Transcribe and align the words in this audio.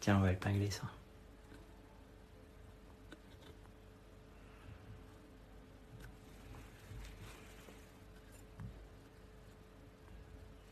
Tiens, 0.00 0.16
on 0.16 0.20
va 0.20 0.32
épingler 0.32 0.70
ça. 0.70 0.84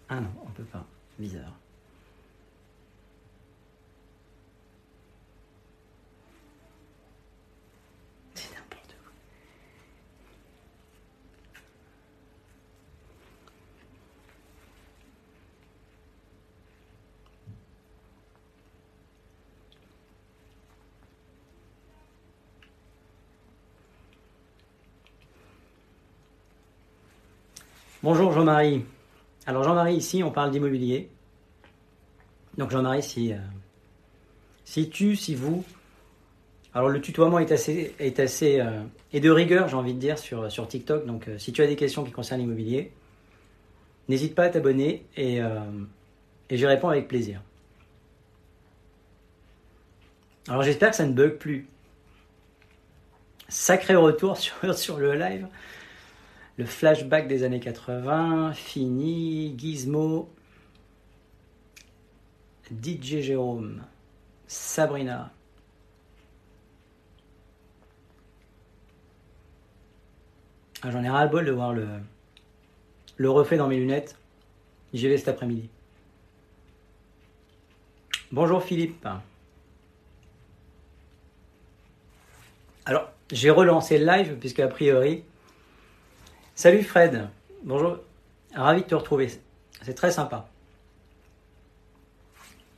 Ah 0.08 0.20
non, 0.20 0.30
on 0.42 0.50
peut 0.50 0.64
pas. 0.64 0.84
Bizarre. 1.18 1.52
C'est 8.34 8.54
n'importe 8.54 8.94
quoi. 9.02 9.12
Bonjour 28.00 28.30
Jean-Marie. 28.32 28.84
Alors 29.44 29.64
Jean-Marie, 29.64 29.96
ici 29.96 30.22
on 30.22 30.30
parle 30.30 30.52
d'immobilier. 30.52 31.10
Donc 32.56 32.70
Jean-Marie, 32.70 33.02
si, 33.02 33.32
euh, 33.32 33.38
si 34.64 34.88
tu, 34.88 35.16
si 35.16 35.34
vous, 35.34 35.64
alors 36.74 36.90
le 36.90 37.00
tutoiement 37.00 37.40
est 37.40 37.50
assez, 37.50 37.96
est 37.98 38.20
assez 38.20 38.60
euh, 38.60 38.82
de 39.12 39.30
rigueur, 39.30 39.66
j'ai 39.66 39.74
envie 39.74 39.94
de 39.94 39.98
dire, 39.98 40.16
sur, 40.16 40.68
TikTok. 40.68 41.06
Donc 41.06 41.26
euh, 41.26 41.38
si 41.38 41.52
tu 41.52 41.60
as 41.60 41.66
des 41.66 41.74
questions 41.74 42.04
qui 42.04 42.12
concernent 42.12 42.40
l'immobilier, 42.40 42.92
n'hésite 44.08 44.36
pas 44.36 44.44
à 44.44 44.48
t'abonner 44.48 45.04
et, 45.16 45.38
et 46.50 46.56
j'y 46.56 46.66
réponds 46.66 46.90
avec 46.90 47.08
plaisir. 47.08 47.42
Alors 50.46 50.62
j'espère 50.62 50.90
que 50.90 50.96
ça 50.96 51.04
ne 51.04 51.12
bug 51.12 51.32
plus. 51.32 51.66
Sacré 53.48 53.96
retour 53.96 54.36
sur 54.76 54.98
le 54.98 55.14
live. 55.14 55.48
Le 56.58 56.66
flashback 56.66 57.28
des 57.28 57.44
années 57.44 57.60
80, 57.60 58.52
fini, 58.52 59.54
Gizmo, 59.56 60.28
DJ 62.82 63.20
Jérôme, 63.20 63.84
Sabrina. 64.48 65.30
Ah, 70.82 70.90
J'en 70.90 71.04
ai 71.04 71.08
ras 71.08 71.26
le 71.26 71.30
bol 71.30 71.44
de 71.44 71.52
voir 71.52 71.72
le, 71.72 71.86
le 73.16 73.30
reflet 73.30 73.56
dans 73.56 73.68
mes 73.68 73.78
lunettes. 73.78 74.16
J'y 74.92 75.06
vais 75.06 75.16
cet 75.16 75.28
après-midi. 75.28 75.68
Bonjour 78.32 78.64
Philippe. 78.64 79.06
Alors, 82.84 83.12
j'ai 83.30 83.50
relancé 83.50 83.98
le 83.98 84.06
live 84.06 84.36
puisque 84.40 84.58
a 84.58 84.66
priori, 84.66 85.22
Salut 86.58 86.82
Fred, 86.82 87.28
bonjour, 87.62 87.98
ravi 88.52 88.82
de 88.82 88.86
te 88.88 88.94
retrouver, 88.96 89.30
c'est 89.80 89.94
très 89.94 90.10
sympa. 90.10 90.48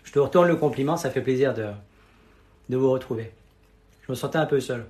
Je 0.05 0.13
te 0.13 0.19
retourne 0.19 0.49
le 0.49 0.57
compliment, 0.57 0.99
ça 0.99 1.09
fait 1.09 1.23
plaisir 1.23 1.55
de, 1.55 2.77
vous 2.77 2.91
retrouver. 2.91 3.33
Je 4.03 4.13
me 4.13 4.15
sentais 4.15 4.37
un 4.37 4.45
peu 4.45 4.61
seul. 4.61 4.85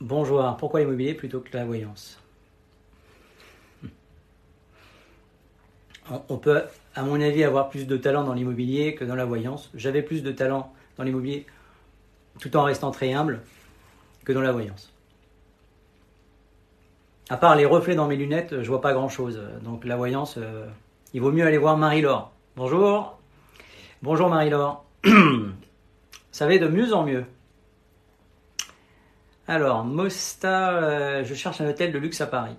Bonjour, 0.00 0.56
pourquoi 0.56 0.78
l'immobilier 0.78 1.14
plutôt 1.14 1.40
que 1.40 1.48
la 1.56 1.64
voyance? 1.64 2.22
On 6.08 6.36
peut, 6.36 6.62
à 6.94 7.02
mon 7.02 7.20
avis, 7.20 7.42
avoir 7.42 7.70
plus 7.70 7.88
de 7.88 7.96
talent 7.96 8.22
dans 8.22 8.34
l'immobilier 8.34 8.94
que 8.94 9.04
dans 9.04 9.16
la 9.16 9.24
voyance. 9.24 9.68
J'avais 9.74 10.02
plus 10.02 10.22
de 10.22 10.30
talent 10.30 10.72
dans 10.96 11.02
l'immobilier 11.02 11.44
tout 12.38 12.56
en 12.56 12.62
restant 12.62 12.92
très 12.92 13.12
humble 13.12 13.40
que 14.24 14.32
dans 14.32 14.42
la 14.42 14.52
voyance. 14.52 14.93
À 17.30 17.38
part 17.38 17.56
les 17.56 17.64
reflets 17.64 17.94
dans 17.94 18.06
mes 18.06 18.16
lunettes, 18.16 18.62
je 18.62 18.68
vois 18.68 18.82
pas 18.82 18.92
grand 18.92 19.08
chose. 19.08 19.40
Donc 19.62 19.84
la 19.84 19.96
voyance, 19.96 20.36
euh, 20.36 20.66
il 21.14 21.22
vaut 21.22 21.32
mieux 21.32 21.46
aller 21.46 21.56
voir 21.56 21.78
Marie-Laure. 21.78 22.30
Bonjour. 22.54 23.18
Bonjour 24.02 24.28
Marie-Laure. 24.28 24.84
Ça 26.32 26.46
va 26.46 26.58
de 26.58 26.68
mieux 26.68 26.92
en 26.92 27.04
mieux. 27.04 27.24
Alors, 29.48 29.84
Mosta, 29.84 30.72
euh, 30.72 31.24
je 31.24 31.34
cherche 31.34 31.60
un 31.60 31.68
hôtel 31.68 31.92
de 31.92 31.98
luxe 31.98 32.20
à 32.20 32.26
Paris. 32.26 32.56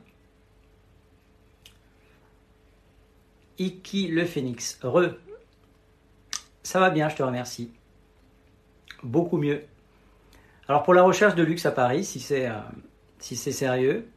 Iki 3.60 4.08
le 4.08 4.26
Phénix. 4.26 4.80
Re. 4.82 5.16
Ça 6.64 6.80
va 6.80 6.90
bien, 6.90 7.10
je 7.10 7.16
te 7.16 7.24
remercie. 7.24 7.72
Beaucoup 9.04 9.38
mieux. 9.38 9.64
Alors 10.68 10.82
pour 10.82 10.96
la 10.96 11.04
recherche 11.04 11.36
de 11.36 11.44
luxe 11.44 11.68
à 11.68 11.72
Paris, 11.72 12.04
si 12.04 12.20
c'est 12.20 12.48
euh, 12.48 12.60
si 13.20 13.36
c'est 13.36 13.52
sérieux, 13.52 14.08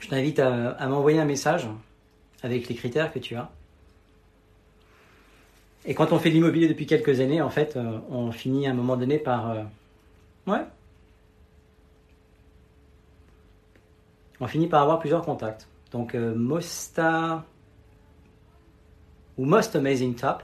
je 0.00 0.08
t'invite 0.08 0.38
à, 0.38 0.86
m'envoyer 0.88 1.20
un 1.20 1.24
message 1.24 1.68
avec 2.42 2.68
les 2.68 2.74
critères 2.74 3.12
que 3.12 3.18
tu 3.18 3.36
as. 3.36 3.50
Et 5.84 5.94
quand 5.94 6.12
on 6.12 6.18
fait 6.18 6.30
de 6.30 6.34
l'immobilier 6.34 6.68
depuis 6.68 6.86
quelques 6.86 7.20
années, 7.20 7.40
en 7.40 7.50
fait, 7.50 7.76
euh, 7.76 7.98
on 8.10 8.32
finit 8.32 8.66
à 8.66 8.70
un 8.70 8.74
moment 8.74 8.96
donné 8.96 9.18
par... 9.18 9.50
euh, 9.50 9.62
ouais. 10.46 10.60
On 14.40 14.46
finit 14.46 14.66
par 14.66 14.82
avoir 14.82 14.98
plusieurs 14.98 15.22
contacts. 15.22 15.68
Donc, 15.92 16.14
euh, 16.14 16.34
Mosta 16.34 17.44
ou 19.38 19.44
Most 19.44 19.74
Amazing 19.74 20.14
Top, 20.14 20.42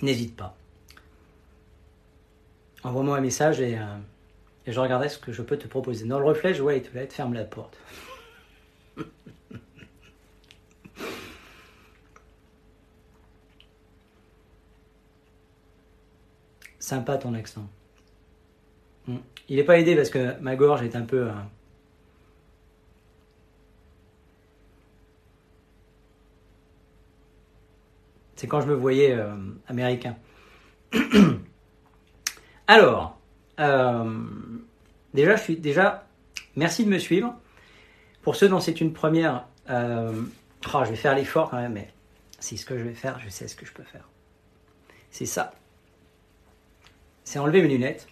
n'hésite 0.00 0.36
pas. 0.36 0.56
Envoie-moi 2.84 3.16
un 3.16 3.20
message 3.20 3.60
et, 3.60 3.76
euh, 3.76 3.84
et 4.66 4.72
je 4.72 4.78
regarderai 4.78 5.08
ce 5.08 5.18
que 5.18 5.32
je 5.32 5.42
peux 5.42 5.56
te 5.56 5.66
proposer. 5.66 6.06
Dans 6.06 6.20
le 6.20 6.24
reflet, 6.24 6.54
je 6.54 6.62
vois 6.62 6.74
les 6.74 6.82
toilettes, 6.82 7.12
ferme 7.12 7.34
la 7.34 7.44
porte. 7.44 7.78
Sympa 16.78 17.18
ton 17.18 17.34
accent. 17.34 17.68
Mm. 19.06 19.16
Il 19.48 19.56
n'est 19.56 19.64
pas 19.64 19.78
aidé 19.78 19.94
parce 19.96 20.10
que 20.10 20.38
ma 20.40 20.56
gorge 20.56 20.82
est 20.82 20.96
un 20.96 21.02
peu. 21.02 21.28
euh, 21.28 21.32
C'est 28.38 28.46
quand 28.46 28.60
je 28.60 28.68
me 28.68 28.74
voyais 28.74 29.16
euh, 29.16 29.34
américain. 29.66 30.14
Alors, 32.68 33.18
euh, 33.58 34.04
déjà, 35.12 35.34
je 35.34 35.42
suis 35.42 35.56
déjà. 35.56 36.06
Merci 36.54 36.84
de 36.84 36.90
me 36.90 36.98
suivre. 36.98 37.34
Pour 38.22 38.36
ceux 38.36 38.48
dont 38.48 38.60
c'est 38.60 38.80
une 38.80 38.92
première, 38.92 39.46
euh, 39.70 40.12
oh, 40.74 40.80
je 40.84 40.90
vais 40.90 40.96
faire 40.96 41.14
l'effort 41.14 41.50
quand 41.50 41.58
même, 41.58 41.72
mais 41.72 41.88
c'est 42.38 42.56
ce 42.56 42.66
que 42.66 42.78
je 42.78 42.84
vais 42.84 42.94
faire, 42.94 43.18
je 43.20 43.28
sais 43.28 43.48
ce 43.48 43.56
que 43.56 43.64
je 43.64 43.72
peux 43.72 43.82
faire. 43.82 44.08
C'est 45.10 45.26
ça. 45.26 45.52
C'est 47.24 47.38
enlever 47.38 47.62
mes 47.62 47.68
lunettes 47.68 48.06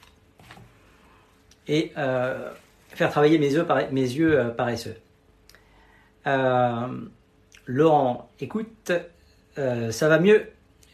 et 1.68 1.92
euh, 1.96 2.52
faire 2.88 3.10
travailler 3.10 3.38
mes 3.38 3.52
yeux, 3.52 4.38
euh, 4.38 4.50
paresseux. 4.50 4.96
Laurent, 7.66 8.30
écoute, 8.40 8.92
ça 9.56 10.08
va 10.08 10.18
mieux, 10.18 10.46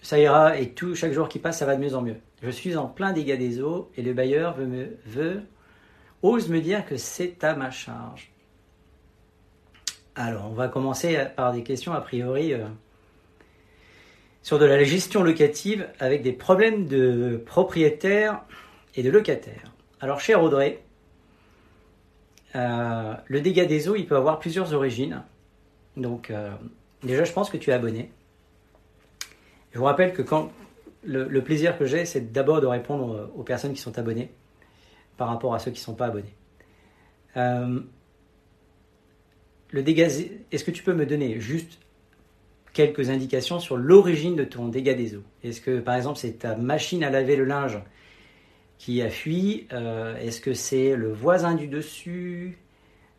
ça 0.02 0.18
ira, 0.18 0.56
et 0.58 0.70
tout, 0.70 0.94
chaque 0.94 1.12
jour 1.12 1.28
qui 1.28 1.38
passe, 1.38 1.58
ça 1.58 1.66
va 1.66 1.76
de 1.76 1.80
mieux 1.80 1.94
en 1.94 2.02
mieux. 2.02 2.16
Je 2.42 2.50
suis 2.50 2.76
en 2.76 2.86
plein 2.86 3.12
dégât 3.12 3.36
des 3.36 3.60
eaux 3.60 3.90
et 3.96 4.02
le 4.02 4.14
bailleur 4.14 4.56
veut, 4.56 5.42
ose 6.22 6.48
me 6.48 6.60
dire 6.60 6.84
que 6.84 6.96
c'est 6.96 7.44
à 7.44 7.54
ma 7.54 7.70
charge. 7.70 8.31
Alors, 10.14 10.47
on 10.50 10.54
va 10.54 10.68
commencer 10.68 11.18
par 11.36 11.53
des 11.54 11.62
questions 11.62 11.94
a 11.94 12.00
priori 12.03 12.53
euh, 12.53 12.66
sur 14.42 14.59
de 14.59 14.66
la 14.66 14.84
gestion 14.84 15.22
locative 15.22 15.88
avec 16.00 16.22
des 16.22 16.32
problèmes 16.32 16.86
de 16.86 17.42
propriétaires 17.47 18.42
et 18.94 19.03
de 19.03 19.10
locataires. 19.10 19.72
Alors, 20.00 20.20
cher 20.20 20.42
Audrey, 20.42 20.82
euh, 22.56 23.14
le 23.24 23.41
dégât 23.41 23.64
des 23.64 23.88
eaux, 23.88 23.97
il 23.97 24.06
peut 24.06 24.16
avoir 24.16 24.38
plusieurs 24.38 24.74
origines. 24.74 25.22
Donc, 25.97 26.30
euh, 26.30 26.50
déjà, 27.03 27.24
je 27.24 27.32
pense 27.32 27.48
que 27.48 27.56
tu 27.56 27.70
es 27.70 27.72
abonné. 27.72 28.12
Je 29.72 29.78
vous 29.78 29.84
rappelle 29.86 30.12
que 30.12 30.20
quand 30.20 30.53
le, 31.04 31.26
plaisir 31.41 31.78
que 31.78 31.86
j'ai, 31.86 32.04
c'est 32.04 32.32
d'abord 32.32 32.60
de 32.60 32.66
répondre 32.66 33.30
aux 33.34 33.42
personnes 33.44 33.72
qui 33.72 33.80
sont 33.80 33.98
abonnées 33.98 34.30
par 35.16 35.28
rapport 35.28 35.54
à 35.54 35.58
ceux 35.58 35.70
qui 35.70 35.80
ne 35.80 35.84
sont 35.84 35.94
pas 35.94 36.08
abonnés. 36.08 36.34
Euh, 39.74 39.83
le 39.83 39.98
est-ce 40.51 40.65
que 40.65 40.71
tu 40.71 40.83
peux 40.83 40.95
me 40.95 41.07
donner 41.07 41.41
juste 41.41 41.78
quelques 42.72 43.10
indications 43.10 43.60
sur 43.60 43.77
l'origine 43.77 44.36
de 44.36 44.45
ton 44.45 44.69
dégât 44.69 44.95
des 44.95 45.16
eaux? 45.16 45.24
Est-ce 45.42 45.60
que, 45.60 45.80
par 45.80 45.95
exemple, 45.97 46.19
c'est 46.19 46.39
ta 46.39 46.57
machine 46.57 47.04
à 47.04 47.10
laver 47.10 47.36
le 47.36 47.45
linge 47.45 47.78
qui 48.78 49.03
a 49.03 49.10
fui? 49.10 49.66
Euh, 49.72 50.16
Est-ce 50.16 50.41
que 50.41 50.54
c'est 50.54 50.97
le 50.97 51.13
voisin 51.13 51.54
du 51.54 51.69
dessus 51.69 52.59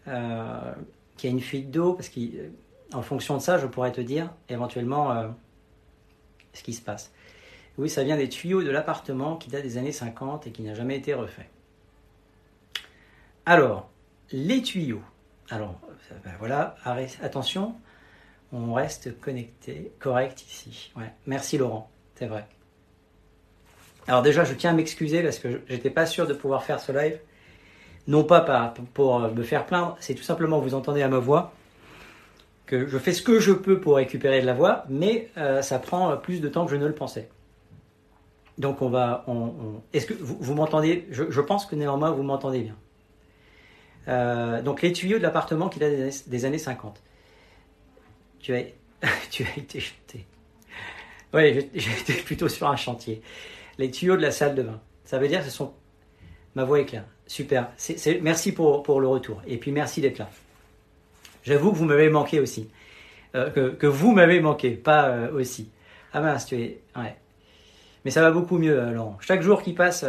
euh, 0.08 0.74
qui 1.18 1.28
a 1.28 1.30
une 1.30 1.42
fuite 1.42 1.72
d'eau? 1.72 1.94
Parce 1.94 2.10
qu'en 2.10 3.02
fonction 3.02 3.38
de 3.38 3.42
ça, 3.42 3.58
je 3.58 3.68
pourrais 3.68 3.92
te 3.92 4.02
dire 4.02 4.32
éventuellement 4.50 5.12
euh, 5.12 5.28
ce 6.54 6.64
qui 6.64 6.74
se 6.74 6.82
passe. 6.82 7.12
Oui, 7.78 7.90
ça 7.90 8.04
vient 8.04 8.18
des 8.18 8.30
tuyaux 8.30 8.62
de 8.62 8.70
l'appartement 8.70 9.36
qui 9.36 9.50
date 9.50 9.64
des 9.64 9.78
années 9.78 9.92
50 9.92 10.46
et 10.46 10.52
qui 10.52 10.62
n'a 10.62 10.76
jamais 10.76 10.96
été 10.96 11.16
refait. 11.16 11.50
Alors, 13.48 13.90
les 14.32 14.62
tuyaux. 14.62 15.02
Alors, 15.50 15.76
ben 16.24 16.32
voilà, 16.40 16.76
attention, 17.22 17.76
on 18.52 18.74
reste 18.74 19.20
connecté, 19.20 19.92
correct 20.00 20.42
ici. 20.42 20.94
Merci 21.26 21.58
Laurent, 21.58 21.90
c'est 22.16 22.28
vrai. 22.28 22.46
Alors 24.08 24.22
déjà, 24.22 24.44
je 24.44 24.54
tiens 24.54 24.72
à 24.72 24.74
m'excuser 24.74 25.24
parce 25.24 25.40
que 25.40 25.62
j'étais 25.68 25.90
pas 25.90 26.06
sûr 26.06 26.28
de 26.28 26.34
pouvoir 26.34 26.64
faire 26.64 26.80
ce 26.80 26.92
live. 26.92 27.20
Non 28.08 28.24
pas 28.24 28.74
pour 28.94 29.20
me 29.20 29.44
faire 29.44 29.66
plaindre, 29.66 29.96
c'est 30.00 30.14
tout 30.14 30.24
simplement, 30.24 30.60
vous 30.60 30.74
entendez 30.74 31.02
à 31.02 31.08
ma 31.08 31.20
voix, 31.20 31.54
que 32.66 32.88
je 32.88 32.98
fais 32.98 33.14
ce 33.14 33.22
que 33.22 33.40
je 33.40 33.54
peux 33.54 33.80
pour 33.80 33.96
récupérer 33.96 34.42
de 34.42 34.46
la 34.46 34.54
voix, 34.54 34.84
mais 34.90 35.30
euh, 35.38 35.62
ça 35.62 35.80
prend 35.80 36.16
plus 36.18 36.42
de 36.42 36.50
temps 36.50 36.66
que 36.66 36.72
je 36.72 36.76
ne 36.76 36.86
le 36.86 36.94
pensais. 36.94 37.30
Donc 38.58 38.82
on 38.82 38.90
va... 38.90 39.26
Est-ce 39.94 40.06
que 40.06 40.14
vous, 40.14 40.54
m'entendez? 40.54 41.08
Je, 41.10 41.42
pense 41.42 41.66
que 41.66 41.76
néanmoins 41.76 42.12
vous 42.12 42.24
m'entendez 42.24 42.60
bien. 42.60 42.76
Euh, 44.08 44.62
donc 44.62 44.82
les 44.82 44.92
tuyaux 44.92 45.18
de 45.18 45.24
l'appartement 45.24 45.70
qui 45.70 45.80
date 45.80 45.94
des, 46.28 46.46
années 46.46 46.58
50 46.58 47.02
tu 48.40 48.54
as, 48.54 48.64
tu 49.32 49.44
as 49.44 49.60
été 49.60 49.80
jeté. 49.80 50.26
Oui, 51.34 51.70
j'étais 51.74 52.14
plutôt 52.26 52.50
sur 52.50 52.68
un 52.68 52.76
chantier. 52.76 53.22
Les 53.78 53.90
tuyaux 53.90 54.18
de 54.18 54.22
la 54.22 54.32
salle 54.32 54.56
de 54.56 54.64
bain. 54.64 54.80
Ça 55.06 55.18
veut 55.18 55.28
dire 55.28 55.40
que 55.40 55.46
ce 55.46 55.52
sont. 55.52 55.74
Ma 56.56 56.64
voix 56.64 56.80
est 56.80 56.86
claire. 56.86 57.06
Super. 57.26 57.72
Merci 58.22 58.52
pour, 58.52 58.84
pour, 58.84 59.00
le 59.00 59.08
retour. 59.08 59.42
Et 59.48 59.58
puis 59.58 59.72
merci 59.72 60.02
d'être 60.02 60.20
là. 60.20 60.30
J'avoue 61.44 61.72
que 61.72 61.78
vous 61.78 61.86
m'avez 61.86 62.10
manqué 62.10 62.40
aussi. 62.40 62.70
Euh, 63.36 63.50
que, 63.50 63.70
que, 63.70 63.88
vous 63.88 64.12
m'avez 64.12 64.40
manqué, 64.40 64.72
pas 64.72 65.08
euh, 65.08 65.32
aussi. 65.32 65.72
Ah 66.12 66.22
mince, 66.22 66.46
tu 66.46 66.56
es. 66.56 66.82
Ouais. 66.96 67.16
Mais 68.06 68.12
ça 68.12 68.22
va 68.22 68.32
beaucoup 68.32 68.60
mieux, 68.60 68.92
Laurent. 68.92 69.18
Chaque 69.22 69.42
jour 69.42 69.64
qui 69.64 69.74
passe, 69.74 70.06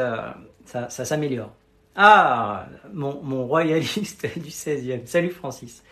ça 0.66 0.90
s'améliore. 0.90 1.52
Ah, 1.96 2.66
mon, 2.92 3.46
royaliste 3.46 4.26
du 4.38 4.50
16e. 4.50 5.06
Salut 5.06 5.30
Francis. 5.30 5.82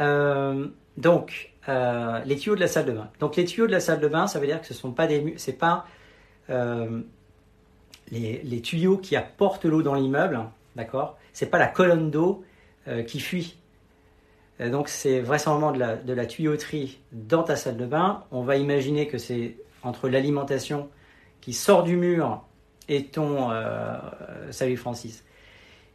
Euh, 0.00 0.68
donc, 0.96 1.52
euh, 1.68 2.20
les 2.24 2.36
tuyaux 2.36 2.56
de 2.56 2.60
la 2.60 2.68
salle 2.68 2.86
de 2.86 2.92
bain. 2.92 3.08
Donc, 3.18 3.36
les 3.36 3.44
tuyaux 3.44 3.66
de 3.66 3.72
la 3.72 3.80
salle 3.80 4.00
de 4.00 4.08
bain, 4.08 4.26
ça 4.26 4.38
veut 4.38 4.46
dire 4.46 4.60
que 4.60 4.66
ce 4.66 4.74
sont 4.74 4.92
pas 4.92 5.06
des, 5.06 5.34
c'est 5.38 5.58
pas 5.58 5.86
euh, 6.50 7.00
les, 8.10 8.60
tuyaux 8.60 8.98
qui 8.98 9.16
apportent 9.16 9.64
l'eau 9.64 9.82
dans 9.82 9.94
l'immeuble, 9.94 10.40
d'accord? 10.76 11.16
C'est 11.32 11.50
pas 11.50 11.58
la 11.58 11.68
colonne 11.68 12.10
d'eau 12.10 12.44
qui 13.06 13.20
fuit. 13.20 13.58
donc, 14.60 14.88
c'est 14.88 15.20
vraisemblablement 15.20 15.96
de 15.96 16.02
de 16.06 16.12
la 16.14 16.24
tuyauterie 16.24 17.00
dans 17.12 17.42
ta 17.42 17.54
salle 17.54 17.76
de 17.76 17.84
bain. 17.84 18.24
On 18.30 18.42
va 18.42 18.56
imaginer 18.56 19.06
que 19.06 19.18
c'est 19.18 19.56
entre 19.82 20.08
l'alimentation 20.08 20.88
qui 21.42 21.52
sort 21.52 21.82
du 21.82 21.96
mur 21.96 22.42
et 22.88 23.04
ton, 23.04 23.50
salut 24.50 24.76
Francis, 24.76 25.24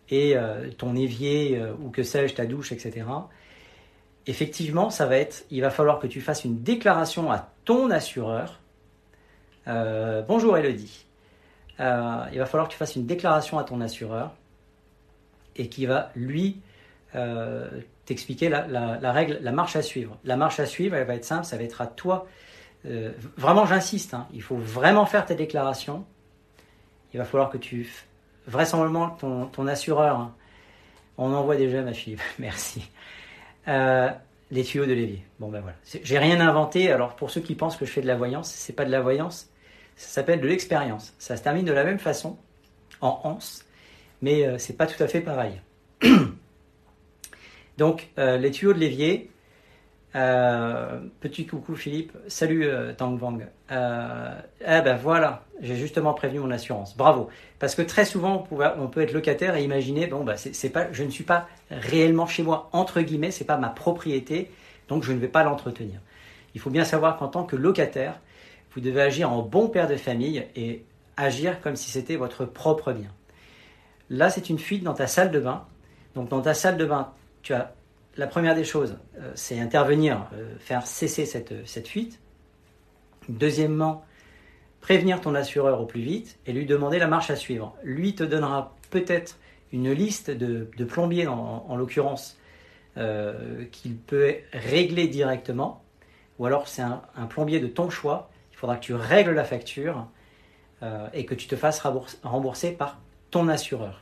et 0.10 0.36
ton 0.78 0.96
évier 0.96 1.62
ou 1.82 1.90
que 1.90 2.04
sais-je, 2.04 2.36
ta 2.36 2.46
douche, 2.46 2.72
etc 2.72 3.04
effectivement, 4.28 4.90
ça 4.90 5.06
va 5.06 5.18
être, 5.18 5.46
il 5.52 5.62
va 5.62 5.70
falloir 5.70 6.00
que 6.00 6.08
tu 6.08 6.22
fasses 6.22 6.46
une 6.46 6.62
déclaration 6.62 7.32
à 7.32 7.50
ton 7.66 7.90
assureur. 7.92 8.60
Euh, 9.68 10.22
bonjour 10.22 10.58
Elodie. 10.58 11.06
Euh, 11.80 12.26
il 12.32 12.40
va 12.40 12.46
falloir 12.46 12.68
que 12.68 12.74
tu 12.74 12.78
fasses 12.78 12.96
une 12.96 13.06
déclaration 13.06 13.58
à 13.58 13.64
ton 13.64 13.82
assureur 13.82 14.32
et 15.56 15.68
qui 15.70 15.86
va 15.86 16.12
lui 16.16 16.62
euh, 17.16 17.68
t'expliquer 18.06 18.50
la, 18.50 19.12
règle, 19.12 19.40
la 19.42 19.52
marche 19.52 19.76
à 19.76 19.82
suivre. 19.82 20.18
La 20.24 20.38
marche 20.38 20.60
à 20.60 20.66
suivre, 20.66 20.96
elle 20.96 21.08
va 21.08 21.16
être 21.16 21.26
simple, 21.26 21.46
ça 21.46 21.58
va 21.58 21.64
être 21.64 21.82
à 21.82 21.88
toi. 21.88 22.28
vraiment, 23.38 23.66
j'insiste, 23.66 24.14
hein, 24.14 24.28
il 24.34 24.42
faut 24.42 24.58
vraiment 24.58 25.06
faire 25.06 25.26
tes 25.26 25.36
déclarations. 25.36 26.06
Il 27.14 27.18
va 27.18 27.26
falloir 27.26 27.50
que 27.50 27.58
tu, 27.58 27.88
vraisemblablement, 28.48 29.12
ton, 29.12 29.46
ton 29.48 29.68
assureur, 29.68 30.20
hein, 30.20 30.36
on 31.18 31.32
envoie 31.34 31.56
déjà 31.56 31.82
ma 31.82 31.94
fille, 31.94 32.18
merci. 32.40 32.90
Euh, 33.68 34.10
les 34.52 34.64
tuyaux 34.64 34.86
de 34.86 34.94
l'évier. 34.94 35.24
Bon 35.40 35.50
ben 35.50 35.62
voilà. 35.62 35.76
J'ai 36.04 36.20
rien 36.20 36.40
inventé. 36.40 36.92
Alors 36.92 37.16
pour 37.16 37.32
ceux 37.32 37.42
qui 37.42 37.56
pensent 37.56 37.78
que 37.78 37.86
je 37.86 37.92
fais 37.92 38.02
de 38.02 38.08
la 38.08 38.16
voyance, 38.16 38.52
c'est 38.52 38.74
pas 38.74 38.86
de 38.86 38.92
la 38.92 39.02
voyance. 39.02 39.50
Ça 39.96 40.08
s'appelle 40.10 40.42
de 40.42 40.48
l'expérience. 40.48 41.14
Ça 41.18 41.38
se 41.38 41.44
termine 41.44 41.66
de 41.66 41.72
la 41.72 41.84
même 41.84 42.00
façon, 42.00 42.38
en 43.02 43.22
anse, 43.24 43.66
mais 44.22 44.46
euh, 44.46 44.58
c'est 44.58 44.78
pas 44.78 44.88
tout 44.88 45.02
à 45.02 45.08
fait 45.08 45.22
pareil. 45.22 45.62
Donc 47.78 48.10
euh, 48.18 48.38
les 48.38 48.52
tuyaux 48.52 48.74
de 48.74 48.80
l'évier, 48.80 49.32
euh, 50.16 51.00
petit 51.20 51.46
coucou 51.46 51.76
Philippe, 51.76 52.14
salut 52.28 52.66
euh, 52.66 52.94
Tang 52.94 53.20
Wang. 53.20 53.48
Euh, 53.72 54.40
eh 54.62 54.82
ben 54.82 54.96
voilà, 54.96 55.44
j'ai 55.62 55.76
justement 55.76 56.14
prévenu 56.14 56.40
mon 56.40 56.52
assurance. 56.52 56.96
Bravo. 56.96 57.30
Parce 57.60 57.76
que 57.76 57.82
très 57.82 58.06
souvent 58.06 58.48
on 58.52 58.88
peut, 58.88 59.02
être 59.02 59.14
locataire 59.14 59.56
et 59.56 59.64
imaginer 59.64 60.08
bon 60.08 60.24
bah 60.24 60.36
c'est 60.38 60.70
pas, 60.70 60.92
je 60.92 61.04
ne 61.04 61.10
suis 61.10 61.24
pas 61.24 61.48
réellement 61.72 62.28
chez 62.28 62.44
moi 62.44 62.70
entre 62.74 63.02
guillemets, 63.02 63.32
c'est 63.32 63.46
pas 63.46 63.58
ma 63.58 63.70
propriété, 63.70 64.52
donc 64.88 65.04
je 65.04 65.12
ne 65.14 65.20
vais 65.20 65.28
pas 65.28 65.44
l'entretenir. 65.44 66.00
Il 66.56 66.62
faut 66.62 66.70
bien 66.70 66.86
savoir 66.86 67.18
qu'en 67.18 67.28
tant 67.28 67.44
que 67.44 67.56
locataire, 67.56 68.20
vous 68.74 68.82
devez 68.82 69.02
agir 69.02 69.32
en 69.32 69.42
bon 69.42 69.68
père 69.68 69.88
de 69.88 69.96
famille 69.96 70.46
et 70.56 70.84
agir 71.18 71.62
comme 71.62 71.76
si 71.76 71.90
c'était 71.90 72.16
votre 72.16 72.46
propre 72.46 72.92
bien. 72.92 73.10
Là, 74.10 74.30
c'est 74.30 74.50
une 74.50 74.60
fuite 74.60 74.84
dans 74.84 74.94
ta 74.94 75.08
salle 75.08 75.32
de 75.32 75.40
bain. 75.40 75.66
Donc 76.16 76.30
dans 76.30 76.42
ta 76.42 76.54
salle 76.54 76.78
de 76.78 76.86
bain, 76.86 77.12
tu 77.42 77.54
as 77.54 77.74
la 78.16 78.28
première 78.28 78.56
des 78.56 78.64
choses, 78.64 78.98
euh, 79.20 79.32
c'est 79.36 79.60
intervenir, 79.60 80.28
euh, 80.34 80.56
faire 80.60 80.86
cesser 80.86 81.26
cette, 81.26 81.68
cette 81.68 81.88
fuite. 81.88 82.20
Deuxièmement, 83.30 84.06
prévenir 84.82 85.22
ton 85.22 85.34
assureur 85.34 85.82
au 85.82 85.86
plus 85.86 86.02
vite 86.02 86.38
et 86.46 86.54
lui 86.54 86.66
demander 86.66 87.00
la 87.00 87.08
marche 87.08 87.30
à 87.30 87.36
suivre. 87.36 87.76
Lui 87.84 88.16
te 88.16 88.24
donnera 88.24 88.76
peut-être 88.92 89.40
une 89.72 89.92
liste 89.92 90.30
de, 90.30 90.86
plombiers, 90.86 91.26
en, 91.26 91.76
l'occurrence, 91.76 92.38
euh, 92.98 93.66
qu'il 93.72 93.96
peut 93.96 94.36
régler 94.52 95.08
directement, 95.08 95.84
ou 96.38 96.46
alors 96.46 96.68
c'est 96.68 96.84
un, 96.84 97.02
plombier 97.28 97.60
de 97.60 97.68
ton 97.68 97.90
choix. 97.90 98.30
Il 98.52 98.58
faudra 98.58 98.76
que 98.76 98.84
tu 98.84 98.94
règles 98.94 99.32
la 99.32 99.44
facture 99.44 100.08
et 101.14 101.26
que 101.26 101.34
tu 101.34 101.48
te 101.48 101.56
fasses 101.56 101.82
rembourser 102.24 102.74
par 102.74 103.00
ton 103.32 103.48
assureur. 103.48 104.02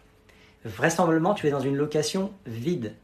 Vraisemblablement, 0.66 1.36
tu 1.36 1.48
es 1.48 1.52
dans 1.52 1.60
une 1.60 1.76
location 1.76 2.34
vide. 2.48 2.96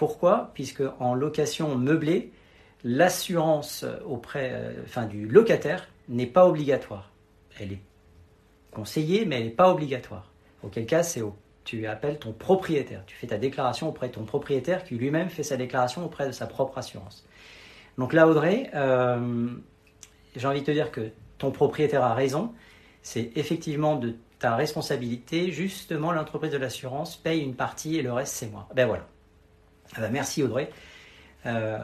Pourquoi 0.00 0.50
Puisque 0.54 0.82
en 0.98 1.12
location 1.12 1.76
meublée, 1.76 2.32
l'assurance 2.84 3.84
auprès, 4.06 4.50
euh, 4.50 5.04
du 5.04 5.26
locataire 5.26 5.88
n'est 6.08 6.24
pas 6.26 6.46
obligatoire. 6.46 7.10
Elle 7.60 7.74
est 7.74 7.82
conseillée, 8.70 9.26
mais 9.26 9.36
elle 9.36 9.44
n'est 9.44 9.50
pas 9.50 9.70
obligatoire. 9.70 10.32
Auquel 10.62 10.86
cas, 10.86 11.02
c'est 11.02 11.20
tu 11.64 11.86
appelles 11.86 12.18
ton 12.18 12.32
propriétaire. 12.32 13.04
Tu 13.04 13.14
fais 13.14 13.26
ta 13.26 13.36
déclaration 13.36 13.90
auprès 13.90 14.08
de 14.08 14.14
ton 14.14 14.24
propriétaire 14.24 14.84
qui 14.84 14.94
lui-même 14.94 15.28
fait 15.28 15.42
sa 15.42 15.58
déclaration 15.58 16.02
auprès 16.02 16.26
de 16.26 16.32
sa 16.32 16.46
propre 16.46 16.78
assurance. 16.78 17.26
Donc 17.98 18.14
là, 18.14 18.26
Audrey, 18.26 18.70
euh, 18.74 19.48
j'ai 20.34 20.46
envie 20.46 20.60
de 20.60 20.64
te 20.66 20.70
dire 20.70 20.90
que 20.92 21.10
ton 21.36 21.50
propriétaire 21.50 22.04
a 22.04 22.14
raison. 22.14 22.54
C'est 23.02 23.32
effectivement 23.36 23.96
de 23.96 24.14
ta 24.38 24.56
responsabilité. 24.56 25.52
Justement, 25.52 26.10
l'entreprise 26.10 26.52
de 26.52 26.56
l'assurance 26.56 27.18
paye 27.18 27.42
une 27.42 27.54
partie 27.54 27.96
et 27.96 28.02
le 28.02 28.14
reste, 28.14 28.34
c'est 28.34 28.50
moi. 28.50 28.66
Ben 28.74 28.86
voilà. 28.86 29.06
Ah 29.96 30.02
bah, 30.02 30.08
merci 30.10 30.42
Audrey. 30.42 30.70
Euh, 31.46 31.78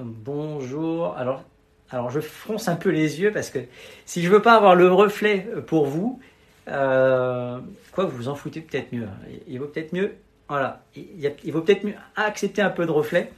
bonjour. 0.00 1.16
Alors, 1.16 2.10
je 2.10 2.20
fronce 2.20 2.68
un 2.68 2.76
peu 2.76 2.90
les 2.90 3.20
yeux 3.20 3.32
parce 3.32 3.50
que 3.50 3.60
si 4.04 4.22
je 4.22 4.30
veux 4.30 4.42
pas 4.42 4.54
avoir 4.54 4.74
le 4.74 4.92
reflet 4.92 5.48
pour 5.66 5.86
vous, 5.86 6.20
euh, 6.68 7.60
quoi 7.92 8.04
vous 8.04 8.16
vous 8.16 8.28
en 8.28 8.34
foutez 8.34 8.60
peut-être 8.60 8.92
mieux. 8.92 9.06
Il, 9.46 9.60
vaut 9.60 9.66
peut-être 9.66 9.92
mieux, 9.92 10.16
voilà, 10.48 10.82
il, 10.96 11.52
vaut 11.52 11.62
peut-être 11.62 11.84
mieux 11.84 11.94
accepter 12.16 12.62
un 12.62 12.70
peu 12.70 12.84
de 12.84 12.90
reflet. 12.90 13.30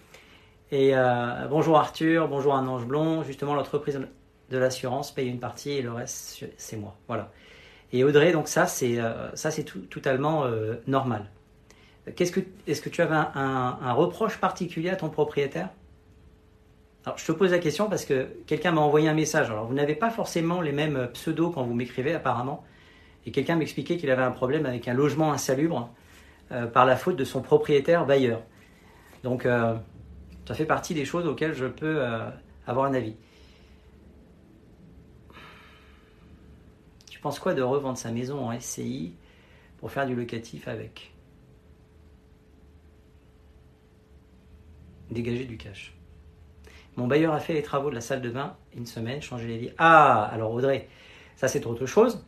Et 0.73 0.97
euh, 0.97 1.47
bonjour 1.49 1.79
Arthur, 1.79 2.29
bonjour 2.29 2.55
un 2.55 2.67
ange 2.67 2.87
blond. 2.87 3.23
Justement, 3.25 3.55
l'entreprise 3.55 4.01
de 4.51 4.59
l'assurance 4.59 5.13
paye 5.13 5.29
une 5.29 5.41
partie 5.41 5.73
et 5.73 5.83
le 5.83 5.93
reste 5.93 6.47
c'est 6.57 6.77
moi. 6.77 6.97
Voilà. 7.09 7.31
Et 7.93 8.05
Audrey, 8.05 8.33
donc 8.33 8.49
ça 8.49 8.67
c'est 8.67 8.99
ça 9.35 9.51
c'est 9.51 9.65
totalement 9.91 10.47
normal. 10.87 11.27
Est-ce 12.19 12.81
que 12.81 12.89
tu 12.89 13.03
avais 13.03 13.15
un, 13.15 13.93
reproche 13.93 14.39
particulier 14.39 14.91
à 14.91 14.97
ton 14.97 15.09
propriétaire? 15.09 15.69
Alors, 17.05 17.17
je 17.17 17.25
te 17.25 17.33
pose 17.33 17.53
la 17.53 17.59
question 17.59 17.89
parce 17.89 18.05
que 18.05 18.29
quelqu'un 18.47 18.73
m'a 18.73 18.83
envoyé 18.83 19.09
un 19.09 19.15
message. 19.15 19.51
Alors, 19.51 19.67
vous 19.67 19.75
n'avez 19.75 19.95
pas 19.95 20.11
forcément 20.11 20.61
les 20.61 20.73
mêmes 20.73 21.09
pseudos 21.15 21.53
quand 21.55 21.63
vous 21.63 21.75
m'écrivez, 21.75 22.15
apparemment. 22.15 22.65
Et 23.27 23.33
quelqu'un 23.33 23.57
m'expliquait 23.57 23.97
qu'il 23.97 24.11
avait 24.11 24.23
un 24.23 24.31
problème 24.31 24.67
avec 24.67 24.87
un 24.89 24.95
logement 24.95 25.33
insalubre 25.33 25.91
euh, 26.53 26.67
par 26.67 26.85
la 26.85 26.97
faute 26.97 27.17
de 27.17 27.25
son 27.25 27.41
propriétaire 27.43 28.07
bailleur. 28.07 28.43
Donc, 29.23 29.47
euh, 29.47 29.75
ça 30.47 30.55
fait 30.55 30.67
partie 30.67 30.95
des 30.95 31.05
choses 31.05 31.27
auxquelles 31.27 31.55
je 31.55 31.67
peux 31.67 32.03
euh, 32.03 32.29
avoir 32.67 32.87
un 32.87 32.95
avis. 32.95 33.15
Tu 37.09 37.21
penses 37.21 37.39
quoi 37.39 37.55
de 37.55 37.63
revendre 37.63 37.99
sa 37.99 38.11
maison 38.11 38.49
en 38.49 38.59
SCI 38.59 39.15
pour 39.79 39.91
faire 39.91 40.07
du 40.07 40.15
locatif 40.15 40.69
avec? 40.69 41.13
Dégager 45.11 45.45
du 45.45 45.57
cash. 45.57 45.95
Mon 46.97 47.07
bailleur 47.07 47.33
a 47.33 47.41
fait 47.41 47.55
les 47.55 47.63
travaux 47.63 47.91
de 47.91 47.95
la 47.95 48.01
salle 48.01 48.21
de 48.21 48.31
bain 48.31 48.57
une 48.77 48.87
semaine, 48.87 49.23
changé 49.23 49.47
les 49.47 49.59
vies. 49.59 49.71
Ah, 49.79 50.29
alors 50.33 50.53
Audrey, 50.53 50.89
ça 51.37 51.49
c'est 51.49 51.67
autre 51.67 51.87
chose. 51.87 52.25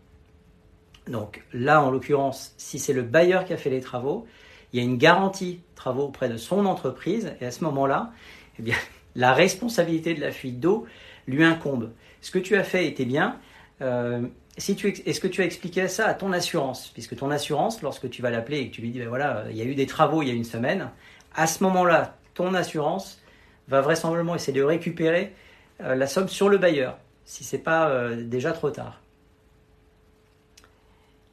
Donc 1.08 1.42
là, 1.52 1.82
en 1.82 1.90
l'occurrence, 1.90 2.54
si 2.56 2.78
c'est 2.78 2.92
le 2.92 3.02
bailleur 3.02 3.44
qui 3.44 3.52
a 3.52 3.56
fait 3.56 3.70
les 3.70 3.80
travaux, 3.80 4.26
il 4.72 4.80
y 4.80 4.82
a 4.82 4.84
une 4.84 4.96
garantie 4.96 5.60
travaux 5.74 6.04
auprès 6.04 6.28
de 6.28 6.36
son 6.36 6.64
entreprise 6.66 7.34
et 7.40 7.46
à 7.46 7.50
ce 7.50 7.64
moment-là, 7.64 8.12
eh 8.58 8.62
bien, 8.62 8.76
la 9.14 9.32
responsabilité 9.32 10.14
de 10.14 10.20
la 10.20 10.30
fuite 10.30 10.60
d'eau 10.60 10.86
lui 11.26 11.44
incombe. 11.44 11.92
Ce 12.20 12.30
que 12.30 12.38
tu 12.38 12.56
as 12.56 12.64
fait 12.64 12.86
était 12.86 13.04
bien. 13.04 13.38
Euh, 13.80 14.22
si 14.56 14.76
tu, 14.76 14.88
est-ce 14.88 15.20
que 15.20 15.28
tu 15.28 15.42
as 15.42 15.44
expliqué 15.44 15.88
ça 15.88 16.06
à 16.06 16.14
ton 16.14 16.32
assurance? 16.32 16.90
Puisque 16.92 17.16
ton 17.16 17.30
assurance, 17.30 17.82
lorsque 17.82 18.08
tu 18.10 18.22
vas 18.22 18.30
l'appeler 18.30 18.60
et 18.60 18.70
que 18.70 18.74
tu 18.74 18.80
lui 18.80 18.90
dis, 18.90 18.98
ben 18.98 19.08
voilà, 19.08 19.44
il 19.50 19.56
y 19.56 19.62
a 19.62 19.64
eu 19.64 19.74
des 19.74 19.86
travaux 19.86 20.22
il 20.22 20.28
y 20.28 20.30
a 20.30 20.34
une 20.34 20.44
semaine, 20.44 20.90
à 21.34 21.46
ce 21.46 21.62
moment-là, 21.64 22.16
ton 22.34 22.54
assurance 22.54 23.20
va 23.68 23.80
vraisemblablement 23.80 24.34
essayer 24.34 24.58
de 24.58 24.64
récupérer 24.64 25.34
euh, 25.80 25.94
la 25.94 26.06
somme 26.06 26.28
sur 26.28 26.48
le 26.48 26.58
bailleur, 26.58 26.98
si 27.24 27.44
c'est 27.44 27.58
pas 27.58 27.88
euh, 27.88 28.24
déjà 28.24 28.52
trop 28.52 28.70
tard. 28.70 29.00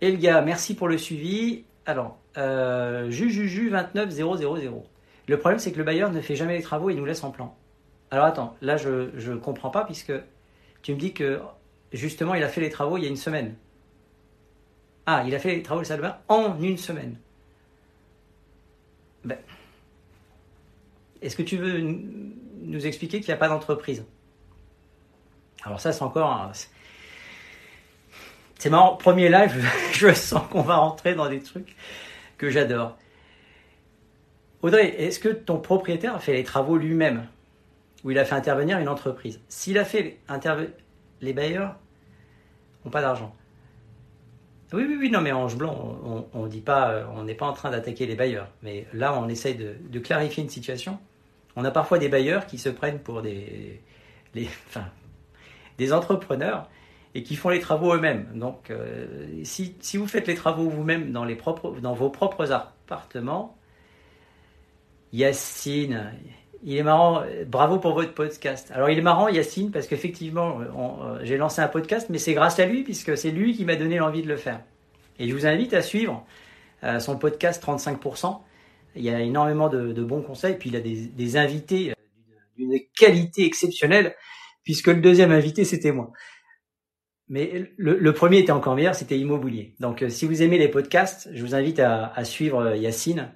Elga, 0.02 0.42
merci 0.42 0.76
pour 0.76 0.88
le 0.88 0.98
suivi. 0.98 1.64
Alors, 1.86 2.18
euh, 2.38 3.10
Jujuju 3.10 3.70
29000. 3.70 4.72
Le 5.28 5.38
problème, 5.38 5.60
c'est 5.60 5.72
que 5.72 5.78
le 5.78 5.84
bailleur 5.84 6.12
ne 6.12 6.22
fait 6.22 6.36
jamais 6.36 6.58
les 6.58 6.64
travaux 6.64 6.90
et 6.90 6.96
nous 6.96 7.06
laisse 7.06 7.24
en 7.24 7.32
plan. 7.32 7.56
Alors 8.12 8.26
attends, 8.26 8.56
là 8.62 8.78
je 8.78 9.32
ne 9.32 9.38
comprends 9.38 9.70
pas 9.70 9.86
puisque 9.86 10.14
tu 10.82 10.94
me 10.94 11.00
dis 11.00 11.14
que 11.14 11.40
justement 11.94 12.34
il 12.34 12.44
a 12.44 12.48
fait 12.48 12.62
les 12.62 12.70
travaux 12.70 12.98
il 12.98 13.04
y 13.04 13.06
a 13.06 13.10
une 13.10 13.16
semaine. 13.16 13.56
Ah, 15.06 15.24
il 15.26 15.36
a 15.36 15.40
fait 15.40 15.56
les 15.56 15.64
travaux 15.64 15.82
de 15.82 15.86
salle 15.86 16.18
en 16.28 16.60
une 16.60 16.78
semaine. 16.78 17.16
Ben, 19.24 19.38
Est-ce 21.22 21.36
que 21.36 21.44
tu 21.44 21.58
veux 21.58 21.82
nous 22.62 22.86
expliquer 22.86 23.20
qu'il 23.20 23.30
n'y 23.30 23.34
a 23.34 23.38
pas 23.38 23.50
d'entreprise? 23.50 24.06
Alors 25.64 25.80
ça 25.80 25.92
c'est 25.92 26.04
encore... 26.04 26.52
C'est 28.58 28.70
marrant, 28.70 28.98
premier 28.98 29.30
live, 29.30 29.66
je 29.94 30.14
sens 30.14 30.48
qu'on 30.50 30.62
va 30.62 30.76
rentrer 30.76 31.16
dans 31.16 31.30
des 31.30 31.40
trucs 31.40 31.76
que 32.38 32.50
j'adore. 32.50 32.98
Audrey, 34.62 34.88
est-ce 34.98 35.20
que 35.20 35.30
ton 35.30 35.60
propriétaire 35.60 36.16
a 36.16 36.20
fait 36.20 36.34
les 36.34 36.44
travaux 36.44 36.76
lui-même? 36.76 37.28
Ou 38.04 38.12
il 38.12 38.20
a 38.20 38.26
fait 38.26 38.36
intervenir 38.36 38.78
une 38.80 38.90
entreprise? 38.90 39.40
S'il 39.48 39.78
a 39.78 39.86
fait 39.86 40.20
intervenir... 40.28 40.72
Les 41.22 41.34
bailleurs 41.34 41.76
n'ont 42.84 42.92
pas 42.92 43.02
d'argent. 43.02 43.36
Oui, 44.72 44.86
oui, 44.88 44.98
oui, 45.00 45.10
non, 45.10 45.22
mais 45.22 45.32
Ange 45.32 45.58
Blanc, 45.58 46.28
on 46.34 46.46
dit 46.46 46.62
pas, 46.62 47.10
on 47.16 47.24
n'est 47.24 47.34
pas 47.34 47.48
en 47.48 47.54
train 47.54 47.72
d'attaquer 47.72 48.06
les 48.06 48.16
bailleurs. 48.16 48.48
Mais 48.62 48.86
là, 48.94 49.18
on 49.18 49.28
essaye 49.28 49.56
de, 49.56 50.00
clarifier 50.00 50.44
une 50.44 50.50
situation. 50.50 51.00
On 51.60 51.66
a 51.66 51.72
parfois 51.72 52.00
des 52.00 52.08
bailleurs 52.08 52.46
qui 52.46 52.58
se 52.58 52.70
prennent 52.70 53.00
pour 53.00 53.22
des, 53.22 53.82
des 55.78 55.94
entrepreneurs 55.94 56.70
et 57.16 57.24
qui 57.24 57.36
font 57.36 57.50
les 57.50 57.60
travaux 57.60 57.94
eux-mêmes. 57.94 58.28
Donc, 58.34 58.70
euh, 58.70 59.28
si, 59.44 59.76
vous 59.96 60.08
faites 60.08 60.28
les 60.28 60.36
travaux 60.36 60.70
vous-même 60.70 61.12
dans, 61.12 61.26
dans 61.82 61.94
vos 61.94 62.10
propres 62.10 62.54
appartements, 62.54 63.58
Yacine, 65.12 66.14
il 66.64 66.78
est 66.78 66.84
marrant, 66.84 67.24
bravo 67.46 67.78
pour 67.78 67.94
votre 67.94 68.14
podcast. 68.14 68.72
Alors, 68.74 68.90
il 68.90 68.98
est 68.98 69.02
marrant, 69.02 69.28
Yacine, 69.28 69.72
parce 69.72 69.88
qu'effectivement, 69.88 70.60
euh, 70.62 71.20
j'ai 71.24 71.36
lancé 71.36 71.62
un 71.62 71.68
podcast, 71.68 72.08
mais 72.10 72.20
c'est 72.20 72.36
grâce 72.36 72.60
à 72.60 72.66
lui, 72.68 72.84
puisque 72.84 73.18
c'est 73.18 73.32
lui 73.32 73.54
qui 73.54 73.66
m'a 73.66 73.76
donné 73.76 73.98
l'envie 73.98 74.22
de 74.22 74.30
le 74.30 74.38
faire. 74.38 74.62
Et 75.18 75.28
je 75.28 75.36
vous 75.36 75.46
invite 75.46 75.74
à 75.74 75.82
suivre 75.82 76.26
euh, 76.86 77.02
son 77.02 77.18
podcast 77.18 77.62
35%. 77.62 78.40
Il 78.96 79.04
y 79.04 79.10
a 79.10 79.20
énormément 79.22 79.70
de, 79.70 80.04
bons 80.04 80.22
conseils, 80.22 80.56
puis 80.58 80.70
il 80.70 80.76
a 80.76 80.82
des, 80.82 81.38
invités 81.38 81.94
d'une 82.58 82.80
qualité 82.98 83.46
exceptionnelle, 83.46 84.16
puisque 84.64 84.88
le 84.88 85.02
deuxième 85.02 85.32
invité, 85.32 85.64
c'était 85.64 85.92
moi. 85.92 86.12
Mais 87.28 87.72
le, 87.78 88.14
premier 88.14 88.40
était 88.40 88.52
encore 88.52 88.76
meilleur, 88.76 88.96
c'était 88.96 89.18
immobilier. 89.18 89.76
Donc, 89.80 90.02
euh, 90.02 90.10
si 90.10 90.26
vous 90.26 90.42
aimez 90.42 90.58
les 90.58 90.68
podcasts, 90.68 91.30
je 91.32 91.46
vous 91.46 91.54
invite 91.54 91.80
à, 91.80 92.24
suivre 92.24 92.60
euh, 92.60 92.76
Yacine. 92.76 93.32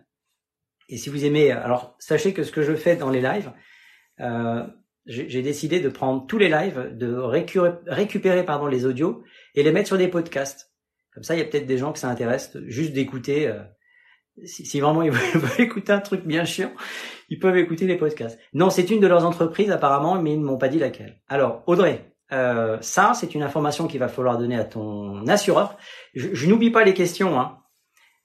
Et 0.89 0.97
si 0.97 1.09
vous 1.09 1.25
aimez, 1.25 1.51
alors 1.51 1.95
sachez 1.99 2.33
que 2.33 2.43
ce 2.43 2.51
que 2.51 2.63
je 2.63 2.73
fais 2.73 2.95
dans 2.95 3.11
les 3.11 3.21
lives, 3.21 3.51
euh, 4.19 4.65
j'ai 5.05 5.41
décidé 5.41 5.79
de 5.79 5.89
prendre 5.89 6.25
tous 6.25 6.37
les 6.39 6.49
lives, 6.49 6.97
de 6.97 7.13
récupérer, 7.13 7.73
récupérer 7.85 8.43
pardon 8.43 8.67
les 8.67 8.85
audios 8.85 9.23
et 9.53 9.61
les 9.61 9.71
mettre 9.71 9.87
sur 9.87 9.97
des 9.97 10.07
podcasts. 10.07 10.71
Comme 11.13 11.23
ça, 11.23 11.35
il 11.35 11.39
y 11.39 11.41
a 11.41 11.45
peut-être 11.45 11.67
des 11.67 11.77
gens 11.77 11.93
que 11.93 11.99
ça 11.99 12.09
intéresse 12.09 12.57
juste 12.67 12.93
d'écouter. 12.93 13.53
Si, 14.45 14.79
vraiment 14.79 15.01
ils 15.01 15.11
veulent, 15.11 15.61
écouter 15.61 15.91
un 15.91 15.99
truc 15.99 16.25
bien 16.25 16.45
chiant, 16.45 16.71
ils 17.29 17.39
peuvent 17.39 17.57
écouter 17.57 17.87
les 17.87 17.97
podcasts. 17.97 18.39
Non, 18.53 18.69
c'est 18.69 18.89
une 18.89 18.99
de 18.99 19.07
leurs 19.07 19.25
entreprises 19.25 19.71
apparemment, 19.71 20.21
mais 20.21 20.33
ils 20.33 20.39
ne 20.39 20.45
m'ont 20.45 20.57
pas 20.57 20.69
dit 20.69 20.79
laquelle. 20.79 21.19
Alors, 21.27 21.63
Audrey, 21.67 22.13
euh, 22.31 22.77
ça, 22.81 23.13
c'est 23.13 23.35
une 23.35 23.43
information 23.43 23.87
qu'il 23.87 23.99
va 23.99 24.07
falloir 24.07 24.37
donner 24.37 24.57
à 24.57 24.63
ton 24.63 25.27
assureur. 25.27 25.77
Je, 26.15 26.47
n'oublie 26.47 26.71
pas 26.71 26.83
les 26.83 26.93
questions. 26.93 27.39
Hein. 27.39 27.59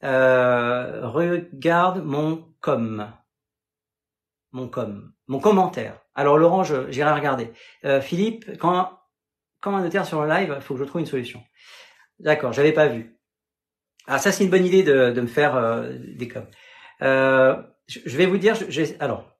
Euh, 0.05 1.07
regarde 1.09 2.03
mon 2.05 2.45
com, 2.61 3.12
mon 4.53 4.69
com, 4.69 5.12
mon 5.27 5.41
commentaire. 5.41 6.00
Alors 6.15 6.38
Laurent, 6.38 6.62
j'irai 6.65 7.12
regarder. 7.12 7.53
Euh, 7.85 8.00
Philippe, 8.00 8.59
quand 8.59 8.99
quand 9.61 9.75
un 9.75 9.83
notaire 9.83 10.07
sur 10.07 10.23
le 10.23 10.29
live, 10.29 10.55
il 10.57 10.62
faut 10.62 10.75
que 10.75 10.81
je 10.81 10.85
trouve 10.85 11.00
une 11.00 11.07
solution. 11.07 11.43
D'accord, 12.21 12.53
j'avais 12.53 12.73
pas 12.73 12.87
vu. 12.87 13.18
Ah 14.11 14.19
ça 14.19 14.33
c'est 14.33 14.43
une 14.43 14.50
bonne 14.50 14.65
idée 14.65 14.83
de, 14.83 15.11
de 15.11 15.21
me 15.21 15.27
faire 15.27 15.55
euh, 15.55 15.93
des 16.17 16.29
coms. 16.29 16.47
Euh, 17.03 17.62
je 17.87 18.17
vais 18.17 18.25
vous 18.25 18.38
dire, 18.38 18.57
alors 19.00 19.37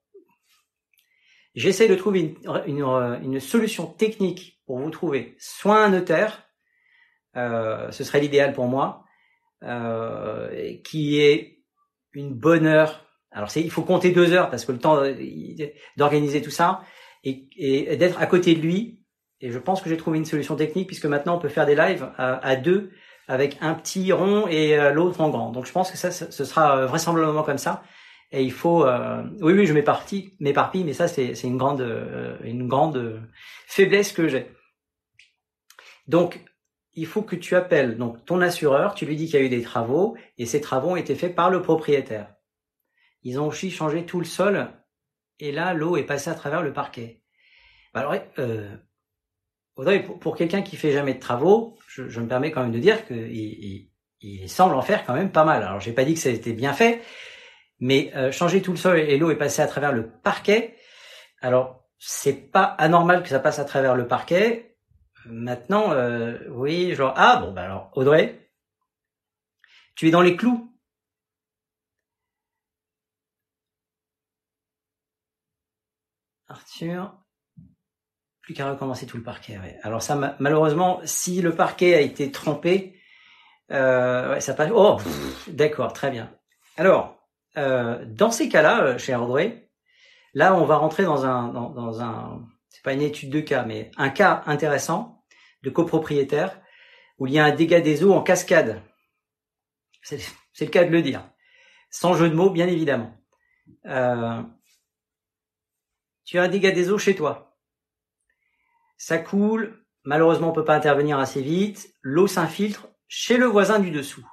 j'essaie 1.55 1.87
de 1.87 1.95
trouver 1.95 2.19
une, 2.19 2.35
une, 2.67 2.83
une, 3.23 3.39
solution 3.39 3.87
technique 3.87 4.61
pour 4.67 4.77
vous 4.77 4.91
trouver 4.91 5.35
soit 5.39 5.83
un 5.83 5.89
notaire, 5.89 6.47
euh, 7.35 7.91
ce 7.91 8.03
serait 8.03 8.21
l'idéal 8.21 8.53
pour 8.53 8.67
moi, 8.67 9.05
euh, 9.63 10.75
qui 10.83 11.19
est 11.19 11.63
une 12.13 12.33
bonne 12.33 12.67
heure. 12.67 13.07
Alors 13.31 13.49
il 13.55 13.71
faut 13.71 13.83
compter 13.83 14.11
deux 14.11 14.33
heures 14.33 14.51
parce 14.51 14.65
que 14.65 14.71
le 14.71 14.79
temps 14.79 15.03
d'organiser 15.97 16.43
tout 16.43 16.51
ça 16.51 16.83
et, 17.23 17.49
et 17.57 17.97
d'être 17.97 18.21
à 18.21 18.27
côté 18.27 18.53
de 18.53 18.61
lui. 18.61 19.03
Et 19.41 19.51
je 19.51 19.59
pense 19.59 19.81
que 19.81 19.89
j'ai 19.89 19.97
trouvé 19.97 20.19
une 20.19 20.25
solution 20.25 20.55
technique 20.55 20.87
puisque 20.87 21.05
maintenant 21.05 21.37
on 21.37 21.39
peut 21.39 21.49
faire 21.49 21.65
des 21.65 21.75
lives 21.75 22.07
à 22.17 22.55
deux 22.55 22.91
avec 23.29 23.57
un 23.61 23.73
petit 23.75 24.11
rond 24.11 24.47
et 24.47 24.77
euh, 24.77 24.91
l'autre 24.91 25.21
en 25.21 25.29
grand. 25.29 25.51
Donc 25.51 25.65
je 25.65 25.71
pense 25.71 25.91
que 25.91 25.97
ça, 25.97 26.11
ce 26.11 26.43
sera 26.43 26.85
vraisemblablement 26.85 27.43
comme 27.43 27.57
ça. 27.57 27.83
Et 28.31 28.43
il 28.43 28.51
faut, 28.51 28.85
euh, 28.85 29.23
oui, 29.41 29.53
oui, 29.53 29.65
je 29.65 29.73
m'éparpille, 29.73 30.33
m'éparpille, 30.39 30.83
mais 30.83 30.93
ça, 30.93 31.07
c'est, 31.07 31.31
une 31.43 31.57
grande, 31.57 31.81
une 32.43 32.67
grande 32.67 33.21
faiblesse 33.65 34.11
que 34.11 34.27
j'ai. 34.27 34.51
Donc, 36.07 36.39
il 36.93 37.07
faut 37.07 37.21
que 37.21 37.35
tu 37.35 37.55
appelles 37.55 37.97
donc 37.97 38.25
ton 38.25 38.41
assureur, 38.41 38.93
tu 38.93 39.05
lui 39.05 39.15
dis 39.15 39.25
qu'il 39.25 39.39
y 39.39 39.41
a 39.41 39.45
eu 39.45 39.49
des 39.49 39.61
travaux 39.61 40.17
et 40.37 40.45
ces 40.45 40.61
travaux 40.61 40.89
ont 40.89 40.95
été 40.95 41.15
faits 41.15 41.35
par 41.35 41.49
le 41.49 41.61
propriétaire. 41.61 42.35
Ils 43.23 43.39
ont 43.39 43.47
aussi 43.47 43.71
changé 43.71 44.05
tout 44.05 44.19
le 44.19 44.25
sol 44.25 44.69
et 45.39 45.51
là 45.51 45.73
l'eau 45.73 45.97
est 45.97 46.03
passée 46.03 46.29
à 46.29 46.35
travers 46.35 46.61
le 46.61 46.73
parquet. 46.73 47.23
Bah, 47.93 48.01
alors, 48.01 48.15
euh, 48.37 48.75
Audrey, 49.79 50.03
pour, 50.03 50.35
quelqu'un 50.35 50.61
qui 50.61 50.75
fait 50.75 50.91
jamais 50.91 51.13
de 51.13 51.19
travaux, 51.19 51.77
je, 51.87 52.19
me 52.19 52.27
permets 52.27 52.51
quand 52.51 52.61
même 52.61 52.73
de 52.73 52.79
dire 52.79 53.07
qu'il 53.07 53.87
il, 54.19 54.49
semble 54.49 54.75
en 54.75 54.81
faire 54.81 55.05
quand 55.05 55.13
même 55.13 55.31
pas 55.31 55.45
mal. 55.45 55.63
Alors 55.63 55.79
j'ai 55.79 55.93
pas 55.93 56.03
dit 56.03 56.15
que 56.15 56.19
ça 56.19 56.27
a 56.27 56.33
été 56.33 56.51
bien 56.51 56.73
fait, 56.73 57.01
mais 57.79 58.11
euh, 58.13 58.29
changer 58.29 58.61
tout 58.61 58.71
le 58.71 58.77
sol 58.77 58.99
et 58.99 59.17
l'eau 59.17 59.31
est 59.31 59.37
passée 59.37 59.61
à 59.61 59.67
travers 59.67 59.93
le 59.93 60.09
parquet. 60.09 60.75
Alors 61.41 61.85
c'est 61.97 62.51
pas 62.51 62.63
anormal 62.63 63.23
que 63.23 63.29
ça 63.29 63.39
passe 63.39 63.59
à 63.59 63.63
travers 63.63 63.95
le 63.95 64.05
parquet. 64.05 64.75
Maintenant, 65.25 65.93
euh, 65.93 66.37
oui, 66.49 66.93
genre, 66.93 67.13
ah 67.15 67.37
bon, 67.37 67.53
bah 67.53 67.63
alors, 67.63 67.91
Audrey, 67.95 68.51
tu 69.95 70.09
es 70.09 70.11
dans 70.11 70.21
les 70.21 70.35
clous. 70.35 70.75
Arthur, 76.49 77.18
plus 78.49 78.55
qu'à 78.55 78.67
recommencer 78.67 79.05
tout 79.05 79.15
le 79.15 79.21
parquet. 79.21 79.59
Alors 79.83 80.01
ça, 80.01 80.35
malheureusement, 80.39 81.01
si 81.03 81.39
le 81.39 81.53
parquet 81.53 81.93
a 81.93 82.01
été 82.01 82.31
trempé, 82.31 82.99
euh, 83.69 84.39
ça 84.39 84.55
passe. 84.55 84.71
Oh, 84.73 84.97
d'accord, 85.49 85.93
très 85.93 86.09
bien. 86.09 86.35
Alors, 86.75 87.23
euh, 87.57 88.03
dans 88.07 88.31
ces 88.31 88.49
cas-là, 88.49 88.81
euh, 88.81 88.97
cher 88.97 89.21
Audrey, 89.21 89.69
là, 90.33 90.55
on 90.55 90.65
va 90.65 90.77
rentrer 90.77 91.03
dans 91.03 91.27
un, 91.27 91.49
dans, 91.49 92.01
un, 92.01 92.43
c'est 92.69 92.81
pas 92.81 92.93
une 92.93 93.03
étude 93.03 93.29
de 93.29 93.39
cas, 93.39 93.65
mais 93.65 93.91
un 93.97 94.09
cas 94.09 94.41
intéressant 94.47 95.23
de 95.61 95.69
copropriétaire 95.69 96.59
où 97.19 97.27
il 97.27 97.33
y 97.33 97.37
a 97.37 97.45
un 97.45 97.51
dégât 97.51 97.81
des 97.81 98.03
eaux 98.03 98.13
en 98.13 98.23
cascade. 98.23 98.81
C'est 100.01 100.17
le 100.59 100.71
cas 100.71 100.85
de 100.85 100.89
le 100.89 101.03
dire. 101.03 101.23
Sans 101.91 102.15
jeu 102.15 102.31
de 102.31 102.35
mots, 102.35 102.49
bien 102.49 102.65
évidemment. 102.65 103.15
Tu 106.25 106.39
as 106.39 106.43
un 106.43 106.47
dégât 106.47 106.71
des 106.71 106.89
eaux 106.89 106.97
chez 106.97 107.13
toi. 107.13 107.48
Ça 108.99 109.17
coule, 109.17 109.83
malheureusement 110.03 110.49
on 110.49 110.53
peut 110.53 110.65
pas 110.65 110.75
intervenir 110.75 111.17
assez 111.17 111.41
vite, 111.41 111.95
l'eau 112.03 112.27
s'infiltre 112.27 112.89
chez 113.07 113.37
le 113.37 113.45
voisin 113.47 113.79
du 113.79 113.89
dessous. 113.89 114.27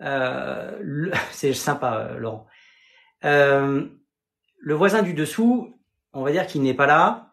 Euh, 0.00 1.10
c'est 1.32 1.52
sympa, 1.52 2.08
euh, 2.08 2.18
Laurent. 2.18 2.46
le 3.22 4.74
voisin 4.74 5.02
du 5.02 5.12
dessous, 5.12 5.78
on 6.14 6.22
va 6.22 6.32
dire 6.32 6.46
qu'il 6.46 6.62
n'est 6.62 6.74
pas 6.74 6.86
là 6.86 7.32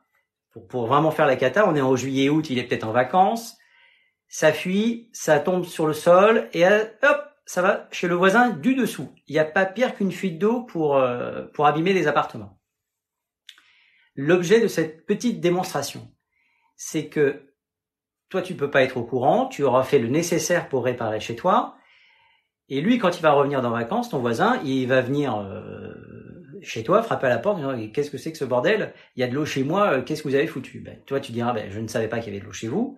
pour, 0.67 0.87
vraiment 0.87 1.11
faire 1.11 1.27
la 1.27 1.35
cata. 1.35 1.67
On 1.67 1.75
est 1.75 1.81
en 1.81 1.95
juillet-août, 1.95 2.49
il 2.49 2.57
est 2.57 2.63
peut-être 2.63 2.83
en 2.83 2.91
vacances. 2.91 3.57
Ça 4.27 4.51
fuit, 4.51 5.09
ça 5.13 5.39
tombe 5.39 5.65
sur 5.65 5.87
le 5.87 5.93
sol 5.93 6.49
et 6.53 6.65
euh, 6.65 6.83
hop, 7.03 7.25
ça 7.45 7.61
va 7.61 7.87
chez 7.91 8.07
le 8.07 8.15
voisin 8.15 8.49
du 8.49 8.75
dessous. 8.75 9.09
Il 9.27 9.33
n'y 9.33 9.39
a 9.39 9.45
pas 9.45 9.65
pire 9.65 9.95
qu'une 9.95 10.11
fuite 10.11 10.37
d'eau 10.37 10.63
pour, 10.63 10.97
euh, 10.97 11.45
pour 11.53 11.65
abîmer 11.65 11.93
les 11.93 12.07
appartements. 12.07 12.58
L'objet 14.21 14.59
de 14.59 14.67
cette 14.67 15.05
petite 15.05 15.39
démonstration, 15.39 16.11
c'est 16.75 17.07
que 17.07 17.53
toi, 18.27 18.41
tu 18.41 18.53
peux 18.53 18.69
pas 18.69 18.83
être 18.83 18.97
au 18.97 19.05
courant, 19.05 19.45
tu 19.45 19.63
auras 19.63 19.83
fait 19.83 19.97
le 19.97 20.09
nécessaire 20.09 20.67
pour 20.67 20.83
réparer 20.83 21.21
chez 21.21 21.37
toi, 21.37 21.77
et 22.67 22.81
lui, 22.81 22.97
quand 22.97 23.17
il 23.17 23.21
va 23.21 23.31
revenir 23.31 23.61
dans 23.61 23.69
vacances, 23.69 24.09
ton 24.09 24.19
voisin, 24.19 24.59
il 24.65 24.87
va 24.89 24.99
venir 24.99 25.37
euh, 25.37 25.93
chez 26.61 26.83
toi, 26.83 27.01
frapper 27.01 27.27
à 27.27 27.29
la 27.29 27.37
porte, 27.37 27.61
qu'est-ce 27.93 28.11
que 28.11 28.17
c'est 28.17 28.33
que 28.33 28.37
ce 28.37 28.43
bordel? 28.43 28.93
Il 29.15 29.21
y 29.21 29.23
a 29.23 29.29
de 29.29 29.33
l'eau 29.33 29.45
chez 29.45 29.63
moi, 29.63 29.93
euh, 29.93 30.01
qu'est-ce 30.01 30.21
que 30.23 30.27
vous 30.27 30.35
avez 30.35 30.47
foutu? 30.47 30.81
Ben, 30.81 30.99
Toi, 31.05 31.21
tu 31.21 31.31
diras, 31.31 31.53
ben, 31.53 31.71
je 31.71 31.79
ne 31.79 31.87
savais 31.87 32.09
pas 32.09 32.19
qu'il 32.19 32.33
y 32.33 32.35
avait 32.35 32.41
de 32.41 32.45
l'eau 32.45 32.51
chez 32.51 32.67
vous. 32.67 32.97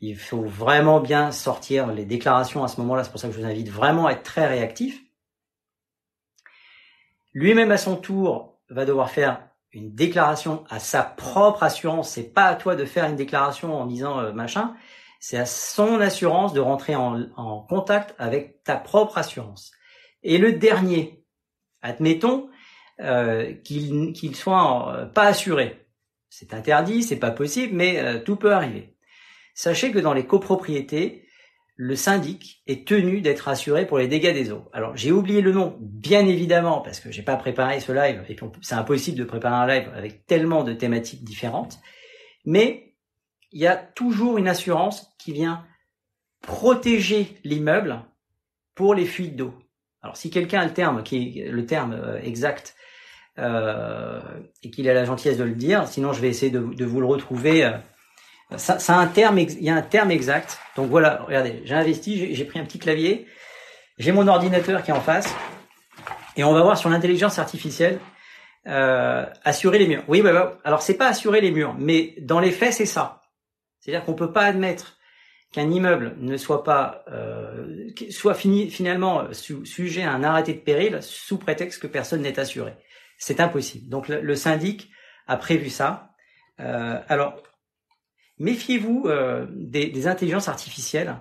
Il 0.00 0.18
faut 0.18 0.42
vraiment 0.42 0.98
bien 0.98 1.30
sortir 1.30 1.92
les 1.92 2.06
déclarations 2.06 2.64
à 2.64 2.68
ce 2.68 2.80
moment-là. 2.80 3.04
C'est 3.04 3.12
pour 3.12 3.20
ça 3.20 3.28
que 3.28 3.34
je 3.34 3.38
vous 3.38 3.46
invite 3.46 3.68
vraiment 3.68 4.08
à 4.08 4.14
être 4.14 4.24
très 4.24 4.48
réactif. 4.48 5.00
Lui-même, 7.34 7.70
à 7.70 7.78
son 7.78 7.94
tour, 7.94 8.60
va 8.68 8.84
devoir 8.84 9.10
faire 9.10 9.48
une 9.76 9.94
déclaration 9.94 10.64
à 10.70 10.78
sa 10.78 11.02
propre 11.02 11.62
assurance. 11.62 12.10
C'est 12.10 12.32
pas 12.32 12.46
à 12.46 12.54
toi 12.54 12.76
de 12.76 12.84
faire 12.86 13.04
une 13.04 13.16
déclaration 13.16 13.78
en 13.78 13.86
disant 13.86 14.18
euh, 14.18 14.32
machin. 14.32 14.74
C'est 15.20 15.36
à 15.36 15.46
son 15.46 16.00
assurance 16.00 16.52
de 16.52 16.60
rentrer 16.60 16.94
en, 16.94 17.66
contact 17.68 18.14
avec 18.18 18.62
ta 18.64 18.76
propre 18.76 19.18
assurance. 19.18 19.72
Et 20.22 20.38
le 20.38 20.52
dernier, 20.52 21.24
admettons 21.82 22.48
euh, 23.00 23.52
qu'il 23.64 24.12
qu'il 24.12 24.34
soit 24.36 24.94
euh, 24.94 25.06
pas 25.06 25.24
assuré. 25.24 25.86
C'est 26.30 26.54
interdit, 26.54 27.02
c'est 27.02 27.16
pas 27.16 27.30
possible, 27.30 27.74
mais 27.74 28.22
tout 28.24 28.36
peut 28.36 28.52
arriver. 28.52 28.94
Sachez 29.54 29.90
que 29.90 29.98
dans 29.98 30.12
les 30.12 30.26
copropriétés, 30.26 31.25
le 31.76 31.94
syndic 31.94 32.62
est 32.66 32.88
tenu 32.88 33.20
d'être 33.20 33.48
assuré 33.48 33.86
pour 33.86 33.98
les 33.98 34.08
dégâts 34.08 34.32
des 34.32 34.50
eaux. 34.50 34.68
Alors 34.72 34.96
j'ai 34.96 35.12
oublié 35.12 35.42
le 35.42 35.52
nom, 35.52 35.76
bien 35.80 36.26
évidemment, 36.26 36.80
parce 36.80 37.00
que 37.00 37.12
j'ai 37.12 37.22
pas 37.22 37.36
préparé 37.36 37.80
ce 37.80 37.92
live, 37.92 38.24
et 38.28 38.36
c'est 38.62 38.74
impossible 38.74 39.18
de 39.18 39.24
préparer 39.24 39.54
un 39.54 39.66
live 39.66 39.90
avec 39.94 40.26
tellement 40.26 40.64
de 40.64 40.72
thématiques 40.72 41.22
différentes, 41.22 41.78
mais 42.46 42.94
il 43.52 43.60
y 43.60 43.66
a 43.66 43.76
toujours 43.76 44.38
une 44.38 44.48
assurance 44.48 45.14
qui 45.18 45.32
vient 45.32 45.64
protéger 46.40 47.38
l'immeuble 47.44 48.00
pour 48.74 48.94
les 48.94 49.04
fuites 49.04 49.36
d'eau. 49.36 49.54
Alors 50.02 50.16
si 50.16 50.30
quelqu'un 50.30 50.60
a 50.60 50.66
le 50.66 50.72
terme, 50.72 51.02
qui 51.02 51.40
est 51.40 51.50
le 51.50 51.66
terme 51.66 51.92
euh, 51.92 52.18
exact, 52.22 52.74
euh, 53.38 54.20
et 54.62 54.70
qu'il 54.70 54.88
a 54.88 54.94
la 54.94 55.04
gentillesse 55.04 55.36
de 55.36 55.44
le 55.44 55.54
dire, 55.54 55.86
sinon 55.88 56.14
je 56.14 56.22
vais 56.22 56.28
essayer 56.28 56.50
de, 56.50 56.60
de 56.60 56.84
vous 56.86 57.00
le 57.00 57.06
retrouver. 57.06 57.70
Ça, 58.56 58.78
ça, 58.78 58.96
a 58.96 59.00
un 59.00 59.08
terme, 59.08 59.38
il 59.38 59.62
y 59.62 59.70
a 59.70 59.74
un 59.74 59.82
terme 59.82 60.10
exact. 60.12 60.58
Donc 60.76 60.88
voilà, 60.88 61.22
regardez, 61.26 61.62
j'ai 61.64 61.74
investi, 61.74 62.34
j'ai 62.34 62.44
pris 62.44 62.60
un 62.60 62.64
petit 62.64 62.78
clavier, 62.78 63.26
j'ai 63.98 64.12
mon 64.12 64.28
ordinateur 64.28 64.82
qui 64.84 64.90
est 64.92 64.94
en 64.94 65.00
face, 65.00 65.34
et 66.36 66.44
on 66.44 66.52
va 66.52 66.62
voir 66.62 66.78
sur 66.78 66.88
l'intelligence 66.88 67.38
artificielle 67.38 67.98
euh, 68.68 69.24
assurer 69.44 69.78
les 69.78 69.88
murs. 69.88 70.04
Oui, 70.08 70.22
bah, 70.22 70.32
bah, 70.32 70.58
alors 70.64 70.82
c'est 70.82 70.94
pas 70.94 71.08
assurer 71.08 71.40
les 71.40 71.50
murs, 71.50 71.74
mais 71.78 72.14
dans 72.20 72.40
les 72.40 72.50
faits 72.50 72.72
c'est 72.72 72.86
ça. 72.86 73.22
C'est-à-dire 73.80 74.04
qu'on 74.04 74.14
peut 74.14 74.32
pas 74.32 74.44
admettre 74.44 74.98
qu'un 75.52 75.70
immeuble 75.70 76.16
ne 76.18 76.36
soit 76.36 76.64
pas 76.64 77.04
euh, 77.08 77.88
soit 78.10 78.34
fini, 78.34 78.70
finalement 78.70 79.32
sujet 79.32 80.02
à 80.02 80.12
un 80.12 80.24
arrêté 80.24 80.54
de 80.54 80.58
péril 80.58 80.98
sous 81.00 81.38
prétexte 81.38 81.80
que 81.80 81.86
personne 81.86 82.22
n'est 82.22 82.38
assuré. 82.38 82.74
C'est 83.18 83.40
impossible. 83.40 83.88
Donc 83.88 84.08
le, 84.08 84.34
syndic 84.34 84.90
a 85.26 85.36
prévu 85.36 85.70
ça. 85.70 86.10
Euh, 86.60 86.98
alors 87.08 87.42
méfiez-vous 88.38 89.04
euh, 89.06 89.46
des, 89.50 90.06
intelligences 90.06 90.48
artificielles. 90.48 91.16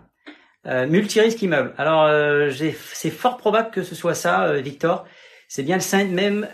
Euh, 0.68 0.88
multirisque 0.88 1.42
immeuble. 1.44 1.76
Alors, 1.78 2.06
euh, 2.06 2.50
c'est 2.94 3.12
fort 3.12 3.38
probable 3.38 3.70
que 3.70 3.84
ce 3.84 3.94
soit 3.94 4.16
ça, 4.16 4.46
euh, 4.46 4.62
Victor. 4.62 5.06
C'est 5.48 5.62
bien 5.62 5.78
le 5.78 6.06
même 6.08 6.48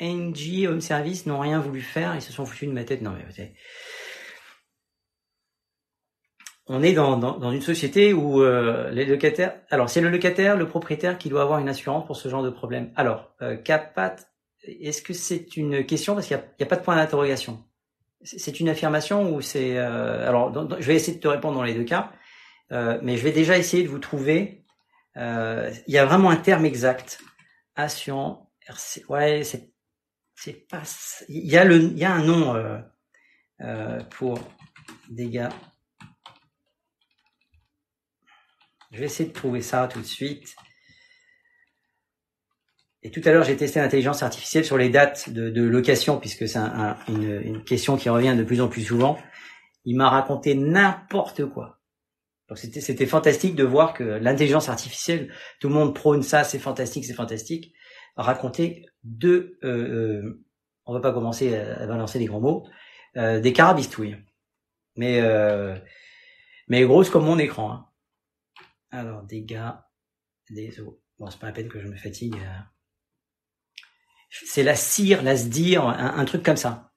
NG 0.00 0.68
Home 0.68 0.80
Service 0.80 1.26
n'ont 1.26 1.40
rien 1.40 1.58
voulu 1.58 1.80
faire. 1.80 2.14
Ils 2.14 2.22
se 2.22 2.32
sont 2.32 2.46
foutus 2.46 2.68
de 2.68 2.74
ma 2.74 2.84
tête. 2.84 3.02
Non, 3.02 3.10
mais 3.10 3.24
on 6.66 6.82
est 6.82 6.92
dans, 6.92 7.50
une 7.50 7.60
société 7.60 8.14
où 8.14 8.42
les 8.42 9.04
locataires. 9.04 9.60
Alors, 9.68 9.90
c'est 9.90 10.00
le 10.00 10.10
locataire, 10.10 10.56
le 10.56 10.68
propriétaire 10.68 11.18
qui 11.18 11.28
doit 11.28 11.42
avoir 11.42 11.58
une 11.58 11.68
assurance 11.68 12.06
pour 12.06 12.16
ce 12.16 12.28
genre 12.28 12.42
de 12.42 12.50
problème. 12.50 12.92
Alors, 12.94 13.34
Capat, 13.64 14.16
est-ce 14.62 15.02
que 15.02 15.12
c'est 15.12 15.56
une 15.56 15.84
question? 15.84 16.14
Parce 16.14 16.28
qu'il 16.28 16.36
n'y 16.36 16.64
a, 16.64 16.66
pas 16.66 16.76
de 16.76 16.82
point 16.82 16.96
d'interrogation 16.96 17.64
c'est 18.24 18.58
une 18.60 18.68
affirmation 18.68 19.34
ou 19.34 19.40
c'est 19.40 19.76
euh, 19.76 20.26
alors 20.28 20.52
je 20.80 20.86
vais 20.86 20.96
essayer 20.96 21.16
de 21.16 21.22
te 21.22 21.28
répondre 21.28 21.56
dans 21.56 21.62
les 21.62 21.74
deux 21.74 21.84
cas, 21.84 22.12
euh, 22.72 22.98
mais 23.02 23.16
je 23.16 23.22
vais 23.22 23.32
déjà 23.32 23.56
essayer 23.58 23.82
de 23.82 23.88
vous 23.88 23.98
trouver. 23.98 24.64
Euh, 25.16 25.72
il 25.86 25.94
y 25.94 25.98
a 25.98 26.04
vraiment 26.04 26.30
un 26.30 26.36
terme 26.36 26.64
exact. 26.64 27.20
Assurant, 27.76 28.52
ouais, 29.08 29.42
c'est 29.44 29.72
c'est 30.36 30.68
pas. 30.68 30.82
Il 31.28 31.46
y 31.46 31.56
a 31.56 31.64
le, 31.64 31.76
il 31.76 31.98
y 31.98 32.04
a 32.04 32.12
un 32.12 32.22
nom 32.24 32.82
pour 34.10 34.38
dégâts. 35.08 35.48
Je 38.92 39.00
vais 39.00 39.06
essayer 39.06 39.28
de 39.28 39.34
trouver 39.34 39.60
ça 39.60 39.88
tout 39.88 40.00
de 40.00 40.06
suite. 40.06 40.54
Et 43.04 43.10
tout 43.10 43.20
à 43.26 43.32
l'heure, 43.32 43.44
j'ai 43.44 43.56
testé 43.56 43.80
l'intelligence 43.80 44.22
artificielle 44.22 44.64
sur 44.64 44.78
les 44.78 44.88
dates 44.88 45.28
de, 45.28 45.50
de 45.50 45.62
location, 45.62 46.18
puisque 46.18 46.48
c'est 46.48 46.58
un, 46.58 46.96
une, 47.08 47.42
une, 47.42 47.62
question 47.62 47.98
qui 47.98 48.08
revient 48.08 48.34
de 48.36 48.44
plus 48.44 48.62
en 48.62 48.68
plus 48.68 48.82
souvent. 48.82 49.18
Il 49.84 49.96
m'a 49.96 50.08
raconté 50.08 50.54
n'importe 50.54 51.44
quoi. 51.44 51.80
C'était, 52.54 53.06
fantastique 53.06 53.56
de 53.56 53.64
voir 53.64 53.92
que 53.92 54.04
l'intelligence 54.04 54.70
artificielle, 54.70 55.32
tout 55.60 55.68
le 55.68 55.74
monde 55.74 55.94
prône 55.94 56.22
ça, 56.22 56.44
c'est 56.44 56.58
fantastique, 56.58 57.04
c'est 57.04 57.14
fantastique. 57.14 57.74
Raconter 58.16 58.86
deux, 59.02 59.58
euh, 59.64 60.22
euh, 60.22 60.44
on 60.86 60.94
va 60.94 61.00
pas 61.00 61.12
commencer 61.12 61.56
à, 61.56 61.86
balancer 61.86 62.18
des 62.18 62.26
grands 62.26 62.40
mots, 62.40 62.66
euh, 63.16 63.40
des 63.40 63.52
carabistouilles. 63.52 64.16
Mais 64.96 65.20
euh, 65.20 65.76
mais 66.68 66.84
grosses 66.84 67.10
comme 67.10 67.24
mon 67.24 67.38
écran. 67.38 67.72
Hein. 67.72 67.86
Alors 68.90 69.22
dégâts 69.24 69.72
des 70.50 70.80
eaux. 70.80 71.00
Bon, 71.18 71.28
c'est 71.30 71.40
pas 71.40 71.48
la 71.48 71.52
peine 71.52 71.68
que 71.68 71.80
je 71.80 71.88
me 71.88 71.96
fatigue. 71.96 72.36
Euh 72.36 72.73
c'est 74.46 74.62
la 74.62 74.74
cire, 74.74 75.22
la 75.22 75.36
sdire, 75.36 75.86
un, 75.86 76.18
un, 76.18 76.24
truc 76.24 76.42
comme 76.42 76.56
ça. 76.56 76.90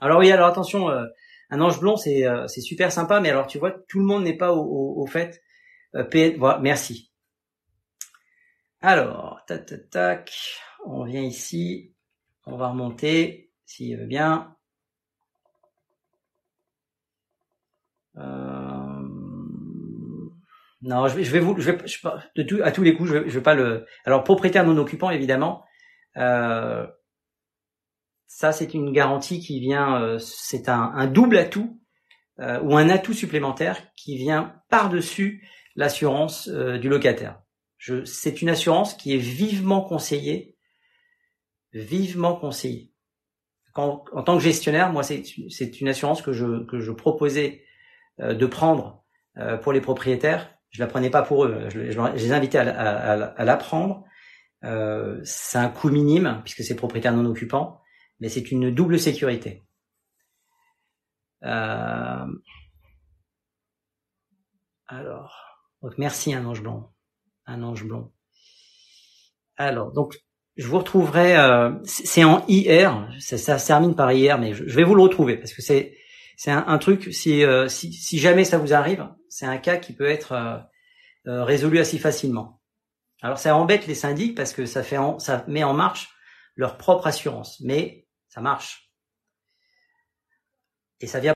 Alors 0.00 0.20
oui, 0.20 0.30
alors 0.30 0.46
attention, 0.48 0.88
euh, 0.90 1.06
un 1.50 1.60
ange 1.60 1.80
blond, 1.80 1.96
c'est 1.96 2.26
euh, 2.26 2.46
c'est 2.46 2.60
super 2.60 2.92
sympa, 2.92 3.20
mais 3.20 3.30
alors 3.30 3.46
tu 3.46 3.58
vois, 3.58 3.72
tout 3.88 3.98
le 3.98 4.04
monde 4.04 4.24
n'est 4.24 4.36
pas 4.36 4.52
au, 4.52 5.02
au, 5.02 5.06
fait. 5.06 5.42
Euh, 5.94 6.04
voilà, 6.38 6.58
merci. 6.60 7.10
Alors, 8.80 9.40
tac, 9.46 9.66
tac, 9.66 9.90
tac, 9.90 10.58
on 10.84 11.04
vient 11.04 11.22
ici, 11.22 11.94
on 12.46 12.56
va 12.56 12.68
remonter, 12.68 13.50
s'il 13.64 13.96
veut 13.98 14.06
bien. 14.06 14.54
Non, 20.82 21.08
je 21.08 21.16
vais, 21.16 21.24
je 21.24 21.38
vous, 21.38 21.58
je 21.58 21.70
vais, 21.70 21.78
de 22.36 22.42
tout, 22.42 22.60
à 22.62 22.70
tous 22.70 22.82
les 22.82 22.94
coups, 22.94 23.08
je 23.08 23.26
je 23.26 23.38
vais 23.38 23.42
pas 23.42 23.54
le. 23.54 23.86
Alors 24.04 24.22
propriétaire 24.22 24.64
non 24.66 24.76
occupant, 24.76 25.10
évidemment. 25.10 25.64
Euh, 26.16 26.86
ça, 28.26 28.52
c'est 28.52 28.74
une 28.74 28.92
garantie 28.92 29.40
qui 29.40 29.60
vient, 29.60 30.02
euh, 30.02 30.18
c'est 30.18 30.68
un, 30.68 31.06
double 31.06 31.36
atout 31.36 31.80
euh, 32.40 32.60
ou 32.62 32.76
un 32.76 32.88
atout 32.88 33.12
supplémentaire 33.12 33.80
qui 33.96 34.16
vient 34.16 34.56
par-dessus 34.70 35.48
l'assurance 35.76 36.48
du 36.48 36.88
locataire. 36.88 37.40
C'est 38.04 38.40
une 38.42 38.48
assurance 38.48 38.94
qui 38.94 39.14
est 39.14 39.18
vivement 39.18 39.82
conseillée, 39.82 40.56
vivement 41.72 42.36
conseillée. 42.36 42.92
Quand, 43.72 44.04
en 44.12 44.22
tant 44.22 44.36
que 44.36 44.42
gestionnaire, 44.42 44.92
moi, 44.92 45.02
c'est 45.02 45.80
une 45.80 45.88
assurance 45.88 46.22
que 46.22 46.32
je, 46.32 46.64
que 46.64 46.78
je 46.78 46.92
proposais 46.92 47.64
de 48.18 48.46
prendre 48.46 49.04
pour 49.62 49.72
les 49.72 49.80
propriétaires. 49.80 50.56
Je 50.70 50.80
la 50.80 50.86
prenais 50.86 51.10
pas 51.10 51.22
pour 51.22 51.44
eux, 51.44 51.68
je, 51.70 51.80
les 51.80 52.32
invitais 52.32 52.58
à, 52.58 52.70
à, 52.70 53.12
à 53.24 53.44
la 53.44 53.56
prendre 53.56 54.04
euh, 54.64 55.20
c'est 55.24 55.58
un 55.58 55.68
coût 55.68 55.90
minime 55.90 56.40
puisque 56.44 56.62
c'est 56.62 56.74
propriétaire 56.74 57.12
non 57.12 57.26
occupant, 57.26 57.80
mais 58.20 58.28
c'est 58.28 58.50
une 58.50 58.70
double 58.70 58.98
sécurité. 58.98 59.62
Euh, 61.44 62.26
alors, 64.86 65.60
merci 65.98 66.32
un 66.32 66.46
ange 66.46 66.62
blond, 66.62 66.88
un 67.46 67.62
ange 67.62 67.84
blond. 67.84 68.12
Alors, 69.56 69.92
donc 69.92 70.16
je 70.56 70.66
vous 70.66 70.78
retrouverai. 70.78 71.36
Euh, 71.36 71.72
c'est 71.84 72.24
en 72.24 72.44
IR, 72.48 73.08
ça, 73.18 73.36
ça, 73.36 73.58
se 73.58 73.66
termine 73.66 73.94
par 73.94 74.12
IR, 74.12 74.38
mais 74.38 74.54
je, 74.54 74.64
vais 74.64 74.84
vous 74.84 74.94
le 74.94 75.02
retrouver 75.02 75.36
parce 75.36 75.52
que 75.52 75.62
c'est 75.62 75.96
c'est 76.36 76.50
un, 76.50 76.78
truc. 76.78 77.14
Si, 77.14 77.44
si, 77.68 78.18
jamais 78.18 78.44
ça 78.44 78.58
vous 78.58 78.74
arrive, 78.74 79.08
c'est 79.28 79.46
un 79.46 79.58
cas 79.58 79.76
qui 79.76 79.92
peut 79.92 80.08
être 80.08 80.66
résolu 81.24 81.78
assez 81.78 81.96
facilement. 81.98 82.60
Alors 83.24 83.38
ça 83.38 83.56
embête 83.56 83.86
les 83.86 83.94
syndics 83.94 84.34
parce 84.34 84.52
que 84.52 84.66
ça 84.66 84.82
fait 84.82 84.98
ça 85.18 85.46
met 85.48 85.64
en 85.64 85.72
marche 85.72 86.10
leur 86.56 86.76
propre 86.76 87.06
assurance, 87.06 87.58
mais 87.60 88.06
Ça 88.28 88.42
marche. 88.42 88.90
Et 91.00 91.06
ça 91.06 91.20
vient 91.20 91.32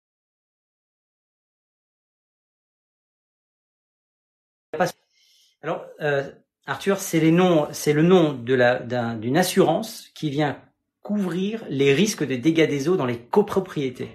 Alors, 5.62 5.87
euh, 6.01 6.31
Arthur, 6.66 6.98
c'est 6.98 7.20
les 7.20 7.33
noms, 7.33 7.68
c'est 7.72 7.94
le 7.94 8.03
nom 8.03 8.35
d'une 8.35 9.37
assurance 9.38 10.09
qui 10.14 10.29
vient 10.29 10.62
couvrir 11.01 11.64
les 11.70 11.94
risques 11.94 12.27
de 12.27 12.37
dégâts 12.37 12.68
des 12.68 12.88
eaux 12.90 12.96
dans 12.96 13.07
les 13.07 13.18
copropriétés. 13.18 14.11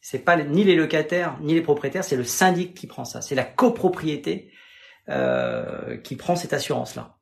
C'est 0.00 0.20
pas 0.20 0.36
ni 0.36 0.62
les 0.62 0.76
locataires 0.76 1.40
ni 1.40 1.54
les 1.54 1.62
propriétaires, 1.62 2.04
c'est 2.04 2.16
le 2.16 2.24
syndic 2.24 2.74
qui 2.74 2.86
prend 2.86 3.04
ça. 3.04 3.20
C'est 3.20 3.34
la 3.34 3.44
copropriété 3.44 4.51
euh, 5.08 5.96
qui 5.96 6.14
prend 6.14 6.36
cette 6.36 6.52
assurance-là. 6.52 7.18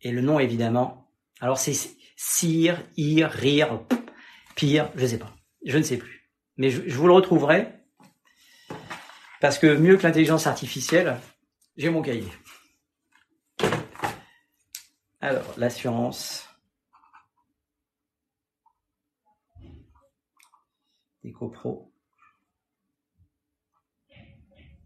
Et 0.00 0.10
le 0.10 0.20
nom, 0.20 0.40
évidemment, 0.40 1.08
alors 1.40 1.58
c'est 1.58 1.74
cire, 2.16 2.82
ir, 2.96 3.30
rire, 3.30 3.80
pire, 4.56 4.90
je 4.96 5.06
sais 5.06 5.18
pas, 5.18 5.32
je 5.64 5.78
ne 5.78 5.82
sais 5.82 5.98
plus. 5.98 6.28
Mais 6.56 6.70
je, 6.70 6.94
vous 6.94 7.06
le 7.06 7.12
retrouverai 7.12 7.72
parce 9.40 9.58
que 9.58 9.76
mieux 9.76 9.96
que 9.96 10.02
l'intelligence 10.02 10.46
artificielle, 10.46 11.20
j'ai 11.76 11.90
mon 11.90 12.02
cahier. 12.02 12.32
Alors, 15.20 15.54
l'assurance. 15.56 16.48
Éco-pro. 21.22 21.92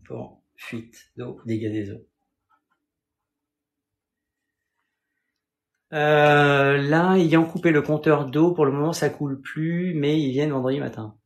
Pour 0.06 0.39
fuite 0.60 1.10
d'eau, 1.16 1.40
dégâts 1.46 1.72
des 1.72 1.90
eaux. 1.90 2.06
Euh, 5.92 6.76
là, 6.76 7.16
ayant 7.16 7.44
coupé 7.44 7.72
le 7.72 7.82
compteur 7.82 8.26
d'eau, 8.26 8.52
pour 8.52 8.64
le 8.64 8.72
moment, 8.72 8.92
ça 8.92 9.10
coule 9.10 9.40
plus, 9.40 9.94
mais 9.94 10.20
ils 10.20 10.30
viennent 10.30 10.52
vendredi 10.52 10.78
matin. 10.78 11.16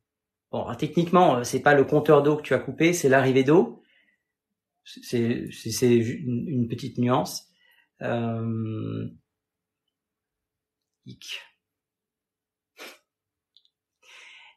Bon, 0.51 0.73
techniquement, 0.75 1.43
c'est 1.43 1.59
pas 1.61 1.75
le 1.75 1.83
compteur 1.83 2.23
d'eau 2.23 2.37
que 2.37 2.41
tu 2.41 2.53
as 2.53 2.59
coupé, 2.59 2.93
c'est 2.93 3.09
l'arrivée 3.09 3.43
d'eau. 3.43 3.83
C'est 4.83 5.49
une 5.89 6.67
petite 6.67 6.97
nuance. 6.97 7.47
Euh... 8.01 9.07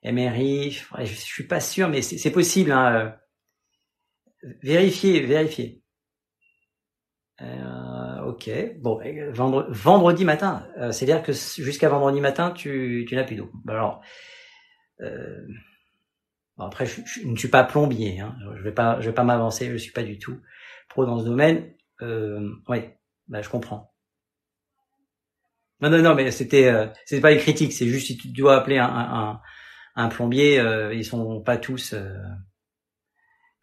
MRI, 0.05 0.71
je 0.71 1.05
suis 1.15 1.47
pas 1.47 1.61
sûr, 1.61 1.89
mais 1.89 2.03
c'est 2.03 2.31
possible. 2.31 2.73
Hein. 2.73 3.19
Vérifiez, 4.63 5.21
vérifiez. 5.21 5.83
Euh, 7.41 8.23
ok. 8.23 8.51
Bon, 8.79 9.01
vendredi 9.69 10.25
matin, 10.25 10.67
euh, 10.79 10.93
c'est-à-dire 10.93 11.23
que 11.23 11.33
jusqu'à 11.33 11.89
vendredi 11.89 12.21
matin, 12.21 12.51
tu, 12.51 13.05
tu 13.09 13.15
n'as 13.15 13.25
plus 13.25 13.37
d'eau. 13.37 13.51
Alors, 13.69 14.03
euh, 15.01 15.47
après, 16.59 16.87
je, 16.87 17.27
ne 17.27 17.37
suis 17.37 17.49
pas 17.49 17.65
plombier. 17.65 18.21
Hein. 18.21 18.37
Je 18.57 18.63
vais 18.63 18.71
vais 18.71 19.13
pas 19.13 19.25
m'avancer. 19.25 19.71
Je 19.71 19.77
suis 19.77 19.93
pas 19.93 20.03
du 20.03 20.19
tout 20.19 20.41
pro 20.89 21.05
dans 21.05 21.21
ce 21.21 21.25
domaine. 21.25 21.73
Euh, 22.03 22.51
ouais, 22.69 22.99
bah, 23.29 23.43
je 23.43 23.49
comprends. 23.49 23.93
Non, 25.81 25.91
non, 25.91 26.03
non, 26.03 26.15
mais 26.17 26.33
c'était, 26.33 26.73
c'est 27.07 27.21
pas 27.21 27.31
les 27.31 27.39
critiques. 27.39 27.73
C'est 27.73 27.87
juste 27.87 28.09
si 28.09 28.17
tu 28.17 28.29
dois 28.29 28.57
appeler 28.57 28.79
un, 28.79 29.41
un, 29.95 30.09
plombier, 30.09 30.61
ils 30.93 31.05
sont 31.05 31.41
pas 31.41 31.57
tous, 31.57 31.95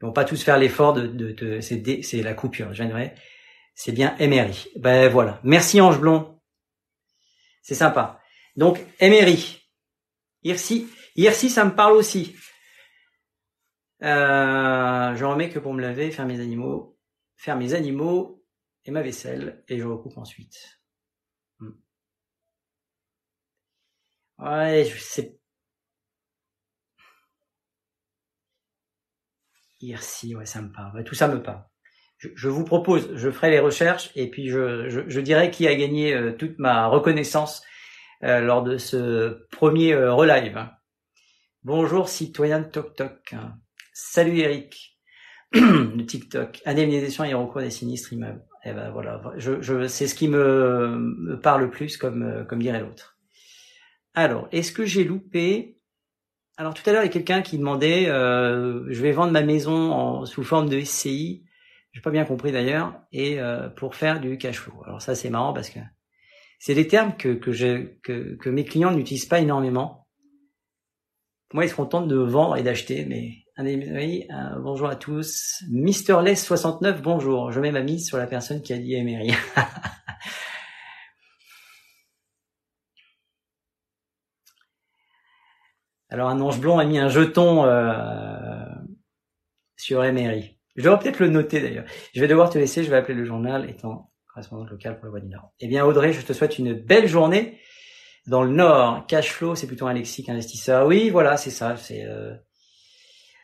ils 0.01 0.05
vont 0.05 0.13
pas 0.13 0.25
tous 0.25 0.43
faire 0.43 0.57
l'effort 0.57 0.93
de, 0.93 1.07
de, 1.07 1.31
de 1.31 1.61
c'est, 1.61 2.21
la 2.21 2.33
coupure. 2.33 2.73
J'aimerais. 2.73 3.15
C'est 3.75 3.91
bien 3.91 4.15
Emery. 4.19 4.67
Ben 4.77 5.09
voilà. 5.09 5.39
Merci 5.43 5.81
Ange 5.81 5.99
Blond. 5.99 6.39
C'est 7.61 7.75
sympa. 7.75 8.21
Donc 8.55 8.79
Emery. 8.99 9.61
Irsi, 10.43 10.87
Irsi, 11.15 11.49
ça 11.49 11.65
me 11.65 11.75
parle 11.75 11.93
aussi. 11.93 12.35
Euh, 14.03 15.15
je 15.15 15.25
remets 15.25 15.49
que 15.49 15.59
pour 15.59 15.73
me 15.73 15.81
laver, 15.81 16.11
faire 16.11 16.25
mes 16.25 16.39
animaux, 16.39 16.99
faire 17.35 17.55
mes 17.55 17.73
animaux 17.73 18.43
et 18.83 18.91
ma 18.91 19.01
vaisselle, 19.01 19.63
et 19.67 19.79
je 19.79 19.85
recoupe 19.85 20.17
ensuite. 20.17 20.79
Hmm. 21.59 21.71
Ouais, 24.37 24.85
je 24.85 24.99
sais. 24.99 25.39
Irsi, 29.85 30.35
ouais, 30.35 30.45
ça 30.45 30.61
me 30.61 30.71
parle. 30.71 31.03
tout 31.03 31.15
ça 31.15 31.27
me 31.27 31.41
parle. 31.41 31.63
Je, 32.17 32.47
vous 32.47 32.63
propose, 32.63 33.13
je 33.15 33.29
ferai 33.29 33.51
les 33.51 33.59
recherches 33.59 34.11
et 34.15 34.29
puis 34.29 34.49
je, 34.49 35.19
dirai 35.19 35.51
qui 35.51 35.67
a 35.67 35.75
gagné 35.75 36.13
euh, 36.13 36.31
toute 36.31 36.57
ma 36.59 36.87
reconnaissance 36.87 37.61
euh, 38.23 38.39
lors 38.39 38.63
de 38.63 38.77
ce 38.77 39.45
premier 39.51 39.93
euh, 39.93 40.13
relive. 40.13 40.65
Bonjour 41.63 42.07
citoyen 42.07 42.61
de 42.61 42.65
Toc 42.65 42.95
Toc. 42.95 43.35
Salut 43.93 44.39
Eric 44.39 44.97
de 45.53 46.01
TikTok. 46.01 46.61
Indemnisation 46.65 47.23
et 47.23 47.33
recours 47.33 47.61
des 47.61 47.69
sinistres 47.69 48.13
immeubles. 48.13 48.43
Et 48.63 48.69
eh 48.69 48.73
ben 48.73 48.89
voilà, 48.89 49.21
c'est 49.87 50.07
ce 50.07 50.15
qui 50.15 50.27
me, 50.27 51.39
parle 51.43 51.65
le 51.65 51.69
plus, 51.69 51.97
comme 51.97 52.59
dirait 52.59 52.79
l'autre. 52.79 53.19
Alors, 54.15 54.47
est-ce 54.51 54.71
que 54.71 54.85
j'ai 54.85 55.03
loupé 55.03 55.77
Alors 56.57 56.73
tout 56.73 56.89
à 56.89 56.93
l'heure, 56.93 57.03
il 57.03 57.07
y 57.07 57.09
a 57.09 57.13
quelqu'un 57.13 57.41
qui 57.41 57.57
demandait, 57.57 58.07
euh, 58.07 58.85
je 58.89 59.01
vais 59.01 59.11
vendre 59.11 59.33
ma 59.33 59.41
maison 59.41 59.91
en, 59.91 60.25
sous 60.25 60.43
forme 60.43 60.69
de 60.69 60.79
SCI. 60.79 61.43
J'ai 61.91 62.01
pas 62.01 62.11
bien 62.11 62.25
compris 62.25 62.51
d'ailleurs, 62.51 62.93
et 63.11 63.39
euh, 63.39 63.69
pour 63.69 63.95
faire 63.95 64.19
du 64.19 64.37
cash 64.37 64.59
flow. 64.59 64.73
Alors 64.85 65.01
ça, 65.01 65.15
c'est 65.15 65.29
marrant 65.29 65.53
parce 65.53 65.69
que 65.69 65.79
c'est 66.59 66.73
des 66.73 66.87
termes 66.87 67.15
que 67.17 67.29
que, 67.29 67.51
je, 67.51 67.87
que, 68.03 68.35
que 68.35 68.49
mes 68.49 68.63
clients 68.63 68.91
n'utilisent 68.91 69.25
pas 69.25 69.39
énormément. 69.39 70.07
Moi, 71.53 71.65
ils 71.65 71.69
se 71.69 71.75
contentent 71.75 72.07
de 72.07 72.17
vendre 72.17 72.57
et 72.57 72.63
d'acheter, 72.63 73.05
mais 73.05 73.45
oui, 73.57 74.27
euh, 74.31 74.59
bonjour 74.59 74.89
à 74.89 74.95
tous. 74.95 75.63
Mister 75.69 76.17
Les 76.23 76.35
69, 76.35 77.01
bonjour. 77.01 77.51
Je 77.51 77.59
mets 77.61 77.71
ma 77.71 77.81
mise 77.81 78.05
sur 78.05 78.17
la 78.17 78.27
personne 78.27 78.61
qui 78.61 78.73
a 78.73 78.77
dit 78.77 78.93
Emery. 78.93 79.31
Alors 86.15 86.29
un 86.29 86.39
ange 86.39 86.61
blond 86.61 86.79
a 86.79 86.85
mis 86.85 86.97
un 86.97 87.09
jeton 87.09 87.65
euh, 87.65 88.63
sur 89.75 90.01
Emery. 90.01 90.57
Je 90.77 90.83
devrais 90.83 90.97
peut-être 90.97 91.19
le 91.19 91.27
noter 91.27 91.59
d'ailleurs. 91.59 91.83
Je 92.13 92.21
vais 92.21 92.29
devoir 92.29 92.49
te 92.49 92.57
laisser, 92.57 92.85
je 92.85 92.89
vais 92.89 92.95
appeler 92.95 93.15
le 93.15 93.25
journal 93.25 93.69
étant 93.69 94.13
correspondant 94.29 94.63
local 94.63 94.95
pour 94.95 95.07
le 95.07 95.11
Voix 95.11 95.19
Nord. 95.19 95.51
Eh 95.59 95.67
bien 95.67 95.85
Audrey, 95.85 96.13
je 96.13 96.21
te 96.21 96.31
souhaite 96.31 96.57
une 96.57 96.71
belle 96.71 97.09
journée. 97.09 97.59
Dans 98.27 98.43
le 98.43 98.51
Nord, 98.51 99.05
cash 99.07 99.33
flow, 99.33 99.55
c'est 99.55 99.67
plutôt 99.67 99.87
un 99.87 99.93
lexique 99.93 100.29
investisseur. 100.29 100.87
Oui, 100.87 101.09
voilà, 101.09 101.35
c'est 101.35 101.49
ça. 101.49 101.75
C'est 101.75 102.05
euh, 102.05 102.33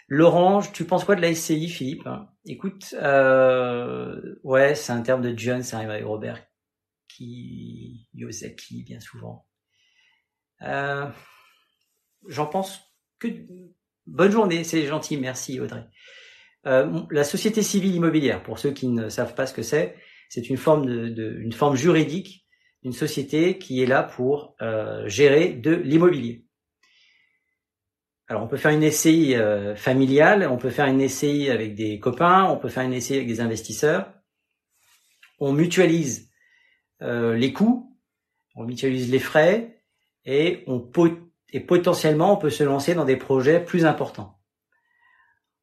L'orange, 0.07 0.71
tu 0.71 0.85
penses 0.85 1.03
quoi 1.03 1.17
de 1.17 1.21
la 1.21 1.35
SCI, 1.35 1.67
Philippe? 1.67 2.07
Écoute, 2.45 2.95
euh, 3.01 4.39
ouais, 4.43 4.75
c'est 4.75 4.93
un 4.93 5.01
terme 5.01 5.21
de 5.21 5.37
John, 5.37 5.61
c'est 5.61 5.75
avec 5.75 6.05
Robert 6.05 6.41
qui 7.09 8.07
Yosaki, 8.13 8.83
bien 8.83 9.01
souvent. 9.01 9.45
J'en 12.27 12.45
pense 12.45 12.79
que 13.19 13.27
bonne 14.05 14.31
journée, 14.31 14.63
c'est 14.63 14.85
gentil, 14.85 15.17
merci 15.17 15.59
Audrey. 15.59 15.83
Euh, 16.67 17.01
la 17.09 17.23
société 17.23 17.63
civile 17.63 17.95
immobilière, 17.95 18.43
pour 18.43 18.59
ceux 18.59 18.71
qui 18.71 18.87
ne 18.87 19.09
savent 19.09 19.33
pas 19.33 19.47
ce 19.47 19.53
que 19.53 19.63
c'est, 19.63 19.95
c'est 20.29 20.49
une 20.49 20.57
forme 20.57 20.85
de, 20.85 21.39
une 21.39 21.53
forme 21.53 21.75
juridique 21.75 22.45
d'une 22.83 22.93
société 22.93 23.57
qui 23.57 23.81
est 23.81 23.85
là 23.85 24.03
pour 24.03 24.55
euh, 24.61 25.07
gérer 25.07 25.53
de 25.53 25.71
l'immobilier. 25.71 26.45
Alors 28.27 28.43
on 28.43 28.47
peut 28.47 28.57
faire 28.57 28.71
une 28.71 28.89
SCI 28.89 29.35
euh, 29.35 29.75
familiale, 29.75 30.47
on 30.49 30.57
peut 30.57 30.69
faire 30.69 30.85
une 30.85 31.07
SCI 31.07 31.49
avec 31.49 31.75
des 31.75 31.99
copains, 31.99 32.45
on 32.45 32.57
peut 32.57 32.69
faire 32.69 32.83
une 32.83 32.99
SCI 32.99 33.15
avec 33.15 33.27
des 33.27 33.41
investisseurs. 33.41 34.13
On 35.39 35.53
mutualise 35.53 36.29
les 36.99 37.51
coûts, 37.51 37.97
on 38.53 38.65
mutualise 38.65 39.11
les 39.11 39.17
frais 39.17 39.83
et 40.23 40.63
on 40.67 40.79
et 41.51 41.59
potentiellement 41.59 42.33
on 42.33 42.37
peut 42.37 42.49
se 42.49 42.63
lancer 42.63 42.93
dans 42.93 43.05
des 43.05 43.17
projets 43.17 43.63
plus 43.63 43.85
importants. 43.85 44.37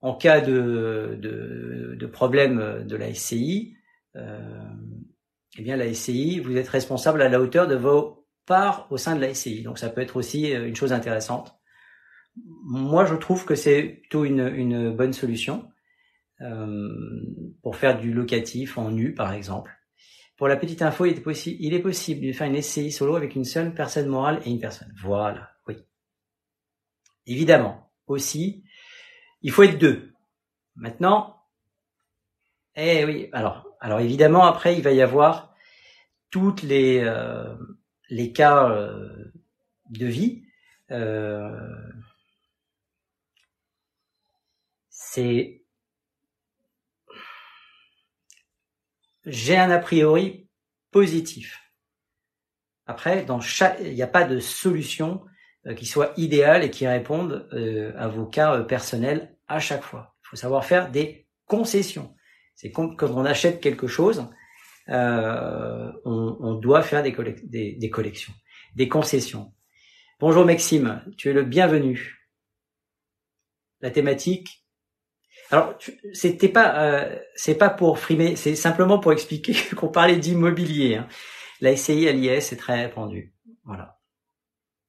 En 0.00 0.14
cas 0.14 0.40
de, 0.40 1.18
de, 1.20 1.96
de 1.98 2.06
problème 2.06 2.84
de 2.86 2.96
la 2.96 3.12
SCI, 3.12 3.74
euh, 4.16 4.38
eh 5.58 5.62
bien 5.62 5.76
la 5.76 5.92
SCI, 5.92 6.40
vous 6.40 6.56
êtes 6.56 6.68
responsable 6.68 7.20
à 7.20 7.28
la 7.28 7.40
hauteur 7.40 7.66
de 7.66 7.74
vos 7.74 8.26
parts 8.46 8.86
au 8.90 8.96
sein 8.96 9.16
de 9.16 9.20
la 9.20 9.34
SCI. 9.34 9.62
Donc 9.62 9.78
ça 9.78 9.88
peut 9.88 10.00
être 10.00 10.16
aussi 10.16 10.50
une 10.50 10.76
chose 10.76 10.92
intéressante 10.92 11.58
moi, 12.64 13.04
je 13.04 13.14
trouve 13.14 13.44
que 13.44 13.54
c'est 13.54 13.82
plutôt 13.82 14.24
une, 14.24 14.46
une, 14.46 14.94
bonne 14.94 15.12
solution 15.12 15.68
euh, 16.40 16.88
pour 17.62 17.76
faire 17.76 17.98
du 17.98 18.12
locatif 18.12 18.78
en 18.78 18.90
nu, 18.90 19.14
par 19.14 19.32
exemple. 19.32 19.72
Pour 20.36 20.48
la 20.48 20.56
petite 20.56 20.82
info, 20.82 21.06
il 21.06 21.18
est, 21.18 21.20
possible, 21.20 21.56
il 21.60 21.74
est 21.74 21.80
possible 21.80 22.24
de 22.26 22.32
faire 22.32 22.46
une 22.46 22.60
SCI 22.60 22.92
solo 22.92 23.16
avec 23.16 23.34
une 23.34 23.44
seule 23.44 23.74
personne 23.74 24.06
morale 24.06 24.40
et 24.44 24.50
une 24.50 24.60
personne. 24.60 24.92
Voilà. 25.02 25.50
Évidemment, 27.28 27.92
aussi, 28.06 28.64
il 29.42 29.52
faut 29.52 29.62
être 29.62 29.78
deux. 29.78 30.12
Maintenant, 30.74 31.44
eh 32.74 33.04
oui, 33.04 33.28
alors, 33.32 33.66
alors 33.80 34.00
évidemment, 34.00 34.44
après, 34.44 34.76
il 34.76 34.82
va 34.82 34.92
y 34.92 35.02
avoir 35.02 35.54
toutes 36.30 36.62
les, 36.62 37.00
euh, 37.00 37.54
cas 38.34 38.90
de 39.90 40.06
vie, 40.06 40.44
c'est 44.88 45.58
j'ai 49.26 49.56
un 49.56 49.70
a 49.70 49.78
priori 49.78 50.48
positif. 50.90 51.60
Après, 52.86 53.24
dans 53.24 53.40
chaque, 53.40 53.78
il 53.80 53.94
n'y 53.94 54.02
a 54.02 54.06
pas 54.06 54.24
de 54.24 54.40
solution 54.40 55.24
euh, 55.24 55.37
qui 55.76 55.86
soit 55.86 56.12
idéale 56.16 56.64
et 56.64 56.70
qui 56.70 56.86
réponde 56.86 57.48
euh, 57.52 57.92
à 57.96 58.08
vos 58.08 58.26
cas 58.26 58.54
euh, 58.54 58.62
personnels 58.62 59.36
à 59.48 59.58
chaque 59.58 59.82
fois. 59.82 60.14
Il 60.22 60.28
faut 60.28 60.36
savoir 60.36 60.64
faire 60.64 60.90
des 60.90 61.26
concessions. 61.46 62.14
C'est 62.54 62.70
comme 62.70 62.96
quand 62.96 63.10
on 63.10 63.24
achète 63.24 63.60
quelque 63.60 63.86
chose, 63.86 64.26
on, 64.88 65.92
on, 66.04 66.54
doit 66.54 66.82
faire 66.82 67.02
des, 67.02 67.14
des, 67.44 67.72
des, 67.74 67.90
collections, 67.90 68.32
des 68.74 68.88
concessions. 68.88 69.52
Bonjour 70.18 70.46
Maxime, 70.46 71.04
tu 71.18 71.28
es 71.28 71.34
le 71.34 71.42
bienvenu. 71.42 72.26
La 73.80 73.90
thématique. 73.90 74.64
Alors, 75.50 75.78
c'était 76.14 76.48
pas, 76.48 77.06
c'est 77.34 77.54
pas 77.54 77.68
pour 77.68 77.98
frimer, 77.98 78.34
c'est 78.34 78.56
simplement 78.56 78.98
pour 78.98 79.12
expliquer 79.12 79.54
qu'on 79.76 79.88
parlait 79.88 80.16
d'immobilier. 80.16 80.96
Hein. 80.96 81.08
La 81.60 81.76
SCI 81.76 82.08
à 82.08 82.12
l'IS 82.12 82.52
est 82.52 82.58
très 82.58 82.86
répandue. 82.86 83.34
Voilà. 83.64 83.97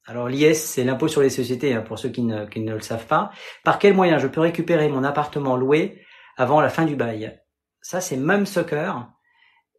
Alors 0.09 0.27
l'IS, 0.27 0.55
c'est 0.55 0.83
l'impôt 0.83 1.07
sur 1.07 1.21
les 1.21 1.29
sociétés, 1.29 1.75
hein, 1.75 1.83
pour 1.83 1.99
ceux 1.99 2.09
qui 2.09 2.23
ne, 2.23 2.73
le 2.73 2.79
savent 2.79 3.05
pas. 3.05 3.29
Par 3.63 3.77
quel 3.77 3.93
moyen 3.93 4.17
je 4.17 4.25
peux 4.25 4.41
récupérer 4.41 4.89
mon 4.89 5.03
appartement 5.03 5.55
loué 5.55 6.03
avant 6.35 6.61
la 6.61 6.69
fin 6.69 6.87
du 6.87 6.95
bail? 6.95 7.39
Ça, 7.83 8.01
c'est 8.01 8.17
même 8.17 8.47
Soccer. 8.47 9.07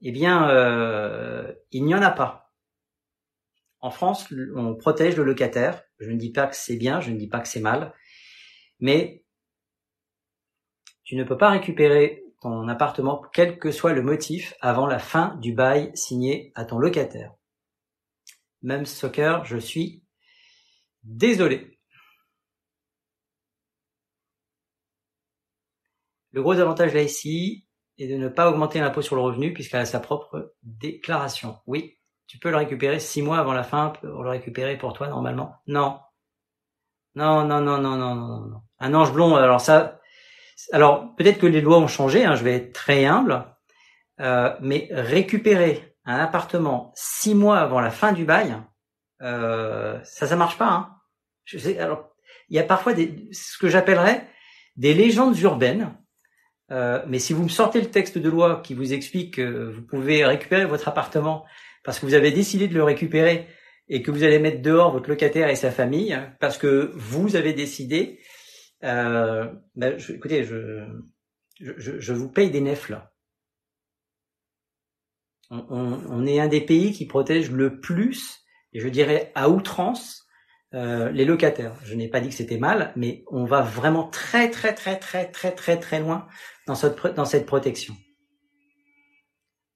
Eh 0.03 0.13
bien, 0.13 0.49
euh, 0.51 1.53
il 1.73 1.85
n'y 1.85 1.97
en 1.97 2.03
a 2.03 2.13
pas. 2.13 2.53
En 3.81 3.91
France, 3.91 4.33
on 4.55 4.77
protège 4.77 5.17
le 5.17 5.25
locataire. 5.25 5.83
Je 5.99 6.13
ne 6.13 6.17
dis 6.17 6.31
pas 6.31 6.47
que 6.47 6.55
c'est 6.55 6.77
bien, 6.77 7.01
je 7.01 7.11
ne 7.11 7.17
dis 7.17 7.27
pas 7.27 7.41
que 7.41 7.49
c'est 7.49 7.59
mal, 7.59 7.93
mais 8.79 9.25
tu 11.03 11.17
ne 11.17 11.25
peux 11.25 11.39
pas 11.39 11.51
récupérer 11.51 12.23
ton 12.41 12.69
appartement, 12.69 13.21
quel 13.33 13.59
que 13.59 13.73
soit 13.73 13.95
le 13.95 14.03
motif, 14.03 14.55
avant 14.61 14.87
la 14.87 15.01
fin 15.01 15.35
du 15.41 15.53
bail 15.55 15.91
signé 15.95 16.53
à 16.55 16.65
ton 16.65 16.79
locataire. 16.79 17.35
Même 18.63 18.87
soccer, 18.87 19.45
je 19.45 19.57
suis 19.57 20.05
désolé. 21.03 21.79
Le 26.33 26.43
gros 26.43 26.59
avantage 26.59 26.95
là 26.95 27.03
ici 27.03 27.67
est 27.99 28.09
de 28.09 28.17
ne 28.17 28.29
pas 28.29 28.49
augmenter 28.51 28.81
l'impôt 28.81 29.03
sur 29.03 29.17
le 29.17 29.23
revenu 29.23 29.53
puisqu'elle 29.53 29.81
a 29.81 29.87
sa 29.87 30.01
propre 30.01 30.55
déclaration. 30.63 31.59
Oui, 31.67 31.99
tu 32.27 32.39
peux 32.39 32.51
le 32.51 32.57
récupérer 32.57 33.01
six 33.01 33.23
mois 33.23 33.39
avant 33.39 33.53
la 33.53 33.65
fin 33.65 33.91
pour 33.91 34.23
le 34.23 34.31
récupérer 34.31 34.79
pour 34.79 34.93
toi 34.93 35.09
normalement. 35.09 35.57
Non. 35.67 35.99
Non, 37.17 37.45
non, 37.45 37.61
non, 37.61 37.79
non, 37.79 37.97
non, 37.97 38.15
non, 38.15 38.41
non. 38.47 38.63
Un 38.79 38.95
ange 38.95 39.13
blond, 39.13 39.35
alors 39.35 39.61
ça, 39.61 40.01
alors 40.73 41.15
peut-être 41.17 41.39
que 41.39 41.47
les 41.47 41.61
lois 41.61 41.79
ont 41.79 41.89
changé, 41.89 42.25
hein, 42.25 42.37
je 42.37 42.45
vais 42.45 42.55
être 42.55 42.73
très 42.73 43.05
humble, 43.05 43.45
euh, 44.21 44.55
mais 44.61 44.89
récupérer 44.93 45.97
un 46.05 46.19
appartement 46.19 46.93
six 46.95 47.35
mois 47.35 47.59
avant 47.59 47.81
la 47.81 47.91
fin 47.91 48.13
du 48.13 48.25
bail, 48.25 48.57
euh, 49.23 49.99
ça, 50.05 50.27
ça 50.27 50.37
marche 50.37 50.59
pas. 50.59 50.69
Hein. 50.69 50.91
Je 51.45 51.59
sais, 51.59 51.79
alors, 51.79 52.15
il 52.49 52.57
y 52.57 52.59
a 52.59 52.65
parfois 52.65 52.93
des, 52.93 53.29
ce 53.33 53.59
que 53.59 53.69
j'appellerais 53.69 54.27
des 54.77 54.95
légendes 54.95 55.39
urbaines. 55.39 55.95
Euh, 56.71 57.03
mais 57.09 57.19
si 57.19 57.33
vous 57.33 57.43
me 57.43 57.49
sortez 57.49 57.81
le 57.81 57.91
texte 57.91 58.17
de 58.19 58.29
loi 58.29 58.61
qui 58.65 58.75
vous 58.75 58.93
explique 58.93 59.35
que 59.35 59.71
vous 59.73 59.83
pouvez 59.83 60.25
récupérer 60.25 60.67
votre 60.67 60.87
appartement 60.87 61.45
parce 61.85 61.99
que 61.99 62.07
vous 62.07 62.15
avez 62.15 62.31
décidé 62.31 62.69
de 62.69 62.75
le 62.75 62.85
récupérer 62.85 63.49
et 63.89 64.03
que 64.03 64.13
vous 64.13 64.23
allez 64.23 64.39
mettre 64.39 64.63
dehors 64.63 64.93
votre 64.93 65.09
locataire 65.09 65.49
et 65.49 65.57
sa 65.57 65.73
famille 65.73 66.17
parce 66.39 66.59
que 66.59 66.93
vous 66.95 67.35
avez 67.35 67.53
décidé, 67.53 68.21
euh, 68.85 69.53
ben, 69.75 69.99
je, 69.99 70.13
écoutez, 70.13 70.45
je, 70.45 70.87
je, 71.59 71.99
je, 71.99 72.13
vous 72.13 72.31
paye 72.31 72.51
des 72.51 72.61
nefs 72.61 72.89
là. 72.89 73.13
On, 75.51 75.67
on, 75.69 76.01
on, 76.09 76.27
est 76.27 76.39
un 76.39 76.47
des 76.47 76.61
pays 76.61 76.93
qui 76.93 77.07
protège 77.07 77.51
le 77.51 77.81
plus, 77.81 78.40
et 78.73 78.81
je 78.81 78.89
dirais 78.89 79.33
à 79.35 79.49
outrance, 79.49 80.27
euh, 80.75 81.11
les 81.11 81.25
locataires. 81.25 81.75
Je 81.85 81.95
n'ai 81.95 82.09
pas 82.09 82.21
dit 82.21 82.29
que 82.29 82.35
c'était 82.35 82.59
mal, 82.59 82.93
mais 82.97 83.25
on 83.29 83.45
va 83.45 83.63
vraiment 83.63 84.09
très 84.09 84.51
très 84.51 84.75
très 84.75 84.99
très 84.99 85.31
très 85.31 85.53
très 85.53 85.79
très 85.79 86.01
loin 86.01 86.29
dans 86.67 86.75
cette, 86.75 87.07
dans 87.15 87.25
cette 87.25 87.47
protection. 87.47 87.97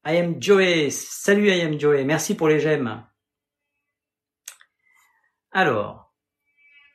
I 0.07 0.16
am 0.18 0.40
Joey. 0.40 0.90
Salut 0.90 1.48
I 1.48 1.62
am 1.62 1.80
Joey. 1.80 2.04
Merci 2.04 2.37
pour 2.37 2.48
les 2.48 2.61
j'aime. 2.61 3.04
Alors, 5.50 6.14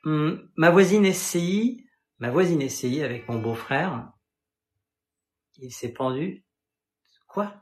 hum, 0.05 0.49
ma 0.55 0.69
voisine 0.69 1.12
SCI 1.12 1.85
Ma 2.19 2.31
voisine 2.31 2.62
essayait 2.62 3.03
avec 3.03 3.29
mon 3.29 3.39
beau-frère. 3.39 4.12
Il 5.57 5.71
s'est 5.71 5.93
pendu. 5.93 6.43
Quoi? 7.27 7.53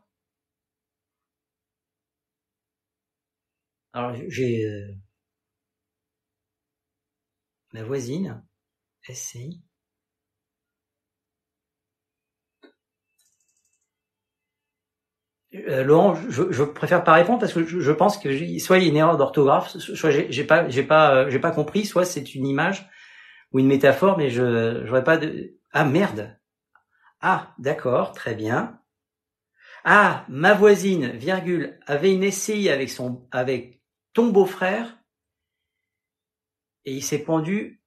Alors 3.98 4.14
j'ai 4.28 4.64
euh, 4.64 4.94
ma 7.74 7.82
voisine 7.82 8.44
SCI. 9.10 9.64
Euh, 15.56 15.84
Laurent, 15.84 16.14
je, 16.30 16.64
préfère 16.64 17.04
pas 17.04 17.14
répondre 17.14 17.40
parce 17.40 17.54
que 17.54 17.66
je, 17.66 17.92
pense 17.92 18.20
que 18.20 18.60
soit 18.60 18.78
il 18.78 18.84
y 18.84 18.86
a 18.86 18.90
une 18.90 18.98
erreur 18.98 19.18
d'orthographe, 19.18 19.76
soit 19.76 20.12
j'ai 20.12 20.44
pas, 20.44 20.70
j'ai 20.70 20.84
pas, 20.84 21.16
euh, 21.16 21.30
j'ai 21.32 21.40
pas 21.40 21.50
compris, 21.50 21.88
soit 21.88 22.06
c'est 22.06 22.36
une 22.36 22.46
image 22.46 22.88
ou 23.52 23.58
une 23.58 23.66
métaphore, 23.66 24.16
mais 24.20 24.30
je 24.30 24.84
n'aurais 24.86 25.04
pas 25.04 25.18
de... 25.18 25.58
Ah 25.72 25.86
merde 25.86 26.38
Ah, 27.20 27.56
d'accord, 27.58 28.12
très 28.12 28.36
bien. 28.36 28.80
Ah, 29.84 30.24
ma 30.30 30.54
voisine, 30.54 31.14
virgule, 31.14 31.80
avait 31.88 32.14
une 32.14 32.30
SCI 32.30 32.70
avec 32.70 32.92
son, 32.92 33.28
avec 33.32 33.77
beau-frère, 34.26 34.98
et 36.86 36.94
il 36.94 37.04
s'est 37.04 37.24
pendu 37.24 37.84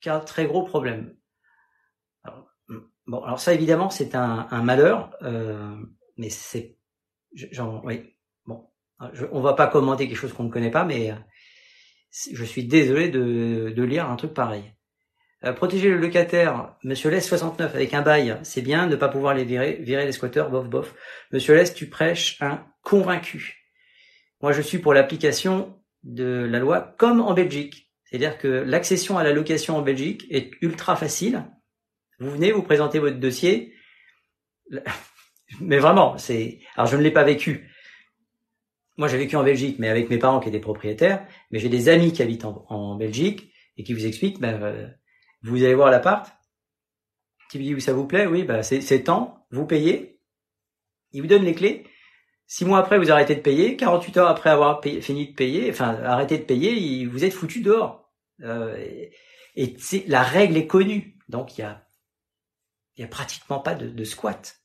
car 0.00 0.24
très 0.24 0.46
gros 0.46 0.64
problème. 0.64 1.14
bon, 3.06 3.22
alors 3.22 3.40
ça 3.40 3.54
évidemment 3.54 3.90
c'est 3.90 4.14
un, 4.14 4.62
malheur, 4.62 5.16
euh, 5.22 5.76
mais 6.16 6.30
c'est, 6.30 6.76
genre, 7.32 7.84
oui, 7.84 8.16
bon, 8.46 8.68
on 9.32 9.40
va 9.40 9.54
pas 9.54 9.66
commenter 9.66 10.08
quelque 10.08 10.16
chose 10.16 10.32
qu'on 10.32 10.44
ne 10.44 10.50
connaît 10.50 10.70
pas, 10.70 10.84
mais 10.84 11.14
je 12.32 12.44
suis 12.44 12.64
désolé 12.64 13.08
de, 13.08 13.82
lire 13.82 14.08
un 14.08 14.16
truc 14.16 14.34
pareil. 14.34 14.74
Euh, 15.44 15.54
protéger 15.54 15.88
le 15.88 15.96
locataire, 15.96 16.76
Monsieur 16.84 17.08
Les 17.08 17.20
69 17.20 17.74
avec 17.74 17.94
un 17.94 18.02
bail, 18.02 18.38
c'est 18.42 18.60
bien, 18.60 18.86
ne 18.86 18.96
pas 18.96 19.08
pouvoir 19.08 19.34
les 19.34 19.44
virer, 19.44 19.76
virer 19.80 20.04
les 20.04 20.12
squatteurs, 20.12 20.50
bof 20.50 20.68
bof. 20.68 20.94
Monsieur 21.32 21.54
Les, 21.54 21.72
tu 21.72 21.88
prêches 21.88 22.36
un 22.42 22.66
convaincu. 22.82 23.59
Moi, 24.42 24.52
je 24.52 24.62
suis 24.62 24.78
pour 24.78 24.94
l'application 24.94 25.78
de 26.02 26.46
la 26.50 26.58
loi 26.58 26.94
comme 26.98 27.20
en 27.20 27.34
Belgique. 27.34 27.90
C'est-à-dire 28.04 28.38
que 28.38 28.48
l'accession 28.48 29.18
à 29.18 29.24
la 29.24 29.32
location 29.32 29.76
en 29.76 29.82
Belgique 29.82 30.26
est 30.30 30.52
ultra 30.62 30.96
facile. 30.96 31.44
Vous 32.18 32.30
venez, 32.30 32.52
vous 32.52 32.62
présentez 32.62 32.98
votre 32.98 33.18
dossier. 33.18 33.74
Mais 35.60 35.78
vraiment, 35.78 36.16
c'est. 36.18 36.60
Alors, 36.76 36.86
je 36.86 36.96
ne 36.96 37.02
l'ai 37.02 37.10
pas 37.10 37.24
vécu. 37.24 37.70
Moi, 38.96 39.08
j'ai 39.08 39.18
vécu 39.18 39.36
en 39.36 39.42
Belgique, 39.42 39.78
mais 39.78 39.88
avec 39.88 40.10
mes 40.10 40.18
parents 40.18 40.40
qui 40.40 40.50
étaient 40.50 40.60
propriétaires. 40.60 41.26
Mais 41.50 41.58
j'ai 41.58 41.70
des 41.70 41.88
amis 41.88 42.12
qui 42.12 42.22
habitent 42.22 42.44
en, 42.44 42.96
Belgique 42.96 43.50
et 43.78 43.82
qui 43.82 43.94
vous 43.94 44.04
expliquent, 44.04 44.38
ben, 44.38 44.62
euh, 44.62 44.86
vous 45.42 45.64
allez 45.64 45.74
voir 45.74 45.90
l'appart, 45.90 46.30
qui 47.50 47.58
vous 47.58 47.76
dit 47.76 47.80
ça 47.80 47.94
vous 47.94 48.06
plaît, 48.06 48.26
oui 48.26 48.44
bah 48.44 48.62
c'est 48.62 49.02
temps, 49.02 49.46
vous 49.50 49.66
payez, 49.66 50.20
il 51.12 51.22
vous 51.22 51.26
donne 51.28 51.44
les 51.44 51.54
clés. 51.54 51.84
Six 52.50 52.64
mois 52.64 52.80
après, 52.80 52.98
vous 52.98 53.12
arrêtez 53.12 53.36
de 53.36 53.40
payer. 53.42 53.76
48 53.76 54.16
heures 54.16 54.28
après 54.28 54.50
avoir 54.50 54.82
fini 54.82 55.28
de 55.28 55.34
payer, 55.34 55.70
enfin 55.70 55.94
arrêté 56.02 56.36
de 56.36 56.42
payer, 56.42 57.06
vous 57.06 57.24
êtes 57.24 57.32
foutu 57.32 57.60
dehors. 57.62 58.10
Euh, 58.42 58.76
et, 59.54 59.76
la 60.08 60.22
règle 60.24 60.56
est 60.56 60.66
connue, 60.66 61.16
donc 61.28 61.58
il 61.58 61.60
y 62.98 63.02
a, 63.04 63.08
pratiquement 63.08 63.60
pas 63.60 63.74
de 63.74 64.04
squat. 64.04 64.60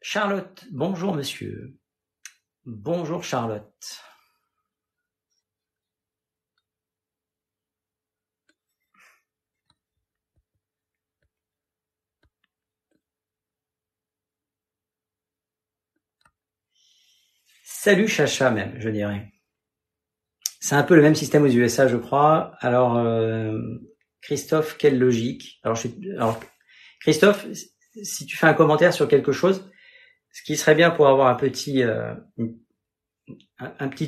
Charlotte, 0.00 0.64
bonjour 0.72 1.14
monsieur. 1.14 1.78
Bonjour 2.64 3.22
Charlotte. 3.22 4.00
Salut 17.86 18.08
Chacha 18.08 18.50
même, 18.50 18.74
je 18.80 18.88
dirais. 18.88 19.30
C'est 20.58 20.74
un 20.74 20.82
peu 20.82 20.96
le 20.96 21.02
même 21.02 21.14
système 21.14 21.44
aux 21.44 21.48
USA, 21.48 21.86
je 21.86 21.96
crois. 21.96 22.56
Alors, 22.58 22.96
euh, 22.96 23.56
Christophe, 24.22 24.76
quelle 24.76 24.98
logique? 24.98 25.60
Alors, 25.62 26.40
Christophe, 27.00 27.46
si 28.02 28.26
tu 28.26 28.36
fais 28.36 28.48
un 28.48 28.54
commentaire 28.54 28.92
sur 28.92 29.06
quelque 29.06 29.30
chose, 29.30 29.70
ce 30.32 30.42
qui 30.42 30.56
serait 30.56 30.74
bien 30.74 30.90
pour 30.90 31.06
avoir 31.06 31.28
un 31.28 31.36
petit, 31.36 31.84
euh, 31.84 32.12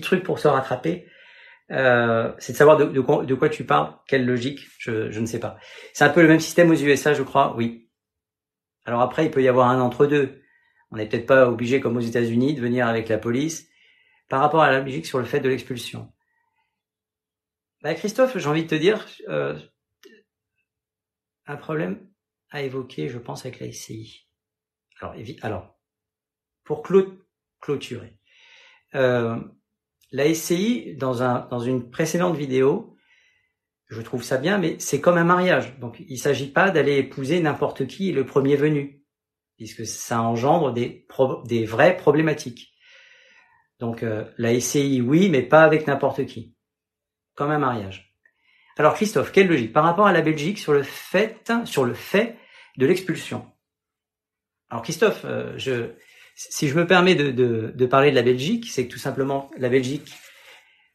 truc 0.03 0.25
pour 0.25 0.41
se 0.41 0.49
rattraper, 0.49 1.07
euh, 1.71 2.33
c'est 2.39 2.55
de 2.55 2.59
savoir 2.59 2.79
de, 2.79 3.01
quoi, 3.35 3.49
tu 3.49 3.63
parles, 3.63 3.95
quelle 4.09 4.27
logique, 4.27 4.67
je, 4.79 5.13
je 5.13 5.21
ne 5.21 5.27
sais 5.27 5.39
pas. 5.39 5.57
C'est 5.93 6.03
un 6.03 6.11
peu 6.11 6.23
le 6.23 6.27
même 6.27 6.41
système 6.41 6.73
aux 6.73 6.75
USA, 6.75 7.15
je 7.15 7.23
crois, 7.23 7.55
oui. 7.57 7.89
Alors 8.87 9.03
après, 9.03 9.27
il 9.27 9.31
peut 9.31 9.41
y 9.41 9.47
avoir 9.47 9.69
un 9.69 9.81
entre-deux. 9.81 10.43
On 10.91 10.97
n'est 10.97 11.09
peut-être 11.09 11.27
pas 11.27 11.49
obligé, 11.49 11.81
comme 11.81 11.97
aux 11.97 12.01
États-Unis, 12.01 12.55
de 12.55 12.61
venir 12.61 12.87
avec 12.87 13.09
la 13.09 13.19
police 13.19 13.69
par 14.29 14.41
rapport 14.41 14.63
à 14.63 14.71
la 14.71 14.81
logique 14.81 15.07
sur 15.07 15.19
le 15.19 15.25
fait 15.25 15.41
de 15.41 15.49
l'expulsion. 15.49 16.13
Bah, 17.83 17.95
Christophe, 17.95 18.37
j'ai 18.37 18.49
envie 18.49 18.65
de 18.65 18.69
te 18.69 18.75
dire, 18.75 19.07
euh, 19.29 19.59
un 21.47 21.57
problème 21.57 22.09
à 22.51 22.63
évoquer, 22.63 23.09
je 23.09 23.19
pense, 23.19 23.45
avec 23.45 23.61
la 23.61 23.71
SCI. 23.71 24.27
Alors, 25.43 25.79
pour 26.65 26.83
clôturer, 27.61 28.19
euh, 28.95 29.39
la 30.11 30.35
SCI, 30.35 30.97
dans, 30.97 31.47
dans 31.47 31.61
une 31.61 31.91
précédente 31.91 32.37
vidéo, 32.37 32.97
je 33.89 34.03
trouve 34.03 34.23
ça 34.23 34.37
bien, 34.37 34.59
mais 34.59 34.79
c'est 34.79 35.01
comme 35.01 35.17
un 35.17 35.25
mariage. 35.25 35.79
Donc, 35.79 36.01
il 36.01 36.15
ne 36.15 36.19
s'agit 36.19 36.51
pas 36.51 36.71
d'aller 36.71 36.97
épouser 36.97 37.41
n'importe 37.41 37.87
qui 37.87 38.13
le 38.13 38.27
premier 38.27 38.57
venu, 38.57 38.98
puisque 39.59 39.85
ça 39.85 40.23
engendre 40.23 40.73
des, 40.73 41.07
des 41.45 41.67
vraies 41.67 41.97
problématiques. 41.97 42.73
Donc, 43.81 44.03
euh, 44.03 44.25
la 44.39 44.59
SCI, 44.59 45.03
oui, 45.03 45.29
mais 45.29 45.43
pas 45.43 45.65
avec 45.65 45.87
n'importe 45.87 46.25
qui, 46.27 46.55
comme 47.35 47.51
un 47.51 47.59
mariage. 47.59 48.15
Alors, 48.79 48.95
Christophe, 48.95 49.33
quelle 49.33 49.49
logique? 49.49 49.73
Par 49.73 49.85
rapport 49.85 50.07
à 50.07 50.13
la 50.13 50.23
Belgique 50.23 50.59
sur 50.59 50.73
le 50.73 50.85
fait, 50.85 51.53
sur 51.65 51.85
le 51.85 51.95
fait 51.95 52.39
de 52.77 52.87
l'expulsion 52.87 53.51
Alors, 54.71 54.83
Christophe, 54.83 55.23
euh, 55.25 55.53
je, 55.59 55.91
si 56.37 56.69
je 56.69 56.79
me 56.79 56.87
permets 56.87 57.17
de, 57.17 57.33
de, 57.33 57.73
de 57.75 57.87
parler 57.87 58.11
de 58.11 58.17
la 58.17 58.23
Belgique, 58.23 58.71
c'est 58.71 58.87
que 58.87 58.93
tout 58.93 58.99
simplement, 58.99 59.51
la 59.59 59.69
Belgique, 59.69 60.13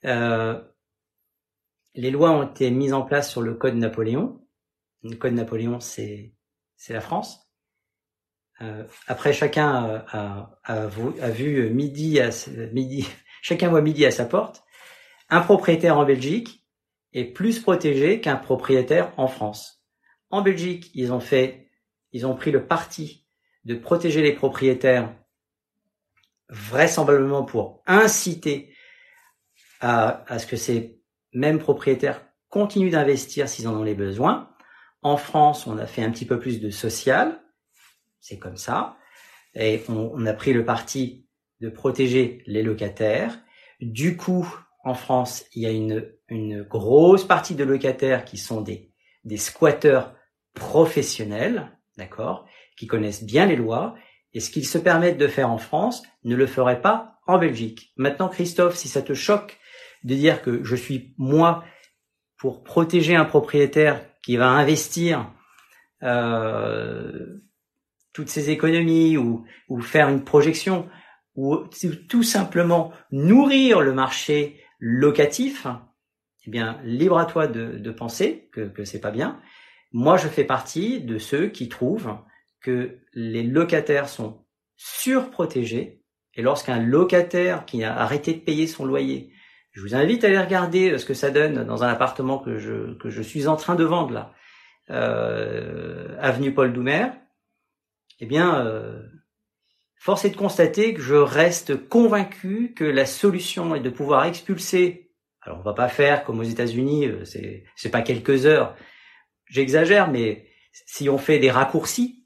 euh, 0.06 0.62
les 1.96 2.12
lois 2.12 2.32
ont 2.32 2.50
été 2.50 2.72
mises 2.72 2.94
en 2.94 3.04
place 3.04 3.30
sur 3.30 3.42
le 3.42 3.54
Code 3.54 3.76
Napoléon. 3.76 4.42
Le 5.04 5.18
Code 5.18 5.34
Napoléon, 5.34 5.82
c'est 5.82 6.34
c'est 6.78 6.94
la 6.94 7.02
France. 7.02 7.43
Euh, 8.62 8.84
après, 9.08 9.34
chacun 9.34 10.04
a, 10.12 10.56
a, 10.64 10.88
a, 11.22 11.30
vu 11.30 11.70
midi 11.70 12.20
à 12.20 12.30
midi, 12.72 13.08
chacun 13.42 13.70
voit 13.70 13.82
midi 13.82 14.06
à 14.06 14.12
sa 14.12 14.26
porte. 14.26 14.64
Un 15.30 15.42
propriétaire 15.42 15.98
en 15.98 16.06
Belgique 16.06 16.64
est 17.14 17.26
plus 17.26 17.60
protégé 17.60 18.22
qu'un 18.22 18.36
propriétaire 18.36 19.12
en 19.18 19.28
France. 19.28 19.84
En 20.30 20.42
Belgique, 20.42 20.92
ils 20.94 21.12
ont 21.12 21.20
fait, 21.20 21.70
ils 22.12 22.26
ont 22.26 22.36
pris 22.36 22.52
le 22.52 22.66
parti 22.66 23.26
de 23.66 23.76
protéger 23.76 24.22
les 24.22 24.34
propriétaires 24.34 25.14
vraisemblablement 26.50 27.44
pour 27.44 27.82
inciter 27.88 28.74
à, 29.80 30.24
à 30.32 30.40
ce 30.40 30.48
que 30.48 30.56
ces 30.56 31.00
mêmes 31.34 31.60
propriétaires 31.60 32.26
continuent 32.50 32.92
d'investir 32.92 33.50
s'ils 33.50 33.68
en 33.68 33.76
ont 33.76 33.84
les 33.84 33.96
besoins. 33.96 34.50
En 35.02 35.18
France, 35.18 35.68
on 35.68 35.78
a 35.78 35.86
fait 35.86 36.04
un 36.04 36.12
petit 36.12 36.26
peu 36.26 36.40
plus 36.40 36.62
de 36.62 36.70
social, 36.70 37.43
c'est 38.24 38.40
comme 38.40 38.58
ça, 38.58 38.98
et 39.54 39.84
on, 39.90 40.12
on, 40.16 40.26
a 40.26 40.34
pris 40.34 40.54
le 40.54 40.66
parti 40.66 41.28
de 41.60 41.70
protéger 41.70 42.42
les 42.48 42.64
locataires. 42.64 43.38
Du 43.82 44.18
coup, 44.18 44.48
en 44.84 44.94
France, 44.96 45.46
il 45.54 45.62
y 45.62 45.66
a 45.66 45.72
une, 45.72 46.10
une 46.30 46.64
grosse 46.64 47.26
partie 47.26 47.54
de 47.54 47.64
locataires 47.64 48.26
qui 48.26 48.38
sont 48.38 48.62
des, 48.62 48.92
des 49.26 49.38
squatteurs 49.38 50.16
professionnels, 50.54 51.72
d'accord, 51.98 52.48
qui 52.78 52.88
connaissent 52.88 53.24
bien 53.24 53.46
les 53.46 53.56
lois 53.56 53.96
et 54.34 54.40
ce 54.40 54.50
qu'ils 54.50 54.68
se 54.68 54.78
permettent 54.78 55.18
de 55.18 55.28
faire 55.28 55.52
en 55.52 55.58
France 55.58 56.02
ne 56.24 56.36
le 56.36 56.48
ferait 56.48 56.82
pas 56.82 57.20
en 57.28 57.38
Belgique. 57.38 57.94
Maintenant, 57.98 58.30
Christophe, 58.30 58.76
si 58.76 58.88
ça 58.88 59.02
te 59.02 59.14
choque 59.14 59.60
de 60.04 60.16
dire 60.16 60.42
que 60.42 60.64
je 60.64 60.76
suis 60.76 61.14
moi 61.18 61.64
pour 62.38 62.64
protéger 62.64 63.16
un 63.16 63.26
propriétaire 63.26 64.02
qui 64.22 64.38
va 64.38 64.48
investir 64.48 65.32
euh, 66.02 67.38
toutes 68.14 68.30
ses 68.30 68.50
économies 68.50 69.18
ou, 69.18 69.46
faire 69.82 70.10
une 70.10 70.24
projection 70.24 70.88
ou 71.36 71.58
tout 72.10 72.24
simplement 72.24 72.94
nourrir 73.12 73.82
le 73.82 73.94
marché 73.94 74.62
locatif, 74.80 75.66
eh 76.46 76.52
bien, 76.52 76.80
libre 76.84 77.18
à 77.18 77.26
toi 77.26 77.48
de, 77.48 77.78
de 77.78 77.92
penser 77.92 78.50
que, 78.52 78.62
que 78.62 78.86
c'est 78.86 79.02
pas 79.02 79.12
bien. 79.12 79.40
Moi, 79.92 80.18
je 80.18 80.28
fais 80.28 80.44
partie 80.44 81.02
de 81.02 81.18
ceux 81.18 81.48
qui 81.48 81.70
trouvent 81.70 82.18
que 82.62 83.00
les 83.14 83.44
locataires 83.44 84.10
sont 84.10 84.44
surprotégés. 84.76 86.02
Et 86.36 86.42
lorsqu'un 86.42 86.80
locataire 86.80 87.66
qui 87.66 87.84
a 87.84 87.96
arrêté 87.96 88.34
de 88.34 88.40
payer 88.40 88.68
son 88.68 88.86
loyer, 88.86 89.32
je 89.72 89.82
vous 89.82 89.96
invite 89.96 90.24
à 90.24 90.28
aller 90.28 90.40
regarder 90.40 90.92
euh, 90.92 90.98
ce 90.98 91.06
que 91.06 91.14
ça 91.14 91.32
donne 91.32 91.66
dans 91.66 91.84
un 91.84 91.88
appartement 91.88 92.40
que 92.40 92.58
je, 92.58 92.94
que 92.96 93.10
je 93.10 93.22
suis 93.22 93.48
en 93.48 93.56
train 93.56 93.76
de 93.76 93.84
vendre 93.84 94.14
là, 94.14 94.34
euh, 94.90 96.16
avenue 96.20 96.54
Paul 96.54 96.74
Doumer, 96.74 97.08
eh 98.24 98.26
bien, 98.26 98.66
euh, 98.66 99.02
force 99.98 100.24
est 100.24 100.30
de 100.30 100.38
constater 100.38 100.94
que 100.94 101.02
je 101.02 101.14
reste 101.14 101.90
convaincu 101.90 102.74
que 102.74 102.86
la 102.86 103.06
solution 103.06 103.76
est 103.76 103.82
de 103.82 103.90
pouvoir 103.90 104.24
expulser. 104.24 105.12
Alors, 105.42 105.60
on 105.60 105.62
va 105.62 105.74
pas 105.74 105.90
faire 105.90 106.24
comme 106.24 106.40
aux 106.40 106.44
États-Unis, 106.44 107.08
euh, 107.08 107.26
c'est 107.76 107.90
pas 107.90 108.02
quelques 108.02 108.46
heures. 108.46 108.78
J'exagère, 109.48 110.10
mais 110.10 110.48
si 110.72 111.10
on 111.10 111.18
fait 111.18 111.38
des 111.38 111.52
raccourcis, 111.52 112.24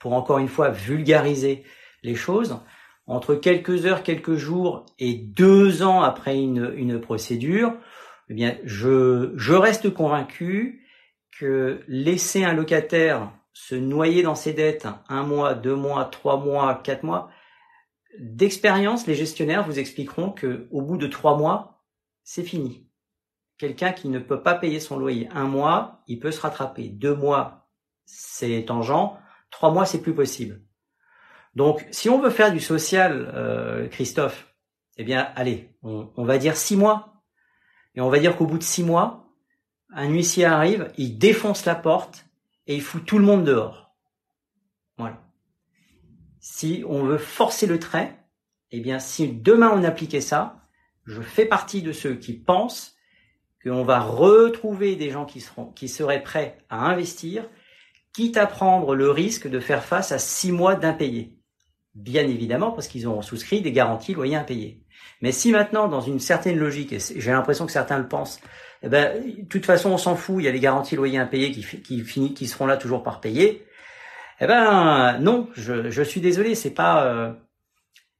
pour 0.00 0.12
encore 0.12 0.38
une 0.38 0.48
fois 0.48 0.70
vulgariser 0.70 1.62
les 2.02 2.16
choses, 2.16 2.58
entre 3.06 3.36
quelques 3.36 3.86
heures, 3.86 4.02
quelques 4.02 4.34
jours 4.34 4.86
et 4.98 5.14
deux 5.14 5.84
ans 5.84 6.02
après 6.02 6.36
une, 6.36 7.00
procédure, 7.00 7.74
eh 8.28 8.34
bien, 8.34 8.58
je 8.64 9.54
reste 9.54 9.94
convaincu 9.94 10.84
que 11.38 11.80
laisser 11.86 12.42
un 12.42 12.54
locataire 12.54 13.30
se 13.52 13.74
noyer 13.74 14.22
dans 14.22 14.34
ses 14.34 14.52
dettes 14.52 14.86
un 15.08 15.22
mois, 15.22 15.54
deux 15.54 15.74
mois, 15.74 16.04
trois 16.04 16.38
mois, 16.38 16.80
quatre 16.82 17.02
mois, 17.02 17.30
d'expérience, 18.18 19.06
les 19.06 19.14
gestionnaires 19.14 19.66
vous 19.66 19.78
expliqueront 19.78 20.30
que 20.30 20.68
au 20.70 20.82
bout 20.82 20.96
de 20.96 21.06
trois 21.06 21.36
mois, 21.36 21.82
c'est 22.24 22.42
fini. 22.42 22.86
Quelqu'un 23.58 23.92
qui 23.92 24.08
ne 24.08 24.18
peut 24.18 24.42
pas 24.42 24.54
payer 24.54 24.80
son 24.80 24.98
loyer 24.98 25.28
un 25.32 25.44
mois, 25.44 26.02
il 26.06 26.18
peut 26.18 26.30
se 26.30 26.40
rattraper. 26.40 26.88
Deux 26.88 27.14
mois, 27.14 27.68
c'est 28.06 28.64
tangent. 28.66 29.18
Trois 29.50 29.70
mois, 29.70 29.84
c'est 29.84 30.00
plus 30.00 30.14
possible. 30.14 30.62
Donc, 31.54 31.86
si 31.90 32.08
on 32.08 32.20
veut 32.20 32.30
faire 32.30 32.52
du 32.52 32.60
social, 32.60 33.30
euh, 33.34 33.88
Christophe, 33.88 34.54
eh 34.96 35.04
bien, 35.04 35.30
allez, 35.34 35.76
on, 35.82 36.10
on, 36.16 36.24
va 36.24 36.38
dire 36.38 36.56
six 36.56 36.76
mois. 36.76 37.22
Et 37.94 38.00
on 38.00 38.08
va 38.08 38.18
dire 38.18 38.36
qu'au 38.36 38.46
bout 38.46 38.58
de 38.58 38.62
six 38.62 38.84
mois, 38.84 39.28
un 39.92 40.08
huissier 40.08 40.44
arrive, 40.44 40.92
il 40.96 41.18
défonce 41.18 41.64
la 41.64 41.74
porte 41.74 42.29
et 42.70 42.76
il 42.76 42.82
fout 42.82 43.04
tout 43.04 43.18
le 43.18 43.24
monde 43.24 43.44
dehors. 43.44 43.96
Voilà. 44.96 45.20
Si 46.38 46.84
on 46.86 47.02
veut 47.02 47.18
forcer 47.18 47.66
le 47.66 47.80
trait, 47.80 48.16
eh 48.70 48.78
bien, 48.78 49.00
si 49.00 49.26
demain 49.26 49.72
on 49.74 49.82
appliquait 49.82 50.20
ça, 50.20 50.68
je 51.04 51.20
fais 51.20 51.46
partie 51.46 51.82
de 51.82 51.90
ceux 51.90 52.14
qui 52.14 52.32
pensent 52.32 52.94
qu'on 53.64 53.82
va 53.82 53.98
retrouver 53.98 54.94
des 54.94 55.10
gens 55.10 55.26
qui 55.26 55.88
seraient 55.88 56.22
prêts 56.22 56.58
à 56.68 56.86
investir 56.86 57.48
quitte 58.12 58.36
à 58.36 58.46
prendre 58.46 58.94
le 58.94 59.10
risque 59.10 59.48
de 59.48 59.58
faire 59.58 59.82
face 59.82 60.12
à 60.12 60.18
six 60.20 60.52
mois 60.52 60.76
d'impayés. 60.76 61.36
Bien 61.96 62.22
évidemment, 62.22 62.70
parce 62.70 62.86
qu'ils 62.86 63.08
ont 63.08 63.20
souscrit 63.20 63.62
des 63.62 63.72
garanties 63.72 64.14
loyers 64.14 64.36
impayés. 64.36 64.84
Mais 65.22 65.32
si 65.32 65.50
maintenant, 65.50 65.88
dans 65.88 66.00
une 66.00 66.20
certaine 66.20 66.56
logique, 66.56 66.92
et 66.92 66.98
j'ai 67.00 67.32
l'impression 67.32 67.66
que 67.66 67.72
certains 67.72 67.98
le 67.98 68.06
pensent, 68.06 68.40
eh 68.82 68.88
ben, 68.88 69.22
de 69.22 69.46
toute 69.46 69.66
façon, 69.66 69.90
on 69.90 69.98
s'en 69.98 70.16
fout, 70.16 70.36
il 70.38 70.44
y 70.44 70.48
a 70.48 70.52
les 70.52 70.60
garanties 70.60 70.96
loyers 70.96 71.18
impayés 71.18 71.52
qui, 71.52 71.82
qui, 71.82 72.34
qui 72.34 72.48
seront 72.48 72.66
là 72.66 72.76
toujours 72.76 73.02
par 73.02 73.20
payer. 73.20 73.66
Eh 74.40 74.46
ben, 74.46 75.18
non, 75.18 75.50
je, 75.54 75.90
je 75.90 76.02
suis 76.02 76.20
désolé, 76.22 76.54
c'est 76.54 76.72
pas, 76.72 77.04
euh, 77.04 77.34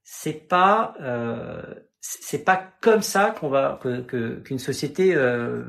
c'est 0.03 0.49
pas, 0.49 0.95
euh, 1.01 1.63
c'est 2.01 2.45
pas 2.45 2.57
comme 2.81 3.01
ça 3.01 3.31
qu'on 3.31 3.49
va, 3.49 3.79
que, 3.83 4.41
qu'une 4.41 4.59
société 4.59 5.15
euh, 5.15 5.65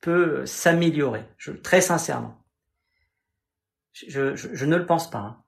peut 0.00 0.46
s'améliorer. 0.46 1.24
Très 1.64 1.80
sincèrement. 1.80 2.44
Je, 3.92 4.36
je, 4.36 4.54
je, 4.54 4.64
ne 4.64 4.76
le 4.76 4.86
pense 4.86 5.10
pas. 5.10 5.18
Hein. 5.18 5.44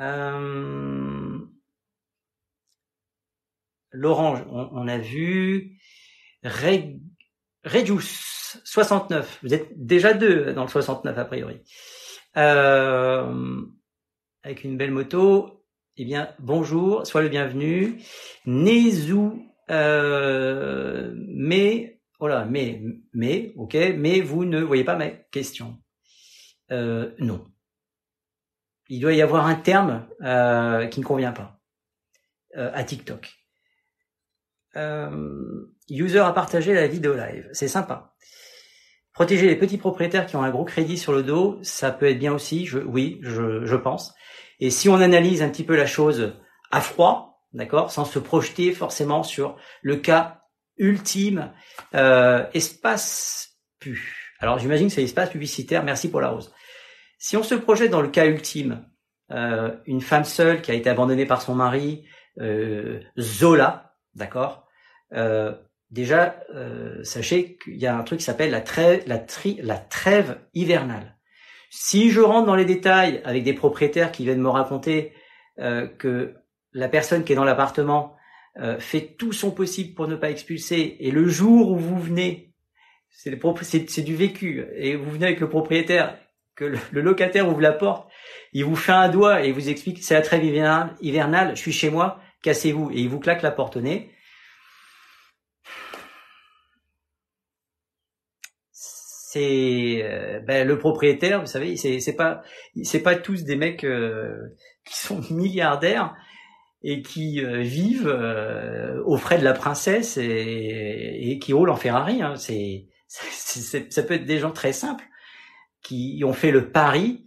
Euh... 0.00 1.38
Laurent, 3.92 4.40
on, 4.48 4.70
on, 4.72 4.88
a 4.88 4.98
vu. 4.98 5.78
Reg... 7.68 7.92
69. 8.64 9.40
Vous 9.42 9.54
êtes 9.54 9.68
déjà 9.76 10.14
deux 10.14 10.52
dans 10.52 10.62
le 10.62 10.68
69 10.68 11.18
a 11.18 11.24
priori. 11.24 11.60
Euh... 12.36 13.62
Avec 14.42 14.64
une 14.64 14.76
belle 14.76 14.90
moto. 14.90 15.64
Eh 15.96 16.04
bien, 16.04 16.34
bonjour, 16.38 17.06
sois 17.06 17.22
le 17.22 17.28
bienvenu. 17.28 18.00
Nézou, 18.46 19.42
euh... 19.70 21.12
mais, 21.16 22.00
voilà, 22.18 22.44
mais, 22.44 22.82
mais, 23.12 23.52
ok, 23.56 23.76
mais 23.96 24.20
vous 24.20 24.44
ne 24.44 24.62
voyez 24.62 24.84
pas 24.84 24.96
ma 24.96 25.08
question. 25.08 25.76
Euh, 26.70 27.12
non. 27.18 27.46
il 28.90 29.00
doit 29.00 29.14
y 29.14 29.22
avoir 29.22 29.46
un 29.46 29.54
terme 29.54 30.06
qui 30.90 31.00
ne 31.00 31.04
convient 31.04 31.32
pas 31.32 31.60
à 32.54 32.84
TikTok. 32.84 33.37
Euh, 34.78 35.66
user 35.90 36.20
a 36.20 36.32
partagé 36.32 36.72
la 36.72 36.86
vidéo 36.86 37.14
live, 37.14 37.48
c'est 37.52 37.68
sympa. 37.68 38.14
Protéger 39.12 39.48
les 39.48 39.56
petits 39.56 39.78
propriétaires 39.78 40.26
qui 40.26 40.36
ont 40.36 40.44
un 40.44 40.50
gros 40.50 40.64
crédit 40.64 40.96
sur 40.96 41.12
le 41.12 41.24
dos, 41.24 41.58
ça 41.62 41.90
peut 41.90 42.08
être 42.08 42.18
bien 42.18 42.32
aussi, 42.32 42.66
je, 42.66 42.78
oui, 42.78 43.18
je, 43.22 43.64
je 43.64 43.76
pense. 43.76 44.14
Et 44.60 44.70
si 44.70 44.88
on 44.88 45.00
analyse 45.00 45.42
un 45.42 45.48
petit 45.48 45.64
peu 45.64 45.76
la 45.76 45.86
chose 45.86 46.34
à 46.70 46.80
froid, 46.80 47.42
d'accord, 47.52 47.90
sans 47.90 48.04
se 48.04 48.20
projeter 48.20 48.72
forcément 48.72 49.24
sur 49.24 49.56
le 49.82 49.96
cas 49.96 50.42
ultime, 50.76 51.52
euh, 51.94 52.46
espace 52.54 53.56
pu. 53.80 54.36
Alors 54.38 54.60
j'imagine 54.60 54.86
que 54.86 54.92
c'est 54.92 55.02
espace 55.02 55.30
publicitaire, 55.30 55.82
merci 55.82 56.08
pour 56.10 56.20
la 56.20 56.28
rose. 56.28 56.52
Si 57.18 57.36
on 57.36 57.42
se 57.42 57.56
projette 57.56 57.90
dans 57.90 58.02
le 58.02 58.08
cas 58.08 58.26
ultime, 58.26 58.86
euh, 59.32 59.76
une 59.86 60.00
femme 60.00 60.24
seule 60.24 60.62
qui 60.62 60.70
a 60.70 60.74
été 60.74 60.88
abandonnée 60.88 61.26
par 61.26 61.42
son 61.42 61.56
mari, 61.56 62.06
euh, 62.40 63.00
Zola, 63.18 63.96
d'accord 64.14 64.67
euh, 65.12 65.52
Déjà, 65.90 66.36
euh, 66.54 67.02
sachez 67.02 67.56
qu'il 67.56 67.76
y 67.76 67.86
a 67.86 67.96
un 67.96 68.02
truc 68.02 68.18
qui 68.18 68.24
s'appelle 68.24 68.50
la 68.50 68.60
trêve, 68.60 70.38
hivernale. 70.52 71.16
Si 71.70 72.10
je 72.10 72.20
rentre 72.20 72.46
dans 72.46 72.54
les 72.54 72.66
détails 72.66 73.22
avec 73.24 73.42
des 73.42 73.54
propriétaires 73.54 74.12
qui 74.12 74.24
viennent 74.24 74.40
me 74.40 74.50
raconter 74.50 75.12
euh, 75.58 75.86
que 75.86 76.34
la 76.72 76.88
personne 76.88 77.24
qui 77.24 77.32
est 77.32 77.36
dans 77.36 77.44
l'appartement 77.44 78.16
euh, 78.58 78.78
fait 78.78 79.14
tout 79.18 79.32
son 79.32 79.50
possible 79.50 79.94
pour 79.94 80.08
ne 80.08 80.16
pas 80.16 80.30
expulser, 80.30 80.96
et 81.00 81.10
le 81.10 81.26
jour 81.26 81.70
où 81.70 81.76
vous 81.76 81.98
venez, 81.98 82.52
c'est 83.10 84.02
du 84.02 84.14
vécu, 84.14 84.66
et 84.74 84.94
vous 84.94 85.10
venez 85.10 85.26
avec 85.26 85.40
le 85.40 85.48
propriétaire, 85.48 86.18
que 86.54 86.64
le, 86.64 87.00
locataire 87.00 87.48
ouvre 87.48 87.60
la 87.60 87.72
porte, 87.72 88.10
il 88.52 88.64
vous 88.64 88.76
fait 88.76 88.92
un 88.92 89.08
doigt 89.08 89.44
et 89.44 89.48
il 89.48 89.54
vous 89.54 89.68
explique 89.68 90.02
c'est 90.02 90.14
la 90.14 90.22
trêve 90.22 90.44
hivernale, 90.44 90.96
hivernale, 91.00 91.56
je 91.56 91.60
suis 91.60 91.72
chez 91.72 91.88
moi, 91.88 92.20
cassez-vous, 92.42 92.90
et 92.90 93.00
il 93.00 93.08
vous 93.08 93.20
claque 93.20 93.42
la 93.42 93.52
porte 93.52 93.76
au 93.76 93.80
nez. 93.80 94.10
C'est 99.38 100.00
euh, 100.02 100.40
ben, 100.40 100.66
le 100.66 100.78
propriétaire, 100.78 101.40
vous 101.40 101.46
savez, 101.46 101.76
c'est 101.76 102.00
c'est 102.00 103.02
pas 103.02 103.16
tous 103.16 103.44
des 103.44 103.56
mecs 103.56 103.84
euh, 103.84 104.56
qui 104.84 104.96
sont 104.96 105.20
milliardaires 105.30 106.14
et 106.82 107.02
qui 107.02 107.44
euh, 107.44 107.60
vivent 107.60 108.08
aux 109.04 109.16
frais 109.16 109.38
de 109.38 109.44
la 109.44 109.52
princesse 109.52 110.16
et, 110.16 111.38
qui 111.40 111.52
roulent 111.52 111.70
en 111.70 111.76
Ferrari. 111.76 112.22
Hein. 112.22 112.34
Ça 113.06 114.02
peut 114.02 114.14
être 114.14 114.26
des 114.26 114.38
gens 114.38 114.52
très 114.52 114.72
simples 114.72 115.04
qui 115.82 116.22
ont 116.24 116.32
fait 116.32 116.50
le 116.50 116.70
pari 116.70 117.24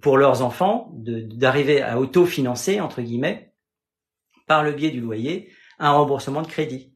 pour 0.00 0.18
leurs 0.18 0.42
enfants 0.42 0.90
d'arriver 0.94 1.82
à 1.82 2.00
autofinancer 2.00 2.80
entre 2.80 3.00
guillemets 3.00 3.52
par 4.46 4.64
le 4.64 4.72
biais 4.72 4.90
du 4.90 5.00
loyer 5.00 5.50
un 5.78 5.92
remboursement 5.92 6.42
de 6.42 6.48
crédit. 6.48 6.93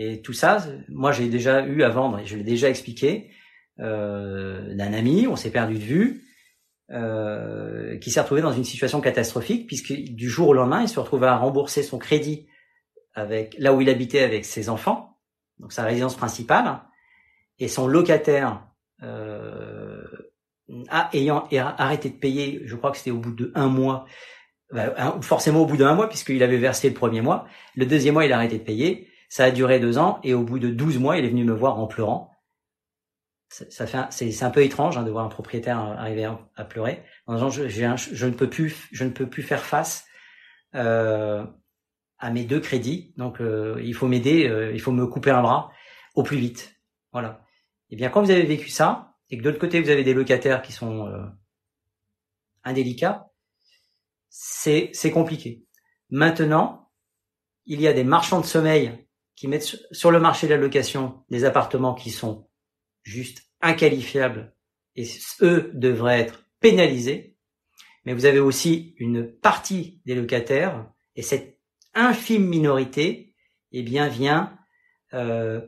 Et 0.00 0.22
tout 0.22 0.32
ça, 0.32 0.64
moi 0.88 1.10
j'ai 1.10 1.28
déjà 1.28 1.66
eu 1.66 1.82
à 1.82 1.88
vendre, 1.88 2.20
et 2.20 2.24
je 2.24 2.36
l'ai 2.36 2.44
déjà 2.44 2.70
expliqué, 2.70 3.32
euh, 3.80 4.72
d'un 4.76 4.92
ami, 4.92 5.26
on 5.26 5.34
s'est 5.34 5.50
perdu 5.50 5.74
de 5.74 5.80
vue, 5.80 6.22
euh, 6.92 7.98
qui 7.98 8.12
s'est 8.12 8.20
retrouvé 8.20 8.40
dans 8.40 8.52
une 8.52 8.62
situation 8.62 9.00
catastrophique, 9.00 9.66
puisque 9.66 9.92
du 9.92 10.30
jour 10.30 10.50
au 10.50 10.54
lendemain, 10.54 10.82
il 10.82 10.88
se 10.88 11.00
retrouve 11.00 11.24
à 11.24 11.36
rembourser 11.36 11.82
son 11.82 11.98
crédit 11.98 12.46
avec 13.14 13.56
là 13.58 13.74
où 13.74 13.80
il 13.80 13.90
habitait 13.90 14.22
avec 14.22 14.44
ses 14.44 14.68
enfants, 14.68 15.18
donc 15.58 15.72
sa 15.72 15.82
résidence 15.82 16.14
principale, 16.14 16.80
et 17.58 17.66
son 17.66 17.88
locataire 17.88 18.62
euh, 19.02 20.04
a, 20.90 21.10
ayant 21.12 21.48
arrêté 21.50 22.08
de 22.08 22.14
payer, 22.14 22.62
je 22.66 22.76
crois 22.76 22.92
que 22.92 22.98
c'était 22.98 23.10
au 23.10 23.18
bout 23.18 23.32
de 23.32 23.50
un 23.56 23.66
mois, 23.66 24.06
bah, 24.72 25.18
forcément 25.22 25.62
au 25.62 25.66
bout 25.66 25.76
d'un 25.76 25.96
mois, 25.96 26.08
puisqu'il 26.08 26.44
avait 26.44 26.56
versé 26.56 26.88
le 26.88 26.94
premier 26.94 27.20
mois, 27.20 27.48
le 27.74 27.84
deuxième 27.84 28.14
mois 28.14 28.24
il 28.24 28.32
a 28.32 28.36
arrêté 28.36 28.58
de 28.58 28.64
payer, 28.64 29.07
ça 29.28 29.44
a 29.44 29.50
duré 29.50 29.78
deux 29.78 29.98
ans 29.98 30.20
et 30.22 30.34
au 30.34 30.42
bout 30.42 30.58
de 30.58 30.70
douze 30.70 30.98
mois, 30.98 31.18
il 31.18 31.24
est 31.24 31.28
venu 31.28 31.44
me 31.44 31.52
voir 31.52 31.78
en 31.78 31.86
pleurant. 31.86 32.32
Ça, 33.50 33.86
fait, 33.86 33.98
c'est, 34.10 34.42
un 34.42 34.50
peu 34.50 34.62
étrange 34.62 34.98
hein, 34.98 35.04
de 35.04 35.10
voir 35.10 35.24
un 35.24 35.30
propriétaire 35.30 35.78
arriver 35.78 36.24
à, 36.24 36.64
pleurer. 36.64 37.02
En 37.26 37.34
disant, 37.34 37.48
je, 37.48 37.66
je, 37.68 38.26
ne 38.26 38.32
peux 38.32 38.50
plus, 38.50 38.88
je 38.92 39.04
ne 39.04 39.10
peux 39.10 39.26
plus 39.26 39.42
faire 39.42 39.62
face 39.62 40.04
euh, 40.74 41.46
à 42.18 42.30
mes 42.30 42.44
deux 42.44 42.60
crédits. 42.60 43.14
Donc, 43.16 43.40
euh, 43.40 43.80
il 43.82 43.94
faut 43.94 44.06
m'aider, 44.06 44.46
euh, 44.46 44.72
il 44.72 44.80
faut 44.80 44.92
me 44.92 45.06
couper 45.06 45.30
un 45.30 45.40
bras 45.40 45.72
au 46.14 46.22
plus 46.22 46.36
vite. 46.36 46.76
Voilà. 47.12 47.42
Et 47.90 47.94
eh 47.94 47.96
bien, 47.96 48.10
quand 48.10 48.22
vous 48.22 48.30
avez 48.30 48.44
vécu 48.44 48.68
ça 48.68 49.14
et 49.30 49.38
que 49.38 49.42
de 49.42 49.48
l'autre 49.48 49.60
côté 49.60 49.80
vous 49.80 49.88
avez 49.88 50.04
des 50.04 50.12
locataires 50.12 50.60
qui 50.60 50.72
sont 50.72 51.06
euh, 51.06 51.24
indélicats, 52.64 53.30
c'est 54.28 55.10
compliqué. 55.10 55.64
Maintenant, 56.10 56.90
il 57.64 57.80
y 57.80 57.88
a 57.88 57.94
des 57.94 58.04
marchands 58.04 58.40
de 58.40 58.46
sommeil 58.46 59.07
qui 59.38 59.46
mettent 59.46 59.78
sur 59.92 60.10
le 60.10 60.18
marché 60.18 60.48
de 60.48 60.54
la 60.54 60.60
location 60.60 61.22
des 61.30 61.44
appartements 61.44 61.94
qui 61.94 62.10
sont 62.10 62.48
juste 63.04 63.48
inqualifiables 63.60 64.52
et 64.96 65.06
eux 65.42 65.70
devraient 65.74 66.18
être 66.18 66.44
pénalisés. 66.58 67.36
Mais 68.04 68.14
vous 68.14 68.24
avez 68.24 68.40
aussi 68.40 68.96
une 68.98 69.30
partie 69.30 70.00
des 70.06 70.16
locataires 70.16 70.90
et 71.14 71.22
cette 71.22 71.60
infime 71.94 72.46
minorité, 72.46 73.32
eh 73.70 73.82
bien, 73.82 74.08
vient 74.08 74.58
euh, 75.14 75.60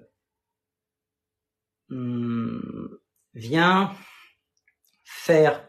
hmm, 1.91 2.59
vient 3.35 3.95
faire 5.05 5.65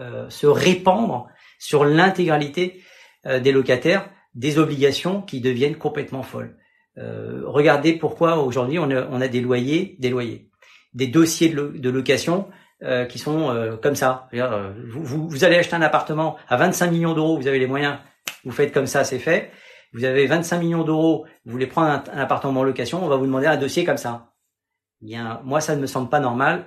euh, 0.00 0.28
se 0.28 0.48
répandre 0.48 1.28
sur 1.60 1.84
l'intégralité 1.84 2.82
euh, 3.26 3.38
des 3.38 3.52
locataires 3.52 4.10
des 4.34 4.58
obligations 4.58 5.22
qui 5.22 5.40
deviennent 5.40 5.78
complètement 5.78 6.24
folles. 6.24 6.58
Euh, 6.98 7.42
regardez 7.44 7.94
pourquoi 7.94 8.38
aujourd'hui 8.38 8.78
on 8.78 8.90
a, 8.90 9.06
on 9.10 9.20
a, 9.20 9.28
des 9.28 9.40
loyers, 9.40 9.96
des 9.98 10.10
loyers, 10.10 10.48
des 10.92 11.08
dossiers 11.08 11.48
de, 11.48 11.90
location 11.90 12.48
euh, 12.82 13.04
qui 13.04 13.18
sont 13.18 13.50
euh, 13.50 13.76
comme 13.76 13.96
ça. 13.96 14.28
Vous, 14.32 15.28
vous, 15.28 15.44
allez 15.44 15.56
acheter 15.56 15.74
un 15.74 15.82
appartement 15.82 16.36
à 16.48 16.56
25 16.56 16.90
millions 16.90 17.14
d'euros, 17.14 17.36
vous 17.36 17.48
avez 17.48 17.58
les 17.58 17.66
moyens, 17.66 17.98
vous 18.44 18.52
faites 18.52 18.72
comme 18.72 18.86
ça, 18.86 19.04
c'est 19.04 19.18
fait. 19.18 19.50
Vous 19.92 20.04
avez 20.04 20.26
25 20.26 20.58
millions 20.58 20.84
d'euros, 20.84 21.26
vous 21.44 21.52
voulez 21.52 21.66
prendre 21.66 21.88
un, 21.88 22.18
appartement 22.18 22.60
en 22.60 22.64
location, 22.64 23.04
on 23.04 23.08
va 23.08 23.16
vous 23.16 23.26
demander 23.26 23.46
un 23.46 23.56
dossier 23.56 23.84
comme 23.84 23.96
ça. 23.96 24.32
Eh 25.02 25.06
bien, 25.06 25.40
moi, 25.44 25.60
ça 25.60 25.76
ne 25.76 25.80
me 25.80 25.86
semble 25.86 26.08
pas 26.08 26.20
normal 26.20 26.66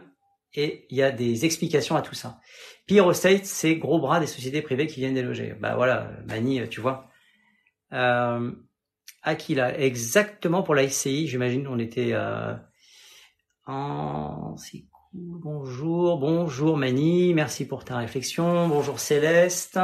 et 0.53 0.87
il 0.89 0.97
y 0.97 1.03
a 1.03 1.11
des 1.11 1.45
explications 1.45 1.95
à 1.95 2.01
tout 2.01 2.15
ça. 2.15 2.39
Pire 2.85 3.09
Estate, 3.09 3.45
c'est 3.45 3.75
gros 3.75 3.99
bras 3.99 4.19
des 4.19 4.27
sociétés 4.27 4.61
privées 4.61 4.87
qui 4.87 5.01
viennent 5.01 5.13
déloger. 5.13 5.55
Bah 5.59 5.75
voilà, 5.75 6.09
Mani, 6.25 6.67
tu 6.69 6.79
vois. 6.79 7.09
Euh, 7.91 8.51
Aquila, 9.23 9.77
exactement 9.77 10.63
pour 10.63 10.75
la 10.75 10.87
SCI, 10.87 11.27
j'imagine 11.27 11.67
on 11.67 11.79
était 11.79 12.11
euh, 12.13 12.53
en... 13.65 14.55
Cool, 14.55 15.39
bonjour, 15.41 16.17
bonjour 16.17 16.77
Mani, 16.77 17.33
merci 17.33 17.67
pour 17.67 17.83
ta 17.83 17.97
réflexion, 17.97 18.67
bonjour 18.67 18.99
Céleste. 18.99 19.79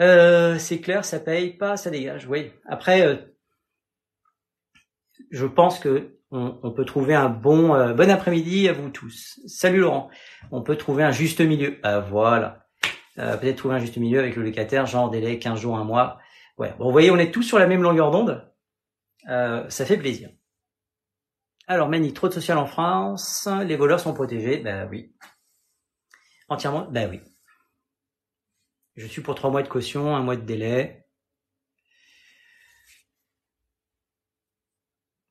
Euh, 0.00 0.58
c'est 0.58 0.80
clair, 0.80 1.04
ça 1.04 1.20
paye 1.20 1.52
pas, 1.52 1.76
ça 1.76 1.90
dégage, 1.90 2.26
oui. 2.26 2.50
Après, 2.66 3.06
euh, 3.06 3.16
je 5.30 5.46
pense 5.46 5.78
que 5.78 6.18
on, 6.30 6.72
peut 6.72 6.84
trouver 6.84 7.14
un 7.14 7.28
bon 7.28 7.74
euh, 7.74 7.92
bon 7.92 8.10
après-midi 8.10 8.68
à 8.68 8.72
vous 8.72 8.90
tous. 8.90 9.38
Salut 9.46 9.80
Laurent. 9.80 10.10
On 10.50 10.62
peut 10.62 10.76
trouver 10.76 11.04
un 11.04 11.12
juste 11.12 11.40
milieu. 11.40 11.78
Ah, 11.84 12.00
voilà. 12.00 12.66
Peut-être 13.14 13.58
trouver 13.58 13.76
un 13.76 13.78
juste 13.78 13.96
milieu 13.96 14.18
avec 14.18 14.34
le 14.34 14.42
locataire, 14.42 14.86
genre 14.86 15.08
délai 15.08 15.38
15 15.38 15.60
jours, 15.60 15.76
un 15.76 15.84
mois. 15.84 16.18
Ouais, 16.58 16.72
bon, 16.78 16.86
vous 16.86 16.92
voyez, 16.92 17.10
on 17.10 17.18
est 17.18 17.32
tous 17.32 17.42
sur 17.42 17.58
la 17.58 17.66
même 17.66 17.82
longueur 17.82 18.10
d'onde. 18.10 18.50
Euh, 19.28 19.68
ça 19.70 19.84
fait 19.86 19.96
plaisir. 19.96 20.30
Alors, 21.66 21.88
Mani, 21.88 22.12
trop 22.12 22.28
de 22.28 22.34
social 22.34 22.58
en 22.58 22.66
France, 22.66 23.48
les 23.66 23.76
voleurs 23.76 24.00
sont 24.00 24.14
protégés. 24.14 24.58
Ben 24.58 24.88
oui. 24.90 25.14
Entièrement, 26.48 26.86
ben 26.90 27.10
oui. 27.10 27.20
Je 28.96 29.06
suis 29.06 29.22
pour 29.22 29.34
trois 29.34 29.50
mois 29.50 29.62
de 29.62 29.68
caution, 29.68 30.14
un 30.14 30.22
mois 30.22 30.36
de 30.36 30.42
délai. 30.42 31.04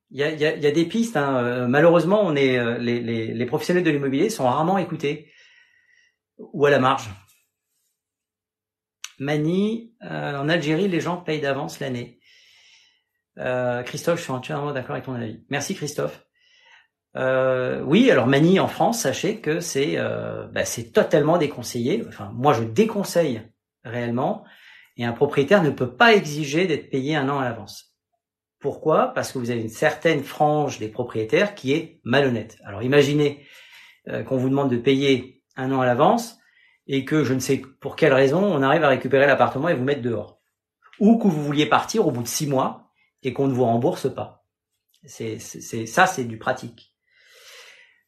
Il 0.10 0.20
y 0.20 0.24
a, 0.24 0.32
y 0.32 0.46
a, 0.46 0.72
des 0.72 0.86
pistes. 0.86 1.18
Hein. 1.18 1.38
Euh, 1.38 1.68
malheureusement, 1.68 2.22
on 2.24 2.36
est 2.36 2.58
euh, 2.58 2.78
les, 2.78 3.00
les, 3.00 3.34
les 3.34 3.46
professionnels 3.46 3.84
de 3.84 3.90
l'immobilier 3.90 4.30
sont 4.30 4.44
rarement 4.44 4.78
écoutés 4.78 5.32
ou 6.38 6.66
à 6.66 6.70
la 6.70 6.80
marge. 6.80 7.10
Mani, 9.20 9.94
euh, 10.04 10.38
en 10.38 10.50
Algérie, 10.50 10.88
les 10.88 11.00
gens 11.00 11.18
payent 11.18 11.42
d'avance 11.42 11.80
l'année. 11.80 12.20
Euh, 13.38 13.84
Christophe, 13.84 14.20
je 14.20 14.24
suis 14.24 14.32
entièrement 14.32 14.72
d'accord 14.72 14.94
avec 14.94 15.06
ton 15.06 15.16
avis. 15.16 15.44
Merci 15.50 15.76
Christophe. 15.76 16.26
Euh, 17.16 17.82
oui, 17.82 18.10
alors 18.10 18.28
Mani 18.28 18.60
en 18.60 18.68
France, 18.68 19.02
sachez 19.02 19.40
que 19.40 19.60
c'est 19.60 19.98
bah, 19.98 20.66
c'est 20.66 20.92
totalement 20.92 21.38
déconseillé. 21.38 22.04
Enfin, 22.08 22.32
moi 22.34 22.54
je 22.54 22.64
déconseille 22.64 23.42
réellement. 23.84 24.44
Et 24.98 25.06
un 25.06 25.14
propriétaire 25.14 25.64
ne 25.64 25.72
peut 25.72 25.96
pas 25.96 26.14
exiger 26.14 26.68
d'être 26.68 26.92
payé 26.92 27.16
un 27.16 27.28
an 27.30 27.40
à 27.40 27.46
l'avance. 27.46 27.96
Pourquoi? 28.60 29.08
Parce 29.14 29.32
que 29.32 29.40
vous 29.40 29.50
avez 29.50 29.62
une 29.62 29.70
certaine 29.70 30.24
frange 30.24 30.78
des 30.78 30.88
propriétaires 30.88 31.56
qui 31.56 31.74
est 31.74 32.00
malhonnête. 32.04 32.58
Alors 32.64 32.84
imaginez 32.84 33.46
qu'on 34.28 34.38
vous 34.38 34.50
demande 34.50 34.70
de 34.70 34.78
payer 34.78 35.42
un 35.56 35.72
an 35.72 35.82
à 35.82 35.86
l'avance 35.86 36.38
et 36.88 37.06
que 37.06 37.24
je 37.24 37.34
ne 37.34 37.40
sais 37.40 37.58
pour 37.58 37.96
quelle 37.96 38.14
raison 38.14 38.44
on 38.44 38.62
arrive 38.62 38.84
à 38.84 38.90
récupérer 38.90 39.26
l'appartement 39.26 39.70
et 39.70 39.74
vous 39.74 39.84
mettre 39.84 40.02
dehors. 40.02 40.42
Ou 41.00 41.18
que 41.18 41.28
vous 41.28 41.44
vouliez 41.44 41.66
partir 41.66 42.08
au 42.08 42.12
bout 42.12 42.24
de 42.24 42.28
six 42.28 42.48
mois 42.48 42.92
et 43.24 43.34
qu'on 43.34 43.48
ne 43.48 43.54
vous 43.54 43.66
rembourse 43.66 44.14
pas. 44.14 44.46
C'est, 45.06 45.40
ça, 45.40 46.06
c'est 46.06 46.24
du 46.24 46.38
pratique. 46.38 46.94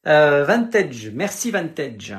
Euh, 0.08 0.46
Vantage, 0.46 1.10
merci 1.14 1.52
Vantage. 1.52 2.16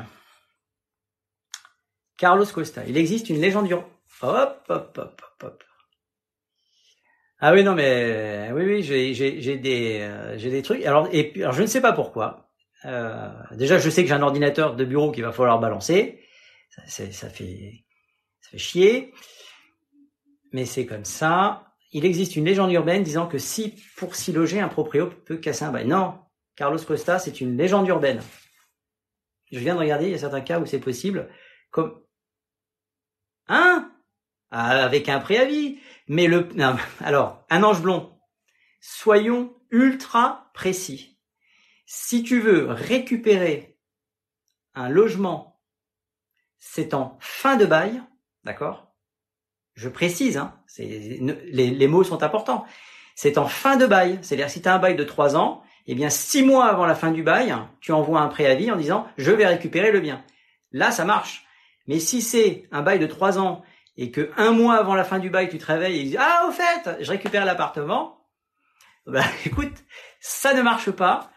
Carlos 2.16 2.46
Costa, 2.46 2.84
il 2.86 2.96
existe 2.96 3.30
une 3.30 3.40
légende 3.40 3.70
urbaine. 3.70 3.90
Hop, 4.22 4.64
hop, 4.68 4.98
hop, 4.98 4.98
hop, 4.98 5.42
hop. 5.42 5.64
Ah 7.38 7.52
oui, 7.52 7.62
non, 7.62 7.74
mais 7.74 8.50
oui, 8.54 8.64
oui, 8.64 8.82
j'ai, 8.82 9.56
des, 9.58 10.00
euh, 10.00 10.38
j'ai 10.38 10.50
des 10.50 10.62
trucs. 10.62 10.84
Alors, 10.86 11.08
et 11.12 11.34
je 11.36 11.62
ne 11.62 11.66
sais 11.66 11.82
pas 11.82 11.92
pourquoi. 11.92 12.48
Euh, 12.86 13.28
déjà, 13.52 13.78
je 13.78 13.90
sais 13.90 14.02
que 14.02 14.08
j'ai 14.08 14.14
un 14.14 14.22
ordinateur 14.22 14.74
de 14.74 14.84
bureau 14.84 15.12
qu'il 15.12 15.22
va 15.22 15.32
falloir 15.32 15.60
balancer. 15.60 16.18
Ça, 16.68 16.82
ça 16.86 17.30
fait, 17.30 17.84
ça 18.40 18.50
fait 18.50 18.58
chier. 18.58 19.14
Mais 20.52 20.64
c'est 20.64 20.86
comme 20.86 21.04
ça. 21.04 21.74
Il 21.92 22.04
existe 22.04 22.36
une 22.36 22.44
légende 22.44 22.72
urbaine 22.72 23.02
disant 23.02 23.26
que 23.26 23.38
si 23.38 23.74
pour 23.96 24.14
s'y 24.14 24.32
loger, 24.32 24.60
un 24.60 24.68
proprio 24.68 25.08
peut 25.08 25.38
casser 25.38 25.64
un 25.64 25.72
bail. 25.72 25.86
Non, 25.86 26.18
Carlos 26.56 26.78
Costa, 26.78 27.18
c'est 27.18 27.40
une 27.40 27.56
légende 27.56 27.88
urbaine. 27.88 28.22
Je 29.52 29.58
viens 29.58 29.74
de 29.74 29.80
regarder, 29.80 30.06
il 30.06 30.10
y 30.10 30.14
a 30.14 30.18
certains 30.18 30.40
cas 30.40 30.58
où 30.58 30.66
c'est 30.66 30.80
possible. 30.80 31.30
Comme, 31.70 32.02
hein? 33.48 33.92
Ah, 34.50 34.84
avec 34.84 35.08
un 35.08 35.20
préavis. 35.20 35.78
Mais 36.08 36.26
le, 36.26 36.48
non, 36.54 36.76
alors, 37.00 37.44
un 37.50 37.62
ange 37.62 37.82
blond. 37.82 38.18
Soyons 38.80 39.54
ultra 39.70 40.50
précis. 40.54 41.18
Si 41.86 42.22
tu 42.22 42.40
veux 42.40 42.66
récupérer 42.70 43.78
un 44.74 44.88
logement, 44.88 45.55
c'est 46.68 46.94
en 46.94 47.16
fin 47.20 47.56
de 47.56 47.64
bail, 47.64 48.02
d'accord? 48.44 48.88
Je 49.74 49.88
précise, 49.88 50.36
hein, 50.36 50.54
les, 50.78 51.86
mots 51.86 52.02
sont 52.02 52.22
importants. 52.22 52.64
C'est 53.14 53.38
en 53.38 53.46
fin 53.46 53.76
de 53.76 53.86
bail, 53.86 54.18
c'est-à-dire 54.20 54.50
si 54.50 54.60
tu 54.60 54.68
as 54.68 54.74
un 54.74 54.78
bail 54.78 54.96
de 54.96 55.04
trois 55.04 55.36
ans, 55.36 55.62
eh 55.86 55.94
bien 55.94 56.10
six 56.10 56.42
mois 56.42 56.66
avant 56.66 56.84
la 56.84 56.94
fin 56.94 57.12
du 57.12 57.22
bail, 57.22 57.54
tu 57.80 57.92
envoies 57.92 58.20
un 58.20 58.26
préavis 58.28 58.70
en 58.70 58.76
disant 58.76 59.06
je 59.16 59.30
vais 59.30 59.46
récupérer 59.46 59.92
le 59.92 60.00
bien. 60.00 60.24
Là, 60.72 60.90
ça 60.90 61.04
marche. 61.04 61.46
Mais 61.86 62.00
si 62.00 62.20
c'est 62.20 62.68
un 62.72 62.82
bail 62.82 62.98
de 62.98 63.06
trois 63.06 63.38
ans 63.38 63.62
et 63.96 64.10
que 64.10 64.30
un 64.36 64.50
mois 64.50 64.74
avant 64.74 64.94
la 64.94 65.04
fin 65.04 65.18
du 65.18 65.30
bail, 65.30 65.48
tu 65.48 65.58
te 65.58 65.66
réveilles 65.66 66.00
et 66.00 66.02
tu 66.02 66.08
dis 66.10 66.16
ah 66.18 66.46
au 66.48 66.50
fait, 66.50 66.96
je 67.00 67.10
récupère 67.10 67.44
l'appartement, 67.44 68.26
bah 69.06 69.24
écoute, 69.46 69.84
ça 70.20 70.52
ne 70.52 70.62
marche 70.62 70.90
pas 70.90 71.30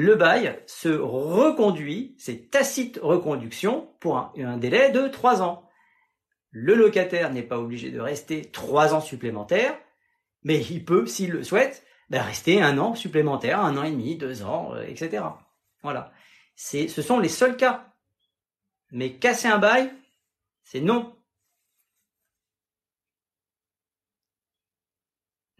le 0.00 0.14
bail 0.14 0.56
se 0.66 0.90
reconduit, 0.90 2.14
c'est 2.18 2.52
tacite 2.52 3.00
reconduction 3.02 3.90
pour 3.98 4.16
un, 4.16 4.56
délai 4.56 4.92
de 4.92 5.08
trois 5.08 5.42
ans. 5.42 5.68
Le 6.50 6.76
locataire 6.76 7.32
n'est 7.32 7.42
pas 7.42 7.58
obligé 7.58 7.90
de 7.90 7.98
rester 7.98 8.42
trois 8.42 8.94
ans 8.94 9.00
supplémentaires, 9.00 9.76
mais 10.44 10.60
il 10.60 10.84
peut, 10.84 11.06
s'il 11.06 11.32
le 11.32 11.42
souhaite, 11.42 11.84
ben, 12.10 12.22
rester 12.22 12.62
un 12.62 12.78
an 12.78 12.94
supplémentaire, 12.94 13.58
un 13.58 13.76
an 13.76 13.82
et 13.82 13.90
demi, 13.90 14.14
deux 14.14 14.44
ans, 14.44 14.72
euh, 14.72 14.84
etc. 14.86 15.24
Voilà. 15.82 16.12
Ce 16.54 16.86
sont 17.02 17.18
les 17.18 17.28
seuls 17.28 17.56
cas. 17.56 17.92
Mais 18.92 19.14
casser 19.14 19.48
un 19.48 19.58
bail, 19.58 19.92
c'est 20.62 20.80
non. 20.80 21.12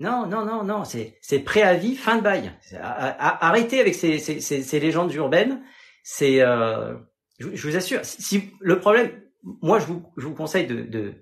Non, 0.00 0.26
non, 0.26 0.44
non, 0.44 0.62
non, 0.62 0.84
c'est, 0.84 1.38
préavis, 1.40 1.96
fin 1.96 2.16
de 2.16 2.22
bail. 2.22 2.52
Arrêtez 2.80 3.80
avec 3.80 3.94
ces, 3.94 4.18
ces, 4.18 4.40
ces, 4.40 4.80
légendes 4.80 5.12
urbaines. 5.12 5.62
C'est, 6.04 6.40
euh, 6.40 6.94
je, 7.40 7.68
vous 7.68 7.76
assure, 7.76 8.04
si, 8.04 8.52
le 8.60 8.78
problème, 8.78 9.10
moi 9.42 9.80
je 9.80 9.86
vous, 9.86 10.12
je 10.16 10.26
vous 10.26 10.34
conseille 10.34 10.66
de, 10.66 10.82
de, 10.82 11.14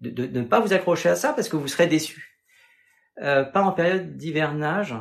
de, 0.00 0.26
de, 0.26 0.40
ne 0.40 0.44
pas 0.44 0.60
vous 0.60 0.74
accrocher 0.74 1.08
à 1.08 1.16
ça 1.16 1.32
parce 1.32 1.48
que 1.48 1.56
vous 1.56 1.68
serez 1.68 1.86
déçus. 1.86 2.38
Euh, 3.22 3.44
pas 3.44 3.62
en 3.62 3.72
période 3.72 4.16
d'hivernage. 4.16 4.94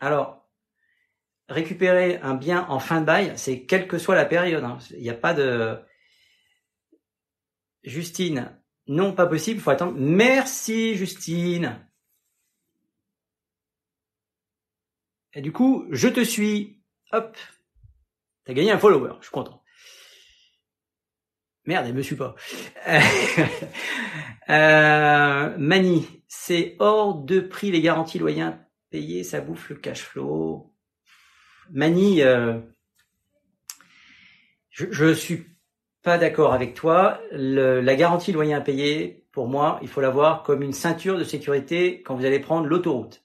Alors, 0.00 0.48
récupérer 1.48 2.18
un 2.22 2.34
bien 2.34 2.66
en 2.68 2.80
fin 2.80 3.00
de 3.00 3.06
bail, 3.06 3.32
c'est 3.36 3.64
quelle 3.64 3.86
que 3.86 3.98
soit 3.98 4.16
la 4.16 4.26
période. 4.26 4.64
Hein. 4.64 4.78
Il 4.90 5.02
n'y 5.02 5.10
a 5.10 5.14
pas 5.14 5.32
de. 5.32 5.78
Justine, 7.84 8.57
non, 8.88 9.12
pas 9.12 9.26
possible, 9.26 9.58
il 9.58 9.62
faut 9.62 9.70
attendre. 9.70 9.94
Merci 9.98 10.96
Justine. 10.96 11.78
Et 15.34 15.42
du 15.42 15.52
coup, 15.52 15.86
je 15.90 16.08
te 16.08 16.24
suis. 16.24 16.82
Hop. 17.12 17.36
T'as 18.44 18.54
gagné 18.54 18.72
un 18.72 18.78
follower, 18.78 19.16
je 19.18 19.26
suis 19.26 19.32
content. 19.32 19.62
Merde, 21.66 21.84
elle 21.86 21.94
me 21.94 22.00
suit 22.00 22.16
pas. 22.16 22.34
euh, 24.48 25.58
Mani, 25.58 26.24
c'est 26.26 26.76
hors 26.78 27.14
de 27.22 27.40
prix 27.40 27.70
les 27.70 27.82
garanties 27.82 28.18
loyers 28.18 28.52
payées, 28.88 29.22
ça 29.22 29.42
bouffe 29.42 29.68
le 29.68 29.76
cash 29.76 30.00
flow. 30.00 30.74
Mani, 31.70 32.22
euh, 32.22 32.58
je 34.70 35.12
suis 35.12 35.57
pas 36.02 36.18
d'accord 36.18 36.52
avec 36.52 36.74
toi. 36.74 37.20
la 37.32 37.94
garantie 37.96 38.32
loyer 38.32 38.54
impayé, 38.54 39.26
pour 39.32 39.48
moi, 39.48 39.78
il 39.82 39.88
faut 39.88 40.00
l'avoir 40.00 40.42
comme 40.42 40.62
une 40.62 40.72
ceinture 40.72 41.18
de 41.18 41.24
sécurité 41.24 42.02
quand 42.02 42.14
vous 42.14 42.24
allez 42.24 42.40
prendre 42.40 42.66
l'autoroute. 42.66 43.22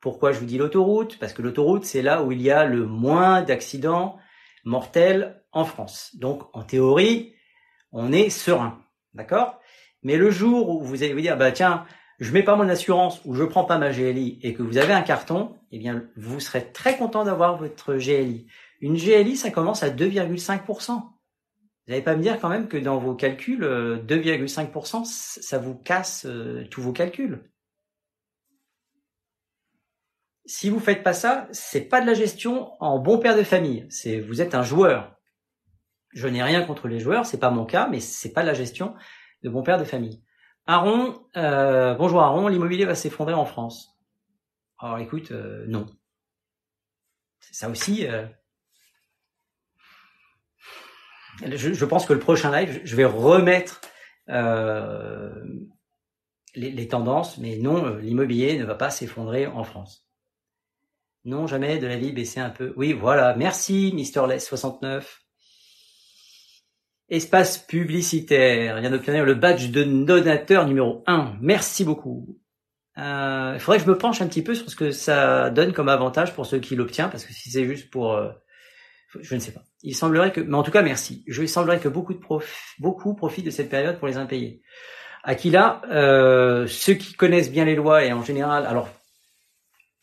Pourquoi 0.00 0.32
je 0.32 0.38
vous 0.40 0.46
dis 0.46 0.58
l'autoroute? 0.58 1.18
Parce 1.18 1.32
que 1.32 1.42
l'autoroute, 1.42 1.84
c'est 1.84 2.02
là 2.02 2.22
où 2.22 2.32
il 2.32 2.42
y 2.42 2.50
a 2.50 2.64
le 2.64 2.86
moins 2.86 3.42
d'accidents 3.42 4.16
mortels 4.64 5.42
en 5.52 5.64
France. 5.64 6.16
Donc, 6.16 6.42
en 6.54 6.62
théorie, 6.62 7.34
on 7.92 8.12
est 8.12 8.30
serein. 8.30 8.80
D'accord? 9.14 9.60
Mais 10.02 10.16
le 10.16 10.30
jour 10.30 10.70
où 10.70 10.82
vous 10.82 11.02
allez 11.02 11.12
vous 11.12 11.20
dire, 11.20 11.36
bah 11.36 11.52
tiens, 11.52 11.84
je 12.18 12.32
mets 12.32 12.42
pas 12.42 12.56
mon 12.56 12.68
assurance 12.68 13.20
ou 13.24 13.34
je 13.34 13.44
prends 13.44 13.64
pas 13.64 13.78
ma 13.78 13.90
GLI 13.90 14.40
et 14.42 14.54
que 14.54 14.62
vous 14.62 14.78
avez 14.78 14.92
un 14.92 15.02
carton, 15.02 15.56
eh 15.70 15.78
bien, 15.78 16.04
vous 16.16 16.40
serez 16.40 16.72
très 16.72 16.96
content 16.96 17.24
d'avoir 17.24 17.56
votre 17.56 17.94
GLI. 17.94 18.46
Une 18.80 18.96
GLI, 18.96 19.36
ça 19.36 19.50
commence 19.50 19.82
à 19.82 19.90
2,5%. 19.90 21.11
Vous 21.86 21.92
n'allez 21.92 22.04
pas 22.04 22.14
me 22.14 22.22
dire 22.22 22.38
quand 22.40 22.48
même 22.48 22.68
que 22.68 22.76
dans 22.76 22.98
vos 22.98 23.14
calculs, 23.14 23.64
2,5%, 23.64 25.00
euh, 25.00 25.04
ça 25.04 25.58
vous 25.58 25.74
casse 25.74 26.26
euh, 26.26 26.64
tous 26.70 26.80
vos 26.80 26.92
calculs. 26.92 27.50
Si 30.44 30.70
vous 30.70 30.78
faites 30.78 31.02
pas 31.02 31.12
ça, 31.12 31.48
c'est 31.50 31.88
pas 31.88 32.00
de 32.00 32.06
la 32.06 32.14
gestion 32.14 32.70
en 32.80 33.00
bon 33.00 33.18
père 33.18 33.36
de 33.36 33.42
famille. 33.42 33.86
C'est 33.90 34.20
vous 34.20 34.40
êtes 34.40 34.54
un 34.54 34.62
joueur. 34.62 35.16
Je 36.12 36.28
n'ai 36.28 36.42
rien 36.42 36.62
contre 36.64 36.86
les 36.86 37.00
joueurs, 37.00 37.26
c'est 37.26 37.40
pas 37.40 37.50
mon 37.50 37.64
cas, 37.64 37.88
mais 37.88 37.98
c'est 37.98 38.32
pas 38.32 38.42
de 38.42 38.48
la 38.48 38.54
gestion 38.54 38.94
de 39.42 39.48
bon 39.48 39.64
père 39.64 39.78
de 39.78 39.84
famille. 39.84 40.22
Aaron, 40.66 41.26
euh, 41.36 41.94
bonjour 41.94 42.22
Aaron, 42.22 42.46
l'immobilier 42.46 42.84
va 42.84 42.94
s'effondrer 42.94 43.34
en 43.34 43.44
France. 43.44 43.98
Alors 44.78 44.98
écoute, 44.98 45.32
non. 45.66 45.86
Ça 47.40 47.68
aussi, 47.68 48.06
je, 51.40 51.84
pense 51.84 52.06
que 52.06 52.12
le 52.12 52.18
prochain 52.18 52.50
live, 52.52 52.80
je 52.84 52.96
vais 52.96 53.04
remettre 53.04 53.80
euh, 54.28 55.30
les, 56.54 56.88
tendances, 56.88 57.38
mais 57.38 57.56
non, 57.56 57.84
euh, 57.84 58.00
l'immobilier 58.00 58.58
ne 58.58 58.64
va 58.64 58.74
pas 58.74 58.90
s'effondrer 58.90 59.46
en 59.46 59.64
France. 59.64 60.06
Non, 61.24 61.46
jamais 61.46 61.78
de 61.78 61.86
la 61.86 61.96
vie 61.96 62.12
baisser 62.12 62.40
un 62.40 62.50
peu. 62.50 62.72
Oui, 62.76 62.92
voilà. 62.92 63.34
Merci, 63.36 63.92
Mister 63.94 64.22
Les 64.28 64.40
69. 64.40 65.22
Espace 67.08 67.58
publicitaire. 67.58 68.80
Vient 68.80 68.90
d'obtenir 68.90 69.24
le 69.24 69.34
badge 69.34 69.70
de 69.70 69.84
donateur 69.84 70.66
numéro 70.66 71.04
1. 71.06 71.36
Merci 71.40 71.84
beaucoup. 71.84 72.38
Euh, 72.98 73.52
il 73.54 73.60
faudrait 73.60 73.78
que 73.78 73.84
je 73.84 73.90
me 73.90 73.96
penche 73.96 74.20
un 74.20 74.26
petit 74.26 74.42
peu 74.42 74.54
sur 74.54 74.68
ce 74.68 74.76
que 74.76 74.90
ça 74.90 75.50
donne 75.50 75.72
comme 75.72 75.88
avantage 75.88 76.34
pour 76.34 76.44
ceux 76.44 76.58
qui 76.58 76.74
l'obtiennent, 76.74 77.10
parce 77.10 77.24
que 77.24 77.32
si 77.32 77.50
c'est 77.50 77.64
juste 77.64 77.90
pour 77.90 78.18
je 79.20 79.34
ne 79.34 79.40
sais 79.40 79.52
pas. 79.52 79.62
Il 79.82 79.94
semblerait 79.94 80.32
que, 80.32 80.40
mais 80.40 80.54
en 80.54 80.62
tout 80.62 80.70
cas, 80.70 80.82
merci. 80.82 81.24
Je, 81.26 81.42
il 81.42 81.48
semblerait 81.48 81.80
que 81.80 81.88
beaucoup 81.88 82.14
de 82.14 82.18
prof, 82.18 82.74
beaucoup 82.78 83.14
profitent 83.14 83.46
de 83.46 83.50
cette 83.50 83.68
période 83.68 83.98
pour 83.98 84.08
les 84.08 84.16
impayés. 84.16 84.62
Aquila, 85.24 85.82
euh, 85.90 86.66
ceux 86.66 86.94
qui 86.94 87.14
connaissent 87.14 87.50
bien 87.50 87.64
les 87.64 87.76
lois 87.76 88.04
et 88.04 88.12
en 88.12 88.22
général, 88.24 88.66
alors, 88.66 88.88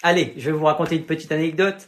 allez, 0.01 0.33
je 0.37 0.49
vais 0.49 0.57
vous 0.57 0.65
raconter 0.65 0.95
une 0.95 1.05
petite 1.05 1.31
anecdote. 1.31 1.87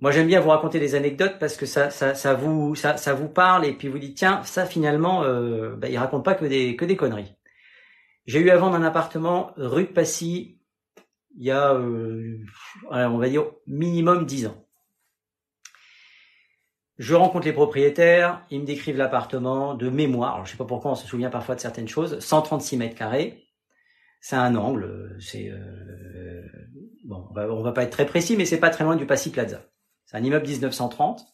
Moi, 0.00 0.10
j'aime 0.10 0.26
bien 0.26 0.40
vous 0.40 0.50
raconter 0.50 0.80
des 0.80 0.94
anecdotes 0.94 1.38
parce 1.38 1.56
que 1.56 1.66
ça, 1.66 1.90
ça, 1.90 2.34
vous, 2.34 2.74
ça, 2.74 3.14
vous 3.14 3.28
parle 3.28 3.64
et 3.64 3.72
puis 3.72 3.88
vous 3.88 3.98
dites 3.98 4.16
tiens, 4.16 4.42
ça 4.44 4.66
finalement, 4.66 5.22
euh, 5.24 5.74
bah, 5.76 5.88
raconte 5.96 6.24
pas 6.24 6.34
que 6.34 6.44
des, 6.44 6.76
que 6.76 6.84
des 6.84 6.96
conneries. 6.96 7.34
J'ai 8.26 8.40
eu 8.40 8.50
à 8.50 8.56
vendre 8.56 8.76
un 8.76 8.82
appartement 8.82 9.52
rue 9.56 9.84
de 9.84 9.92
Passy 9.92 10.58
il 11.36 11.44
y 11.44 11.50
a, 11.50 11.74
euh, 11.74 12.38
on 12.90 13.18
va 13.18 13.28
dire 13.28 13.44
minimum 13.66 14.26
dix 14.26 14.46
ans. 14.46 14.66
Je 17.02 17.16
rencontre 17.16 17.46
les 17.46 17.52
propriétaires, 17.52 18.46
ils 18.48 18.60
me 18.60 18.64
décrivent 18.64 18.96
l'appartement 18.96 19.74
de 19.74 19.90
mémoire. 19.90 20.34
Alors, 20.34 20.46
je 20.46 20.52
sais 20.52 20.56
pas 20.56 20.64
pourquoi 20.64 20.92
on 20.92 20.94
se 20.94 21.04
souvient 21.04 21.30
parfois 21.30 21.56
de 21.56 21.60
certaines 21.60 21.88
choses. 21.88 22.20
136 22.20 22.76
mètres 22.76 22.94
carrés. 22.94 23.42
C'est 24.20 24.36
un 24.36 24.54
angle. 24.54 25.16
C'est 25.18 25.50
euh, 25.50 26.42
bon, 27.04 27.26
on 27.28 27.34
va, 27.34 27.46
va 27.48 27.72
pas 27.72 27.82
être 27.82 27.90
très 27.90 28.06
précis, 28.06 28.36
mais 28.36 28.44
c'est 28.44 28.60
pas 28.60 28.70
très 28.70 28.84
loin 28.84 28.94
du 28.94 29.04
Passy 29.04 29.32
Plaza. 29.32 29.64
C'est 30.06 30.16
un 30.16 30.22
immeuble 30.22 30.46
1930. 30.46 31.26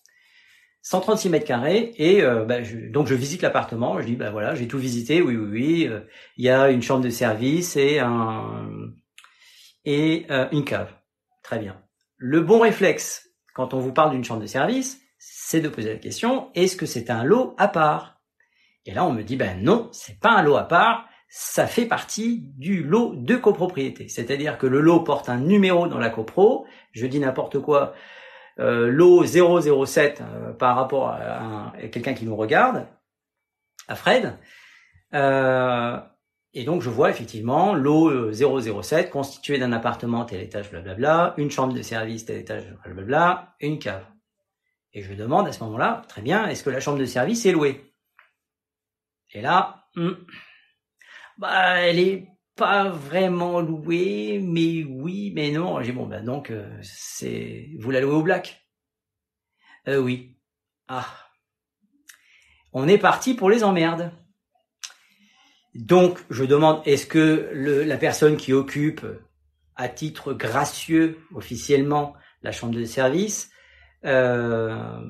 136 0.80 1.28
mètres 1.28 1.44
carrés 1.44 1.92
et 1.98 2.22
euh, 2.22 2.46
bah, 2.46 2.60
donc 2.90 3.06
je 3.06 3.14
visite 3.14 3.42
l'appartement. 3.42 4.00
Je 4.00 4.06
dis 4.06 4.16
bah 4.16 4.30
voilà, 4.30 4.54
j'ai 4.54 4.68
tout 4.68 4.78
visité. 4.78 5.20
Oui 5.20 5.36
oui 5.36 5.48
oui. 5.50 5.86
Euh, 5.86 6.00
il 6.38 6.46
y 6.46 6.48
a 6.48 6.70
une 6.70 6.80
chambre 6.80 7.04
de 7.04 7.10
service 7.10 7.76
et 7.76 7.98
un 7.98 8.70
et 9.84 10.24
euh, 10.30 10.48
une 10.50 10.64
cave. 10.64 10.90
Très 11.42 11.58
bien. 11.58 11.78
Le 12.16 12.40
bon 12.40 12.58
réflexe 12.58 13.28
quand 13.52 13.74
on 13.74 13.80
vous 13.80 13.92
parle 13.92 14.12
d'une 14.12 14.24
chambre 14.24 14.40
de 14.40 14.46
service, 14.46 15.02
c'est 15.48 15.60
de 15.60 15.70
poser 15.70 15.94
la 15.94 15.98
question 15.98 16.50
est-ce 16.54 16.76
que 16.76 16.84
c'est 16.84 17.08
un 17.08 17.24
lot 17.24 17.54
à 17.56 17.68
part? 17.68 18.20
Et 18.84 18.92
là 18.92 19.06
on 19.06 19.12
me 19.12 19.22
dit 19.22 19.36
ben 19.36 19.62
non, 19.62 19.88
c'est 19.92 20.20
pas 20.20 20.32
un 20.32 20.42
lot 20.42 20.56
à 20.56 20.64
part. 20.64 21.08
Ça 21.30 21.66
fait 21.66 21.86
partie 21.86 22.40
du 22.58 22.82
lot 22.82 23.14
de 23.14 23.34
copropriété. 23.36 24.08
C'est-à-dire 24.08 24.58
que 24.58 24.66
le 24.66 24.80
lot 24.80 25.00
porte 25.00 25.30
un 25.30 25.38
numéro 25.38 25.86
dans 25.88 25.98
la 25.98 26.10
copro. 26.10 26.66
Je 26.92 27.06
dis 27.06 27.18
n'importe 27.18 27.60
quoi 27.60 27.94
euh, 28.60 28.88
l'eau 28.90 29.24
007 29.24 30.20
euh, 30.20 30.52
par 30.52 30.76
rapport 30.76 31.08
à, 31.08 31.72
quelqu'un 31.92 32.12
qui 32.12 32.26
nous 32.26 32.36
regarde, 32.36 32.86
à 33.88 33.94
Fred. 33.94 34.36
Euh, 35.14 35.98
et 36.52 36.64
donc 36.64 36.82
je 36.82 36.90
vois 36.90 37.08
effectivement 37.08 37.74
l'eau 37.74 38.32
007 38.32 39.08
constituée 39.08 39.58
d'un 39.58 39.72
appartement 39.72 40.26
tel 40.26 40.42
étage, 40.42 40.70
blablabla, 40.70 41.34
une 41.38 41.50
chambre 41.50 41.72
de 41.72 41.82
service 41.82 42.26
tel 42.26 42.36
étage, 42.36 42.64
blablabla, 42.84 43.54
une 43.60 43.78
cave. 43.78 44.04
Et 44.92 45.02
je 45.02 45.12
demande 45.14 45.46
à 45.46 45.52
ce 45.52 45.62
moment-là, 45.64 46.02
très 46.08 46.22
bien, 46.22 46.46
est-ce 46.48 46.64
que 46.64 46.70
la 46.70 46.80
chambre 46.80 46.98
de 46.98 47.04
service 47.04 47.44
est 47.46 47.52
louée? 47.52 47.92
Et 49.32 49.40
là, 49.40 49.84
hmm, 49.94 50.12
bah 51.36 51.80
elle 51.80 51.98
est 51.98 52.28
pas 52.56 52.88
vraiment 52.88 53.60
loué, 53.60 54.40
mais 54.42 54.84
oui, 54.84 55.32
mais 55.34 55.50
non. 55.50 55.82
J'ai 55.82 55.92
bon, 55.92 56.06
ben 56.06 56.24
donc 56.24 56.50
euh, 56.50 56.68
c'est 56.82 57.68
vous 57.78 57.90
la 57.90 58.00
louez 58.00 58.14
au 58.14 58.22
black? 58.22 58.66
Euh, 59.86 59.98
oui. 59.98 60.36
Ah. 60.88 61.06
On 62.72 62.88
est 62.88 62.98
parti 62.98 63.34
pour 63.34 63.50
les 63.50 63.62
emmerdes. 63.64 64.10
Donc 65.74 66.18
je 66.30 66.44
demande 66.44 66.82
est-ce 66.86 67.06
que 67.06 67.52
la 67.86 67.96
personne 67.98 68.36
qui 68.36 68.52
occupe 68.52 69.06
à 69.76 69.88
titre 69.88 70.32
gracieux 70.32 71.20
officiellement 71.34 72.14
la 72.42 72.52
chambre 72.52 72.74
de 72.74 72.84
service 72.84 73.50
euh, 74.04 75.00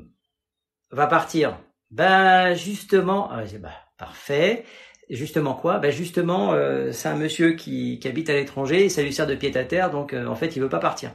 va 0.90 1.06
partir. 1.06 1.58
Ben 1.90 2.54
justement, 2.54 3.30
ah, 3.30 3.42
bah, 3.60 3.72
parfait 3.96 4.64
justement 5.10 5.54
quoi? 5.54 5.78
Ben 5.78 5.90
justement, 5.90 6.52
euh, 6.52 6.92
c'est 6.92 7.08
un 7.08 7.16
monsieur 7.16 7.52
qui, 7.52 8.00
habite 8.04 8.30
à 8.30 8.34
l'étranger 8.34 8.84
et 8.84 8.88
ça 8.88 9.02
lui 9.02 9.12
sert 9.12 9.26
de 9.26 9.34
pied 9.34 9.56
à 9.56 9.64
terre, 9.64 9.90
donc 9.90 10.12
euh, 10.12 10.26
en 10.26 10.34
fait 10.34 10.56
il 10.56 10.62
veut 10.62 10.68
pas 10.68 10.80
partir. 10.80 11.12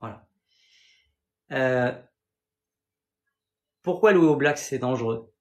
Voilà. 0.00 0.26
Euh, 1.52 1.92
pourquoi 3.82 4.12
louer 4.12 4.28
au 4.28 4.36
black 4.36 4.58
c'est 4.58 4.78
dangereux? 4.78 5.32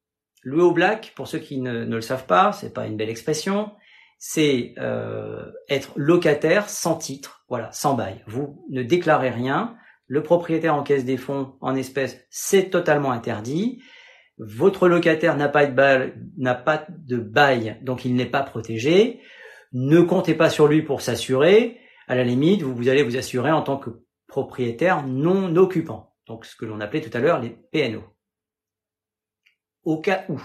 Louer 0.43 0.63
au 0.63 0.71
black, 0.71 1.13
pour 1.15 1.27
ceux 1.27 1.39
qui 1.39 1.59
ne, 1.59 1.85
ne 1.85 1.95
le 1.95 2.01
savent 2.01 2.25
pas, 2.25 2.51
c'est 2.51 2.73
pas 2.73 2.85
une 2.85 2.97
belle 2.97 3.09
expression, 3.09 3.71
c'est 4.19 4.75
être 5.69 5.91
locataire 5.95 6.69
sans 6.69 6.97
titre, 6.97 7.45
voilà, 7.47 7.71
sans 7.71 7.93
bail. 7.93 8.23
Vous 8.27 8.65
ne 8.69 8.83
déclarez 8.83 9.29
rien, 9.29 9.77
le 10.07 10.23
propriétaire 10.23 10.75
en 10.75 10.83
caisse 10.83 11.05
des 11.05 11.17
fonds 11.17 11.55
en 11.61 11.75
espèces, 11.75 12.19
c'est 12.29 12.69
totalement 12.69 13.11
interdit 13.11 13.81
votre 14.37 14.87
locataire 14.87 15.37
n'a 15.37 15.47
pas 15.47 15.65
de 15.67 17.17
bail, 17.17 17.77
donc 17.81 18.05
il 18.05 18.15
n'est 18.15 18.25
pas 18.25 18.43
protégé. 18.43 19.21
Ne 19.71 20.01
comptez 20.01 20.35
pas 20.35 20.49
sur 20.49 20.67
lui 20.67 20.81
pour 20.81 21.01
s'assurer. 21.01 21.79
À 22.07 22.15
la 22.15 22.23
limite, 22.23 22.61
vous, 22.61 22.75
vous 22.75 22.89
allez 22.89 23.03
vous 23.03 23.17
assurer 23.17 23.51
en 23.51 23.61
tant 23.61 23.77
que 23.77 23.89
propriétaire 24.27 25.05
non 25.05 25.55
occupant. 25.55 26.13
Donc 26.27 26.45
ce 26.45 26.55
que 26.55 26.65
l'on 26.65 26.79
appelait 26.79 27.01
tout 27.01 27.15
à 27.15 27.19
l'heure 27.19 27.39
les 27.39 27.49
PNO. 27.49 28.03
Au 29.83 29.99
cas 29.99 30.25
où. 30.29 30.41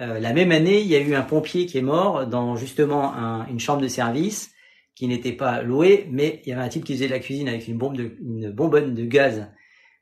Euh, 0.00 0.20
la 0.20 0.32
même 0.32 0.52
année, 0.52 0.80
il 0.80 0.86
y 0.86 0.94
a 0.94 1.00
eu 1.00 1.14
un 1.14 1.22
pompier 1.22 1.66
qui 1.66 1.78
est 1.78 1.82
mort 1.82 2.26
dans 2.26 2.56
justement 2.56 3.14
une 3.48 3.58
chambre 3.58 3.82
de 3.82 3.88
service 3.88 4.52
qui 4.98 5.06
n'était 5.06 5.32
pas 5.32 5.62
louée, 5.62 6.08
mais 6.10 6.42
il 6.44 6.48
y 6.48 6.52
avait 6.52 6.62
un 6.62 6.68
type 6.68 6.82
qui 6.82 6.94
faisait 6.94 7.06
de 7.06 7.12
la 7.12 7.20
cuisine 7.20 7.48
avec 7.48 7.68
une 7.68 7.78
bombe 7.78 7.96
de, 7.96 8.16
une 8.20 8.50
bonbonne 8.50 8.94
de 8.94 9.04
gaz 9.04 9.46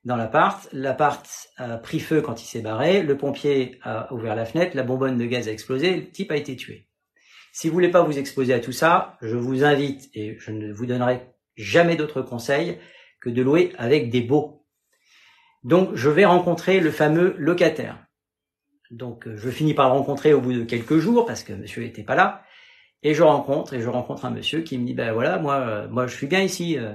dans 0.06 0.16
l'appart. 0.16 0.66
L'appart 0.72 1.26
a 1.58 1.76
pris 1.76 2.00
feu 2.00 2.22
quand 2.22 2.42
il 2.42 2.46
s'est 2.46 2.62
barré. 2.62 3.02
Le 3.02 3.14
pompier 3.18 3.78
a 3.82 4.10
ouvert 4.14 4.34
la 4.34 4.46
fenêtre. 4.46 4.74
La 4.74 4.84
bonbonne 4.84 5.18
de 5.18 5.26
gaz 5.26 5.48
a 5.48 5.52
explosé. 5.52 5.96
Le 5.96 6.10
type 6.10 6.32
a 6.32 6.36
été 6.36 6.56
tué. 6.56 6.88
Si 7.52 7.68
vous 7.68 7.74
voulez 7.74 7.90
pas 7.90 8.04
vous 8.04 8.16
exposer 8.16 8.54
à 8.54 8.58
tout 8.58 8.72
ça, 8.72 9.18
je 9.20 9.36
vous 9.36 9.64
invite 9.64 10.08
et 10.14 10.38
je 10.38 10.50
ne 10.50 10.72
vous 10.72 10.86
donnerai 10.86 11.26
jamais 11.56 11.96
d'autres 11.96 12.22
conseils 12.22 12.78
que 13.20 13.28
de 13.28 13.42
louer 13.42 13.72
avec 13.76 14.08
des 14.08 14.22
beaux. 14.22 14.64
Donc, 15.62 15.90
je 15.94 16.08
vais 16.08 16.24
rencontrer 16.24 16.80
le 16.80 16.90
fameux 16.90 17.34
locataire. 17.36 18.02
Donc, 18.90 19.28
je 19.28 19.50
finis 19.50 19.74
par 19.74 19.90
le 19.90 19.98
rencontrer 19.98 20.32
au 20.32 20.40
bout 20.40 20.54
de 20.54 20.64
quelques 20.64 20.96
jours 20.96 21.26
parce 21.26 21.42
que 21.42 21.52
monsieur 21.52 21.82
n'était 21.82 22.02
pas 22.02 22.14
là. 22.14 22.45
Et 23.02 23.14
je 23.14 23.22
rencontre, 23.22 23.74
et 23.74 23.80
je 23.80 23.88
rencontre 23.88 24.24
un 24.24 24.30
monsieur 24.30 24.62
qui 24.62 24.78
me 24.78 24.86
dit, 24.86 24.94
ben 24.94 25.12
voilà, 25.12 25.38
moi, 25.38 25.54
euh, 25.56 25.88
moi, 25.88 26.06
je 26.06 26.16
suis 26.16 26.26
bien 26.26 26.40
ici. 26.40 26.78
Euh, 26.78 26.94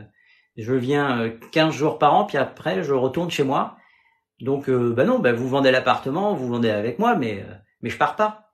je 0.57 0.73
viens 0.73 1.29
15 1.51 1.73
euh, 1.73 1.77
jours 1.77 1.99
par 1.99 2.13
an, 2.13 2.25
puis 2.25 2.37
après 2.37 2.83
je 2.83 2.93
retourne 2.93 3.31
chez 3.31 3.43
moi. 3.43 3.77
Donc 4.39 4.69
euh, 4.69 4.93
bah 4.93 5.05
non, 5.05 5.19
bah 5.19 5.33
vous 5.33 5.47
vendez 5.47 5.71
l'appartement, 5.71 6.33
vous 6.33 6.47
vendez 6.47 6.69
avec 6.69 6.99
moi, 6.99 7.15
mais 7.15 7.45
mais 7.81 7.89
je 7.89 7.97
pars 7.97 8.15
pas. 8.15 8.53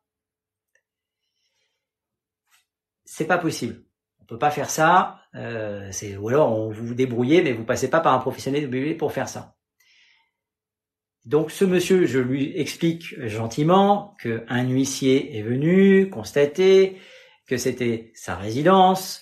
C'est 3.06 3.26
pas 3.26 3.38
possible. 3.38 3.84
On 4.22 4.26
peut 4.26 4.38
pas 4.38 4.52
faire 4.52 4.70
ça. 4.70 5.22
Euh, 5.36 5.90
c'est 5.92 6.18
ou 6.18 6.30
alors 6.30 6.58
on 6.58 6.70
vous 6.72 6.88
vous 6.88 6.94
débrouillez, 6.94 7.42
mais 7.42 7.54
vous 7.54 7.64
passez 7.66 7.90
pas 7.90 8.00
par 8.02 8.14
un 8.14 8.20
professionnel 8.20 8.68
bébé 8.68 8.96
pour 8.96 9.12
faire 9.12 9.30
ça. 9.30 9.56
Donc 11.26 11.52
ce 11.52 11.66
monsieur, 11.66 12.06
je 12.06 12.20
lui 12.20 12.58
explique 12.58 13.20
gentiment 13.28 14.16
que 14.20 14.46
un 14.48 14.66
huissier 14.68 15.38
est 15.38 15.42
venu 15.42 16.10
constater 16.10 16.98
que 17.48 17.58
c'était 17.58 18.12
sa 18.14 18.36
résidence, 18.36 19.22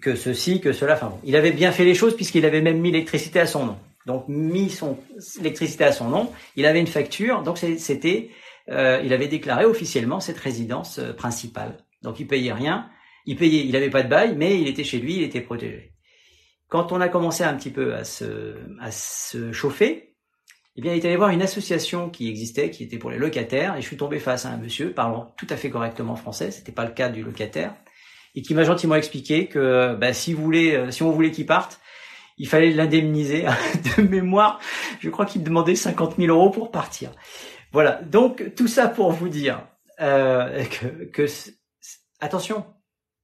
que 0.00 0.16
ceci, 0.16 0.60
que 0.60 0.72
cela. 0.72 0.94
Enfin 0.94 1.08
bon, 1.08 1.20
il 1.24 1.36
avait 1.36 1.52
bien 1.52 1.72
fait 1.72 1.84
les 1.84 1.94
choses 1.94 2.16
puisqu'il 2.16 2.44
avait 2.44 2.62
même 2.62 2.80
mis 2.80 2.90
l'électricité 2.90 3.40
à 3.40 3.46
son 3.46 3.66
nom. 3.66 3.78
Donc 4.06 4.28
mis 4.28 4.70
son 4.70 4.98
électricité 5.40 5.84
à 5.84 5.92
son 5.92 6.08
nom, 6.08 6.32
il 6.54 6.64
avait 6.64 6.80
une 6.80 6.86
facture, 6.86 7.42
donc 7.42 7.58
c'était, 7.58 8.30
euh, 8.68 9.00
il 9.04 9.12
avait 9.12 9.26
déclaré 9.26 9.64
officiellement 9.64 10.20
cette 10.20 10.38
résidence 10.38 11.00
euh, 11.00 11.12
principale. 11.12 11.78
Donc 12.02 12.20
il 12.20 12.26
payait 12.28 12.52
rien, 12.52 12.88
il 13.26 13.36
payait, 13.36 13.66
il 13.66 13.74
avait 13.74 13.90
pas 13.90 14.04
de 14.04 14.08
bail, 14.08 14.36
mais 14.36 14.60
il 14.60 14.68
était 14.68 14.84
chez 14.84 14.98
lui, 14.98 15.16
il 15.16 15.22
était 15.24 15.40
protégé. 15.40 15.92
Quand 16.68 16.92
on 16.92 17.00
a 17.00 17.08
commencé 17.08 17.42
un 17.42 17.54
petit 17.54 17.70
peu 17.70 17.94
à 17.94 18.04
se, 18.04 18.54
à 18.80 18.92
se 18.92 19.52
chauffer, 19.52 20.15
eh 20.76 20.82
bien, 20.82 20.92
il 20.92 20.98
est 20.98 21.06
allé 21.06 21.16
voir 21.16 21.30
une 21.30 21.42
association 21.42 22.10
qui 22.10 22.28
existait, 22.28 22.70
qui 22.70 22.84
était 22.84 22.98
pour 22.98 23.10
les 23.10 23.16
locataires, 23.16 23.76
et 23.76 23.80
je 23.80 23.86
suis 23.86 23.96
tombé 23.96 24.18
face 24.18 24.44
à 24.44 24.50
un 24.50 24.58
monsieur 24.58 24.92
parlant 24.92 25.32
tout 25.38 25.46
à 25.48 25.56
fait 25.56 25.70
correctement 25.70 26.16
français, 26.16 26.50
c'était 26.50 26.72
pas 26.72 26.84
le 26.84 26.92
cas 26.92 27.08
du 27.08 27.22
locataire, 27.22 27.74
et 28.34 28.42
qui 28.42 28.54
m'a 28.54 28.64
gentiment 28.64 28.94
expliqué 28.94 29.46
que 29.46 29.94
bah, 29.94 30.12
si 30.12 30.34
vous 30.34 30.52
euh, 30.52 30.90
si 30.90 31.02
on 31.02 31.10
voulait 31.10 31.30
qu'il 31.30 31.46
parte, 31.46 31.80
il 32.36 32.46
fallait 32.46 32.70
l'indemniser 32.70 33.46
de 33.96 34.02
mémoire. 34.02 34.60
Je 35.00 35.08
crois 35.08 35.24
qu'il 35.24 35.42
demandait 35.42 35.74
50 35.74 36.16
000 36.18 36.28
euros 36.28 36.50
pour 36.50 36.70
partir. 36.70 37.10
Voilà. 37.72 38.02
Donc 38.02 38.54
tout 38.54 38.68
ça 38.68 38.88
pour 38.88 39.12
vous 39.12 39.30
dire 39.30 39.66
euh, 40.00 40.62
que, 41.12 41.24
attention, 42.20 42.66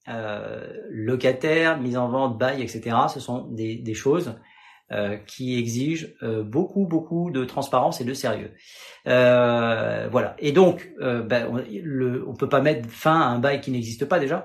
euh, 0.08 0.72
locataire, 0.88 1.78
mise 1.78 1.98
en 1.98 2.08
vente, 2.08 2.38
bail, 2.38 2.62
etc. 2.62 2.96
Ce 3.12 3.20
sont 3.20 3.46
des, 3.50 3.76
des 3.76 3.94
choses 3.94 4.34
euh, 4.92 5.16
qui 5.16 5.58
exige 5.58 6.14
euh, 6.22 6.42
beaucoup 6.42 6.84
beaucoup 6.86 7.30
de 7.30 7.44
transparence 7.44 8.00
et 8.00 8.04
de 8.04 8.12
sérieux. 8.12 8.52
Euh, 9.06 10.06
voilà. 10.10 10.36
Et 10.38 10.52
donc, 10.52 10.92
ben, 11.00 11.48
on, 11.50 11.56
le, 11.56 12.24
peut 12.38 12.48
pas 12.48 12.60
mettre 12.60 12.88
fin 12.90 13.18
à 13.20 13.24
un 13.24 13.38
bail 13.38 13.60
qui 13.60 13.70
n'existe 13.70 14.04
pas 14.04 14.18
déjà. 14.18 14.44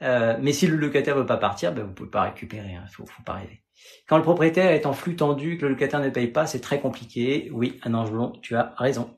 mais 0.00 0.52
si 0.52 0.66
le 0.66 0.76
locataire 0.76 1.16
veut 1.16 1.26
pas 1.26 1.36
partir, 1.36 1.72
ben, 1.72 1.84
vous 1.84 1.92
pouvez 1.92 2.10
pas 2.10 2.22
récupérer. 2.22 2.74
Hein, 2.74 2.84
faut, 2.92 3.06
faut 3.06 3.22
pas 3.24 3.34
rêver. 3.34 3.62
Quand 4.06 4.16
le 4.16 4.22
propriétaire 4.22 4.70
est 4.70 4.86
en 4.86 4.92
flux 4.92 5.16
tendu, 5.16 5.58
que 5.58 5.66
le 5.66 5.72
locataire 5.72 6.00
ne 6.00 6.10
paye 6.10 6.28
pas, 6.28 6.46
c'est 6.46 6.60
très 6.60 6.80
compliqué. 6.80 7.50
Oui, 7.52 7.80
un 7.82 7.94
ange 7.94 8.10
blond, 8.10 8.32
tu 8.40 8.56
as 8.56 8.74
raison. 8.76 9.10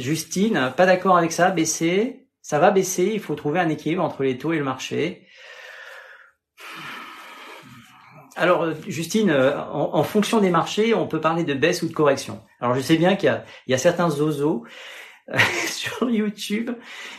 Justine, 0.00 0.72
pas 0.76 0.86
d'accord 0.86 1.18
avec 1.18 1.32
ça, 1.32 1.50
baisser. 1.50 2.26
Ça 2.40 2.58
va 2.58 2.70
baisser, 2.70 3.10
il 3.14 3.20
faut 3.20 3.34
trouver 3.34 3.60
un 3.60 3.68
équilibre 3.68 4.02
entre 4.02 4.22
les 4.22 4.36
taux 4.38 4.52
et 4.52 4.58
le 4.58 4.64
marché. 4.64 5.23
Alors, 8.36 8.62
euh, 8.62 8.74
Justine, 8.88 9.30
euh, 9.30 9.56
en, 9.58 10.02
fonction 10.02 10.40
des 10.40 10.50
marchés, 10.50 10.94
on 10.94 11.06
peut 11.06 11.20
parler 11.20 11.44
de 11.44 11.54
baisse 11.54 11.82
ou 11.82 11.88
de 11.88 11.92
correction. 11.92 12.40
Alors, 12.60 12.74
je 12.74 12.80
sais 12.80 12.96
bien 12.96 13.16
qu'il 13.16 13.42
y, 13.68 13.74
a, 13.74 13.78
certains 13.78 14.10
zozos 14.10 14.64
euh, 15.30 15.38
sur 15.68 16.10
YouTube 16.10 16.70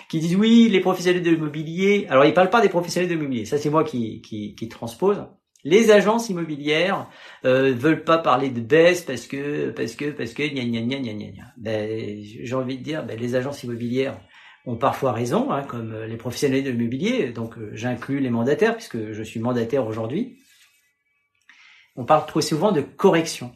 qui 0.09 0.19
disent 0.19 0.35
oui, 0.35 0.67
les 0.69 0.81
professionnels 0.81 1.23
de 1.23 1.31
l'immobilier. 1.31 2.05
Alors, 2.09 2.25
ils 2.25 2.33
parlent 2.33 2.49
pas 2.49 2.61
des 2.61 2.69
professionnels 2.69 3.09
de 3.09 3.15
l'immobilier. 3.15 3.45
Ça, 3.45 3.57
c'est 3.57 3.69
moi 3.69 3.83
qui, 3.83 4.55
transpose. 4.69 5.23
Les 5.63 5.89
agences 5.89 6.29
immobilières 6.29 7.07
euh, 7.43 7.73
veulent 7.73 8.03
pas 8.03 8.19
parler 8.19 8.49
de 8.49 8.61
baisse 8.61 9.01
parce 9.01 9.25
que 9.25 9.71
parce 9.71 9.95
que 9.95 10.11
parce 10.11 10.33
que 10.33 10.43
gna 10.43 10.63
gna 10.63 10.81
gna 10.81 10.99
gna 10.99 11.13
gna. 11.13 11.43
Ben, 11.57 12.21
j'ai 12.21 12.53
envie 12.53 12.77
de 12.77 12.83
dire, 12.83 13.03
ben, 13.03 13.19
les 13.19 13.33
agences 13.33 13.63
immobilières 13.63 14.19
ont 14.67 14.75
parfois 14.75 15.11
raison, 15.11 15.51
hein, 15.51 15.63
comme 15.63 15.95
les 16.03 16.17
professionnels 16.17 16.63
de 16.63 16.69
l'immobilier. 16.69 17.29
Donc, 17.29 17.55
j'inclus 17.71 18.19
les 18.19 18.29
mandataires 18.29 18.75
puisque 18.75 19.11
je 19.11 19.23
suis 19.23 19.39
mandataire 19.39 19.87
aujourd'hui. 19.87 20.37
On 21.95 22.05
parle 22.05 22.25
trop 22.25 22.41
souvent 22.41 22.71
de 22.71 22.81
correction. 22.81 23.55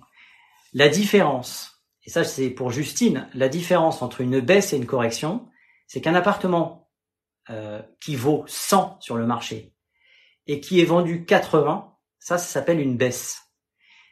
La 0.74 0.90
différence, 0.90 1.84
et 2.04 2.10
ça 2.10 2.24
c'est 2.24 2.50
pour 2.50 2.72
Justine, 2.72 3.28
la 3.34 3.50
différence 3.50 4.02
entre 4.02 4.22
une 4.22 4.40
baisse 4.40 4.74
et 4.74 4.78
une 4.78 4.86
correction, 4.86 5.48
c'est 5.88 6.02
qu'un 6.02 6.16
appartement 6.16 6.90
euh, 7.50 7.82
qui 8.00 8.16
vaut 8.16 8.44
100 8.48 8.98
sur 9.02 9.18
le 9.18 9.26
marché 9.26 9.74
et 10.46 10.60
qui 10.60 10.80
est 10.82 10.86
vendu 10.86 11.26
80, 11.26 11.94
ça, 12.20 12.38
ça 12.38 12.46
s'appelle 12.46 12.80
une 12.80 12.98
baisse. 12.98 13.50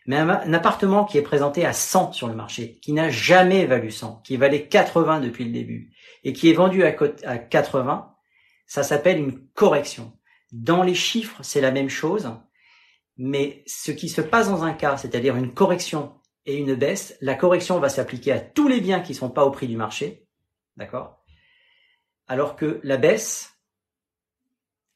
Mais 0.08 0.18
un, 0.18 0.54
appartement 0.54 1.04
qui 1.04 1.18
est 1.18 1.24
présenté 1.24 1.66
à 1.66 1.74
100 1.74 2.14
sur 2.14 2.28
le 2.28 2.34
marché, 2.34 2.80
qui 2.82 2.94
n'a 2.94 3.10
jamais 3.10 3.66
valu 3.66 3.92
100, 3.92 4.22
qui 4.24 4.38
valait 4.38 4.68
80 4.68 5.20
depuis 5.20 5.44
le 5.44 5.52
début, 5.52 5.92
et 6.24 6.32
qui 6.32 6.50
est 6.50 6.54
vendu 6.54 6.84
à, 6.84 6.96
à 7.26 7.38
80, 7.38 8.16
ça 8.66 8.84
s'appelle 8.84 9.20
une 9.20 9.48
correction. 9.50 10.14
Dans 10.52 10.82
les 10.82 10.96
chiffres, 10.96 11.44
c'est 11.44 11.60
la 11.60 11.72
même 11.72 11.90
chose, 11.90 12.32
mais 13.18 13.64
ce 13.66 13.92
qui 13.92 14.10
se 14.10 14.22
passe 14.22 14.50
dans 14.50 14.64
un 14.64 14.74
cas, 14.74 14.98
c'est-à-dire 14.98 15.36
une 15.36 15.54
correction 15.54 16.14
et 16.46 16.56
une 16.56 16.76
baisse, 16.76 17.18
la 17.22 17.36
correction 17.36 17.80
va 17.80 17.90
s'appliquer 17.90 18.32
à 18.32 18.40
tous 18.40 18.68
les 18.68 18.80
biens 18.80 19.02
qui 19.02 19.14
sont 19.14 19.30
pas 19.30 19.46
au 19.46 19.52
prix 19.52 19.68
du 19.68 19.76
marché, 19.76 20.28
d'accord? 20.76 21.24
Alors 22.28 22.56
que 22.56 22.80
la 22.84 22.98
baisse, 22.98 23.58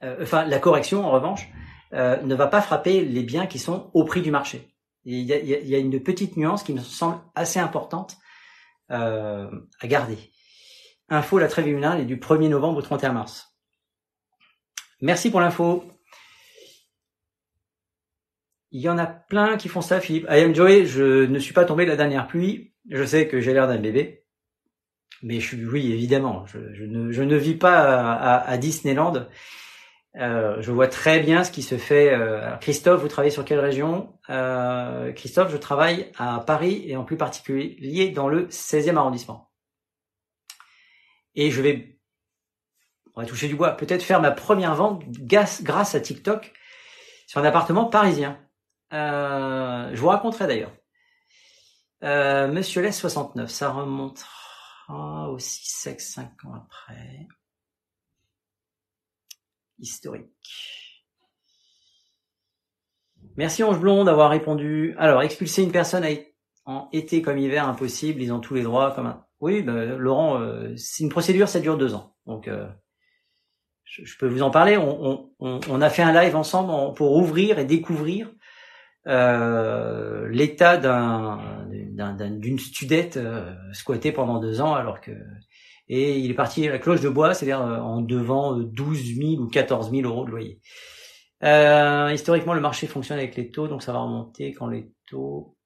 euh, 0.03 0.17
enfin 0.21 0.45
la 0.45 0.59
correction 0.59 1.05
en 1.05 1.11
revanche, 1.11 1.47
euh, 1.93 2.21
ne 2.21 2.35
va 2.35 2.47
pas 2.47 2.61
frapper 2.61 3.03
les 3.03 3.23
biens 3.23 3.47
qui 3.47 3.59
sont 3.59 3.89
au 3.93 4.05
prix 4.05 4.21
du 4.21 4.31
marché. 4.31 4.73
Il 5.03 5.19
y, 5.23 5.33
a, 5.33 5.39
il 5.39 5.67
y 5.67 5.75
a, 5.75 5.79
une 5.79 5.99
petite 6.01 6.37
nuance 6.37 6.63
qui 6.63 6.73
me 6.73 6.79
semble 6.79 7.19
assez 7.33 7.59
importante 7.59 8.17
euh, 8.91 9.49
à 9.79 9.87
garder. 9.87 10.17
Info, 11.09 11.39
la 11.39 11.47
trêve 11.47 11.67
est 11.67 12.05
du 12.05 12.17
1er 12.17 12.49
novembre 12.49 12.77
au 12.77 12.81
31 12.81 13.13
mars. 13.13 13.57
Merci 15.01 15.31
pour 15.31 15.41
l'info. 15.41 15.83
Il 18.71 18.81
y 18.81 18.89
en 18.89 18.97
a 18.97 19.05
plein 19.05 19.57
qui 19.57 19.67
font 19.67 19.81
ça, 19.81 19.99
Philippe. 19.99 20.27
I 20.29 20.39
am 20.39 20.55
Joey, 20.55 20.85
je 20.85 21.25
ne 21.25 21.39
suis 21.39 21.53
pas 21.53 21.65
tombé 21.65 21.85
de 21.85 21.89
la 21.89 21.97
dernière 21.97 22.27
pluie. 22.27 22.73
Je 22.89 23.03
sais 23.03 23.27
que 23.27 23.39
j'ai 23.39 23.53
l'air 23.53 23.67
d'un 23.67 23.77
bébé. 23.77 24.23
Mais 25.23 25.39
je 25.39 25.47
suis, 25.47 25.65
oui, 25.65 25.91
évidemment, 25.91 26.45
je, 26.47 26.83
ne, 26.83 27.35
vis 27.35 27.55
pas 27.55 28.13
à, 28.13 28.49
à 28.49 28.57
Disneyland. 28.57 29.27
Euh, 30.17 30.61
je 30.61 30.71
vois 30.71 30.87
très 30.87 31.19
bien 31.19 31.43
ce 31.43 31.51
qui 31.51 31.61
se 31.61 31.77
fait. 31.77 32.13
Euh, 32.13 32.55
Christophe, 32.57 33.01
vous 33.01 33.07
travaillez 33.07 33.31
sur 33.31 33.45
quelle 33.45 33.59
région? 33.59 34.13
Euh, 34.29 35.11
Christophe, 35.13 35.51
je 35.51 35.57
travaille 35.57 36.11
à 36.17 36.39
Paris 36.39 36.83
et 36.85 36.97
en 36.97 37.03
plus 37.03 37.17
particulier 37.17 38.09
dans 38.09 38.27
le 38.27 38.47
16e 38.47 38.97
arrondissement. 38.97 39.51
Et 41.35 41.49
je 41.49 41.61
vais, 41.61 41.97
on 43.15 43.21
va 43.21 43.27
toucher 43.27 43.47
du 43.47 43.55
bois, 43.55 43.71
peut-être 43.71 44.03
faire 44.03 44.21
ma 44.21 44.31
première 44.31 44.75
vente 44.75 45.03
grâce 45.07 45.95
à 45.95 45.99
TikTok 46.01 46.51
sur 47.25 47.39
un 47.39 47.45
appartement 47.45 47.85
parisien. 47.85 48.37
Je 48.91 49.95
vous 49.99 50.07
raconterai 50.07 50.47
d'ailleurs. 50.47 50.75
Monsieur 52.51 52.81
Les 52.81 52.91
69, 52.91 53.49
ça 53.49 53.71
remontera 53.71 55.29
aussi 55.29 55.61
5 55.65 56.45
ans 56.45 56.53
après 56.55 57.27
historique. 59.81 60.29
Merci 63.37 63.63
Ange 63.63 63.79
Blond 63.79 64.03
d'avoir 64.03 64.29
répondu. 64.29 64.95
Alors, 64.97 65.21
expulser 65.21 65.63
une 65.63 65.71
personne 65.71 66.05
en 66.65 66.89
été 66.91 67.21
comme 67.21 67.37
hiver, 67.37 67.67
impossible, 67.67 68.21
ils 68.21 68.31
ont 68.31 68.39
tous 68.39 68.53
les 68.53 68.63
droits 68.63 68.91
comme 68.91 69.07
un... 69.07 69.25
Oui, 69.39 69.63
ben, 69.63 69.95
Laurent, 69.97 70.39
euh, 70.39 70.75
c'est 70.77 71.03
une 71.03 71.09
procédure, 71.09 71.49
ça 71.49 71.59
dure 71.59 71.77
deux 71.77 71.95
ans. 71.95 72.15
Donc, 72.27 72.47
euh, 72.47 72.67
je, 73.83 74.17
peux 74.17 74.27
vous 74.27 74.43
en 74.43 74.51
parler. 74.51 74.77
On, 74.77 75.81
a 75.81 75.89
fait 75.89 76.03
un 76.03 76.13
live 76.13 76.35
ensemble 76.35 76.93
pour 76.93 77.15
ouvrir 77.15 77.57
et 77.57 77.65
découvrir 77.65 78.31
euh, 79.07 80.27
l'état 80.29 80.77
d'une 80.77 82.59
studette 82.59 83.19
squattée 83.73 84.11
pendant 84.11 84.39
deux 84.39 84.61
ans, 84.61 84.73
alors 84.73 85.01
que 85.01 85.11
et 85.93 86.19
il 86.19 86.31
est 86.31 86.35
parti 86.35 86.65
à 86.65 86.71
la 86.71 86.79
cloche 86.79 87.01
de 87.01 87.09
bois, 87.09 87.33
c'est-à-dire 87.33 87.61
euh, 87.61 87.77
en 87.77 87.99
devant 87.99 88.57
12 88.57 88.97
euh, 88.97 89.35
000 89.35 89.43
ou 89.43 89.49
14 89.49 89.91
000 89.91 90.09
euros 90.09 90.23
de 90.23 90.31
loyer. 90.31 90.61
Euh, 91.43 92.13
historiquement, 92.13 92.53
le 92.53 92.61
marché 92.61 92.87
fonctionne 92.87 93.17
avec 93.17 93.35
les 93.35 93.51
taux, 93.51 93.67
donc 93.67 93.83
ça 93.83 93.91
va 93.91 93.99
remonter 93.99 94.53
quand 94.53 94.67
les 94.67 94.93
taux... 95.05 95.57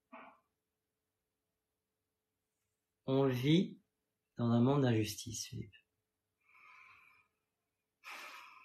On 3.05 3.27
vit 3.27 3.77
dans 4.39 4.49
un 4.49 4.61
monde 4.61 4.81
d'injustice, 4.81 5.45
Philippe. 5.45 5.75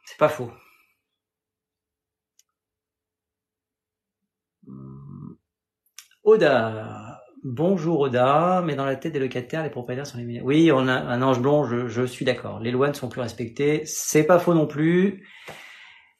C'est 0.06 0.16
pas 0.16 0.30
faux. 0.30 0.50
Oda, 6.22 7.00
Bonjour 7.42 8.00
Oda, 8.00 8.62
mais 8.66 8.74
dans 8.74 8.84
la 8.84 8.96
tête 8.96 9.14
des 9.14 9.18
locataires, 9.18 9.62
les 9.62 9.70
propriétaires 9.70 10.06
sont 10.06 10.18
les 10.18 10.42
Oui, 10.42 10.70
on 10.70 10.86
a 10.88 10.92
un 10.92 11.22
ange 11.22 11.40
blond, 11.40 11.64
je, 11.64 12.04
suis 12.04 12.26
d'accord. 12.26 12.60
Les 12.60 12.70
lois 12.70 12.88
ne 12.88 12.92
sont 12.92 13.08
plus 13.08 13.22
respectées. 13.22 13.86
C'est 13.86 14.24
pas 14.24 14.38
faux 14.38 14.52
non 14.52 14.66
plus. 14.66 15.26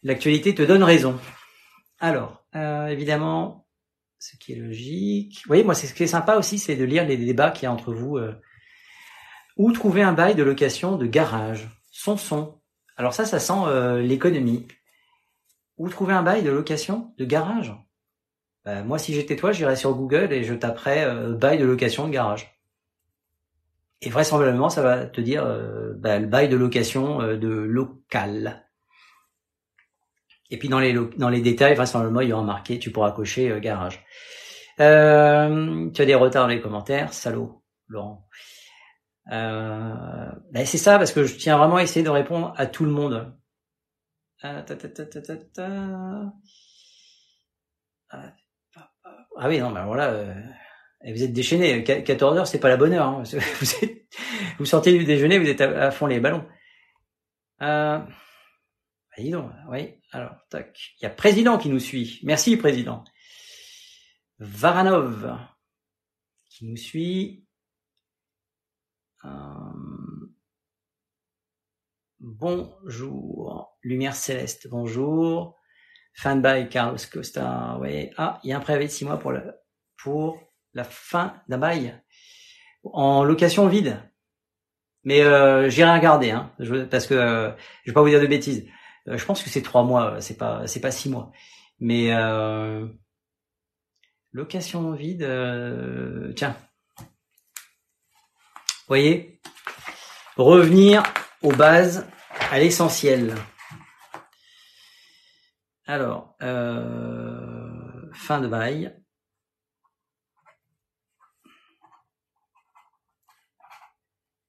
L'actualité 0.02 0.54
te 0.54 0.62
donne 0.62 0.82
raison. 0.82 1.18
Alors, 1.98 2.42
euh, 2.56 2.86
évidemment, 2.86 3.66
ce 4.18 4.38
qui 4.38 4.54
est 4.54 4.56
logique. 4.56 5.42
Oui, 5.50 5.62
moi, 5.62 5.74
c'est 5.74 5.86
ce 5.86 5.92
qui 5.92 6.04
est 6.04 6.06
sympa 6.06 6.36
aussi, 6.36 6.58
c'est 6.58 6.76
de 6.76 6.84
lire 6.84 7.06
les 7.06 7.18
débats 7.18 7.50
qu'il 7.50 7.64
y 7.64 7.66
a 7.66 7.72
entre 7.72 7.92
vous. 7.92 8.16
Euh. 8.16 8.32
Où 9.58 9.72
trouver 9.72 10.02
un 10.02 10.14
bail 10.14 10.34
de 10.34 10.42
location 10.42 10.96
de 10.96 11.04
garage? 11.04 11.68
Son 11.90 12.16
son. 12.16 12.62
Alors 12.96 13.12
ça, 13.12 13.26
ça 13.26 13.38
sent 13.38 13.52
euh, 13.66 14.00
l'économie. 14.00 14.66
Où 15.76 15.90
trouver 15.90 16.14
un 16.14 16.22
bail 16.22 16.42
de 16.42 16.50
location 16.50 17.12
de 17.18 17.26
garage? 17.26 17.74
Bah, 18.64 18.82
moi, 18.82 18.98
si 18.98 19.14
j'étais 19.14 19.36
toi, 19.36 19.52
j'irais 19.52 19.76
sur 19.76 19.94
Google 19.94 20.32
et 20.32 20.44
je 20.44 20.54
taperais 20.54 21.04
euh, 21.04 21.32
bail 21.32 21.58
de 21.58 21.64
location 21.64 22.06
de 22.06 22.12
garage. 22.12 22.58
Et 24.02 24.10
vraisemblablement, 24.10 24.70
ça 24.70 24.82
va 24.82 25.06
te 25.06 25.20
dire 25.20 25.44
euh, 25.44 25.94
bah, 25.96 26.18
le 26.18 26.26
bail 26.26 26.48
de 26.48 26.56
location 26.56 27.20
euh, 27.22 27.36
de 27.36 27.48
local. 27.48 28.66
Et 30.50 30.58
puis 30.58 30.68
dans 30.68 30.80
les 30.80 30.92
dans 30.92 31.28
les 31.28 31.40
détails, 31.40 31.74
vraisemblablement, 31.74 32.20
il 32.22 32.28
y 32.30 32.32
aura 32.32 32.42
marqué, 32.42 32.78
tu 32.78 32.90
pourras 32.90 33.12
cocher 33.12 33.60
garage. 33.60 34.04
tu 34.76 34.82
as 34.82 36.06
des 36.06 36.14
retards 36.14 36.44
dans 36.44 36.48
les 36.48 36.60
commentaires, 36.60 37.12
salaud, 37.12 37.62
Laurent. 37.88 38.26
Bah, 39.26 40.64
c'est 40.64 40.78
ça 40.78 40.98
parce 40.98 41.12
que 41.12 41.24
je 41.24 41.36
tiens 41.36 41.56
vraiment 41.56 41.76
à 41.76 41.82
essayer 41.84 42.04
de 42.04 42.10
répondre 42.10 42.52
à 42.56 42.66
tout 42.66 42.84
le 42.84 42.90
monde. 42.90 43.32
ta, 44.42 44.62
ta, 44.62 44.76
ta, 44.88 45.06
ah 49.42 49.48
oui, 49.48 49.58
non, 49.58 49.70
mais 49.70 49.80
alors 49.80 49.94
là, 49.94 50.10
euh, 50.10 50.34
vous 51.02 51.22
êtes 51.22 51.32
déchaîné. 51.32 51.82
14 51.82 52.36
heures, 52.36 52.46
c'est 52.46 52.60
pas 52.60 52.68
la 52.68 52.76
bonne 52.76 52.92
heure. 52.92 53.06
Hein. 53.06 53.22
Vous, 53.60 53.74
êtes, 53.82 54.06
vous 54.58 54.66
sortez 54.66 54.92
du 54.92 55.04
déjeuner, 55.04 55.38
vous 55.38 55.48
êtes 55.48 55.62
à, 55.62 55.90
fond 55.90 56.06
les 56.06 56.20
ballons. 56.20 56.46
Euh, 57.62 57.98
bah, 57.98 59.30
donc, 59.30 59.50
oui. 59.70 59.94
Alors, 60.12 60.34
tac. 60.50 60.78
Il 61.00 61.04
y 61.04 61.06
a 61.06 61.10
président 61.10 61.56
qui 61.56 61.70
nous 61.70 61.78
suit. 61.78 62.20
Merci, 62.22 62.58
président. 62.58 63.02
Varanov 64.40 65.38
qui 66.50 66.66
nous 66.66 66.76
suit. 66.76 67.46
Euh, 69.24 69.30
bonjour. 72.18 73.74
Lumière 73.82 74.14
céleste, 74.14 74.68
bonjour. 74.68 75.56
Fin 76.14 76.36
de 76.36 76.40
bail, 76.40 76.68
Carlos 76.68 76.98
Costa. 77.12 77.78
Oui. 77.80 78.10
Ah, 78.16 78.40
il 78.42 78.50
y 78.50 78.52
a 78.52 78.56
un 78.56 78.60
préavis 78.60 78.86
de 78.86 78.90
six 78.90 79.04
mois 79.04 79.18
pour, 79.18 79.32
la 80.72 80.84
fin 80.84 81.34
d'un 81.48 81.58
bail 81.58 82.00
en 82.84 83.24
location 83.24 83.66
vide. 83.68 84.00
Mais 85.04 85.22
euh, 85.22 85.70
j'irai 85.70 85.92
regarder, 85.92 86.30
hein, 86.30 86.52
je, 86.58 86.84
parce 86.84 87.06
que 87.06 87.14
euh, 87.14 87.50
je 87.84 87.90
vais 87.90 87.94
pas 87.94 88.02
vous 88.02 88.08
dire 88.08 88.20
de 88.20 88.26
bêtises. 88.26 88.66
Euh, 89.08 89.16
je 89.16 89.24
pense 89.24 89.42
que 89.42 89.48
c'est 89.48 89.62
trois 89.62 89.82
mois, 89.82 90.20
c'est 90.20 90.36
pas 90.36 90.64
pas 90.82 90.90
six 90.90 91.08
mois. 91.08 91.32
Mais 91.80 92.12
euh, 92.12 92.86
location 94.32 94.92
vide, 94.92 95.22
euh, 95.22 96.32
tiens. 96.34 96.56
Voyez, 98.88 99.40
revenir 100.36 101.02
aux 101.42 101.52
bases, 101.52 102.06
à 102.50 102.58
l'essentiel. 102.58 103.34
Alors, 105.90 106.36
euh, 106.40 108.12
fin 108.12 108.40
de 108.40 108.46
bail. 108.46 108.96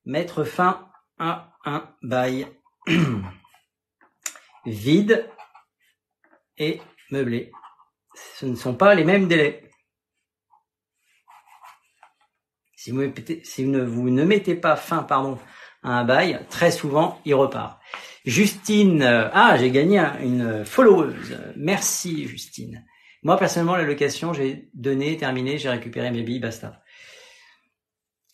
Mettre 0.06 0.44
fin 0.44 0.88
à 1.18 1.58
un 1.66 1.90
bail 2.04 2.46
vide 4.68 5.28
et 6.58 6.80
meublé. 7.10 7.52
Ce 8.36 8.46
ne 8.46 8.54
sont 8.54 8.76
pas 8.76 8.94
les 8.94 9.04
mêmes 9.04 9.28
délais. 9.28 9.68
Si 12.76 12.92
vous, 12.92 13.02
ne, 13.02 14.24
mettez 14.26 14.54
pas 14.54 14.76
fin 14.76 15.02
pardon, 15.02 15.40
à 15.82 15.90
un 15.90 16.04
bail, 16.04 16.46
très 16.52 16.70
souvent, 16.70 17.20
il 17.26 17.34
repart. 17.34 17.82
Justine, 18.26 19.02
euh, 19.02 19.30
ah, 19.34 19.58
j'ai 19.58 19.72
gagné 19.72 20.00
une 20.22 20.64
followeuse. 20.66 21.38
Merci, 21.56 22.28
Justine. 22.28 22.86
Moi, 23.24 23.38
personnellement, 23.38 23.76
la 23.76 23.84
location, 23.84 24.34
j'ai 24.34 24.70
donné, 24.74 25.18
terminé, 25.18 25.58
j'ai 25.58 25.70
récupéré 25.70 26.12
mes 26.12 26.24
billes, 26.24 26.40
basta. 26.40 26.82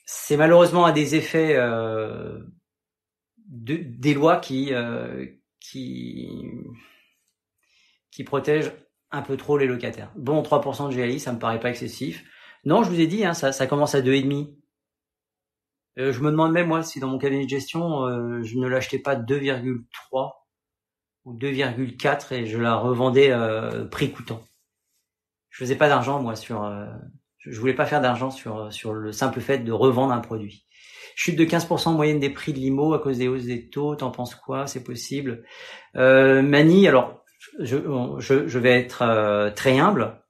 C'est 0.05 0.37
malheureusement 0.37 0.85
un 0.85 0.93
des 0.93 1.15
effets 1.15 1.55
euh, 1.55 2.39
de, 3.47 3.75
des 3.75 4.13
lois 4.13 4.37
qui, 4.37 4.73
euh, 4.73 5.25
qui, 5.59 6.29
qui 8.11 8.23
protègent 8.23 8.71
un 9.11 9.21
peu 9.21 9.35
trop 9.37 9.57
les 9.57 9.67
locataires. 9.67 10.11
Bon, 10.15 10.41
3% 10.41 10.89
de 10.89 10.95
GLI, 10.95 11.19
ça 11.19 11.33
me 11.33 11.39
paraît 11.39 11.59
pas 11.59 11.69
excessif. 11.69 12.23
Non, 12.65 12.83
je 12.83 12.89
vous 12.89 12.99
ai 12.99 13.07
dit, 13.07 13.25
hein, 13.25 13.33
ça, 13.33 13.51
ça 13.51 13.67
commence 13.67 13.95
à 13.95 14.01
2,5. 14.01 14.56
Euh, 15.97 16.11
je 16.11 16.21
me 16.21 16.31
demande 16.31 16.51
même, 16.51 16.67
moi, 16.67 16.83
si 16.83 16.99
dans 16.99 17.07
mon 17.07 17.17
cabinet 17.17 17.45
de 17.45 17.49
gestion, 17.49 18.05
euh, 18.05 18.43
je 18.43 18.57
ne 18.57 18.67
l'achetais 18.67 18.99
pas 18.99 19.15
2,3 19.15 20.31
ou 21.25 21.33
2,4 21.33 22.33
et 22.33 22.45
je 22.45 22.57
la 22.57 22.75
revendais 22.75 23.31
euh, 23.31 23.85
prix 23.85 24.11
coûtant. 24.11 24.41
Je 25.49 25.63
faisais 25.63 25.75
pas 25.75 25.89
d'argent, 25.89 26.21
moi, 26.21 26.35
sur... 26.35 26.63
Euh, 26.63 26.85
je 27.39 27.59
voulais 27.59 27.73
pas 27.73 27.85
faire 27.85 28.01
d'argent 28.01 28.29
sur, 28.29 28.71
sur 28.73 28.93
le 28.93 29.11
simple 29.11 29.39
fait 29.39 29.59
de 29.59 29.71
revendre 29.71 30.13
un 30.13 30.19
produit. 30.19 30.65
Chute 31.15 31.37
de 31.37 31.45
15% 31.45 31.87
en 31.89 31.93
moyenne 31.93 32.19
des 32.19 32.29
prix 32.29 32.53
de 32.53 32.59
l'IMO 32.59 32.93
à 32.93 32.99
cause 32.99 33.17
des 33.17 33.27
hausses 33.27 33.45
des 33.45 33.69
taux, 33.69 33.95
t'en 33.95 34.11
penses 34.11 34.35
quoi? 34.35 34.67
C'est 34.67 34.83
possible 34.83 35.45
euh, 35.95 36.41
Mani, 36.41 36.87
alors, 36.87 37.23
je, 37.59 37.77
je, 38.19 38.47
je 38.47 38.59
vais 38.59 38.77
être 38.77 39.53
très 39.55 39.79
humble. 39.79 40.21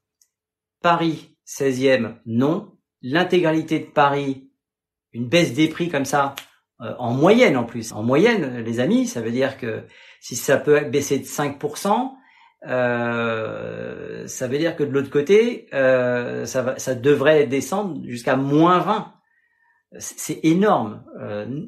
Paris, 0.82 1.36
16e, 1.48 2.18
non. 2.26 2.78
L'intégralité 3.02 3.80
de 3.80 3.86
Paris, 3.86 4.47
une 5.18 5.28
baisse 5.28 5.54
des 5.54 5.68
prix 5.68 5.90
comme 5.90 6.06
ça, 6.06 6.36
euh, 6.82 6.94
en 7.00 7.12
moyenne 7.12 7.58
en 7.58 7.64
plus. 7.64 7.92
En 7.92 8.04
moyenne, 8.04 8.60
les 8.60 8.80
amis, 8.80 9.08
ça 9.08 9.22
veut 9.22 9.32
dire 9.32 9.58
que 9.58 9.84
si 10.22 10.36
ça 10.36 10.58
peut 10.58 10.80
baisser 10.82 11.18
de 11.20 11.26
5%, 11.26 12.14
euh, 12.68 14.28
ça 14.28 14.48
veut 14.48 14.58
dire 14.58 14.76
que 14.76 14.84
de 14.84 14.92
l'autre 14.92 15.10
côté, 15.10 15.68
euh, 15.74 16.46
ça, 16.46 16.96
devrait 16.96 17.48
descendre 17.48 18.00
jusqu'à 18.06 18.36
moins 18.36 18.80
20. 18.80 19.14
C'est 20.00 20.40
énorme. 20.44 21.04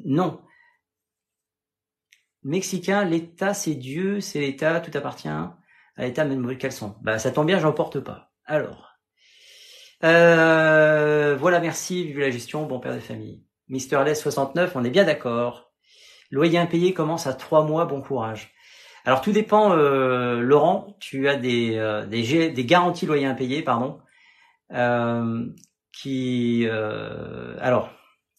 non. 0.04 0.40
Mexicain, 2.42 3.04
l'État, 3.04 3.52
c'est 3.52 3.74
Dieu, 3.74 4.20
c'est 4.20 4.40
l'État, 4.40 4.80
tout 4.80 4.96
appartient 4.96 5.28
à 5.28 5.58
l'État, 5.98 6.24
même 6.24 6.56
quels 6.56 6.72
sont. 6.72 6.96
Bah, 7.02 7.18
ça 7.18 7.30
tombe 7.30 7.46
bien, 7.46 7.58
j'en 7.58 7.72
porte 7.72 8.00
pas. 8.00 8.30
Alors, 8.44 8.89
euh, 10.04 11.36
voilà, 11.38 11.60
merci, 11.60 12.04
vive 12.04 12.20
la 12.20 12.30
gestion, 12.30 12.66
bon 12.66 12.80
père 12.80 12.94
de 12.94 13.00
famille. 13.00 13.42
Mister 13.68 14.02
Les 14.04 14.14
69, 14.14 14.72
on 14.74 14.84
est 14.84 14.90
bien 14.90 15.04
d'accord. 15.04 15.72
Loyer 16.30 16.58
impayé 16.58 16.94
commence 16.94 17.26
à 17.26 17.34
trois 17.34 17.64
mois, 17.64 17.84
bon 17.84 18.00
courage. 18.00 18.52
Alors 19.04 19.20
tout 19.20 19.32
dépend, 19.32 19.72
euh, 19.72 20.40
Laurent, 20.40 20.96
tu 21.00 21.28
as 21.28 21.36
des, 21.36 21.76
euh, 21.76 22.06
des, 22.06 22.64
garanties 22.64 23.06
loyer 23.06 23.26
impayé, 23.26 23.62
pardon, 23.62 24.00
euh, 24.72 25.46
qui... 25.92 26.66
alors, 27.60 27.90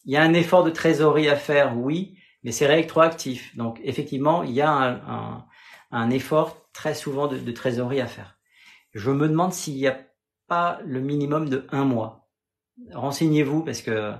il 0.05 0.13
y 0.13 0.17
a 0.17 0.21
un 0.21 0.33
effort 0.33 0.63
de 0.63 0.69
trésorerie 0.69 1.29
à 1.29 1.35
faire, 1.35 1.77
oui, 1.77 2.17
mais 2.43 2.51
c'est 2.51 2.67
rétroactif. 2.67 3.55
Donc 3.55 3.79
effectivement, 3.83 4.43
il 4.43 4.51
y 4.51 4.61
a 4.61 4.71
un, 4.71 4.93
un, 5.07 5.45
un 5.91 6.09
effort 6.09 6.57
très 6.73 6.93
souvent 6.93 7.27
de 7.27 7.51
trésorerie 7.51 8.01
à 8.01 8.07
faire. 8.07 8.37
Je 8.93 9.11
me 9.11 9.27
demande 9.27 9.53
s'il 9.53 9.77
y 9.77 9.87
a 9.87 9.97
le 10.85 10.99
minimum 10.99 11.49
de 11.49 11.65
un 11.71 11.85
mois. 11.85 12.27
Renseignez-vous 12.93 13.63
parce 13.63 13.81
que 13.81 14.13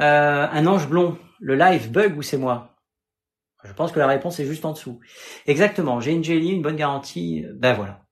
euh, 0.00 0.48
un 0.50 0.66
ange 0.66 0.88
blond, 0.88 1.18
le 1.40 1.54
live 1.54 1.90
bug 1.90 2.16
ou 2.16 2.22
c'est 2.22 2.38
moi? 2.38 2.76
Je 3.64 3.72
pense 3.72 3.92
que 3.92 3.98
la 3.98 4.06
réponse 4.06 4.40
est 4.40 4.46
juste 4.46 4.64
en 4.64 4.72
dessous. 4.72 5.00
Exactement. 5.46 6.00
J'ai 6.00 6.12
une 6.12 6.24
jelly, 6.24 6.50
une 6.50 6.62
bonne 6.62 6.76
garantie. 6.76 7.44
Ben 7.54 7.74
voilà. 7.74 8.06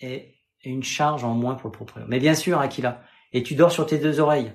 Et, 0.00 0.30
une 0.64 0.82
charge 0.82 1.24
en 1.24 1.34
moins 1.34 1.56
pour 1.56 1.68
le 1.68 1.72
propriétaire. 1.72 2.08
Mais 2.08 2.18
bien 2.18 2.34
sûr, 2.34 2.58
Aquila. 2.58 3.02
Et 3.32 3.42
tu 3.42 3.54
dors 3.54 3.70
sur 3.70 3.84
tes 3.84 3.98
deux 3.98 4.18
oreilles. 4.18 4.50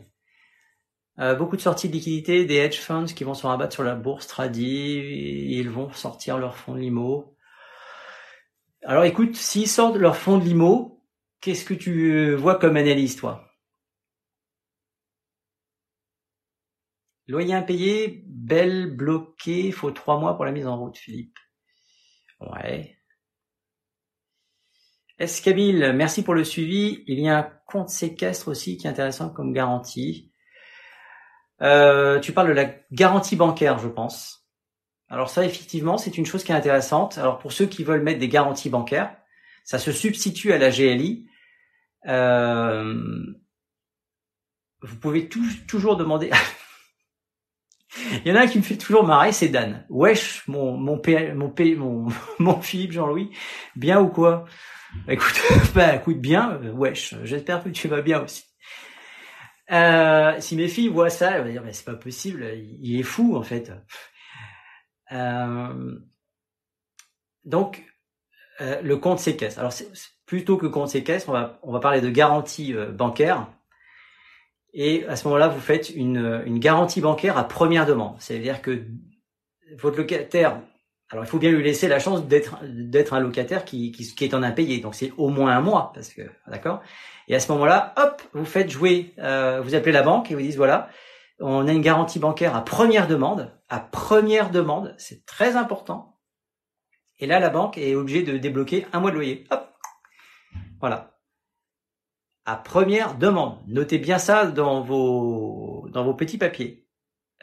Euh, 1.19 1.35
beaucoup 1.35 1.55
de 1.55 1.61
sorties 1.61 1.87
de 1.87 1.93
liquidités, 1.93 2.45
des 2.45 2.55
hedge 2.55 2.79
funds 2.79 3.05
qui 3.05 3.23
vont 3.23 3.35
se 3.35 3.45
rabattre 3.45 3.73
sur 3.73 3.83
la 3.83 3.93
bourse 3.93 4.25
tradi, 4.25 5.03
ils 5.49 5.69
vont 5.69 5.91
sortir 5.91 6.39
leur 6.39 6.55
fonds 6.55 6.73
de 6.73 6.79
limo. 6.79 7.35
Alors 8.83 9.03
écoute, 9.03 9.35
s'ils 9.35 9.67
sortent 9.67 9.97
leur 9.97 10.15
fonds 10.15 10.37
de 10.39 10.45
limo, 10.45 10.98
Qu'est-ce 11.41 11.65
que 11.65 11.73
tu 11.73 12.11
euh, 12.11 12.35
vois 12.35 12.59
comme 12.59 12.75
analyse, 12.75 13.15
toi? 13.15 13.45
Loyer 17.27 17.53
impayé, 17.53 18.23
belle 18.25 18.95
bloqué, 18.95 19.71
faut 19.71 19.91
trois 19.91 20.19
mois 20.19 20.35
pour 20.35 20.45
la 20.45 20.51
mise 20.51 20.67
en 20.67 20.77
route, 20.77 20.97
Philippe. 20.97 21.37
Ouais. 22.41 22.97
Escabile, 25.19 25.93
merci 25.93 26.23
pour 26.23 26.33
le 26.33 26.43
suivi. 26.43 27.03
Il 27.07 27.19
y 27.19 27.29
a 27.29 27.37
un 27.37 27.51
compte 27.67 27.89
séquestre 27.89 28.47
aussi 28.47 28.77
qui 28.77 28.87
est 28.87 28.89
intéressant 28.89 29.29
comme 29.29 29.53
garantie. 29.53 30.31
Euh, 31.61 32.19
tu 32.19 32.31
parles 32.31 32.47
de 32.47 32.53
la 32.53 32.73
garantie 32.91 33.35
bancaire, 33.35 33.79
je 33.79 33.89
pense. 33.89 34.47
Alors 35.09 35.29
ça, 35.29 35.45
effectivement, 35.45 35.97
c'est 35.97 36.17
une 36.17 36.25
chose 36.25 36.43
qui 36.43 36.51
est 36.51 36.55
intéressante. 36.55 37.17
Alors 37.17 37.37
pour 37.37 37.51
ceux 37.51 37.65
qui 37.65 37.83
veulent 37.83 38.01
mettre 38.01 38.19
des 38.19 38.29
garanties 38.29 38.69
bancaires, 38.69 39.15
ça 39.65 39.77
se 39.77 39.91
substitue 39.91 40.53
à 40.53 40.57
la 40.57 40.71
GLI. 40.71 41.28
Euh, 42.07 42.93
vous 44.81 44.95
pouvez 44.97 45.29
toujours 45.29 45.97
demander. 45.97 46.31
Il 47.97 48.27
y 48.27 48.31
en 48.31 48.35
a 48.35 48.41
un 48.41 48.47
qui 48.47 48.59
me 48.59 48.63
fait 48.63 48.77
toujours 48.77 49.03
marrer, 49.03 49.31
c'est 49.31 49.49
Dan. 49.49 49.85
Wesh, 49.89 50.47
mon 50.47 50.77
mon 50.77 51.01
mon 51.35 51.53
mon, 51.77 52.07
mon 52.39 52.61
Philippe 52.61 52.91
Jean-Louis, 52.91 53.31
bien 53.75 53.99
ou 53.99 54.09
quoi? 54.09 54.45
Écoute, 55.07 55.41
bah 55.75 55.95
écoute 55.95 56.19
bien, 56.19 56.59
euh, 56.63 56.71
wesh. 56.71 57.15
J'espère 57.23 57.63
que 57.63 57.69
tu 57.69 57.87
vas 57.87 58.01
bien 58.01 58.23
aussi. 58.23 58.43
Euh, 59.71 60.39
si 60.39 60.55
mes 60.55 60.67
filles 60.67 60.87
voient 60.87 61.09
ça, 61.09 61.31
elles 61.31 61.43
vont 61.43 61.51
dire 61.51 61.63
mais 61.63 61.73
c'est 61.73 61.85
pas 61.85 61.95
possible, 61.95 62.47
il 62.55 62.99
est 62.99 63.03
fou 63.03 63.35
en 63.35 63.43
fait. 63.43 63.71
Euh, 65.11 65.95
donc 67.43 67.83
le 68.59 68.95
compte 68.95 69.19
séquestre. 69.19 69.59
Alors 69.59 69.73
plutôt 70.29 70.57
que 70.57 70.67
compte 70.67 70.89
séquestre, 70.89 71.27
on 71.29 71.31
va, 71.31 71.57
on 71.63 71.71
va 71.71 71.79
parler 71.79 72.01
de 72.01 72.09
garantie 72.11 72.75
euh, 72.75 72.91
bancaire. 72.91 73.47
Et 74.75 75.03
à 75.07 75.15
ce 75.15 75.27
moment-là, 75.27 75.47
vous 75.47 75.59
faites 75.59 75.89
une, 75.89 76.43
une 76.45 76.59
garantie 76.59 77.01
bancaire 77.01 77.35
à 77.35 77.47
première 77.47 77.87
demande. 77.87 78.15
C'est-à-dire 78.19 78.61
que 78.61 78.83
votre 79.79 79.97
locataire, 79.97 80.61
alors 81.09 81.25
il 81.25 81.27
faut 81.27 81.39
bien 81.39 81.49
lui 81.49 81.63
laisser 81.63 81.87
la 81.87 81.97
chance 81.97 82.27
d'être 82.27 82.59
d'être 82.63 83.15
un 83.15 83.19
locataire 83.19 83.65
qui, 83.65 83.91
qui, 83.91 84.23
est 84.23 84.35
en 84.35 84.43
impayé. 84.43 84.79
Donc 84.81 84.93
c'est 84.93 85.11
au 85.17 85.29
moins 85.29 85.51
un 85.51 85.61
mois, 85.61 85.91
parce 85.95 86.13
que 86.13 86.21
d'accord? 86.45 86.83
Et 87.27 87.33
à 87.33 87.39
ce 87.39 87.51
moment-là, 87.53 87.95
hop, 87.97 88.21
vous 88.33 88.45
faites 88.45 88.69
jouer, 88.69 89.15
euh, 89.17 89.61
vous 89.63 89.73
appelez 89.73 89.91
la 89.91 90.03
banque 90.03 90.29
et 90.29 90.35
vous 90.35 90.41
dites 90.41 90.57
voilà, 90.57 90.89
on 91.39 91.67
a 91.67 91.71
une 91.71 91.81
garantie 91.81 92.19
bancaire 92.19 92.55
à 92.55 92.63
première 92.63 93.07
demande. 93.07 93.51
À 93.67 93.79
première 93.79 94.51
demande, 94.51 94.93
c'est 94.99 95.25
très 95.25 95.55
important. 95.55 96.19
Et 97.17 97.25
là, 97.25 97.39
la 97.39 97.49
banque 97.49 97.79
est 97.79 97.95
obligée 97.95 98.21
de 98.21 98.37
débloquer 98.37 98.85
un 98.93 98.99
mois 98.99 99.09
de 99.09 99.15
loyer. 99.15 99.47
Voilà. 100.79 101.19
À 102.45 102.55
première 102.55 103.15
demande. 103.15 103.59
Notez 103.67 103.99
bien 103.99 104.17
ça 104.17 104.47
dans 104.47 104.81
vos, 104.81 105.87
petits 106.17 106.37
papiers. 106.37 106.87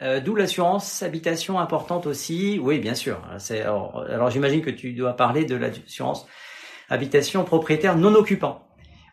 Euh, 0.01 0.19
D'où 0.19 0.35
l'assurance 0.35 1.01
habitation 1.01 1.59
importante 1.59 2.07
aussi. 2.07 2.59
Oui, 2.61 2.79
bien 2.79 2.93
sûr. 2.93 3.21
Alors, 3.49 4.29
j'imagine 4.29 4.61
que 4.61 4.69
tu 4.69 4.93
dois 4.93 5.13
parler 5.13 5.45
de 5.45 5.55
l'assurance 5.55 6.27
habitation 6.89 7.43
propriétaire 7.43 7.95
non 7.95 8.13
occupant. 8.15 8.67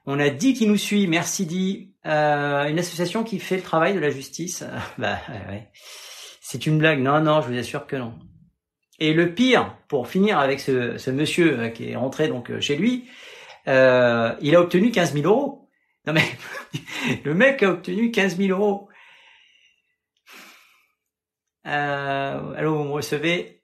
On 0.07 0.19
a 0.19 0.31
dit 0.31 0.55
qui 0.55 0.67
nous 0.67 0.77
suit. 0.77 1.07
Merci 1.07 1.47
dit. 1.47 1.95
Euh, 2.07 2.65
une 2.67 2.79
association 2.79 3.25
qui 3.25 3.39
fait 3.39 3.57
le 3.57 3.63
travail 3.63 3.95
de 3.95 4.01
la 4.01 4.11
justice. 4.11 4.65
bah 4.99 5.19
ouais. 5.49 5.71
C'est 6.41 6.67
une 6.67 6.79
blague. 6.79 7.01
Non, 7.01 7.21
non, 7.21 7.41
je 7.41 7.49
vous 7.49 7.59
assure 7.59 7.87
que 7.87 7.97
non. 7.97 8.15
Et 8.99 9.13
le 9.13 9.35
pire, 9.35 9.77
pour 9.89 10.09
finir 10.09 10.39
avec 10.39 10.61
ce, 10.61 10.99
ce 10.99 11.11
monsieur 11.11 11.61
euh, 11.61 11.69
qui 11.69 11.91
est 11.91 11.97
rentré 11.97 12.29
donc 12.29 12.59
chez 12.61 12.77
lui, 12.77 13.09
euh, 13.69 14.35
il 14.41 14.55
a 14.55 14.61
obtenu 14.61 14.91
15 14.91 15.15
000 15.15 15.27
euros. 15.27 15.69
Non 16.07 16.13
mais, 16.13 16.25
le 17.25 17.35
mec 17.35 17.63
a 17.63 17.71
obtenu 17.71 18.11
15 18.11 18.37
000 18.37 18.59
euros. 18.59 18.89
Euh, 21.67 22.55
allô, 22.55 22.77
vous 22.77 22.85
me 22.85 22.93
recevez? 22.93 23.63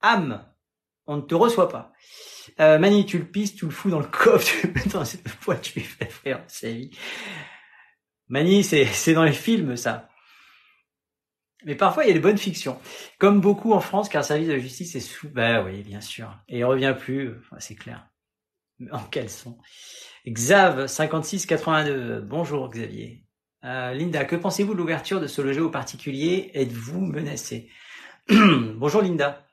Am, 0.00 0.44
on 1.06 1.16
ne 1.16 1.22
te 1.22 1.34
reçoit 1.34 1.68
pas. 1.68 1.92
Euh, 2.60 2.78
Mani, 2.78 3.06
tu 3.06 3.18
le 3.18 3.24
pisses, 3.24 3.54
tu 3.54 3.64
le 3.64 3.70
fous 3.70 3.90
dans 3.90 4.00
le 4.00 4.06
coffre, 4.06 4.44
tu 4.60 4.66
le 4.66 4.72
mets 4.72 4.84
dans 4.92 5.04
cette 5.04 5.28
fois, 5.28 5.56
tu 5.56 5.78
lui 5.78 5.86
fais 5.86 6.06
frère, 6.06 6.44
c'est 6.48 6.72
vie. 6.72 6.90
Mani, 8.28 8.64
c'est, 8.64 8.84
c'est 8.86 9.14
dans 9.14 9.24
les 9.24 9.32
films, 9.32 9.76
ça. 9.76 10.08
Mais 11.64 11.76
parfois, 11.76 12.04
il 12.04 12.08
y 12.08 12.10
a 12.10 12.14
des 12.14 12.20
bonnes 12.20 12.38
fictions. 12.38 12.80
Comme 13.18 13.40
beaucoup 13.40 13.72
en 13.72 13.80
France, 13.80 14.08
car 14.08 14.22
le 14.22 14.26
service 14.26 14.48
de 14.48 14.54
la 14.54 14.58
justice 14.58 14.96
est 14.96 15.00
sous... 15.00 15.28
Bah 15.28 15.62
oui, 15.62 15.82
bien 15.82 16.00
sûr. 16.00 16.36
Et 16.48 16.58
il 16.58 16.64
revient 16.64 16.96
plus, 16.98 17.36
c'est 17.58 17.76
clair. 17.76 18.08
En 18.92 19.04
caleçon. 19.04 19.58
Xav 20.26 20.86
5682. 20.86 22.20
Bonjour 22.20 22.68
Xavier. 22.70 23.24
Euh, 23.64 23.92
Linda, 23.92 24.24
que 24.24 24.36
pensez-vous 24.36 24.72
de 24.72 24.78
l'ouverture 24.78 25.20
de 25.20 25.26
ce 25.26 25.40
loger 25.40 25.60
aux 25.60 25.70
particuliers? 25.70 26.50
Êtes-vous 26.54 27.00
menacé? 27.00 27.70
Bonjour 28.28 29.02
Linda. 29.02 29.46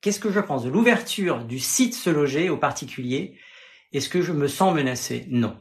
Qu'est-ce 0.00 0.20
que 0.20 0.30
je 0.30 0.40
pense 0.40 0.64
de 0.64 0.70
l'ouverture 0.70 1.44
du 1.44 1.58
site 1.58 1.94
se 1.94 2.10
loger 2.10 2.50
aux 2.50 2.58
particuliers? 2.58 3.38
Est-ce 3.92 4.08
que 4.08 4.20
je 4.20 4.32
me 4.32 4.48
sens 4.48 4.74
menacé? 4.74 5.26
Non. 5.30 5.58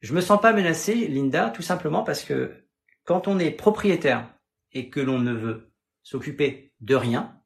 Je 0.00 0.12
me 0.14 0.20
sens 0.20 0.40
pas 0.40 0.52
menacé, 0.52 0.94
Linda, 1.08 1.50
tout 1.50 1.62
simplement 1.62 2.02
parce 2.02 2.22
que 2.22 2.64
quand 3.04 3.28
on 3.28 3.38
est 3.38 3.50
propriétaire 3.50 4.28
et 4.72 4.90
que 4.90 5.00
l'on 5.00 5.18
ne 5.18 5.32
veut 5.32 5.72
s'occuper 6.02 6.72
de 6.80 6.94
rien, 6.94 7.40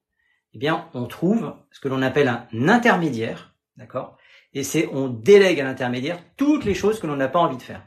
eh 0.53 0.59
bien, 0.59 0.88
on 0.95 1.07
trouve 1.07 1.55
ce 1.70 1.80
que 1.80 1.88
l'on 1.88 2.03
appelle 2.03 2.28
un 2.28 2.68
intermédiaire, 2.68 3.55
d'accord? 3.76 4.18
Et 4.55 4.62
c'est 4.64 4.88
on 4.92 5.09
délègue 5.09 5.61
à 5.61 5.64
l'intermédiaire 5.64 6.18
toutes 6.36 6.64
les 6.64 6.74
choses 6.74 7.00
que 7.00 7.07
l'on 7.07 7.16
n'a 7.16 7.28
pas 7.28 7.38
envie 7.38 7.57
de 7.57 7.62
faire. 7.62 7.86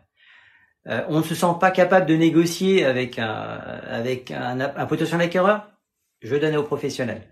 Euh, 0.88 1.04
on 1.10 1.20
ne 1.20 1.24
se 1.24 1.36
sent 1.36 1.54
pas 1.60 1.72
capable 1.72 2.06
de 2.06 2.16
négocier 2.16 2.86
avec 2.86 3.20
un 3.20 3.28
avec 3.28 4.32
un, 4.32 4.60
un 4.60 4.86
potentiel 4.86 5.22
acquéreur, 5.22 5.68
je 6.22 6.36
donne 6.36 6.56
au 6.56 6.64
professionnel. 6.64 7.30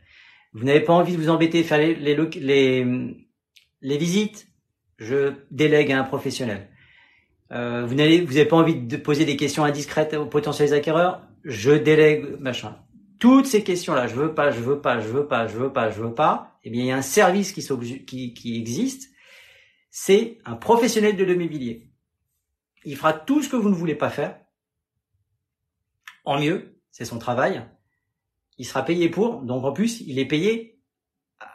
Vous 0.53 0.63
n'avez 0.63 0.81
pas 0.81 0.93
envie 0.93 1.13
de 1.13 1.21
vous 1.21 1.29
embêter 1.29 1.63
faire 1.63 1.77
les 1.79 1.95
les, 1.95 2.15
les, 2.15 3.15
les 3.81 3.97
visites, 3.97 4.47
je 4.97 5.34
délègue 5.51 5.91
à 5.91 5.99
un 5.99 6.03
professionnel. 6.03 6.69
Euh, 7.51 7.86
vous 7.86 7.93
n'avez 7.93 8.21
vous 8.21 8.45
pas 8.45 8.55
envie 8.55 8.75
de 8.75 8.97
poser 8.97 9.25
des 9.25 9.36
questions 9.36 9.63
indiscrètes 9.63 10.13
aux 10.15 10.25
potentiels 10.25 10.73
acquéreurs, 10.73 11.21
je 11.43 11.71
délègue 11.71 12.39
machin. 12.39 12.75
Toutes 13.19 13.45
ces 13.45 13.63
questions-là, 13.63 14.07
je 14.07 14.15
veux 14.15 14.34
pas, 14.34 14.51
je 14.51 14.59
veux 14.59 14.81
pas, 14.81 14.99
je 14.99 15.07
veux 15.07 15.27
pas, 15.27 15.47
je 15.47 15.57
veux 15.57 15.71
pas, 15.71 15.89
je 15.89 16.01
veux 16.01 16.13
pas. 16.13 16.57
Eh 16.63 16.69
bien, 16.69 16.81
il 16.81 16.88
y 16.88 16.91
a 16.91 16.97
un 16.97 17.01
service 17.01 17.51
qui, 17.51 17.65
qui, 18.05 18.34
qui 18.34 18.57
existe. 18.57 19.12
C'est 19.95 20.39
un 20.43 20.55
professionnel 20.55 21.15
de 21.15 21.23
l'immobilier. 21.23 21.87
Il 22.83 22.97
fera 22.97 23.13
tout 23.13 23.43
ce 23.43 23.47
que 23.47 23.55
vous 23.55 23.69
ne 23.69 23.75
voulez 23.75 23.93
pas 23.93 24.09
faire. 24.09 24.39
En 26.25 26.39
mieux, 26.39 26.79
c'est 26.89 27.05
son 27.05 27.19
travail. 27.19 27.63
Il 28.57 28.65
sera 28.65 28.83
payé 28.83 29.07
pour. 29.07 29.43
Donc 29.43 29.63
en 29.63 29.71
plus, 29.71 30.01
il 30.01 30.17
est 30.17 30.25
payé 30.25 30.81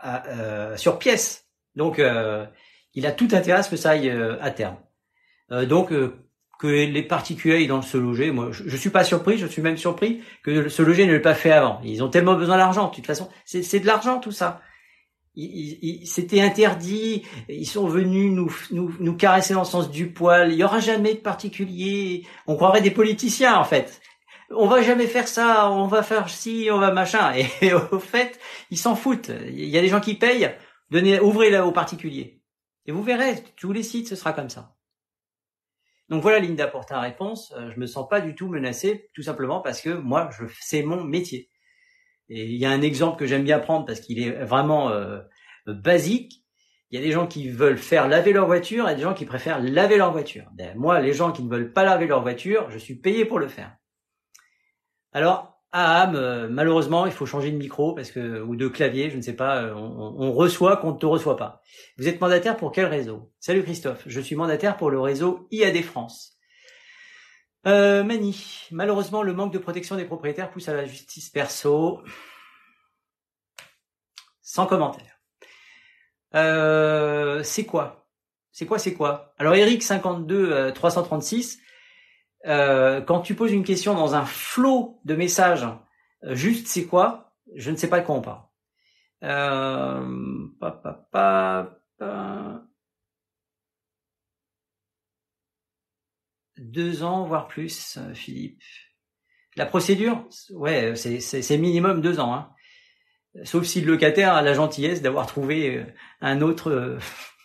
euh, 0.05 0.77
sur 0.77 1.01
pièce. 1.01 1.49
Donc 1.75 1.99
euh, 1.99 2.47
il 2.95 3.07
a 3.07 3.13
tout 3.13 3.27
intérêt 3.33 3.59
à 3.59 3.63
ce 3.65 3.71
que 3.71 3.77
ça 3.77 3.91
aille 3.91 4.09
euh, 4.09 4.41
à 4.41 4.53
terme. 4.53 4.77
donc 5.51 5.93
que 6.61 6.67
les 6.69 7.03
particuliers 7.03 7.67
dans 7.67 7.79
le 7.79 7.83
se 7.83 7.99
loger, 7.99 8.31
moi 8.31 8.53
je, 8.53 8.69
je, 8.69 8.77
suis 8.77 8.91
pas 8.91 9.03
surpris, 9.03 9.37
je 9.37 9.49
suis 9.49 9.63
même 9.63 9.77
surpris 9.77 10.23
que 10.45 10.69
se 10.69 10.83
loger 10.83 11.07
ne 11.07 11.13
l'ait 11.13 11.21
pas 11.21 11.35
fait 11.35 11.51
avant. 11.51 11.81
Ils 11.83 12.05
ont 12.05 12.09
tellement 12.09 12.37
besoin 12.37 12.57
d'argent, 12.57 12.89
de 12.89 12.95
toute 12.95 13.07
façon, 13.07 13.29
c'est 13.45 13.81
de 13.81 13.87
l'argent 13.87 14.21
tout 14.21 14.33
ça. 14.33 14.63
C'était 16.05 16.41
interdit, 16.41 17.23
ils 17.49 17.67
sont 17.67 17.87
venus 17.87 18.33
nous, 18.33 18.53
nous, 18.73 18.93
nous 18.99 19.15
caresser 19.15 19.55
dans 19.55 19.61
le 19.61 19.67
sens 19.67 19.91
du 19.91 20.11
poil. 20.11 20.53
Il 20.53 20.59
y 20.59 20.65
aura 20.65 20.81
jamais 20.81 21.15
de 21.15 21.21
particuliers. 21.21 22.27
On 22.47 22.57
croirait 22.57 22.83
des 22.83 22.91
politiciens 22.91 23.57
en 23.57 23.65
fait. 23.65 24.01
On 24.51 24.67
va 24.67 24.83
jamais 24.83 25.07
faire 25.07 25.29
ça, 25.29 25.71
on 25.71 25.87
va 25.87 26.03
faire 26.03 26.29
ci, 26.29 26.69
on 26.73 26.79
va 26.79 26.91
machin. 26.91 27.33
Et, 27.35 27.73
au 27.93 27.99
fait, 28.01 28.41
ils 28.71 28.79
s'en 28.79 28.97
foutent. 28.97 29.31
Il 29.47 29.69
y 29.69 29.79
a 29.79 29.81
des 29.81 29.89
gens 29.89 30.01
qui 30.01 30.15
payent. 30.15 30.51
Donnez, 30.91 31.21
ouvrez 31.21 31.51
là 31.51 31.67
aux 31.67 31.73
particuliers. 31.73 32.41
Et 32.87 32.93
vous 32.93 33.03
verrez, 33.03 33.45
tous 33.57 33.73
les 33.73 33.83
sites, 33.83 34.09
ce 34.09 34.17
sera 34.17 34.33
comme 34.33 34.49
ça. 34.49 34.75
Donc 36.09 36.23
voilà, 36.23 36.39
Linda, 36.41 36.67
pour 36.67 36.87
ta 36.87 37.01
réponse. 37.01 37.53
Euh, 37.57 37.71
je 37.75 37.79
me 37.79 37.87
sens 37.87 38.09
pas 38.09 38.21
du 38.21 38.35
tout 38.35 38.49
menacé, 38.49 39.11
tout 39.15 39.23
simplement 39.23 39.61
parce 39.61 39.83
que 39.83 39.91
moi, 39.91 40.31
je, 40.37 40.47
c'est 40.61 40.83
mon 40.83 41.05
métier. 41.05 41.51
Et 42.29 42.45
il 42.45 42.57
y 42.57 42.67
a 42.67 42.71
un 42.71 42.83
exemple 42.83 43.19
que 43.19 43.27
j'aime 43.27 43.45
bien 43.45 43.59
prendre 43.59 43.87
parce 43.87 44.01
qu'il 44.01 44.21
est 44.21 44.45
vraiment 44.45 44.91
euh, 44.91 45.21
basique. 45.67 46.45
Il 46.91 46.99
y 46.99 47.03
a 47.03 47.05
des 47.05 47.13
gens 47.13 47.27
qui 47.27 47.49
veulent 47.51 47.79
faire 47.79 48.09
laver 48.09 48.33
leur 48.33 48.47
voiture 48.47 48.89
et 48.89 48.95
des 48.95 49.03
gens 49.03 49.15
qui 49.15 49.27
préfèrent 49.27 49.61
laver 49.61 49.97
leur 49.97 50.13
voiture. 50.13 50.51
Ben, 50.55 50.77
moi, 50.77 51.01
les 51.01 51.13
gens 51.13 51.33
qui 51.33 51.43
ne 51.43 51.51
veulent 51.51 51.73
pas 51.73 51.85
laver 51.85 52.07
leur 52.07 52.23
voiture, 52.23 52.71
je 52.71 52.79
suis 52.79 52.95
payé 52.95 53.25
pour 53.25 53.39
le 53.39 53.49
faire. 53.49 53.77
Alors, 55.13 55.59
ah, 55.71 56.11
malheureusement, 56.51 57.05
il 57.05 57.13
faut 57.13 57.27
changer 57.27 57.51
de 57.51 57.57
micro 57.57 57.95
parce 57.95 58.11
que 58.11 58.41
ou 58.41 58.57
de 58.57 58.69
clavier, 58.69 59.11
je 59.11 59.17
ne 59.17 59.23
sais 59.23 59.35
pas. 59.35 59.65
Euh, 59.65 59.75
on, 59.75 60.33
reçoit 60.33 60.79
qu'on 60.79 60.93
ne 60.93 60.99
te 60.99 61.05
reçoit 61.05 61.37
pas. 61.37 61.61
Vous 61.99 62.09
êtes 62.09 62.21
mandataire 62.21 62.57
pour 62.57 62.73
quel 62.73 62.87
réseau? 62.87 63.31
Salut 63.39 63.63
Christophe, 63.63 64.03
je 64.07 64.21
suis 64.21 64.35
mandataire 64.35 64.79
pour 64.79 64.91
le 64.91 64.99
réseau 64.99 65.47
IAD 65.51 65.83
France. 65.83 66.38
Euh, 67.69 68.03
Mani, 68.03 68.67
malheureusement, 68.71 69.23
le 69.23 69.35
manque 69.35 69.53
de 69.53 69.59
protection 69.59 69.97
des 69.97 70.07
propriétaires 70.07 70.51
pousse 70.51 70.69
à 70.69 70.75
la 70.75 70.87
justice 70.87 71.29
perso. 71.29 72.03
Sans 74.41 74.67
commentaire. 74.67 75.21
Euh, 76.35 77.43
c'est 77.43 77.67
quoi? 77.67 78.09
C'est 78.51 78.65
quoi 78.65 78.79
C'est 78.79 78.95
quoi? 78.95 79.35
Alors 79.39 79.55
Eric 79.55 79.83
52 79.83 80.73
336 80.73 81.61
euh, 82.47 83.01
quand 83.03 83.21
tu 83.21 83.35
poses 83.35 83.53
une 83.53 83.65
question 83.65 83.95
dans 83.95 84.15
un 84.15 84.25
flot 84.25 85.01
de 85.05 85.15
messages, 85.15 85.67
juste 86.23 86.69
c'est 86.69 86.87
quoi? 86.87 87.35
Je 87.55 87.71
ne 87.71 87.77
sais 87.77 87.89
pas 87.89 88.01
de 88.01 88.07
quoi 88.07 88.15
on 88.15 88.23
parle. 88.23 88.43
Deux 96.59 97.03
ans, 97.03 97.27
voire 97.27 97.49
plus, 97.49 97.99
Philippe. 98.15 98.63
La 99.57 99.67
procédure, 99.67 100.25
ouais, 100.51 100.95
c'est 100.97 101.59
minimum 101.59 102.01
deux 102.01 102.21
ans. 102.21 102.35
Hein. 102.35 102.51
Sauf 103.45 103.65
si 103.65 103.81
le 103.81 103.93
locataire 103.93 104.35
a 104.35 104.43
la 104.43 104.55
gentillesse 104.55 105.03
d'avoir 105.03 105.27
trouvé 105.27 105.85
un 106.21 106.41
autre 106.41 106.99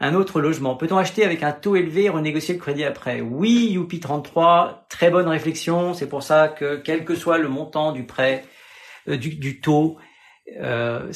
un 0.00 0.14
autre 0.14 0.40
logement. 0.40 0.76
Peut-on 0.76 0.96
acheter 0.96 1.24
avec 1.24 1.42
un 1.42 1.52
taux 1.52 1.76
élevé 1.76 2.04
et 2.04 2.08
renégocier 2.08 2.54
le 2.54 2.60
crédit 2.60 2.84
après? 2.84 3.20
Oui, 3.20 3.76
Youpi33, 3.76 4.88
très 4.88 5.10
bonne 5.10 5.28
réflexion. 5.28 5.92
C'est 5.92 6.08
pour 6.08 6.22
ça 6.22 6.48
que 6.48 6.76
quel 6.76 7.04
que 7.04 7.14
soit 7.14 7.38
le 7.38 7.48
montant 7.48 7.92
du 7.92 8.04
prêt, 8.04 8.44
euh, 9.08 9.16
du, 9.18 9.60
taux, 9.60 9.98
euh, 10.58 11.12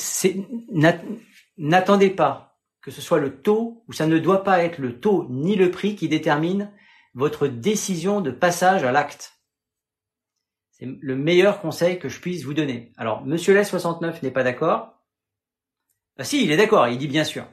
n'attendez 1.57 2.11
pas 2.11 2.54
que 2.85 2.91
ce 2.91 3.01
soit 3.01 3.19
le 3.19 3.41
taux, 3.41 3.83
ou 3.89 3.93
ça 3.93 4.07
ne 4.07 4.19
doit 4.19 4.45
pas 4.45 4.63
être 4.63 4.79
le 4.79 5.01
taux 5.01 5.27
ni 5.31 5.57
le 5.57 5.71
prix 5.71 5.97
qui 5.97 6.07
détermine 6.09 6.71
votre 7.15 7.47
décision 7.47 8.21
de 8.21 8.31
passage 8.31 8.85
à 8.85 8.93
l'acte. 8.93 9.41
C'est 10.73 10.89
le 11.01 11.17
meilleur 11.17 11.61
conseil 11.61 11.99
que 11.99 12.09
je 12.09 12.21
puisse 12.21 12.45
vous 12.45 12.53
donner. 12.53 12.93
Alors, 12.99 13.25
Monsieur 13.25 13.55
Les 13.55 13.65
69 13.65 14.23
n'est 14.23 14.31
pas 14.31 14.43
d'accord. 14.43 15.01
Ah 16.19 16.25
si, 16.25 16.45
il 16.45 16.51
est 16.51 16.57
d'accord, 16.57 16.87
il 16.89 16.99
dit 16.99 17.09
bien 17.09 17.25
sûr. 17.25 17.47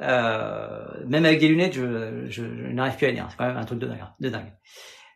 Euh, 0.00 0.86
même 1.06 1.24
avec 1.24 1.40
des 1.40 1.48
lunettes, 1.48 1.74
je, 1.74 2.26
je, 2.28 2.42
n'arrive 2.44 2.96
plus 2.96 3.06
à 3.06 3.10
lire. 3.10 3.26
C'est 3.30 3.36
quand 3.36 3.46
même 3.46 3.56
un 3.56 3.64
truc 3.64 3.78
de 3.78 3.86
dingue. 3.86 4.04
Dingue. 4.20 4.52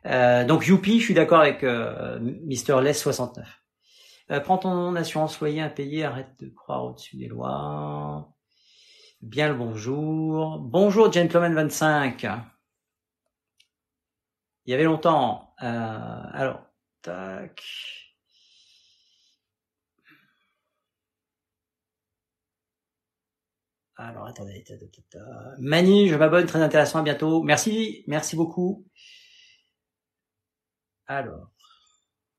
Euh, 0.06 0.44
donc 0.44 0.66
Youpi, 0.66 0.98
je 0.98 1.04
suis 1.04 1.14
d'accord 1.14 1.40
avec 1.40 1.62
euh, 1.62 2.18
Mister 2.20 2.80
Les 2.82 2.94
69. 2.94 3.46
Euh, 4.30 4.40
prends 4.40 4.58
ton 4.58 4.96
assurance 4.96 5.38
loyer 5.40 5.60
impayé, 5.60 6.04
arrête 6.04 6.30
de 6.40 6.48
croire 6.48 6.84
au-dessus 6.84 7.16
des 7.16 7.26
lois. 7.26 8.32
Bien 9.22 9.48
le 9.48 9.54
bonjour. 9.54 10.58
Bonjour 10.58 11.12
Gentleman 11.12 11.54
25. 11.54 12.26
Il 14.66 14.70
y 14.70 14.74
avait 14.74 14.82
longtemps. 14.82 15.54
Euh, 15.62 15.66
alors, 16.32 16.66
tac. 17.02 17.62
Alors, 23.96 24.26
attendez. 24.26 24.64
Mani, 25.60 26.08
je 26.08 26.16
m'abonne, 26.16 26.46
très 26.46 26.60
intéressant, 26.60 26.98
à 26.98 27.02
bientôt. 27.02 27.44
Merci, 27.44 28.02
merci 28.08 28.34
beaucoup. 28.34 28.88
Alors. 31.06 31.52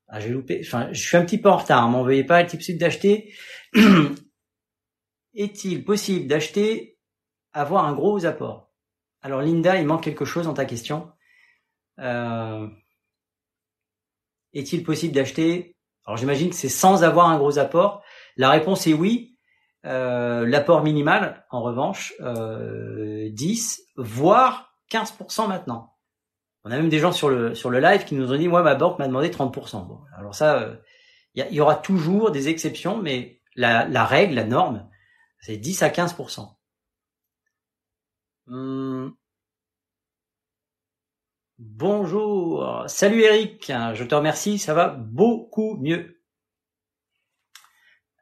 Ah, 0.09 0.19
j'ai 0.19 0.29
loupé. 0.29 0.61
Enfin, 0.65 0.89
je 0.91 0.99
suis 0.99 1.15
un 1.15 1.23
petit 1.23 1.39
peu 1.39 1.49
en 1.49 1.57
retard. 1.57 1.84
Hein, 1.84 1.88
m'en 1.89 2.03
veuillez 2.03 2.25
pas. 2.25 2.43
Le 2.43 2.49
type 2.49 2.77
d'acheter. 2.77 3.34
Est-il 5.36 5.84
possible 5.84 6.27
d'acheter, 6.27 6.99
avoir 7.53 7.86
un 7.86 7.93
gros 7.93 8.25
apport? 8.25 8.71
Alors, 9.21 9.41
Linda, 9.41 9.79
il 9.79 9.86
manque 9.86 10.03
quelque 10.03 10.25
chose 10.25 10.45
dans 10.45 10.53
ta 10.53 10.65
question. 10.65 11.11
Euh, 11.99 12.67
est-il 14.53 14.84
possible 14.84 15.15
d'acheter? 15.15 15.75
Alors, 16.05 16.17
j'imagine 16.17 16.49
que 16.49 16.55
c'est 16.55 16.69
sans 16.69 17.03
avoir 17.03 17.29
un 17.29 17.38
gros 17.38 17.57
apport. 17.57 18.03
La 18.38 18.49
réponse 18.49 18.86
est 18.88 18.93
oui. 18.93 19.38
Euh, 19.86 20.45
l'apport 20.45 20.84
minimal, 20.84 21.45
en 21.49 21.61
revanche, 21.61 22.13
euh, 22.21 23.29
10, 23.31 23.81
voire 23.97 24.73
15% 24.91 25.47
maintenant. 25.47 25.93
On 26.63 26.71
a 26.71 26.77
même 26.77 26.88
des 26.88 26.99
gens 26.99 27.11
sur 27.11 27.29
le 27.29 27.53
sur 27.53 27.69
le 27.69 27.81
live 27.81 28.05
qui 28.05 28.15
nous 28.15 28.31
ont 28.31 28.38
dit, 28.38 28.47
moi, 28.47 28.63
ma 28.63 28.75
banque 28.75 28.99
m'a 28.99 29.07
demandé 29.07 29.29
30%. 29.29 29.86
Bon, 29.86 29.99
alors 30.17 30.36
ça, 30.36 30.77
il 31.36 31.41
euh, 31.41 31.45
y, 31.49 31.55
y, 31.55 31.59
aura 31.59 31.75
toujours 31.75 32.31
des 32.31 32.47
exceptions, 32.47 33.01
mais 33.01 33.41
la, 33.55 33.86
la 33.86 34.05
règle, 34.05 34.36
la 34.36 34.45
norme, 34.45 34.88
c'est 35.43 35.57
10 35.57 35.83
à 35.83 35.89
15%. 35.89 36.55
Hum. 38.47 39.13
Bonjour, 41.59 42.85
salut 42.87 43.21
Eric, 43.21 43.71
je 43.93 44.03
te 44.03 44.15
remercie, 44.15 44.57
ça 44.57 44.73
va 44.73 44.89
beaucoup 44.89 45.77
mieux. 45.77 46.21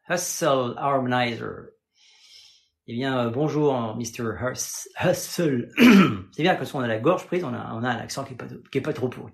Hustle 0.09 0.74
Harmonizer. 0.78 1.69
Eh 2.88 2.93
bien, 2.93 3.28
euh, 3.28 3.30
bonjour, 3.30 3.95
Mr. 3.95 4.34
Hustle. 5.03 5.69
C'est 6.32 6.43
bien 6.43 6.55
que 6.55 6.65
soit 6.65 6.82
on 6.82 6.84
a 6.84 6.88
la 6.88 6.99
gorge 6.99 7.26
prise, 7.28 7.43
on 7.43 7.53
a, 7.53 7.59
un 7.59 7.84
accent 7.84 8.24
qui 8.24 8.34
est, 8.34 8.36
pas, 8.36 8.47
pas 8.82 8.93
trop 8.93 9.09
pourri. 9.09 9.32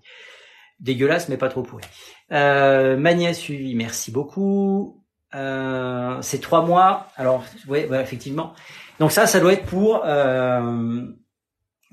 Dégueulasse, 0.80 1.30
mais 1.30 1.38
pas 1.38 1.50
trop 1.50 1.64
pourri. 1.64 1.84
Euh, 2.32 2.98
Mania 2.98 3.34
suivi, 3.34 3.76
merci 3.76 4.12
beaucoup. 4.12 5.07
Euh, 5.36 6.22
c'est 6.22 6.40
trois 6.40 6.66
mois. 6.66 7.08
Alors, 7.16 7.44
oui, 7.68 7.80
effectivement. 7.80 8.54
Donc 9.00 9.12
ça, 9.12 9.28
ça 9.28 9.40
doit 9.40 9.54
être 9.54 9.66
pour 9.66 10.04
euh, 10.06 11.06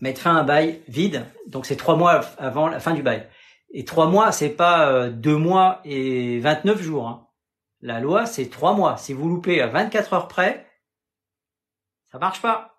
mettre 0.00 0.20
fin 0.20 0.36
à 0.36 0.40
un 0.40 0.44
bail 0.44 0.82
vide. 0.88 1.26
Donc 1.46 1.66
c'est 1.66 1.76
trois 1.76 1.96
mois 1.96 2.20
avant 2.38 2.68
la 2.68 2.80
fin 2.80 2.94
du 2.94 3.02
bail. 3.02 3.28
Et 3.70 3.84
trois 3.84 4.06
mois, 4.06 4.32
c'est 4.32 4.50
pas 4.50 4.88
euh, 4.88 5.10
deux 5.10 5.36
mois 5.36 5.80
et 5.84 6.38
29 6.40 6.80
jours. 6.80 7.08
Hein. 7.08 7.26
La 7.80 8.00
loi, 8.00 8.26
c'est 8.26 8.48
trois 8.48 8.74
mois. 8.74 8.96
Si 8.96 9.12
vous 9.12 9.28
loupez 9.28 9.60
à 9.60 9.66
24 9.66 10.12
heures 10.14 10.28
près, 10.28 10.66
ça 12.10 12.18
marche 12.18 12.40
pas. 12.40 12.76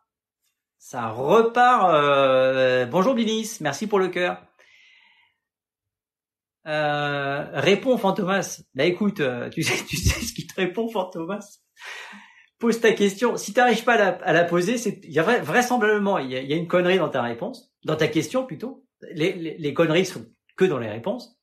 Ça 0.77 1.09
repart. 1.09 2.89
Bonjour 2.91 3.15
Binis, 3.15 3.57
merci 3.61 3.87
pour 3.87 3.99
le 3.99 4.07
cœur. 4.07 4.37
Euh, 6.67 7.45
réponds 7.53 7.97
Fantomas. 7.97 8.61
Bah 8.73 8.85
écoute, 8.85 9.19
euh, 9.19 9.49
tu 9.49 9.63
sais, 9.63 9.85
tu 9.85 9.97
sais 9.97 10.19
ce 10.21 10.33
qui 10.33 10.47
te 10.47 10.55
répond 10.55 10.89
Fantomas? 10.89 11.59
Pose 12.59 12.79
ta 12.79 12.93
question. 12.93 13.37
Si 13.37 13.53
tu 13.53 13.59
n'arrives 13.59 13.83
pas 13.83 13.95
à 13.95 14.33
la, 14.33 14.43
poser, 14.45 14.77
c'est 14.77 14.99
il 15.03 15.11
y 15.11 15.19
a 15.19 15.23
vraisemblablement 15.23 16.17
il 16.17 16.31
y 16.31 16.53
a, 16.53 16.55
une 16.55 16.67
connerie 16.67 16.97
dans 16.97 17.09
ta 17.09 17.21
réponse, 17.21 17.71
dans 17.83 17.97
ta 17.97 18.07
question 18.07 18.45
plutôt. 18.45 18.85
Les, 19.11 19.73
conneries 19.73 20.05
sont 20.05 20.25
que 20.55 20.65
dans 20.65 20.79
les 20.79 20.89
réponses. 20.89 21.37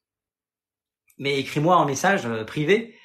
Mais 1.19 1.39
écris-moi 1.39 1.77
en 1.77 1.85
message 1.85 2.25
euh, 2.25 2.45
privé 2.45 2.97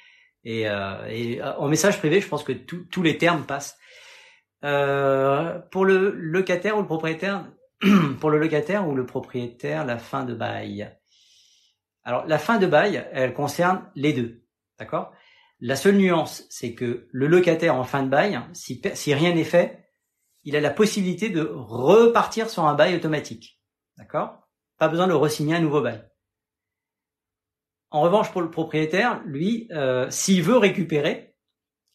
et, 0.42 0.68
euh, 0.68 1.06
et, 1.08 1.42
en 1.42 1.68
message 1.68 1.98
privé, 1.98 2.20
je 2.20 2.28
pense 2.28 2.42
que 2.42 2.52
tous 2.52 3.02
les 3.02 3.18
termes 3.18 3.44
passent. 3.44 3.78
Euh, 4.64 5.58
pour 5.70 5.84
le 5.84 6.10
locataire 6.10 6.76
ou 6.76 6.80
le 6.80 6.86
propriétaire, 6.86 7.48
pour 8.20 8.30
le 8.30 8.38
locataire 8.38 8.88
ou 8.88 8.94
le 8.94 9.06
propriétaire, 9.06 9.84
la 9.84 9.98
fin 9.98 10.24
de 10.24 10.34
bail. 10.34 10.97
Alors 12.08 12.24
la 12.24 12.38
fin 12.38 12.56
de 12.56 12.66
bail, 12.66 13.06
elle 13.12 13.34
concerne 13.34 13.84
les 13.94 14.14
deux, 14.14 14.42
d'accord? 14.78 15.12
La 15.60 15.76
seule 15.76 15.98
nuance, 15.98 16.46
c'est 16.48 16.72
que 16.72 17.06
le 17.12 17.26
locataire 17.26 17.74
en 17.74 17.84
fin 17.84 18.02
de 18.02 18.08
bail, 18.08 18.40
si, 18.54 18.80
rien 19.12 19.34
n'est 19.34 19.44
fait, 19.44 19.90
il 20.42 20.56
a 20.56 20.60
la 20.62 20.70
possibilité 20.70 21.28
de 21.28 21.42
repartir 21.42 22.48
sur 22.48 22.64
un 22.64 22.72
bail 22.72 22.96
automatique, 22.96 23.60
d'accord? 23.98 24.48
Pas 24.78 24.88
besoin 24.88 25.06
de 25.06 25.12
re-signer 25.12 25.56
un 25.56 25.60
nouveau 25.60 25.82
bail. 25.82 26.02
En 27.90 28.00
revanche, 28.00 28.32
pour 28.32 28.40
le 28.40 28.50
propriétaire, 28.50 29.20
lui, 29.26 29.68
euh, 29.72 30.08
s'il 30.08 30.42
veut 30.42 30.56
récupérer, 30.56 31.36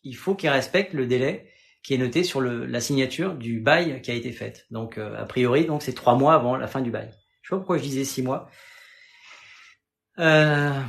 il 0.04 0.16
faut 0.16 0.36
qu'il 0.36 0.50
respecte 0.50 0.94
le 0.94 1.08
délai 1.08 1.50
qui 1.82 1.96
est 1.96 1.98
noté 1.98 2.24
sur 2.24 2.40
la 2.40 2.82
signature 2.82 3.34
du 3.34 3.62
bail 3.62 4.00
qui 4.04 4.12
a 4.12 4.14
été 4.14 4.32
faite. 4.32 4.68
Donc, 4.70 5.00
euh, 5.00 5.18
a 5.18 5.26
priori, 5.26 5.66
donc 5.66 5.82
c'est 5.82 5.94
trois 5.94 6.14
mois 6.14 6.36
avant 6.36 6.56
la 6.56 6.68
fin 6.68 6.82
du 6.82 6.92
bail. 6.92 7.10
Je 7.42 7.50
sais 7.50 7.56
pas 7.56 7.58
pourquoi 7.58 7.80
je 7.80 7.84
disais 7.84 8.04
six 8.04 8.22
mois. 8.22 8.48
Euh, 10.20 10.82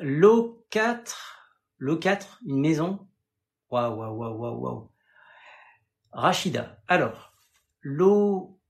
L'eau 0.00 0.64
4, 0.70 1.52
l'eau 1.78 1.98
4, 1.98 2.40
une 2.46 2.60
maison. 2.60 3.08
Waouh, 3.70 3.96
waouh, 3.96 4.16
waouh, 4.16 4.38
waouh, 4.38 4.60
waouh. 4.60 4.90
Rachida. 6.12 6.80
Alors, 6.86 7.34
l'eau, 7.80 8.60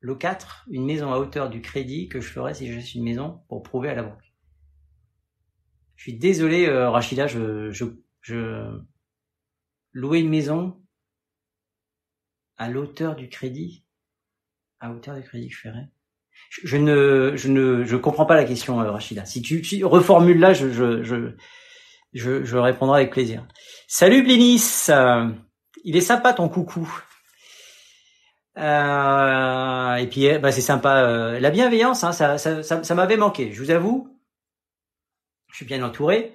l'eau 0.00 0.16
4, 0.16 0.66
une 0.68 0.84
maison 0.84 1.12
à 1.12 1.18
hauteur 1.18 1.48
du 1.48 1.62
crédit 1.62 2.08
que 2.08 2.20
je 2.20 2.30
ferais 2.30 2.54
si 2.54 2.66
j'achète 2.70 2.94
une 2.94 3.04
maison 3.04 3.42
pour 3.48 3.62
prouver 3.62 3.88
à 3.88 3.94
la 3.94 4.02
banque. 4.02 4.34
Je 5.96 6.02
suis 6.02 6.18
désolé, 6.18 6.66
euh, 6.66 6.90
Rachida, 6.90 7.26
je, 7.26 7.70
je, 7.70 7.86
je, 8.20 8.78
louer 9.92 10.20
une 10.20 10.28
maison 10.28 10.80
à 12.58 12.68
l'auteur 12.68 13.16
du 13.16 13.30
crédit, 13.30 13.84
à 14.80 14.92
hauteur 14.92 15.16
du 15.16 15.22
crédit 15.22 15.48
que 15.48 15.54
je 15.54 15.60
ferais 15.60 15.88
je 16.62 16.76
ne, 16.76 17.32
je 17.36 17.48
ne, 17.48 17.84
je 17.84 17.96
comprends 17.96 18.26
pas 18.26 18.36
la 18.36 18.44
question, 18.44 18.80
euh, 18.80 18.90
Rachida. 18.90 19.24
Si 19.24 19.42
tu, 19.42 19.62
tu 19.62 19.84
reformules 19.84 20.38
là, 20.38 20.52
je, 20.52 20.70
je, 20.70 21.02
je, 21.02 22.44
je, 22.44 22.56
répondrai 22.56 23.00
avec 23.00 23.12
plaisir. 23.12 23.46
Salut 23.88 24.22
Blinis, 24.22 24.86
euh, 24.88 25.28
il 25.84 25.96
est 25.96 26.00
sympa 26.00 26.32
ton 26.32 26.48
coucou. 26.48 26.88
Euh, 28.56 29.94
et 29.96 30.06
puis, 30.06 30.26
eh, 30.26 30.38
bah, 30.38 30.52
c'est 30.52 30.60
sympa. 30.60 31.02
Euh, 31.02 31.40
la 31.40 31.50
bienveillance, 31.50 32.04
hein, 32.04 32.12
ça, 32.12 32.38
ça, 32.38 32.62
ça, 32.62 32.94
m'avait 32.94 33.16
manqué. 33.16 33.52
Je 33.52 33.62
vous 33.62 33.70
avoue, 33.70 34.16
je 35.50 35.56
suis 35.56 35.66
bien 35.66 35.82
entouré, 35.82 36.34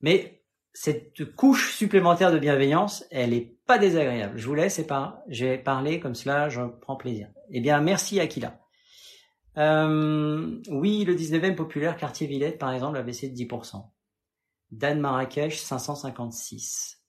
mais 0.00 0.42
cette 0.72 1.34
couche 1.34 1.74
supplémentaire 1.74 2.32
de 2.32 2.38
bienveillance, 2.38 3.04
elle 3.10 3.34
est 3.34 3.56
pas 3.66 3.78
désagréable. 3.78 4.38
Je 4.38 4.46
vous 4.46 4.54
laisse 4.54 4.78
et 4.78 4.86
pas. 4.86 5.22
J'ai 5.28 5.58
parlé 5.58 6.00
comme 6.00 6.14
cela, 6.14 6.48
je 6.48 6.62
prends 6.80 6.96
plaisir. 6.96 7.28
Eh 7.50 7.60
bien, 7.60 7.80
merci 7.80 8.20
Akila. 8.20 8.61
Euh, 9.58 10.60
oui, 10.68 11.04
le 11.04 11.14
19e 11.14 11.54
populaire, 11.54 11.96
quartier 11.96 12.26
Villette, 12.26 12.58
par 12.58 12.72
exemple, 12.72 12.96
a 12.96 13.02
baissé 13.02 13.28
de 13.28 13.34
10%. 13.34 13.90
Dan 14.70 15.00
Marrakech, 15.00 15.58
556. 15.58 17.02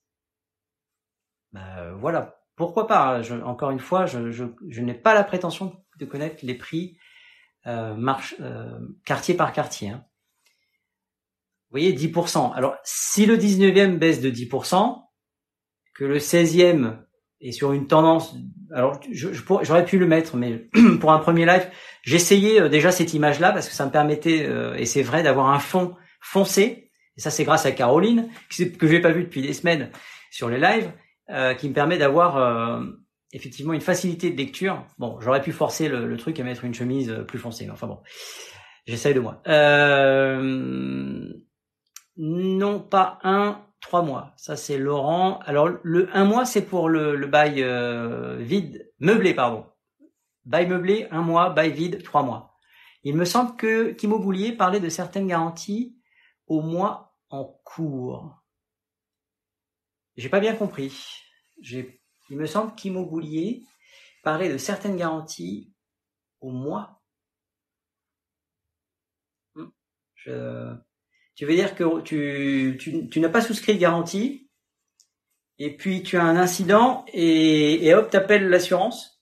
Bah, 1.52 1.92
voilà. 1.94 2.40
Pourquoi 2.56 2.86
pas 2.86 3.22
je, 3.22 3.34
Encore 3.34 3.70
une 3.70 3.80
fois, 3.80 4.06
je, 4.06 4.30
je, 4.30 4.44
je 4.68 4.82
n'ai 4.82 4.94
pas 4.94 5.14
la 5.14 5.24
prétention 5.24 5.84
de 5.98 6.04
connaître 6.04 6.44
les 6.44 6.54
prix 6.54 6.98
euh, 7.66 7.94
marche, 7.94 8.34
euh, 8.40 8.78
quartier 9.04 9.34
par 9.34 9.52
quartier. 9.52 9.88
Hein. 9.88 10.04
Vous 11.70 11.80
voyez, 11.80 11.94
10%. 11.94 12.52
Alors, 12.54 12.76
si 12.84 13.26
le 13.26 13.36
19e 13.36 13.96
baisse 13.96 14.20
de 14.20 14.30
10%, 14.30 15.02
que 15.94 16.04
le 16.04 16.18
16e 16.18 17.03
est 17.48 17.52
sur 17.52 17.72
une 17.72 17.86
tendance 17.86 18.34
alors 18.74 19.00
j'aurais 19.12 19.84
pu 19.84 19.98
le 19.98 20.06
mettre, 20.06 20.36
mais 20.36 20.66
pour 21.00 21.12
un 21.12 21.18
premier 21.18 21.46
live, 21.46 21.66
j'essayais 22.02 22.60
euh, 22.60 22.68
déjà 22.68 22.90
cette 22.90 23.14
image-là 23.14 23.52
parce 23.52 23.68
que 23.68 23.74
ça 23.74 23.86
me 23.86 23.90
permettait, 23.90 24.44
euh, 24.46 24.74
et 24.74 24.84
c'est 24.84 25.02
vrai, 25.02 25.22
d'avoir 25.22 25.50
un 25.50 25.60
fond 25.60 25.94
foncé. 26.20 26.90
Et 27.16 27.20
ça, 27.20 27.30
c'est 27.30 27.44
grâce 27.44 27.64
à 27.64 27.70
Caroline, 27.70 28.28
que 28.48 28.86
je 28.88 28.92
n'ai 28.92 29.00
pas 29.00 29.12
vu 29.12 29.22
depuis 29.22 29.42
des 29.42 29.52
semaines 29.52 29.90
sur 30.32 30.48
les 30.48 30.58
lives, 30.58 30.90
euh, 31.30 31.54
qui 31.54 31.68
me 31.68 31.74
permet 31.74 31.96
d'avoir 31.96 32.82
effectivement 33.32 33.72
une 33.72 33.80
facilité 33.80 34.30
de 34.30 34.36
lecture. 34.36 34.84
Bon, 34.98 35.20
j'aurais 35.20 35.40
pu 35.40 35.52
forcer 35.52 35.88
le, 35.88 36.16
truc 36.16 36.40
à 36.40 36.42
mettre 36.42 36.64
une 36.64 36.74
chemise 36.74 37.14
plus 37.28 37.38
foncée, 37.38 37.66
mais 37.66 37.70
enfin 37.70 37.86
bon, 37.86 38.00
j'essaye 38.86 39.14
de 39.14 39.20
moi. 39.20 39.40
non 42.16 42.80
pas 42.80 43.20
un, 43.22 43.60
Trois 43.84 44.00
mois. 44.00 44.32
Ça, 44.38 44.56
c'est 44.56 44.78
Laurent. 44.78 45.40
Alors, 45.40 45.68
le 45.82 46.08
un 46.16 46.24
mois, 46.24 46.46
c'est 46.46 46.62
pour 46.62 46.88
le, 46.88 47.26
bail 47.26 47.62
euh, 47.62 48.38
vide, 48.38 48.90
meublé, 48.98 49.34
pardon. 49.34 49.66
Bail 50.46 50.66
meublé, 50.68 51.06
un 51.10 51.20
mois. 51.20 51.50
Bail 51.50 51.70
vide, 51.70 52.02
trois 52.02 52.22
mois. 52.22 52.56
Il 53.02 53.14
me 53.14 53.26
semble 53.26 53.56
que 53.56 53.90
qu'Immobilier 53.90 54.52
parlait 54.52 54.80
de 54.80 54.88
certaines 54.88 55.26
garanties 55.26 55.98
au 56.46 56.62
mois 56.62 57.14
en 57.28 57.44
cours. 57.62 58.42
J'ai 60.16 60.30
pas 60.30 60.40
bien 60.40 60.56
compris. 60.56 61.20
Il 61.60 62.38
me 62.38 62.46
semble 62.46 62.74
qu'Immobilier 62.74 63.64
parlait 64.22 64.50
de 64.50 64.56
certaines 64.56 64.96
garanties 64.96 65.74
au 66.40 66.50
mois. 66.52 67.02
Hmm. 69.54 69.68
Je, 70.14 70.74
tu 71.34 71.46
veux 71.46 71.54
dire 71.54 71.74
que 71.74 72.00
tu, 72.02 72.76
tu, 72.80 73.08
tu 73.08 73.20
n'as 73.20 73.28
pas 73.28 73.40
souscrit 73.40 73.74
de 73.74 73.80
garantie, 73.80 74.48
et 75.58 75.76
puis 75.76 76.02
tu 76.02 76.16
as 76.16 76.22
un 76.22 76.36
incident, 76.36 77.04
et, 77.12 77.86
et 77.86 77.94
hop, 77.94 78.10
t'appelles 78.10 78.48
l'assurance? 78.48 79.14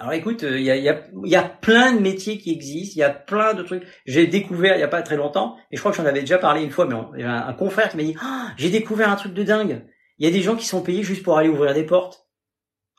Alors 0.00 0.12
écoute, 0.12 0.42
il 0.42 0.62
y 0.62 0.70
a, 0.70 0.76
y, 0.76 0.88
a, 0.88 1.02
y 1.24 1.34
a 1.34 1.42
plein 1.42 1.92
de 1.92 1.98
métiers 1.98 2.38
qui 2.38 2.52
existent, 2.52 2.94
il 2.94 3.00
y 3.00 3.02
a 3.02 3.10
plein 3.10 3.52
de 3.54 3.64
trucs. 3.64 3.82
J'ai 4.06 4.28
découvert 4.28 4.76
il 4.76 4.80
y 4.80 4.84
a 4.84 4.88
pas 4.88 5.02
très 5.02 5.16
longtemps, 5.16 5.56
et 5.72 5.76
je 5.76 5.80
crois 5.80 5.90
que 5.90 5.96
j'en 5.96 6.06
avais 6.06 6.20
déjà 6.20 6.38
parlé 6.38 6.62
une 6.62 6.70
fois, 6.70 6.86
mais 6.86 7.20
y 7.20 7.24
a 7.24 7.46
un, 7.46 7.52
confrère 7.54 7.90
qui 7.90 7.96
m'a 7.96 8.04
dit 8.04 8.14
ah, 8.20 8.52
j'ai 8.56 8.70
découvert 8.70 9.10
un 9.10 9.16
truc 9.16 9.34
de 9.34 9.42
dingue. 9.42 9.84
Il 10.18 10.24
y 10.24 10.28
a 10.28 10.32
des 10.32 10.42
gens 10.42 10.54
qui 10.54 10.66
sont 10.66 10.82
payés 10.82 11.02
juste 11.02 11.24
pour 11.24 11.36
aller 11.36 11.48
ouvrir 11.48 11.74
des 11.74 11.84
portes. 11.84 12.28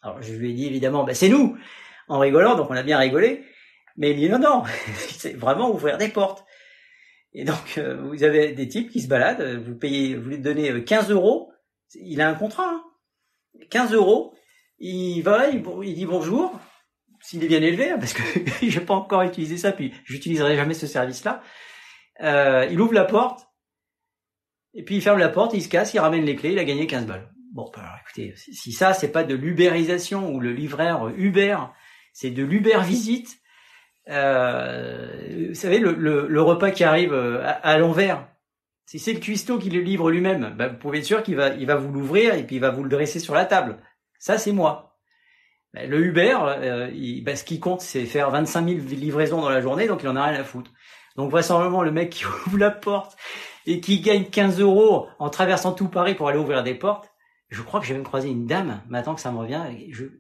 Alors 0.02 0.22
je 0.22 0.34
lui 0.34 0.52
ai 0.52 0.54
dit 0.54 0.68
évidemment, 0.68 1.06
bah, 1.06 1.14
c'est 1.14 1.30
nous, 1.30 1.58
en 2.10 2.20
rigolant, 2.20 2.56
donc 2.56 2.70
on 2.70 2.76
a 2.76 2.84
bien 2.84 2.98
rigolé. 2.98 3.46
Mais 3.96 4.12
il 4.12 4.18
dit 4.18 4.30
non, 4.30 4.40
non, 4.40 4.64
c'est 5.10 5.38
vraiment 5.38 5.72
ouvrir 5.72 5.98
des 5.98 6.10
portes. 6.10 6.46
Et 7.34 7.44
donc, 7.44 7.78
euh, 7.78 8.02
vous 8.02 8.24
avez 8.24 8.54
des 8.54 8.68
types 8.68 8.90
qui 8.90 9.02
se 9.02 9.08
baladent, 9.08 9.62
vous 9.64 9.76
payez, 9.76 10.16
vous 10.16 10.30
lui 10.30 10.40
donnez 10.40 10.84
15 10.84 11.12
euh, 11.12 11.14
euros, 11.14 11.52
il 11.96 12.22
a 12.22 12.30
un 12.30 12.34
contrat, 12.34 12.70
hein. 12.70 12.84
15 13.70 13.94
euros, 13.94 14.34
il 14.80 15.22
va, 15.22 15.50
il, 15.50 15.62
dit 15.94 16.06
bonjour, 16.06 16.60
s'il 17.22 17.44
est 17.44 17.48
bien 17.48 17.62
élevé, 17.62 17.92
hein, 17.92 17.98
parce 18.00 18.14
que 18.14 18.24
j'ai 18.62 18.80
pas 18.80 18.96
encore 18.96 19.22
utilisé 19.24 19.58
ça, 19.58 19.72
puis 19.72 19.94
j'utiliserai 20.06 20.56
jamais 20.56 20.74
ce 20.74 20.88
service-là. 20.88 21.44
Euh, 22.22 22.68
il 22.72 22.80
ouvre 22.82 22.94
la 22.94 23.06
porte, 23.06 23.48
et 24.74 24.84
puis 24.84 24.96
il 24.96 25.02
ferme 25.02 25.20
la 25.20 25.30
porte, 25.30 25.54
il 25.54 25.62
se 25.62 25.70
casse, 25.70 25.94
il 25.94 26.00
ramène 26.00 26.26
les 26.26 26.36
clés, 26.36 26.54
il 26.54 26.60
a 26.60 26.64
gagné 26.64 26.88
15 26.88 27.06
balles. 27.06 27.32
Bon, 27.54 27.70
bah, 27.74 27.82
alors 27.82 27.98
écoutez, 28.04 28.34
si 28.36 28.72
ça 28.72 28.94
c'est 28.94 29.12
pas 29.12 29.24
de 29.24 29.36
l'ubérisation 29.36 30.32
ou 30.32 30.40
le 30.40 30.54
livreur 30.54 31.10
Uber, 31.10 31.58
c'est 32.14 32.32
de 32.32 32.44
l'Uber 32.44 32.80
visite, 32.84 33.28
euh, 33.28 33.40
vous 34.10 35.56
savez, 35.56 35.80
le, 35.80 36.28
le, 36.28 36.42
repas 36.42 36.72
qui 36.72 36.84
arrive 36.84 37.14
euh, 37.14 37.42
à, 37.44 37.78
l'envers, 37.78 38.28
si 38.86 38.98
c'est 38.98 39.14
le 39.14 39.20
cuistot 39.20 39.60
qui 39.60 39.70
le 39.70 39.82
livre 39.82 40.10
lui-même, 40.10 40.56
bah, 40.58 40.68
vous 40.70 40.78
pouvez 40.78 41.00
être 41.00 41.06
sûr 41.06 41.22
qu'il 41.22 41.36
va, 41.36 41.50
il 41.50 41.68
va 41.68 41.76
vous 41.76 41.92
l'ouvrir 41.92 42.34
et 42.34 42.44
puis 42.44 42.56
il 42.56 42.62
va 42.62 42.72
vous 42.72 42.84
le 42.84 42.90
dresser 42.90 43.20
sur 43.20 43.36
la 43.36 43.46
table. 43.46 43.78
Ça, 44.18 44.38
c'est 44.38 44.52
moi. 44.52 44.98
Bah, 45.74 45.86
le 45.86 46.00
Uber, 46.00 46.38
euh, 46.42 46.90
il, 46.94 47.24
bah, 47.24 47.36
ce 47.36 47.44
qui 47.44 47.60
compte, 47.60 47.82
c'est 47.82 48.06
faire 48.06 48.32
25 48.32 48.68
000 48.68 48.80
livraisons 48.92 49.42
dans 49.42 49.50
la 49.50 49.62
journée, 49.62 49.88
donc 49.88 50.02
il 50.02 50.10
en 50.10 50.16
a 50.16 50.26
rien 50.26 50.40
à 50.40 50.44
foutre. 50.44 50.72
Donc 51.16 51.32
vraisemblablement, 51.32 51.84
le 51.84 51.92
mec 51.92 52.10
qui 52.10 52.26
ouvre 52.48 52.58
la 52.58 52.72
porte 52.72 53.16
et 53.66 53.80
qui 53.80 54.02
gagne 54.02 54.26
15 54.26 54.60
euros 54.60 55.08
en 55.20 55.30
traversant 55.30 55.74
tout 55.74 55.88
Paris 55.88 56.16
pour 56.16 56.28
aller 56.28 56.40
ouvrir 56.40 56.64
des 56.64 56.74
portes. 56.74 57.12
Je 57.50 57.62
crois 57.62 57.80
que 57.80 57.86
j'ai 57.86 57.96
même 57.96 58.04
croisé 58.04 58.30
une 58.30 58.46
dame, 58.46 58.82
maintenant 58.90 59.16
que 59.16 59.22
ça 59.22 59.32
me 59.32 59.40
revient, 59.40 59.62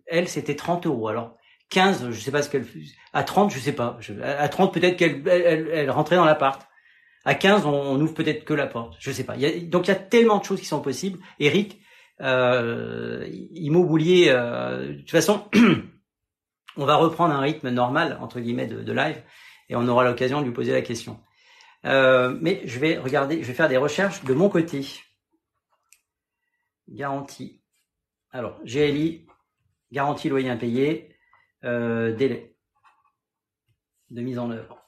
elle, 0.07 0.27
c'était 0.27 0.55
30 0.55 0.87
euros. 0.87 1.07
Alors, 1.07 1.37
15, 1.69 2.11
je 2.11 2.19
sais 2.19 2.31
pas 2.31 2.41
ce 2.41 2.49
qu'elle 2.49 2.65
À 3.13 3.23
30, 3.23 3.51
je 3.51 3.59
sais 3.59 3.73
pas. 3.73 3.99
à 4.23 4.49
30, 4.49 4.73
peut-être 4.73 4.97
qu'elle 4.97 5.27
elle, 5.27 5.69
elle, 5.71 5.91
rentrait 5.91 6.15
dans 6.15 6.25
l'appart. 6.25 6.67
À 7.25 7.35
15, 7.35 7.65
on, 7.65 7.71
on 7.71 7.99
ouvre 7.99 8.13
peut-être 8.13 8.43
que 8.45 8.53
la 8.53 8.67
porte. 8.67 8.95
Je 8.99 9.11
sais 9.11 9.23
pas. 9.23 9.35
Donc, 9.35 9.87
il 9.87 9.89
y 9.89 9.91
a 9.91 9.95
tellement 9.95 10.39
de 10.39 10.43
choses 10.45 10.59
qui 10.59 10.65
sont 10.65 10.81
possibles. 10.81 11.19
Eric, 11.39 11.79
euh, 12.21 13.27
immobilier, 13.51 14.27
euh, 14.29 14.89
de 14.89 14.99
toute 14.99 15.11
façon, 15.11 15.49
on 16.77 16.85
va 16.85 16.95
reprendre 16.95 17.33
un 17.33 17.39
rythme 17.39 17.69
normal, 17.69 18.17
entre 18.21 18.39
guillemets, 18.39 18.67
de, 18.67 18.81
de 18.81 18.91
live, 18.91 19.21
et 19.69 19.75
on 19.75 19.87
aura 19.87 20.03
l'occasion 20.03 20.41
de 20.41 20.45
lui 20.45 20.53
poser 20.53 20.71
la 20.71 20.81
question. 20.81 21.19
Euh, 21.85 22.37
mais 22.41 22.61
je 22.65 22.79
vais 22.79 22.97
regarder, 22.97 23.41
je 23.41 23.47
vais 23.47 23.53
faire 23.53 23.69
des 23.69 23.77
recherches 23.77 24.23
de 24.25 24.33
mon 24.33 24.49
côté. 24.49 24.85
Garantie. 26.89 27.61
Alors, 28.31 28.59
GLI, 28.65 29.25
garantie 29.91 30.27
loyer 30.27 30.49
impayé, 30.49 31.15
euh, 31.63 32.15
délai 32.15 32.55
de 34.09 34.21
mise 34.21 34.39
en 34.39 34.51
œuvre. 34.51 34.79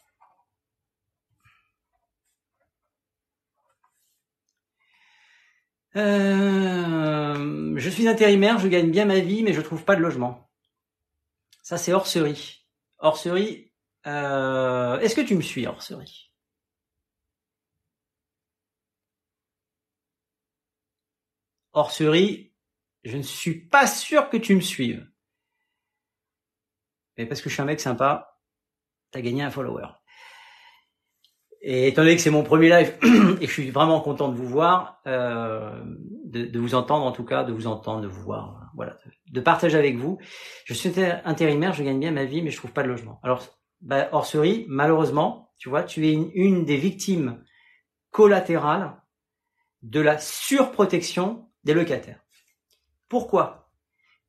Euh, 5.95 7.73
je 7.77 7.89
suis 7.89 8.07
intérimaire, 8.07 8.59
je 8.59 8.67
gagne 8.67 8.91
bien 8.91 9.05
ma 9.05 9.19
vie, 9.19 9.43
mais 9.43 9.53
je 9.53 9.61
trouve 9.61 9.83
pas 9.83 9.95
de 9.95 10.01
logement. 10.01 10.49
Ça, 11.63 11.77
c'est 11.77 11.93
Orserie. 11.93 12.65
Orserie, 12.99 13.73
euh, 14.07 14.99
est-ce 14.99 15.15
que 15.15 15.21
tu 15.21 15.35
me 15.35 15.41
suis, 15.41 15.67
Orserie 15.67 16.31
Orserie, 21.73 22.53
je 23.03 23.17
ne 23.17 23.23
suis 23.23 23.67
pas 23.67 23.87
sûr 23.87 24.29
que 24.29 24.37
tu 24.37 24.55
me 24.55 24.61
suives. 24.61 25.10
Parce 27.25 27.41
que 27.41 27.49
je 27.49 27.53
suis 27.53 27.61
un 27.61 27.65
mec 27.65 27.79
sympa, 27.79 28.37
t'as 29.11 29.21
gagné 29.21 29.43
un 29.43 29.51
follower. 29.51 29.87
Et 31.63 31.89
étant 31.89 32.01
donné 32.01 32.15
que 32.15 32.21
c'est 32.21 32.31
mon 32.31 32.43
premier 32.43 32.69
live 32.69 32.97
et 33.41 33.45
je 33.45 33.51
suis 33.51 33.69
vraiment 33.69 34.01
content 34.01 34.29
de 34.29 34.35
vous 34.35 34.47
voir, 34.47 34.99
euh, 35.05 35.79
de, 36.25 36.59
vous 36.59 36.73
entendre 36.73 37.05
en 37.05 37.11
tout 37.11 37.23
cas, 37.23 37.43
de 37.43 37.53
vous 37.53 37.67
entendre, 37.67 38.01
de 38.01 38.07
vous 38.07 38.23
voir, 38.23 38.71
voilà, 38.75 38.97
de, 39.31 39.41
partager 39.41 39.77
avec 39.77 39.95
vous. 39.95 40.17
Je 40.65 40.73
suis 40.73 40.91
intérimaire, 41.23 41.73
je 41.73 41.83
gagne 41.83 41.99
bien 41.99 42.11
ma 42.11 42.25
vie, 42.25 42.41
mais 42.41 42.49
je 42.49 42.57
trouve 42.57 42.71
pas 42.71 42.81
de 42.81 42.87
logement. 42.87 43.19
Alors, 43.21 43.43
bah, 43.81 44.09
malheureusement, 44.67 45.53
tu 45.59 45.69
vois, 45.69 45.83
tu 45.83 46.07
es 46.07 46.13
une 46.13 46.65
des 46.65 46.77
victimes 46.77 47.43
collatérales 48.09 48.95
de 49.83 49.99
la 49.99 50.17
surprotection 50.17 51.47
des 51.63 51.75
locataires. 51.75 52.21
Pourquoi? 53.07 53.69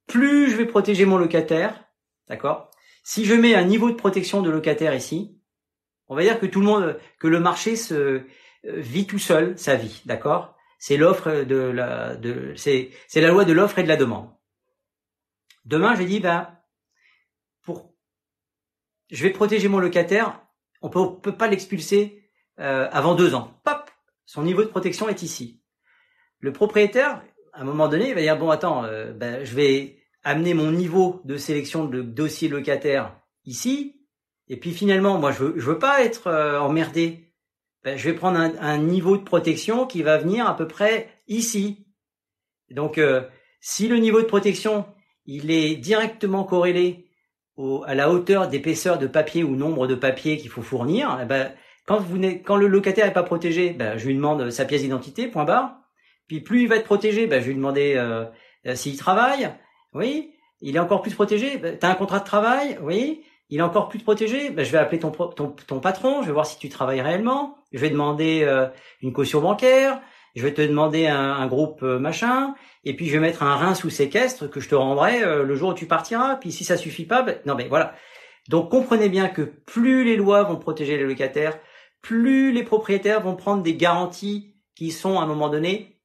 Plus 0.06 0.50
je 0.50 0.56
vais 0.56 0.66
protéger 0.66 1.06
mon 1.06 1.16
locataire, 1.16 1.84
d'accord? 2.28 2.71
Si 3.02 3.24
je 3.24 3.34
mets 3.34 3.54
un 3.54 3.64
niveau 3.64 3.90
de 3.90 3.96
protection 3.96 4.42
de 4.42 4.50
locataire 4.50 4.94
ici, 4.94 5.38
on 6.08 6.14
va 6.14 6.22
dire 6.22 6.38
que 6.38 6.46
tout 6.46 6.60
le 6.60 6.66
monde, 6.66 6.98
que 7.18 7.26
le 7.26 7.40
marché 7.40 7.76
se 7.76 7.94
euh, 7.94 8.26
vit 8.64 9.06
tout 9.06 9.18
seul 9.18 9.58
sa 9.58 9.76
vie, 9.76 10.02
d'accord? 10.04 10.56
C'est 10.78 10.96
l'offre 10.96 11.44
de 11.44 11.56
la, 11.56 12.16
de, 12.16 12.54
c'est, 12.56 12.90
c'est 13.08 13.20
la 13.20 13.28
loi 13.28 13.44
de 13.44 13.52
l'offre 13.52 13.78
et 13.78 13.82
de 13.82 13.88
la 13.88 13.96
demande. 13.96 14.30
Demain, 15.64 15.94
j'ai 15.94 16.06
dit, 16.06 16.20
ben, 16.20 16.58
pour, 17.62 17.94
je 19.10 19.22
vais 19.22 19.30
protéger 19.30 19.68
mon 19.68 19.78
locataire, 19.78 20.40
on 20.80 20.90
peut, 20.90 21.20
peut 21.20 21.36
pas 21.36 21.48
l'expulser 21.48 22.28
euh, 22.58 22.88
avant 22.90 23.14
deux 23.14 23.34
ans. 23.34 23.60
Pop, 23.64 23.90
son 24.26 24.42
niveau 24.42 24.62
de 24.62 24.68
protection 24.68 25.08
est 25.08 25.22
ici. 25.22 25.62
Le 26.40 26.52
propriétaire, 26.52 27.22
à 27.52 27.60
un 27.60 27.64
moment 27.64 27.88
donné, 27.88 28.08
il 28.08 28.14
va 28.14 28.20
dire 28.20 28.36
bon 28.36 28.50
attends, 28.50 28.84
euh, 28.84 29.12
ben, 29.12 29.44
je 29.44 29.54
vais 29.54 30.01
amener 30.24 30.54
mon 30.54 30.70
niveau 30.70 31.20
de 31.24 31.36
sélection 31.36 31.84
de 31.84 32.02
dossier 32.02 32.48
locataire 32.48 33.16
ici, 33.44 34.02
et 34.48 34.56
puis 34.56 34.72
finalement, 34.72 35.18
moi 35.18 35.32
je 35.32 35.44
veux, 35.44 35.54
je 35.56 35.64
veux 35.64 35.78
pas 35.78 36.04
être 36.04 36.26
euh, 36.26 36.58
emmerdé. 36.58 37.32
Ben, 37.84 37.96
je 37.96 38.08
vais 38.08 38.14
prendre 38.14 38.38
un, 38.38 38.78
niveau 38.78 39.16
de 39.16 39.22
protection 39.22 39.86
qui 39.86 40.02
va 40.02 40.18
venir 40.18 40.46
à 40.46 40.56
peu 40.56 40.68
près 40.68 41.08
ici. 41.26 41.86
Donc 42.70 42.98
euh, 42.98 43.22
si 43.60 43.88
le 43.88 43.96
niveau 43.96 44.20
de 44.20 44.26
protection 44.26 44.86
il 45.26 45.50
est 45.50 45.76
directement 45.76 46.44
corrélé 46.44 47.06
au, 47.56 47.82
à 47.86 47.94
la 47.94 48.10
hauteur 48.10 48.48
d'épaisseur 48.48 48.98
de 48.98 49.06
papier 49.06 49.44
ou 49.44 49.56
nombre 49.56 49.86
de 49.86 49.94
papiers 49.94 50.36
qu'il 50.36 50.50
faut 50.50 50.62
fournir, 50.62 51.18
eh 51.22 51.26
ben, 51.26 51.52
quand, 51.86 51.98
vous, 51.98 52.20
quand 52.44 52.56
le 52.56 52.68
locataire 52.68 53.06
n'est 53.06 53.12
pas 53.12 53.22
protégé, 53.22 53.70
ben, 53.70 53.98
je 53.98 54.06
lui 54.06 54.14
demande 54.14 54.50
sa 54.50 54.64
pièce 54.64 54.82
d'identité, 54.82 55.28
point 55.28 55.44
barre. 55.44 55.76
Puis 56.28 56.40
plus 56.40 56.62
il 56.62 56.68
va 56.68 56.76
être 56.76 56.84
protégé, 56.84 57.26
ben, 57.26 57.40
je 57.40 57.46
vais 57.46 57.50
lui 57.50 57.56
demander 57.56 57.94
euh, 57.96 58.24
euh, 58.66 58.74
s'il 58.74 58.96
travaille. 58.96 59.50
Oui. 59.94 60.32
Il 60.60 60.76
est 60.76 60.78
encore 60.78 61.02
plus 61.02 61.14
protégé. 61.14 61.58
Ben, 61.58 61.78
tu 61.78 61.86
as 61.86 61.90
un 61.90 61.94
contrat 61.94 62.20
de 62.20 62.24
travail? 62.24 62.78
Oui. 62.82 63.22
Il 63.48 63.58
est 63.58 63.62
encore 63.62 63.88
plus 63.88 63.98
protégé? 63.98 64.50
Ben, 64.50 64.64
je 64.64 64.72
vais 64.72 64.78
appeler 64.78 64.98
ton, 64.98 65.10
ton, 65.10 65.48
ton, 65.48 65.80
patron. 65.80 66.22
Je 66.22 66.26
vais 66.26 66.32
voir 66.32 66.46
si 66.46 66.58
tu 66.58 66.68
travailles 66.68 67.00
réellement. 67.00 67.58
Je 67.72 67.78
vais 67.78 67.90
demander 67.90 68.42
euh, 68.42 68.68
une 69.00 69.12
caution 69.12 69.40
bancaire. 69.40 70.00
Je 70.34 70.42
vais 70.42 70.54
te 70.54 70.62
demander 70.62 71.06
un, 71.08 71.32
un, 71.32 71.46
groupe 71.46 71.82
machin. 71.82 72.54
Et 72.84 72.96
puis 72.96 73.06
je 73.06 73.12
vais 73.12 73.20
mettre 73.20 73.42
un 73.42 73.56
rein 73.56 73.74
sous 73.74 73.90
séquestre 73.90 74.48
que 74.48 74.60
je 74.60 74.68
te 74.68 74.74
rendrai 74.74 75.20
le 75.20 75.54
jour 75.54 75.70
où 75.70 75.74
tu 75.74 75.86
partiras. 75.86 76.36
Puis 76.36 76.52
si 76.52 76.64
ça 76.64 76.76
suffit 76.76 77.04
pas, 77.04 77.22
ben, 77.22 77.38
non 77.44 77.54
mais 77.54 77.68
voilà. 77.68 77.94
Donc 78.48 78.70
comprenez 78.70 79.08
bien 79.08 79.28
que 79.28 79.42
plus 79.42 80.04
les 80.04 80.16
lois 80.16 80.42
vont 80.42 80.56
protéger 80.56 80.96
les 80.96 81.04
locataires, 81.04 81.58
plus 82.00 82.52
les 82.52 82.64
propriétaires 82.64 83.22
vont 83.22 83.36
prendre 83.36 83.62
des 83.62 83.76
garanties 83.76 84.56
qui 84.74 84.90
sont 84.90 85.18
à 85.18 85.22
un 85.22 85.26
moment 85.26 85.48
donné 85.48 86.00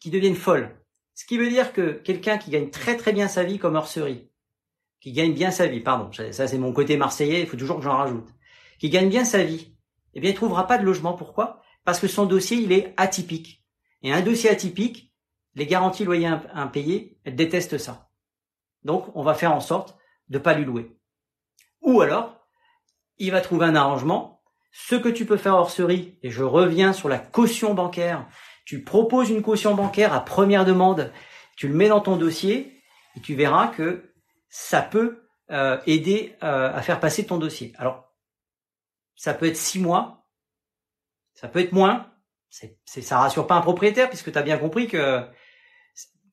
qui 0.00 0.10
deviennent 0.10 0.34
folles. 0.34 0.81
Ce 1.14 1.24
qui 1.24 1.38
veut 1.38 1.48
dire 1.48 1.72
que 1.72 1.92
quelqu'un 1.92 2.38
qui 2.38 2.50
gagne 2.50 2.70
très 2.70 2.96
très 2.96 3.12
bien 3.12 3.28
sa 3.28 3.44
vie 3.44 3.58
comme 3.58 3.76
Orserie, 3.76 4.30
qui 5.00 5.12
gagne 5.12 5.34
bien 5.34 5.50
sa 5.50 5.66
vie, 5.66 5.80
pardon, 5.80 6.10
ça 6.12 6.46
c'est 6.46 6.58
mon 6.58 6.72
côté 6.72 6.96
marseillais, 6.96 7.40
il 7.40 7.46
faut 7.46 7.56
toujours 7.56 7.76
que 7.78 7.84
j'en 7.84 7.96
rajoute, 7.96 8.28
qui 8.78 8.88
gagne 8.88 9.08
bien 9.08 9.24
sa 9.24 9.42
vie, 9.42 9.76
eh 10.14 10.20
bien 10.20 10.30
il 10.30 10.36
trouvera 10.36 10.66
pas 10.66 10.78
de 10.78 10.84
logement. 10.84 11.14
Pourquoi? 11.14 11.62
Parce 11.84 12.00
que 12.00 12.08
son 12.08 12.26
dossier 12.26 12.56
il 12.56 12.72
est 12.72 12.94
atypique. 12.96 13.64
Et 14.02 14.12
un 14.12 14.22
dossier 14.22 14.50
atypique, 14.50 15.12
les 15.54 15.66
garanties 15.66 16.04
loyers 16.04 16.30
impayées, 16.54 17.18
elles 17.24 17.36
détestent 17.36 17.78
ça. 17.78 18.10
Donc 18.84 19.14
on 19.14 19.22
va 19.22 19.34
faire 19.34 19.52
en 19.52 19.60
sorte 19.60 19.96
de 20.28 20.38
pas 20.38 20.54
lui 20.54 20.64
louer. 20.64 20.96
Ou 21.82 22.00
alors, 22.00 22.46
il 23.18 23.32
va 23.32 23.40
trouver 23.40 23.66
un 23.66 23.74
arrangement. 23.74 24.42
Ce 24.70 24.94
que 24.94 25.08
tu 25.08 25.26
peux 25.26 25.36
faire 25.36 25.56
Orserie, 25.56 26.18
et 26.22 26.30
je 26.30 26.42
reviens 26.42 26.92
sur 26.92 27.08
la 27.08 27.18
caution 27.18 27.74
bancaire, 27.74 28.26
tu 28.64 28.82
proposes 28.82 29.30
une 29.30 29.42
caution 29.42 29.74
bancaire 29.74 30.12
à 30.12 30.24
première 30.24 30.64
demande, 30.64 31.12
tu 31.56 31.68
le 31.68 31.74
mets 31.74 31.88
dans 31.88 32.00
ton 32.00 32.16
dossier 32.16 32.80
et 33.16 33.20
tu 33.20 33.34
verras 33.34 33.68
que 33.68 34.12
ça 34.48 34.82
peut 34.82 35.26
euh, 35.50 35.80
aider 35.86 36.36
euh, 36.42 36.72
à 36.72 36.82
faire 36.82 37.00
passer 37.00 37.26
ton 37.26 37.38
dossier. 37.38 37.72
Alors, 37.76 38.12
ça 39.16 39.34
peut 39.34 39.46
être 39.46 39.56
six 39.56 39.78
mois, 39.78 40.26
ça 41.34 41.48
peut 41.48 41.60
être 41.60 41.72
moins. 41.72 42.08
C'est, 42.50 42.78
ça 42.84 43.18
rassure 43.18 43.46
pas 43.46 43.54
un 43.54 43.62
propriétaire 43.62 44.10
puisque 44.10 44.30
tu 44.30 44.38
as 44.38 44.42
bien 44.42 44.58
compris 44.58 44.86
que. 44.86 45.26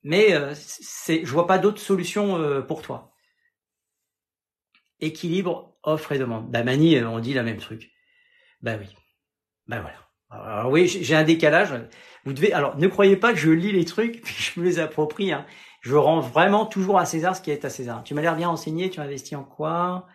Mais 0.03 0.33
euh, 0.33 0.53
c'est, 0.55 1.25
je 1.25 1.31
vois 1.31 1.47
pas 1.47 1.57
d'autre 1.57 1.79
solution 1.79 2.37
euh, 2.37 2.61
pour 2.61 2.81
toi. 2.81 3.13
Équilibre 4.99 5.77
offre 5.83 6.11
et 6.11 6.19
demande. 6.19 6.51
Bah 6.51 6.63
Mani, 6.63 7.01
on 7.03 7.19
dit 7.19 7.33
la 7.33 7.43
même 7.43 7.57
truc. 7.57 7.91
Bah 8.61 8.75
oui. 8.77 8.87
Bah 9.67 9.79
voilà. 9.79 10.08
Alors 10.29 10.71
oui, 10.71 10.87
j'ai 10.87 11.15
un 11.15 11.23
décalage. 11.23 11.73
Vous 12.25 12.33
devez, 12.33 12.53
alors 12.53 12.77
ne 12.77 12.87
croyez 12.87 13.15
pas 13.15 13.33
que 13.33 13.39
je 13.39 13.49
lis 13.49 13.71
les 13.71 13.85
trucs 13.85 14.21
puis 14.23 14.35
je 14.37 14.59
me 14.59 14.65
les 14.65 14.79
approprie. 14.79 15.31
Hein. 15.31 15.45
Je 15.81 15.95
rends 15.95 16.19
vraiment 16.19 16.65
toujours 16.65 16.99
à 16.99 17.05
César 17.05 17.35
ce 17.35 17.41
qui 17.41 17.51
est 17.51 17.65
à 17.65 17.69
César. 17.69 18.03
Tu 18.03 18.13
m'as 18.13 18.21
l'air 18.21 18.35
bien 18.35 18.49
enseigné. 18.49 18.89
Tu 18.89 18.99
investis 18.99 19.37
en 19.37 19.43
quoi? 19.43 20.07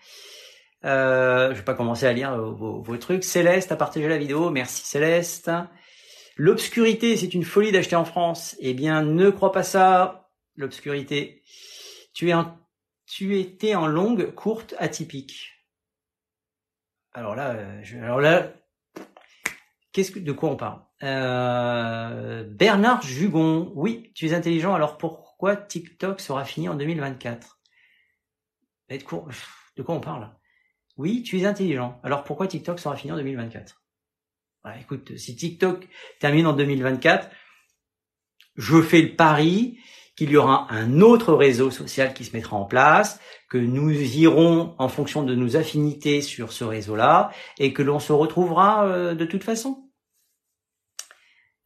Euh, 0.84 1.50
Je 1.50 1.58
vais 1.58 1.64
pas 1.64 1.74
commencer 1.74 2.06
à 2.06 2.12
lire 2.12 2.36
vos, 2.38 2.96
trucs. 2.98 3.24
Céleste 3.24 3.72
a 3.72 3.76
partagé 3.76 4.06
la 4.06 4.18
vidéo. 4.18 4.50
Merci 4.50 4.84
Céleste. 4.84 5.50
L'obscurité, 6.36 7.16
c'est 7.16 7.32
une 7.32 7.44
folie 7.44 7.72
d'acheter 7.72 7.96
en 7.96 8.04
France. 8.04 8.56
Eh 8.60 8.74
bien, 8.74 9.02
ne 9.02 9.30
crois 9.30 9.52
pas 9.52 9.62
ça. 9.62 10.28
L'obscurité. 10.56 11.42
Tu 12.12 12.28
es 12.28 12.34
en, 12.34 12.56
tu 13.06 13.38
étais 13.38 13.74
en 13.74 13.86
longue, 13.86 14.34
courte, 14.34 14.74
atypique. 14.78 15.52
Alors 17.12 17.34
là, 17.34 17.52
euh, 17.52 17.80
je, 17.82 17.96
alors 17.96 18.20
là, 18.20 18.52
qu'est-ce 19.94 20.10
que, 20.10 20.18
de 20.18 20.32
quoi 20.32 20.50
on 20.50 20.56
parle? 20.56 20.82
Euh, 21.02 22.44
Bernard 22.46 23.00
Jugon, 23.00 23.72
oui, 23.74 24.10
tu 24.14 24.26
es 24.26 24.34
intelligent, 24.34 24.74
alors 24.74 24.98
pourquoi 24.98 25.56
TikTok 25.56 26.20
sera 26.20 26.44
fini 26.44 26.68
en 26.68 26.74
2024 26.74 27.58
De 28.90 28.98
quoi 28.98 29.94
on 29.94 30.00
parle? 30.00 30.30
Oui, 30.98 31.22
tu 31.22 31.38
es 31.38 31.46
intelligent, 31.46 31.98
alors 32.02 32.24
pourquoi 32.24 32.46
TikTok 32.46 32.78
sera 32.78 32.96
fini 32.96 33.12
en 33.12 33.16
2024 33.16 33.80
Écoute, 34.80 35.16
si 35.16 35.36
TikTok 35.36 35.88
termine 36.20 36.46
en 36.46 36.54
2024, 36.54 37.28
je 38.56 38.80
fais 38.80 39.02
le 39.02 39.14
pari 39.14 39.78
qu'il 40.16 40.30
y 40.30 40.36
aura 40.36 40.66
un 40.70 41.00
autre 41.00 41.34
réseau 41.34 41.70
social 41.70 42.14
qui 42.14 42.24
se 42.24 42.34
mettra 42.34 42.56
en 42.56 42.64
place, 42.64 43.20
que 43.50 43.58
nous 43.58 43.90
irons 43.90 44.74
en 44.78 44.88
fonction 44.88 45.22
de 45.22 45.34
nos 45.34 45.56
affinités 45.56 46.20
sur 46.22 46.52
ce 46.52 46.64
réseau-là, 46.64 47.30
et 47.58 47.72
que 47.72 47.82
l'on 47.82 47.98
se 47.98 48.12
retrouvera 48.12 48.86
euh, 48.86 49.14
de 49.14 49.24
toute 49.24 49.44
façon. 49.44 49.83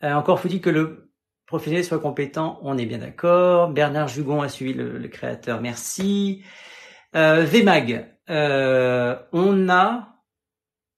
Encore 0.03 0.41
faut-il 0.41 0.61
que 0.61 0.71
le 0.71 1.13
professionnel 1.47 1.85
soit 1.85 1.99
compétent, 1.99 2.59
on 2.63 2.77
est 2.79 2.87
bien 2.87 2.99
d'accord. 2.99 3.71
Bernard 3.71 4.09
Jugon 4.09 4.43
a 4.43 4.49
suivi 4.49 4.75
le, 4.75 5.09
créateur, 5.09 5.61
merci. 5.61 6.45
Euh, 7.17 7.45
VMAG, 7.45 8.15
on 8.29 9.69
a... 9.69 10.15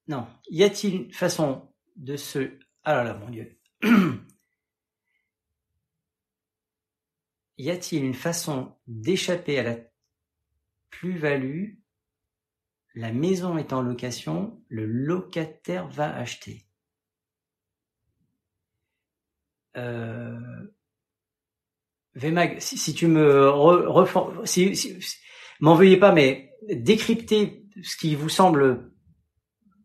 Non, 0.07 0.27
y 0.49 0.63
a-t-il 0.63 0.95
une 0.95 1.13
façon 1.13 1.71
de 1.95 2.17
se... 2.17 2.57
Ah 2.83 3.03
là, 3.03 3.13
mon 3.13 3.29
Dieu. 3.29 3.57
y 7.57 7.69
a-t-il 7.69 8.03
une 8.03 8.13
façon 8.13 8.75
d'échapper 8.87 9.59
à 9.59 9.63
la 9.63 9.77
plus-value? 10.89 11.75
La 12.95 13.13
maison 13.13 13.57
est 13.57 13.71
en 13.71 13.81
location, 13.81 14.61
le 14.67 14.85
locataire 14.85 15.87
va 15.87 16.13
acheter. 16.13 16.67
Euh... 19.77 20.39
Vmag, 22.15 22.57
si, 22.59 22.93
tu 22.93 23.07
me 23.07 23.49
re, 23.49 24.45
si, 24.45 24.97
m'en 25.61 25.75
veuillez 25.75 25.97
pas, 25.97 26.11
mais 26.11 26.51
décryptez 26.69 27.63
ce 27.83 27.95
qui 27.95 28.15
vous 28.15 28.27
semble 28.27 28.91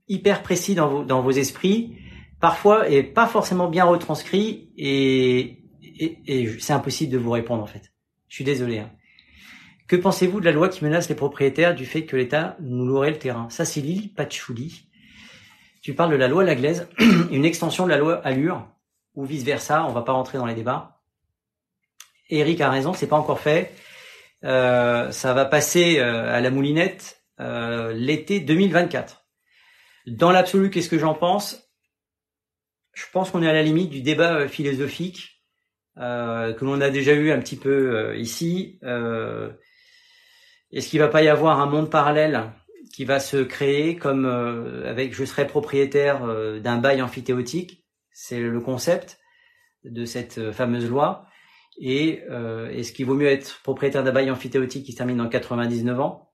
hyper 0.09 0.43
précis 0.43 0.75
dans 0.75 0.89
vos, 0.89 1.05
dans 1.05 1.23
vos 1.23 1.31
esprits, 1.31 1.97
parfois 2.41 2.89
est 2.89 3.05
pas 3.05 3.29
forcément 3.29 3.69
bien 3.69 3.85
retranscrit 3.85 4.73
et 4.77 5.67
et, 5.99 6.59
c'est 6.59 6.73
impossible 6.73 7.13
de 7.13 7.19
vous 7.19 7.31
répondre 7.31 7.63
en 7.63 7.67
fait. 7.67 7.93
Je 8.29 8.35
suis 8.35 8.45
désolé. 8.45 8.79
Hein. 8.79 8.91
Que 9.89 9.97
pensez-vous 9.97 10.41
de 10.41 10.45
la 10.45 10.53
loi 10.53 10.69
qui 10.69 10.85
menace 10.85 11.09
les 11.09 11.15
propriétaires 11.15 11.75
du 11.75 11.87
fait 11.87 12.05
que 12.05 12.17
l'État 12.17 12.57
nous 12.61 12.85
louerait 12.85 13.13
le 13.13 13.19
terrain? 13.19 13.49
Ça, 13.51 13.65
c'est 13.65 13.81
Lily 13.81 14.09
Patchouli. 14.09 14.89
Tu 15.81 15.95
parles 15.95 16.11
de 16.11 16.17
la 16.17 16.29
loi 16.29 16.45
Laglaise, 16.45 16.89
une 17.31 17.45
extension 17.45 17.85
de 17.85 17.91
la 17.91 17.99
loi 17.99 18.17
Allure, 18.25 18.69
ou 19.17 19.25
vice-versa, 19.25 19.85
on 19.87 19.93
va 19.93 20.03
pas 20.03 20.13
rentrer 20.13 20.39
dans 20.39 20.47
les 20.47 20.55
débats. 20.55 21.01
Eric 22.29 22.61
a 22.61 22.71
raison, 22.71 22.93
c'est 22.93 23.07
pas 23.07 23.17
encore 23.17 23.41
fait. 23.41 23.73
Euh, 24.45 25.11
ça 25.11 25.33
va 25.33 25.45
passer 25.45 25.99
euh, 25.99 26.33
à 26.33 26.41
la 26.41 26.51
moulinette 26.51 27.23
euh, 27.41 27.93
l'été 27.93 28.41
2024. 28.41 29.25
Dans 30.07 30.31
l'absolu, 30.31 30.71
qu'est-ce 30.71 30.89
que 30.89 30.99
j'en 30.99 31.15
pense? 31.15 31.73
Je 32.93 33.05
pense 33.13 33.31
qu'on 33.31 33.43
est 33.43 33.49
à 33.49 33.53
la 33.53 33.63
limite 33.63 33.91
du 33.91 34.03
débat 34.03 34.49
philosophique 34.49 35.33
que 35.97 36.65
l'on 36.65 36.81
a 36.83 36.91
déjà 36.91 37.15
eu 37.15 37.31
un 37.31 37.39
petit 37.41 37.57
peu 37.57 38.17
ici. 38.19 38.79
Est-ce 40.73 40.89
qu'il 40.89 41.01
va 41.01 41.09
pas 41.09 41.23
y 41.23 41.29
avoir 41.29 41.61
un 41.61 41.67
monde 41.67 41.91
parallèle 41.91 42.53
qui 42.95 43.05
va 43.05 43.19
se 43.19 43.39
créer 43.39 43.97
comme 43.97 44.27
avec 44.87 45.15
je 45.15 45.25
serai 45.25 45.47
propriétaire 45.47 46.21
d'un 46.61 46.79
bail 46.79 47.03
amphithéotique? 47.03 47.86
C'est 48.19 48.41
le 48.41 48.61
concept 48.61 49.21
de 49.85 50.07
cette 50.07 50.53
fameuse 50.53 50.89
loi. 50.89 51.27
Et 51.77 52.23
est-ce 52.73 52.93
qu'il 52.93 53.05
vaut 53.05 53.15
mieux 53.15 53.27
être 53.27 53.61
propriétaire 53.63 54.03
d'un 54.03 54.13
bail 54.13 54.31
amphithéotique 54.31 54.87
qui 54.87 54.93
se 54.93 54.97
termine 54.97 55.19
dans 55.19 55.29
99 55.29 56.01
ans 56.01 56.33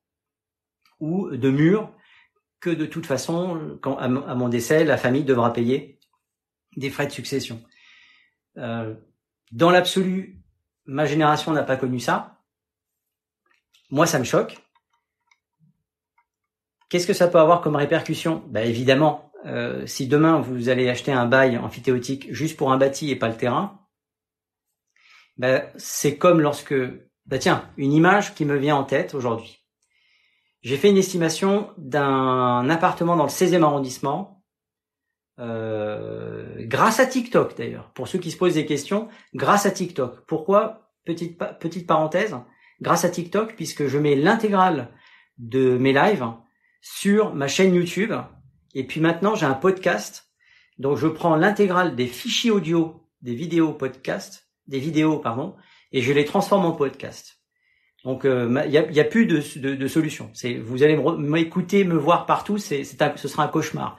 ou 1.01 1.37
de 1.37 1.51
murs 1.51 1.93
que 2.61 2.71
de 2.71 2.87
toute 2.87 3.05
façon, 3.05 3.77
quand, 3.83 3.99
à, 3.99 4.09
mon 4.09 4.49
décès, 4.49 4.85
la 4.85 4.97
famille 4.97 5.25
devra 5.25 5.53
payer 5.53 5.99
des 6.77 6.91
frais 6.91 7.09
de 7.09 7.13
succession. 7.13 7.61
Euh, 8.57 8.95
dans 9.51 9.71
l'absolu, 9.71 10.41
ma 10.87 11.05
génération 11.05 11.53
n'a 11.53 11.65
pas 11.65 11.77
connu 11.77 11.99
ça. 11.99 12.39
Moi, 13.91 14.07
ça 14.07 14.21
me 14.21 14.25
choque. 14.25 14.57
Qu'est-ce 16.89 17.07
que 17.07 17.13
ça 17.13 17.27
peut 17.27 17.41
avoir 17.41 17.63
comme 17.63 17.75
répercussion? 17.75 18.45
Ben, 18.47 18.67
Évidemment, 18.67 19.32
euh, 19.45 19.87
si 19.87 20.07
demain 20.07 20.41
vous 20.41 20.69
allez 20.69 20.89
acheter 20.89 21.13
un 21.13 21.27
bail 21.27 21.59
amphithéotique 21.59 22.33
juste 22.33 22.57
pour 22.57 22.73
un 22.73 22.79
bâti 22.79 23.11
et 23.11 23.17
pas 23.17 23.29
le 23.29 23.37
terrain, 23.37 23.81
ben, 25.37 25.65
c'est 25.77 26.17
comme 26.17 26.41
lorsque... 26.41 26.75
Ben, 27.27 27.39
tiens, 27.39 27.71
une 27.77 27.93
image 27.93 28.35
qui 28.35 28.45
me 28.45 28.57
vient 28.57 28.77
en 28.77 28.85
tête 28.85 29.15
aujourd'hui. 29.15 29.65
J'ai 30.63 30.77
fait 30.77 30.91
une 30.91 30.97
estimation 30.97 31.71
d'un 31.79 32.69
appartement 32.71 33.17
dans 33.17 33.25
le 33.25 33.31
16e 33.31 33.63
arrondissement 33.63 34.45
euh, 35.41 36.55
grâce 36.61 37.01
à 37.01 37.07
TikTok 37.07 37.57
d'ailleurs, 37.57 37.91
pour 37.95 38.07
ceux 38.07 38.19
qui 38.19 38.31
se 38.31 38.37
posent 38.37 38.55
des 38.55 38.67
questions, 38.67 39.09
grâce 39.35 39.67
à 39.67 39.71
TikTok. 39.71 40.25
Pourquoi? 40.27 40.91
Petite, 41.05 41.37
petite 41.59 41.87
parenthèse, 41.89 42.37
grâce 42.81 43.05
à 43.05 43.09
TikTok, 43.09 43.57
puisque 43.57 43.89
je 43.89 43.99
mets 43.99 44.15
l'intégrale 44.15 44.93
de 45.39 45.77
mes 45.77 45.93
lives 45.93 46.27
sur 46.81 47.35
ma 47.35 47.49
chaîne 47.49 47.75
YouTube, 47.75 48.13
et 48.75 48.85
puis 48.87 49.01
maintenant 49.01 49.35
j'ai 49.35 49.47
un 49.47 49.55
podcast, 49.55 50.31
donc 50.79 50.97
je 50.97 51.07
prends 51.07 51.37
l'intégrale 51.37 51.97
des 51.97 52.07
fichiers 52.07 52.51
audio, 52.51 53.09
des 53.21 53.35
vidéos 53.35 53.73
podcast, 53.73 54.49
des 54.67 54.79
vidéos 54.79 55.19
pardon, 55.19 55.57
et 55.93 56.03
je 56.03 56.13
les 56.13 56.25
transforme 56.25 56.65
en 56.65 56.73
podcast. 56.73 57.43
Donc 58.05 58.23
il 58.25 58.31
euh, 58.31 58.67
y, 58.67 59.01
a, 59.01 59.05
plus 59.05 59.27
de, 59.27 59.87
solution. 59.87 60.31
Vous 60.65 60.83
allez 60.83 60.97
m'écouter, 61.19 61.85
me 61.85 61.97
voir 61.97 62.27
partout, 62.27 62.59
ce 62.59 62.83
sera 62.85 63.45
un 63.45 63.49
cauchemar. 63.49 63.99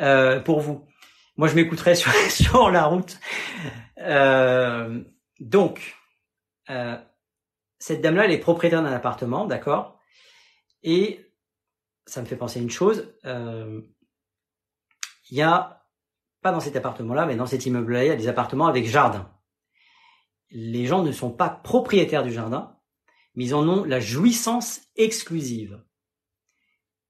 Euh, 0.00 0.40
pour 0.40 0.60
vous. 0.60 0.86
Moi, 1.36 1.48
je 1.48 1.54
m'écouterai 1.54 1.94
sur, 1.94 2.70
la 2.70 2.84
route. 2.84 3.18
Euh, 3.98 5.02
donc, 5.40 5.96
cette 7.78 8.00
dame-là, 8.00 8.24
elle 8.24 8.32
est 8.32 8.38
propriétaire 8.38 8.82
d'un 8.82 8.92
appartement, 8.92 9.46
d'accord? 9.46 10.00
Et 10.82 11.20
ça 12.06 12.20
me 12.20 12.26
fait 12.26 12.36
penser 12.36 12.58
à 12.58 12.62
une 12.62 12.70
chose. 12.70 13.12
Il 15.30 15.36
y 15.36 15.42
a, 15.42 15.84
pas 16.42 16.52
dans 16.52 16.60
cet 16.60 16.76
appartement-là, 16.76 17.26
mais 17.26 17.36
dans 17.36 17.46
cet 17.46 17.66
immeuble-là, 17.66 18.04
il 18.04 18.08
y 18.08 18.12
a 18.12 18.16
des 18.16 18.28
appartements 18.28 18.66
avec 18.66 18.86
jardin. 18.86 19.30
Les 20.50 20.86
gens 20.86 21.02
ne 21.02 21.12
sont 21.12 21.30
pas 21.30 21.48
propriétaires 21.50 22.22
du 22.22 22.32
jardin, 22.32 22.76
mais 23.34 23.44
ils 23.44 23.54
en 23.54 23.68
ont 23.68 23.84
la 23.84 24.00
jouissance 24.00 24.80
exclusive. 24.96 25.80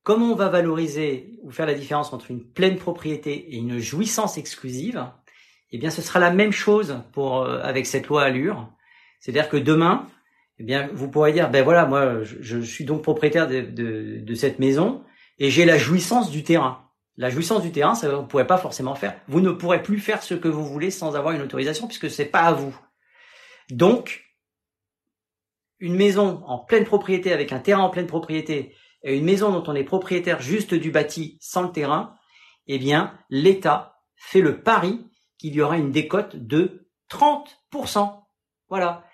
Comment 0.03 0.33
on 0.33 0.35
va 0.35 0.49
valoriser 0.49 1.39
ou 1.43 1.51
faire 1.51 1.67
la 1.67 1.75
différence 1.75 2.13
entre 2.13 2.31
une 2.31 2.43
pleine 2.43 2.77
propriété 2.77 3.55
et 3.55 3.59
une 3.59 3.79
jouissance 3.79 4.39
exclusive 4.39 5.07
Eh 5.71 5.79
bien, 5.79 5.91
ce 5.91 6.01
sera 6.01 6.19
la 6.19 6.31
même 6.31 6.53
chose 6.53 7.03
pour 7.13 7.43
euh, 7.43 7.61
avec 7.63 7.87
cette 7.87 8.07
loi 8.07 8.23
Allure. 8.23 8.73
C'est-à-dire 9.21 9.51
que 9.51 9.57
demain, 9.57 10.09
eh 10.59 10.65
bien, 10.65 10.89
vous 10.93 11.09
pourrez 11.09 11.33
dire, 11.33 11.51
ben 11.51 11.63
voilà, 11.63 11.87
moi, 11.87 12.23
je, 12.23 12.61
suis 12.61 12.85
donc 12.85 13.03
propriétaire 13.03 13.47
de, 13.47 14.35
cette 14.35 14.59
maison 14.59 15.05
et 15.39 15.51
j'ai 15.51 15.65
la 15.65 15.79
jouissance 15.79 16.31
du 16.31 16.43
terrain. 16.43 16.88
La 17.19 17.31
jouissance 17.31 17.63
du 17.63 17.73
terrain, 17.73 17.95
ça 17.95 18.09
vous 18.09 18.23
ne 18.23 18.27
pourrez 18.27 18.47
pas 18.47 18.59
forcément 18.59 18.95
faire. 18.95 19.21
Vous 19.29 19.41
ne 19.41 19.51
pourrez 19.51 19.83
plus 19.83 19.99
faire 19.99 20.23
ce 20.23 20.35
que 20.35 20.49
vous 20.49 20.65
voulez 20.65 20.91
sans 20.91 21.17
avoir 21.17 21.35
une 21.35 21.43
autorisation 21.43 21.87
puisque 21.87 22.11
c'est 22.11 22.25
pas 22.25 22.43
à 22.43 22.53
vous. 22.53 22.75
Donc, 23.71 24.25
une 25.81 25.97
maison 25.97 26.43
en 26.47 26.59
pleine 26.59 26.85
propriété 26.85 27.33
avec 27.33 27.53
un 27.53 27.59
terrain 27.59 27.83
en 27.83 27.91
pleine 27.91 28.07
propriété 28.07 28.75
une 29.05 29.25
maison 29.25 29.51
dont 29.51 29.65
on 29.71 29.75
est 29.75 29.85
propriétaire 29.85 30.41
juste 30.41 30.75
du 30.75 30.91
bâti 30.91 31.39
sans 31.41 31.63
le 31.63 31.73
terrain, 31.73 32.15
eh 32.67 32.79
bien, 32.79 33.19
l'État 33.31 34.01
fait 34.17 34.41
le 34.41 34.63
pari 34.63 35.07
qu'il 35.39 35.55
y 35.55 35.61
aura 35.61 35.79
une 35.79 35.93
décote 35.93 36.37
de 36.37 36.89
30%. 37.11 38.25
Voilà. 38.69 39.05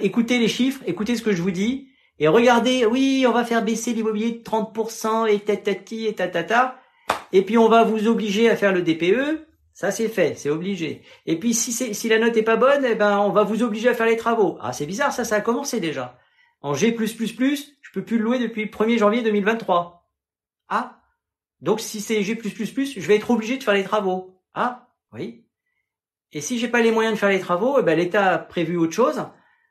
écoutez 0.00 0.38
les 0.38 0.48
chiffres, 0.48 0.82
écoutez 0.86 1.16
ce 1.16 1.22
que 1.22 1.32
je 1.32 1.42
vous 1.42 1.50
dis, 1.50 1.88
et 2.18 2.28
regardez, 2.28 2.86
oui, 2.86 3.24
on 3.26 3.32
va 3.32 3.44
faire 3.44 3.64
baisser 3.64 3.94
l'immobilier 3.94 4.32
de 4.32 4.42
30%, 4.42 5.28
et 5.28 5.40
tatati, 5.40 6.06
et 6.06 6.14
tatata, 6.14 6.78
et 7.32 7.42
puis 7.42 7.58
on 7.58 7.68
va 7.68 7.84
vous 7.84 8.08
obliger 8.08 8.50
à 8.50 8.56
faire 8.56 8.72
le 8.72 8.82
DPE, 8.82 9.46
ça 9.72 9.90
c'est 9.90 10.08
fait, 10.08 10.34
c'est 10.36 10.50
obligé. 10.50 11.02
Et 11.26 11.38
puis 11.38 11.54
si, 11.54 11.72
si 11.72 12.08
la 12.08 12.18
note 12.18 12.36
est 12.36 12.42
pas 12.42 12.56
bonne, 12.56 12.84
eh 12.84 12.94
ben 12.94 13.18
on 13.18 13.30
va 13.30 13.42
vous 13.42 13.62
obliger 13.62 13.88
à 13.88 13.94
faire 13.94 14.06
les 14.06 14.16
travaux. 14.16 14.58
Ah 14.60 14.72
c'est 14.72 14.86
bizarre, 14.86 15.12
ça, 15.12 15.24
ça 15.24 15.36
a 15.36 15.40
commencé 15.40 15.80
déjà. 15.80 16.18
En 16.60 16.74
G++, 16.74 16.94
je 16.96 17.92
peux 17.92 18.04
plus 18.04 18.18
le 18.18 18.24
louer 18.24 18.38
depuis 18.38 18.64
le 18.64 18.70
1er 18.70 18.98
janvier 18.98 19.22
2023. 19.22 20.08
Ah, 20.68 21.00
donc 21.60 21.80
si 21.80 22.00
c'est 22.00 22.22
G++, 22.22 22.38
je 22.42 23.06
vais 23.06 23.16
être 23.16 23.30
obligé 23.30 23.56
de 23.56 23.62
faire 23.62 23.74
les 23.74 23.84
travaux. 23.84 24.38
Ah, 24.54 24.88
oui. 25.12 25.46
Et 26.32 26.40
si 26.40 26.58
j'ai 26.58 26.68
pas 26.68 26.80
les 26.80 26.92
moyens 26.92 27.14
de 27.14 27.18
faire 27.18 27.28
les 27.28 27.40
travaux, 27.40 27.78
eh 27.78 27.82
ben 27.82 27.96
l'État 27.98 28.34
a 28.34 28.38
prévu 28.38 28.76
autre 28.76 28.92
chose. 28.92 29.24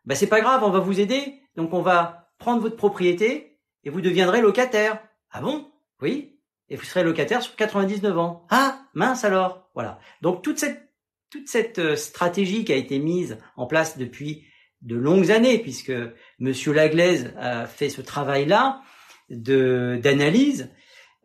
Ben 0.05 0.15
c'est 0.15 0.27
pas 0.27 0.41
grave, 0.41 0.63
on 0.63 0.69
va 0.69 0.79
vous 0.79 0.99
aider. 0.99 1.41
Donc 1.55 1.73
on 1.73 1.81
va 1.81 2.29
prendre 2.37 2.61
votre 2.61 2.75
propriété 2.75 3.59
et 3.83 3.89
vous 3.89 4.01
deviendrez 4.01 4.41
locataire. 4.41 4.99
Ah 5.31 5.41
bon? 5.41 5.71
Oui. 6.01 6.30
Et 6.71 6.77
vous 6.77 6.85
serez 6.85 7.03
locataire 7.03 7.41
sur 7.43 7.57
99 7.57 8.17
ans. 8.17 8.47
Ah, 8.49 8.79
mince 8.93 9.25
alors. 9.25 9.69
Voilà. 9.73 9.99
Donc 10.21 10.41
toute 10.41 10.57
cette 10.57 10.89
toute 11.29 11.49
cette 11.49 11.79
euh, 11.79 11.95
stratégie 11.97 12.63
qui 12.63 12.71
a 12.71 12.77
été 12.77 12.97
mise 12.97 13.37
en 13.57 13.67
place 13.67 13.97
depuis 13.97 14.45
de 14.81 14.95
longues 14.95 15.31
années, 15.31 15.59
puisque 15.59 15.91
Monsieur 16.39 16.71
Laglaise 16.71 17.33
a 17.37 17.67
fait 17.67 17.89
ce 17.89 18.01
travail-là 18.01 18.81
de 19.29 19.99
d'analyse 20.01 20.71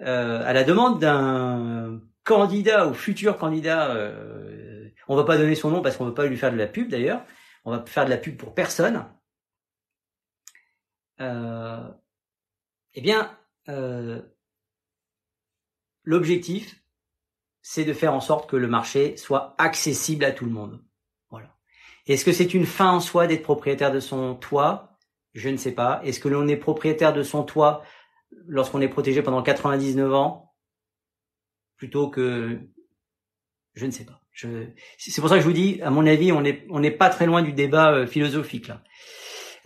euh, 0.00 0.42
à 0.44 0.52
la 0.52 0.64
demande 0.64 1.00
d'un 1.00 2.00
candidat 2.24 2.88
ou 2.88 2.94
futur 2.94 3.38
candidat. 3.38 3.94
Euh, 3.94 4.88
on 5.06 5.14
va 5.14 5.22
pas 5.22 5.38
donner 5.38 5.54
son 5.54 5.70
nom 5.70 5.80
parce 5.80 5.96
qu'on 5.96 6.06
veut 6.06 6.14
pas 6.14 6.26
lui 6.26 6.36
faire 6.36 6.50
de 6.50 6.56
la 6.56 6.66
pub 6.66 6.88
d'ailleurs. 6.88 7.24
On 7.64 7.70
va 7.70 7.84
faire 7.86 8.04
de 8.04 8.10
la 8.10 8.16
pub 8.16 8.36
pour 8.36 8.52
personne. 8.52 9.06
Euh, 11.20 11.88
eh 12.94 13.00
bien, 13.00 13.30
l'objectif, 16.06 16.80
c'est 17.60 17.84
de 17.84 17.92
faire 17.92 18.14
en 18.14 18.20
sorte 18.20 18.48
que 18.48 18.56
le 18.56 18.68
marché 18.68 19.16
soit 19.18 19.54
accessible 19.58 20.24
à 20.24 20.32
tout 20.32 20.46
le 20.46 20.52
monde. 20.52 20.82
Voilà. 21.30 21.54
Est-ce 22.06 22.24
que 22.24 22.32
c'est 22.32 22.54
une 22.54 22.64
fin 22.64 22.90
en 22.92 23.00
soi 23.00 23.26
d'être 23.26 23.42
propriétaire 23.42 23.92
de 23.92 24.00
son 24.00 24.34
toit? 24.36 24.96
Je 25.34 25.50
ne 25.50 25.56
sais 25.58 25.72
pas. 25.72 26.00
Est-ce 26.04 26.20
que 26.20 26.28
l'on 26.28 26.48
est 26.48 26.56
propriétaire 26.56 27.12
de 27.12 27.22
son 27.22 27.42
toit 27.42 27.82
lorsqu'on 28.46 28.80
est 28.80 28.88
protégé 28.88 29.20
pendant 29.20 29.42
99 29.42 30.14
ans? 30.14 30.54
Plutôt 31.76 32.08
que 32.08 32.58
je 33.74 33.84
ne 33.84 33.90
sais 33.90 34.04
pas. 34.04 34.20
Je... 34.32 34.66
C'est 34.96 35.20
pour 35.20 35.28
ça 35.28 35.36
que 35.36 35.42
je 35.42 35.46
vous 35.46 35.52
dis, 35.52 35.80
à 35.82 35.90
mon 35.90 36.06
avis, 36.06 36.30
on 36.32 36.40
n'est 36.40 36.64
on 36.70 36.82
pas 36.92 37.10
très 37.10 37.26
loin 37.26 37.42
du 37.42 37.52
débat 37.52 37.92
euh, 37.92 38.06
philosophique 38.06 38.68
là. 38.68 38.82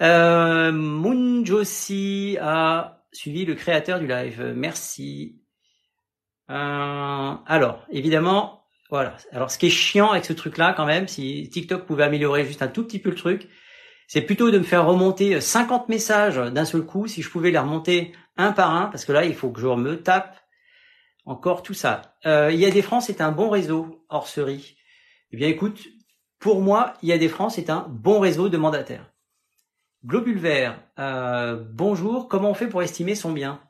Euh, 0.01 0.73
Munjosi 0.73 2.39
a 2.41 3.05
suivi 3.13 3.45
le 3.45 3.55
créateur 3.55 4.01
du 4.01 4.07
live. 4.07 4.55
Merci. 4.57 5.40
Euh, 6.51 7.35
alors, 7.47 7.87
évidemment, 7.91 8.65
voilà. 8.91 9.17
Alors, 9.33 9.51
ce 9.51 9.59
qui 9.59 9.67
est 9.67 9.71
chiant 9.71 10.11
avec 10.11 10.25
ce 10.25 10.33
truc-là, 10.33 10.75
quand 10.77 10.87
même, 10.87 11.09
si 11.09 11.49
TikTok 11.51 11.87
pouvait 11.87 12.05
améliorer 12.05 12.45
juste 12.45 12.63
un 12.63 12.69
tout 12.69 12.85
petit 12.85 12.99
peu 12.99 13.11
le 13.11 13.17
truc, 13.17 13.49
c'est 14.09 14.23
plutôt 14.23 14.51
de 14.51 14.59
me 14.59 14.65
faire 14.65 14.87
remonter 14.87 15.41
50 15.41 15.89
messages 15.89 16.37
d'un 16.37 16.65
seul 16.65 16.83
coup, 16.83 17.07
si 17.07 17.23
je 17.23 17.31
pouvais 17.31 17.53
les 17.53 17.59
remonter 17.59 18.13
un 18.37 18.53
par 18.53 18.75
un, 18.75 18.87
parce 18.87 19.05
que 19.05 19.13
là, 19.13 19.25
il 19.25 19.35
faut 19.35 19.51
que 19.51 19.61
je 19.61 19.67
me 19.69 20.03
tape 20.03 20.37
encore 21.25 21.63
tout 21.63 21.75
ça. 21.75 22.17
Euh, 22.27 22.51
des 22.51 22.83
France 22.83 23.09
est 23.09 23.21
un 23.21 23.31
bon 23.31 23.51
réseau, 23.51 24.05
hors 24.09 24.27
cerie. 24.27 24.77
Eh 25.31 25.37
bien, 25.37 25.49
écoute, 25.49 25.87
pour 26.41 26.61
moi, 26.61 26.95
des 27.03 27.29
France 27.29 27.59
est 27.59 27.71
un 27.71 27.87
bon 27.89 28.19
réseau 28.19 28.49
de 28.49 28.57
mandataires. 28.57 29.13
Globule 30.05 30.39
vert, 30.39 30.83
euh, 30.99 31.63
bonjour, 31.71 32.27
comment 32.27 32.51
on 32.51 32.55
fait 32.55 32.69
pour 32.69 32.83
estimer 32.83 33.15
son 33.15 33.33
bien? 33.33 33.61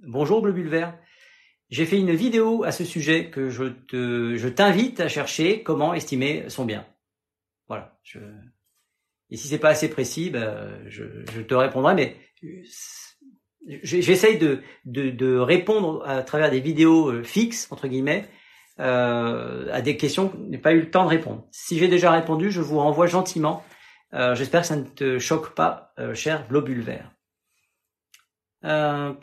Bonjour 0.00 0.42
Globule 0.42 0.68
vert. 0.68 0.94
J'ai 1.70 1.84
fait 1.84 1.98
une 1.98 2.14
vidéo 2.14 2.64
à 2.64 2.72
ce 2.72 2.84
sujet 2.84 3.30
que 3.30 3.50
je 3.50 3.64
te, 3.64 4.36
je 4.36 4.48
t'invite 4.48 5.00
à 5.00 5.08
chercher 5.08 5.62
comment 5.62 5.92
estimer 5.94 6.44
son 6.48 6.64
bien. 6.64 6.86
Voilà. 7.68 7.98
Je, 8.02 8.18
et 9.30 9.36
si 9.36 9.48
c'est 9.48 9.58
pas 9.58 9.70
assez 9.70 9.90
précis, 9.90 10.30
ben, 10.30 10.70
je, 10.86 11.04
je 11.32 11.42
te 11.42 11.54
répondrai, 11.54 11.94
mais 11.94 12.16
j'essaye 13.82 14.38
de, 14.38 14.62
de, 14.86 15.10
de, 15.10 15.36
répondre 15.36 16.02
à 16.06 16.22
travers 16.22 16.50
des 16.50 16.60
vidéos 16.60 17.10
euh, 17.10 17.22
fixes 17.22 17.70
entre 17.70 17.88
guillemets 17.88 18.26
euh, 18.80 19.66
à 19.72 19.82
des 19.82 19.96
questions 19.96 20.28
que 20.28 20.38
je 20.38 20.42
n'ai 20.44 20.58
pas 20.58 20.72
eu 20.72 20.80
le 20.80 20.90
temps 20.90 21.04
de 21.04 21.10
répondre. 21.10 21.46
Si 21.50 21.78
j'ai 21.78 21.88
déjà 21.88 22.12
répondu, 22.12 22.50
je 22.50 22.60
vous 22.60 22.78
renvoie 22.78 23.06
gentiment. 23.06 23.64
Euh, 24.14 24.34
J'espère 24.34 24.62
que 24.62 24.68
ça 24.68 24.76
ne 24.76 24.84
te 24.84 25.18
choque 25.18 25.54
pas, 25.54 25.92
euh, 25.98 26.14
cher 26.14 26.46
globule 26.48 26.80
vert. 26.80 27.10
Euh, 28.64 29.14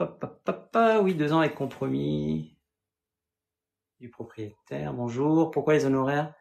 oui, 1.01 1.13
deux 1.15 1.33
ans 1.33 1.39
avec 1.39 1.55
compromis 1.55 2.57
du 3.99 4.09
propriétaire. 4.09 4.93
Bonjour. 4.93 5.51
Pourquoi 5.51 5.73
les 5.73 5.85
honoraires? 5.85 6.33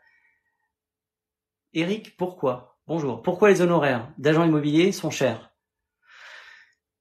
Eric, 1.72 2.16
pourquoi? 2.16 2.78
Bonjour. 2.86 3.22
Pourquoi 3.22 3.48
les 3.50 3.60
honoraires 3.62 4.12
d'agents 4.18 4.44
immobiliers 4.44 4.92
sont 4.92 5.10
chers? 5.10 5.50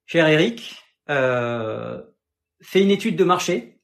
Cher 0.06 0.28
Eric, 0.28 0.82
euh, 1.10 2.02
fais 2.62 2.82
une 2.82 2.92
étude 2.92 3.16
de 3.16 3.24
marché 3.24 3.82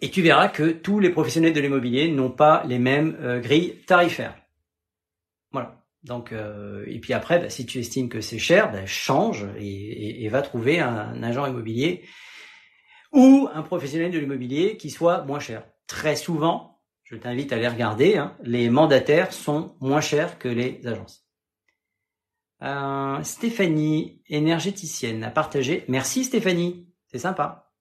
et 0.00 0.10
tu 0.10 0.22
verras 0.22 0.48
que 0.48 0.70
tous 0.70 1.00
les 1.00 1.10
professionnels 1.10 1.52
de 1.54 1.60
l'immobilier 1.60 2.08
n'ont 2.08 2.30
pas 2.30 2.62
les 2.64 2.78
mêmes 2.78 3.16
euh, 3.20 3.40
grilles 3.40 3.82
tarifaires. 3.86 4.36
Voilà. 5.50 5.83
Donc, 6.04 6.32
euh, 6.32 6.84
et 6.86 7.00
puis 7.00 7.14
après, 7.14 7.38
bah, 7.38 7.48
si 7.48 7.64
tu 7.64 7.78
estimes 7.78 8.10
que 8.10 8.20
c'est 8.20 8.38
cher, 8.38 8.70
bah, 8.70 8.84
change 8.84 9.46
et, 9.58 10.28
va 10.28 10.42
trouver 10.42 10.78
un, 10.78 11.22
agent 11.22 11.46
immobilier 11.46 12.04
ou 13.12 13.48
un 13.52 13.62
professionnel 13.62 14.10
de 14.10 14.18
l'immobilier 14.18 14.76
qui 14.76 14.90
soit 14.90 15.22
moins 15.24 15.40
cher. 15.40 15.66
Très 15.86 16.14
souvent, 16.14 16.82
je 17.04 17.16
t'invite 17.16 17.52
à 17.52 17.56
les 17.56 17.68
regarder, 17.68 18.16
hein, 18.16 18.36
les 18.42 18.68
mandataires 18.68 19.32
sont 19.32 19.76
moins 19.80 20.00
chers 20.00 20.38
que 20.38 20.48
les 20.48 20.86
agences. 20.86 21.26
Euh, 22.62 23.22
Stéphanie, 23.22 24.22
énergéticienne, 24.28 25.24
a 25.24 25.30
partagé. 25.30 25.84
Merci 25.88 26.24
Stéphanie, 26.24 26.88
c'est 27.06 27.18
sympa. 27.18 27.72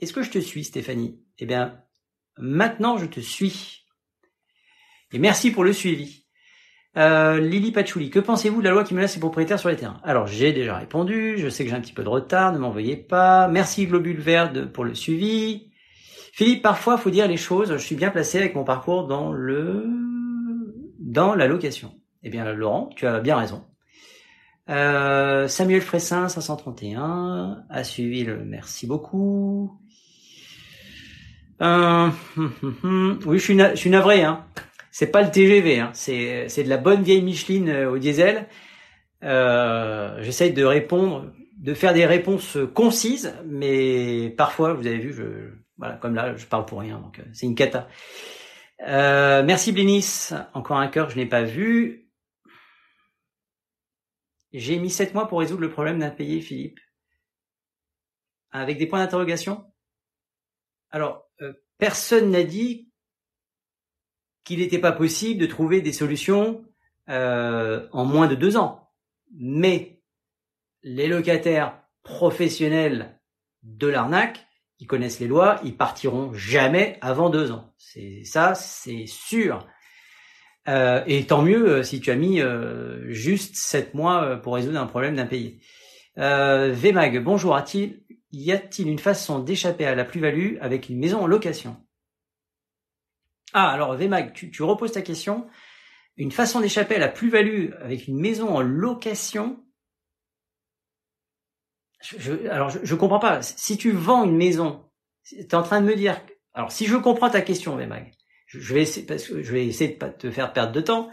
Est-ce 0.00 0.12
que 0.12 0.22
je 0.22 0.30
te 0.30 0.38
suis 0.38 0.64
Stéphanie? 0.64 1.22
Eh 1.38 1.46
bien, 1.46 1.82
maintenant 2.36 2.98
je 2.98 3.06
te 3.06 3.20
suis. 3.20 3.86
Et 5.12 5.18
merci 5.18 5.50
pour 5.50 5.64
le 5.64 5.72
suivi. 5.72 6.21
Euh, 6.98 7.40
Lily 7.40 7.72
Patchouli, 7.72 8.10
que 8.10 8.18
pensez-vous 8.18 8.60
de 8.60 8.64
la 8.66 8.72
loi 8.72 8.84
qui 8.84 8.92
menace 8.92 9.14
les 9.14 9.20
propriétaires 9.20 9.58
sur 9.58 9.70
les 9.70 9.76
terrains? 9.76 9.98
Alors 10.04 10.26
j'ai 10.26 10.52
déjà 10.52 10.76
répondu, 10.76 11.38
je 11.38 11.48
sais 11.48 11.64
que 11.64 11.70
j'ai 11.70 11.76
un 11.76 11.80
petit 11.80 11.94
peu 11.94 12.04
de 12.04 12.08
retard, 12.08 12.52
ne 12.52 12.58
m'envoyez 12.58 12.96
pas. 12.96 13.48
Merci 13.48 13.86
Globule 13.86 14.20
Vert 14.20 14.52
pour 14.72 14.84
le 14.84 14.94
suivi. 14.94 15.70
Philippe, 16.34 16.62
parfois 16.62 16.98
faut 16.98 17.10
dire 17.10 17.26
les 17.28 17.38
choses, 17.38 17.72
je 17.72 17.82
suis 17.82 17.94
bien 17.94 18.10
placé 18.10 18.38
avec 18.38 18.54
mon 18.54 18.64
parcours 18.64 19.06
dans 19.06 19.32
le 19.32 19.86
dans 20.98 21.34
la 21.34 21.46
location. 21.46 21.94
Eh 22.22 22.28
bien 22.28 22.52
Laurent, 22.52 22.90
tu 22.94 23.06
as 23.06 23.20
bien 23.20 23.36
raison. 23.36 23.64
Euh, 24.68 25.48
Samuel 25.48 25.80
Fressin, 25.80 26.28
531, 26.28 27.64
a 27.68 27.84
suivi 27.84 28.22
le 28.22 28.44
merci 28.44 28.86
beaucoup. 28.86 29.78
Euh, 31.62 32.10
oui, 33.26 33.38
je 33.38 33.42
suis, 33.42 33.58
je 33.58 33.88
navré. 33.88 34.22
Hein 34.24 34.44
c'est 34.92 35.10
pas 35.10 35.22
le 35.22 35.30
TGV, 35.30 35.80
hein. 35.80 35.90
c'est 35.94 36.48
c'est 36.48 36.62
de 36.62 36.68
la 36.68 36.76
bonne 36.76 37.02
vieille 37.02 37.22
Micheline 37.22 37.68
euh, 37.70 37.90
au 37.90 37.98
diesel. 37.98 38.46
Euh, 39.24 40.22
J'essaye 40.22 40.52
de 40.52 40.64
répondre, 40.64 41.32
de 41.56 41.74
faire 41.74 41.94
des 41.94 42.06
réponses 42.06 42.58
concises, 42.74 43.34
mais 43.46 44.30
parfois, 44.36 44.74
vous 44.74 44.86
avez 44.86 44.98
vu, 44.98 45.14
voilà, 45.78 45.96
comme 45.96 46.14
là, 46.14 46.36
je 46.36 46.46
parle 46.46 46.66
pour 46.66 46.80
rien, 46.80 47.00
donc 47.00 47.18
euh, 47.18 47.24
c'est 47.32 47.46
une 47.46 47.54
cata. 47.54 47.88
Euh, 48.86 49.42
merci 49.42 49.72
Blinis, 49.72 50.30
encore 50.52 50.76
un 50.76 50.88
cœur, 50.88 51.08
je 51.08 51.16
n'ai 51.16 51.26
pas 51.26 51.42
vu. 51.42 52.10
J'ai 54.52 54.78
mis 54.78 54.90
sept 54.90 55.14
mois 55.14 55.26
pour 55.26 55.40
résoudre 55.40 55.62
le 55.62 55.70
problème 55.70 56.00
d'impayé, 56.00 56.42
Philippe. 56.42 56.78
Avec 58.50 58.76
des 58.76 58.86
points 58.86 58.98
d'interrogation? 58.98 59.64
Alors, 60.90 61.30
personne 61.78 62.30
n'a 62.30 62.42
dit 62.42 62.91
qu'il 64.44 64.58
n'était 64.58 64.78
pas 64.78 64.92
possible 64.92 65.40
de 65.40 65.46
trouver 65.46 65.80
des 65.80 65.92
solutions 65.92 66.64
euh, 67.08 67.86
en 67.92 68.04
moins 68.04 68.28
de 68.28 68.34
deux 68.34 68.56
ans. 68.56 68.90
Mais 69.38 70.00
les 70.82 71.08
locataires 71.08 71.78
professionnels 72.02 73.20
de 73.62 73.86
l'arnaque, 73.86 74.46
qui 74.78 74.86
connaissent 74.86 75.20
les 75.20 75.28
lois, 75.28 75.60
ils 75.64 75.76
partiront 75.76 76.32
jamais 76.32 76.98
avant 77.00 77.30
deux 77.30 77.52
ans. 77.52 77.72
C'est 77.78 78.24
ça, 78.24 78.54
c'est 78.54 79.06
sûr. 79.06 79.66
Euh, 80.68 81.02
et 81.06 81.24
tant 81.26 81.42
mieux 81.42 81.68
euh, 81.68 81.82
si 81.82 82.00
tu 82.00 82.10
as 82.10 82.16
mis 82.16 82.40
juste 83.08 83.54
sept 83.54 83.94
mois 83.94 84.36
pour 84.36 84.54
résoudre 84.54 84.80
un 84.80 84.86
problème 84.86 85.16
d'impayé. 85.16 85.60
Euh, 86.18 86.72
Vmag, 86.72 87.22
bonjour. 87.22 87.56
A-t-il, 87.56 88.02
y 88.32 88.52
a-t-il 88.52 88.88
une 88.88 88.98
façon 88.98 89.38
d'échapper 89.38 89.86
à 89.86 89.94
la 89.94 90.04
plus-value 90.04 90.56
avec 90.60 90.88
une 90.88 90.98
maison 90.98 91.20
en 91.22 91.26
location? 91.26 91.76
Ah, 93.52 93.70
alors 93.70 93.96
Vmag, 93.96 94.32
tu, 94.32 94.50
tu 94.50 94.62
reposes 94.62 94.92
ta 94.92 95.02
question. 95.02 95.46
Une 96.16 96.32
façon 96.32 96.60
d'échapper 96.60 96.96
à 96.96 96.98
la 96.98 97.08
plus-value 97.08 97.72
avec 97.80 98.06
une 98.06 98.20
maison 98.20 98.48
en 98.48 98.60
location. 98.60 99.64
Je, 102.00 102.48
alors, 102.48 102.70
je, 102.70 102.80
je 102.82 102.94
comprends 102.94 103.18
pas. 103.18 103.42
Si 103.42 103.76
tu 103.76 103.92
vends 103.92 104.24
une 104.24 104.36
maison, 104.36 104.90
tu 105.24 105.36
es 105.36 105.54
en 105.54 105.62
train 105.62 105.80
de 105.80 105.86
me 105.86 105.94
dire. 105.94 106.20
Alors, 106.54 106.72
si 106.72 106.86
je 106.86 106.96
comprends 106.96 107.30
ta 107.30 107.40
question, 107.40 107.76
Vmag, 107.76 108.12
je, 108.46 108.74
vais 108.74 108.82
essayer, 108.82 109.06
parce 109.06 109.26
que 109.26 109.42
je 109.42 109.52
vais 109.52 109.66
essayer 109.66 109.92
de 109.92 109.98
pas 109.98 110.10
te 110.10 110.30
faire 110.30 110.52
perdre 110.52 110.72
de 110.72 110.80
temps. 110.80 111.10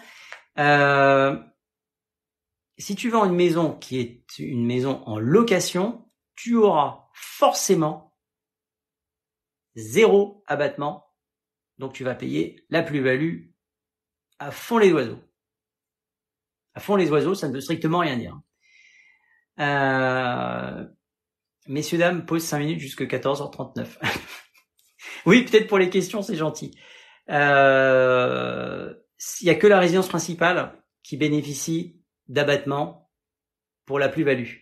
Euh, 0.57 1.37
si 2.77 2.95
tu 2.95 3.09
vends 3.09 3.25
une 3.25 3.35
maison 3.35 3.73
qui 3.73 3.99
est 3.99 4.39
une 4.39 4.65
maison 4.65 5.03
en 5.05 5.19
location, 5.19 6.09
tu 6.35 6.55
auras 6.55 7.09
forcément 7.13 8.13
zéro 9.75 10.43
abattement 10.47 11.08
donc 11.79 11.93
tu 11.93 12.03
vas 12.03 12.13
payer 12.13 12.63
la 12.69 12.83
plus-value 12.83 13.47
à 14.37 14.51
fond 14.51 14.77
les 14.77 14.91
oiseaux. 14.91 15.19
À 16.75 16.79
fond 16.79 16.95
les 16.95 17.09
oiseaux, 17.09 17.33
ça 17.33 17.47
ne 17.47 17.53
veut 17.53 17.61
strictement 17.61 17.99
rien 17.99 18.17
dire. 18.17 18.39
Euh, 19.59 20.85
messieurs, 21.67 21.97
dames, 21.97 22.25
pause 22.25 22.43
5 22.43 22.59
minutes 22.59 22.79
jusqu'à 22.79 23.05
14h39. 23.05 23.97
oui, 25.25 25.43
peut-être 25.43 25.67
pour 25.67 25.79
les 25.79 25.89
questions, 25.89 26.21
c'est 26.21 26.35
gentil. 26.35 26.71
Euh, 27.29 28.93
il 29.41 29.45
n'y 29.45 29.49
a 29.49 29.55
que 29.55 29.67
la 29.67 29.79
résidence 29.79 30.07
principale 30.07 30.81
qui 31.03 31.17
bénéficie 31.17 32.01
d'abattement 32.27 33.09
pour 33.85 33.99
la 33.99 34.09
plus-value. 34.09 34.57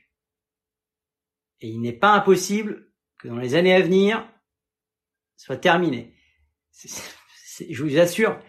Et 1.61 1.69
il 1.69 1.81
n'est 1.81 1.93
pas 1.93 2.13
impossible 2.13 2.91
que 3.19 3.27
dans 3.27 3.37
les 3.37 3.55
années 3.55 3.73
à 3.73 3.81
venir, 3.81 4.27
soit 5.35 5.57
terminé 5.57 6.16
je 7.69 7.83
vous 7.83 7.97
assure, 7.97 8.39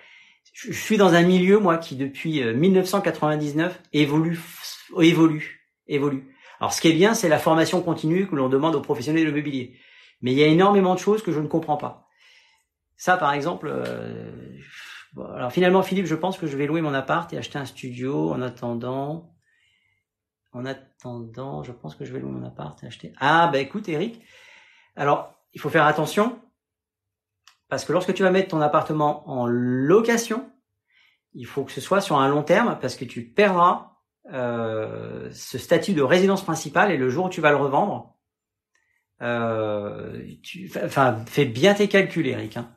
je 0.53 0.73
suis 0.73 0.97
dans 0.97 1.15
un 1.15 1.23
milieu, 1.23 1.59
moi, 1.59 1.79
qui 1.79 1.97
depuis 1.97 2.43
1999 2.43 3.73
euh, 3.73 3.89
évolue, 3.93 4.41
évolue, 5.01 5.69
évolue. 5.87 6.35
Alors, 6.61 6.73
ce 6.73 6.81
qui 6.81 6.89
est 6.89 6.93
bien, 6.93 7.15
c'est 7.15 7.29
la 7.29 7.39
formation 7.39 7.81
continue 7.81 8.27
que 8.27 8.35
l'on 8.35 8.49
demande 8.49 8.75
aux 8.75 8.81
professionnels 8.81 9.23
de 9.23 9.29
l'immobilier. 9.29 9.79
Mais 10.21 10.33
il 10.33 10.39
y 10.39 10.43
a 10.43 10.49
énormément 10.49 10.95
de 10.95 11.01
choses 11.01 11.23
que 11.23 11.33
je 11.33 11.41
ne 11.41 11.47
comprends 11.47 11.77
pas. 11.77 12.09
Ça, 12.97 13.17
par 13.17 13.33
exemple, 13.33 13.73
alors 15.17 15.53
finalement, 15.53 15.83
Philippe, 15.83 16.07
je 16.07 16.15
pense 16.15 16.39
que 16.39 16.47
je 16.47 16.57
vais 16.57 16.67
louer 16.67 16.81
mon 16.81 16.95
appart 16.95 17.33
et 17.33 17.39
acheter 17.39 17.59
un 17.59 17.65
studio 17.65 18.33
en 18.33 18.43
attendant. 18.43 19.35
En 20.53 20.65
attendant, 20.65 21.63
je 21.63 21.73
pense 21.73 21.95
que 21.95 22.05
je 22.05 22.13
vais 22.13 22.21
louer 22.21 22.33
mon 22.33 22.47
appart 22.47 22.83
et 22.83 22.87
acheter. 22.87 23.13
Ah, 23.19 23.49
bah 23.53 23.59
écoute, 23.59 23.89
Eric. 23.89 24.21
Alors, 24.97 25.35
il 25.55 25.61
faut 25.61 25.71
faire 25.71 25.87
attention 25.87 26.41
parce 27.69 27.85
que 27.85 27.93
lorsque 27.93 28.15
tu 28.15 28.23
vas 28.23 28.31
mettre 28.31 28.49
ton 28.49 28.61
appartement 28.61 29.28
en 29.28 29.47
location, 29.47 30.51
il 31.35 31.47
faut 31.47 31.65
que 31.65 31.73
ce 31.73 31.81
soit 31.81 32.01
sur 32.01 32.19
un 32.19 32.28
long 32.28 32.43
terme 32.43 32.78
parce 32.81 32.97
que 32.97 33.05
tu 33.05 33.23
perdras 33.23 33.93
euh, 34.32 35.28
ce 35.32 35.59
statut 35.59 35.93
de 35.93 36.03
résidence 36.03 36.43
principale 36.43 36.90
et 36.90 36.97
le 36.97 37.11
jour 37.11 37.27
où 37.27 37.31
tu 37.31 37.40
vas 37.40 37.51
le 37.51 37.57
revendre, 37.57 38.15
euh, 39.23 40.23
enfin, 40.85 41.24
fais 41.27 41.45
bien 41.45 41.74
tes 41.74 41.89
calculs, 41.89 42.27
Eric. 42.27 42.57
Hein. 42.57 42.70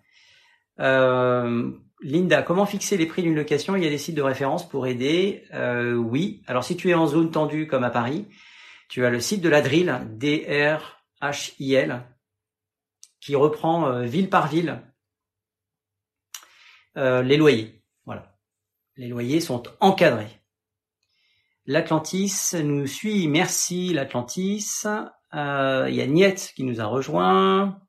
Euh, 0.80 1.72
Linda, 2.01 2.41
comment 2.41 2.65
fixer 2.65 2.97
les 2.97 3.05
prix 3.05 3.22
d'une 3.22 3.35
location? 3.35 3.76
Il 3.76 3.84
y 3.84 3.88
a 3.88 3.89
des 3.89 3.97
sites 3.97 4.15
de 4.15 4.22
référence 4.22 4.68
pour 4.68 4.88
aider. 4.88 5.43
Euh, 5.53 5.93
oui. 5.93 6.41
Alors 6.47 6.63
si 6.63 6.76
tu 6.76 6.89
es 6.89 6.93
en 6.93 7.05
zone 7.07 7.31
tendue 7.31 7.68
comme 7.68 7.84
à 7.84 7.91
Paris, 7.91 8.27
tu 8.89 9.05
as 9.05 9.09
le 9.09 9.19
site 9.19 9.41
de 9.41 9.49
la 9.49 9.61
Drill, 9.61 10.01
D-R-H-I-L, 10.09 12.03
qui 13.22 13.35
reprend 13.35 13.88
euh, 13.88 14.03
ville 14.03 14.30
par 14.30 14.48
ville 14.48 14.81
euh, 16.98 17.22
les 17.22 17.38
loyers. 17.38 17.81
Voilà. 18.06 18.35
Les 18.98 19.07
loyers 19.07 19.39
sont 19.39 19.64
encadrés. 19.80 20.41
L'Atlantis 21.65 22.52
nous 22.61 22.88
suit. 22.88 23.30
Merci 23.30 23.93
l'Atlantis. 23.93 24.84
Euh, 25.34 25.85
il 25.88 25.95
y 25.95 26.02
a 26.02 26.07
Niette 26.07 26.52
qui 26.56 26.64
nous 26.64 26.81
a 26.81 26.85
rejoint. 26.85 27.80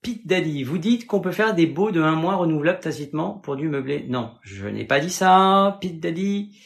Pete 0.00 0.26
Daddy, 0.26 0.62
vous 0.64 0.78
dites 0.78 1.06
qu'on 1.06 1.20
peut 1.20 1.32
faire 1.32 1.54
des 1.54 1.66
baux 1.66 1.90
de 1.90 2.00
un 2.00 2.14
mois 2.14 2.36
renouvelables 2.36 2.80
tacitement 2.80 3.38
pour 3.38 3.56
du 3.56 3.68
meublé. 3.68 4.06
Non, 4.08 4.36
je 4.42 4.66
n'ai 4.66 4.86
pas 4.86 4.98
dit 4.98 5.10
ça, 5.10 5.78
Pete 5.80 6.00
Daddy. 6.00 6.58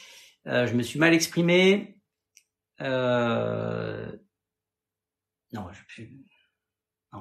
Je 0.46 0.72
me 0.72 0.82
suis 0.82 0.98
mal 0.98 1.12
exprimé. 1.12 2.00
Non, 2.80 2.86
je... 5.72 6.02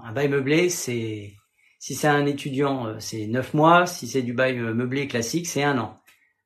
un 0.03 0.11
bail 0.11 0.29
meublé, 0.29 0.69
c'est 0.69 1.33
si 1.79 1.93
c'est 1.93 2.07
un 2.07 2.25
étudiant, 2.25 2.87
euh, 2.87 2.99
c'est 2.99 3.27
neuf 3.27 3.53
mois. 3.53 3.85
Si 3.85 4.07
c'est 4.07 4.21
du 4.21 4.33
bail 4.33 4.57
euh, 4.59 4.73
meublé 4.73 5.07
classique, 5.07 5.47
c'est 5.47 5.63
un 5.63 5.77
an. 5.77 6.01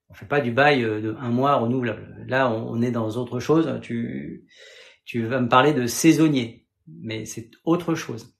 On 0.09 0.13
fait 0.13 0.26
pas 0.26 0.41
du 0.41 0.51
bail 0.51 0.81
de 0.81 1.15
un 1.19 1.30
mois 1.30 1.55
renouvelable. 1.55 2.26
Là, 2.27 2.49
on 2.51 2.81
est 2.81 2.91
dans 2.91 3.09
autre 3.11 3.39
chose. 3.39 3.80
Tu, 3.81 4.47
vas 5.15 5.39
me 5.39 5.47
parler 5.47 5.71
de 5.71 5.85
saisonnier, 5.85 6.67
mais 6.88 7.26
c'est 7.26 7.51
autre 7.63 7.93
chose. 7.93 8.35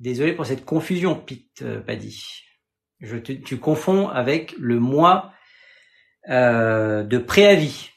Désolé 0.00 0.32
pour 0.32 0.46
cette 0.46 0.64
confusion, 0.64 1.14
Pete 1.14 1.60
euh, 1.60 1.80
Paddy. 1.80 2.24
Je 3.00 3.18
tu 3.18 3.58
confonds 3.58 4.08
avec 4.08 4.54
le 4.58 4.80
mois 4.80 5.32
euh, 6.28 7.02
de 7.02 7.18
préavis. 7.18 7.90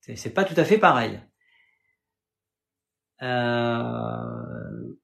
C'est 0.00 0.34
pas 0.34 0.44
tout 0.44 0.54
à 0.56 0.64
fait 0.64 0.78
pareil. 0.78 1.20
Euh, 3.22 4.94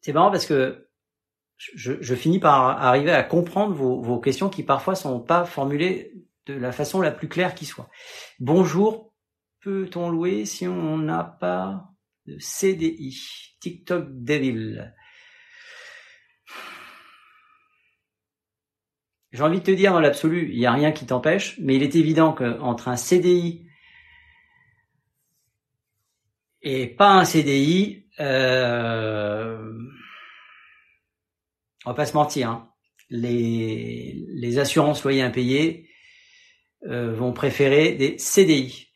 c'est 0.00 0.12
marrant 0.12 0.30
parce 0.30 0.46
que 0.46 0.88
je, 1.58 2.14
finis 2.14 2.38
par 2.38 2.82
arriver 2.82 3.12
à 3.12 3.22
comprendre 3.22 3.74
vos, 3.74 4.00
vos 4.00 4.18
questions 4.18 4.48
qui 4.48 4.62
parfois 4.62 4.94
sont 4.94 5.20
pas 5.20 5.44
formulées 5.44 6.14
de 6.46 6.54
la 6.54 6.72
façon 6.72 7.00
la 7.00 7.10
plus 7.10 7.28
claire 7.28 7.54
qui 7.54 7.66
soit. 7.66 7.90
Bonjour, 8.38 9.12
peut-on 9.60 10.08
louer 10.08 10.46
si 10.46 10.66
on 10.66 10.98
n'a 10.98 11.22
pas 11.22 11.90
CDI, 12.38 13.56
TikTok 13.60 14.06
Devil. 14.08 14.94
J'ai 19.32 19.42
envie 19.42 19.60
de 19.60 19.64
te 19.64 19.70
dire 19.70 19.92
dans 19.92 20.00
l'absolu, 20.00 20.50
il 20.50 20.58
n'y 20.58 20.66
a 20.66 20.72
rien 20.72 20.92
qui 20.92 21.06
t'empêche, 21.06 21.56
mais 21.60 21.76
il 21.76 21.82
est 21.82 21.94
évident 21.94 22.32
qu'entre 22.32 22.88
un 22.88 22.96
CDI 22.96 23.69
et 26.62 26.86
pas 26.86 27.12
un 27.12 27.24
CDI, 27.24 28.06
euh, 28.20 29.72
on 31.84 31.90
va 31.90 31.94
pas 31.94 32.06
se 32.06 32.14
mentir, 32.14 32.50
hein. 32.50 32.72
les, 33.08 34.24
les 34.28 34.58
assurances 34.58 35.02
loyers 35.02 35.22
impayés 35.22 35.88
euh, 36.86 37.12
vont 37.14 37.32
préférer 37.32 37.92
des 37.92 38.18
CDI. 38.18 38.90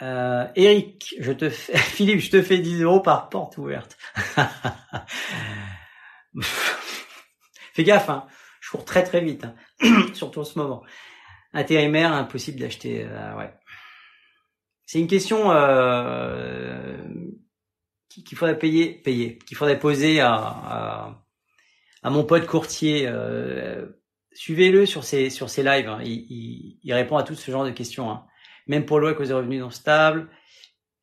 Euh, 0.00 0.46
Eric, 0.54 1.14
je 1.18 1.32
te 1.32 1.50
fais, 1.50 1.76
Philippe, 1.76 2.20
je 2.20 2.30
te 2.30 2.42
fais 2.42 2.58
10 2.58 2.82
euros 2.82 3.00
par 3.00 3.28
porte 3.28 3.58
ouverte. 3.58 3.98
Fais 7.72 7.84
gaffe, 7.84 8.08
hein. 8.10 8.26
je 8.60 8.70
cours 8.70 8.84
très 8.84 9.02
très 9.04 9.20
vite, 9.20 9.44
hein. 9.44 9.54
surtout 10.14 10.40
en 10.40 10.44
ce 10.44 10.58
moment. 10.58 10.82
Intérimaire, 11.52 12.12
impossible 12.12 12.60
d'acheter. 12.60 13.04
Euh, 13.04 13.36
ouais. 13.36 13.52
C'est 14.88 14.98
une 14.98 15.06
question 15.06 15.52
euh, 15.52 16.96
qu'il 18.08 18.38
faudrait 18.38 18.58
payer, 18.58 18.94
payer, 18.94 19.36
qu'il 19.46 19.56
faudrait 19.56 19.78
poser 19.78 20.20
à, 20.20 20.34
à, 20.34 21.24
à, 22.02 22.10
mon 22.10 22.24
pote 22.24 22.46
courtier. 22.46 23.06
Euh, 23.06 23.86
Suivez-le 24.32 24.86
sur 24.86 25.04
ses 25.04 25.28
sur 25.28 25.50
ses 25.50 25.62
lives. 25.62 25.88
Hein. 25.88 26.00
Il, 26.04 26.26
il, 26.30 26.78
il, 26.82 26.94
répond 26.94 27.18
à 27.18 27.22
tout 27.22 27.34
ce 27.34 27.50
genre 27.50 27.66
de 27.66 27.70
questions. 27.70 28.10
Hein 28.10 28.24
même 28.68 28.84
pour 28.86 29.00
cause 29.16 29.28
des 29.28 29.34
revenus 29.34 29.60
non 29.60 29.70
stables. 29.70 30.28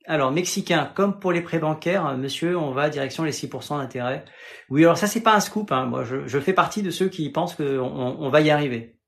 Alors, 0.07 0.32
mexicain, 0.32 0.91
comme 0.95 1.20
pour 1.20 1.32
les 1.32 1.41
prêts 1.41 1.60
bancaires, 1.60 2.06
euh, 2.06 2.16
monsieur, 2.16 2.57
on 2.57 2.72
va 2.72 2.90
direction 2.90 3.24
les 3.24 3.32
6% 3.32 3.80
d'intérêt. 3.80 4.24
Oui, 4.70 4.84
alors 4.84 4.98
ça, 4.98 5.07
c'est 5.07 5.24
pas 5.24 5.36
un 5.36 5.40
scoop. 5.40 5.72
Hein. 5.72 5.86
Moi, 5.86 6.03
je, 6.03 6.28
je, 6.28 6.40
fais 6.40 6.53
partie 6.53 6.84
de 6.84 6.91
ceux 6.91 7.10
qui 7.10 7.30
pensent 7.32 7.56
qu'on 7.56 7.66
on 7.66 8.30
va 8.30 8.41
y 8.41 8.52
arriver. 8.52 8.99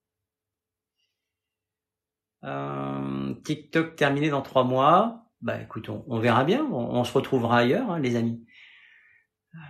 Euh, 2.43 2.86
TikTok 3.47 3.95
terminé 3.95 4.29
dans 4.29 4.41
trois 4.41 4.63
mois. 4.63 5.25
Bah, 5.41 5.61
écoute, 5.61 5.89
on, 5.89 6.19
verra 6.19 6.43
bien. 6.43 6.65
On, 6.71 7.03
se 7.03 7.13
retrouvera 7.13 7.59
ailleurs, 7.59 7.91
hein, 7.91 7.99
les 7.99 8.15
amis. 8.15 8.45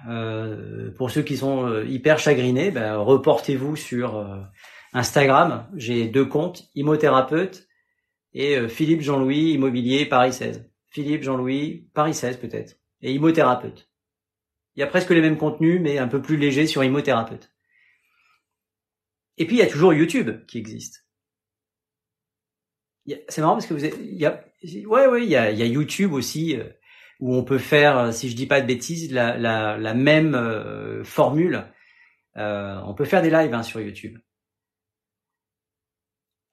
Euh, 0.10 0.92
pour 0.98 1.12
ceux 1.12 1.22
qui 1.22 1.38
sont 1.38 1.68
euh, 1.68 1.86
hyper 1.86 2.18
chagrinés, 2.20 2.72
bah, 2.72 2.98
reportez-vous 2.98 3.76
sur 3.76 4.26
Instagram. 4.94 5.68
J'ai 5.76 6.08
deux 6.08 6.26
comptes, 6.26 6.70
Imothérapeute 6.74 7.68
et 8.34 8.58
euh, 8.58 8.68
Philippe 8.68 9.02
Jean-Louis 9.02 9.52
Immobilier 9.54 10.06
Paris 10.06 10.34
16. 10.34 10.70
Philippe 10.88 11.24
Jean-Louis 11.24 11.88
Paris 11.94 12.16
16 12.16 12.38
peut-être. 12.38 12.80
Et 13.02 13.14
Immothérapeute. 13.14 13.90
Il 14.76 14.80
y 14.80 14.84
a 14.84 14.88
presque 14.88 15.12
les 15.12 15.22
mêmes 15.22 15.38
contenus, 15.38 15.80
mais 15.82 16.00
un 16.00 16.08
peu 16.08 16.22
plus 16.22 16.38
légers 16.38 16.68
sur 16.68 16.84
Immothérapeute. 16.84 17.52
Et 19.38 19.46
puis 19.46 19.58
il 19.58 19.60
y 19.60 19.64
a 19.64 19.68
toujours 19.68 19.94
YouTube 19.94 20.46
qui 20.48 20.58
existe. 20.58 21.07
C'est 23.30 23.42
marrant 23.42 23.54
parce 23.54 23.68
que 23.68 23.74
vous 23.74 23.86
êtes, 23.86 23.98
il 24.00 24.18
y 24.18 24.26
a, 24.26 24.44
ouais, 24.88 25.08
ouais, 25.08 25.24
il 25.24 25.30
y 25.30 25.36
a, 25.36 25.52
YouTube 25.52 26.14
aussi 26.14 26.58
euh, 26.58 26.66
où 27.20 27.36
on 27.36 27.44
peut 27.44 27.58
faire, 27.58 27.98
euh, 27.98 28.12
si 28.12 28.30
je 28.30 28.36
dis 28.36 28.48
pas 28.48 28.62
de 28.62 28.68
bêtises, 28.68 29.12
la, 29.14 29.38
la, 29.38 29.78
la 29.78 29.94
même 29.94 31.04
formule. 31.04 31.66
on 32.36 32.94
peut 32.96 33.06
faire 33.06 33.22
des 33.22 33.30
lives 33.30 33.54
hein, 33.54 33.64
sur 33.64 33.80
YouTube. 33.80 34.18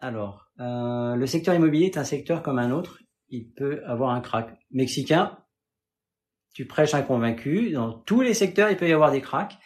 Alors, 0.04 0.50
euh, 0.60 1.16
le 1.16 1.26
secteur 1.26 1.54
immobilier 1.54 1.86
est 1.86 1.96
un 1.96 2.04
secteur 2.04 2.42
comme 2.42 2.58
un 2.58 2.70
autre. 2.70 3.00
Il 3.30 3.50
peut 3.52 3.82
avoir 3.86 4.10
un 4.10 4.20
crack. 4.20 4.54
Mexicain, 4.70 5.38
tu 6.52 6.66
prêches 6.66 6.92
un 6.92 7.00
convaincu. 7.00 7.70
Dans 7.70 7.90
tous 7.90 8.20
les 8.20 8.34
secteurs, 8.34 8.70
il 8.70 8.76
peut 8.76 8.86
y 8.86 8.92
avoir 8.92 9.12
des 9.12 9.22
cracks. 9.22 9.56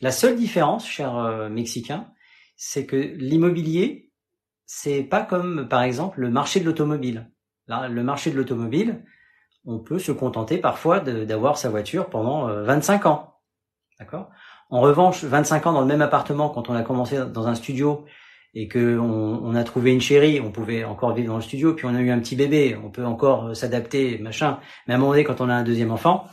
La 0.00 0.12
seule 0.12 0.36
différence, 0.36 0.88
cher 0.88 1.16
euh, 1.16 1.48
Mexicain, 1.48 2.12
c'est 2.56 2.86
que 2.86 2.94
l'immobilier, 2.94 4.07
c'est 4.70 5.02
pas 5.02 5.22
comme, 5.22 5.66
par 5.66 5.82
exemple, 5.82 6.20
le 6.20 6.30
marché 6.30 6.60
de 6.60 6.66
l'automobile. 6.66 7.30
Là, 7.68 7.88
le 7.88 8.02
marché 8.04 8.30
de 8.30 8.36
l'automobile, 8.36 9.02
on 9.64 9.78
peut 9.78 9.98
se 9.98 10.12
contenter 10.12 10.58
parfois 10.58 11.00
d'avoir 11.00 11.56
sa 11.56 11.70
voiture 11.70 12.10
pendant 12.10 12.46
25 12.62 13.04
euh, 13.04 13.08
ans. 13.08 13.34
D'accord? 13.98 14.28
En 14.68 14.80
revanche, 14.80 15.24
25 15.24 15.66
ans 15.66 15.72
dans 15.72 15.80
le 15.80 15.86
même 15.86 16.02
appartement, 16.02 16.50
quand 16.50 16.68
on 16.68 16.74
a 16.74 16.82
commencé 16.82 17.16
dans 17.16 17.48
un 17.48 17.54
studio 17.54 18.04
et 18.52 18.68
que 18.68 18.98
on, 18.98 19.54
a 19.54 19.64
trouvé 19.64 19.92
une 19.92 20.02
chérie, 20.02 20.38
on 20.38 20.52
pouvait 20.52 20.84
encore 20.84 21.14
vivre 21.14 21.28
dans 21.28 21.36
le 21.36 21.42
studio, 21.42 21.72
puis 21.72 21.86
on 21.86 21.94
a 21.94 22.00
eu 22.00 22.10
un 22.10 22.18
petit 22.18 22.36
bébé, 22.36 22.78
on 22.82 22.90
peut 22.90 23.06
encore 23.06 23.56
s'adapter, 23.56 24.18
machin. 24.18 24.60
Mais 24.86 24.92
à 24.92 24.96
un 24.98 25.00
moment 25.00 25.12
donné, 25.12 25.24
quand 25.24 25.40
on 25.40 25.48
a 25.48 25.54
un 25.54 25.64
deuxième 25.64 25.90
enfant, 25.90 26.26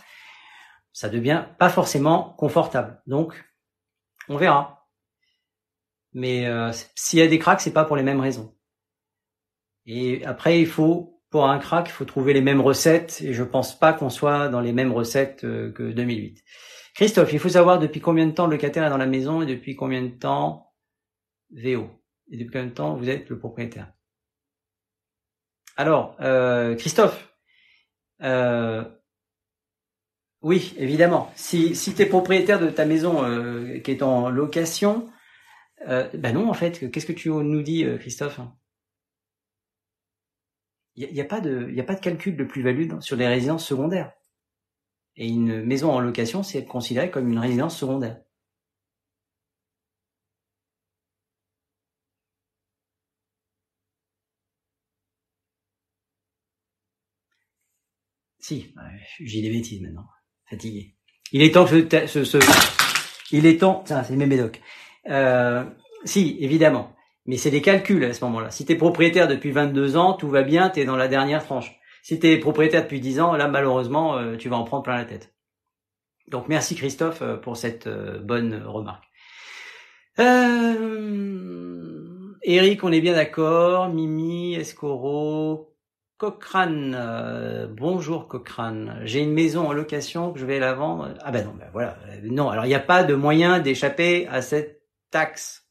ça 0.91 1.07
devient 1.07 1.45
pas 1.57 1.69
forcément 1.69 2.35
confortable. 2.37 3.01
Donc, 3.07 3.45
on 4.27 4.35
verra. 4.35 4.84
Mais 6.15 6.47
euh, 6.47 6.71
s'il 6.95 7.19
y 7.19 7.21
a 7.21 7.27
des 7.27 7.37
cracks, 7.37 7.61
c'est 7.61 7.73
pas 7.73 7.85
pour 7.85 7.97
les 7.97 8.03
mêmes 8.03 8.21
raisons. 8.21 8.55
Et 9.85 10.25
après, 10.25 10.59
il 10.59 10.67
faut 10.67 11.21
pour 11.29 11.47
un 11.49 11.59
crack, 11.59 11.89
il 11.89 11.91
faut 11.91 12.05
trouver 12.05 12.33
les 12.33 12.41
mêmes 12.41 12.61
recettes. 12.61 13.21
Et 13.21 13.33
je 13.33 13.43
pense 13.43 13.77
pas 13.77 13.93
qu'on 13.93 14.09
soit 14.09 14.47
dans 14.47 14.61
les 14.61 14.73
mêmes 14.73 14.93
recettes 14.93 15.43
euh, 15.43 15.71
que 15.71 15.91
2008. 15.91 16.43
Christophe, 16.95 17.33
il 17.33 17.39
faut 17.39 17.49
savoir 17.49 17.77
depuis 17.77 17.99
combien 17.99 18.25
de 18.25 18.31
temps 18.31 18.47
le 18.47 18.53
locataire 18.53 18.85
est 18.85 18.89
dans 18.89 18.97
la 18.97 19.05
maison 19.05 19.41
et 19.41 19.45
depuis 19.45 19.75
combien 19.75 20.01
de 20.01 20.07
temps 20.07 20.73
VO 21.51 21.89
et 22.31 22.37
depuis 22.37 22.51
combien 22.51 22.67
de 22.67 22.73
temps 22.73 22.95
vous 22.95 23.09
êtes 23.09 23.29
le 23.29 23.37
propriétaire? 23.37 23.91
Alors, 25.77 26.15
euh, 26.21 26.75
Christophe, 26.75 27.29
Euh, 28.21 28.83
oui, 30.41 30.73
évidemment. 30.77 31.31
Si, 31.35 31.75
si 31.75 31.93
tu 31.95 32.03
es 32.03 32.05
propriétaire 32.05 32.59
de 32.59 32.69
ta 32.69 32.85
maison 32.85 33.23
euh, 33.25 33.79
qui 33.79 33.91
est 33.91 34.03
en 34.03 34.29
location, 34.29 35.09
euh, 35.87 36.09
ben 36.17 36.33
non, 36.33 36.49
en 36.49 36.53
fait, 36.53 36.89
qu'est-ce 36.91 37.05
que 37.05 37.13
tu 37.13 37.29
nous 37.29 37.61
dis, 37.63 37.83
euh, 37.83 37.97
Christophe? 37.97 38.39
Il 40.95 41.11
n'y 41.11 41.21
a, 41.21 41.25
pas 41.25 41.41
de, 41.41 41.73
a 41.77 41.83
pas 41.83 41.95
de 41.95 41.99
calcul 41.99 42.37
de 42.37 42.43
plus-value 42.45 42.89
sur 43.01 43.17
les 43.17 43.27
résidences 43.27 43.65
secondaires. 43.67 44.13
Et 45.17 45.27
une 45.27 45.61
maison 45.63 45.91
en 45.91 45.99
location, 45.99 46.43
c'est 46.43 46.65
considéré 46.65 47.11
comme 47.11 47.29
une 47.29 47.39
résidence 47.39 47.77
secondaire. 47.77 48.21
Si, 58.39 58.73
j'ai 59.19 59.41
des 59.41 59.49
bêtises 59.49 59.81
maintenant. 59.81 60.05
Fatigué. 60.47 60.95
Il 61.31 61.41
est 61.41 61.51
temps 61.51 61.65
que 61.65 62.07
ce, 62.07 62.37
il 63.31 63.45
est 63.47 63.59
temps, 63.59 63.83
ça 63.87 64.03
c'est 64.03 64.15
mes 64.15 64.27
médocs. 64.27 64.61
Euh, 65.09 65.63
si, 66.03 66.37
évidemment. 66.39 66.91
Mais 67.25 67.37
c'est 67.37 67.51
des 67.51 67.61
calculs 67.61 68.03
à 68.03 68.13
ce 68.13 68.23
moment-là. 68.25 68.51
Si 68.51 68.65
tu 68.65 68.73
es 68.73 68.75
propriétaire 68.75 69.27
depuis 69.27 69.51
22 69.51 69.97
ans, 69.97 70.13
tout 70.13 70.29
va 70.29 70.43
bien, 70.43 70.69
tu 70.69 70.79
es 70.81 70.85
dans 70.85 70.95
la 70.95 71.07
dernière 71.07 71.43
tranche. 71.43 71.79
Si 72.03 72.19
tu 72.19 72.27
es 72.27 72.37
propriétaire 72.37 72.83
depuis 72.83 72.99
10 72.99 73.19
ans, 73.19 73.35
là 73.35 73.47
malheureusement, 73.47 74.17
euh, 74.17 74.35
tu 74.37 74.47
vas 74.47 74.57
en 74.57 74.63
prendre 74.63 74.83
plein 74.83 74.97
la 74.97 75.05
tête. 75.05 75.33
Donc 76.27 76.47
merci 76.47 76.75
Christophe 76.75 77.23
euh, 77.23 77.37
pour 77.37 77.57
cette 77.57 77.87
bonne 77.87 78.63
remarque. 78.63 79.05
Eric, 82.47 82.83
on 82.83 82.91
est 82.91 83.01
bien 83.01 83.13
d'accord. 83.13 83.89
Mimi, 83.89 84.53
Escoro, 84.53 85.73
Cochrane, 86.17 87.67
bonjour 87.75 88.27
Cochrane. 88.27 89.01
J'ai 89.03 89.21
une 89.21 89.33
maison 89.33 89.67
en 89.67 89.73
location 89.73 90.31
que 90.31 90.39
je 90.39 90.45
vais 90.45 90.59
la 90.59 90.73
vendre. 90.73 91.09
Ah 91.21 91.31
ben 91.31 91.43
non, 91.43 91.53
ben 91.59 91.67
voilà. 91.73 91.97
Non, 92.23 92.49
alors 92.49 92.65
il 92.65 92.69
n'y 92.69 92.75
a 92.75 92.79
pas 92.79 93.03
de 93.03 93.15
moyen 93.15 93.59
d'échapper 93.59 94.27
à 94.27 94.41
cette 94.41 94.74
taxe. 95.15 95.63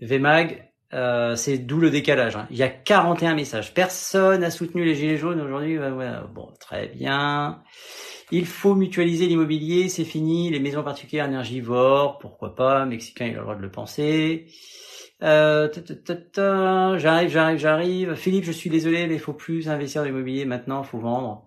VMAG, 0.00 0.70
euh, 0.94 1.34
c'est 1.34 1.58
d'où 1.58 1.80
le 1.80 1.90
décalage. 1.90 2.36
Hein. 2.36 2.46
Il 2.50 2.56
y 2.56 2.62
a 2.62 2.68
41 2.68 3.34
messages. 3.34 3.74
Personne 3.74 4.42
n'a 4.42 4.52
soutenu 4.52 4.84
les 4.84 4.94
gilets 4.94 5.16
jaunes 5.16 5.40
aujourd'hui. 5.40 5.78
Bon, 6.32 6.52
très 6.60 6.86
bien. 6.86 7.64
Il 8.30 8.46
faut 8.46 8.76
mutualiser 8.76 9.26
l'immobilier, 9.26 9.88
c'est 9.88 10.04
fini. 10.04 10.48
Les 10.48 10.60
maisons 10.60 10.84
particulières 10.84 11.26
énergivores, 11.26 12.18
pourquoi 12.20 12.54
pas. 12.54 12.86
Mexicain, 12.86 13.26
il 13.26 13.34
a 13.34 13.38
le 13.38 13.42
droit 13.42 13.56
de 13.56 13.62
le 13.62 13.70
penser. 13.72 14.46
Euh, 15.24 15.68
j'arrive, 16.98 17.30
j'arrive, 17.30 17.58
j'arrive. 17.58 18.14
Philippe, 18.14 18.44
je 18.44 18.52
suis 18.52 18.70
désolé, 18.70 19.08
mais 19.08 19.14
il 19.14 19.20
faut 19.20 19.34
plus 19.34 19.68
investir 19.68 20.02
dans 20.02 20.06
l'immobilier 20.06 20.44
maintenant, 20.44 20.84
il 20.84 20.86
faut 20.86 21.00
vendre. 21.00 21.46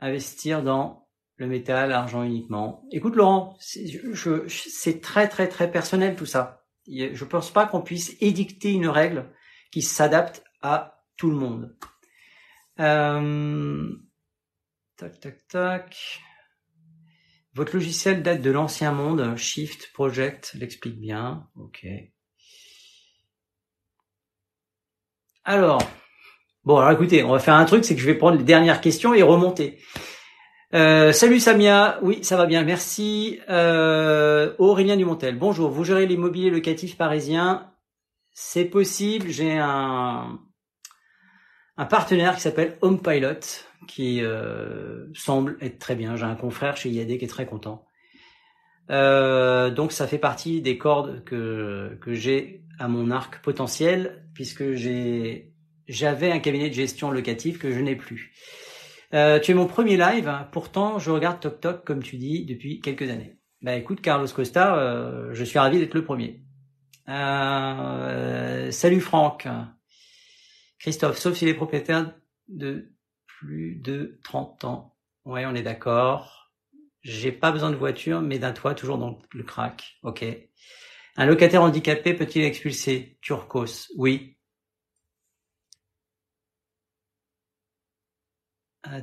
Investir 0.00 0.62
dans 0.62 1.01
le 1.36 1.46
métal, 1.46 1.90
l'argent 1.90 2.22
uniquement. 2.22 2.84
Écoute 2.92 3.16
Laurent, 3.16 3.56
c'est 3.60 5.00
très 5.00 5.28
très 5.28 5.48
très 5.48 5.70
personnel 5.70 6.16
tout 6.16 6.26
ça. 6.26 6.64
Je 6.86 7.24
pense 7.24 7.50
pas 7.50 7.66
qu'on 7.66 7.80
puisse 7.80 8.16
édicter 8.20 8.72
une 8.72 8.88
règle 8.88 9.30
qui 9.70 9.82
s'adapte 9.82 10.44
à 10.62 11.04
tout 11.16 11.30
le 11.30 11.36
monde. 11.36 11.76
Euh, 12.80 13.88
tac 14.96 15.20
tac 15.20 15.46
tac. 15.48 16.20
Votre 17.54 17.74
logiciel 17.74 18.22
date 18.22 18.40
de 18.40 18.50
l'ancien 18.50 18.92
monde, 18.92 19.36
Shift 19.36 19.92
Project 19.92 20.54
l'explique 20.54 20.98
bien. 20.98 21.48
Ok. 21.56 21.86
Alors, 25.44 25.82
bon, 26.64 26.78
alors 26.78 26.92
écoutez, 26.92 27.24
on 27.24 27.32
va 27.32 27.40
faire 27.40 27.54
un 27.54 27.64
truc, 27.64 27.84
c'est 27.84 27.94
que 27.94 28.00
je 28.00 28.06
vais 28.06 28.14
prendre 28.14 28.38
les 28.38 28.44
dernières 28.44 28.80
questions 28.80 29.12
et 29.12 29.22
remonter. 29.22 29.82
Euh, 30.74 31.12
salut 31.12 31.38
Samia, 31.38 31.98
oui, 32.00 32.24
ça 32.24 32.38
va 32.38 32.46
bien, 32.46 32.64
merci. 32.64 33.40
Euh, 33.50 34.54
Aurélien 34.58 34.96
Dumontel, 34.96 35.36
bonjour, 35.36 35.70
vous 35.70 35.84
gérez 35.84 36.06
l'immobilier 36.06 36.48
locatif 36.48 36.96
parisien 36.96 37.70
C'est 38.32 38.64
possible, 38.64 39.28
j'ai 39.28 39.58
un, 39.58 40.40
un 41.76 41.84
partenaire 41.84 42.36
qui 42.36 42.40
s'appelle 42.40 42.78
Home 42.80 43.02
Pilot, 43.02 43.66
qui 43.86 44.22
euh, 44.22 45.08
semble 45.12 45.58
être 45.60 45.78
très 45.78 45.94
bien. 45.94 46.16
J'ai 46.16 46.24
un 46.24 46.36
confrère 46.36 46.78
chez 46.78 46.88
IAD 46.88 47.18
qui 47.18 47.24
est 47.26 47.28
très 47.28 47.46
content. 47.46 47.84
Donc 48.88 49.92
ça 49.92 50.06
fait 50.06 50.18
partie 50.18 50.62
des 50.62 50.78
cordes 50.78 51.22
que, 51.24 51.98
que 52.00 52.14
j'ai 52.14 52.64
à 52.78 52.88
mon 52.88 53.10
arc 53.10 53.42
potentiel 53.42 54.26
puisque 54.34 54.64
j'avais 54.72 56.30
un 56.30 56.38
cabinet 56.38 56.70
de 56.70 56.74
gestion 56.74 57.10
locative 57.10 57.58
que 57.58 57.72
je 57.72 57.80
n'ai 57.80 57.96
plus. 57.96 58.32
Euh, 59.14 59.38
tu 59.38 59.50
es 59.50 59.54
mon 59.54 59.66
premier 59.66 59.98
live, 59.98 60.32
pourtant 60.52 60.98
je 60.98 61.10
regarde 61.10 61.38
Top 61.38 61.60
Top 61.60 61.84
comme 61.84 62.02
tu 62.02 62.16
dis 62.16 62.46
depuis 62.46 62.80
quelques 62.80 63.10
années. 63.10 63.36
Bah 63.60 63.74
écoute 63.74 64.00
Carlos 64.00 64.26
Costa, 64.28 64.76
euh, 64.76 65.34
je 65.34 65.44
suis 65.44 65.58
ravi 65.58 65.78
d'être 65.78 65.94
le 65.94 66.04
premier. 66.04 66.42
Euh, 67.08 68.70
salut 68.70 69.00
Franck. 69.00 69.46
Christophe, 70.78 71.18
sauf 71.18 71.36
s'il 71.36 71.48
est 71.48 71.54
propriétaire 71.54 72.14
de 72.48 72.92
plus 73.26 73.76
de 73.76 74.18
30 74.24 74.64
ans. 74.64 74.96
Ouais, 75.24 75.44
on 75.46 75.54
est 75.54 75.62
d'accord. 75.62 76.50
J'ai 77.02 77.32
pas 77.32 77.52
besoin 77.52 77.70
de 77.70 77.76
voiture, 77.76 78.22
mais 78.22 78.38
d'un 78.38 78.52
toit 78.52 78.74
toujours 78.74 78.98
dans 78.98 79.18
le 79.32 79.42
crack. 79.42 79.98
Ok. 80.02 80.24
Un 81.16 81.26
locataire 81.26 81.62
handicapé 81.62 82.14
peut-il 82.14 82.42
expulser 82.44 83.18
Turcos? 83.20 83.92
Oui. 83.96 84.36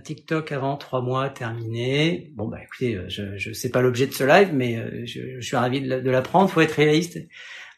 TikTok 0.03 0.51
avant 0.51 0.77
trois 0.77 1.01
mois 1.01 1.29
terminé. 1.29 2.31
Bon 2.35 2.47
bah 2.47 2.61
écoutez, 2.61 2.95
euh, 2.95 3.07
je 3.07 3.37
je 3.37 3.53
sais 3.53 3.69
pas 3.69 3.81
l'objet 3.81 4.07
de 4.07 4.13
ce 4.13 4.23
live, 4.23 4.51
mais 4.53 4.77
euh, 4.77 5.05
je, 5.05 5.39
suis 5.39 5.55
ravi 5.55 5.81
de 5.81 6.09
l'apprendre. 6.09 6.49
Faut 6.49 6.61
être 6.61 6.73
réaliste. 6.73 7.17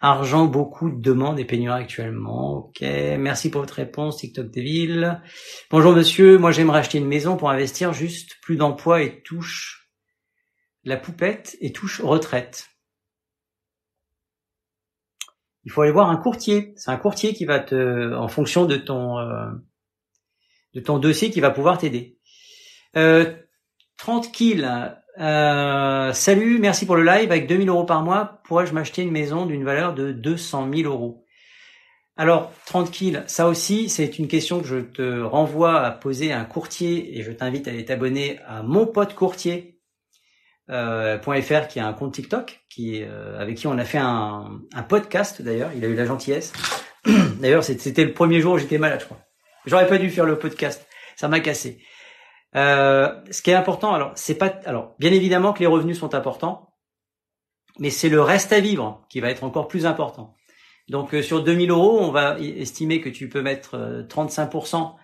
Argent, 0.03 0.45
beaucoup 0.45 0.89
de 0.89 0.99
demandes 0.99 1.39
et 1.39 1.45
pénuries 1.45 1.79
actuellement. 1.79 2.57
Ok, 2.57 2.81
merci 2.81 3.51
pour 3.51 3.61
votre 3.61 3.75
réponse, 3.75 4.17
TikTok 4.17 4.49
des 4.49 4.63
villes. 4.63 5.21
Bonjour 5.69 5.93
monsieur, 5.93 6.39
moi 6.39 6.51
j'aimerais 6.51 6.79
acheter 6.79 6.97
une 6.97 7.07
maison 7.07 7.37
pour 7.37 7.51
investir, 7.51 7.93
juste 7.93 8.37
plus 8.41 8.55
d'emploi 8.55 9.03
et 9.03 9.21
touche 9.21 9.91
la 10.83 10.97
poupette 10.97 11.55
et 11.61 11.71
touche 11.71 12.01
retraite. 12.01 12.67
Il 15.65 15.71
faut 15.71 15.83
aller 15.83 15.91
voir 15.91 16.09
un 16.09 16.17
courtier. 16.17 16.73
C'est 16.77 16.89
un 16.89 16.97
courtier 16.97 17.35
qui 17.35 17.45
va 17.45 17.59
te, 17.59 18.15
en 18.15 18.27
fonction 18.27 18.65
de 18.65 18.77
ton, 18.77 19.19
euh, 19.19 19.51
de 20.73 20.79
ton 20.79 20.97
dossier, 20.97 21.31
qui 21.31 21.39
va 21.39 21.49
pouvoir 21.49 21.77
t'aider. 21.77 22.17
Euh, 22.95 23.33
30 23.97 24.31
kills. 24.31 24.67
Euh, 25.19 26.13
salut, 26.13 26.57
merci 26.59 26.85
pour 26.85 26.95
le 26.95 27.03
live. 27.03 27.31
Avec 27.31 27.47
2000 27.47 27.69
euros 27.69 27.83
par 27.83 28.03
mois, 28.03 28.41
pourrais-je 28.45 28.73
m'acheter 28.73 29.03
une 29.03 29.11
maison 29.11 29.45
d'une 29.45 29.63
valeur 29.63 29.93
de 29.93 30.11
200 30.11 30.69
000 30.73 30.91
euros? 30.91 31.25
Alors, 32.17 32.51
30 32.65 32.91
kills, 32.91 33.23
ça 33.27 33.47
aussi, 33.47 33.89
c'est 33.89 34.19
une 34.19 34.27
question 34.27 34.59
que 34.59 34.67
je 34.67 34.77
te 34.77 35.21
renvoie 35.21 35.81
à 35.81 35.91
poser 35.91 36.31
à 36.31 36.39
un 36.39 36.45
courtier 36.45 37.17
et 37.17 37.23
je 37.23 37.31
t'invite 37.31 37.67
à 37.67 37.83
t'abonner 37.83 38.39
à 38.47 38.63
mon 38.63 38.85
pote 38.85 39.15
courtier 39.15 39.79
euh, 40.69 41.17
qui 41.69 41.79
a 41.79 41.87
un 41.87 41.93
compte 41.93 42.13
TikTok, 42.13 42.61
qui 42.69 43.03
euh, 43.03 43.39
avec 43.39 43.57
qui 43.57 43.67
on 43.67 43.77
a 43.77 43.85
fait 43.85 43.97
un, 43.97 44.61
un 44.73 44.83
podcast 44.83 45.41
d'ailleurs. 45.41 45.71
Il 45.75 45.83
a 45.85 45.87
eu 45.87 45.95
la 45.95 46.05
gentillesse. 46.05 46.53
d'ailleurs, 47.39 47.63
c'était 47.63 48.05
le 48.05 48.13
premier 48.13 48.39
jour 48.39 48.53
où 48.53 48.57
j'étais 48.57 48.77
malade, 48.77 48.99
je 49.01 49.05
crois. 49.05 49.19
J'aurais 49.65 49.87
pas 49.87 49.97
dû 49.97 50.09
faire 50.09 50.25
le 50.25 50.37
podcast. 50.37 50.87
Ça 51.15 51.27
m'a 51.27 51.39
cassé. 51.39 51.83
Euh, 52.55 53.13
ce 53.29 53.41
qui 53.41 53.51
est 53.51 53.55
important, 53.55 53.93
alors 53.93 54.11
c'est 54.15 54.35
pas, 54.35 54.47
alors 54.65 54.95
bien 54.99 55.11
évidemment 55.11 55.53
que 55.53 55.59
les 55.59 55.67
revenus 55.67 55.99
sont 55.99 56.15
importants, 56.15 56.73
mais 57.79 57.89
c'est 57.89 58.09
le 58.09 58.21
reste 58.21 58.51
à 58.51 58.59
vivre 58.59 59.05
qui 59.09 59.21
va 59.21 59.29
être 59.29 59.43
encore 59.43 59.67
plus 59.67 59.85
important. 59.85 60.35
Donc 60.89 61.13
euh, 61.13 61.21
sur 61.21 61.43
2000 61.43 61.71
euros, 61.71 61.99
on 62.01 62.11
va 62.11 62.37
estimer 62.39 62.99
que 62.99 63.09
tu 63.09 63.29
peux 63.29 63.41
mettre 63.41 64.05
35% 64.09 64.95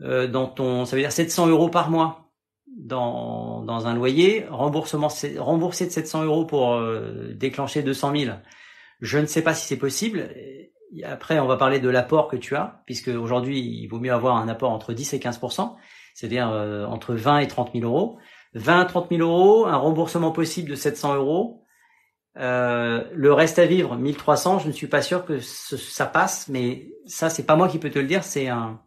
dans 0.00 0.48
ton, 0.48 0.84
ça 0.84 0.96
veut 0.96 1.02
dire 1.02 1.12
700 1.12 1.46
euros 1.46 1.68
par 1.68 1.88
mois 1.88 2.24
dans, 2.76 3.62
dans 3.62 3.86
un 3.86 3.94
loyer, 3.94 4.46
remboursement, 4.50 5.08
rembourser 5.38 5.86
de 5.86 5.90
700 5.90 6.24
euros 6.24 6.44
pour 6.44 6.74
euh, 6.74 7.32
déclencher 7.34 7.82
200 7.82 8.16
000, 8.16 8.36
je 9.00 9.18
ne 9.18 9.26
sais 9.26 9.42
pas 9.42 9.54
si 9.54 9.66
c'est 9.66 9.76
possible. 9.76 10.30
Après, 11.02 11.40
on 11.40 11.46
va 11.46 11.56
parler 11.56 11.80
de 11.80 11.88
l'apport 11.88 12.28
que 12.28 12.36
tu 12.36 12.54
as, 12.54 12.82
puisque 12.86 13.08
aujourd'hui, 13.08 13.60
il 13.60 13.86
vaut 13.88 13.98
mieux 13.98 14.12
avoir 14.12 14.36
un 14.36 14.48
apport 14.48 14.70
entre 14.70 14.92
10 14.92 15.14
et 15.14 15.18
15% 15.18 15.74
c'est-à-dire 16.14 16.50
euh, 16.50 16.86
entre 16.86 17.14
20 17.14 17.38
et 17.40 17.48
30 17.48 17.72
000 17.74 17.84
euros. 17.84 18.18
20 18.54 18.80
à 18.80 18.84
30 18.84 19.08
000 19.10 19.20
euros, 19.20 19.66
un 19.66 19.76
remboursement 19.76 20.30
possible 20.30 20.70
de 20.70 20.76
700 20.76 21.16
euros. 21.16 21.64
Euh, 22.38 23.04
le 23.12 23.32
reste 23.32 23.58
à 23.58 23.66
vivre, 23.66 23.96
1300, 23.96 24.60
je 24.60 24.68
ne 24.68 24.72
suis 24.72 24.86
pas 24.86 25.02
sûr 25.02 25.24
que 25.24 25.40
ça 25.40 26.06
passe, 26.06 26.48
mais 26.48 26.88
ça, 27.06 27.30
c'est 27.30 27.44
pas 27.44 27.56
moi 27.56 27.68
qui 27.68 27.78
peux 27.78 27.90
te 27.90 27.98
le 27.98 28.06
dire, 28.06 28.24
c'est 28.24 28.48
un, 28.48 28.80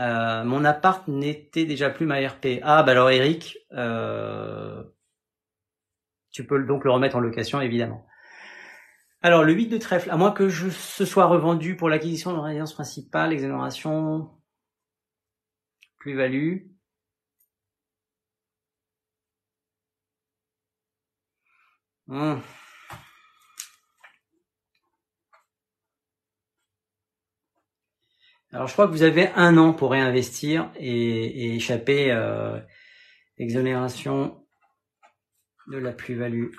euh, 0.00 0.44
mon 0.44 0.64
appart 0.64 1.06
n'était 1.08 1.64
déjà 1.64 1.90
plus 1.90 2.06
ma 2.06 2.16
RP. 2.16 2.60
Ah, 2.62 2.82
bah 2.82 2.92
alors 2.92 3.10
Eric, 3.10 3.58
euh, 3.72 4.82
tu 6.32 6.44
peux 6.46 6.62
donc 6.64 6.84
le 6.84 6.90
remettre 6.90 7.16
en 7.16 7.20
location, 7.20 7.60
évidemment. 7.60 8.06
Alors, 9.24 9.42
le 9.42 9.54
8 9.54 9.68
de 9.68 9.78
trèfle, 9.78 10.10
à 10.10 10.18
moins 10.18 10.32
que 10.32 10.50
je, 10.50 10.68
ce 10.68 11.06
soit 11.06 11.24
revendu 11.24 11.76
pour 11.76 11.88
l'acquisition 11.88 12.34
de 12.34 12.38
résidence 12.38 12.74
principale, 12.74 13.32
exonération 13.32 14.30
plus-value. 15.98 16.66
Hmm. 22.06 22.36
Alors 28.52 28.66
je 28.68 28.72
crois 28.74 28.86
que 28.86 28.92
vous 28.92 29.02
avez 29.02 29.28
un 29.36 29.56
an 29.56 29.72
pour 29.72 29.92
réinvestir 29.92 30.70
et, 30.76 31.54
échapper 31.56 32.12
euh, 32.12 32.60
exonération 33.38 34.44
de 35.68 35.78
la 35.78 35.92
plus-value. 35.92 36.50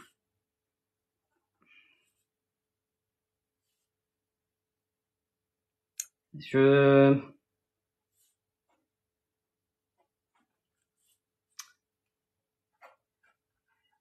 Je 6.39 7.15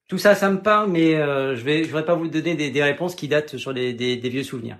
Tout 0.09 0.19
ça, 0.19 0.35
ça 0.35 0.51
me 0.51 0.61
parle, 0.61 0.91
mais 0.91 1.15
euh, 1.15 1.57
je 1.57 1.65
vais, 1.65 1.85
je 1.85 1.93
vais 1.93 2.05
pas 2.05 2.15
vous 2.15 2.29
donner 2.29 2.55
des, 2.55 2.83
réponses 2.83 3.15
qui 3.15 3.27
datent 3.27 3.57
sur 3.57 3.73
des, 3.73 4.17
vieux 4.23 4.43
souvenirs. 4.43 4.79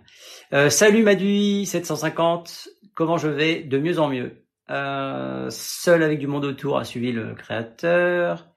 Euh, 0.53 0.69
salut 0.69 1.03
Madui 1.03 1.65
750, 1.67 2.69
comment 2.95 3.17
je 3.17 3.29
vais 3.29 3.63
De 3.63 3.79
mieux 3.79 3.99
en 3.99 4.09
mieux? 4.09 4.45
Euh, 4.71 5.49
seul 5.51 6.03
avec 6.03 6.19
du 6.19 6.27
monde 6.27 6.45
autour 6.45 6.79
a 6.79 6.85
suivi 6.85 7.11
le 7.11 7.35
créateur. 7.35 8.49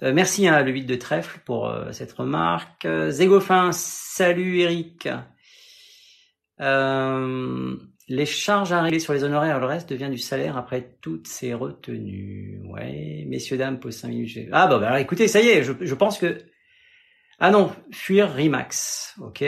merci 0.00 0.46
à 0.46 0.56
hein, 0.56 0.62
le 0.62 0.72
8 0.72 0.84
de 0.84 0.94
trèfle 0.94 1.40
pour 1.46 1.74
cette 1.92 2.12
remarque. 2.12 2.86
Zégofin, 3.08 3.72
salut 3.72 4.60
Eric. 4.60 5.08
Les 8.08 8.24
charges 8.24 8.72
régler 8.72 9.00
sur 9.00 9.12
les 9.12 9.22
honoraires, 9.22 9.60
le 9.60 9.66
reste 9.66 9.90
devient 9.90 10.08
du 10.08 10.16
salaire 10.16 10.56
après 10.56 10.96
toutes 11.02 11.28
ces 11.28 11.52
retenues. 11.52 12.58
Ouais, 12.64 13.26
messieurs, 13.28 13.58
dames, 13.58 13.78
pose 13.78 13.96
5 13.96 14.08
minutes. 14.08 14.48
Ah 14.50 14.66
bah, 14.66 14.78
bah 14.78 14.98
écoutez, 14.98 15.28
ça 15.28 15.42
y 15.42 15.48
est, 15.48 15.62
je, 15.62 15.94
pense 15.94 16.18
que... 16.18 16.38
Ah 17.38 17.50
non, 17.50 17.70
fuir 17.92 18.32
Rimax. 18.32 19.14
Ok. 19.20 19.44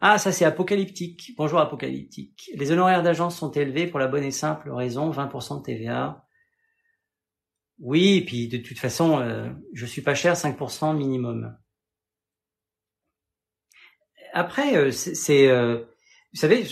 Ah, 0.00 0.16
ça 0.16 0.32
c'est 0.32 0.46
apocalyptique. 0.46 1.34
Bonjour 1.36 1.60
apocalyptique. 1.60 2.50
Les 2.54 2.72
honoraires 2.72 3.02
d'agence 3.02 3.36
sont 3.36 3.50
élevés 3.50 3.86
pour 3.86 4.00
la 4.00 4.08
bonne 4.08 4.24
et 4.24 4.30
simple 4.30 4.70
raison, 4.70 5.10
20% 5.10 5.58
de 5.58 5.62
TVA. 5.62 6.26
Oui, 7.80 8.22
puis 8.22 8.48
de 8.48 8.56
toute 8.56 8.78
façon, 8.78 9.20
euh, 9.20 9.50
je 9.74 9.84
suis 9.84 10.02
pas 10.02 10.14
cher, 10.14 10.34
5% 10.36 10.96
minimum. 10.96 11.54
Après, 14.32 14.74
euh, 14.76 14.90
c'est... 14.90 15.48
Euh, 15.48 15.84
vous 16.32 16.40
savez, 16.40 16.66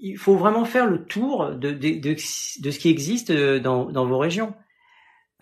il 0.00 0.18
faut 0.18 0.36
vraiment 0.36 0.64
faire 0.64 0.86
le 0.86 1.04
tour 1.04 1.52
de, 1.52 1.68
ce 2.16 2.78
qui 2.78 2.88
existe 2.88 3.32
dans, 3.32 3.86
dans 3.86 4.06
vos 4.06 4.18
régions. 4.18 4.54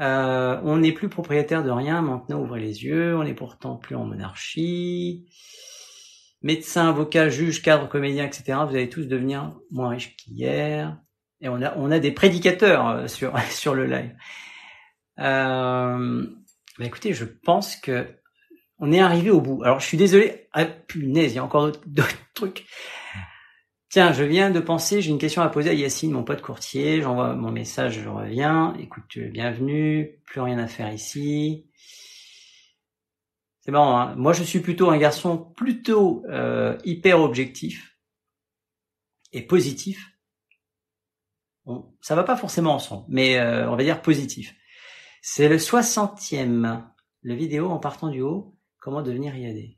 Euh, 0.00 0.60
on 0.62 0.78
n'est 0.78 0.92
plus 0.92 1.08
propriétaire 1.08 1.64
de 1.64 1.70
rien, 1.70 2.02
maintenant 2.02 2.40
ouvrez 2.40 2.60
les 2.60 2.84
yeux, 2.84 3.16
on 3.16 3.24
n'est 3.24 3.34
pourtant 3.34 3.76
plus 3.76 3.96
en 3.96 4.04
monarchie. 4.04 5.28
Médecins, 6.40 6.90
avocats, 6.90 7.30
juges, 7.30 7.62
cadres, 7.62 7.88
comédiens, 7.88 8.24
etc. 8.24 8.58
Vous 8.68 8.76
allez 8.76 8.88
tous 8.88 9.06
devenir 9.06 9.54
moins 9.72 9.90
riches 9.90 10.16
qu'hier. 10.16 10.96
Et 11.40 11.48
on 11.48 11.60
a, 11.60 11.98
des 11.98 12.12
prédicateurs 12.12 12.88
euh, 12.88 13.08
sur, 13.08 13.36
sur 13.50 13.74
le 13.74 13.86
live. 13.86 14.14
Euh, 15.18 16.26
bah 16.78 16.84
écoutez, 16.84 17.12
je 17.12 17.24
pense 17.24 17.74
que 17.74 18.06
on 18.78 18.92
est 18.92 19.00
arrivé 19.00 19.30
au 19.30 19.40
bout. 19.40 19.62
Alors 19.64 19.80
je 19.80 19.86
suis 19.86 19.96
désolé. 19.96 20.48
Ah 20.52 20.64
punaise, 20.64 21.32
il 21.32 21.36
y 21.36 21.38
a 21.38 21.44
encore 21.44 21.72
d'autres 21.86 22.16
trucs. 22.34 22.66
Tiens, 23.90 24.12
je 24.12 24.22
viens 24.22 24.50
de 24.50 24.60
penser, 24.60 25.00
j'ai 25.00 25.10
une 25.10 25.18
question 25.18 25.40
à 25.40 25.48
poser 25.48 25.70
à 25.70 25.72
Yacine, 25.72 26.12
mon 26.12 26.22
pote 26.22 26.42
courtier. 26.42 27.00
J'envoie 27.00 27.34
mon 27.34 27.50
message, 27.50 28.00
je 28.02 28.08
reviens. 28.08 28.74
Écoute, 28.78 29.18
bienvenue. 29.18 30.20
Plus 30.26 30.40
rien 30.42 30.58
à 30.58 30.66
faire 30.66 30.92
ici. 30.92 31.70
C'est 33.60 33.72
marrant. 33.72 33.98
Hein 33.98 34.14
Moi, 34.16 34.34
je 34.34 34.42
suis 34.42 34.60
plutôt 34.60 34.90
un 34.90 34.98
garçon 34.98 35.38
plutôt 35.38 36.22
euh, 36.28 36.76
hyper 36.84 37.20
objectif 37.20 37.98
et 39.32 39.42
positif. 39.42 40.12
Bon, 41.64 41.94
ça 42.00 42.14
va 42.14 42.24
pas 42.24 42.36
forcément 42.36 42.74
ensemble, 42.74 43.04
mais 43.08 43.38
euh, 43.38 43.70
on 43.70 43.76
va 43.76 43.84
dire 43.84 44.02
positif. 44.02 44.54
C'est 45.22 45.48
le 45.48 45.58
soixantième, 45.58 46.86
le 47.22 47.34
vidéo 47.34 47.70
en 47.70 47.78
partant 47.78 48.08
du 48.08 48.20
haut. 48.20 48.57
Comment 48.88 49.02
devenir 49.02 49.36
IAD 49.36 49.76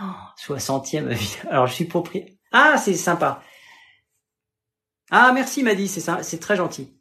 oh, 0.00 0.04
Soixantième 0.36 1.10
Alors 1.50 1.66
je 1.66 1.74
suis 1.74 1.86
propriétaire. 1.86 2.36
Ah, 2.52 2.78
c'est 2.78 2.94
sympa. 2.94 3.42
Ah, 5.10 5.32
merci 5.34 5.64
Madi, 5.64 5.88
c'est 5.88 6.00
ça, 6.00 6.22
c'est 6.22 6.38
très 6.38 6.54
gentil. 6.54 6.96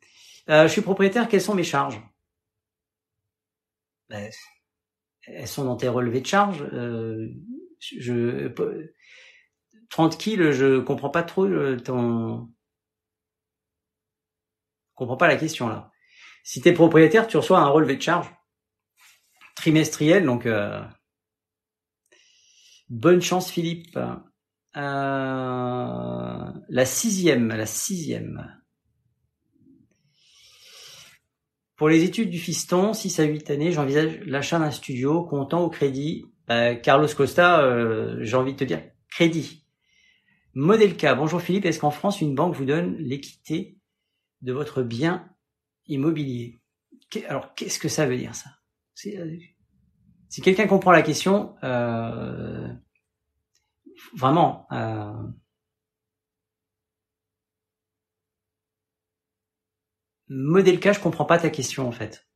Euh, 0.50 0.64
je 0.64 0.72
suis 0.72 0.82
propriétaire, 0.82 1.30
quelles 1.30 1.44
sont 1.44 1.54
mes 1.54 1.64
charges? 1.64 2.02
Ben, 4.10 4.32
Elles 5.28 5.48
sont 5.48 5.64
dans 5.64 5.76
tes 5.76 5.90
relevés 5.90 6.22
de 6.22 6.26
charges. 6.26 6.64
Euh, 6.74 7.30
je, 7.80 8.52
30 9.92 10.18
kills, 10.18 10.54
je 10.54 10.80
comprends 10.80 11.12
pas 11.12 11.22
trop 11.22 11.46
euh, 11.46 11.78
ton... 11.78 12.48
Je 14.90 14.96
comprends 14.96 15.18
pas 15.18 15.28
la 15.28 15.36
question 15.36 15.68
là. 15.68 15.92
Si 16.44 16.62
tu 16.62 16.70
es 16.70 16.74
propriétaire, 16.74 17.28
tu 17.28 17.38
reçois 17.38 17.60
un 17.60 17.68
relevé 17.68 17.96
de 17.96 18.02
charge 18.02 18.34
trimestriel. 19.64 20.26
Donc, 20.26 20.46
euh, 20.46 20.82
bonne 22.90 23.22
chance, 23.22 23.50
Philippe. 23.50 23.98
Euh, 24.76 24.82
la 26.70 26.86
sixième, 26.86 27.48
la 27.48 27.66
sixième. 27.66 28.60
Pour 31.78 31.88
les 31.88 32.04
études 32.04 32.30
du 32.30 32.40
fiston, 32.40 32.94
6 32.94 33.22
à 33.22 33.24
8 33.24 33.52
années, 33.52 33.72
j'envisage 33.72 34.20
l'achat 34.26 34.60
d'un 34.60 34.72
studio 34.72 35.24
comptant 35.24 35.62
au 35.62 35.70
crédit. 35.70 36.26
Euh, 36.50 36.76
Carlos 36.76 37.08
Costa, 37.16 38.20
j'ai 38.20 38.36
envie 38.36 38.54
de 38.54 38.58
te 38.58 38.64
dire 38.66 38.84
crédit. 39.10 39.66
Modèle 40.56 40.98
K. 40.98 41.16
Bonjour 41.16 41.42
Philippe, 41.42 41.66
est-ce 41.66 41.80
qu'en 41.80 41.90
France, 41.90 42.20
une 42.20 42.36
banque 42.36 42.56
vous 42.56 42.66
donne 42.66 42.98
l'équité 42.98 43.78
de 44.42 44.52
votre 44.52 44.84
bien 44.84 45.30
immobilier? 45.88 46.60
Alors, 47.30 47.54
qu'est-ce 47.56 47.80
que 47.80 47.88
ça 47.88 48.06
veut 48.06 48.18
dire 48.18 48.36
ça? 48.36 48.50
Euh, 49.08 49.38
si 50.34 50.42
quelqu'un 50.42 50.66
comprend 50.66 50.92
la 50.92 51.04
question, 51.04 51.54
euh, 51.64 52.68
vraiment, 54.16 54.68
euh, 54.72 55.12
modèle 60.28 60.82
cas, 60.82 60.92
je 60.92 61.00
comprends 61.00 61.24
pas 61.24 61.38
ta 61.38 61.50
question 61.50 61.88
en 61.88 61.94
fait. 61.94 62.28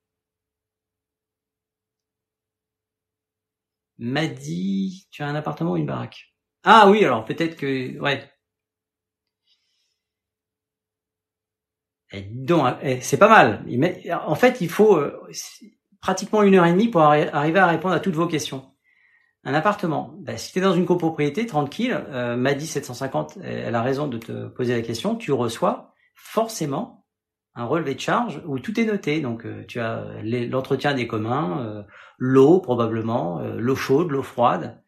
M'a 4.00 4.26
tu 5.12 5.22
as 5.22 5.28
un 5.28 5.36
appartement 5.36 5.74
ou 5.74 5.78
une 5.78 5.86
baraque? 5.86 6.34
Ah 6.64 6.90
oui, 6.90 7.06
alors 7.06 7.26
peut-être 7.26 7.56
que, 7.58 8.00
ouais. 8.00 8.28
Eh, 12.12 12.22
donc, 12.32 12.76
eh, 12.82 13.02
c'est 13.02 13.18
pas 13.18 13.28
mal. 13.28 13.66
En 14.26 14.36
fait, 14.36 14.62
il 14.62 14.70
faut, 14.70 14.98
pratiquement 16.02 16.44
une 16.44 16.56
heure 16.56 16.66
et 16.66 16.72
demie 16.72 16.90
pour 16.90 17.02
arriver 17.02 17.60
à 17.60 17.68
répondre 17.68 17.94
à 17.94 18.00
toutes 18.00 18.16
vos 18.16 18.28
questions. 18.28 18.72
Un 19.44 19.54
appartement, 19.54 20.14
bah, 20.20 20.38
si 20.38 20.52
tu 20.52 20.60
es 20.60 20.62
dans 20.62 20.74
une 20.74 20.86
copropriété 20.86 21.46
tranquille, 21.46 21.98
euh, 22.10 22.36
Madi 22.36 22.68
750, 22.68 23.40
elle 23.44 23.76
a 23.76 23.82
raison 23.82 24.08
de 24.08 24.18
te 24.18 24.48
poser 24.48 24.76
la 24.76 24.82
question, 24.82 25.16
tu 25.16 25.32
reçois 25.32 25.94
forcément 26.16 26.98
un 27.58 27.66
relevé 27.66 27.96
de 27.96 28.00
charge 28.00 28.42
où 28.46 28.60
tout 28.60 28.80
est 28.80 28.86
noté. 28.86 29.20
Donc 29.20 29.46
euh, 29.46 29.66
tu 29.68 29.80
as 29.80 30.06
l'entretien 30.22 30.94
des 30.94 31.08
communs, 31.08 31.66
euh, 31.66 31.84
l'eau 32.18 32.60
probablement, 32.60 33.40
euh, 33.40 33.58
l'eau 33.58 33.76
chaude, 33.76 34.12
l'eau 34.12 34.24
froide, 34.24 34.82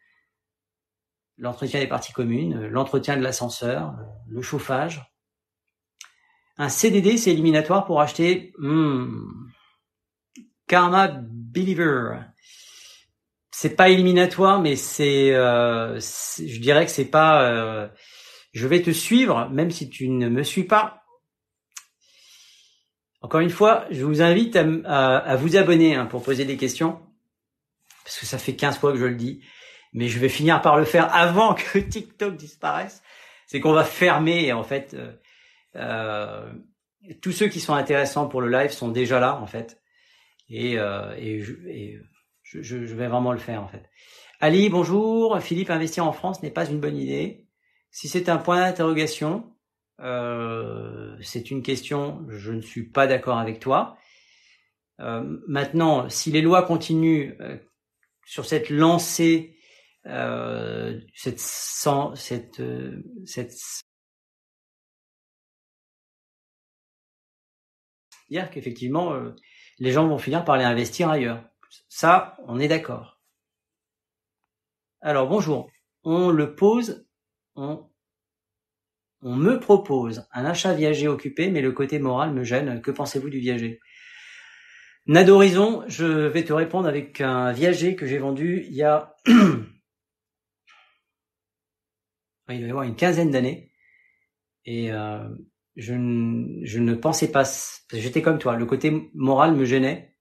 l'entretien 1.37 1.79
des 1.79 1.87
parties 1.87 2.13
communes, 2.13 2.67
l'entretien 2.67 3.17
de 3.17 3.23
l'ascenseur, 3.23 3.95
le 4.27 4.41
chauffage. 4.41 5.03
Un 6.57 6.69
CDD, 6.69 7.17
c'est 7.17 7.31
éliminatoire 7.31 7.85
pour 7.85 8.01
acheter 8.01 8.53
hmm, 8.59 9.48
Karma 10.69 11.07
Believer. 11.09 12.19
C'est 13.51 13.75
pas 13.75 13.89
éliminatoire, 13.89 14.61
mais 14.61 14.77
c'est, 14.77 15.33
euh, 15.33 15.99
je 15.99 16.59
dirais 16.59 16.85
que 16.85 16.91
c'est 16.91 17.09
pas. 17.09 17.41
Euh, 17.41 17.89
je 18.53 18.67
vais 18.67 18.81
te 18.81 18.91
suivre, 18.91 19.49
même 19.49 19.71
si 19.71 19.89
tu 19.89 20.07
ne 20.07 20.29
me 20.29 20.43
suis 20.43 20.63
pas. 20.63 21.03
Encore 23.21 23.41
une 23.41 23.49
fois, 23.49 23.85
je 23.89 24.05
vous 24.05 24.21
invite 24.21 24.55
à, 24.55 25.35
vous 25.35 25.57
abonner 25.57 25.95
hein, 25.95 26.05
pour 26.05 26.23
poser 26.23 26.45
des 26.45 26.55
questions, 26.55 26.99
parce 28.05 28.17
que 28.17 28.25
ça 28.25 28.37
fait 28.37 28.55
15 28.55 28.77
fois 28.77 28.93
que 28.93 28.99
je 28.99 29.05
le 29.05 29.15
dis, 29.15 29.41
mais 29.91 30.07
je 30.07 30.19
vais 30.19 30.29
finir 30.29 30.61
par 30.61 30.77
le 30.77 30.85
faire 30.85 31.13
avant 31.13 31.55
que 31.55 31.79
TikTok 31.89 32.37
disparaisse. 32.37 33.01
C'est 33.47 33.59
qu'on 33.59 33.73
va 33.73 33.83
fermer, 33.83 34.53
en 34.53 34.63
fait, 34.63 34.93
euh, 34.93 35.11
euh, 35.75 36.53
tous 37.21 37.31
ceux 37.31 37.47
qui 37.47 37.59
sont 37.59 37.73
intéressants 37.73 38.27
pour 38.27 38.39
le 38.39 38.49
live 38.49 38.69
sont 38.69 38.89
déjà 38.89 39.19
là, 39.19 39.35
en 39.35 39.47
fait 39.47 39.78
et, 40.49 40.79
euh, 40.79 41.15
je, 42.43 42.75
vais 42.75 43.07
vraiment 43.07 43.31
le 43.31 43.39
faire 43.39 43.63
en 43.63 43.67
fait. 43.67 43.89
Ali, 44.39 44.69
bonjour. 44.69 45.39
Philippe, 45.39 45.69
investir 45.69 46.05
en 46.05 46.13
France 46.13 46.41
n'est 46.41 46.51
pas 46.51 46.69
une 46.69 46.79
bonne 46.79 46.97
idée. 46.97 47.47
Si 47.91 48.07
c'est 48.07 48.29
un 48.29 48.37
point 48.37 48.61
d'interrogation, 48.61 49.53
Euh, 50.01 51.17
c'est 51.21 51.51
une 51.51 51.61
question, 51.61 52.25
je 52.29 52.53
ne 52.53 52.61
suis 52.61 52.89
pas 52.89 53.05
d'accord 53.05 53.37
avec 53.37 53.59
toi. 53.59 53.97
Euh, 55.01 55.39
maintenant, 55.45 56.09
si 56.09 56.31
les 56.31 56.41
lois 56.41 56.63
continuent 56.63 57.33
sur 58.25 58.45
cette 58.45 58.69
lancée, 58.69 59.57
cette, 60.05 61.39
sans, 61.39 62.15
cette, 62.15 62.61
cette 63.25 63.53
dire 68.29 68.49
qu'effectivement, 68.51 69.13
les 69.79 69.91
gens 69.91 70.07
vont 70.07 70.17
finir 70.17 70.45
par 70.45 70.55
aller 70.55 70.65
investir 70.65 71.09
ailleurs. 71.09 71.43
Ça, 71.87 72.37
on 72.47 72.59
est 72.59 72.67
d'accord. 72.67 73.19
Alors 75.01 75.27
bonjour, 75.27 75.71
on 76.03 76.29
le 76.29 76.55
pose, 76.55 77.07
on 77.55 77.89
on 79.21 79.35
me 79.35 79.59
propose 79.59 80.27
un 80.31 80.45
achat 80.45 80.73
viager 80.73 81.09
occupé, 81.09 81.49
mais 81.49 81.61
le 81.61 81.73
côté 81.73 81.99
moral 81.99 82.33
me 82.33 82.45
gêne. 82.45 82.81
Que 82.81 82.91
pensez-vous 82.91 83.29
du 83.29 83.39
viager? 83.39 83.81
Nadorizon, 85.07 85.83
je 85.87 86.05
vais 86.05 86.45
te 86.45 86.53
répondre 86.53 86.87
avec 86.87 87.19
un 87.19 87.51
viager 87.51 87.95
que 87.97 88.05
j'ai 88.05 88.17
vendu 88.17 88.65
il 88.67 88.75
y 88.75 88.83
a 88.83 89.15
il 92.49 92.59
doit 92.59 92.67
y 92.67 92.69
avoir 92.69 92.83
une 92.83 92.95
quinzaine 92.95 93.31
d'années. 93.31 93.71
Et 94.65 94.91
euh, 94.91 95.27
je, 95.79 95.93
je 96.63 96.79
ne 96.79 96.93
pensais 96.93 97.31
pas, 97.31 97.43
j'étais 97.93 98.21
comme 98.21 98.39
toi, 98.39 98.55
le 98.55 98.65
côté 98.65 99.09
moral 99.13 99.55
me 99.55 99.65
gênait. 99.65 100.15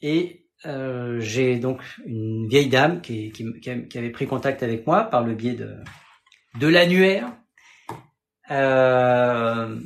Et 0.00 0.46
euh, 0.66 1.20
j'ai 1.20 1.58
donc 1.58 1.80
une 2.06 2.48
vieille 2.48 2.68
dame 2.68 3.00
qui, 3.00 3.30
qui, 3.32 3.44
qui, 3.60 3.98
avait 3.98 4.10
pris 4.10 4.26
contact 4.26 4.62
avec 4.62 4.86
moi 4.86 5.04
par 5.04 5.24
le 5.24 5.34
biais 5.34 5.54
de, 5.54 5.76
de 6.58 6.66
l'annuaire 6.66 7.32
euh, 8.50 9.78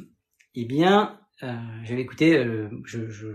eh 0.54 0.64
bien, 0.64 1.18
euh, 1.42 1.52
je 1.84 1.94
vais 1.94 2.02
écouter, 2.02 2.36
euh, 2.36 2.68
je, 2.84 3.08
je 3.10 3.26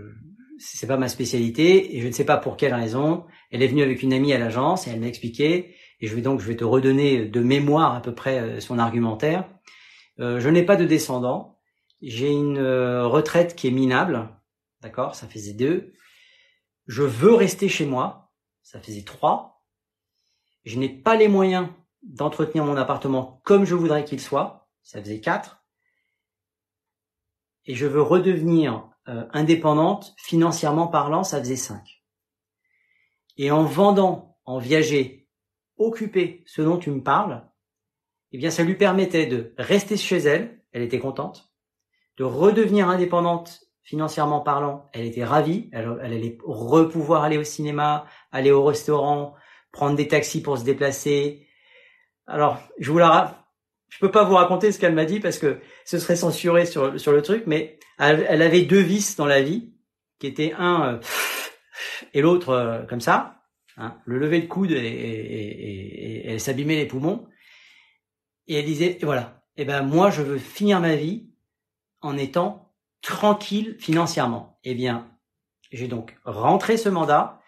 c'est 0.58 0.88
pas 0.88 0.96
ma 0.96 1.08
spécialité 1.08 1.96
et 1.96 2.00
je 2.00 2.06
ne 2.08 2.12
sais 2.12 2.24
pas 2.24 2.36
pour 2.36 2.56
quelle 2.56 2.74
raison. 2.74 3.24
Elle 3.50 3.62
est 3.62 3.68
venue 3.68 3.82
avec 3.82 4.02
une 4.02 4.12
amie 4.12 4.32
à 4.32 4.38
l'agence 4.38 4.86
et 4.86 4.90
elle 4.90 5.00
m'a 5.00 5.06
expliqué. 5.06 5.74
Et 6.00 6.06
je 6.06 6.14
vais 6.14 6.20
donc, 6.20 6.40
je 6.40 6.46
vais 6.46 6.56
te 6.56 6.64
redonner 6.64 7.26
de 7.26 7.40
mémoire 7.40 7.94
à 7.94 8.02
peu 8.02 8.14
près 8.14 8.38
euh, 8.38 8.60
son 8.60 8.78
argumentaire. 8.78 9.48
Euh, 10.20 10.40
je 10.40 10.48
n'ai 10.48 10.64
pas 10.64 10.76
de 10.76 10.84
descendants. 10.84 11.58
J'ai 12.00 12.30
une 12.30 12.58
euh, 12.58 13.06
retraite 13.06 13.56
qui 13.56 13.68
est 13.68 13.72
minable. 13.72 14.28
D'accord? 14.80 15.14
Ça 15.14 15.26
faisait 15.26 15.54
deux. 15.54 15.92
Je 16.86 17.02
veux 17.02 17.34
rester 17.34 17.68
chez 17.68 17.86
moi. 17.86 18.32
Ça 18.62 18.80
faisait 18.80 19.02
trois. 19.02 19.64
Je 20.64 20.78
n'ai 20.78 20.88
pas 20.88 21.16
les 21.16 21.28
moyens 21.28 21.68
d'entretenir 22.02 22.64
mon 22.64 22.76
appartement 22.76 23.40
comme 23.44 23.64
je 23.64 23.74
voudrais 23.74 24.04
qu'il 24.04 24.20
soit 24.20 24.58
ça 24.88 25.02
faisait 25.02 25.20
4. 25.20 25.62
Et 27.66 27.74
je 27.74 27.86
veux 27.86 28.00
redevenir 28.00 28.88
euh, 29.08 29.26
indépendante, 29.32 30.14
financièrement 30.16 30.88
parlant, 30.88 31.24
ça 31.24 31.40
faisait 31.40 31.56
5. 31.56 32.02
Et 33.36 33.50
en 33.50 33.64
vendant, 33.64 34.38
en 34.46 34.58
viager, 34.58 35.28
occupé 35.76 36.42
ce 36.46 36.62
dont 36.62 36.78
tu 36.78 36.90
me 36.90 37.02
parles, 37.02 37.46
eh 38.32 38.38
bien 38.38 38.50
ça 38.50 38.62
lui 38.62 38.74
permettait 38.74 39.26
de 39.26 39.54
rester 39.58 39.96
chez 39.96 40.18
elle, 40.18 40.60
elle 40.72 40.82
était 40.82 40.98
contente, 40.98 41.50
de 42.16 42.24
redevenir 42.24 42.88
indépendante 42.88 43.60
financièrement 43.82 44.40
parlant, 44.40 44.86
elle 44.92 45.06
était 45.06 45.24
ravie, 45.24 45.70
elle, 45.72 45.98
elle 46.02 46.12
allait 46.12 46.38
repouvoir 46.44 47.24
aller 47.24 47.38
au 47.38 47.44
cinéma, 47.44 48.06
aller 48.32 48.50
au 48.50 48.64
restaurant, 48.64 49.34
prendre 49.72 49.96
des 49.96 50.08
taxis 50.08 50.42
pour 50.42 50.58
se 50.58 50.64
déplacer. 50.64 51.46
Alors, 52.26 52.58
je 52.78 52.90
vous 52.90 52.98
la, 52.98 53.46
je 53.88 53.98
peux 53.98 54.10
pas 54.10 54.24
vous 54.24 54.34
raconter 54.34 54.72
ce 54.72 54.78
qu'elle 54.78 54.94
m'a 54.94 55.06
dit 55.06 55.20
parce 55.20 55.38
que 55.38 55.60
ce 55.84 55.98
serait 55.98 56.16
censuré 56.16 56.66
sur, 56.66 57.00
sur 57.00 57.12
le 57.12 57.22
truc, 57.22 57.44
mais 57.46 57.78
elle, 57.98 58.42
avait 58.42 58.62
deux 58.62 58.80
vices 58.80 59.16
dans 59.16 59.26
la 59.26 59.42
vie, 59.42 59.72
qui 60.18 60.26
étaient 60.26 60.52
un 60.56 60.94
euh, 60.94 60.98
et 62.14 62.20
l'autre 62.20 62.50
euh, 62.50 62.82
comme 62.84 63.00
ça, 63.00 63.40
hein, 63.76 63.96
le 64.04 64.18
lever 64.18 64.40
de 64.40 64.46
coude 64.46 64.72
et, 64.72 66.24
elle 66.26 66.40
s'abîmait 66.40 66.76
les 66.76 66.86
poumons. 66.86 67.26
Et 68.48 68.58
elle 68.58 68.64
disait, 68.64 68.98
voilà, 69.02 69.42
eh 69.56 69.64
ben 69.64 69.82
moi 69.82 70.10
je 70.10 70.22
veux 70.22 70.38
finir 70.38 70.80
ma 70.80 70.96
vie 70.96 71.30
en 72.00 72.16
étant 72.16 72.72
tranquille 73.02 73.76
financièrement. 73.78 74.58
Eh 74.64 74.74
bien, 74.74 75.08
j'ai 75.70 75.88
donc 75.88 76.16
rentré 76.24 76.76
ce 76.76 76.88
mandat, 76.88 77.40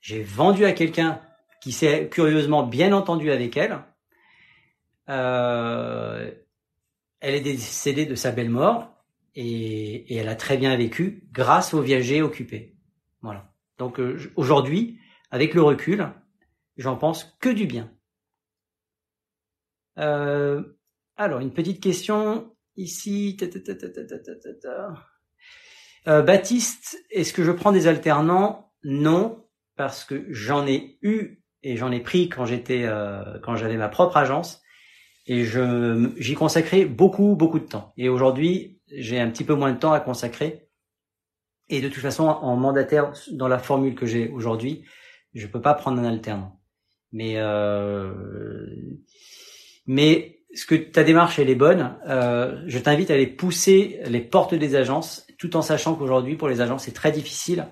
j'ai 0.00 0.22
vendu 0.22 0.64
à 0.64 0.72
quelqu'un 0.72 1.20
qui 1.60 1.72
s'est 1.72 2.08
curieusement 2.10 2.66
bien 2.66 2.92
entendu 2.92 3.30
avec 3.30 3.56
elle, 3.56 3.78
euh, 5.08 6.30
elle 7.20 7.34
est 7.34 7.40
décédée 7.40 8.06
de 8.06 8.14
sa 8.14 8.30
belle 8.30 8.50
mort 8.50 8.94
et, 9.34 10.16
elle 10.16 10.28
a 10.28 10.36
très 10.36 10.56
bien 10.56 10.76
vécu 10.76 11.24
grâce 11.32 11.74
aux 11.74 11.80
viagers 11.80 12.22
occupés. 12.22 12.76
Voilà. 13.22 13.52
Donc 13.78 13.98
euh, 14.00 14.32
aujourd'hui, 14.36 14.98
avec 15.30 15.54
le 15.54 15.62
recul, 15.62 16.08
j'en 16.76 16.96
pense 16.96 17.36
que 17.40 17.48
du 17.48 17.66
bien. 17.66 17.90
Euh, 19.98 20.62
alors 21.16 21.40
une 21.40 21.52
petite 21.52 21.82
question 21.82 22.54
ici. 22.76 23.36
Euh, 26.06 26.22
Baptiste, 26.22 26.98
est-ce 27.10 27.32
que 27.32 27.44
je 27.44 27.52
prends 27.52 27.72
des 27.72 27.86
alternants? 27.86 28.72
Non, 28.84 29.44
parce 29.76 30.04
que 30.04 30.26
j'en 30.30 30.66
ai 30.66 30.98
eu 31.02 31.42
et 31.62 31.76
j'en 31.76 31.90
ai 31.90 32.00
pris 32.00 32.28
quand 32.28 32.46
j'étais 32.46 32.84
euh, 32.84 33.38
quand 33.42 33.56
j'avais 33.56 33.76
ma 33.76 33.88
propre 33.88 34.16
agence 34.16 34.62
et 35.26 35.44
je 35.44 36.12
j'y 36.18 36.34
consacrais 36.34 36.84
beaucoup 36.84 37.34
beaucoup 37.34 37.58
de 37.58 37.66
temps. 37.66 37.92
Et 37.96 38.08
aujourd'hui, 38.08 38.80
j'ai 38.86 39.18
un 39.18 39.30
petit 39.30 39.44
peu 39.44 39.54
moins 39.54 39.72
de 39.72 39.78
temps 39.78 39.92
à 39.92 40.00
consacrer. 40.00 40.68
Et 41.68 41.82
de 41.82 41.88
toute 41.88 42.02
façon, 42.02 42.24
en 42.24 42.56
mandataire, 42.56 43.12
dans 43.32 43.48
la 43.48 43.58
formule 43.58 43.94
que 43.94 44.06
j'ai 44.06 44.28
aujourd'hui, 44.28 44.84
je 45.34 45.46
peux 45.46 45.60
pas 45.60 45.74
prendre 45.74 46.00
un 46.00 46.04
alternant. 46.04 46.62
Mais 47.12 47.34
euh, 47.36 48.10
mais 49.88 50.38
ce 50.54 50.66
que 50.66 50.76
ta 50.76 51.02
démarche 51.02 51.38
elle 51.40 51.50
est 51.50 51.56
bonne. 51.56 51.98
Euh, 52.06 52.62
je 52.66 52.78
t'invite 52.78 53.10
à 53.10 53.14
aller 53.14 53.26
pousser 53.26 54.00
les 54.06 54.20
portes 54.20 54.54
des 54.54 54.76
agences, 54.76 55.26
tout 55.38 55.56
en 55.56 55.62
sachant 55.62 55.96
qu'aujourd'hui 55.96 56.36
pour 56.36 56.48
les 56.48 56.60
agences 56.60 56.84
c'est 56.84 56.92
très 56.92 57.10
difficile 57.10 57.66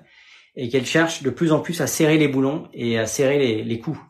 et 0.56 0.68
qu'elles 0.68 0.86
cherchent 0.86 1.22
de 1.22 1.30
plus 1.30 1.52
en 1.52 1.60
plus 1.60 1.80
à 1.80 1.86
serrer 1.86 2.16
les 2.16 2.28
boulons 2.28 2.68
et 2.72 2.98
à 2.98 3.06
serrer 3.06 3.38
les, 3.38 3.62
les 3.62 3.78
coûts. 3.78 4.02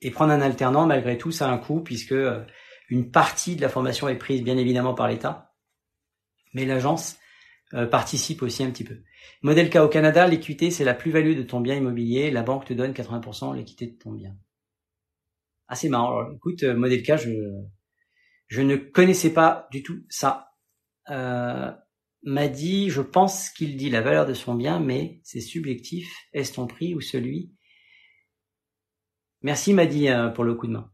Et 0.00 0.10
prendre 0.10 0.32
un 0.32 0.40
alternant, 0.40 0.86
malgré 0.86 1.18
tout, 1.18 1.32
ça 1.32 1.48
a 1.48 1.52
un 1.52 1.58
coût 1.58 1.80
puisque 1.80 2.12
euh, 2.12 2.42
une 2.88 3.10
partie 3.10 3.56
de 3.56 3.60
la 3.60 3.68
formation 3.68 4.08
est 4.08 4.16
prise 4.16 4.42
bien 4.42 4.56
évidemment 4.56 4.94
par 4.94 5.08
l'État, 5.08 5.52
mais 6.54 6.64
l'agence 6.64 7.18
euh, 7.74 7.86
participe 7.86 8.42
aussi 8.42 8.62
un 8.62 8.70
petit 8.70 8.84
peu. 8.84 8.98
Modèle 9.42 9.70
K 9.70 9.76
au 9.76 9.88
Canada, 9.88 10.26
l'équité, 10.26 10.70
c'est 10.70 10.84
la 10.84 10.94
plus-value 10.94 11.36
de 11.36 11.42
ton 11.42 11.60
bien 11.60 11.74
immobilier. 11.74 12.30
La 12.30 12.42
banque 12.42 12.64
te 12.64 12.72
donne 12.72 12.92
80% 12.92 13.56
l'équité 13.56 13.86
de 13.86 13.96
ton 13.96 14.12
bien. 14.12 14.34
Ah, 15.70 15.76
c'est 15.76 15.88
marrant. 15.88 16.18
Alors, 16.18 16.32
écoute, 16.34 16.64
euh, 16.64 16.74
modèle 16.74 17.04
K, 17.04 17.16
je, 17.16 17.30
je 18.48 18.60
ne 18.60 18.74
connaissais 18.74 19.32
pas 19.32 19.68
du 19.70 19.84
tout 19.84 20.04
ça. 20.08 20.50
Euh, 21.10 21.70
m'a 22.24 22.48
dit, 22.48 22.90
je 22.90 23.00
pense 23.00 23.50
qu'il 23.50 23.76
dit 23.76 23.88
la 23.88 24.00
valeur 24.00 24.26
de 24.26 24.34
son 24.34 24.56
bien, 24.56 24.80
mais 24.80 25.20
c'est 25.22 25.40
subjectif. 25.40 26.12
Est-ce 26.32 26.54
ton 26.54 26.66
prix 26.66 26.96
ou 26.96 27.00
celui? 27.00 27.54
Merci 29.42 29.72
Madi 29.72 30.08
euh, 30.08 30.28
pour 30.28 30.42
le 30.42 30.56
coup 30.56 30.66
de 30.66 30.72
main. 30.72 30.90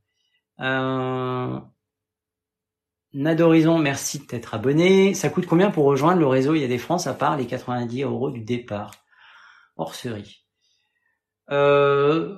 Euh... 0.61 1.59
Nadorizon, 3.15 3.79
merci 3.79 4.19
de 4.19 4.25
t'être 4.25 4.53
abonné. 4.53 5.15
Ça 5.15 5.31
coûte 5.31 5.47
combien 5.47 5.71
pour 5.71 5.87
rejoindre 5.87 6.21
le 6.21 6.27
réseau 6.27 6.55
Il 6.55 6.61
y 6.61 6.65
a 6.65 6.69
des 6.69 6.77
France 6.77 7.07
à 7.07 7.15
part 7.15 7.39
les 7.39 7.47
90 7.47 8.03
euros 8.03 8.31
du 8.31 8.43
départ 8.43 8.91
Hors 9.77 9.95
série. 9.95 10.45
Euh... 11.51 12.37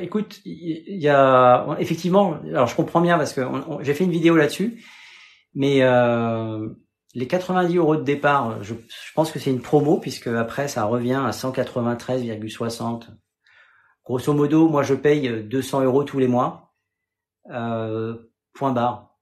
Écoute, 0.00 0.40
il 0.44 1.00
y 1.00 1.08
a 1.08 1.76
effectivement, 1.78 2.38
alors 2.46 2.66
je 2.66 2.76
comprends 2.76 3.00
bien 3.00 3.18
parce 3.18 3.32
que 3.32 3.42
j'ai 3.80 3.94
fait 3.94 4.04
une 4.04 4.12
vidéo 4.12 4.36
là-dessus, 4.36 4.84
mais 5.54 5.82
euh, 5.82 6.68
les 7.14 7.26
90 7.26 7.76
euros 7.76 7.96
de 7.96 8.02
départ, 8.02 8.62
je, 8.62 8.74
pense 9.14 9.32
que 9.32 9.38
c'est 9.38 9.50
une 9.50 9.60
promo 9.60 9.98
puisque 9.98 10.28
après 10.28 10.68
ça 10.68 10.84
revient 10.84 11.20
à 11.24 11.30
193,60 11.30 13.08
Grosso 14.04 14.32
modo, 14.32 14.68
moi 14.68 14.82
je 14.82 14.94
paye 14.94 15.44
200 15.44 15.82
euros 15.82 16.04
tous 16.04 16.18
les 16.18 16.28
mois. 16.28 16.74
Euh, 17.50 18.16
point 18.52 18.72
barre. 18.72 19.16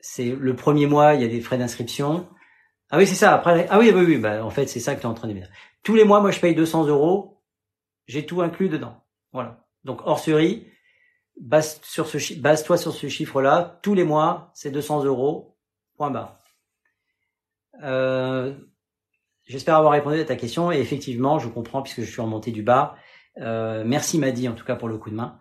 C'est 0.00 0.30
le 0.30 0.56
premier 0.56 0.86
mois, 0.86 1.14
il 1.14 1.22
y 1.22 1.24
a 1.24 1.28
des 1.28 1.40
frais 1.40 1.58
d'inscription. 1.58 2.28
Ah 2.90 2.98
oui, 2.98 3.06
c'est 3.06 3.14
ça. 3.14 3.34
Après, 3.34 3.66
ah 3.70 3.78
oui, 3.78 3.92
oui, 3.94 4.04
oui. 4.06 4.18
Bah, 4.18 4.44
en 4.44 4.50
fait, 4.50 4.66
c'est 4.66 4.80
ça 4.80 4.94
que 4.94 5.00
tu 5.00 5.06
es 5.06 5.10
en 5.10 5.14
train 5.14 5.28
de 5.28 5.34
dire. 5.34 5.48
Tous 5.82 5.94
les 5.94 6.04
mois, 6.04 6.20
moi, 6.20 6.30
je 6.30 6.40
paye 6.40 6.54
200 6.54 6.86
euros. 6.86 7.42
J'ai 8.06 8.24
tout 8.24 8.40
inclus 8.40 8.68
dedans. 8.68 9.04
Voilà. 9.32 9.64
Donc 9.84 10.00
hors 10.04 10.18
série, 10.18 10.66
base-toi 11.40 12.76
sur 12.76 12.92
ce 12.92 13.08
chiffre-là. 13.08 13.78
Tous 13.82 13.94
les 13.94 14.04
mois, 14.04 14.50
c'est 14.54 14.70
200 14.70 15.04
euros. 15.04 15.56
Point 15.96 16.10
barre. 16.10 16.40
Euh, 17.82 18.54
J'espère 19.46 19.74
avoir 19.74 19.92
répondu 19.92 20.20
à 20.20 20.24
ta 20.24 20.36
question. 20.36 20.70
Et 20.70 20.78
effectivement, 20.78 21.38
je 21.38 21.48
comprends 21.48 21.82
puisque 21.82 22.02
je 22.02 22.10
suis 22.10 22.20
remonté 22.22 22.52
du 22.52 22.62
bas. 22.62 22.94
Euh, 23.38 23.82
merci 23.84 24.18
Madi 24.18 24.48
en 24.48 24.54
tout 24.54 24.64
cas 24.64 24.76
pour 24.76 24.88
le 24.88 24.96
coup 24.96 25.10
de 25.10 25.16
main. 25.16 25.38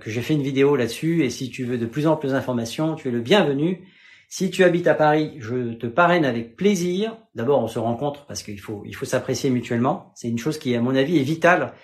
que 0.00 0.10
j'ai 0.10 0.22
fait 0.22 0.34
une 0.34 0.42
vidéo 0.42 0.74
là-dessus. 0.74 1.24
Et 1.24 1.30
si 1.30 1.50
tu 1.50 1.64
veux 1.64 1.76
de 1.76 1.86
plus 1.86 2.06
en 2.06 2.16
plus 2.16 2.32
d'informations, 2.32 2.94
tu 2.94 3.08
es 3.08 3.10
le 3.10 3.20
bienvenu. 3.20 3.86
Si 4.34 4.50
tu 4.50 4.64
habites 4.64 4.86
à 4.86 4.94
Paris, 4.94 5.34
je 5.40 5.74
te 5.74 5.86
parraine 5.86 6.24
avec 6.24 6.56
plaisir. 6.56 7.18
D'abord, 7.34 7.62
on 7.62 7.66
se 7.66 7.78
rencontre 7.78 8.24
parce 8.24 8.42
qu'il 8.42 8.58
faut, 8.58 8.82
il 8.86 8.96
faut 8.96 9.04
s'apprécier 9.04 9.50
mutuellement. 9.50 10.10
C'est 10.14 10.28
une 10.28 10.38
chose 10.38 10.56
qui, 10.56 10.74
à 10.74 10.80
mon 10.80 10.94
avis, 10.94 11.18
est 11.18 11.22
vitale. 11.22 11.74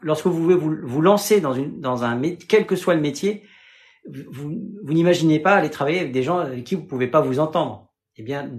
Lorsque 0.00 0.26
vous 0.26 0.42
voulez 0.42 0.54
vous, 0.54 0.76
vous 0.82 1.00
lancer 1.00 1.40
dans 1.40 1.54
une, 1.54 1.80
dans 1.80 2.04
un, 2.04 2.20
quel 2.48 2.66
que 2.66 2.76
soit 2.76 2.94
le 2.94 3.00
métier, 3.00 3.44
vous, 4.08 4.56
vous 4.84 4.92
n'imaginez 4.92 5.40
pas 5.40 5.54
aller 5.54 5.70
travailler 5.70 6.00
avec 6.00 6.12
des 6.12 6.22
gens 6.22 6.38
avec 6.38 6.64
qui 6.64 6.74
vous 6.74 6.84
pouvez 6.84 7.08
pas 7.08 7.20
vous 7.20 7.40
entendre. 7.40 7.90
Eh 8.16 8.22
bien, 8.22 8.50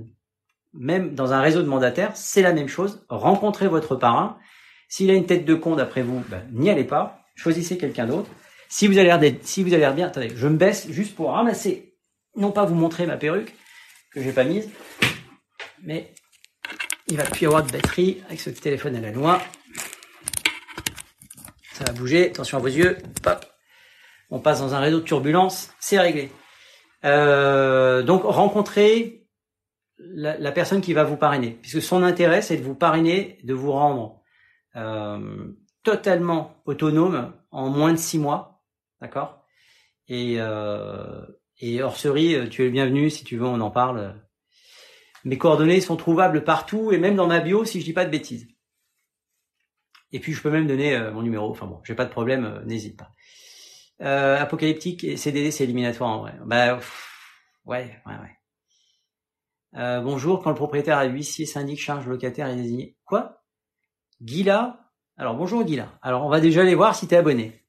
même 0.74 1.16
dans 1.16 1.34
un 1.34 1.42
réseau 1.42 1.62
de 1.62 1.68
mandataires, 1.68 2.16
c'est 2.16 2.42
la 2.42 2.54
même 2.54 2.68
chose. 2.68 3.06
Rencontrez 3.10 3.68
votre 3.68 3.96
parrain. 3.96 4.38
S'il 4.88 5.10
a 5.12 5.14
une 5.14 5.26
tête 5.26 5.46
de 5.46 5.56
con 5.56 5.76
d'après 5.76 6.02
vous, 6.02 6.24
ben, 6.30 6.48
n'y 6.52 6.70
allez 6.70 6.84
pas. 6.84 7.22
Choisissez 7.36 7.78
quelqu'un 7.78 8.06
d'autre. 8.06 8.30
Si 8.68 8.88
vous 8.88 8.98
avez 8.98 9.08
l'air 9.08 9.20
si 9.42 9.64
vous 9.64 9.74
avez 9.74 9.92
bien, 9.94 10.08
attendez, 10.08 10.32
je 10.36 10.48
me 10.48 10.58
baisse 10.58 10.88
juste 10.92 11.16
pour 11.16 11.32
ramasser, 11.32 11.96
non 12.36 12.52
pas 12.52 12.66
vous 12.66 12.76
montrer 12.76 13.08
ma 13.08 13.18
perruque 13.18 13.54
que 14.12 14.22
j'ai 14.22 14.32
pas 14.32 14.44
mise, 14.44 14.70
mais 15.82 16.14
il 17.08 17.18
va 17.18 17.24
plus 17.24 17.44
y 17.44 17.46
avoir 17.48 17.64
de 17.64 17.72
batterie 17.72 18.22
avec 18.28 18.40
ce 18.40 18.52
téléphone 18.52 18.96
à 18.96 19.02
la 19.02 19.12
noix. 19.12 19.42
Ça 21.80 21.86
va 21.86 21.94
bouger. 21.94 22.32
Attention 22.32 22.58
à 22.58 22.60
vos 22.60 22.68
yeux. 22.68 22.98
On 24.30 24.42
passe 24.42 24.60
dans 24.60 24.76
un 24.76 24.80
réseau 24.80 25.00
de 25.00 25.06
turbulence. 25.06 25.74
C'est 25.80 25.98
réglé. 25.98 26.30
Euh, 27.06 28.04
donc 28.04 28.24
rencontrez 28.24 29.26
la, 29.98 30.52
personne 30.52 30.82
qui 30.82 30.92
va 30.92 31.06
vous 31.06 31.16
parrainer, 31.16 31.52
puisque 31.62 31.82
son 31.82 32.04
intérêt 32.04 32.42
c'est 32.42 32.58
de 32.58 32.64
vous 32.64 32.76
parrainer, 32.76 33.40
de 33.46 33.54
vous 33.54 33.72
rendre 33.72 34.22
euh, 34.76 35.54
totalement 35.84 36.62
autonome 36.66 37.34
en 37.50 37.70
moins 37.70 37.94
de 37.94 37.98
six 37.98 38.20
mois, 38.20 38.62
d'accord? 39.00 39.46
Et 40.10 40.36
euh, 40.40 41.22
et 41.62 41.80
tu 42.50 42.62
es 42.62 42.66
le 42.66 42.72
bienvenu 42.72 43.10
si 43.10 43.24
tu 43.24 43.38
veux, 43.38 43.46
on 43.46 43.62
en 43.62 43.72
parle. 43.72 44.22
Mes 45.24 45.38
coordonnées 45.38 45.80
sont 45.80 45.96
trouvables 45.96 46.44
partout 46.44 46.92
et 46.92 46.98
même 46.98 47.16
dans 47.16 47.28
ma 47.28 47.40
bio 47.40 47.64
si 47.64 47.80
je 47.80 47.86
dis 47.86 47.94
pas 47.94 48.04
de 48.04 48.12
bêtises. 48.12 48.50
Et 50.12 50.20
puis 50.20 50.34
je 50.34 50.42
peux 50.42 50.50
même 50.50 50.68
donner 50.68 50.96
euh, 50.96 51.12
mon 51.12 51.22
numéro. 51.22 51.50
Enfin 51.50 51.68
bon, 51.68 51.80
j'ai 51.84 51.96
pas 51.96 52.06
de 52.06 52.12
problème, 52.12 52.46
euh, 52.46 52.66
n'hésite 52.66 52.98
pas. 52.98 53.12
Euh, 54.02 54.40
apocalyptique 54.40 55.04
et 55.04 55.18
CDD, 55.18 55.52
c'est 55.52 55.66
éliminatoire 55.66 56.10
en 56.10 56.20
vrai. 56.22 56.34
Bah 56.46 56.80
ouais, 57.66 58.02
ouais, 58.06 58.14
ouais. 58.14 58.40
Euh, 59.76 60.02
bonjour, 60.02 60.42
quand 60.42 60.50
le 60.50 60.56
propriétaire 60.56 60.98
a 60.98 61.06
huissier, 61.06 61.46
syndic, 61.46 61.80
charge, 61.80 62.08
locataire 62.08 62.48
est 62.48 62.56
désigné. 62.56 62.98
Quoi? 63.06 63.44
Guilla 64.22 64.92
Alors 65.18 65.36
bonjour 65.36 65.64
Guilla. 65.64 65.98
Alors 66.02 66.26
on 66.26 66.30
va 66.30 66.40
déjà 66.40 66.62
aller 66.62 66.76
voir 66.76 66.96
si 66.96 67.08
tu 67.08 67.14
es 67.14 67.18
abonné. 67.18 67.64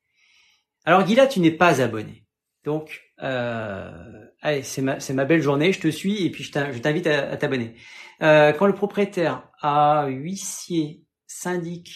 Alors 0.85 1.05
Guilla, 1.05 1.27
tu 1.27 1.41
n'es 1.41 1.51
pas 1.51 1.83
abonné. 1.83 2.27
Donc, 2.65 3.03
euh, 3.23 4.27
allez, 4.43 4.63
c'est 4.63 4.83
ma, 4.83 5.25
belle 5.25 5.43
journée, 5.43 5.73
je 5.73 5.81
te 5.81 5.89
suis 5.89 6.25
et 6.25 6.31
puis 6.31 6.45
je 6.45 6.53
t'invite 6.53 7.07
à, 7.07 7.37
t'abonner. 7.37 7.75
Euh, 8.23 8.53
quand 8.53 8.67
le 8.67 8.75
propriétaire 8.75 9.49
a 9.63 10.07
huissier, 10.09 11.05
syndic, 11.27 11.91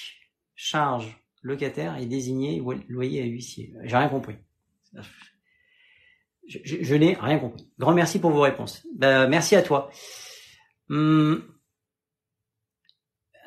charge, 0.54 1.18
locataire 1.42 1.96
est 1.96 2.06
désigné 2.06 2.62
loyer 2.88 3.22
à 3.22 3.26
huissier. 3.26 3.74
J'ai 3.84 3.96
rien 3.96 4.08
compris. 4.08 4.36
Je, 6.46 6.94
n'ai 6.94 7.14
rien 7.14 7.38
compris. 7.38 7.68
Grand 7.78 7.94
merci 7.94 8.20
pour 8.20 8.30
vos 8.30 8.42
réponses. 8.42 8.86
Ben, 8.96 9.26
merci 9.28 9.56
à 9.56 9.62
toi. 9.62 9.90
Hum. 10.90 11.42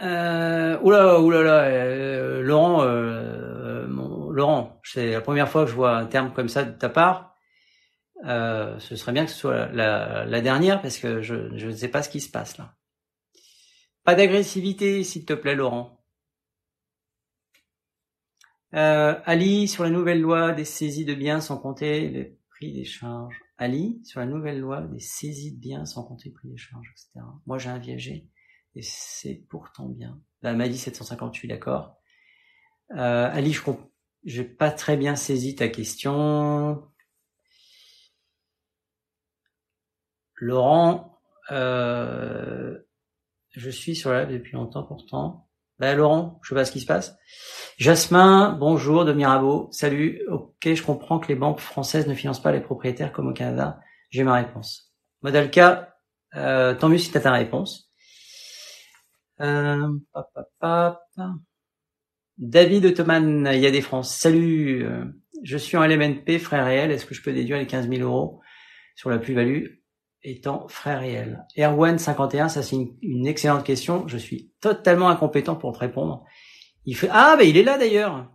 Euh, 0.01 0.77
euh, 0.83 2.41
Laurent, 2.41 2.83
euh, 2.83 3.87
Laurent, 3.87 4.79
c'est 4.83 5.11
la 5.11 5.21
première 5.21 5.49
fois 5.49 5.63
que 5.65 5.71
je 5.71 5.75
vois 5.75 5.95
un 5.95 6.05
terme 6.05 6.31
comme 6.33 6.49
ça 6.49 6.63
de 6.63 6.71
ta 6.71 6.89
part. 6.89 7.35
Euh, 8.25 8.79
ce 8.79 8.95
serait 8.95 9.11
bien 9.11 9.25
que 9.25 9.31
ce 9.31 9.37
soit 9.37 9.67
la, 9.67 10.41
dernière 10.41 10.81
parce 10.81 10.97
que 10.97 11.21
je 11.21 11.35
ne 11.65 11.71
sais 11.71 11.87
pas 11.87 12.01
ce 12.01 12.09
qui 12.09 12.19
se 12.19 12.29
passe 12.29 12.57
là. 12.57 12.73
Pas 14.03 14.15
d'agressivité, 14.15 15.03
s'il 15.03 15.25
te 15.25 15.33
plaît, 15.33 15.55
Laurent. 15.55 15.96
Euh, 18.73 19.19
Ali, 19.25 19.67
sur 19.67 19.83
la 19.83 19.89
nouvelle 19.89 20.21
loi 20.21 20.51
des 20.51 20.65
saisies 20.65 21.05
de 21.05 21.13
biens 21.13 21.39
sans 21.39 21.57
compter 21.57 22.09
les 22.09 22.37
prix 22.49 22.73
des 22.73 22.85
charges. 22.85 23.39
Ali, 23.57 24.01
sur 24.03 24.19
la 24.19 24.25
nouvelle 24.25 24.59
loi 24.59 24.81
des 24.81 24.99
saisies 24.99 25.53
de 25.53 25.59
biens 25.59 25.85
sans 25.85 26.03
compter 26.03 26.29
prix 26.29 26.49
des 26.49 26.57
charges, 26.57 26.91
etc. 26.91 27.25
Moi, 27.45 27.57
j'ai 27.57 27.69
un 27.69 27.79
viager 27.79 28.27
et 28.75 28.81
c'est 28.83 29.45
pourtant 29.49 29.87
bien. 29.89 30.21
Elle 30.43 30.57
m'a 30.57 30.69
dit 30.69 30.77
758, 30.77 31.47
d'accord. 31.47 31.97
Euh, 32.91 33.29
Ali, 33.31 33.53
je 33.53 34.41
n'ai 34.41 34.47
pas 34.47 34.71
très 34.71 34.97
bien 34.97 35.15
saisi 35.15 35.55
ta 35.55 35.67
question. 35.67 36.83
Laurent, 40.35 41.19
euh, 41.51 42.77
je 43.51 43.69
suis 43.69 43.95
sur 43.95 44.11
la 44.11 44.25
depuis 44.25 44.53
longtemps 44.53 44.83
pourtant. 44.83 45.46
Ben 45.79 45.95
Laurent, 45.95 46.39
je 46.41 46.49
sais 46.49 46.55
pas 46.55 46.65
ce 46.65 46.71
qui 46.71 46.79
se 46.79 46.87
passe. 46.87 47.15
Jasmin, 47.77 48.57
bonjour 48.59 49.05
de 49.05 49.13
Mirabeau. 49.13 49.69
Salut. 49.71 50.23
Ok, 50.27 50.73
je 50.73 50.81
comprends 50.81 51.19
que 51.19 51.27
les 51.27 51.35
banques 51.35 51.59
françaises 51.59 52.07
ne 52.07 52.15
financent 52.15 52.41
pas 52.41 52.51
les 52.51 52.61
propriétaires 52.61 53.11
comme 53.11 53.27
au 53.27 53.33
Canada. 53.33 53.79
J'ai 54.09 54.23
ma 54.23 54.33
réponse. 54.33 54.91
Modalka, 55.21 55.95
euh, 56.35 56.73
tant 56.73 56.89
mieux 56.89 56.97
si 56.97 57.11
tu 57.11 57.17
as 57.17 57.21
ta 57.21 57.31
réponse. 57.31 57.91
Euh, 59.39 59.87
David 62.39 62.85
Ottoman, 62.85 63.47
il 63.53 63.59
y 63.59 63.67
a 63.67 63.71
des 63.71 63.81
France. 63.81 64.15
Salut. 64.15 64.83
Euh, 64.83 65.05
je 65.43 65.57
suis 65.57 65.77
en 65.77 65.83
LMNP, 65.83 66.39
frère 66.39 66.65
réel. 66.65 66.89
Est-ce 66.89 67.05
que 67.05 67.13
je 67.13 67.21
peux 67.21 67.33
déduire 67.33 67.59
les 67.59 67.67
15 67.67 67.87
000 67.87 68.01
euros 68.01 68.41
sur 68.95 69.11
la 69.11 69.19
plus-value? 69.19 69.65
Étant 70.23 70.67
frère 70.67 70.99
réel 71.01 71.45
Erwan 71.57 71.97
51, 71.97 72.49
ça 72.49 72.63
c'est 72.63 72.75
une, 73.01 73.27
excellente 73.27 73.63
question. 73.63 74.07
Je 74.07 74.17
suis 74.17 74.51
totalement 74.59 75.09
incompétent 75.09 75.55
pour 75.55 75.73
te 75.73 75.79
répondre. 75.79 76.25
Il 76.85 76.95
fait 76.95 77.09
ah 77.11 77.35
ben 77.37 77.47
il 77.47 77.57
est 77.57 77.63
là 77.63 77.77
d'ailleurs. 77.77 78.31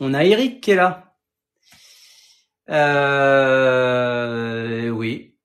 On 0.00 0.14
a 0.14 0.24
Eric 0.24 0.60
qui 0.62 0.72
est 0.72 0.76
là. 0.76 1.14
Euh, 2.70 3.70
oui. 4.90 5.36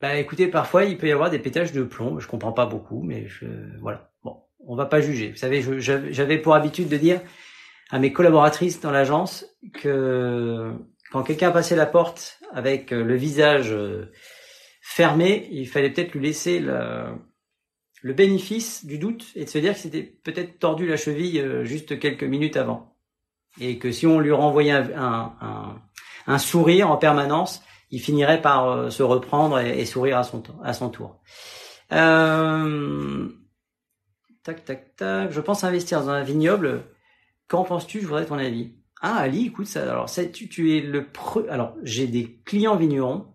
Bah 0.00 0.16
écoutez, 0.16 0.48
parfois 0.48 0.84
il 0.84 0.98
peut 0.98 1.06
y 1.08 1.12
avoir 1.12 1.30
des 1.30 1.38
pétages 1.38 1.72
de 1.72 1.84
plomb. 1.84 2.18
Je 2.18 2.26
comprends 2.26 2.52
pas 2.52 2.66
beaucoup, 2.66 3.02
mais 3.02 3.28
je, 3.28 3.46
voilà. 3.80 4.10
Bon, 4.24 4.42
on 4.66 4.74
va 4.76 4.86
pas 4.86 5.00
juger. 5.00 5.30
Vous 5.30 5.36
savez, 5.36 5.62
j'avais 5.80 6.38
pour 6.38 6.54
habitude 6.54 6.88
de 6.88 6.96
dire 6.96 7.20
à 7.90 7.98
mes 7.98 8.12
collaboratrices 8.12 8.80
dans 8.80 8.90
l'agence 8.90 9.46
que 9.74 10.72
quand 11.12 11.22
quelqu'un 11.22 11.50
passait 11.50 11.76
la 11.76 11.84
porte 11.84 12.40
avec 12.52 12.90
euh, 12.90 13.04
le 13.04 13.14
visage 13.16 13.70
euh, 13.70 14.10
fermé, 14.80 15.46
il 15.50 15.68
fallait 15.68 15.90
peut-être 15.90 16.14
lui 16.14 16.22
laisser 16.26 16.58
le, 16.58 17.18
bénéfice 18.02 18.86
du 18.86 18.98
doute 18.98 19.26
et 19.36 19.44
de 19.44 19.50
se 19.50 19.58
dire 19.58 19.74
que 19.74 19.80
c'était 19.80 20.02
peut-être 20.02 20.58
tordu 20.58 20.86
la 20.86 20.96
cheville 20.96 21.38
euh, 21.38 21.64
juste 21.64 21.98
quelques 21.98 22.24
minutes 22.24 22.56
avant. 22.56 22.96
Et 23.60 23.78
que 23.78 23.92
si 23.92 24.06
on 24.06 24.20
lui 24.20 24.32
renvoyait 24.32 24.72
un, 24.72 26.38
sourire 26.38 26.90
en 26.90 26.96
permanence, 26.96 27.62
il 27.90 28.00
finirait 28.00 28.40
par 28.40 28.90
se 28.90 29.02
reprendre 29.02 29.58
et, 29.58 29.84
sourire 29.84 30.16
à 30.16 30.22
son, 30.22 30.40
tour. 30.40 31.20
Tac, 34.42 34.64
tac, 34.64 34.96
tac. 34.96 35.30
Je 35.30 35.40
pense 35.42 35.64
investir 35.64 36.00
dans 36.00 36.08
un 36.08 36.22
vignoble. 36.22 36.84
Qu'en 37.46 37.64
penses-tu? 37.64 38.00
Je 38.00 38.06
voudrais 38.06 38.24
ton 38.24 38.38
avis. 38.38 38.72
Ah 39.04 39.16
Ali, 39.16 39.46
écoute 39.46 39.66
ça. 39.66 39.82
Alors 39.82 40.08
tu, 40.32 40.76
es 40.76 40.80
le 40.80 41.10
pre... 41.10 41.44
Alors 41.50 41.76
j'ai 41.82 42.06
des 42.06 42.40
clients 42.44 42.76
vignerons, 42.76 43.34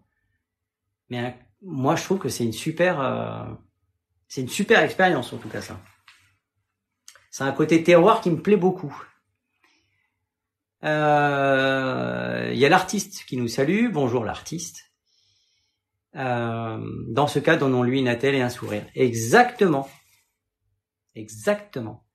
mais 1.09 1.25
euh, 1.25 1.29
moi 1.61 1.97
je 1.97 2.03
trouve 2.05 2.19
que 2.19 2.29
c'est 2.29 2.45
une 2.45 2.53
super, 2.53 3.01
euh, 3.01 3.43
c'est 4.29 4.39
une 4.39 4.47
super 4.47 4.81
expérience 4.81 5.33
en 5.33 5.37
tout 5.37 5.49
cas 5.49 5.61
ça. 5.61 5.77
C'est 7.31 7.43
un 7.43 7.51
côté 7.51 7.83
terroir 7.83 8.21
qui 8.21 8.31
me 8.31 8.41
plaît 8.41 8.55
beaucoup. 8.55 8.95
Euh, 10.85 12.49
il 12.53 12.57
y 12.57 12.65
a 12.65 12.69
l'artiste 12.69 13.25
qui 13.25 13.35
nous 13.35 13.49
salue. 13.49 13.91
Bonjour 13.91 14.23
l'artiste. 14.23 14.85
dans 16.13 17.27
ce 17.27 17.39
cas, 17.39 17.57
donnons-lui 17.57 17.99
une 17.99 18.07
attelle 18.07 18.35
et 18.35 18.41
un 18.41 18.49
sourire. 18.49 18.85
Exactement. 18.95 19.89
Exactement. 21.13 22.06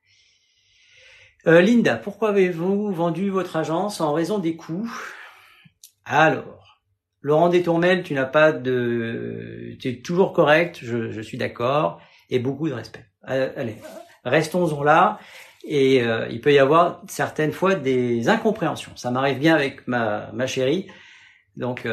Euh, 1.46 1.60
Linda, 1.60 1.96
pourquoi 1.96 2.28
avez-vous 2.28 2.92
vendu 2.92 3.28
votre 3.28 3.56
agence 3.56 4.00
en 4.00 4.12
raison 4.12 4.38
des 4.38 4.54
coûts? 4.54 4.88
Alors, 6.04 6.80
Laurent 7.20 7.48
Détourmel, 7.48 8.04
tu 8.04 8.14
n'as 8.14 8.26
pas 8.26 8.52
de... 8.52 9.76
Tu 9.80 9.88
es 9.88 10.02
toujours 10.02 10.32
correct, 10.32 10.78
je, 10.82 11.20
suis 11.20 11.38
d'accord, 11.38 12.00
et 12.30 12.38
beaucoup 12.38 12.68
de 12.68 12.74
respect. 12.74 13.04
Euh, 13.28 13.52
allez, 13.56 13.76
restons-en 14.24 14.84
là. 14.84 15.18
Et 15.64 16.02
euh, 16.02 16.28
il 16.28 16.40
peut 16.40 16.52
y 16.52 16.58
avoir 16.58 17.02
certaines 17.08 17.52
fois 17.52 17.74
des 17.74 18.28
incompréhensions. 18.28 18.92
Ça 18.96 19.10
m'arrive 19.10 19.38
bien 19.38 19.54
avec 19.54 19.86
ma, 19.88 20.30
ma 20.32 20.46
chérie. 20.46 20.88
Donc, 21.56 21.88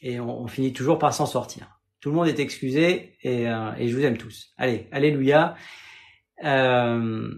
et 0.00 0.20
on, 0.20 0.46
finit 0.46 0.72
toujours 0.72 0.98
par 0.98 1.12
s'en 1.12 1.26
sortir. 1.26 1.80
Tout 2.00 2.10
le 2.10 2.16
monde 2.16 2.28
est 2.28 2.38
excusé 2.38 3.16
et, 3.22 3.44
et 3.44 3.88
je 3.88 3.96
vous 3.96 4.04
aime 4.04 4.16
tous. 4.16 4.52
Allez, 4.58 4.88
alléluia. 4.90 5.54
Euh, 6.44 7.30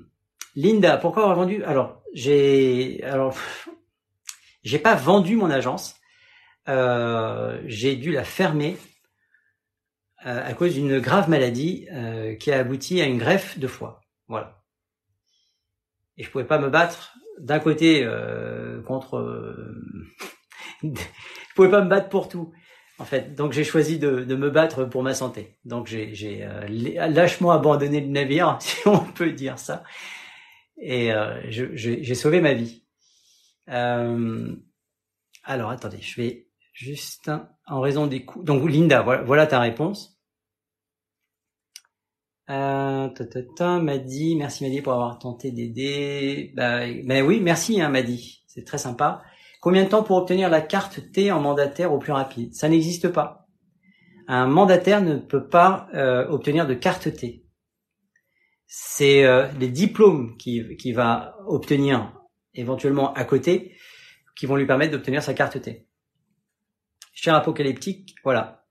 Linda, 0.57 0.97
pourquoi 0.97 1.23
avoir 1.25 1.37
vendu? 1.37 1.63
Alors, 1.65 2.03
j'ai 2.15 3.03
alors 3.05 3.37
J'ai 4.67 4.81
pas 4.81 4.97
vendu 4.97 5.37
mon 5.37 5.49
agence. 5.49 5.95
Euh, 6.69 7.63
j'ai 7.67 7.95
dû 7.95 8.11
la 8.11 8.25
fermer 8.25 8.77
euh, 10.27 10.45
à 10.45 10.55
cause 10.55 10.75
d'une 10.75 10.99
grave 10.99 11.31
maladie 11.31 11.87
euh, 11.93 12.35
qui 12.35 12.51
a 12.51 12.59
abouti 12.59 13.01
à 13.01 13.05
une 13.05 13.19
greffe 13.19 13.61
de 13.61 13.69
foie. 13.69 14.01
Voilà. 14.27 14.61
Et 16.17 16.25
je 16.25 16.31
pouvais 16.31 16.47
pas 16.47 16.59
me 16.59 16.69
battre 16.69 17.17
d'un 17.39 17.61
côté 17.61 18.09
contre. 18.87 19.55
je 20.83 21.55
pouvais 21.55 21.71
pas 21.71 21.83
me 21.83 21.89
battre 21.89 22.09
pour 22.09 22.29
tout. 22.29 22.53
En 22.99 23.05
fait, 23.05 23.35
donc 23.35 23.53
j'ai 23.53 23.63
choisi 23.63 24.01
de, 24.01 24.35
me 24.35 24.51
battre 24.51 24.85
pour 24.85 25.05
ma 25.05 25.15
santé. 25.15 25.59
Donc 25.65 25.87
j'ai 25.87 26.49
lâchement 26.67 27.53
abandonné 27.53 28.01
le 28.01 28.09
navire, 28.09 28.57
si 28.61 28.89
on 28.89 28.99
peut 28.99 29.31
dire 29.31 29.61
ça, 29.61 29.85
et 30.79 31.11
j'ai 31.49 32.15
sauvé 32.15 32.41
ma 32.41 32.55
vie. 32.55 32.85
alors 33.67 35.71
attendez, 35.71 36.01
je 36.01 36.21
vais 36.21 36.49
juste 36.73 37.31
en 37.67 37.81
raison 37.81 38.07
des 38.07 38.25
coûts. 38.25 38.43
Donc 38.43 38.69
Linda, 38.69 39.03
voilà, 39.03 39.23
voilà 39.23 39.47
ta 39.47 39.61
réponse. 39.61 40.17
Euh, 42.49 43.09
m'a 43.61 43.99
merci 44.37 44.65
Madi 44.65 44.81
pour 44.81 44.93
avoir 44.93 45.19
tenté 45.19 45.51
d'aider. 45.51 46.53
Bah, 46.55 46.87
ben 47.05 47.25
oui, 47.25 47.41
merci 47.41 47.81
hein, 47.81 47.93
c'est 48.47 48.65
très 48.65 48.79
sympa. 48.79 49.23
Combien 49.61 49.85
de 49.85 49.89
temps 49.89 50.05
pour 50.05 50.17
obtenir 50.17 50.49
la 50.49 50.61
carte 50.61 51.11
T 51.13 51.33
en 51.33 51.41
mandataire 51.41 51.93
au 51.93 51.99
plus 51.99 52.13
rapide? 52.13 52.55
Ça 52.55 52.69
n'existe 52.69 53.09
pas. 53.09 53.49
Un 54.29 54.47
mandataire 54.47 55.03
ne 55.03 55.17
peut 55.17 55.49
pas 55.49 55.89
euh, 55.95 56.29
obtenir 56.29 56.67
de 56.67 56.75
carte 56.75 57.13
T. 57.15 57.46
C'est 58.67 59.25
euh, 59.25 59.47
les 59.59 59.69
diplômes 59.69 60.37
qui, 60.37 60.77
qui 60.77 60.93
va 60.93 61.37
obtenir 61.47 62.13
éventuellement 62.55 63.13
à 63.15 63.25
côté 63.25 63.77
qui 64.37 64.47
vont 64.47 64.57
lui 64.57 64.67
permettre 64.67 64.93
d'obtenir 64.93 65.23
sa 65.23 65.35
carte 65.35 65.61
T. 65.61 65.87
Cher 67.13 67.35
apocalyptique, 67.35 68.15
voilà. 68.23 68.65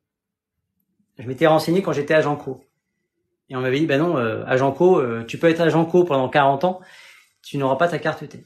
Je 1.17 1.27
m'étais 1.27 1.47
renseigné 1.47 1.81
quand 1.81 1.93
j'étais 1.93 2.13
à 2.13 2.22
Janco. 2.22 2.63
Et 3.49 3.55
on 3.55 3.61
m'avait 3.61 3.80
dit, 3.80 3.85
ben 3.85 3.99
non, 3.99 4.17
euh, 4.17 4.43
agent 4.45 4.72
co, 4.72 4.99
euh, 4.99 5.23
tu 5.26 5.38
peux 5.38 5.47
être 5.49 5.61
agent 5.61 5.85
co 5.85 6.03
pendant 6.03 6.30
40 6.30 6.63
ans, 6.63 6.81
tu 7.41 7.57
n'auras 7.57 7.76
pas 7.76 7.88
ta 7.88 7.99
carte 7.99 8.27
T. 8.27 8.43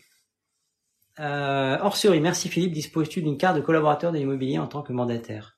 Euh, 1.19 1.77
Orserie, 1.81 2.21
merci 2.21 2.47
Philippe, 2.47 2.71
disposes-tu 2.71 3.21
d'une 3.21 3.37
carte 3.37 3.57
de 3.57 3.61
collaborateur 3.61 4.11
de 4.11 4.17
l'immobilier 4.17 4.59
en 4.59 4.67
tant 4.67 4.81
que 4.81 4.93
mandataire? 4.93 5.57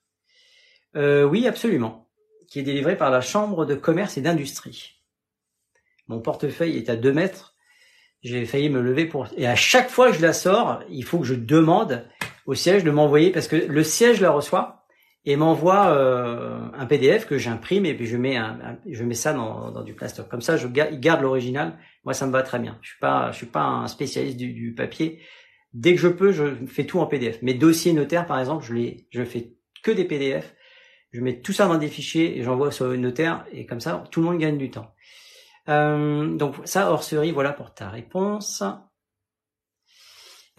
Euh, 0.96 1.24
Oui, 1.24 1.48
absolument, 1.48 2.08
qui 2.48 2.60
est 2.60 2.64
délivrée 2.64 2.98
par 2.98 3.12
la 3.12 3.22
Chambre 3.22 3.66
de 3.66 3.76
commerce 3.76 4.18
et 4.18 4.22
d'industrie. 4.22 5.01
Mon 6.12 6.20
portefeuille 6.20 6.78
est 6.78 6.90
à 6.90 6.96
2 6.96 7.14
mètres, 7.14 7.56
j'ai 8.22 8.46
failli 8.46 8.70
me 8.70 8.82
lever 8.82 9.06
pour... 9.06 9.28
Et 9.38 9.48
à 9.48 9.56
chaque 9.56 9.90
fois 9.90 10.12
que 10.12 10.18
je 10.18 10.22
la 10.22 10.34
sors, 10.34 10.84
il 10.90 11.04
faut 11.04 11.20
que 11.20 11.26
je 11.26 11.34
demande 11.34 12.06
au 12.46 12.54
siège 12.54 12.84
de 12.84 12.92
m'envoyer, 12.92 13.32
parce 13.32 13.48
que 13.48 13.56
le 13.56 13.84
siège 13.84 14.22
la 14.22 14.30
reçoit, 14.30 14.82
et 15.26 15.36
m'envoie 15.36 15.90
euh, 15.90 16.68
un 16.74 16.86
PDF 16.86 17.28
que 17.28 17.38
j'imprime 17.38 17.86
et 17.86 17.94
puis 17.94 18.08
je 18.08 18.18
mets 18.18 18.38
un, 18.38 18.80
je 18.90 19.04
mets 19.04 19.14
ça 19.14 19.34
dans, 19.34 19.84
du 19.84 19.94
plastoc. 19.94 20.28
Comme 20.28 20.42
ça, 20.42 20.58
je 20.58 20.68
garde, 20.68 21.22
l'original. 21.22 21.78
Moi, 22.04 22.14
ça 22.14 22.26
me 22.26 22.32
va 22.32 22.42
très 22.42 22.60
bien. 22.60 22.80
Je 22.82 22.90
suis 22.90 23.00
pas, 23.00 23.32
je 23.32 23.38
suis 23.38 23.46
pas 23.46 23.64
un 23.64 23.88
spécialiste 23.88 24.38
du, 24.38 24.74
papier. 24.76 25.20
Dès 25.74 25.94
que 25.94 26.02
je 26.02 26.08
peux, 26.08 26.32
je 26.32 26.66
fais 26.66 26.86
tout 26.86 27.00
en 27.00 27.06
PDF. 27.06 27.42
Mes 27.42 27.54
dossiers 27.54 27.94
notaires, 27.94 28.26
par 28.26 28.40
exemple, 28.40 28.66
je 28.66 28.74
les, 28.74 29.08
je 29.12 29.24
fais 29.24 29.54
que 29.84 29.92
des 29.92 30.06
PDF. 30.06 30.56
Je 31.14 31.22
mets 31.22 31.42
tout 31.42 31.54
ça 31.54 31.68
dans 31.68 31.78
des 31.78 31.88
fichiers 31.88 32.38
et 32.38 32.44
j'envoie 32.44 32.72
sur 32.72 32.88
notaire 32.98 33.46
et 33.52 33.66
comme 33.66 33.82
ça, 33.82 34.06
tout 34.12 34.22
le 34.22 34.28
monde 34.28 34.40
gagne 34.40 34.58
du 34.58 34.72
temps. 34.72 34.94
Euh, 35.70 36.36
donc 36.38 36.56
ça, 36.66 36.92
Orserie, 36.92 37.32
voilà 37.32 37.54
pour 37.54 37.74
ta 37.74 37.90
réponse. 37.90 38.64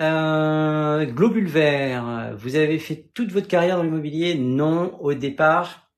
Euh, 0.01 1.05
globule 1.07 1.47
vert, 1.49 2.35
vous 2.37 2.57
avez 2.57 2.79
fait 2.79 3.11
toute 3.15 3.31
votre 3.31 3.47
carrière 3.49 3.77
dans 3.77 3.83
l'immobilier? 3.83 4.35
Non, 4.35 4.99
au 5.01 5.15
départ. 5.15 5.91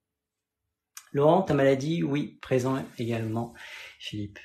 Laurent, 1.13 1.43
ta 1.43 1.55
maladie? 1.55 2.03
Oui, 2.03 2.39
présent 2.43 2.77
également. 2.99 3.55
Philippe. 3.99 4.39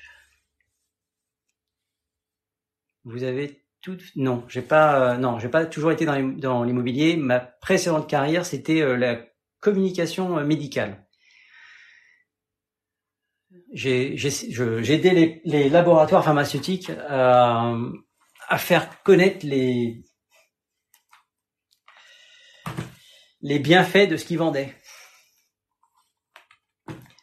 Vous 3.04 3.24
avez 3.24 3.64
tout 3.82 3.98
Non, 4.16 4.44
j'ai 4.48 4.62
pas. 4.62 5.14
Euh, 5.14 5.16
non, 5.16 5.38
j'ai 5.38 5.48
pas 5.48 5.66
toujours 5.66 5.90
été 5.92 6.04
dans 6.04 6.64
l'immobilier. 6.64 7.16
Ma 7.16 7.40
précédente 7.40 8.08
carrière, 8.08 8.46
c'était 8.46 8.82
euh, 8.82 8.96
la 8.96 9.20
communication 9.60 10.38
euh, 10.38 10.44
médicale. 10.44 11.06
J'ai 13.72 14.14
aidé 14.92 15.40
les, 15.44 15.68
laboratoires 15.68 16.24
pharmaceutiques 16.24 16.90
à 17.08 17.74
à 18.48 18.58
faire 18.58 19.02
connaître 19.04 19.46
les 19.46 20.02
les 23.42 23.58
bienfaits 23.58 24.08
de 24.08 24.16
ce 24.16 24.24
qu'ils 24.24 24.38
vendaient. 24.38 24.74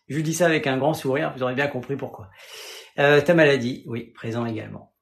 Je 0.07 0.19
dis 0.22 0.34
ça 0.34 0.45
avec 0.45 0.68
un 0.68 0.78
grand 0.78 0.94
sourire, 0.94 1.34
vous 1.36 1.44
aurez 1.44 1.53
bien 1.53 1.68
compris 1.68 1.98
pourquoi. 1.98 2.30
Euh, 2.98 3.22
ta 3.22 3.34
maladie, 3.34 3.84
oui, 3.88 4.11
présent 4.14 4.45
également. 4.45 4.95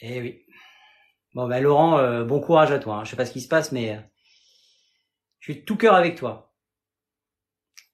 Eh 0.00 0.20
oui. 0.20 0.46
Bon 1.34 1.48
ben 1.48 1.60
Laurent, 1.60 1.98
euh, 1.98 2.24
bon 2.24 2.40
courage 2.40 2.70
à 2.70 2.78
toi. 2.78 2.96
Hein. 2.96 3.04
Je 3.04 3.10
sais 3.10 3.16
pas 3.16 3.26
ce 3.26 3.32
qui 3.32 3.40
se 3.40 3.48
passe, 3.48 3.72
mais 3.72 3.96
euh, 3.96 4.00
je 5.40 5.52
suis 5.52 5.64
tout 5.64 5.76
cœur 5.76 5.94
avec 5.94 6.16
toi. 6.16 6.45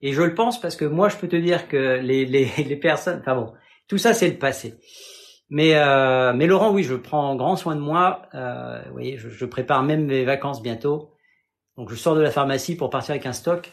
Et 0.03 0.11
je 0.11 0.21
le 0.21 0.35
pense 0.35 0.59
parce 0.59 0.75
que 0.75 0.83
moi, 0.83 1.07
je 1.07 1.15
peux 1.15 1.29
te 1.29 1.35
dire 1.37 1.69
que 1.69 1.99
les, 1.99 2.25
les, 2.25 2.51
les 2.57 2.75
personnes, 2.75 3.19
enfin 3.21 3.35
bon, 3.35 3.53
tout 3.87 3.97
ça 3.97 4.13
c'est 4.13 4.29
le 4.29 4.37
passé. 4.37 4.75
Mais, 5.49 5.75
euh, 5.75 6.33
mais 6.33 6.45
Laurent, 6.45 6.71
oui, 6.71 6.83
je 6.83 6.95
prends 6.95 7.35
grand 7.35 7.55
soin 7.55 7.75
de 7.75 7.81
moi. 7.81 8.23
Euh, 8.33 8.83
oui, 8.93 9.15
je, 9.17 9.29
je, 9.29 9.45
prépare 9.45 9.83
même 9.83 10.05
mes 10.05 10.25
vacances 10.25 10.61
bientôt. 10.61 11.13
Donc 11.77 11.89
je 11.89 11.95
sors 11.95 12.15
de 12.15 12.21
la 12.21 12.31
pharmacie 12.31 12.75
pour 12.75 12.89
partir 12.89 13.11
avec 13.11 13.25
un 13.25 13.33
stock. 13.33 13.71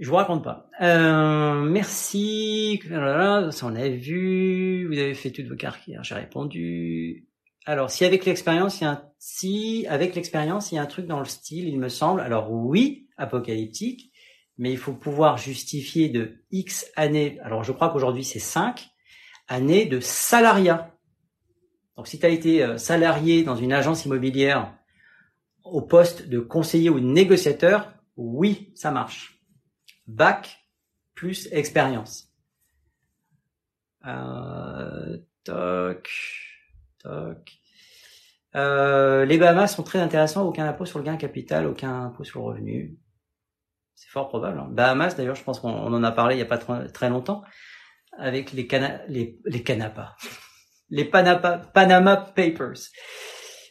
Je 0.00 0.08
vous 0.08 0.16
raconte 0.16 0.42
pas. 0.42 0.68
Euh, 0.80 1.60
merci. 1.60 2.80
on 2.90 3.76
a 3.76 3.88
vu. 3.88 4.86
Vous 4.88 4.98
avez 4.98 5.14
fait 5.14 5.30
toutes 5.30 5.46
vos 5.46 5.56
carrières. 5.56 6.02
J'ai 6.02 6.14
répondu. 6.14 7.28
Alors, 7.66 7.90
si 7.90 8.06
avec 8.06 8.24
l'expérience, 8.24 8.82
si 9.18 9.86
avec 9.88 10.14
l'expérience, 10.14 10.72
il 10.72 10.76
y 10.76 10.78
a 10.78 10.82
un 10.82 10.86
truc 10.86 11.06
dans 11.06 11.18
le 11.18 11.26
style, 11.26 11.68
il 11.68 11.78
me 11.78 11.90
semble. 11.90 12.22
Alors 12.22 12.50
oui, 12.50 13.09
apocalyptique, 13.20 14.12
mais 14.58 14.72
il 14.72 14.78
faut 14.78 14.92
pouvoir 14.92 15.36
justifier 15.36 16.08
de 16.08 16.42
X 16.50 16.90
années. 16.96 17.38
Alors, 17.42 17.64
je 17.64 17.72
crois 17.72 17.90
qu'aujourd'hui 17.90 18.24
c'est 18.24 18.40
5 18.40 18.90
année 19.48 19.86
de 19.86 20.00
salariat. 20.00 20.94
Donc 21.96 22.08
si 22.08 22.18
tu 22.18 22.26
as 22.26 22.30
été 22.30 22.62
euh, 22.62 22.78
salarié 22.78 23.42
dans 23.42 23.56
une 23.56 23.72
agence 23.72 24.04
immobilière 24.04 24.74
au 25.64 25.82
poste 25.82 26.28
de 26.28 26.38
conseiller 26.38 26.88
ou 26.88 27.00
de 27.00 27.04
négociateur, 27.04 27.92
oui, 28.16 28.72
ça 28.74 28.90
marche. 28.90 29.40
Bac 30.06 30.64
plus 31.14 31.48
expérience. 31.52 32.28
Euh, 34.06 35.18
toc, 35.44 36.10
toc. 36.98 37.60
Euh, 38.56 39.24
les 39.24 39.38
Bahamas 39.38 39.74
sont 39.74 39.82
très 39.82 40.00
intéressants, 40.00 40.46
aucun 40.46 40.66
impôt 40.66 40.86
sur 40.86 40.98
le 40.98 41.04
gain 41.04 41.16
capital, 41.16 41.66
aucun 41.66 42.04
impôt 42.06 42.24
sur 42.24 42.40
le 42.40 42.46
revenu. 42.46 42.98
C'est 44.00 44.08
fort 44.08 44.28
probable. 44.28 44.58
Hein. 44.58 44.68
Bahamas, 44.70 45.14
d'ailleurs, 45.14 45.34
je 45.34 45.44
pense 45.44 45.60
qu'on 45.60 45.92
en 45.92 46.02
a 46.02 46.10
parlé 46.10 46.36
il 46.36 46.38
n'y 46.38 46.42
a 46.42 46.46
pas 46.46 46.56
très 46.56 47.10
longtemps 47.10 47.44
avec 48.16 48.52
les, 48.52 48.66
les, 49.44 49.62
canapas, 49.62 50.16
les 50.88 51.04
Panapa, 51.04 51.58
Panama 51.58 52.16
Papers. 52.16 52.78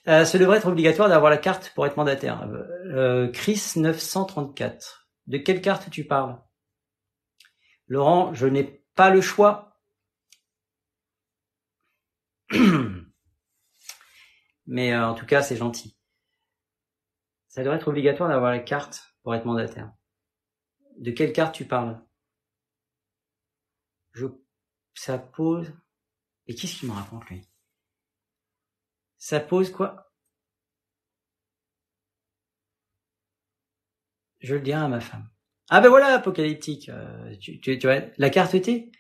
Euh, 0.08 0.24
devrait 0.24 0.60
être 0.60 0.68
obligatoire 0.68 1.10
d'avoir 1.10 1.32
la 1.32 1.40
carte 1.40 1.72
pour 1.74 1.88
être 1.88 1.98
mandataire. 1.98 2.48
Euh, 2.94 3.32
Chris 3.32 3.74
934. 3.76 5.08
De 5.26 5.40
quelle 5.40 5.62
carte 5.62 5.90
tu 5.90 6.06
parles? 6.06 6.40
Laurent, 7.88 8.32
je 8.36 8.46
n'ai 8.46 8.86
pas 8.94 9.10
le 9.10 9.22
choix. 9.22 9.80
Mais 14.68 14.94
euh, 14.94 15.08
en 15.08 15.16
tout 15.16 15.26
cas, 15.26 15.42
c'est 15.42 15.58
gentil. 15.58 15.98
Ça 17.48 17.64
devrait 17.64 17.78
être 17.78 17.88
obligatoire 17.88 18.30
d'avoir 18.30 18.52
la 18.52 18.60
carte 18.60 19.16
pour 19.24 19.34
être 19.34 19.46
mandataire. 19.46 19.92
De 21.00 21.10
quelle 21.10 21.34
carte 21.34 21.56
tu 21.56 21.66
parles? 21.66 22.00
Je, 24.14 24.28
ça 24.94 25.18
pose, 25.18 25.74
et 26.48 26.56
qu'est-ce 26.56 26.80
qu'il 26.80 26.90
me 26.90 26.96
raconte 26.96 27.30
lui? 27.30 27.48
Ça 29.20 29.40
pose 29.40 29.72
quoi? 29.72 30.12
Je 34.40 34.56
le 34.56 34.62
dirai 34.62 34.82
à 34.82 34.88
ma 34.88 35.00
femme. 35.00 35.28
Ah 35.70 35.82
ben 35.82 35.90
voilà, 35.90 36.08
apocalyptique, 36.16 36.90
euh, 36.90 37.36
tu, 37.40 37.60
tu, 37.60 37.78
tu 37.78 37.88
vois, 37.88 38.02
la 38.18 38.30
carte 38.30 38.60
T? 38.62 38.92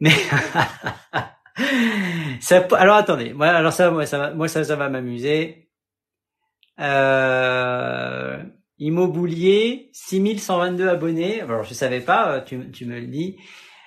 Mais 0.00 0.10
ça, 2.40 2.66
alors 2.76 2.96
attendez, 2.96 3.32
moi, 3.32 3.48
alors 3.48 3.72
ça, 3.72 3.90
moi, 3.90 4.06
ça 4.06 4.32
moi 4.34 4.48
ça, 4.48 4.64
ça 4.64 4.76
va 4.76 4.88
m'amuser. 4.88 5.70
Euh, 6.80 8.42
Immobilier, 8.82 9.90
6122 9.92 10.88
abonnés. 10.88 11.40
Alors 11.40 11.62
je 11.62 11.72
savais 11.72 12.00
pas, 12.00 12.40
tu, 12.40 12.70
tu 12.72 12.84
me 12.84 12.98
le 12.98 13.06
dis. 13.06 13.36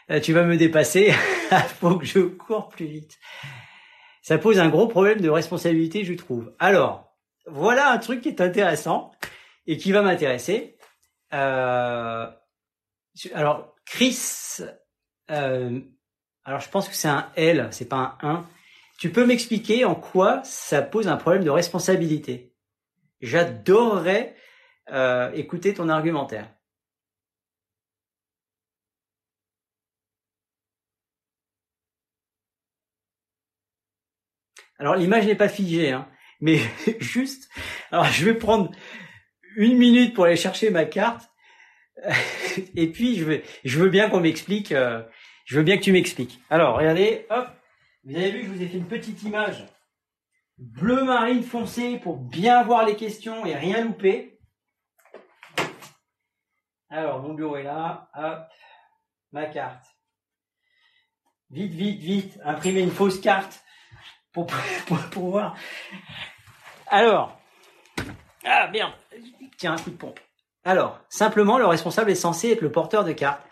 Euh, 0.09 0.19
tu 0.19 0.33
vas 0.33 0.43
me 0.43 0.55
dépasser, 0.55 1.11
faut 1.79 1.97
que 1.97 2.05
je 2.05 2.19
cours 2.19 2.69
plus 2.69 2.85
vite. 2.85 3.17
ça 4.21 4.37
pose 4.37 4.59
un 4.59 4.69
gros 4.69 4.87
problème 4.87 5.19
de 5.19 5.29
responsabilité, 5.29 6.05
je 6.05 6.13
trouve. 6.13 6.53
Alors, 6.59 7.13
voilà 7.47 7.91
un 7.91 7.97
truc 7.97 8.21
qui 8.21 8.29
est 8.29 8.39
intéressant 8.39 9.11
et 9.67 9.77
qui 9.77 9.91
va 9.91 10.01
m'intéresser. 10.01 10.77
Euh, 11.33 12.27
alors, 13.33 13.75
Chris, 13.85 14.59
euh, 15.31 15.79
alors 16.43 16.59
je 16.59 16.69
pense 16.69 16.87
que 16.87 16.95
c'est 16.95 17.07
un 17.07 17.29
L, 17.35 17.67
c'est 17.71 17.89
pas 17.89 18.17
un 18.21 18.29
1. 18.29 18.45
Tu 18.99 19.11
peux 19.11 19.25
m'expliquer 19.25 19.83
en 19.83 19.95
quoi 19.95 20.41
ça 20.43 20.81
pose 20.81 21.07
un 21.07 21.17
problème 21.17 21.43
de 21.43 21.49
responsabilité? 21.49 22.53
J'adorerais 23.21 24.35
euh, 24.91 25.31
écouter 25.33 25.73
ton 25.73 25.89
argumentaire. 25.89 26.49
Alors 34.77 34.95
l'image 34.95 35.25
n'est 35.25 35.35
pas 35.35 35.47
figée, 35.49 35.91
hein, 35.91 36.07
mais 36.41 36.59
juste. 36.99 37.49
Alors 37.91 38.05
je 38.05 38.25
vais 38.25 38.33
prendre 38.35 38.71
une 39.55 39.77
minute 39.77 40.13
pour 40.13 40.25
aller 40.25 40.35
chercher 40.35 40.69
ma 40.69 40.85
carte, 40.85 41.29
et 42.75 42.87
puis 42.91 43.15
je 43.17 43.23
veux, 43.23 43.41
je 43.63 43.79
veux 43.79 43.89
bien 43.89 44.09
qu'on 44.09 44.19
m'explique. 44.19 44.71
Euh, 44.71 45.03
je 45.45 45.57
veux 45.57 45.63
bien 45.63 45.77
que 45.77 45.83
tu 45.83 45.91
m'expliques. 45.91 46.39
Alors 46.49 46.77
regardez, 46.77 47.25
hop, 47.29 47.47
vous 48.03 48.15
avez 48.15 48.31
vu 48.31 48.39
que 48.41 48.45
je 48.47 48.51
vous 48.51 48.61
ai 48.63 48.67
fait 48.67 48.77
une 48.77 48.87
petite 48.87 49.23
image 49.23 49.65
bleu 50.57 51.03
marine 51.03 51.43
foncé 51.43 51.97
pour 51.97 52.17
bien 52.17 52.63
voir 52.63 52.85
les 52.85 52.95
questions 52.95 53.45
et 53.45 53.55
rien 53.55 53.83
louper. 53.83 54.34
Alors 56.95 57.19
mon 57.19 57.33
bureau 57.33 57.57
est 57.57 57.63
là, 57.63 58.09
hop, 58.15 58.47
ma 59.33 59.47
carte. 59.47 59.83
Vite, 61.49 61.73
vite, 61.73 61.99
vite, 61.99 62.39
imprimer 62.41 62.79
une 62.79 62.89
fausse 62.89 63.19
carte 63.19 63.65
pour, 64.31 64.47
pour, 65.11 65.29
voir. 65.29 65.57
Alors, 66.87 67.37
ah 68.45 68.69
merde, 68.71 68.93
tiens, 69.57 69.73
un 69.73 69.77
coup 69.77 69.89
de 69.89 69.97
pompe. 69.97 70.21
Alors, 70.63 71.01
simplement, 71.09 71.57
le 71.57 71.65
responsable 71.65 72.11
est 72.11 72.15
censé 72.15 72.51
être 72.51 72.61
le 72.61 72.71
porteur 72.71 73.03
de 73.03 73.11
carte. 73.11 73.45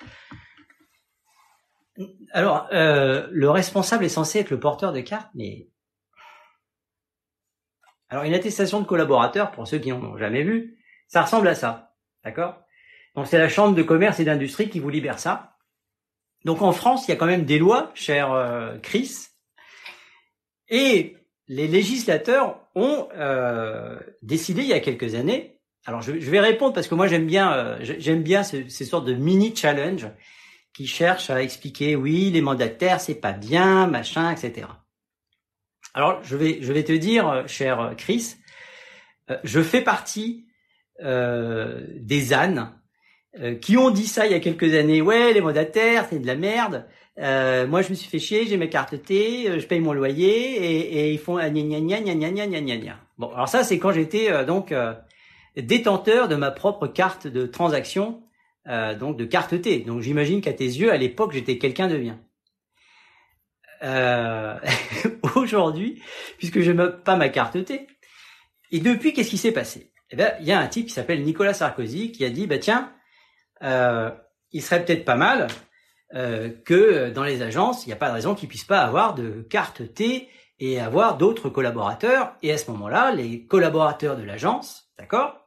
Alors, 2.32 2.70
euh, 2.72 3.28
le 3.30 3.50
responsable 3.50 4.06
est 4.06 4.10
censé 4.10 4.40
être 4.40 4.52
le 4.52 4.60
porteur 4.62 4.94
de 4.94 5.02
carte, 5.02 5.30
mais... 5.36 5.68
Alors, 8.08 8.24
une 8.24 8.34
attestation 8.34 8.80
de 8.80 8.86
collaborateur, 8.86 9.52
pour 9.52 9.68
ceux 9.68 9.80
qui 9.80 9.90
n'en 9.90 10.02
ont 10.02 10.18
jamais 10.18 10.44
vu, 10.44 10.78
ça 11.10 11.24
ressemble 11.24 11.50
à 11.50 11.56
ça. 11.56 11.94
D'accord? 12.24 12.64
Donc, 13.16 13.28
c'est 13.28 13.38
la 13.38 13.50
Chambre 13.50 13.76
de 13.76 13.84
commerce 13.84 14.20
et 14.20 14.26
d'industrie 14.26 14.70
qui 14.70 14.80
vous 14.80 14.90
libère 14.90 15.20
ça. 15.20 15.58
Donc, 16.46 16.62
en 16.62 16.72
France, 16.72 17.08
il 17.08 17.12
y 17.12 17.14
a 17.14 17.18
quand 17.18 17.26
même 17.26 17.46
des 17.46 17.60
lois, 17.60 17.92
cher 17.94 18.32
euh, 18.32 18.78
Chris, 18.80 19.28
et 20.70 21.18
les 21.48 21.68
législateurs 21.68 22.60
ont 22.76 23.08
euh, 23.16 24.00
décidé 24.22 24.62
il 24.62 24.68
y 24.68 24.74
a 24.74 24.80
quelques 24.80 25.16
années. 25.16 25.60
Alors 25.86 26.02
je, 26.02 26.12
vais 26.12 26.40
répondre 26.40 26.74
parce 26.74 26.88
que 26.88 26.96
moi 26.96 27.08
j'aime 27.08 27.28
bien 27.28 27.52
euh, 27.52 27.78
j'aime 27.82 28.24
bien 28.24 28.44
ces, 28.44 28.70
sortes 28.70 29.06
de 29.06 29.14
mini 29.14 29.54
challenge 29.54 30.08
qui 30.74 30.88
cherchent 30.88 31.30
à 31.30 31.44
expliquer 31.44 31.98
oui 31.98 32.32
les 32.32 32.42
mandataires 32.42 33.02
c'est 33.02 33.16
pas 33.16 33.34
bien 33.34 33.86
machin 33.88 34.32
etc. 34.32 34.68
Alors 35.94 36.24
je 36.24 36.38
vais 36.38 36.60
je 36.62 36.72
vais 36.72 36.86
te 36.86 36.94
dire 36.94 37.44
cher 37.48 37.96
Chris, 37.98 38.38
je 39.44 39.62
fais 39.62 39.82
partie 39.82 40.48
des 41.02 42.34
ânes 42.34 42.72
qui 43.62 43.78
ont 43.78 43.90
dit 43.90 44.08
ça 44.08 44.26
il 44.26 44.32
y 44.32 44.36
a 44.36 44.40
quelques 44.40 44.74
années 44.76 45.02
ouais 45.02 45.34
les 45.34 45.42
mandataires 45.42 46.06
c'est 46.10 46.20
de 46.20 46.28
la 46.28 46.36
merde 46.36 46.86
euh, 47.20 47.68
moi, 47.68 47.82
je 47.82 47.90
me 47.90 47.96
suis 47.96 48.10
fait 48.10 48.20
chier, 48.20 48.48
j'ai 48.48 48.58
mes 48.58 48.70
cartes 48.70 49.02
T, 49.04 49.48
euh, 49.48 49.60
je 49.60 49.68
paye 49.68 49.80
mon 49.80 49.94
loyer 49.94 50.56
et, 50.56 51.00
et 51.00 51.12
ils 51.12 51.20
font 51.20 51.38
gna 51.38 51.50
gna 51.50 51.80
gna 51.80 52.02
gna 52.02 52.16
gna 52.16 52.48
gna 52.48 52.62
gna 52.62 52.78
gna 52.78 53.00
Bon, 53.20 53.32
alors 53.32 53.48
ça, 53.48 53.64
c'est 53.64 53.78
quand 53.78 53.92
j'étais 53.92 54.32
euh, 54.32 54.44
donc 54.44 54.72
euh, 54.72 54.94
détenteur 55.56 56.28
de 56.28 56.36
ma 56.36 56.50
propre 56.50 56.88
carte 56.88 57.28
de 57.28 57.46
transaction, 57.46 58.24
donc 58.66 59.18
de 59.18 59.26
carte 59.26 59.62
T. 59.62 59.80
Donc 59.80 60.02
j'imagine 60.02 60.40
qu'à 60.40 60.54
tes 60.54 60.64
yeux, 60.64 60.92
à 60.92 60.98
l'époque, 60.98 61.34
j'étais 61.34 61.58
quelqu'un 61.58 61.88
de 61.88 61.98
bien. 61.98 62.20
Aujourd'hui, 65.36 66.02
puisque 66.38 66.62
je 66.62 66.72
n'ai 66.72 66.88
pas 67.04 67.18
ma 67.18 67.28
carte 67.28 67.64
T, 67.66 67.88
et 68.72 68.80
depuis, 68.80 69.14
qu'est-ce 69.14 69.30
qui 69.30 69.38
s'est 69.38 69.52
passé? 69.52 69.92
Eh 70.10 70.16
ben, 70.16 70.34
il 70.40 70.46
y 70.48 70.54
a 70.54 70.60
un 70.60 70.68
type 70.68 70.88
qui 70.88 70.94
s'appelle 70.94 71.24
Nicolas 71.24 71.54
Sarkozy 71.54 72.14
qui 72.14 72.24
a 72.24 72.30
dit, 72.30 72.48
bah 72.48 72.58
tiens, 72.58 72.94
il 73.64 74.62
serait 74.62 74.86
peut-être 74.86 75.06
pas 75.06 75.16
mal 75.16 75.48
euh, 76.16 76.50
que 76.64 77.10
dans 77.10 77.24
les 77.24 77.42
agences, 77.42 77.86
il 77.86 77.90
n'y 77.90 77.94
a 77.94 77.98
pas 77.98 78.10
de 78.10 78.14
raison 78.14 78.36
qu'ils 78.36 78.48
puissent 78.48 78.64
pas 78.64 78.82
avoir 78.82 79.16
de 79.16 79.42
carte 79.50 79.94
T 79.96 80.30
et 80.60 80.80
avoir 80.80 81.18
d'autres 81.18 81.50
collaborateurs. 81.50 82.36
Et 82.44 82.52
à 82.52 82.58
ce 82.58 82.70
moment-là, 82.72 83.12
les 83.12 83.48
collaborateurs 83.48 84.16
de 84.16 84.24
l'agence, 84.24 84.92
d'accord, 85.00 85.44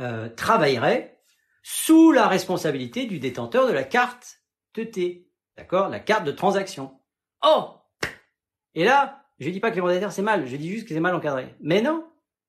euh, 0.00 0.28
travailleraient 0.28 1.20
sous 1.62 2.12
la 2.12 2.28
responsabilité 2.28 3.06
du 3.06 3.18
détenteur 3.18 3.66
de 3.66 3.72
la 3.72 3.82
carte 3.82 4.38
T, 4.72 5.28
d'accord, 5.56 5.88
la 5.88 5.98
carte 5.98 6.24
de 6.24 6.32
transaction. 6.32 7.00
Oh 7.44 7.74
Et 8.76 8.84
là, 8.84 9.24
je 9.40 9.50
dis 9.50 9.58
pas 9.58 9.70
que 9.70 9.74
les 9.74 9.82
mandataires 9.82 10.12
c'est 10.12 10.22
mal, 10.22 10.46
je 10.46 10.54
dis 10.54 10.70
juste 10.70 10.86
que 10.86 10.94
c'est 10.94 11.00
mal 11.00 11.16
encadré. 11.16 11.56
Mais 11.60 11.82
non, 11.82 12.06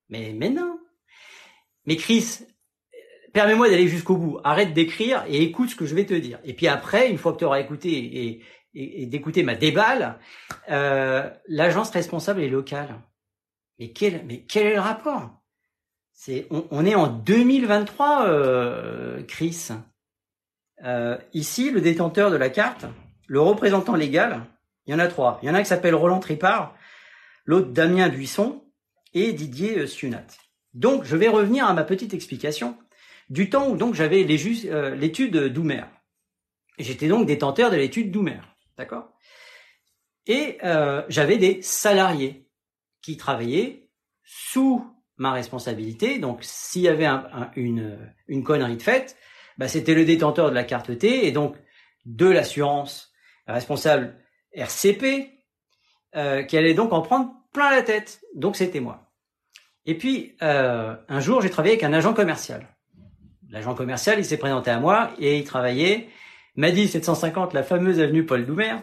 mais 0.09 0.33
mais 0.33 0.49
non. 0.49 0.79
Mais 1.87 1.95
Chris, 1.95 2.45
permets-moi 3.33 3.69
d'aller 3.69 3.87
jusqu'au 3.87 4.17
bout. 4.17 4.39
Arrête 4.43 4.73
d'écrire 4.73 5.23
et 5.27 5.41
écoute 5.41 5.69
ce 5.69 5.75
que 5.75 5.85
je 5.85 5.95
vais 5.95 6.05
te 6.05 6.13
dire. 6.13 6.39
Et 6.43 6.53
puis 6.53 6.67
après, 6.67 7.09
une 7.09 7.17
fois 7.17 7.33
que 7.33 7.39
tu 7.39 7.45
auras 7.45 7.59
écouté 7.59 8.41
et, 8.73 9.05
d'écouter 9.05 9.43
ma 9.43 9.55
déballe, 9.55 10.17
euh, 10.69 11.29
l'agence 11.47 11.91
responsable 11.91 12.41
est 12.41 12.49
locale. 12.49 13.01
Mais 13.79 13.91
quel, 13.91 14.23
mais 14.25 14.43
quel 14.43 14.67
est 14.67 14.73
le 14.75 14.79
rapport? 14.79 15.29
C'est, 16.13 16.47
on, 16.51 16.85
est 16.85 16.93
en 16.93 17.07
2023, 17.07 18.27
euh, 18.27 19.23
Chris. 19.23 19.69
Euh, 20.83 21.17
ici, 21.33 21.71
le 21.71 21.81
détenteur 21.81 22.31
de 22.31 22.35
la 22.35 22.49
carte, 22.49 22.85
le 23.27 23.41
représentant 23.41 23.95
légal, 23.95 24.41
il 24.85 24.91
y 24.91 24.93
en 24.93 24.99
a 24.99 25.07
trois. 25.07 25.39
Il 25.41 25.47
y 25.47 25.49
en 25.49 25.55
a 25.55 25.57
un 25.57 25.63
qui 25.63 25.69
s'appelle 25.69 25.95
Roland 25.95 26.19
Tripart, 26.19 26.75
l'autre 27.45 27.69
Damien 27.69 28.09
Buisson 28.09 28.63
et 29.13 29.33
Didier 29.33 29.87
Sunat. 29.87 30.27
Donc, 30.73 31.03
je 31.03 31.15
vais 31.15 31.27
revenir 31.27 31.65
à 31.65 31.73
ma 31.73 31.83
petite 31.83 32.13
explication 32.13 32.77
du 33.31 33.49
temps 33.49 33.69
où 33.69 33.77
donc 33.77 33.95
j'avais 33.95 34.25
euh, 34.25 34.93
l'étude 34.93 35.37
Doumer. 35.37 35.85
J'étais 36.77 37.07
donc 37.07 37.25
détenteur 37.25 37.71
de 37.71 37.77
l'étude 37.77 38.11
Doumer, 38.11 38.41
d'accord? 38.77 39.13
Et 40.27 40.57
euh, 40.65 41.03
j'avais 41.07 41.37
des 41.37 41.61
salariés 41.61 42.49
qui 43.01 43.15
travaillaient 43.15 43.89
sous 44.25 44.85
ma 45.15 45.31
responsabilité. 45.31 46.19
Donc 46.19 46.39
s'il 46.41 46.81
y 46.81 46.89
avait 46.89 47.07
une, 47.55 47.97
une 48.27 48.43
connerie 48.43 48.75
de 48.75 48.83
fait, 48.83 49.15
bah, 49.57 49.69
c'était 49.69 49.93
le 49.93 50.03
détenteur 50.03 50.49
de 50.49 50.55
la 50.55 50.65
carte 50.65 50.97
T 50.97 51.25
et 51.25 51.31
donc 51.31 51.55
de 52.05 52.25
l'assurance 52.25 53.13
responsable 53.47 54.17
RCP 54.51 55.29
euh, 56.17 56.43
qui 56.43 56.57
allait 56.57 56.73
donc 56.73 56.91
en 56.91 57.01
prendre 57.01 57.31
plein 57.53 57.71
la 57.71 57.81
tête. 57.81 58.19
Donc 58.35 58.57
c'était 58.57 58.81
moi. 58.81 59.09
Et 59.85 59.97
puis 59.97 60.35
un 60.41 61.19
jour, 61.21 61.41
j'ai 61.41 61.49
travaillé 61.49 61.75
avec 61.75 61.83
un 61.83 61.93
agent 61.93 62.13
commercial 62.13 62.67
l'agent 63.51 63.75
commercial, 63.75 64.17
il 64.17 64.25
s'est 64.25 64.37
présenté 64.37 64.71
à 64.71 64.79
moi 64.79 65.11
et 65.19 65.37
il 65.37 65.43
travaillait 65.43 66.09
m'a 66.55 66.71
dit 66.71 66.87
750, 66.87 67.53
la 67.53 67.63
fameuse 67.63 67.99
avenue 67.99 68.25
Paul 68.25 68.45
Doumer. 68.45 68.75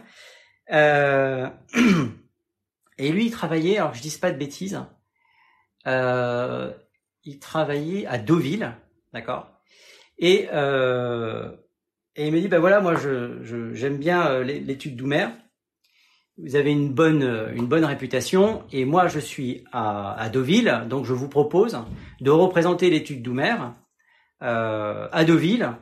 Euh, 0.73 1.49
et 2.99 3.11
lui, 3.11 3.27
il 3.27 3.31
travaillait, 3.31 3.79
alors 3.79 3.95
je 3.95 4.03
dis 4.03 4.17
pas 4.19 4.31
de 4.31 4.39
bêtises, 4.39 4.81
euh, 5.87 6.73
il 7.25 7.39
travaillait 7.39 8.07
à 8.07 8.19
Deauville, 8.19 8.75
d'accord? 9.13 9.51
Et, 10.19 10.49
euh, 10.53 11.51
et 12.17 12.27
il 12.27 12.33
me 12.33 12.41
dit, 12.41 12.49
ben 12.49 12.59
voilà, 12.59 12.81
moi 12.81 12.97
je, 12.97 13.73
j'aime 13.73 13.99
bien 13.99 14.41
l'étude 14.41 14.97
Doumer. 14.97 15.29
Vous 16.41 16.55
avez 16.55 16.71
une 16.71 16.93
bonne, 16.93 17.51
une 17.55 17.67
bonne 17.67 17.85
réputation 17.85 18.65
et 18.71 18.85
moi 18.85 19.09
je 19.09 19.19
suis 19.19 19.65
à, 19.73 20.15
à 20.15 20.29
Deauville, 20.29 20.85
donc 20.89 21.05
je 21.05 21.13
vous 21.13 21.29
propose 21.29 21.79
de 22.21 22.31
représenter 22.31 22.91
l'étude 22.91 23.23
Doumer 23.23 23.57
euh, 23.61 23.67
à 24.41 25.25
Deauville 25.25 25.77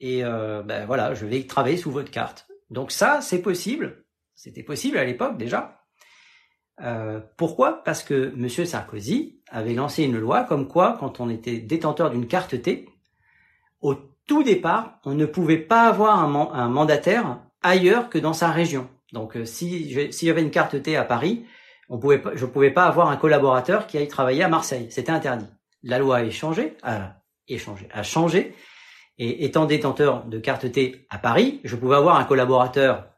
et 0.00 0.24
euh, 0.24 0.62
ben 0.62 0.86
voilà, 0.86 1.14
je 1.14 1.26
vais 1.26 1.42
travailler 1.44 1.76
sous 1.76 1.90
votre 1.90 2.10
carte. 2.10 2.46
Donc 2.70 2.92
ça, 2.92 3.20
c'est 3.20 3.42
possible. 3.42 4.04
C'était 4.34 4.62
possible 4.62 4.98
à 4.98 5.04
l'époque 5.04 5.36
déjà. 5.36 5.80
Euh, 6.80 7.20
pourquoi? 7.36 7.82
Parce 7.82 8.04
que 8.04 8.32
Monsieur 8.36 8.64
Sarkozy 8.64 9.42
avait 9.50 9.74
lancé 9.74 10.04
une 10.04 10.18
loi 10.18 10.44
comme 10.44 10.68
quoi, 10.68 10.96
quand 11.00 11.18
on 11.18 11.28
était 11.28 11.58
détenteur 11.58 12.10
d'une 12.10 12.28
carte 12.28 12.60
T, 12.62 12.88
au 13.80 13.96
tout 14.26 14.44
départ, 14.44 15.00
on 15.04 15.14
ne 15.14 15.26
pouvait 15.26 15.58
pas 15.58 15.88
avoir 15.88 16.18
un, 16.20 16.68
mandataire 16.68 17.40
ailleurs 17.62 18.10
que 18.10 18.18
dans 18.18 18.34
sa 18.34 18.50
région. 18.50 18.88
Donc, 19.12 19.36
euh, 19.36 19.44
si 19.44 20.12
s'il 20.12 20.28
y 20.28 20.30
avait 20.30 20.42
une 20.42 20.50
carte 20.50 20.80
T 20.82 20.96
à 20.96 21.04
Paris, 21.04 21.46
on 21.88 21.98
pouvait 21.98 22.22
je 22.34 22.44
ne 22.44 22.50
pouvais 22.50 22.70
pas 22.70 22.84
avoir 22.84 23.08
un 23.08 23.16
collaborateur 23.16 23.86
qui 23.86 23.98
aille 23.98 24.06
travailler 24.06 24.44
à 24.44 24.48
Marseille. 24.48 24.86
C'était 24.90 25.10
interdit. 25.10 25.46
La 25.82 25.98
loi 25.98 26.18
a 26.18 26.30
changé, 26.30 26.76
échangé, 27.48 27.88
a 27.92 28.02
changé. 28.02 28.54
Et 29.18 29.44
étant 29.44 29.66
détenteur 29.66 30.24
de 30.24 30.38
carte 30.38 30.70
T 30.70 31.06
à 31.10 31.18
Paris, 31.18 31.60
je 31.64 31.74
pouvais 31.74 31.96
avoir 31.96 32.16
un 32.16 32.24
collaborateur 32.24 33.08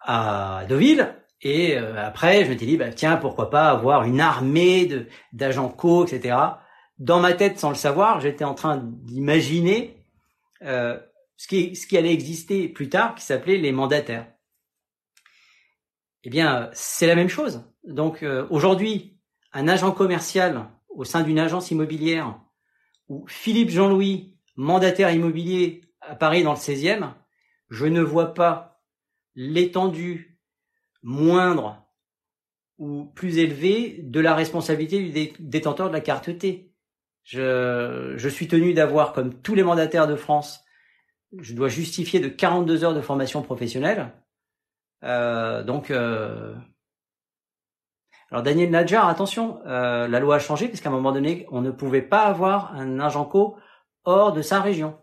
à 0.00 0.64
Deauville 0.68 1.14
Et 1.42 1.76
euh, 1.76 2.04
après, 2.04 2.44
je 2.44 2.50
m'étais 2.50 2.66
dit, 2.66 2.76
bah, 2.76 2.92
tiens, 2.92 3.16
pourquoi 3.16 3.50
pas 3.50 3.70
avoir 3.70 4.04
une 4.04 4.20
armée 4.20 4.88
d'agents 5.32 5.68
co, 5.68 6.06
etc. 6.06 6.36
Dans 6.98 7.20
ma 7.20 7.32
tête, 7.32 7.58
sans 7.58 7.70
le 7.70 7.74
savoir, 7.74 8.20
j'étais 8.20 8.44
en 8.44 8.54
train 8.54 8.80
d'imaginer 8.82 10.02
euh, 10.62 10.98
ce, 11.36 11.46
qui, 11.46 11.76
ce 11.76 11.86
qui 11.86 11.96
allait 11.96 12.12
exister 12.12 12.68
plus 12.68 12.88
tard, 12.88 13.14
qui 13.14 13.24
s'appelait 13.24 13.58
les 13.58 13.72
mandataires. 13.72 14.26
Eh 16.24 16.30
bien, 16.30 16.70
c'est 16.72 17.06
la 17.06 17.14
même 17.14 17.28
chose. 17.28 17.62
Donc 17.84 18.22
euh, 18.22 18.46
aujourd'hui, 18.50 19.16
un 19.52 19.68
agent 19.68 19.92
commercial 19.92 20.68
au 20.88 21.04
sein 21.04 21.22
d'une 21.22 21.38
agence 21.38 21.70
immobilière 21.70 22.38
ou 23.08 23.26
Philippe 23.26 23.70
Jean-Louis, 23.70 24.34
mandataire 24.56 25.10
immobilier 25.10 25.82
à 26.00 26.14
Paris 26.14 26.42
dans 26.42 26.52
le 26.52 26.58
16e, 26.58 27.12
je 27.70 27.86
ne 27.86 28.00
vois 28.00 28.34
pas 28.34 28.82
l'étendue 29.34 30.38
moindre 31.02 31.84
ou 32.78 33.06
plus 33.14 33.38
élevée 33.38 34.00
de 34.02 34.20
la 34.20 34.34
responsabilité 34.34 35.02
du 35.02 35.32
détenteur 35.40 35.88
de 35.88 35.92
la 35.92 36.00
carte 36.00 36.38
T. 36.38 36.72
Je, 37.24 38.28
suis 38.30 38.48
tenu 38.48 38.72
d'avoir, 38.72 39.12
comme 39.12 39.34
tous 39.34 39.54
les 39.54 39.62
mandataires 39.62 40.06
de 40.06 40.16
France, 40.16 40.64
je 41.38 41.54
dois 41.54 41.68
justifier 41.68 42.20
de 42.20 42.28
42 42.28 42.84
heures 42.84 42.94
de 42.94 43.00
formation 43.00 43.42
professionnelle. 43.42 44.12
Euh, 45.04 45.62
donc, 45.62 45.90
euh... 45.90 46.54
alors 48.30 48.42
Daniel 48.42 48.70
Nadjar, 48.70 49.08
attention, 49.08 49.60
euh, 49.66 50.06
la 50.08 50.20
loi 50.20 50.36
a 50.36 50.38
changé 50.38 50.68
parce 50.68 50.80
qu'à 50.80 50.90
un 50.90 50.92
moment 50.92 51.12
donné, 51.12 51.46
on 51.50 51.60
ne 51.60 51.70
pouvait 51.70 52.02
pas 52.02 52.24
avoir 52.24 52.74
un 52.74 53.00
agent 53.00 53.24
co 53.24 53.56
hors 54.04 54.32
de 54.32 54.42
sa 54.42 54.60
région 54.60 54.96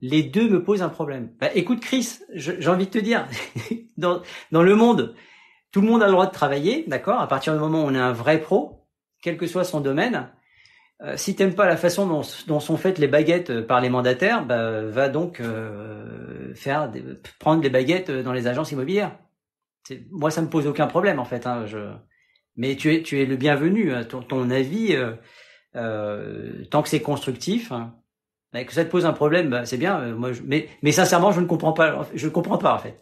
les 0.00 0.22
deux 0.22 0.48
me 0.48 0.62
posent 0.62 0.82
un 0.82 0.88
problème. 0.88 1.30
Bah, 1.40 1.48
écoute 1.54 1.80
Chris, 1.80 2.18
j'ai 2.34 2.68
envie 2.68 2.86
de 2.86 2.90
te 2.90 2.98
dire, 2.98 3.26
dans, 3.96 4.22
le 4.50 4.74
monde, 4.74 5.14
tout 5.72 5.80
le 5.80 5.86
monde 5.86 6.02
a 6.02 6.06
le 6.06 6.12
droit 6.12 6.26
de 6.26 6.32
travailler, 6.32 6.84
d'accord? 6.86 7.20
À 7.20 7.28
partir 7.28 7.52
du 7.54 7.58
moment 7.58 7.84
où 7.84 7.86
on 7.86 7.94
est 7.94 7.98
un 7.98 8.12
vrai 8.12 8.40
pro, 8.40 8.86
quel 9.22 9.36
que 9.36 9.46
soit 9.46 9.64
son 9.64 9.80
domaine, 9.80 10.28
euh, 11.02 11.16
si 11.16 11.34
t'aimes 11.34 11.54
pas 11.54 11.66
la 11.66 11.76
façon 11.76 12.06
dont, 12.46 12.60
sont 12.60 12.76
faites 12.76 12.98
les 12.98 13.08
baguettes 13.08 13.50
euh, 13.50 13.66
par 13.66 13.80
les 13.80 13.90
mandataires, 13.90 14.44
bah, 14.44 14.82
va 14.82 15.08
donc 15.08 15.40
euh, 15.40 16.54
faire 16.54 16.90
prendre 17.38 17.60
des 17.60 17.70
baguettes 17.70 18.10
dans 18.10 18.32
les 18.32 18.46
agences 18.46 18.72
immobilières. 18.72 19.12
Moi, 20.10 20.30
ça 20.30 20.42
me 20.42 20.48
pose 20.48 20.66
aucun 20.66 20.86
problème 20.86 21.18
en 21.18 21.24
fait. 21.24 21.46
Hein. 21.46 21.64
Mais 22.56 22.76
tu 22.76 22.92
es, 22.94 23.24
le 23.24 23.36
bienvenu. 23.36 23.92
Hein, 23.92 24.04
ton, 24.04 24.50
avis, 24.50 24.96
euh, 25.74 26.64
tant 26.70 26.82
que 26.82 26.88
c'est 26.88 27.02
constructif, 27.02 27.72
hein, 27.72 27.94
que 28.64 28.72
ça 28.72 28.84
te 28.84 28.90
pose 28.90 29.04
un 29.04 29.12
problème, 29.12 29.50
bah, 29.50 29.66
c'est 29.66 29.76
bien. 29.76 30.00
Euh, 30.00 30.34
mais, 30.82 30.92
sincèrement, 30.92 31.32
je 31.32 31.40
ne 31.40 31.46
comprends 31.46 31.72
pas. 31.72 32.08
Je 32.14 32.26
ne 32.26 32.30
comprends 32.30 32.58
pas 32.58 32.74
en 32.74 32.78
fait. 32.78 33.00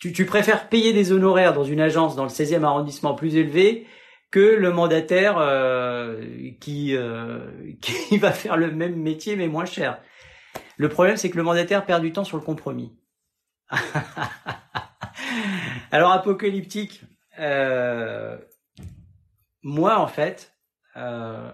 Tu, 0.00 0.26
préfères 0.26 0.68
payer 0.68 0.92
des 0.92 1.12
honoraires 1.12 1.52
dans 1.52 1.62
une 1.62 1.80
agence 1.80 2.16
dans 2.16 2.24
le 2.24 2.28
16e 2.28 2.64
arrondissement 2.64 3.14
plus 3.14 3.36
élevé 3.36 3.86
que 4.32 4.40
le 4.40 4.72
mandataire 4.72 5.36
euh, 5.38 6.20
qui 6.60 6.96
euh, 6.96 7.38
qui 7.80 8.18
va 8.18 8.32
faire 8.32 8.56
le 8.56 8.72
même 8.72 8.96
métier 8.96 9.36
mais 9.36 9.46
moins 9.46 9.66
cher. 9.66 10.00
Le 10.76 10.88
problème, 10.88 11.16
c'est 11.16 11.30
que 11.30 11.36
le 11.36 11.44
mandataire 11.44 11.84
perd 11.84 12.02
du 12.02 12.12
temps 12.12 12.24
sur 12.24 12.36
le 12.36 12.42
compromis. 12.42 12.92
Alors 15.90 16.12
apocalyptique. 16.12 17.02
Euh, 17.38 18.36
moi, 19.62 19.98
en 19.98 20.06
fait, 20.06 20.54
euh, 20.96 21.50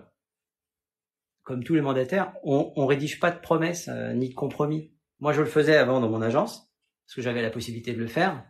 comme 1.43 1.65
tous 1.65 1.75
les 1.75 1.81
mandataires, 1.81 2.33
on, 2.43 2.87
rédige 2.87 3.21
pas 3.21 3.31
de 3.31 3.41
promesses 3.41 3.89
euh, 3.89 4.13
ni 4.13 4.29
de 4.29 4.35
compromis. 4.35 4.93
Moi, 5.21 5.33
je 5.33 5.41
le 5.41 5.47
faisais 5.47 5.77
avant 5.77 6.01
dans 6.01 6.09
mon 6.09 6.23
agence 6.23 6.71
parce 7.07 7.17
que 7.17 7.23
j'avais 7.23 7.43
la 7.43 7.51
possibilité 7.51 7.93
de 7.93 7.99
le 7.99 8.07
faire. 8.07 8.45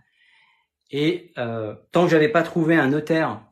Et 0.90 1.32
tant 1.36 2.04
que 2.04 2.08
j'avais 2.08 2.30
pas 2.30 2.42
trouvé 2.42 2.74
un 2.74 2.88
notaire 2.88 3.42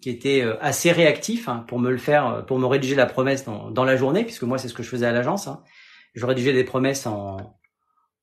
qui 0.00 0.08
était 0.08 0.42
assez 0.60 0.90
réactif 0.90 1.46
hein, 1.46 1.64
pour 1.68 1.78
me 1.78 1.90
le 1.90 1.98
faire, 1.98 2.44
pour 2.46 2.58
me 2.58 2.66
rédiger 2.66 2.94
la 2.94 3.04
promesse 3.04 3.44
dans, 3.44 3.84
la 3.84 3.96
journée, 3.96 4.24
puisque 4.24 4.42
moi 4.42 4.56
c'est 4.56 4.68
ce 4.68 4.74
que 4.74 4.82
je 4.82 4.88
faisais 4.88 5.06
à 5.06 5.12
l'agence. 5.12 5.46
Hein. 5.46 5.62
Je 6.14 6.24
rédigeais 6.24 6.54
des 6.54 6.64
promesses 6.64 7.06
en 7.06 7.54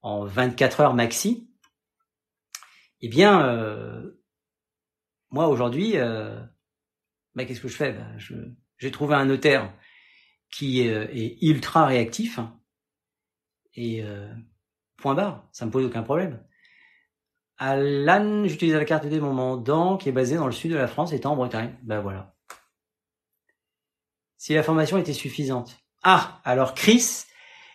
24 0.04 0.82
heures 0.82 0.94
maxi. 0.96 1.53
Eh 3.06 3.10
bien, 3.10 3.46
euh, 3.46 4.18
moi 5.30 5.50
aujourd'hui, 5.50 5.98
euh, 5.98 6.40
bah, 7.36 7.44
qu'est-ce 7.44 7.60
que 7.60 7.68
je 7.68 7.76
fais? 7.76 7.92
Ben, 7.92 8.18
J'ai 8.78 8.92
trouvé 8.92 9.14
un 9.16 9.26
notaire 9.26 9.74
qui 10.50 10.88
euh, 10.88 11.06
est 11.12 11.38
ultra 11.42 11.86
réactif. 11.86 12.40
Et 13.76 14.06
point 14.98 15.16
barre, 15.16 15.50
ça 15.52 15.66
me 15.66 15.72
pose 15.72 15.84
aucun 15.86 16.04
problème. 16.04 16.42
À 17.58 17.78
j'utilise 18.46 18.76
la 18.76 18.86
carte 18.86 19.08
de 19.08 19.20
mon 19.20 19.34
mandant 19.34 19.98
qui 19.98 20.08
est 20.08 20.14
basée 20.14 20.36
dans 20.38 20.46
le 20.46 20.52
sud 20.54 20.72
de 20.72 20.78
la 20.78 20.88
France, 20.88 21.12
étant 21.12 21.34
en 21.34 21.36
Bretagne. 21.36 21.76
Ben 21.82 22.00
voilà. 22.00 22.36
Si 24.38 24.54
la 24.54 24.64
formation 24.64 24.98
était 24.98 25.12
suffisante. 25.12 25.78
Ah, 26.04 26.40
alors 26.46 26.74
Chris 26.74 27.26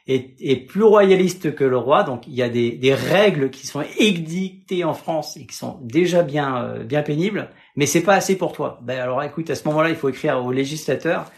est, 0.09 0.35
est, 0.41 0.57
plus 0.57 0.83
royaliste 0.83 1.55
que 1.55 1.65
le 1.65 1.77
roi, 1.77 2.03
donc 2.03 2.27
il 2.27 2.35
y 2.35 2.43
a 2.43 2.49
des, 2.49 2.73
des, 2.73 2.95
règles 2.95 3.51
qui 3.51 3.67
sont 3.67 3.85
édictées 3.99 4.83
en 4.83 4.95
France 4.95 5.37
et 5.37 5.47
qui 5.47 5.55
sont 5.55 5.79
déjà 5.83 6.23
bien, 6.23 6.65
euh, 6.65 6.85
bien 6.85 7.03
pénibles, 7.03 7.51
mais 7.77 7.87
c'est 7.87 8.03
pas 8.03 8.15
assez 8.15 8.37
pour 8.37 8.53
toi. 8.53 8.81
Ben 8.83 8.99
alors 8.99 9.23
écoute, 9.23 9.51
à 9.51 9.55
ce 9.55 9.69
moment-là, 9.69 9.91
il 9.91 9.97
faut 9.97 10.09
écrire 10.09 10.45
au 10.45 10.51
législateur 10.51 11.31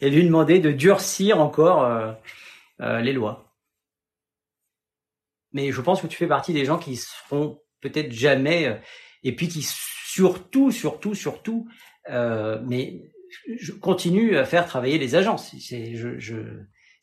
et 0.00 0.10
lui 0.10 0.24
demander 0.24 0.58
de 0.58 0.72
durcir 0.72 1.40
encore 1.40 1.84
euh, 1.84 2.12
euh, 2.80 3.00
les 3.00 3.12
lois. 3.12 3.54
Mais 5.52 5.70
je 5.70 5.80
pense 5.80 6.02
que 6.02 6.08
tu 6.08 6.16
fais 6.16 6.26
partie 6.26 6.52
des 6.52 6.64
gens 6.64 6.78
qui 6.78 6.96
seront 6.96 7.60
peut-être 7.80 8.12
jamais, 8.12 8.66
euh, 8.66 8.74
et 9.22 9.34
puis 9.34 9.46
qui 9.46 9.62
surtout, 9.64 10.72
surtout, 10.72 11.14
surtout, 11.14 11.68
euh, 12.10 12.60
mais 12.66 13.12
je 13.60 13.72
continue 13.72 14.36
à 14.36 14.44
faire 14.44 14.66
travailler 14.66 14.98
les 14.98 15.14
agences. 15.14 15.54
Je, 15.56 16.18
je, 16.18 16.36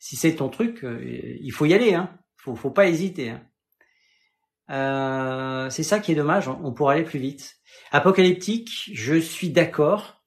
si 0.02 0.16
c'est 0.16 0.34
ton 0.34 0.48
truc, 0.48 0.82
euh, 0.82 1.00
il 1.40 1.52
faut 1.52 1.64
y 1.64 1.74
aller. 1.74 1.94
Hein. 1.94 2.10
Faut, 2.36 2.56
faut 2.56 2.72
pas 2.72 2.88
hésiter. 2.88 3.30
Hein. 3.30 3.46
Euh, 4.70 5.70
c'est 5.70 5.84
ça 5.84 6.00
qui 6.00 6.10
est 6.10 6.16
dommage. 6.16 6.48
On 6.48 6.72
pourrait 6.72 6.96
aller 6.96 7.04
plus 7.04 7.20
vite. 7.20 7.60
Apocalyptique, 7.92 8.90
je 8.92 9.14
suis 9.14 9.50
d'accord. 9.50 10.24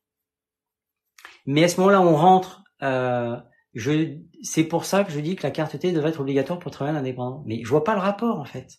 Mais 1.46 1.66
à 1.66 1.68
ce 1.68 1.82
moment-là, 1.82 2.00
on 2.00 2.16
rentre 2.16 2.64
euh, 2.84 3.36
c'est 4.44 4.64
pour 4.64 4.86
ça 4.86 5.04
que 5.04 5.12
je 5.12 5.20
dis 5.20 5.36
que 5.36 5.44
la 5.44 5.52
carte 5.52 5.78
T 5.78 5.92
devrait 5.92 6.12
être 6.12 6.22
obligatoire 6.22 6.58
pour 6.58 6.72
travailler 6.72 6.96
en 6.96 7.02
indépendant. 7.02 7.44
Mais 7.46 7.62
je 7.62 7.68
vois 7.68 7.84
pas 7.84 7.96
le 7.96 8.00
rapport 8.02 8.40
en 8.40 8.46
fait. 8.46 8.78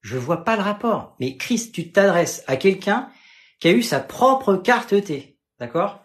Je 0.00 0.18
vois 0.18 0.42
pas 0.42 0.56
le 0.56 0.62
rapport. 0.62 1.14
Mais 1.20 1.36
Chris, 1.36 1.70
tu 1.72 1.92
t'adresses 1.92 2.42
à 2.48 2.56
quelqu'un 2.56 3.08
qui 3.60 3.68
a 3.68 3.70
eu 3.70 3.84
sa 3.84 4.00
propre 4.00 4.56
carte 4.56 5.00
T, 5.04 5.38
d'accord? 5.60 6.02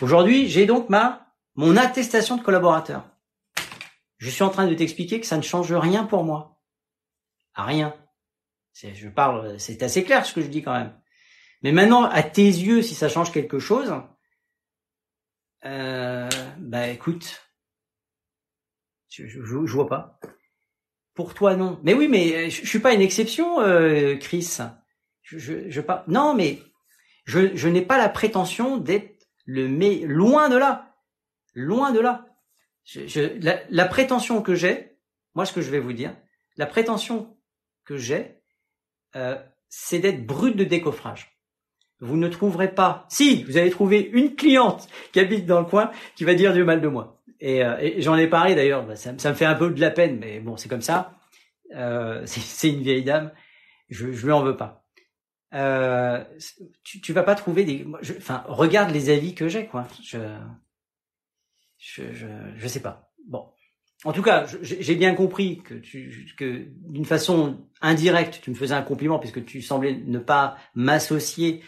Aujourd'hui, 0.00 0.48
j'ai 0.48 0.64
donc 0.64 0.90
ma 0.90 1.26
mon 1.56 1.76
attestation 1.76 2.36
de 2.36 2.42
collaborateur. 2.42 3.15
Je 4.18 4.30
suis 4.30 4.42
en 4.42 4.50
train 4.50 4.66
de 4.66 4.74
t'expliquer 4.74 5.20
que 5.20 5.26
ça 5.26 5.36
ne 5.36 5.42
change 5.42 5.72
rien 5.72 6.04
pour 6.04 6.24
moi. 6.24 6.60
rien. 7.54 7.94
Je 8.74 9.08
parle, 9.08 9.58
c'est 9.58 9.82
assez 9.82 10.04
clair 10.04 10.26
ce 10.26 10.34
que 10.34 10.42
je 10.42 10.48
dis 10.48 10.62
quand 10.62 10.74
même. 10.74 10.98
Mais 11.62 11.72
maintenant, 11.72 12.04
à 12.04 12.22
tes 12.22 12.46
yeux, 12.46 12.82
si 12.82 12.94
ça 12.94 13.08
change 13.08 13.32
quelque 13.32 13.58
chose, 13.58 13.92
euh, 15.64 16.28
bah 16.58 16.88
écoute, 16.88 17.42
je, 19.08 19.26
je, 19.26 19.56
vois 19.72 19.88
pas. 19.88 20.20
Pour 21.14 21.32
toi 21.32 21.56
non. 21.56 21.80
Mais 21.82 21.94
oui, 21.94 22.08
mais 22.08 22.50
je, 22.50 22.62
je 22.62 22.68
suis 22.68 22.78
pas 22.78 22.92
une 22.92 23.00
exception, 23.00 23.60
euh, 23.60 24.16
Chris. 24.16 24.58
Je, 25.22 25.38
je, 25.38 25.70
je 25.70 25.80
pas. 25.80 26.04
Non, 26.06 26.34
mais 26.34 26.60
je, 27.24 27.56
je 27.56 27.68
n'ai 27.68 27.82
pas 27.82 27.96
la 27.98 28.10
prétention 28.10 28.76
d'être 28.76 29.26
le 29.46 29.68
mais 29.68 30.00
loin 30.00 30.48
de 30.48 30.56
là, 30.56 30.94
loin 31.54 31.92
de 31.92 32.00
là. 32.00 32.25
Je, 32.86 33.06
je, 33.06 33.20
la, 33.42 33.60
la 33.68 33.84
prétention 33.84 34.40
que 34.40 34.54
j'ai, 34.54 34.96
moi 35.34 35.44
ce 35.44 35.52
que 35.52 35.60
je 35.60 35.70
vais 35.70 35.80
vous 35.80 35.92
dire, 35.92 36.16
la 36.56 36.66
prétention 36.66 37.36
que 37.84 37.98
j'ai, 37.98 38.40
euh, 39.16 39.36
c'est 39.68 39.98
d'être 39.98 40.26
brut 40.26 40.56
de 40.56 40.64
décoffrage 40.64 41.36
vous 42.00 42.16
ne 42.16 42.28
trouverez 42.28 42.74
pas. 42.74 43.06
Si, 43.08 43.44
vous 43.44 43.56
allez 43.56 43.70
trouver 43.70 44.10
une 44.12 44.34
cliente 44.34 44.88
qui 45.12 45.20
habite 45.20 45.46
dans 45.46 45.60
le 45.60 45.66
coin 45.66 45.90
qui 46.14 46.24
va 46.24 46.34
dire 46.34 46.52
du 46.52 46.64
mal 46.64 46.80
de 46.80 46.88
moi. 46.88 47.22
Et, 47.40 47.64
euh, 47.64 47.76
et 47.80 48.02
j'en 48.02 48.16
ai 48.16 48.26
parlé 48.26 48.54
d'ailleurs. 48.54 48.86
Bah, 48.86 48.96
ça, 48.96 49.12
ça, 49.18 49.30
me 49.30 49.34
fait 49.34 49.44
un 49.44 49.54
peu 49.54 49.70
de 49.70 49.80
la 49.80 49.90
peine, 49.90 50.18
mais 50.18 50.40
bon, 50.40 50.56
c'est 50.56 50.68
comme 50.68 50.82
ça. 50.82 51.14
Euh, 51.74 52.22
c'est 52.26 52.70
une 52.70 52.82
vieille 52.82 53.04
dame. 53.04 53.32
Je, 53.88 54.12
je 54.12 54.26
lui 54.26 54.32
en 54.32 54.42
veux 54.42 54.56
pas. 54.56 54.84
Euh, 55.54 56.22
tu, 56.82 57.00
tu 57.00 57.12
vas 57.12 57.22
pas 57.22 57.34
trouver 57.34 57.64
des. 57.64 57.86
Enfin, 58.18 58.44
regarde 58.46 58.90
les 58.90 59.10
avis 59.10 59.34
que 59.34 59.48
j'ai, 59.48 59.66
quoi. 59.66 59.86
Je, 60.02 60.18
je, 61.78 62.12
je, 62.12 62.26
je 62.56 62.68
sais 62.68 62.80
pas. 62.80 63.12
Bon. 63.26 63.46
En 64.04 64.12
tout 64.12 64.22
cas, 64.22 64.46
j'ai 64.60 64.94
bien 64.94 65.14
compris 65.14 65.62
que, 65.62 65.74
que 66.36 66.66
d'une 66.88 67.06
façon 67.06 67.66
indirecte, 67.80 68.40
tu 68.42 68.50
me 68.50 68.54
faisais 68.54 68.74
un 68.74 68.82
compliment 68.82 69.18
puisque 69.18 69.44
tu 69.44 69.62
semblais 69.62 70.00
ne 70.06 70.18
pas 70.18 70.58
m'associer 70.74 71.62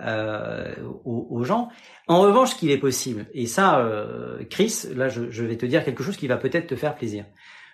euh, 0.00 0.74
aux, 1.04 1.44
gens. 1.44 1.70
En 2.08 2.20
revanche, 2.20 2.50
ce 2.50 2.54
qu'il 2.56 2.70
est 2.70 2.78
possible, 2.78 3.26
et 3.32 3.46
ça, 3.46 3.78
euh, 3.80 4.44
Chris, 4.50 4.84
là, 4.94 5.08
je, 5.08 5.30
je, 5.30 5.44
vais 5.44 5.56
te 5.56 5.66
dire 5.66 5.84
quelque 5.84 6.02
chose 6.02 6.16
qui 6.16 6.26
va 6.26 6.36
peut-être 6.36 6.66
te 6.66 6.76
faire 6.76 6.94
plaisir. 6.94 7.24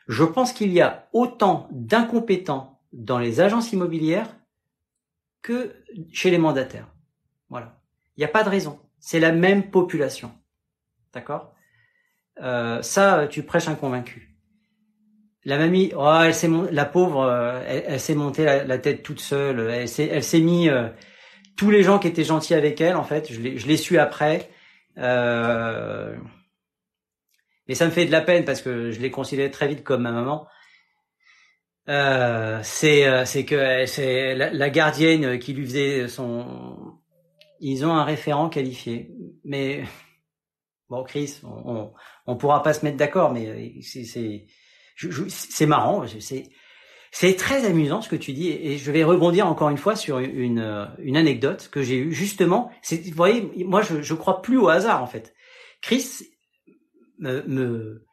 Je 0.06 0.24
pense 0.24 0.52
qu'il 0.52 0.72
y 0.72 0.80
a 0.80 1.08
autant 1.12 1.68
d'incompétents 1.72 2.80
dans 2.92 3.18
les 3.18 3.40
agences 3.40 3.72
immobilières 3.72 4.36
que 5.42 5.74
chez 6.12 6.30
les 6.30 6.38
mandataires. 6.38 6.88
Voilà. 7.48 7.80
Il 8.16 8.20
n'y 8.20 8.24
a 8.24 8.28
pas 8.28 8.44
de 8.44 8.48
raison. 8.48 8.80
C'est 8.98 9.20
la 9.20 9.32
même 9.32 9.70
population. 9.70 10.32
D'accord? 11.12 11.53
Euh, 12.42 12.82
Ça, 12.82 13.26
tu 13.28 13.42
prêches 13.42 13.68
un 13.68 13.74
convaincu. 13.74 14.34
La 15.44 15.58
mamie, 15.58 15.92
oh, 15.94 16.20
elle 16.24 16.34
s'est 16.34 16.48
la 16.70 16.86
pauvre, 16.86 17.22
euh, 17.22 17.60
elle, 17.66 18.00
s'est 18.00 18.14
montée 18.14 18.44
la, 18.44 18.78
tête 18.78 19.02
toute 19.02 19.20
seule. 19.20 19.60
Elle 19.70 19.88
s'est, 19.88 20.08
elle 20.10 20.24
s'est 20.24 20.40
mis 20.40 20.70
euh, 20.70 20.88
tous 21.56 21.70
les 21.70 21.82
gens 21.82 21.98
qui 21.98 22.08
étaient 22.08 22.24
gentils 22.24 22.54
avec 22.54 22.80
elle. 22.80 22.96
En 22.96 23.04
fait, 23.04 23.32
je 23.32 23.40
l'ai, 23.40 23.76
su 23.76 23.98
après. 23.98 24.50
Euh, 24.98 26.16
mais 27.68 27.74
ça 27.74 27.86
me 27.86 27.90
fait 27.90 28.06
de 28.06 28.12
la 28.12 28.20
peine 28.20 28.44
parce 28.44 28.62
que 28.62 28.90
je 28.90 29.00
l'ai 29.00 29.10
considérée 29.10 29.50
très 29.50 29.68
vite 29.68 29.84
comme 29.84 30.02
ma 30.02 30.12
maman. 30.12 30.46
Euh, 31.88 32.60
c'est 32.62 33.06
euh, 33.06 33.26
c'est 33.26 33.44
que 33.44 33.84
c'est 33.84 34.34
la, 34.34 34.70
gardienne 34.70 35.38
qui 35.38 35.52
lui 35.52 35.66
faisait 35.66 36.08
son. 36.08 36.98
Ils 37.60 37.84
ont 37.84 37.94
un 37.94 38.04
référent 38.04 38.48
qualifié, 38.48 39.10
mais 39.44 39.84
bon, 40.88 41.04
Chris, 41.04 41.40
on, 41.44 41.92
pourra 42.36 42.62
pas 42.62 42.74
se 42.74 42.84
mettre 42.84 42.96
d'accord, 42.96 43.32
mais 43.32 43.74
c'est 43.82 44.04
c'est 44.04 44.46
c'est 45.28 45.66
marrant, 45.66 46.04
c'est 46.20 46.44
c'est 47.10 47.36
très 47.36 47.64
amusant 47.64 48.02
ce 48.02 48.08
que 48.08 48.16
tu 48.16 48.32
dis 48.32 48.48
et 48.50 48.76
je 48.76 48.90
vais 48.90 49.04
rebondir 49.04 49.46
encore 49.46 49.68
une 49.68 49.78
fois 49.78 49.96
sur 49.96 50.18
une 50.18 50.88
une 50.98 51.16
anecdote 51.16 51.68
que 51.70 51.82
j'ai 51.82 51.98
eue 51.98 52.12
justement. 52.12 52.70
Vous 52.90 52.98
voyez, 53.14 53.50
moi 53.64 53.82
je 53.82 54.02
je 54.02 54.14
crois 54.14 54.42
plus 54.42 54.56
au 54.56 54.68
hasard 54.68 55.02
en 55.02 55.06
fait. 55.06 55.34
Chris 55.80 56.06
me 57.18 58.04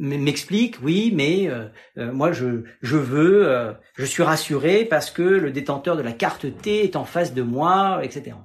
m'explique, 0.00 0.76
oui, 0.82 1.12
mais 1.14 1.48
euh, 1.48 1.68
euh, 1.98 2.12
moi 2.12 2.32
je 2.32 2.64
veux, 2.82 3.48
euh, 3.48 3.72
je 3.94 4.04
suis 4.04 4.22
rassuré 4.22 4.84
parce 4.84 5.10
que 5.10 5.22
le 5.22 5.50
détenteur 5.50 5.96
de 5.96 6.02
la 6.02 6.12
carte 6.12 6.46
T 6.62 6.84
est 6.84 6.96
en 6.96 7.04
face 7.04 7.34
de 7.34 7.42
moi, 7.42 8.00
etc. 8.02 8.36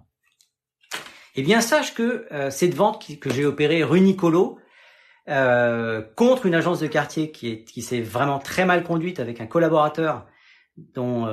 Eh 1.35 1.41
bien, 1.41 1.59
sache 1.59 1.93
que 1.93 2.27
cette 2.49 2.73
vente 2.73 3.05
que 3.19 3.29
j'ai 3.29 3.45
opérée 3.45 3.83
rue 3.83 3.99
Nicolo 5.27 6.03
contre 6.15 6.45
une 6.45 6.55
agence 6.55 6.79
de 6.79 6.87
quartier 6.87 7.31
qui 7.31 7.49
est 7.49 7.63
qui 7.63 7.81
s'est 7.81 8.01
vraiment 8.01 8.39
très 8.39 8.65
mal 8.65 8.83
conduite 8.83 9.19
avec 9.19 9.41
un 9.41 9.47
collaborateur 9.47 10.25
dont 10.77 11.27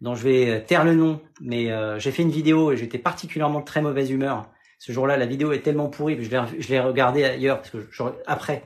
dont 0.00 0.14
je 0.14 0.22
vais 0.22 0.64
taire 0.64 0.84
le 0.84 0.94
nom, 0.94 1.20
mais 1.40 1.70
j'ai 1.98 2.10
fait 2.10 2.22
une 2.22 2.30
vidéo 2.30 2.72
et 2.72 2.76
j'étais 2.76 2.98
particulièrement 2.98 3.60
de 3.60 3.64
très 3.64 3.80
mauvaise 3.80 4.10
humeur. 4.10 4.50
Ce 4.78 4.92
jour-là, 4.92 5.16
la 5.16 5.26
vidéo 5.26 5.52
est 5.52 5.60
tellement 5.60 5.88
pourrie 5.88 6.16
que 6.16 6.22
je 6.22 6.68
l'ai 6.68 6.80
regardée 6.80 7.24
ailleurs 7.24 7.58
parce 7.58 7.70
que 7.70 7.78
après 8.26 8.64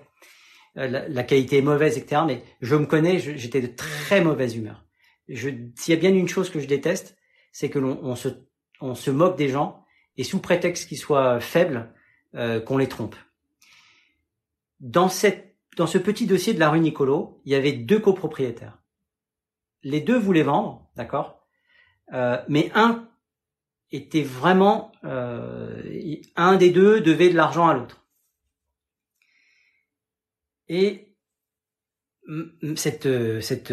euh, 0.76 0.88
la, 1.08 1.22
qualité 1.22 1.58
est 1.58 1.62
mauvaise, 1.62 1.96
etc. 1.96 2.22
Mais 2.26 2.42
je 2.60 2.74
me 2.74 2.86
connais, 2.86 3.18
j'étais 3.18 3.60
de 3.60 3.68
très 3.68 4.20
mauvaise 4.20 4.56
humeur. 4.56 4.84
S'il 5.28 5.72
y 5.88 5.92
a 5.92 5.96
bien 5.96 6.10
une 6.10 6.28
chose 6.28 6.50
que 6.50 6.60
je 6.60 6.66
déteste, 6.66 7.16
c'est 7.52 7.70
que 7.70 7.78
l'on 7.78 8.14
se, 8.16 8.28
on 8.80 8.94
se 8.94 9.10
moque 9.10 9.36
des 9.36 9.48
gens 9.48 9.84
et 10.16 10.24
sous 10.24 10.40
prétexte 10.40 10.88
qu'ils 10.88 10.98
soient 10.98 11.40
faibles, 11.40 11.92
euh, 12.34 12.60
qu'on 12.60 12.76
les 12.76 12.88
trompe. 12.88 13.16
Dans 14.84 15.08
cette, 15.08 15.56
dans 15.76 15.86
ce 15.86 15.98
petit 15.98 16.26
dossier 16.26 16.52
de 16.52 16.60
la 16.60 16.68
rue 16.68 16.78
Nicolo, 16.78 17.40
il 17.44 17.52
y 17.52 17.54
avait 17.54 17.72
deux 17.72 17.98
copropriétaires. 17.98 18.78
Les 19.82 20.00
deux 20.00 20.18
voulaient 20.18 20.42
vendre, 20.42 20.90
d'accord, 20.94 21.46
euh, 22.12 22.36
mais 22.48 22.70
un 22.74 23.08
était 23.90 24.22
vraiment, 24.22 24.92
un 25.02 26.56
des 26.56 26.70
deux 26.70 27.00
devait 27.00 27.30
de 27.30 27.36
l'argent 27.36 27.68
à 27.68 27.74
l'autre. 27.74 28.04
Et 30.68 31.14
cette, 32.74 33.08
cette, 33.40 33.72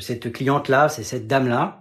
cette 0.00 0.32
cliente-là, 0.32 0.88
c'est 0.88 1.04
cette 1.04 1.28
dame-là, 1.28 1.80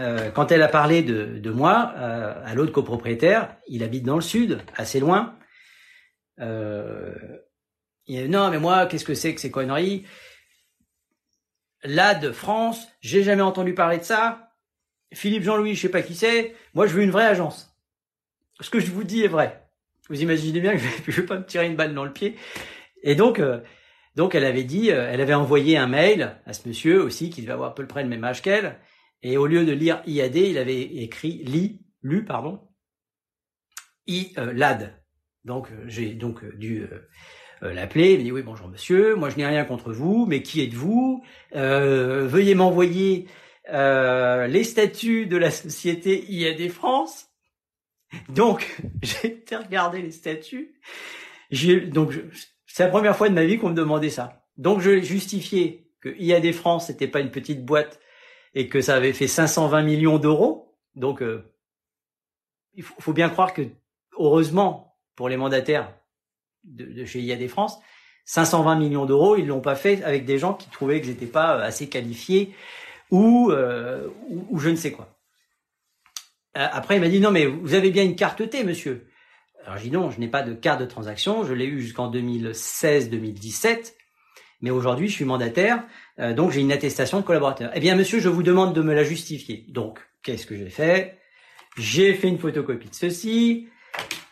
euh, 0.00 0.30
quand 0.30 0.50
elle 0.50 0.62
a 0.62 0.68
parlé 0.68 1.02
de, 1.02 1.38
de 1.38 1.50
moi 1.50 1.92
euh, 1.96 2.34
à 2.44 2.54
l'autre 2.54 2.72
copropriétaire, 2.72 3.56
il 3.68 3.84
habite 3.84 4.04
dans 4.04 4.16
le 4.16 4.22
sud, 4.22 4.60
assez 4.74 4.98
loin. 4.98 5.36
Euh, 6.40 7.14
non, 8.08 8.50
mais 8.50 8.58
moi, 8.58 8.86
qu'est-ce 8.86 9.04
que 9.04 9.14
c'est 9.14 9.34
que 9.34 9.40
ces 9.40 9.50
conneries? 9.50 10.04
Là, 11.82 12.14
de 12.14 12.32
France, 12.32 12.86
j'ai 13.00 13.22
jamais 13.22 13.42
entendu 13.42 13.74
parler 13.74 13.98
de 13.98 14.04
ça. 14.04 14.52
Philippe 15.12 15.42
Jean-Louis, 15.42 15.74
je 15.74 15.82
sais 15.82 15.88
pas 15.88 16.02
qui 16.02 16.14
c'est. 16.14 16.54
Moi, 16.74 16.86
je 16.86 16.94
veux 16.94 17.02
une 17.02 17.10
vraie 17.10 17.26
agence. 17.26 17.76
Ce 18.60 18.70
que 18.70 18.80
je 18.80 18.90
vous 18.90 19.04
dis 19.04 19.22
est 19.22 19.28
vrai. 19.28 19.66
Vous 20.08 20.22
imaginez 20.22 20.60
bien 20.60 20.72
que 20.72 20.78
je 20.78 21.20
vais, 21.20 21.26
pas 21.26 21.38
me 21.38 21.44
tirer 21.44 21.66
une 21.66 21.76
balle 21.76 21.94
dans 21.94 22.04
le 22.04 22.12
pied. 22.12 22.36
Et 23.02 23.14
donc, 23.14 23.38
euh, 23.38 23.60
donc 24.16 24.34
elle 24.34 24.44
avait 24.44 24.64
dit, 24.64 24.90
euh, 24.90 25.08
elle 25.10 25.20
avait 25.20 25.34
envoyé 25.34 25.76
un 25.76 25.86
mail 25.86 26.36
à 26.46 26.52
ce 26.52 26.68
monsieur 26.68 27.02
aussi 27.02 27.30
qui 27.30 27.42
devait 27.42 27.52
avoir 27.52 27.70
à 27.70 27.74
peu 27.74 27.86
près 27.86 28.02
le 28.02 28.08
même 28.08 28.24
âge 28.24 28.42
qu'elle, 28.42 28.78
et 29.22 29.36
au 29.36 29.46
lieu 29.46 29.64
de 29.64 29.72
lire 29.72 30.02
IAD, 30.06 30.36
il 30.36 30.58
avait 30.58 30.82
écrit 30.82 31.42
li, 31.44 31.80
lu 32.02 32.24
pardon, 32.24 32.60
ILAD. 34.06 34.82
Euh, 34.82 34.88
donc 35.44 35.70
euh, 35.70 35.84
j'ai 35.86 36.14
donc 36.14 36.44
dû 36.56 36.86
l'appeler, 37.62 38.12
il 38.12 38.18
m'a 38.18 38.24
dit 38.24 38.32
oui 38.32 38.42
bonjour 38.42 38.68
monsieur, 38.68 39.14
moi 39.14 39.30
je 39.30 39.36
n'ai 39.36 39.46
rien 39.46 39.64
contre 39.64 39.92
vous, 39.92 40.26
mais 40.26 40.42
qui 40.42 40.62
êtes-vous? 40.62 41.22
Veuillez 41.52 42.54
m'envoyer 42.54 43.26
les 43.68 44.64
statuts 44.64 45.26
de 45.26 45.36
la 45.36 45.50
société 45.50 46.24
IAD 46.30 46.70
France. 46.70 47.28
Donc 48.28 48.80
j'ai 49.02 49.28
été 49.28 49.56
regarder 49.56 50.02
les 50.02 50.10
statuts. 50.10 50.74
Donc 51.88 52.12
c'est 52.66 52.84
la 52.84 52.90
première 52.90 53.16
fois 53.16 53.28
de 53.28 53.34
ma 53.34 53.44
vie 53.44 53.58
qu'on 53.58 53.70
me 53.70 53.74
demandait 53.74 54.10
ça. 54.10 54.44
Donc 54.56 54.80
je 54.80 55.00
justifiais 55.00 55.88
que 56.00 56.08
IAD 56.18 56.52
France 56.52 56.88
n'était 56.88 57.08
pas 57.08 57.20
une 57.20 57.30
petite 57.30 57.64
boîte 57.64 58.00
et 58.54 58.68
que 58.68 58.80
ça 58.80 58.94
avait 58.96 59.12
fait 59.12 59.26
520 59.26 59.82
millions 59.82 60.18
d'euros. 60.18 60.76
Donc 60.94 61.22
euh, 61.22 61.52
il 62.74 62.82
faut, 62.82 63.12
bien 63.12 63.28
croire 63.28 63.52
que 63.52 63.62
heureusement 64.18 64.96
pour 65.16 65.28
les 65.28 65.36
mandataires 65.36 65.96
de, 66.64 66.84
de 66.84 67.04
chez 67.04 67.20
IAD 67.20 67.46
France, 67.48 67.78
520 68.26 68.76
millions 68.76 69.06
d'euros, 69.06 69.36
ils 69.36 69.46
l'ont 69.46 69.60
pas 69.60 69.76
fait 69.76 70.02
avec 70.02 70.24
des 70.24 70.38
gens 70.38 70.54
qui 70.54 70.68
trouvaient 70.70 71.00
que 71.00 71.06
j'étais 71.06 71.26
pas 71.26 71.62
assez 71.62 71.88
qualifié 71.88 72.54
ou, 73.10 73.50
euh, 73.50 74.08
ou, 74.28 74.46
ou 74.50 74.58
je 74.58 74.70
ne 74.70 74.76
sais 74.76 74.92
quoi. 74.92 75.14
Euh, 76.56 76.66
après, 76.72 76.96
il 76.96 77.00
m'a 77.00 77.08
dit 77.08 77.20
non 77.20 77.30
mais 77.30 77.46
vous 77.46 77.74
avez 77.74 77.90
bien 77.90 78.04
une 78.04 78.16
carte 78.16 78.48
T, 78.48 78.64
monsieur. 78.64 79.06
Alors 79.64 79.78
je 79.78 79.84
dis 79.84 79.90
non, 79.90 80.10
je 80.10 80.20
n'ai 80.20 80.28
pas 80.28 80.42
de 80.42 80.54
carte 80.54 80.80
de 80.80 80.86
transaction, 80.86 81.44
je 81.44 81.54
l'ai 81.54 81.64
eu 81.66 81.80
jusqu'en 81.80 82.10
2016-2017, 82.10 83.94
mais 84.60 84.70
aujourd'hui 84.70 85.08
je 85.08 85.14
suis 85.14 85.24
mandataire, 85.24 85.84
euh, 86.18 86.34
donc 86.34 86.50
j'ai 86.50 86.60
une 86.60 86.72
attestation 86.72 87.20
de 87.20 87.24
collaborateur. 87.24 87.70
Eh 87.74 87.80
bien 87.80 87.96
monsieur, 87.96 88.20
je 88.20 88.28
vous 88.28 88.42
demande 88.42 88.74
de 88.74 88.82
me 88.82 88.94
la 88.94 89.04
justifier. 89.04 89.64
Donc, 89.68 90.00
qu'est-ce 90.22 90.46
que 90.46 90.56
j'ai 90.56 90.70
fait? 90.70 91.18
J'ai 91.76 92.14
fait 92.14 92.28
une 92.28 92.38
photocopie 92.38 92.88
de 92.88 92.94
ceci. 92.94 93.68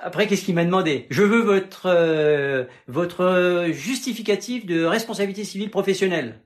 Après, 0.02 0.26
qu'est-ce 0.26 0.44
qu'il 0.44 0.54
m'a 0.54 0.64
demandé? 0.64 1.06
Je 1.10 1.22
veux 1.22 1.40
votre 1.40 1.86
euh, 1.86 2.64
votre 2.88 3.68
justificatif 3.70 4.66
de 4.66 4.84
responsabilité 4.84 5.44
civile 5.44 5.70
professionnelle. 5.70 6.40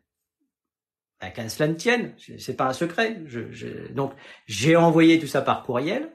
À 1.21 1.31
qu'à 1.31 1.49
cela 1.49 1.69
ne 1.69 1.75
tienne, 1.75 2.15
c'est 2.39 2.57
pas 2.57 2.67
un 2.67 2.75
secret. 2.75 3.23
je, 3.27 3.91
donc, 3.93 4.13
j'ai 4.47 4.77
envoyé 4.77 5.19
tout 5.19 5.27
ça 5.27 5.41
par 5.41 5.63
courriel 5.63 6.11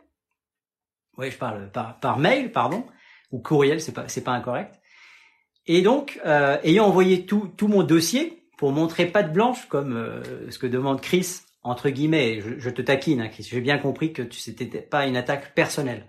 oui, 1.17 1.31
je 1.31 1.37
parle 1.37 1.69
par, 1.71 1.99
par 1.99 2.17
mail, 2.17 2.51
pardon, 2.51 2.85
ou 3.31 3.39
courriel, 3.39 3.81
c'est 3.81 3.91
pas 3.91 4.07
c'est 4.07 4.23
pas 4.23 4.31
incorrect. 4.31 4.79
Et 5.67 5.81
donc, 5.81 6.19
euh, 6.25 6.57
ayant 6.63 6.85
envoyé 6.85 7.25
tout 7.25 7.51
tout 7.57 7.67
mon 7.67 7.83
dossier 7.83 8.43
pour 8.57 8.71
montrer 8.71 9.05
patte 9.07 9.31
blanche, 9.33 9.67
comme 9.67 9.95
euh, 9.95 10.49
ce 10.49 10.59
que 10.59 10.67
demande 10.67 11.01
Chris 11.01 11.41
entre 11.63 11.89
guillemets, 11.89 12.41
je, 12.41 12.69
te 12.71 12.81
taquine, 12.81 13.21
hein, 13.21 13.29
Chris. 13.29 13.47
J'ai 13.47 13.61
bien 13.61 13.77
compris 13.77 14.13
que 14.13 14.23
c'était 14.31 14.65
pas 14.65 15.05
une 15.05 15.15
attaque 15.15 15.53
personnelle, 15.53 16.07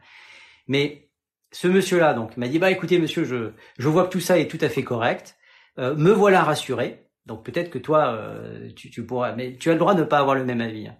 mais 0.66 1.10
ce 1.52 1.68
monsieur-là 1.68 2.14
donc 2.14 2.36
m'a 2.36 2.48
dit 2.48 2.58
bah 2.58 2.70
écoutez 2.70 2.98
monsieur, 2.98 3.24
je 3.24 3.52
je 3.78 3.88
vois 3.88 4.04
que 4.04 4.10
tout 4.10 4.20
ça 4.20 4.38
est 4.38 4.48
tout 4.48 4.58
à 4.60 4.68
fait 4.68 4.82
correct. 4.82 5.36
Euh, 5.78 5.94
me 5.94 6.10
voilà 6.10 6.42
rassuré. 6.42 7.06
Donc 7.26 7.44
peut-être 7.44 7.70
que 7.70 7.78
toi 7.78 8.14
euh, 8.14 8.70
tu, 8.74 8.90
tu 8.90 9.06
pourras, 9.06 9.32
mais 9.32 9.56
tu 9.56 9.70
as 9.70 9.74
le 9.74 9.78
droit 9.78 9.94
de 9.94 10.00
ne 10.00 10.06
pas 10.06 10.18
avoir 10.18 10.34
le 10.34 10.44
même 10.44 10.60
avis. 10.60 10.88
Hein. 10.88 10.96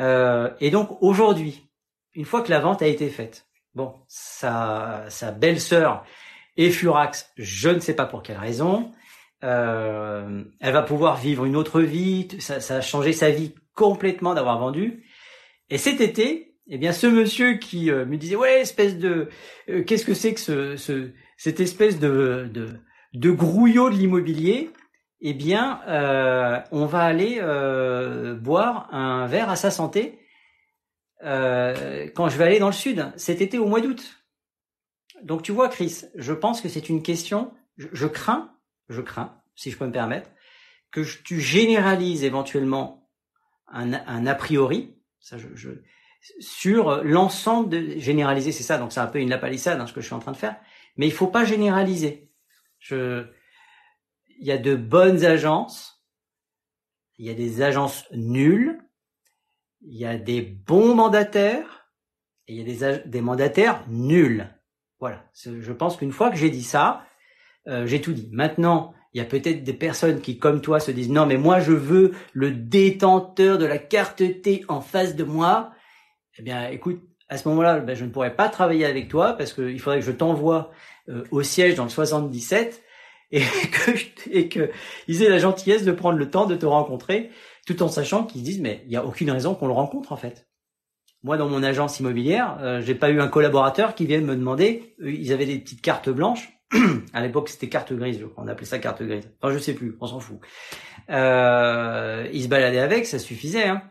Euh, 0.00 0.50
et 0.60 0.70
donc 0.70 1.02
aujourd'hui, 1.02 1.68
une 2.14 2.24
fois 2.24 2.42
que 2.42 2.50
la 2.50 2.60
vente 2.60 2.82
a 2.82 2.86
été 2.86 3.08
faite, 3.08 3.46
bon, 3.74 3.94
sa, 4.08 5.04
sa 5.08 5.30
belle-sœur 5.30 6.04
est 6.56 6.70
furax, 6.70 7.30
je 7.36 7.68
ne 7.68 7.80
sais 7.80 7.94
pas 7.94 8.06
pour 8.06 8.22
quelle 8.22 8.38
raison, 8.38 8.92
euh, 9.44 10.44
elle 10.60 10.72
va 10.72 10.82
pouvoir 10.82 11.16
vivre 11.16 11.44
une 11.44 11.56
autre 11.56 11.80
vie, 11.80 12.28
ça, 12.38 12.60
ça 12.60 12.76
a 12.76 12.80
changé 12.80 13.12
sa 13.12 13.30
vie 13.30 13.54
complètement 13.74 14.34
d'avoir 14.34 14.58
vendu. 14.58 15.04
Et 15.70 15.78
cet 15.78 16.00
été, 16.00 16.51
eh 16.68 16.78
bien, 16.78 16.92
ce 16.92 17.06
monsieur 17.06 17.54
qui 17.54 17.90
euh, 17.90 18.06
me 18.06 18.16
disait, 18.16 18.36
ouais, 18.36 18.60
espèce 18.60 18.96
de, 18.98 19.28
euh, 19.68 19.82
qu'est-ce 19.84 20.04
que 20.04 20.14
c'est 20.14 20.34
que 20.34 20.40
ce, 20.40 20.76
ce, 20.76 21.10
cette 21.36 21.60
espèce 21.60 21.98
de, 21.98 22.48
de, 22.52 22.80
de 23.14 23.30
grouillot 23.30 23.90
de 23.90 23.96
l'immobilier? 23.96 24.70
Eh 25.20 25.34
bien, 25.34 25.80
euh, 25.86 26.60
on 26.72 26.84
va 26.86 27.02
aller 27.02 27.40
boire 28.40 28.92
un 28.92 29.28
verre 29.28 29.50
à 29.50 29.56
sa 29.56 29.70
santé 29.70 30.18
quand 31.20 32.28
je 32.28 32.36
vais 32.36 32.42
aller 32.42 32.58
dans 32.58 32.66
le 32.66 32.72
sud 32.72 33.06
cet 33.14 33.40
été 33.40 33.56
au 33.56 33.66
mois 33.66 33.80
d'août. 33.80 34.24
Donc 35.22 35.44
tu 35.44 35.52
vois, 35.52 35.68
Chris, 35.68 36.02
je 36.16 36.32
pense 36.32 36.60
que 36.60 36.68
c'est 36.68 36.88
une 36.88 37.04
question. 37.04 37.54
Je, 37.76 38.08
crains, 38.08 38.52
je 38.88 39.00
crains, 39.00 39.40
si 39.54 39.70
je 39.70 39.78
peux 39.78 39.86
me 39.86 39.92
permettre, 39.92 40.28
que 40.90 41.02
tu 41.22 41.40
généralises 41.40 42.24
éventuellement 42.24 43.08
un, 43.68 43.92
un 43.92 44.26
a 44.26 44.34
priori 44.34 44.96
Ça, 45.20 45.38
je 45.38 45.70
sur 46.40 47.02
l'ensemble 47.04 47.68
de 47.68 47.98
généraliser, 47.98 48.52
c'est 48.52 48.62
ça. 48.62 48.78
Donc 48.78 48.92
c'est 48.92 49.00
un 49.00 49.06
peu 49.06 49.18
une 49.18 49.30
lapalissade 49.30 49.80
hein, 49.80 49.86
ce 49.86 49.92
que 49.92 50.00
je 50.00 50.06
suis 50.06 50.14
en 50.14 50.20
train 50.20 50.32
de 50.32 50.36
faire. 50.36 50.56
Mais 50.96 51.06
il 51.06 51.12
faut 51.12 51.26
pas 51.26 51.44
généraliser. 51.44 52.30
Je, 52.78 53.26
il 54.38 54.46
y 54.46 54.52
a 54.52 54.58
de 54.58 54.74
bonnes 54.74 55.24
agences, 55.24 56.04
il 57.18 57.26
y 57.26 57.30
a 57.30 57.34
des 57.34 57.62
agences 57.62 58.06
nulles, 58.12 58.82
il 59.80 59.96
y 59.96 60.06
a 60.06 60.16
des 60.16 60.42
bons 60.42 60.94
mandataires 60.94 61.88
et 62.46 62.54
il 62.54 62.58
y 62.58 62.84
a 62.84 62.98
des, 62.98 63.08
des 63.08 63.20
mandataires 63.20 63.84
nuls. 63.88 64.48
Voilà. 65.00 65.24
Je 65.34 65.72
pense 65.72 65.96
qu'une 65.96 66.12
fois 66.12 66.30
que 66.30 66.36
j'ai 66.36 66.50
dit 66.50 66.62
ça, 66.62 67.04
euh, 67.68 67.86
j'ai 67.86 68.00
tout 68.00 68.12
dit. 68.12 68.28
Maintenant, 68.32 68.94
il 69.12 69.18
y 69.18 69.20
a 69.20 69.24
peut-être 69.24 69.62
des 69.62 69.72
personnes 69.72 70.20
qui, 70.20 70.38
comme 70.38 70.60
toi, 70.60 70.80
se 70.80 70.90
disent 70.90 71.10
non, 71.10 71.26
mais 71.26 71.36
moi, 71.36 71.60
je 71.60 71.72
veux 71.72 72.12
le 72.32 72.50
détenteur 72.50 73.58
de 73.58 73.66
la 73.66 73.78
carte 73.78 74.22
T 74.42 74.64
en 74.68 74.80
face 74.80 75.16
de 75.16 75.24
moi. 75.24 75.72
Eh 76.38 76.42
bien, 76.42 76.68
écoute, 76.68 77.02
à 77.28 77.36
ce 77.36 77.48
moment-là, 77.48 77.80
ben, 77.80 77.94
je 77.94 78.04
ne 78.04 78.10
pourrais 78.10 78.34
pas 78.34 78.48
travailler 78.48 78.84
avec 78.84 79.08
toi 79.08 79.34
parce 79.34 79.52
qu'il 79.52 79.78
faudrait 79.80 80.00
que 80.00 80.06
je 80.06 80.12
t'envoie 80.12 80.70
euh, 81.08 81.24
au 81.30 81.42
siège 81.42 81.74
dans 81.74 81.84
le 81.84 81.90
77 81.90 82.82
et 83.30 83.40
que 83.72 83.90
et 84.30 84.48
que 84.48 84.70
ils 85.08 85.22
aient 85.22 85.28
la 85.28 85.38
gentillesse 85.38 85.84
de 85.84 85.92
prendre 85.92 86.18
le 86.18 86.30
temps 86.30 86.46
de 86.46 86.54
te 86.56 86.66
rencontrer, 86.66 87.30
tout 87.66 87.82
en 87.82 87.88
sachant 87.88 88.24
qu'ils 88.24 88.42
disent 88.42 88.60
mais 88.60 88.82
il 88.84 88.90
n'y 88.90 88.96
a 88.96 89.04
aucune 89.04 89.30
raison 89.30 89.54
qu'on 89.54 89.66
le 89.66 89.72
rencontre 89.72 90.12
en 90.12 90.16
fait. 90.16 90.48
Moi, 91.22 91.36
dans 91.36 91.48
mon 91.48 91.62
agence 91.62 92.00
immobilière, 92.00 92.58
euh, 92.60 92.80
j'ai 92.80 92.96
pas 92.96 93.10
eu 93.10 93.20
un 93.20 93.28
collaborateur 93.28 93.94
qui 93.94 94.06
vienne 94.06 94.24
me 94.24 94.34
demander. 94.34 94.96
Ils 95.00 95.32
avaient 95.32 95.46
des 95.46 95.58
petites 95.58 95.80
cartes 95.80 96.10
blanches. 96.10 96.52
à 97.12 97.22
l'époque, 97.22 97.48
c'était 97.48 97.68
carte 97.68 97.92
grise. 97.92 98.20
On 98.36 98.48
appelait 98.48 98.66
ça 98.66 98.80
carte 98.80 99.02
grise. 99.02 99.30
Enfin, 99.40 99.54
je 99.54 99.58
sais 99.58 99.74
plus. 99.74 99.96
On 100.00 100.06
s'en 100.06 100.18
fout. 100.18 100.40
Euh, 101.10 102.26
ils 102.32 102.42
se 102.42 102.48
baladaient 102.48 102.80
avec, 102.80 103.06
ça 103.06 103.20
suffisait. 103.20 103.68
Hein. 103.68 103.82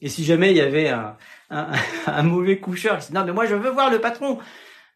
Et 0.00 0.08
si 0.08 0.24
jamais 0.24 0.52
il 0.52 0.56
y 0.56 0.62
avait 0.62 0.88
un, 0.88 1.16
un, 1.50 2.22
mauvais 2.22 2.58
coucheur 2.58 2.98
disait 2.98 3.14
non 3.14 3.24
mais 3.24 3.32
moi 3.32 3.46
je 3.46 3.54
veux 3.54 3.70
voir 3.70 3.90
le 3.90 4.00
patron, 4.00 4.38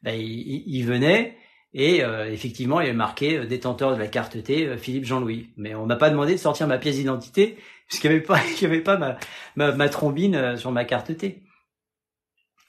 ben, 0.02 0.14
il, 0.14 0.64
il 0.66 0.84
venait 0.84 1.36
et 1.74 2.04
euh, 2.04 2.30
effectivement, 2.30 2.80
il 2.80 2.84
y 2.84 2.88
avait 2.88 2.96
marqué 2.96 3.38
euh, 3.38 3.46
détenteur 3.46 3.94
de 3.94 3.98
la 3.98 4.06
carte 4.06 4.42
T, 4.42 4.66
euh, 4.66 4.76
Philippe 4.76 5.06
Jean-Louis. 5.06 5.50
Mais 5.56 5.74
on 5.74 5.86
m'a 5.86 5.96
pas 5.96 6.10
demandé 6.10 6.32
de 6.32 6.38
sortir 6.38 6.66
ma 6.66 6.78
pièce 6.78 6.96
d'identité 6.96 7.58
puisqu'il 7.88 8.10
n'y 8.10 8.16
avait 8.16 8.24
pas, 8.24 8.38
il 8.56 8.62
y 8.62 8.66
avait 8.66 8.80
pas 8.80 8.98
ma, 8.98 9.16
ma, 9.56 9.72
ma 9.72 9.88
trombine 9.88 10.56
sur 10.56 10.70
ma 10.70 10.84
carte 10.84 11.16
T. 11.16 11.42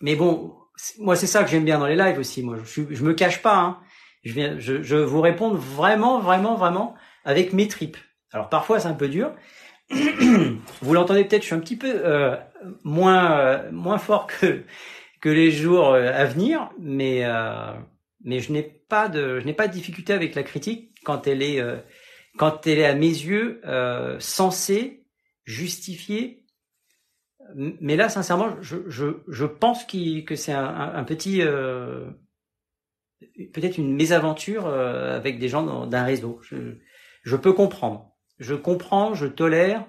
Mais 0.02 0.16
bon, 0.16 0.56
moi 1.00 1.16
c'est 1.16 1.28
ça 1.28 1.44
que 1.44 1.50
j'aime 1.50 1.66
bien 1.66 1.80
dans 1.80 1.88
les 1.88 1.96
lives 1.96 2.18
aussi. 2.18 2.44
Moi, 2.44 2.58
je, 2.64 2.82
je 2.90 3.04
me 3.04 3.14
cache 3.14 3.42
pas. 3.42 3.58
Hein. 3.58 3.80
Je, 4.24 4.34
viens, 4.34 4.58
je, 4.58 4.82
je 4.82 4.96
vous 4.96 5.22
réponds 5.22 5.54
vraiment, 5.54 6.20
vraiment, 6.20 6.56
vraiment 6.56 6.96
avec 7.26 7.52
mes 7.52 7.68
tripes. 7.68 7.98
Alors 8.32 8.50
parfois 8.50 8.80
c'est 8.80 8.88
un 8.88 8.94
peu 8.94 9.10
dur. 9.10 9.34
Vous 9.90 10.94
l'entendez 10.94 11.24
peut-être, 11.26 11.42
je 11.42 11.48
suis 11.48 11.56
un 11.56 11.60
petit 11.60 11.78
peu 11.78 11.94
euh, 12.06 12.36
moins 12.84 13.70
moins 13.72 13.98
fort 13.98 14.28
que 14.28 14.64
que 15.22 15.30
les 15.30 15.52
jours 15.52 15.94
à 15.94 16.26
venir, 16.26 16.72
mais 16.80 17.24
mais 18.24 18.40
je 18.40 18.52
n'ai 18.52 18.64
pas 18.64 19.10
de, 19.10 19.40
je 19.40 19.46
n'ai 19.46 19.54
pas 19.54 19.68
de 19.68 19.74
difficulté 19.74 20.14
avec 20.14 20.36
la 20.36 20.44
critique 20.44 20.96
quand 21.04 21.28
elle 21.28 21.42
est, 21.42 21.60
euh, 21.60 21.78
quand 22.38 22.66
elle 22.68 22.80
est 22.80 22.86
à 22.86 22.96
mes 22.96 23.08
yeux 23.08 23.62
euh, 23.66 24.20
censée 24.20 25.06
justifier. 25.46 26.46
Mais 27.56 27.98
là, 27.98 28.08
sincèrement, 28.10 28.56
je, 28.62 28.78
je, 28.88 29.18
je 29.28 29.46
pense 29.46 29.84
que 29.86 30.36
c'est 30.36 30.54
un, 30.54 30.94
un, 30.96 31.04
petit, 31.04 31.42
euh, 31.42 32.10
peut-être 33.54 33.78
une 33.78 33.94
mésaventure 33.94 34.66
euh, 34.66 35.16
avec 35.16 35.40
des 35.40 35.50
gens 35.50 35.86
d'un 35.86 36.04
réseau. 36.04 36.40
Je, 36.42 36.78
je 37.24 37.36
peux 37.36 37.54
comprendre. 37.54 38.13
Je 38.40 38.56
comprends, 38.56 39.14
je 39.14 39.26
tolère. 39.26 39.86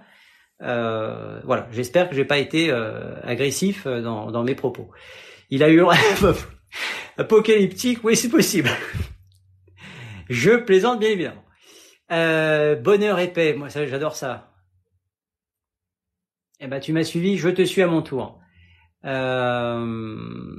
Euh, 0.62 1.40
voilà, 1.44 1.68
j'espère 1.72 2.08
que 2.08 2.14
j'ai 2.14 2.24
pas 2.24 2.38
été 2.38 2.70
euh, 2.70 3.20
agressif 3.22 3.86
dans, 3.86 4.30
dans 4.30 4.44
mes 4.44 4.54
propos. 4.54 4.90
Il 5.50 5.62
a 5.62 5.70
eu 5.70 5.82
Apocalyptique, 7.16 8.02
oui, 8.02 8.16
c'est 8.16 8.28
possible. 8.28 8.70
Je 10.28 10.56
plaisante 10.56 11.00
bien 11.00 11.10
évidemment. 11.10 11.44
Euh, 12.10 12.76
bonheur 12.76 13.18
épais, 13.18 13.54
moi 13.54 13.70
ça 13.70 13.86
j'adore 13.86 14.16
ça. 14.16 14.52
Eh 16.60 16.66
ben 16.66 16.80
tu 16.80 16.92
m'as 16.92 17.04
suivi, 17.04 17.38
je 17.38 17.48
te 17.48 17.62
suis 17.62 17.82
à 17.82 17.86
mon 17.86 18.02
tour. 18.02 18.40
Euh... 19.04 20.56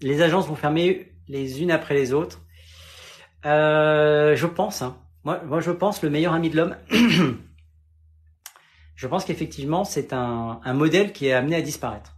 Les 0.00 0.22
agences 0.22 0.46
vont 0.48 0.54
fermer 0.54 1.12
les 1.28 1.62
unes 1.62 1.70
après 1.70 1.94
les 1.94 2.12
autres. 2.12 2.45
Euh, 3.46 4.34
je 4.34 4.46
pense, 4.46 4.82
hein. 4.82 5.00
moi, 5.22 5.60
je 5.60 5.70
pense 5.70 6.02
le 6.02 6.10
meilleur 6.10 6.34
ami 6.34 6.50
de 6.50 6.56
l'homme. 6.56 6.76
je 8.96 9.06
pense 9.06 9.24
qu'effectivement 9.24 9.84
c'est 9.84 10.12
un, 10.12 10.60
modèle 10.72 11.12
qui 11.12 11.28
est 11.28 11.32
amené 11.32 11.54
à 11.54 11.62
disparaître. 11.62 12.16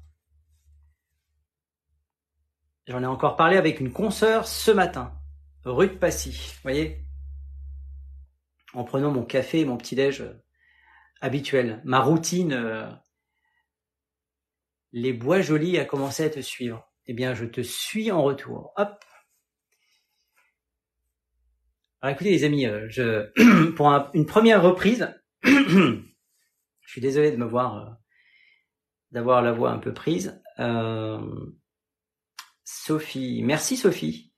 J'en 2.86 3.02
ai 3.02 3.06
encore 3.06 3.36
parlé 3.36 3.58
avec 3.58 3.80
une 3.80 3.92
consoeur 3.92 4.48
ce 4.48 4.70
matin, 4.70 5.12
rue 5.64 5.88
de 5.88 5.94
Passy. 5.94 6.30
Vous 6.30 6.62
voyez? 6.62 7.04
En 8.72 8.84
prenant 8.84 9.10
mon 9.10 9.24
café 9.24 9.60
et 9.60 9.64
mon 9.66 9.76
petit-déj 9.76 10.22
euh, 10.22 10.42
habituel. 11.20 11.82
Ma 11.84 12.00
routine, 12.00 12.54
euh, 12.54 12.90
les 14.92 15.12
bois 15.12 15.42
jolis 15.42 15.78
a 15.78 15.84
commencé 15.84 16.24
à 16.24 16.30
te 16.30 16.40
suivre. 16.40 16.90
Eh 17.06 17.12
bien, 17.12 17.34
je 17.34 17.44
te 17.44 17.60
suis 17.60 18.10
en 18.10 18.22
retour. 18.22 18.72
Hop 18.76 19.04
alors 22.00 22.14
écoutez 22.14 22.30
les 22.30 22.44
amis, 22.44 22.66
euh, 22.66 22.86
je, 22.88 23.70
pour 23.76 23.88
une 24.14 24.26
première 24.26 24.62
reprise, 24.62 25.12
je 25.42 26.00
suis 26.86 27.00
désolé 27.00 27.32
de 27.32 27.36
me 27.36 27.46
voir, 27.46 27.98
d'avoir 29.10 29.42
la 29.42 29.52
voix 29.52 29.70
un 29.70 29.78
peu 29.78 29.92
prise. 29.92 30.40
Euh, 30.60 31.18
Sophie. 32.64 33.42
Merci 33.42 33.76
Sophie. 33.76 34.32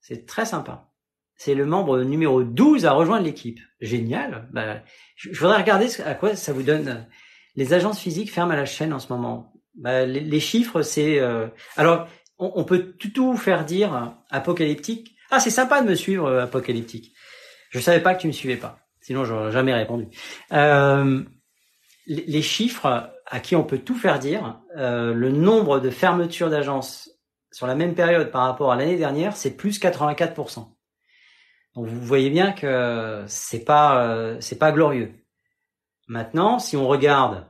C'est 0.00 0.26
très 0.26 0.44
sympa. 0.44 0.90
C'est 1.36 1.54
le 1.54 1.66
membre 1.66 2.02
numéro 2.02 2.44
12 2.44 2.86
à 2.86 2.92
rejoindre 2.92 3.24
l'équipe. 3.24 3.58
Génial. 3.80 4.48
Bah, 4.52 4.82
je, 5.16 5.30
voudrais 5.38 5.56
regarder 5.56 5.88
à 6.02 6.14
quoi 6.14 6.36
ça 6.36 6.52
vous 6.52 6.62
donne. 6.62 7.08
Les 7.56 7.72
agences 7.72 7.98
physiques 7.98 8.32
ferment 8.32 8.52
à 8.52 8.56
la 8.56 8.66
chaîne 8.66 8.92
en 8.92 8.98
ce 8.98 9.12
moment. 9.12 9.52
Bah, 9.74 10.04
les, 10.06 10.40
chiffres, 10.40 10.82
c'est... 10.82 11.18
Euh, 11.18 11.48
alors, 11.76 12.06
on, 12.38 12.64
peut 12.64 12.92
tout, 12.92 13.36
faire 13.36 13.64
dire 13.64 14.14
apocalyptique. 14.30 15.13
Ah, 15.30 15.40
c'est 15.40 15.50
sympa 15.50 15.82
de 15.82 15.88
me 15.88 15.94
suivre, 15.94 16.26
euh, 16.26 16.44
apocalyptique. 16.44 17.14
Je 17.70 17.80
savais 17.80 18.00
pas 18.00 18.14
que 18.14 18.20
tu 18.20 18.26
me 18.26 18.32
suivais 18.32 18.56
pas. 18.56 18.78
Sinon, 19.00 19.24
j'aurais 19.24 19.52
jamais 19.52 19.74
répondu. 19.74 20.06
Euh, 20.52 21.22
les 22.06 22.42
chiffres 22.42 23.10
à 23.26 23.40
qui 23.40 23.56
on 23.56 23.64
peut 23.64 23.78
tout 23.78 23.96
faire 23.96 24.18
dire, 24.18 24.60
le 24.76 25.30
nombre 25.30 25.80
de 25.80 25.88
fermetures 25.88 26.50
d'agences 26.50 27.10
sur 27.50 27.66
la 27.66 27.74
même 27.74 27.94
période 27.94 28.30
par 28.30 28.42
rapport 28.42 28.72
à 28.72 28.76
l'année 28.76 28.98
dernière, 28.98 29.36
c'est 29.36 29.56
plus 29.56 29.80
84%. 29.80 30.74
Donc 31.74 31.86
vous 31.86 32.00
voyez 32.00 32.30
bien 32.30 32.52
que 32.52 33.24
c'est 33.26 33.64
pas 33.64 34.04
euh, 34.04 34.36
c'est 34.40 34.58
pas 34.58 34.72
glorieux. 34.72 35.14
Maintenant, 36.06 36.58
si 36.58 36.76
on 36.76 36.86
regarde 36.86 37.46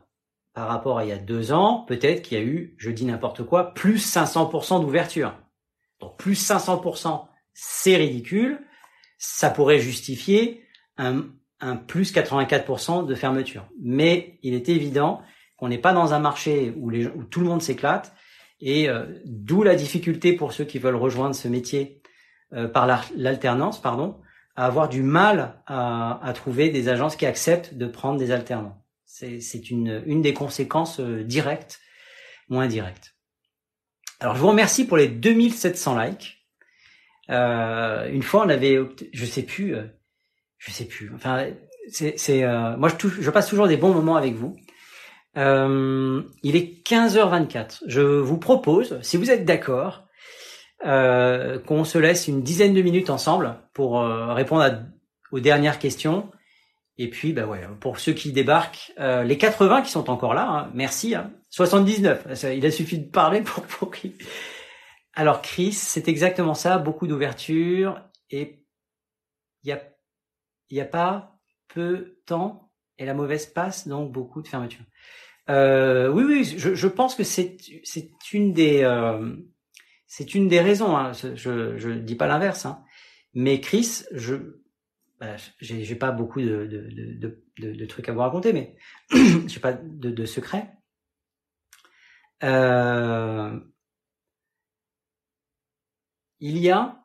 par 0.55 0.69
rapport 0.69 0.99
à 0.99 1.05
il 1.05 1.09
y 1.09 1.13
a 1.13 1.19
deux 1.19 1.53
ans, 1.53 1.85
peut-être 1.89 2.23
qu'il 2.23 2.39
y 2.39 2.41
a 2.41 2.45
eu, 2.45 2.75
je 2.79 2.91
dis 2.91 3.05
n'importe 3.05 3.45
quoi, 3.45 3.75
plus 3.75 4.15
500% 4.15 4.81
d'ouverture. 4.81 5.35
Donc 6.01 6.17
plus 6.17 6.41
500%, 6.41 7.27
c'est 7.55 7.97
ridicule. 7.97 8.61
Ça 9.17 9.49
pourrait 9.49 9.79
justifier 9.79 10.65
un, 10.99 11.25
plus 11.87 12.13
84% 12.13 13.07
de 13.07 13.15
fermeture. 13.15 13.67
Mais 13.81 14.39
il 14.43 14.55
est 14.55 14.69
évident 14.69 15.23
qu'on 15.57 15.69
n'est 15.69 15.79
pas 15.79 15.93
dans 15.93 16.13
un 16.13 16.19
marché 16.19 16.75
où, 16.77 16.91
les, 16.91 17.09
tout 17.31 17.41
le 17.41 17.47
monde 17.47 17.63
s'éclate 17.63 18.15
et 18.61 18.89
euh, 18.89 19.07
d'où 19.25 19.63
la 19.63 19.75
difficulté 19.75 20.35
pour 20.35 20.53
ceux 20.53 20.65
qui 20.65 20.79
veulent 20.79 20.97
rejoindre 20.97 21.35
ce 21.35 21.49
métier 21.49 22.03
euh, 22.53 22.69
par 22.69 22.87
l'alternance, 23.17 23.81
pardon, 23.81 24.21
à 24.57 24.67
avoir 24.67 24.89
du 24.89 25.03
mal 25.03 25.63
à, 25.67 26.33
trouver 26.35 26.71
des 26.71 26.89
agences 26.89 27.17
qui 27.17 27.27
acceptent 27.27 27.75
de 27.75 27.87
prendre 27.87 28.19
des 28.19 28.31
alternants. 28.31 28.81
C'est 29.07 29.71
une, 29.71 30.03
une 30.07 30.23
des 30.23 30.35
conséquences 30.35 31.01
euh, 31.01 31.23
directes 31.23 31.81
ou 32.51 32.59
indirectes. 32.59 33.15
Alors 34.21 34.35
je 34.35 34.41
vous 34.41 34.49
remercie 34.49 34.87
pour 34.87 34.97
les 34.97 35.09
2700 35.09 35.99
likes. 35.99 36.44
Euh, 37.31 38.09
une 38.11 38.23
fois 38.23 38.45
on 38.45 38.49
avait, 38.49 38.79
je 39.13 39.25
sais 39.25 39.43
plus, 39.43 39.75
je 40.59 40.71
sais 40.71 40.85
plus. 40.85 41.11
Enfin, 41.15 41.47
c'est, 41.89 42.43
moi 42.77 42.89
je, 42.89 43.09
je 43.09 43.31
passe 43.31 43.49
toujours 43.49 43.69
des 43.69 43.77
bons 43.77 43.93
moments 43.93 44.17
avec 44.17 44.35
vous. 44.35 44.57
Euh, 45.37 46.23
il 46.43 46.57
est 46.57 46.87
15h24. 46.87 47.83
Je 47.87 48.01
vous 48.01 48.39
propose, 48.39 48.99
si 49.03 49.17
vous 49.17 49.31
êtes 49.31 49.45
d'accord, 49.45 50.05
euh, 50.85 51.59
qu'on 51.59 51.85
se 51.85 51.97
laisse 51.97 52.29
une 52.29 52.43
dizaine 52.43 52.75
de 52.75 52.83
minutes 52.83 53.09
ensemble 53.09 53.57
pour 53.73 54.01
euh, 54.01 54.35
répondre 54.35 54.83
aux 55.33 55.41
dernières 55.41 55.79
questions. 55.79 56.31
Et 56.99 57.09
puis, 57.09 57.33
bah 57.33 57.47
ouais, 57.47 57.63
pour 57.81 57.99
ceux 57.99 58.13
qui 58.13 58.33
débarquent, 58.33 58.93
euh, 59.01 59.25
les 59.25 59.39
80 59.39 59.83
qui 59.83 59.91
sont 59.91 60.11
encore 60.11 60.35
là, 60.35 60.47
hein, 60.47 60.71
merci. 60.75 61.15
Hein, 61.15 61.33
79, 61.51 62.27
il 62.55 62.67
a 62.67 62.71
suffi 62.71 62.99
de 62.99 63.11
parler 63.11 63.41
pour 63.41 63.65
pour 63.65 63.91
Alors 65.17 65.43
Chris, 65.43 65.73
c'est 65.73 66.09
exactement 66.09 66.55
ça, 66.55 66.79
beaucoup 66.79 67.07
d'ouverture 67.07 68.03
et 68.31 68.65
il 69.63 69.69
y 69.69 69.73
a 69.73 69.83
y 70.71 70.81
a 70.81 70.85
pas 70.85 71.39
peu 71.69 71.97
de 71.97 72.23
temps 72.27 72.73
et 72.99 73.05
la 73.05 73.15
mauvaise 73.15 73.47
passe, 73.47 73.87
donc 73.87 74.13
beaucoup 74.13 74.43
de 74.43 74.49
fermetures. 74.49 74.85
Euh, 75.51 76.09
oui, 76.09 76.25
oui, 76.25 76.45
je, 76.59 76.75
je 76.75 76.89
pense 76.89 77.15
que 77.15 77.23
c'est 77.25 77.57
c'est 77.85 78.33
une 78.33 78.53
des 78.53 78.83
euh, 78.83 79.37
c'est 80.07 80.35
une 80.35 80.49
des 80.49 80.61
raisons. 80.61 80.97
Hein. 80.97 81.13
Je 81.13 81.77
je 81.77 81.91
dis 81.91 82.17
pas 82.17 82.27
l'inverse, 82.27 82.67
hein. 82.67 82.83
mais 83.35 83.61
Chris, 83.61 84.05
je 84.13 84.35
bah, 85.21 85.37
j'ai 85.61 85.95
pas 85.97 86.13
beaucoup 86.13 86.41
de 86.41 86.67
de, 86.67 86.89
de 87.21 87.45
de, 87.59 87.73
de 87.73 87.87
trucs 87.87 88.09
à 88.09 88.13
vous 88.13 88.21
raconter, 88.21 88.53
mais 88.53 88.77
j'ai 89.47 89.61
pas 89.61 89.75
de, 89.75 90.11
de 90.11 90.25
secrets. 90.25 90.71
Euh, 92.43 93.59
il 96.41 96.59
y 96.59 96.71
a 96.71 97.05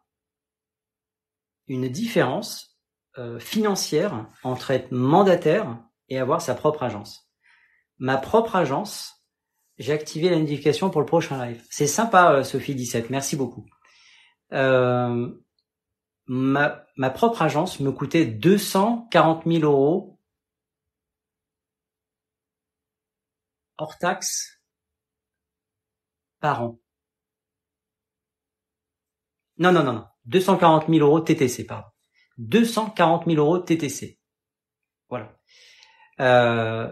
une 1.68 1.88
différence 1.88 2.78
euh, 3.18 3.40
financière 3.40 4.28
entre 4.44 4.72
être 4.72 4.92
mandataire 4.92 5.78
et 6.10 6.20
avoir 6.20 6.42
sa 6.42 6.56
propre 6.56 6.84
agence. 6.84 7.30
Ma 7.98 8.18
propre 8.18 8.56
agence, 8.56 9.26
j'ai 9.78 9.94
activé 9.94 10.30
la 10.30 10.40
notification 10.40 10.90
pour 10.90 11.02
le 11.02 11.06
prochain 11.06 11.44
live. 11.46 11.64
C'est 11.70 11.88
sympa, 11.88 12.34
euh, 12.34 12.44
Sophie 12.44 12.76
17, 12.76 13.10
merci 13.10 13.36
beaucoup. 13.36 13.66
Euh, 14.52 15.30
ma, 16.28 16.86
ma 16.98 17.10
propre 17.10 17.42
agence 17.42 17.80
me 17.80 17.92
coûtait 17.92 18.26
240 18.26 19.44
000 19.46 19.64
euros 19.64 20.20
hors 23.78 23.98
taxe 23.98 24.60
par 26.40 26.64
an. 26.64 26.80
Non, 29.60 29.72
non, 29.72 29.84
non, 29.84 29.94
non. 29.94 30.06
240 30.26 30.88
000 30.90 31.06
euros 31.06 31.20
TTC, 31.20 31.66
pardon. 31.66 31.88
240 32.38 33.26
000 33.26 33.38
euros 33.38 33.60
TTC. 33.60 34.20
Voilà. 35.10 35.38
Euh, 36.20 36.92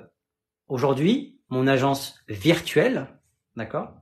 Aujourd'hui, 0.67 1.39
mon 1.47 1.65
agence 1.65 2.21
virtuelle, 2.27 3.07
d'accord, 3.55 3.95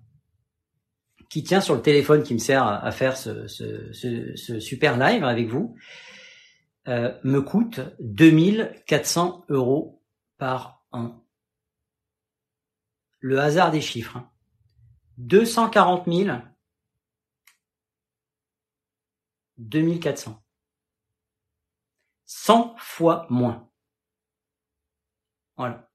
qui 1.30 1.44
tient 1.44 1.62
sur 1.62 1.76
le 1.76 1.82
téléphone 1.82 2.24
qui 2.24 2.34
me 2.34 2.40
sert 2.40 2.64
à, 2.66 2.92
faire 2.92 3.18
ce, 3.18 3.48
super 4.60 4.98
live 4.98 5.24
avec 5.24 5.48
vous, 5.48 5.76
euh, 6.88 7.16
me 7.24 7.42
coûte 7.42 7.82
2400 8.00 9.46
euros 9.50 10.02
par 10.38 10.84
an. 10.92 11.24
Le 13.20 13.40
hasard 13.40 13.72
des 13.72 13.82
chiffres. 13.82 14.20
240 15.18 16.06
000 16.12 16.38
2400. 19.58 20.42
100 22.26 22.76
fois 22.78 23.28
moins. 23.30 23.70
Voilà. 25.58 25.90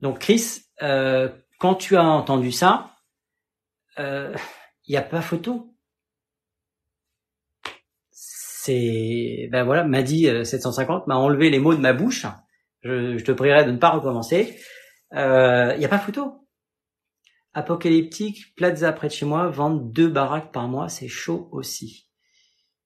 Donc 0.00 0.20
Chris, 0.20 0.62
euh, 0.82 1.28
quand 1.58 1.74
tu 1.74 1.96
as 1.96 2.04
entendu 2.04 2.52
ça, 2.52 2.94
il 3.96 4.04
euh, 4.04 4.36
n'y 4.88 4.96
a 4.96 5.02
pas 5.02 5.22
photo. 5.22 5.74
C'est 8.10 9.48
ben 9.50 9.64
voilà, 9.64 9.84
m'a 9.84 10.02
dit 10.02 10.24
750, 10.44 11.06
m'a 11.06 11.16
enlevé 11.16 11.48
les 11.48 11.58
mots 11.58 11.74
de 11.74 11.80
ma 11.80 11.92
bouche. 11.92 12.26
Je, 12.82 13.22
te 13.22 13.32
prierai 13.32 13.64
de 13.64 13.72
ne 13.72 13.78
pas 13.78 13.90
recommencer. 13.90 14.58
Il 15.12 15.18
euh, 15.18 15.76
n'y 15.76 15.84
a 15.84 15.88
pas 15.88 15.98
photo. 15.98 16.46
Apocalyptique, 17.54 18.54
Plaza 18.54 18.92
près 18.92 19.08
de 19.08 19.12
chez 19.12 19.26
moi, 19.26 19.48
vendre 19.48 19.80
deux 19.80 20.08
baraques 20.08 20.52
par 20.52 20.68
mois, 20.68 20.88
c'est 20.88 21.08
chaud 21.08 21.48
aussi. 21.50 22.07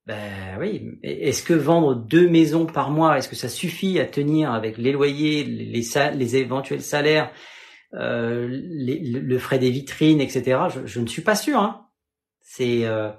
Ben 0.06 0.58
oui. 0.58 0.98
Est-ce 1.02 1.42
que 1.42 1.54
vendre 1.54 1.94
deux 1.94 2.28
maisons 2.28 2.66
par 2.66 2.90
mois, 2.90 3.18
est-ce 3.18 3.28
que 3.28 3.36
ça 3.36 3.48
suffit 3.48 4.00
à 4.00 4.06
tenir 4.06 4.52
avec 4.52 4.76
les 4.78 4.92
loyers, 4.92 5.44
les, 5.44 5.82
les 6.14 6.36
éventuels 6.36 6.82
salaires, 6.82 7.32
euh, 7.94 8.48
le 8.50 9.38
frais 9.38 9.58
des 9.58 9.70
vitrines, 9.70 10.20
etc. 10.20 10.60
Je, 10.84 11.00
ne 11.00 11.06
suis 11.06 11.22
pas 11.22 11.36
sûr. 11.36 11.60
Hein. 11.60 11.86
C'est, 12.40 12.84
euh, 12.84 13.10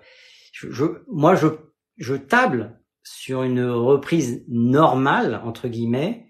je, 0.52 0.86
moi, 1.08 1.36
je, 1.36 1.48
je 1.98 2.16
table 2.16 2.80
sur 3.04 3.44
une 3.44 3.64
reprise 3.64 4.44
normale 4.48 5.42
entre 5.44 5.68
guillemets. 5.68 6.28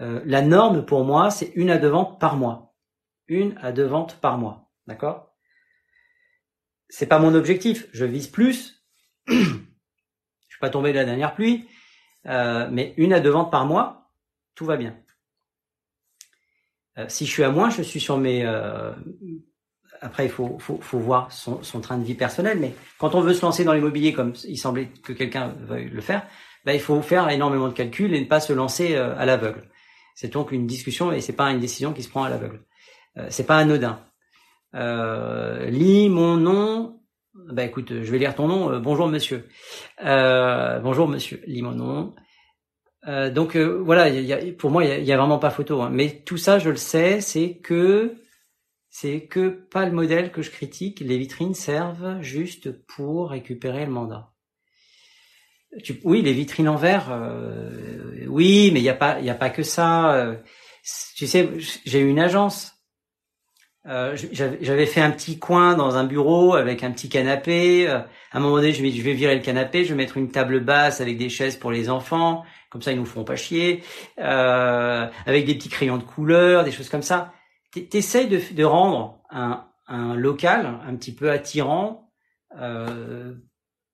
Euh, 0.00 0.20
la 0.24 0.42
norme 0.42 0.84
pour 0.84 1.04
moi, 1.04 1.30
c'est 1.30 1.52
une 1.54 1.70
à 1.70 1.78
deux 1.78 1.88
ventes 1.88 2.20
par 2.20 2.36
mois. 2.36 2.74
Une 3.28 3.56
à 3.60 3.72
deux 3.72 3.86
ventes 3.86 4.18
par 4.20 4.38
mois, 4.38 4.70
d'accord? 4.86 5.34
C'est 6.88 7.06
pas 7.06 7.18
mon 7.18 7.34
objectif. 7.34 7.88
Je 7.92 8.04
vise 8.04 8.28
plus. 8.28 8.84
Suis 10.56 10.60
pas 10.60 10.70
tombé 10.70 10.92
de 10.92 10.96
la 10.96 11.04
dernière 11.04 11.34
pluie, 11.34 11.66
euh, 12.26 12.66
mais 12.70 12.94
une 12.96 13.12
à 13.12 13.20
deux 13.20 13.30
ventes 13.30 13.50
par 13.50 13.66
mois, 13.66 14.10
tout 14.54 14.64
va 14.64 14.76
bien. 14.76 14.96
Euh, 16.98 17.04
si 17.08 17.26
je 17.26 17.30
suis 17.30 17.44
à 17.44 17.50
moins, 17.50 17.68
je 17.68 17.82
suis 17.82 18.00
sur 18.00 18.16
mes. 18.16 18.44
Euh, 18.44 18.92
après, 20.00 20.24
il 20.24 20.30
faut, 20.30 20.58
faut, 20.58 20.78
faut 20.80 20.98
voir 20.98 21.30
son, 21.30 21.62
son, 21.62 21.80
train 21.80 21.98
de 21.98 22.04
vie 22.04 22.14
personnel, 22.14 22.58
mais 22.58 22.74
quand 22.98 23.14
on 23.14 23.20
veut 23.20 23.34
se 23.34 23.42
lancer 23.42 23.64
dans 23.64 23.74
l'immobilier, 23.74 24.12
comme 24.12 24.32
il 24.48 24.56
semblait 24.56 24.86
que 24.86 25.12
quelqu'un 25.12 25.54
veuille 25.60 25.90
le 25.90 26.00
faire, 26.00 26.26
bah, 26.64 26.74
il 26.74 26.80
faut 26.80 27.00
faire 27.02 27.28
énormément 27.28 27.68
de 27.68 27.74
calculs 27.74 28.14
et 28.14 28.20
ne 28.20 28.26
pas 28.26 28.40
se 28.40 28.52
lancer 28.52 28.96
à 28.96 29.24
l'aveugle. 29.26 29.68
C'est 30.14 30.32
donc 30.32 30.52
une 30.52 30.66
discussion 30.66 31.12
et 31.12 31.20
c'est 31.20 31.34
pas 31.34 31.50
une 31.50 31.60
décision 31.60 31.92
qui 31.92 32.02
se 32.02 32.08
prend 32.08 32.24
à 32.24 32.30
l'aveugle. 32.30 32.60
c'est 33.28 33.46
pas 33.46 33.58
anodin. 33.58 34.00
lis 34.74 36.08
mon 36.08 36.36
nom 36.36 37.00
bah 37.44 37.64
écoute, 37.64 37.88
je 37.90 38.10
vais 38.10 38.18
lire 38.18 38.34
ton 38.34 38.48
nom. 38.48 38.70
Euh, 38.70 38.78
bonjour 38.80 39.08
monsieur. 39.08 39.48
Euh, 40.04 40.78
bonjour 40.80 41.06
monsieur, 41.06 41.42
lis 41.46 41.62
mon 41.62 41.72
nom. 41.72 42.14
Euh, 43.06 43.30
donc 43.30 43.56
euh, 43.56 43.82
voilà, 43.84 44.08
y 44.08 44.32
a, 44.32 44.38
pour 44.52 44.70
moi, 44.70 44.84
il 44.84 45.04
y 45.04 45.12
a, 45.12 45.16
vraiment 45.16 45.38
pas 45.38 45.50
photo. 45.50 45.82
Hein. 45.82 45.90
Mais 45.92 46.22
tout 46.24 46.38
ça, 46.38 46.58
je 46.58 46.70
le 46.70 46.76
sais, 46.76 47.20
c'est 47.20 47.58
que 47.58 48.16
c'est 48.88 49.26
que 49.26 49.48
pas 49.48 49.84
le 49.84 49.92
modèle 49.92 50.32
que 50.32 50.42
je 50.42 50.50
critique. 50.50 51.00
Les 51.00 51.18
vitrines 51.18 51.54
servent 51.54 52.20
juste 52.22 52.70
pour 52.86 53.30
récupérer 53.30 53.84
le 53.84 53.92
mandat. 53.92 54.32
Tu, 55.84 56.00
oui, 56.04 56.22
les 56.22 56.32
vitrines 56.32 56.68
en 56.68 56.76
verre, 56.76 57.12
oui, 58.28 58.70
mais 58.72 58.80
il 58.80 58.84
y 58.84 58.88
a 58.88 58.94
pas, 58.94 59.20
il 59.20 59.28
a 59.28 59.34
pas 59.34 59.50
que 59.50 59.62
ça. 59.62 60.36
tu 61.16 61.26
sais, 61.26 61.50
j'ai 61.84 62.00
une 62.00 62.18
agence. 62.18 62.75
Euh, 63.88 64.16
j'avais 64.32 64.86
fait 64.86 65.00
un 65.00 65.12
petit 65.12 65.38
coin 65.38 65.74
dans 65.74 65.96
un 65.96 66.04
bureau 66.04 66.54
avec 66.54 66.82
un 66.82 66.90
petit 66.90 67.08
canapé. 67.08 67.88
Euh, 67.88 67.98
à 68.32 68.38
un 68.38 68.40
moment 68.40 68.56
donné, 68.56 68.72
je 68.72 68.82
vais, 68.82 68.90
je 68.90 69.02
vais 69.02 69.12
virer 69.12 69.36
le 69.36 69.42
canapé, 69.42 69.84
je 69.84 69.90
vais 69.90 69.94
mettre 69.94 70.16
une 70.16 70.30
table 70.30 70.60
basse 70.60 71.00
avec 71.00 71.16
des 71.18 71.28
chaises 71.28 71.56
pour 71.56 71.70
les 71.70 71.88
enfants, 71.88 72.44
comme 72.70 72.82
ça 72.82 72.90
ils 72.92 72.98
nous 72.98 73.06
feront 73.06 73.24
pas 73.24 73.36
chier, 73.36 73.82
euh, 74.18 75.06
avec 75.24 75.46
des 75.46 75.54
petits 75.54 75.68
crayons 75.68 75.98
de 75.98 76.02
couleur, 76.02 76.64
des 76.64 76.72
choses 76.72 76.88
comme 76.88 77.02
ça. 77.02 77.32
T'essayes 77.70 78.28
de, 78.28 78.40
de 78.54 78.64
rendre 78.64 79.20
un, 79.30 79.66
un 79.86 80.14
local 80.16 80.80
un 80.86 80.96
petit 80.96 81.14
peu 81.14 81.30
attirant, 81.30 82.10
euh, 82.58 83.34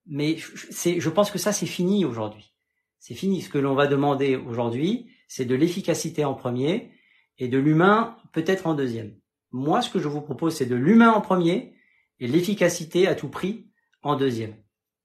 mais 0.07 0.37
je 0.37 1.09
pense 1.11 1.31
que 1.31 1.39
ça 1.39 1.53
c'est 1.53 1.67
fini 1.67 2.05
aujourd'hui. 2.05 2.55
C'est 2.99 3.15
fini. 3.15 3.43
Ce 3.43 3.49
que 3.49 3.59
l'on 3.59 3.75
va 3.75 3.89
demander 3.89 4.37
aujourd'hui, 4.37 5.11
c'est 5.27 5.45
de 5.45 5.55
l'efficacité 5.55 6.25
en 6.25 6.35
premier 6.35 6.93
et 7.39 7.49
de 7.49 7.59
l'humain 7.59 8.17
peut-être 8.33 8.67
en 8.67 8.75
deuxième. 8.75 9.15
Moi, 9.53 9.83
ce 9.83 9.91
que 9.91 9.99
je 9.99 10.09
vous 10.09 10.21
propose, 10.21 10.57
c'est 10.57 10.67
de 10.67 10.75
l'humain 10.75 11.13
en 11.13 11.21
premier 11.21 11.75
et 12.21 12.27
l'efficacité 12.27 13.07
à 13.07 13.15
tout 13.15 13.29
prix 13.29 13.67
en 14.03 14.17
deuxième. 14.17 14.55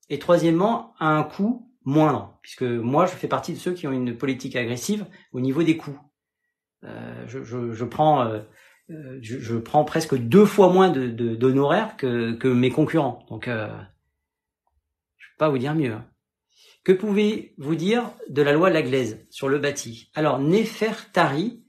Et 0.09 0.19
troisièmement, 0.19 0.93
à 1.00 1.08
un 1.08 1.24
coût 1.24 1.69
moindre, 1.84 2.38
puisque 2.42 2.64
moi, 2.64 3.06
je 3.06 3.14
fais 3.14 3.27
partie 3.27 3.53
de 3.53 3.58
ceux 3.58 3.74
qui 3.74 3.88
ont 3.88 3.92
une 3.92 4.17
politique 4.17 4.56
agressive 4.56 5.06
au 5.32 5.40
niveau 5.40 5.64
des 5.64 5.77
coûts. 5.77 6.00
Euh, 6.84 7.26
euh, 7.34 8.42
euh 8.90 9.19
je, 9.22 9.56
prends 9.58 9.84
presque 9.84 10.16
deux 10.16 10.45
fois 10.45 10.72
moins 10.72 10.90
de, 10.90 11.08
d'honoraires 11.35 11.98
que, 11.98 12.34
que 12.34 12.48
mes 12.48 12.69
concurrents. 12.69 13.26
Donc, 13.30 13.48
euh, 13.48 13.67
je 15.17 15.27
peux 15.27 15.38
pas 15.40 15.50
vous 15.50 15.58
dire 15.58 15.76
mieux. 15.76 15.93
Hein. 15.93 16.06
Que 16.88 16.93
pouvez-vous 16.93 17.76
dire 17.76 18.11
de 18.30 18.42
la 18.42 18.53
loi 18.53 18.69
Laglaise 18.69 19.26
sur 19.30 19.50
le 19.50 19.59
bâti? 19.59 20.09
Alors, 20.16 20.40
Nefertari, 20.40 21.66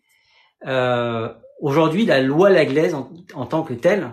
euh, 0.66 1.34
Aujourd'hui, 1.60 2.06
la 2.06 2.20
loi 2.20 2.50
Laglaise 2.50 2.94
en, 2.94 3.46
tant 3.46 3.62
que 3.62 3.74
telle, 3.74 4.12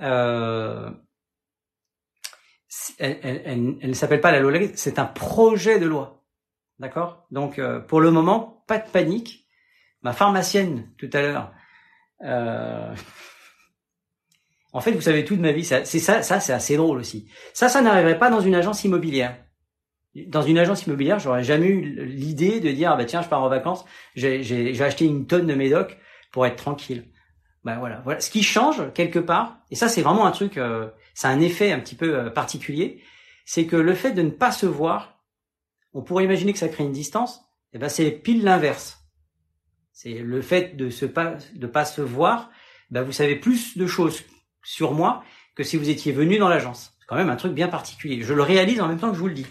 euh, 0.00 0.90
elle, 2.98 3.18
elle, 3.22 3.42
elle, 3.80 3.88
ne 3.88 3.94
s'appelle 3.94 4.20
pas 4.20 4.32
la 4.32 4.40
loi 4.40 4.52
Laglaise, 4.52 4.72
c'est 4.76 4.98
un 4.98 5.04
projet 5.04 5.78
de 5.78 5.86
loi. 5.86 6.24
D'accord? 6.78 7.26
Donc, 7.30 7.58
euh, 7.58 7.80
pour 7.80 8.00
le 8.00 8.10
moment, 8.10 8.64
pas 8.66 8.78
de 8.78 8.88
panique. 8.88 9.46
Ma 10.02 10.12
pharmacienne, 10.12 10.88
tout 10.96 11.10
à 11.12 11.20
l'heure, 11.20 11.52
euh, 12.24 12.94
en 14.72 14.80
fait, 14.80 14.92
vous 14.92 15.00
savez 15.00 15.24
tout 15.24 15.36
de 15.36 15.42
ma 15.42 15.52
vie. 15.52 15.64
C'est 15.64 15.84
ça, 15.84 16.22
ça 16.22 16.40
c'est 16.40 16.52
assez 16.52 16.76
drôle 16.76 16.98
aussi. 16.98 17.28
Ça, 17.52 17.68
ça 17.68 17.82
n'arriverait 17.82 18.18
pas 18.18 18.30
dans 18.30 18.40
une 18.40 18.54
agence 18.54 18.84
immobilière. 18.84 19.36
Dans 20.26 20.42
une 20.42 20.58
agence 20.58 20.86
immobilière, 20.86 21.18
j'aurais 21.18 21.44
jamais 21.44 21.66
eu 21.66 22.06
l'idée 22.06 22.60
de 22.60 22.70
dire, 22.70 22.92
ah 22.92 22.96
bah 22.96 23.04
tiens, 23.04 23.22
je 23.22 23.28
pars 23.28 23.42
en 23.42 23.48
vacances, 23.48 23.84
j'ai 24.14 24.82
acheté 24.82 25.04
une 25.04 25.26
tonne 25.26 25.46
de 25.46 25.54
médocs 25.54 25.98
pour 26.38 26.46
être 26.46 26.54
tranquille. 26.54 27.02
Ben 27.64 27.80
voilà, 27.80 28.00
voilà. 28.04 28.20
Ce 28.20 28.30
qui 28.30 28.44
change 28.44 28.92
quelque 28.92 29.18
part, 29.18 29.58
et 29.72 29.74
ça 29.74 29.88
c'est 29.88 30.02
vraiment 30.02 30.24
un 30.24 30.30
truc, 30.30 30.56
euh, 30.56 30.88
c'est 31.14 31.26
un 31.26 31.40
effet 31.40 31.72
un 31.72 31.80
petit 31.80 31.96
peu 31.96 32.14
euh, 32.14 32.30
particulier, 32.30 33.02
c'est 33.44 33.66
que 33.66 33.74
le 33.74 33.92
fait 33.92 34.12
de 34.12 34.22
ne 34.22 34.30
pas 34.30 34.52
se 34.52 34.66
voir, 34.66 35.20
on 35.94 36.02
pourrait 36.02 36.22
imaginer 36.22 36.52
que 36.52 36.60
ça 36.60 36.68
crée 36.68 36.84
une 36.84 36.92
distance, 36.92 37.38
et 37.38 37.42
eh 37.72 37.78
ben 37.80 37.88
c'est 37.88 38.12
pile 38.12 38.44
l'inverse. 38.44 39.00
C'est 39.90 40.20
le 40.20 40.40
fait 40.42 40.76
de 40.76 40.90
se 40.90 41.06
pas 41.06 41.84
se 41.84 42.02
voir, 42.02 42.50
bah 42.92 43.02
vous 43.02 43.10
savez 43.10 43.34
plus 43.34 43.76
de 43.76 43.88
choses 43.88 44.22
sur 44.62 44.92
moi 44.92 45.24
que 45.56 45.64
si 45.64 45.76
vous 45.76 45.90
étiez 45.90 46.12
venu 46.12 46.38
dans 46.38 46.48
l'agence. 46.48 46.92
C'est 47.00 47.06
quand 47.08 47.16
même 47.16 47.30
un 47.30 47.34
truc 47.34 47.52
bien 47.52 47.66
particulier. 47.66 48.22
Je 48.22 48.32
le 48.32 48.42
réalise 48.42 48.80
en 48.80 48.86
même 48.86 49.00
temps 49.00 49.10
que 49.10 49.16
je 49.16 49.20
vous 49.20 49.26
le 49.26 49.34
dis. 49.34 49.46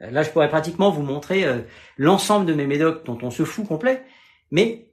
Euh, 0.00 0.10
là, 0.10 0.22
je 0.22 0.30
pourrais 0.30 0.48
pratiquement 0.48 0.90
vous 0.90 1.02
montrer 1.02 1.44
euh, 1.44 1.58
l'ensemble 1.98 2.46
de 2.46 2.54
mes 2.54 2.66
médocs 2.66 3.04
dont 3.04 3.18
on 3.20 3.30
se 3.30 3.44
fout 3.44 3.68
complet, 3.68 4.02
mais 4.50 4.91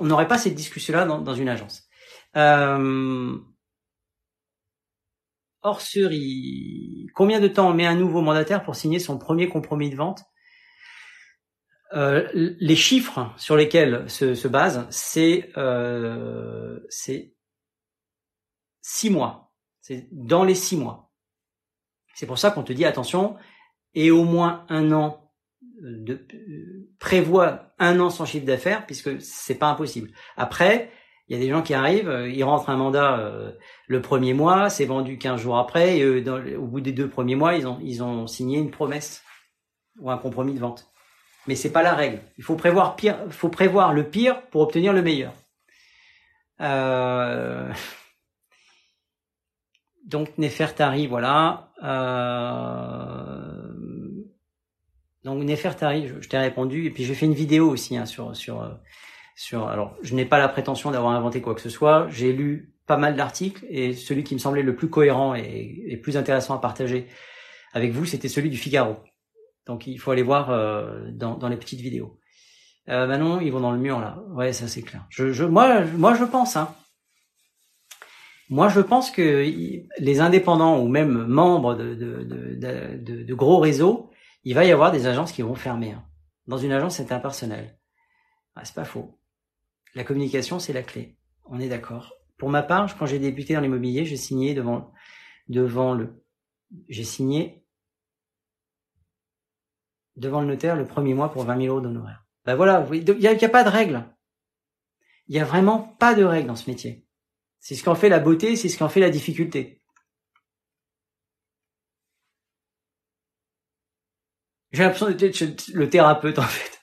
on 0.00 0.06
n'aurait 0.06 0.28
pas 0.28 0.38
cette 0.38 0.54
discussion-là 0.54 1.04
dans, 1.04 1.34
une 1.34 1.48
agence. 1.48 1.88
Euh, 2.36 3.38
hors 5.62 5.80
série, 5.80 7.06
combien 7.14 7.40
de 7.40 7.48
temps 7.48 7.72
met 7.72 7.86
un 7.86 7.94
nouveau 7.94 8.20
mandataire 8.20 8.62
pour 8.62 8.76
signer 8.76 8.98
son 8.98 9.18
premier 9.18 9.48
compromis 9.48 9.90
de 9.90 9.96
vente? 9.96 10.24
Euh, 11.92 12.28
Les 12.34 12.76
chiffres 12.76 13.32
sur 13.36 13.56
lesquels 13.56 14.08
se, 14.10 14.34
se 14.34 14.48
base, 14.48 14.86
c'est 14.90 15.52
euh, 15.56 16.80
six 16.88 17.34
mois. 19.10 19.52
C'est 19.80 20.08
dans 20.10 20.44
les 20.44 20.54
six 20.54 20.76
mois. 20.76 21.12
C'est 22.14 22.26
pour 22.26 22.38
ça 22.38 22.50
qu'on 22.50 22.62
te 22.62 22.72
dit 22.72 22.84
attention, 22.84 23.36
et 23.94 24.10
au 24.10 24.24
moins 24.24 24.66
un 24.68 24.92
an 24.92 25.23
de 25.84 26.26
prévoit 26.98 27.74
un 27.78 28.00
an 28.00 28.10
sans 28.10 28.24
chiffre 28.24 28.46
d'affaires 28.46 28.86
puisque 28.86 29.20
c'est 29.20 29.56
pas 29.56 29.68
impossible. 29.68 30.10
Après, 30.36 30.90
il 31.28 31.36
y 31.36 31.40
a 31.40 31.42
des 31.42 31.50
gens 31.50 31.62
qui 31.62 31.74
arrivent, 31.74 32.08
euh, 32.08 32.28
ils 32.28 32.44
rentrent 32.44 32.70
un 32.70 32.76
mandat 32.76 33.18
euh, 33.18 33.52
le 33.86 34.02
premier 34.02 34.34
mois, 34.34 34.68
c'est 34.68 34.84
vendu 34.84 35.18
15 35.18 35.40
jours 35.40 35.58
après, 35.58 35.98
et 35.98 36.56
au 36.56 36.66
bout 36.66 36.80
des 36.80 36.92
deux 36.92 37.08
premiers 37.08 37.34
mois, 37.34 37.54
ils 37.54 37.66
ont, 37.66 37.78
ils 37.82 38.02
ont 38.02 38.26
signé 38.26 38.58
une 38.58 38.70
promesse 38.70 39.22
ou 39.98 40.10
un 40.10 40.18
compromis 40.18 40.54
de 40.54 40.58
vente. 40.58 40.90
Mais 41.46 41.54
c'est 41.54 41.72
pas 41.72 41.82
la 41.82 41.94
règle. 41.94 42.20
Il 42.38 42.44
faut 42.44 42.56
prévoir 42.56 42.96
pire, 42.96 43.18
faut 43.30 43.48
prévoir 43.48 43.92
le 43.92 44.04
pire 44.04 44.42
pour 44.48 44.62
obtenir 44.62 44.92
le 44.92 45.02
meilleur. 45.02 45.32
Euh... 46.60 47.72
Donc 50.06 50.36
Nefertari, 50.36 51.06
voilà. 51.06 51.70
Euh... 51.82 53.63
Donc 55.24 55.42
Nefertari, 55.42 56.08
je, 56.20 56.28
t'ai 56.28 56.38
répondu, 56.38 56.84
et 56.84 56.90
puis 56.90 57.04
j'ai 57.04 57.14
fait 57.14 57.26
une 57.26 57.34
vidéo 57.34 57.70
aussi 57.70 57.96
hein, 57.96 58.06
sur 58.06 58.36
sur 58.36 58.62
euh, 58.62 58.68
sur. 59.34 59.66
Alors, 59.66 59.96
je 60.02 60.14
n'ai 60.14 60.26
pas 60.26 60.38
la 60.38 60.48
prétention 60.48 60.90
d'avoir 60.90 61.12
inventé 61.12 61.40
quoi 61.40 61.54
que 61.54 61.62
ce 61.62 61.70
soit. 61.70 62.06
J'ai 62.10 62.32
lu 62.32 62.74
pas 62.86 62.98
mal 62.98 63.16
d'articles 63.16 63.64
et 63.70 63.94
celui 63.94 64.24
qui 64.24 64.34
me 64.34 64.38
semblait 64.38 64.62
le 64.62 64.76
plus 64.76 64.90
cohérent 64.90 65.34
et, 65.34 65.98
plus 66.02 66.18
intéressant 66.18 66.54
à 66.54 66.58
partager 66.58 67.08
avec 67.72 67.92
vous, 67.92 68.04
c'était 68.04 68.28
celui 68.28 68.50
du 68.50 68.58
Figaro. 68.58 68.96
Donc 69.66 69.86
il 69.86 69.98
faut 69.98 70.10
aller 70.10 70.22
voir 70.22 70.50
euh, 70.50 71.08
dans, 71.10 71.38
dans 71.38 71.48
les 71.48 71.56
petites 71.56 71.80
vidéos. 71.80 72.18
Euh, 72.90 73.06
Manon, 73.06 73.40
ils 73.40 73.50
vont 73.50 73.60
dans 73.60 73.72
le 73.72 73.78
mur 73.78 74.00
là. 74.00 74.22
Ouais, 74.34 74.52
ça 74.52 74.68
c'est 74.68 74.82
clair. 74.82 75.06
Je, 75.08 75.32
je, 75.32 75.44
moi, 75.44 75.80
moi 75.96 76.14
je 76.14 76.24
pense. 76.24 76.56
Hein. 76.56 76.74
Moi, 78.50 78.68
je 78.68 78.80
pense 78.80 79.10
que 79.10 79.42
les 79.98 80.20
indépendants 80.20 80.78
ou 80.78 80.86
même 80.86 81.26
membres 81.26 81.74
de, 81.74 81.94
de, 81.94 82.22
de, 82.22 83.22
de 83.22 83.34
gros 83.34 83.58
réseaux, 83.58 84.10
il 84.44 84.54
va 84.54 84.64
y 84.64 84.72
avoir 84.72 84.92
des 84.92 85.06
agences 85.06 85.32
qui 85.32 85.42
vont 85.42 85.54
fermer. 85.54 85.92
Hein. 85.92 86.04
Dans 86.46 86.58
une 86.58 86.72
agence, 86.72 86.96
c'est 86.96 87.12
impersonnel. 87.12 87.78
Ah, 88.54 88.64
c'est 88.64 88.74
pas 88.74 88.84
faux. 88.84 89.18
La 89.94 90.04
communication, 90.04 90.58
c'est 90.58 90.72
la 90.72 90.82
clé. 90.82 91.16
On 91.44 91.60
est 91.60 91.68
d'accord. 91.68 92.14
Pour 92.36 92.50
ma 92.50 92.62
part, 92.62 92.96
quand 92.98 93.06
j'ai 93.06 93.18
débuté 93.18 93.54
dans 93.54 93.60
l'immobilier, 93.60 94.04
j'ai 94.04 94.16
signé 94.16 94.54
devant, 94.54 94.92
devant 95.48 95.94
le, 95.94 96.22
j'ai 96.88 97.04
signé 97.04 97.64
devant 100.16 100.40
le 100.40 100.46
notaire 100.46 100.76
le 100.76 100.86
premier 100.86 101.14
mois 101.14 101.32
pour 101.32 101.44
20 101.44 101.62
000 101.62 101.74
euros 101.74 101.80
d'honoraires. 101.80 102.24
Ben 102.44 102.54
voilà, 102.54 102.86
il 102.92 103.04
n'y 103.04 103.26
a, 103.26 103.30
a, 103.30 103.48
pas 103.48 103.64
de 103.64 103.70
règle. 103.70 104.04
Il 105.28 105.34
y 105.34 105.40
a 105.40 105.44
vraiment 105.44 105.80
pas 105.80 106.14
de 106.14 106.22
règle 106.24 106.48
dans 106.48 106.56
ce 106.56 106.68
métier. 106.68 107.06
C'est 107.58 107.74
ce 107.74 107.82
qu'en 107.82 107.94
fait 107.94 108.10
la 108.10 108.20
beauté, 108.20 108.56
c'est 108.56 108.68
ce 108.68 108.78
qu'en 108.78 108.88
fait 108.88 109.00
la 109.00 109.10
difficulté. 109.10 109.80
J'ai 114.74 114.82
l'impression 114.82 115.08
d'être 115.08 115.40
le 115.72 115.88
thérapeute 115.88 116.38
en 116.40 116.42
fait. 116.42 116.80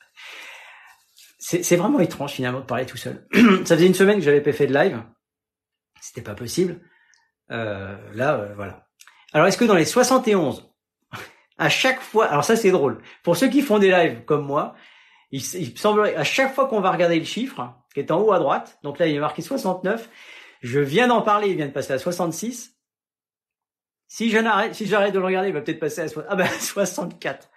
C'est 1.38 1.76
vraiment 1.76 2.00
étrange 2.00 2.32
finalement 2.32 2.62
de 2.62 2.66
parler 2.66 2.86
tout 2.86 2.96
seul. 2.96 3.28
Ça 3.34 3.76
faisait 3.76 3.86
une 3.88 3.94
semaine 3.94 4.18
que 4.18 4.24
j'avais 4.24 4.40
pas 4.40 4.54
fait 4.54 4.68
de 4.68 4.74
live. 4.74 5.04
C'était 6.00 6.22
pas 6.22 6.34
possible. 6.34 6.80
Euh, 7.52 7.98
là, 8.14 8.36
euh, 8.36 8.54
voilà. 8.56 8.88
Alors, 9.34 9.48
est-ce 9.48 9.58
que 9.58 9.66
dans 9.66 9.76
les 9.76 9.84
71, 9.84 10.72
à 11.58 11.68
chaque 11.68 12.00
fois, 12.00 12.28
alors 12.28 12.46
ça 12.46 12.56
c'est 12.56 12.72
drôle, 12.72 13.02
pour 13.24 13.36
ceux 13.36 13.50
qui 13.50 13.62
font 13.62 13.78
des 13.78 13.92
lives 13.92 14.24
comme 14.24 14.46
moi, 14.46 14.74
il, 15.32 15.42
semblerait, 15.42 16.16
à 16.16 16.24
chaque 16.24 16.56
fois 16.56 16.68
qu'on 16.68 16.80
va 16.80 16.92
regarder 16.92 17.20
le 17.20 17.26
chiffre, 17.26 17.74
qui 17.94 18.00
est 18.00 18.12
en 18.12 18.22
haut 18.22 18.32
à 18.32 18.40
droite, 18.40 18.80
donc 18.84 19.00
là 19.00 19.08
il 19.08 19.16
est 19.16 19.20
marqué 19.20 19.42
69, 19.42 20.10
je 20.62 20.80
viens 20.80 21.08
d'en 21.08 21.22
parler, 21.22 21.50
il 21.50 21.58
vient 21.58 21.68
de 21.68 21.74
passer 21.74 21.92
à 21.92 22.00
66. 22.00 22.78
Si 24.08 24.30
j'arrête, 24.30 24.76
si 24.76 24.86
j'arrête 24.86 25.14
de 25.14 25.20
le 25.20 25.26
regarder, 25.26 25.50
il 25.50 25.54
va 25.54 25.62
peut-être 25.62 25.80
passer 25.80 26.02
à 26.02 26.06
ah 26.30 26.36
ben, 26.36 26.48
64. 26.48 27.50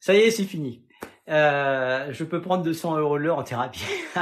Ça 0.00 0.14
y 0.14 0.18
est, 0.18 0.30
c'est 0.30 0.44
fini. 0.44 0.84
Euh, 1.28 2.12
je 2.12 2.24
peux 2.24 2.40
prendre 2.40 2.64
200 2.64 2.98
euros 2.98 3.18
l'heure 3.18 3.38
en 3.38 3.42
thérapie. 3.42 3.84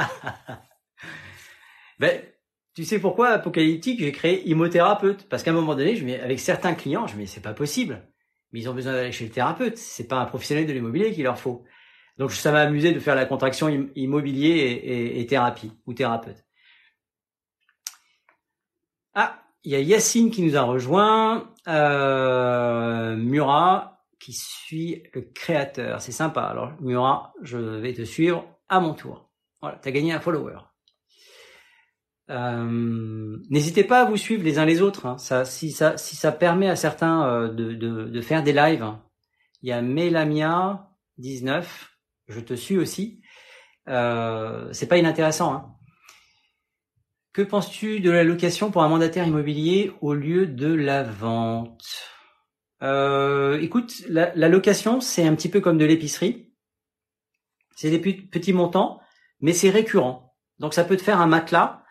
ben, 1.99 2.21
tu 2.75 2.83
sais 2.83 2.99
pourquoi 2.99 3.29
Apocalyptique, 3.29 3.99
j'ai 3.99 4.11
créé 4.11 4.47
Imothérapeute? 4.47 5.27
Parce 5.29 5.41
qu'à 5.41 5.51
un 5.51 5.55
moment 5.55 5.75
donné, 5.75 5.95
je 5.95 6.05
mets, 6.05 6.19
avec 6.19 6.39
certains 6.39 6.75
clients, 6.75 7.07
je 7.07 7.15
me 7.15 7.21
dis, 7.21 7.27
c'est 7.27 7.41
pas 7.41 7.53
possible. 7.53 8.07
Mais 8.51 8.59
ils 8.59 8.69
ont 8.69 8.73
besoin 8.73 8.93
d'aller 8.93 9.11
chez 9.11 9.25
le 9.25 9.31
thérapeute. 9.31 9.77
C'est 9.77 10.07
pas 10.07 10.17
un 10.17 10.25
professionnel 10.25 10.67
de 10.67 10.73
l'immobilier 10.73 11.11
qu'il 11.13 11.23
leur 11.23 11.39
faut. 11.39 11.63
Donc 12.17 12.31
ça 12.31 12.51
m'a 12.51 12.61
amusé 12.61 12.91
de 12.91 12.99
faire 12.99 13.15
la 13.15 13.25
contraction 13.25 13.69
immobilier 13.95 15.15
et 15.15 15.25
thérapie 15.25 15.71
ou 15.85 15.93
thérapeute. 15.93 16.43
Ah, 19.13 19.41
il 19.63 19.71
y 19.71 19.75
a 19.75 19.79
Yacine 19.79 20.31
qui 20.31 20.41
nous 20.41 20.57
a 20.57 20.61
rejoint. 20.61 21.53
Euh, 21.67 23.15
Murat, 23.15 23.98
qui 24.19 24.33
suit 24.33 25.03
le 25.13 25.21
créateur. 25.21 26.01
C'est 26.01 26.11
sympa. 26.11 26.41
Alors, 26.43 26.73
Murat, 26.81 27.33
je 27.41 27.57
vais 27.57 27.93
te 27.93 28.03
suivre 28.03 28.45
à 28.67 28.79
mon 28.79 28.93
tour. 28.93 29.29
Voilà, 29.61 29.79
tu 29.81 29.89
as 29.89 29.91
gagné 29.91 30.13
un 30.13 30.19
follower. 30.19 30.57
Euh, 32.29 33.37
N'hésitez 33.49 33.83
pas 33.83 34.01
à 34.01 34.05
vous 34.05 34.17
suivre 34.17 34.43
les 34.43 34.59
uns 34.59 34.65
les 34.65 34.81
autres. 34.81 35.05
Hein. 35.05 35.17
Ça, 35.17 35.45
si 35.45 35.71
ça, 35.71 35.97
si 35.97 36.15
ça 36.15 36.31
permet 36.31 36.69
à 36.69 36.75
certains 36.75 37.27
euh, 37.27 37.47
de, 37.49 37.73
de, 37.73 38.05
de, 38.05 38.21
faire 38.21 38.43
des 38.43 38.53
lives. 38.53 38.85
Il 39.61 39.69
y 39.69 39.71
a 39.71 39.81
Melamia 39.81 40.89
19. 41.17 41.89
Je 42.27 42.39
te 42.39 42.53
suis 42.53 42.77
aussi. 42.77 43.21
Euh, 43.87 44.69
c'est 44.71 44.87
pas 44.87 44.97
inintéressant. 44.97 45.53
Hein. 45.53 45.75
Que 47.33 47.41
penses-tu 47.41 47.99
de 47.99 48.11
la 48.11 48.23
location 48.23 48.71
pour 48.71 48.83
un 48.83 48.89
mandataire 48.89 49.25
immobilier 49.25 49.91
au 50.01 50.13
lieu 50.13 50.45
de 50.45 50.71
la 50.73 51.03
vente? 51.03 52.18
Euh, 52.81 53.59
écoute, 53.59 54.03
la, 54.07 54.33
location, 54.47 55.01
c'est 55.01 55.25
un 55.25 55.35
petit 55.35 55.49
peu 55.49 55.61
comme 55.61 55.77
de 55.77 55.85
l'épicerie. 55.85 56.53
C'est 57.75 57.89
des 57.89 57.99
petits 57.99 58.53
montants, 58.53 58.99
mais 59.41 59.53
c'est 59.53 59.69
récurrent. 59.69 60.35
Donc 60.59 60.73
ça 60.73 60.83
peut 60.83 60.97
te 60.97 61.01
faire 61.01 61.21
un 61.21 61.27
matelas 61.27 61.83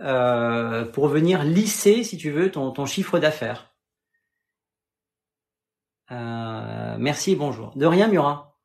euh, 0.00 0.84
pour 0.84 1.08
venir 1.08 1.44
lisser, 1.44 2.04
si 2.04 2.16
tu 2.16 2.30
veux, 2.30 2.50
ton, 2.50 2.86
chiffre 2.86 3.18
d'affaires. 3.18 3.72
Euh, 6.10 6.96
merci 6.98 7.34
bonjour. 7.34 7.76
De 7.76 7.86
rien, 7.86 8.08
Murat. 8.08 8.56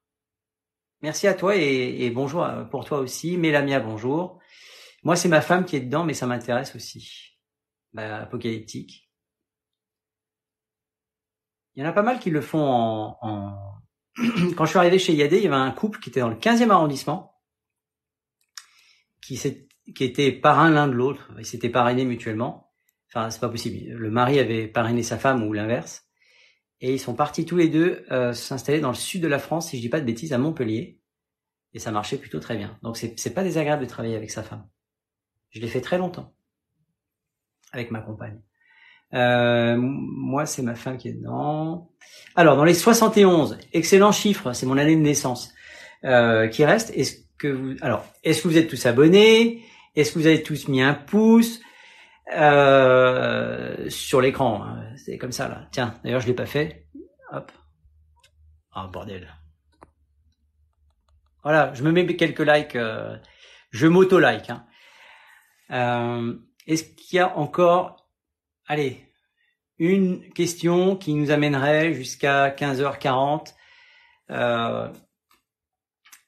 Merci 1.01 1.27
à 1.27 1.34
toi 1.34 1.56
et, 1.56 2.11
bonjour 2.11 2.48
pour 2.69 2.85
toi 2.85 3.00
aussi. 3.00 3.38
Mélamia, 3.38 3.80
bonjour. 3.80 4.40
Moi, 5.03 5.16
c'est 5.16 5.30
ma 5.30 5.42
femme 5.42 5.66
qui 5.66 5.76
est 5.76 5.82
dedans, 5.82 6.03
mais 6.03 6.14
ça 6.14 6.27
m'intéresse 6.27 6.76
aussi. 6.76 7.40
Bah, 7.93 8.22
apocalyptique. 8.22 9.10
Il 11.75 11.83
y 11.83 11.85
en 11.85 11.90
a 11.90 11.93
pas 11.93 12.03
mal 12.03 12.19
qui 12.19 12.30
le 12.30 12.41
font 12.41 12.61
en. 13.22 13.82
Quand 14.56 14.66
je 14.66 14.69
suis 14.69 14.80
arrivé 14.80 15.00
chez 15.00 15.14
Yadé, 15.14 15.38
il 15.38 15.43
y 15.43 15.48
avait 15.48 15.56
un 15.56 15.72
couple 15.72 16.00
qui 16.00 16.09
était 16.09 16.19
dans 16.19 16.30
le 16.30 16.35
15e 16.35 16.69
arrondissement, 16.69 17.41
qui, 19.22 19.40
qui 19.95 20.03
était 20.03 20.32
parrain 20.32 20.69
l'un 20.69 20.88
de 20.88 20.93
l'autre. 20.93 21.32
Ils 21.38 21.45
s'étaient 21.45 21.69
parrainés 21.69 22.06
mutuellement. 22.06 22.72
Enfin, 23.09 23.30
c'est 23.30 23.40
pas 23.40 23.50
possible. 23.50 23.93
Le 23.93 24.11
mari 24.11 24.40
avait 24.40 24.67
parrainé 24.67 25.03
sa 25.03 25.17
femme 25.17 25.43
ou 25.43 25.53
l'inverse. 25.53 26.06
Et 26.82 26.93
ils 26.93 27.00
sont 27.00 27.14
partis 27.14 27.45
tous 27.45 27.58
les 27.58 27.69
deux 27.69 28.06
euh, 28.11 28.33
s'installer 28.33 28.80
dans 28.80 28.90
le 28.90 28.95
sud 28.95 29.22
de 29.22 29.27
la 29.27 29.38
France, 29.38 29.69
si 29.69 29.77
je 29.77 29.82
dis 29.82 29.90
pas 29.90 30.00
de 30.00 30.06
bêtises, 30.06 30.33
à 30.33 30.38
Montpellier. 30.38 31.00
Et 31.74 31.80
ça 31.80 31.91
marchait 31.91 32.17
plutôt 32.17 32.40
très 32.40 32.58
bien. 32.58 32.77
Donc 32.82 32.98
c'est 32.98 33.33
pas 33.33 33.43
désagréable 33.43 33.83
de 33.83 33.90
travailler 33.90 34.16
avec 34.16 34.32
sa 34.32 34.43
femme. 34.43 34.67
Je 35.51 35.59
l'ai 35.59 35.67
fait 35.67 35.82
très 35.82 35.98
longtemps. 35.98 36.33
Avec 37.72 37.91
ma 37.91 38.01
compagne. 38.01 38.41
Euh, 39.14 39.75
moi, 39.77 40.45
c'est 40.45 40.61
ma 40.61 40.75
femme 40.75 40.98
qui 40.98 41.09
est 41.09 41.14
dedans. 41.14 41.90
Alors, 42.35 42.56
dans 42.56 42.64
les 42.64 42.73
71, 42.73 43.57
excellent 43.73 44.11
chiffre, 44.11 44.53
c'est 44.53 44.65
mon 44.65 44.77
année 44.77 44.95
de 44.95 45.01
naissance 45.01 45.53
euh, 46.06 46.48
qui 46.48 46.64
reste. 46.65 46.91
Est-ce 46.95 47.17
que 47.38 47.48
vous, 47.48 47.75
alors, 47.81 48.06
est-ce 48.23 48.43
que 48.43 48.48
vous 48.48 48.57
êtes 48.57 48.69
tous 48.69 48.85
abonnés? 48.85 49.64
Est-ce 49.95 50.14
que 50.14 50.19
vous 50.19 50.27
avez 50.27 50.43
tous 50.43 50.67
mis 50.67 50.81
un 50.81 50.93
pouce? 50.93 51.61
Euh, 52.33 53.90
sur 53.90 54.22
l'écran 54.22 54.64
hein? 54.64 54.83
C'est 54.95 55.17
comme 55.17 55.33
ça 55.33 55.49
là. 55.49 55.67
Tiens, 55.72 55.95
d'ailleurs, 56.03 56.22
je 56.22 56.27
l'ai 56.27 56.33
pas 56.33 56.45
fait. 56.45 56.85
Hop. 57.33 57.51
Ah 58.73 58.88
bordel. 58.91 59.27
Voilà, 61.43 61.73
je 61.73 61.83
me 61.83 61.91
mets 61.91 62.06
quelques 62.15 62.40
likes. 62.40 62.75
Euh, 62.75 63.17
Je 63.72 63.88
m'auto-like. 63.88 64.49
Hein. 64.49 64.65
Euh, 65.72 66.35
est-ce 66.67 66.83
qu'il 66.83 67.17
y 67.17 67.19
a 67.19 67.35
encore, 67.38 68.00
allez, 68.72 69.06
une 69.80 70.30
question 70.32 70.95
qui 70.95 71.14
nous 71.14 71.30
amènerait 71.30 71.93
jusqu'à 71.93 72.51
15h40 72.51 73.53
euh, 74.30 74.93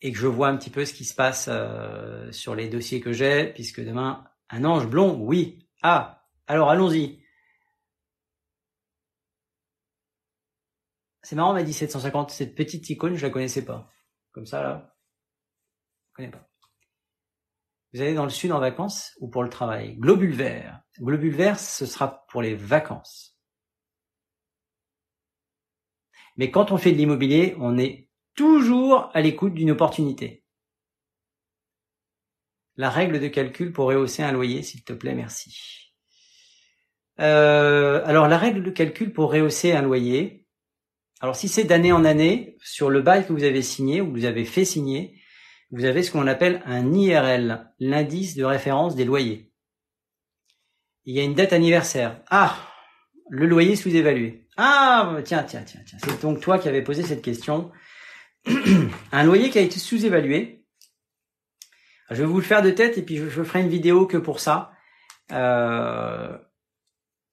et 0.02 0.12
que 0.12 0.18
je 0.18 0.28
vois 0.28 0.50
un 0.50 0.58
petit 0.58 0.70
peu 0.70 0.84
ce 0.84 0.94
qui 0.94 1.06
se 1.06 1.16
passe 1.16 1.48
euh, 1.50 2.30
sur 2.34 2.54
les 2.54 2.68
dossiers 2.68 3.00
que 3.00 3.14
j'ai, 3.14 3.54
puisque 3.54 3.80
demain, 3.82 4.26
un 4.50 4.66
ange 4.66 4.88
blond, 4.88 5.18
oui. 5.22 5.70
Ah, 5.84 6.26
alors 6.46 6.70
allons-y. 6.70 7.24
C'est 11.22 11.38
marrant, 11.38 11.54
m'a 11.54 11.64
dit 11.64 11.72
750. 11.72 12.32
Cette 12.32 12.56
petite 12.56 12.90
icône, 12.90 13.16
je 13.16 13.26
la 13.26 13.32
connaissais 13.32 13.64
pas. 13.64 13.90
Comme 14.34 14.46
ça, 14.46 14.62
là. 14.62 14.98
Je 16.10 16.16
connais 16.16 16.32
pas. 16.32 16.53
Vous 17.94 18.02
allez 18.02 18.16
dans 18.16 18.24
le 18.24 18.32
sud 18.32 18.52
en 18.52 18.60
vacances 18.60 19.16
ou 19.20 19.28
pour 19.28 19.44
le 19.44 19.50
travail? 19.50 19.96
Globule 19.98 20.34
vert. 20.34 20.82
Globule 21.00 21.36
vert, 21.36 21.60
ce 21.60 21.86
sera 21.86 22.26
pour 22.28 22.42
les 22.42 22.56
vacances. 22.56 23.38
Mais 26.36 26.50
quand 26.50 26.72
on 26.72 26.78
fait 26.78 26.92
de 26.92 26.98
l'immobilier, 26.98 27.56
on 27.60 27.78
est 27.78 28.10
toujours 28.34 29.12
à 29.14 29.22
l'écoute 29.22 29.54
d'une 29.54 29.70
opportunité. 29.70 30.44
La 32.76 32.90
règle 32.90 33.20
de 33.20 33.28
calcul 33.28 33.72
pour 33.72 33.86
rehausser 33.86 34.24
un 34.24 34.32
loyer, 34.32 34.64
s'il 34.64 34.84
te 34.84 34.94
plaît, 34.94 35.14
merci. 35.14 35.94
Euh, 37.20 38.04
alors 38.06 38.28
la 38.28 38.40
règle 38.40 38.64
de 38.64 38.72
calcul 38.72 39.14
pour 39.14 39.32
rehausser 39.32 39.74
un 39.74 39.84
loyer, 39.84 40.48
alors 41.20 41.36
si 41.36 41.48
c'est 41.48 41.64
d'année 41.64 41.92
en 41.92 42.04
année, 42.04 42.58
sur 42.60 42.90
le 42.90 43.04
bail 43.04 43.28
que 43.28 43.34
vous 43.34 43.44
avez 43.44 43.62
signé 43.62 44.02
ou 44.02 44.12
vous 44.12 44.26
avez 44.26 44.46
fait 44.46 44.66
signer, 44.66 45.22
vous 45.74 45.86
avez 45.86 46.04
ce 46.04 46.12
qu'on 46.12 46.28
appelle 46.28 46.62
un 46.68 46.94
IRL, 46.94 47.68
l'indice 47.80 48.36
de 48.36 48.44
référence 48.44 48.96
des 48.96 49.06
loyers. 49.06 49.52
Il 51.06 51.16
y 51.16 51.20
a 51.20 51.24
une 51.24 51.34
date 51.34 51.52
anniversaire. 51.52 52.22
Ah, 52.30 52.56
le 53.32 53.48
loyer 53.48 53.76
sous-évalué. 53.76 54.48
Ah, 54.56 55.18
tiens, 55.26 55.42
tiens, 55.42 55.64
tiens, 55.64 55.82
tiens. 55.84 55.98
C'est 56.04 56.22
donc 56.22 56.42
toi 56.42 56.60
qui 56.60 56.70
avais 56.70 56.84
posé 56.84 57.02
cette 57.02 57.24
question. 57.24 57.72
un 59.12 59.24
loyer 59.24 59.50
qui 59.50 59.58
a 59.58 59.62
été 59.62 59.80
sous-évalué. 59.80 60.64
Je 62.12 62.18
vais 62.18 62.26
vous 62.26 62.38
le 62.38 62.44
faire 62.44 62.62
de 62.62 62.70
tête 62.70 63.00
et 63.00 63.02
puis 63.02 63.18
je, 63.18 63.44
ferai 63.44 63.62
une 63.62 63.70
vidéo 63.70 64.06
que 64.06 64.18
pour 64.18 64.40
ça. 64.40 64.74
Euh... 65.32 66.38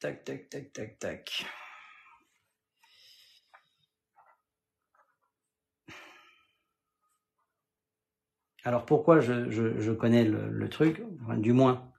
Tac, 0.00 0.24
tac, 0.24 0.48
tac, 0.48 0.72
tac, 0.72 0.98
tac. 0.98 1.44
Alors 8.64 8.84
pourquoi 8.84 9.20
je, 9.20 9.92
connais 9.92 10.24
le, 10.24 10.68
truc, 10.68 11.02
du 11.38 11.52
moins 11.52 11.90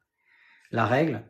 la 0.71 0.85
règle 0.85 1.23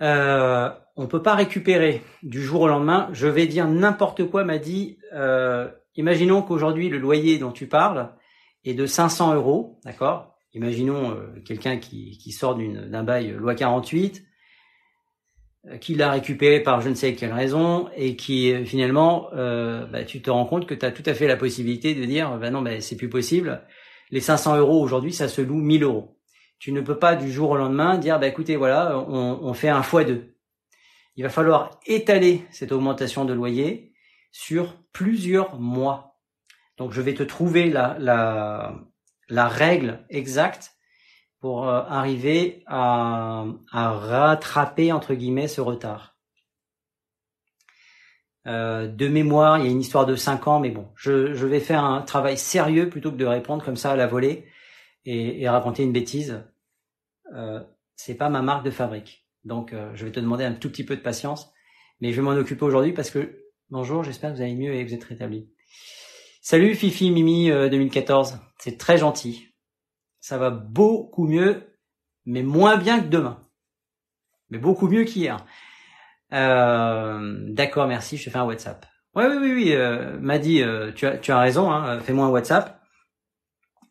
euh, 0.00 0.70
On 0.96 1.06
peut 1.06 1.22
pas 1.22 1.34
récupérer 1.34 2.02
du 2.22 2.42
jour 2.42 2.62
au 2.62 2.68
lendemain. 2.68 3.08
Je 3.12 3.26
vais 3.26 3.46
dire 3.46 3.66
n'importe 3.66 4.24
quoi. 4.30 4.44
M'a 4.44 4.58
dit, 4.58 4.98
euh, 5.12 5.70
imaginons 5.96 6.42
qu'aujourd'hui 6.42 6.88
le 6.88 6.98
loyer 6.98 7.38
dont 7.38 7.52
tu 7.52 7.66
parles 7.66 8.14
est 8.64 8.74
de 8.74 8.86
500 8.86 9.34
euros, 9.34 9.80
d'accord? 9.84 10.36
Imaginons 10.52 11.12
euh, 11.12 11.40
quelqu'un 11.44 11.76
qui, 11.76 12.18
qui 12.18 12.32
sort 12.32 12.56
d'un 12.56 13.02
bail 13.02 13.30
loi 13.30 13.54
48 13.54 14.18
euh, 14.18 14.29
qui 15.80 15.94
l'a 15.94 16.10
récupéré 16.10 16.60
par 16.60 16.80
je 16.80 16.88
ne 16.88 16.94
sais 16.94 17.14
quelle 17.14 17.32
raison 17.32 17.90
et 17.94 18.16
qui 18.16 18.52
euh, 18.52 18.64
finalement 18.64 19.28
euh, 19.34 19.84
bah, 19.86 20.04
tu 20.04 20.22
te 20.22 20.30
rends 20.30 20.46
compte 20.46 20.66
que 20.66 20.74
tu 20.74 20.86
as 20.86 20.90
tout 20.90 21.02
à 21.04 21.12
fait 21.12 21.26
la 21.26 21.36
possibilité 21.36 21.94
de 21.94 22.04
dire 22.04 22.38
bah 22.38 22.50
non 22.50 22.62
bah, 22.62 22.80
c'est 22.80 22.96
plus 22.96 23.10
possible. 23.10 23.62
Les 24.10 24.20
500 24.20 24.56
euros 24.56 24.82
aujourd'hui 24.82 25.12
ça 25.12 25.28
se 25.28 25.42
loue 25.42 25.60
1000 25.60 25.82
euros. 25.84 26.18
Tu 26.58 26.72
ne 26.72 26.80
peux 26.80 26.98
pas 26.98 27.14
du 27.14 27.30
jour 27.30 27.50
au 27.50 27.56
lendemain 27.56 27.98
dire 27.98 28.18
bah 28.18 28.26
écoutez 28.26 28.56
voilà 28.56 28.98
on, 28.98 29.40
on 29.42 29.52
fait 29.52 29.68
un 29.68 29.82
fois 29.82 30.04
deux. 30.04 30.34
Il 31.16 31.24
va 31.24 31.28
falloir 31.28 31.78
étaler 31.86 32.42
cette 32.50 32.72
augmentation 32.72 33.26
de 33.26 33.34
loyer 33.34 33.92
sur 34.32 34.76
plusieurs 34.92 35.60
mois. 35.60 36.20
Donc 36.78 36.92
je 36.92 37.02
vais 37.02 37.14
te 37.14 37.22
trouver 37.22 37.68
la, 37.68 37.96
la, 37.98 38.80
la 39.28 39.48
règle 39.48 40.06
exacte 40.08 40.72
pour 41.40 41.68
euh, 41.68 41.82
arriver 41.88 42.62
à, 42.66 43.46
rattraper 43.72 44.92
entre 44.92 45.14
guillemets 45.14 45.48
ce 45.48 45.60
retard. 45.60 46.16
Euh, 48.46 48.88
de 48.88 49.08
mémoire, 49.08 49.58
il 49.58 49.64
y 49.64 49.68
a 49.68 49.70
une 49.70 49.80
histoire 49.80 50.06
de 50.06 50.16
5 50.16 50.46
ans, 50.48 50.60
mais 50.60 50.70
bon, 50.70 50.88
je, 50.96 51.44
vais 51.46 51.60
faire 51.60 51.84
un 51.84 52.02
travail 52.02 52.38
sérieux 52.38 52.88
plutôt 52.88 53.10
que 53.10 53.16
de 53.16 53.26
répondre 53.26 53.64
comme 53.64 53.76
ça 53.76 53.92
à 53.92 53.96
la 53.96 54.06
volée 54.06 54.46
et, 55.04 55.48
raconter 55.48 55.82
une 55.82 55.92
bêtise. 55.92 56.42
Euh, 57.34 57.60
c'est 57.96 58.14
pas 58.14 58.30
ma 58.30 58.42
marque 58.42 58.64
de 58.64 58.70
fabrique, 58.70 59.26
donc 59.44 59.72
euh, 59.72 59.90
je 59.94 60.06
vais 60.06 60.12
te 60.12 60.20
demander 60.20 60.44
un 60.44 60.52
tout 60.52 60.70
petit 60.70 60.84
peu 60.84 60.96
de 60.96 61.02
patience, 61.02 61.52
mais 62.00 62.12
je 62.12 62.16
vais 62.16 62.22
m'en 62.22 62.32
occuper 62.32 62.64
aujourd'hui 62.64 62.92
parce 62.92 63.10
que 63.10 63.44
bonjour, 63.68 64.02
j'espère 64.02 64.30
que 64.30 64.36
vous 64.36 64.42
allez 64.42 64.56
mieux 64.56 64.74
et 64.74 64.82
que 64.84 64.88
vous 64.88 64.94
êtes 64.94 65.04
rétabli. 65.04 65.50
Salut 66.40 66.74
Fifi 66.74 67.10
Mimi 67.10 67.50
2014, 67.50 68.38
c'est 68.58 68.78
très 68.78 68.96
gentil 68.96 69.49
ça 70.20 70.38
va 70.38 70.50
beaucoup 70.50 71.26
mieux, 71.26 71.76
mais 72.26 72.42
moins 72.42 72.76
bien 72.76 73.00
que 73.00 73.08
demain. 73.08 73.46
Mais 74.50 74.58
beaucoup 74.58 74.88
mieux 74.88 75.04
qu'hier. 75.04 75.44
Euh, 76.32 77.36
D'accord, 77.48 77.86
merci, 77.86 78.16
je 78.16 78.24
te 78.24 78.30
fais 78.30 78.38
un 78.38 78.44
WhatsApp. 78.44 78.86
Oui, 79.14 79.24
oui, 79.28 79.36
oui, 79.40 79.52
oui 79.52 79.72
euh, 79.72 80.18
m'a 80.20 80.36
euh, 80.36 80.92
tu, 80.92 81.06
as, 81.06 81.18
tu 81.18 81.32
as 81.32 81.40
raison, 81.40 81.70
hein, 81.70 81.98
fais-moi 82.00 82.26
un 82.26 82.30
WhatsApp. 82.30 82.80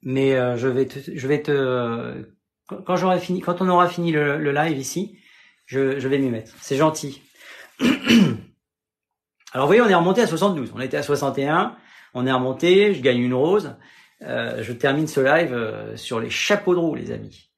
Mais 0.01 0.33
euh, 0.35 0.55
je 0.55 0.67
vais 0.67 0.85
te, 0.85 0.99
je 1.13 1.27
vais 1.27 1.41
te, 1.41 2.25
quand 2.67 3.19
fini, 3.19 3.41
quand 3.41 3.61
on 3.61 3.67
aura 3.67 3.89
fini 3.89 4.11
le, 4.11 4.37
le 4.37 4.51
live 4.53 4.77
ici, 4.77 5.19
je, 5.65 5.99
je 5.99 6.07
vais 6.07 6.19
m'y 6.19 6.29
mettre. 6.29 6.53
C'est 6.61 6.77
gentil. 6.77 7.21
Alors 9.51 9.65
vous 9.65 9.73
voyez, 9.73 9.81
on 9.81 9.89
est 9.89 9.95
remonté 9.95 10.21
à 10.21 10.27
72. 10.27 10.71
On 10.75 10.79
était 10.79 10.97
à 10.97 11.03
61, 11.03 11.75
on 12.13 12.25
est 12.25 12.31
remonté, 12.31 12.93
je 12.93 13.01
gagne 13.01 13.19
une 13.19 13.33
rose. 13.33 13.75
Euh, 14.21 14.61
je 14.63 14.73
termine 14.73 15.07
ce 15.07 15.21
live 15.21 15.53
euh, 15.53 15.95
sur 15.95 16.19
les 16.19 16.29
chapeaux 16.29 16.73
de 16.73 16.79
roue, 16.79 16.95
les 16.95 17.11
amis. 17.11 17.49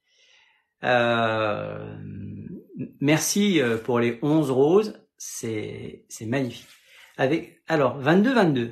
Euh, 0.83 1.95
merci 2.99 3.61
pour 3.83 3.99
les 3.99 4.19
11 4.21 4.51
roses, 4.51 4.99
c'est 5.17 6.05
magnifique. 6.21 6.67
Avec 7.17 7.61
alors 7.67 8.01
22-22. 8.01 8.71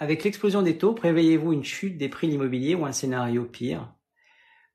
Avec 0.00 0.22
l'explosion 0.22 0.62
des 0.62 0.78
taux, 0.78 0.92
prévoyez-vous 0.92 1.52
une 1.52 1.64
chute 1.64 1.98
des 1.98 2.08
prix 2.08 2.28
de 2.28 2.32
l'immobilier 2.32 2.74
ou 2.74 2.84
un 2.86 2.92
scénario 2.92 3.44
pire? 3.44 3.92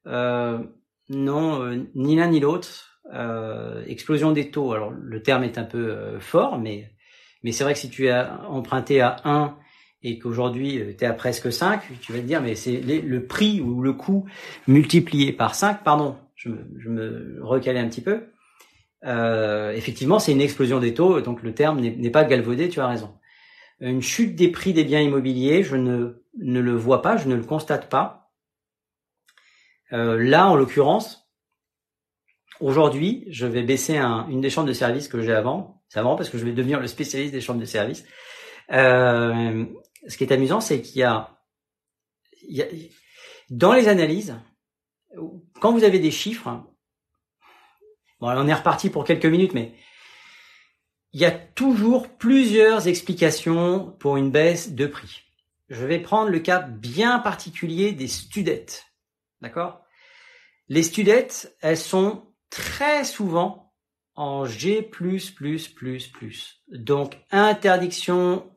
Non, 0.06 1.86
ni 1.96 2.16
l'un 2.16 2.28
ni 2.28 2.40
l'autre. 2.40 3.00
explosion 3.88 4.32
des 4.32 4.50
taux. 4.50 4.74
Alors 4.74 4.92
le 4.92 5.22
terme 5.22 5.44
est 5.44 5.58
un 5.58 5.64
peu 5.64 6.20
fort, 6.20 6.60
mais 6.60 6.92
mais 7.44 7.52
c'est 7.52 7.64
vrai 7.64 7.74
que 7.74 7.80
si 7.80 7.90
tu 7.90 8.10
as 8.10 8.50
emprunté 8.50 9.02
à 9.02 9.18
1 9.26 9.58
et 10.04 10.20
qu'aujourd'hui 10.20 10.80
euh, 10.80 10.94
tu 10.98 11.04
es 11.04 11.08
à 11.08 11.14
presque 11.14 11.52
5, 11.52 11.82
tu 12.02 12.12
vas 12.12 12.20
te 12.20 12.26
dire 12.26 12.42
mais 12.42 12.56
c'est 12.56 12.82
le 12.82 13.26
prix 13.26 13.62
ou 13.62 13.82
le 13.82 13.94
coût 13.94 14.26
multiplié 14.68 15.32
par 15.32 15.56
5, 15.56 15.84
pardon, 15.84 16.18
je 16.36 16.50
me, 16.50 16.68
je 16.78 16.90
me 16.90 17.40
recalais 17.42 17.80
un 17.80 17.88
petit 17.88 18.02
peu. 18.02 18.24
Euh, 19.06 19.72
effectivement, 19.72 20.20
c'est 20.20 20.32
une 20.32 20.42
explosion 20.42 20.80
des 20.80 20.94
taux, 20.94 21.22
donc 21.22 21.44
le 21.44 21.54
terme 21.54 21.80
n'est 21.80 22.10
pas 22.10 22.24
galvaudé, 22.24 22.70
tu 22.70 22.80
as 22.80 22.88
raison. 22.88 23.18
Une 23.80 24.02
chute 24.02 24.36
des 24.36 24.50
prix 24.50 24.74
des 24.74 24.84
biens 24.84 25.02
immobiliers, 25.02 25.64
je 25.64 25.76
ne, 25.76 26.24
ne 26.40 26.60
le 26.60 26.76
vois 26.76 27.02
pas, 27.02 27.18
je 27.18 27.28
ne 27.28 27.36
le 27.36 27.44
constate 27.44 27.90
pas. 27.90 28.32
Euh, 29.92 30.18
là, 30.18 30.48
en 30.48 30.56
l'occurrence, 30.56 31.30
aujourd'hui, 32.62 33.26
je 33.30 33.46
vais 33.46 33.64
baisser 33.64 33.98
un, 33.98 34.28
une 34.30 34.42
des 34.42 34.50
chambres 34.50 34.68
de 34.68 34.74
service 34.74 35.08
que 35.08 35.22
j'ai 35.22 35.34
avant. 35.34 35.82
C'est 35.90 36.00
avant 36.00 36.16
parce 36.16 36.30
que 36.30 36.38
je 36.38 36.46
vais 36.46 36.54
devenir 36.54 36.80
le 36.80 36.88
spécialiste 36.88 37.34
des 37.34 37.42
chambres 37.42 37.60
de 37.60 37.66
service. 37.66 38.06
Euh, 38.72 39.66
ce 40.08 40.18
qui 40.18 40.24
est 40.24 40.34
amusant, 40.34 40.62
c'est 40.62 40.82
qu'il 40.82 41.00
y 41.00 41.04
a, 41.04 41.38
il 42.48 42.58
y 42.58 42.62
a, 42.62 42.68
dans 43.50 43.74
les 43.74 43.88
analyses, 43.88 44.36
quand 45.62 45.72
vous 45.72 45.84
avez 45.84 46.00
des 46.00 46.12
chiffres, 46.12 46.50
bon, 48.20 48.30
on 48.30 48.48
est 48.48 48.54
reparti 48.54 48.90
pour 48.90 49.06
quelques 49.06 49.26
minutes, 49.26 49.54
mais 49.54 49.76
il 51.12 51.22
y 51.22 51.26
a 51.26 51.32
toujours 51.32 52.10
plusieurs 52.10 52.88
explications 52.88 53.92
pour 54.00 54.18
une 54.18 54.32
baisse 54.32 54.72
de 54.72 54.88
prix. 54.88 55.22
Je 55.70 55.86
vais 55.86 56.00
prendre 56.00 56.30
le 56.30 56.40
cas 56.40 56.60
bien 56.60 57.20
particulier 57.20 57.92
des 57.92 58.08
studettes. 58.08 58.86
D'accord? 59.42 59.82
Les 60.70 60.84
studettes, 60.84 61.56
elles 61.62 61.78
sont 61.78 62.34
très 62.50 63.04
souvent 63.04 63.74
en 64.16 64.46
G+++++. 64.46 64.90
Donc 66.70 67.18
interdiction 67.32 68.53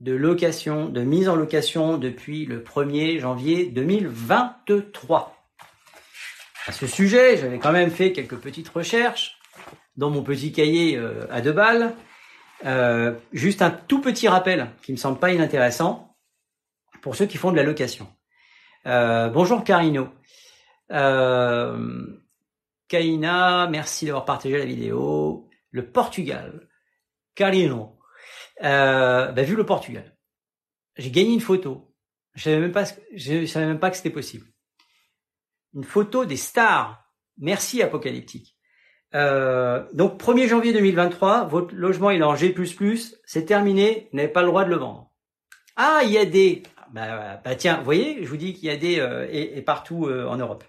de 0.00 0.12
location, 0.12 0.88
de 0.88 1.00
mise 1.02 1.28
en 1.28 1.34
location 1.34 1.98
depuis 1.98 2.46
le 2.46 2.62
1er 2.62 3.18
janvier 3.18 3.66
2023. 3.66 5.36
À 6.66 6.72
ce 6.72 6.86
sujet, 6.86 7.36
j'avais 7.36 7.58
quand 7.58 7.72
même 7.72 7.90
fait 7.90 8.12
quelques 8.12 8.36
petites 8.36 8.68
recherches 8.68 9.38
dans 9.96 10.10
mon 10.10 10.22
petit 10.22 10.52
cahier 10.52 10.96
euh, 10.96 11.26
à 11.30 11.40
deux 11.40 11.52
balles. 11.52 11.94
Euh, 12.64 13.14
juste 13.32 13.62
un 13.62 13.70
tout 13.70 14.00
petit 14.00 14.28
rappel 14.28 14.70
qui 14.82 14.92
me 14.92 14.96
semble 14.96 15.18
pas 15.18 15.32
inintéressant 15.32 16.16
pour 17.02 17.16
ceux 17.16 17.26
qui 17.26 17.36
font 17.36 17.50
de 17.50 17.56
la 17.56 17.62
location. 17.62 18.08
Euh, 18.86 19.28
bonjour 19.28 19.64
Carino. 19.64 20.08
Euh, 20.90 22.06
Kaina, 22.88 23.68
merci 23.68 24.06
d'avoir 24.06 24.24
partagé 24.24 24.58
la 24.58 24.64
vidéo. 24.64 25.48
Le 25.70 25.86
Portugal. 25.86 26.68
Carino. 27.34 27.97
Euh, 28.62 29.32
bah, 29.32 29.42
vu 29.42 29.56
le 29.56 29.66
Portugal. 29.66 30.16
J'ai 30.96 31.10
gagné 31.10 31.32
une 31.32 31.40
photo. 31.40 31.94
Je 32.34 32.44
savais 32.44 32.58
même 32.60 32.72
pas, 32.72 32.84
je 33.14 33.46
savais 33.46 33.66
même 33.66 33.80
pas 33.80 33.90
que 33.90 33.96
c'était 33.96 34.10
possible. 34.10 34.46
Une 35.74 35.84
photo 35.84 36.24
des 36.24 36.36
stars. 36.36 37.04
Merci 37.38 37.82
Apocalyptique. 37.82 38.56
Euh, 39.14 39.86
donc 39.92 40.20
1er 40.20 40.48
janvier 40.48 40.72
2023, 40.72 41.44
votre 41.44 41.74
logement 41.74 42.10
est 42.10 42.22
en 42.22 42.36
G++, 42.36 42.54
c'est 43.24 43.44
terminé, 43.46 44.08
vous 44.10 44.18
n'avez 44.18 44.28
pas 44.28 44.42
le 44.42 44.48
droit 44.48 44.64
de 44.64 44.70
le 44.70 44.76
vendre. 44.76 45.10
Ah, 45.76 46.00
il 46.04 46.10
y 46.10 46.18
a 46.18 46.24
des... 46.24 46.62
Bah, 46.90 47.40
bah 47.44 47.54
tiens, 47.54 47.78
vous 47.78 47.84
voyez, 47.84 48.24
je 48.24 48.28
vous 48.28 48.36
dis 48.36 48.54
qu'il 48.54 48.64
y 48.64 48.70
a 48.70 48.76
des... 48.76 48.98
Euh, 48.98 49.26
et, 49.30 49.62
partout 49.62 50.06
euh, 50.06 50.26
en 50.26 50.36
Europe. 50.36 50.64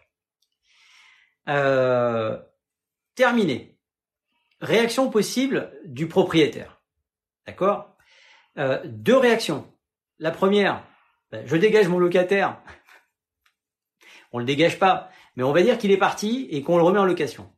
Euh, 1.47 2.37
terminé. 3.15 3.77
Réaction 4.61 5.09
possible 5.09 5.71
du 5.85 6.07
propriétaire. 6.07 6.78
D'accord? 7.49 7.95
Deux 8.85 9.17
réactions. 9.17 9.65
La 10.17 10.31
première, 10.31 10.83
bah, 11.31 11.39
je 11.45 11.55
dégage 11.55 11.87
mon 11.87 11.99
locataire. 11.99 12.61
on 14.31 14.39
le 14.39 14.45
dégage 14.45 14.79
pas, 14.79 15.09
mais 15.35 15.43
on 15.43 15.53
va 15.53 15.61
dire 15.61 15.77
qu'il 15.77 15.91
est 15.91 15.97
parti 15.97 16.47
et 16.51 16.61
qu'on 16.61 16.77
le 16.77 16.83
remet 16.83 16.99
en 16.99 17.05
location. 17.05 17.51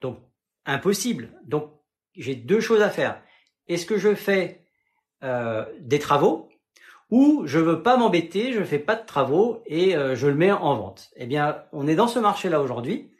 Donc, 0.00 0.20
impossible. 0.66 1.30
Donc, 1.44 1.72
j'ai 2.14 2.34
deux 2.34 2.60
choses 2.60 2.82
à 2.82 2.90
faire. 2.90 3.22
Est-ce 3.68 3.86
que 3.86 3.98
je 3.98 4.14
fais 4.14 4.66
euh, 5.22 5.64
des 5.80 5.98
travaux 5.98 6.48
ou 7.10 7.42
je 7.46 7.58
veux 7.58 7.82
pas 7.82 7.96
m'embêter, 7.96 8.52
je 8.52 8.64
fais 8.64 8.78
pas 8.78 8.96
de 8.96 9.06
travaux 9.06 9.62
et 9.66 9.96
euh, 9.96 10.14
je 10.14 10.26
le 10.26 10.34
mets 10.34 10.52
en 10.52 10.76
vente? 10.76 11.10
Eh 11.16 11.26
bien, 11.26 11.64
on 11.72 11.86
est 11.86 11.94
dans 11.94 12.08
ce 12.08 12.18
marché-là 12.18 12.60
aujourd'hui. 12.60 13.11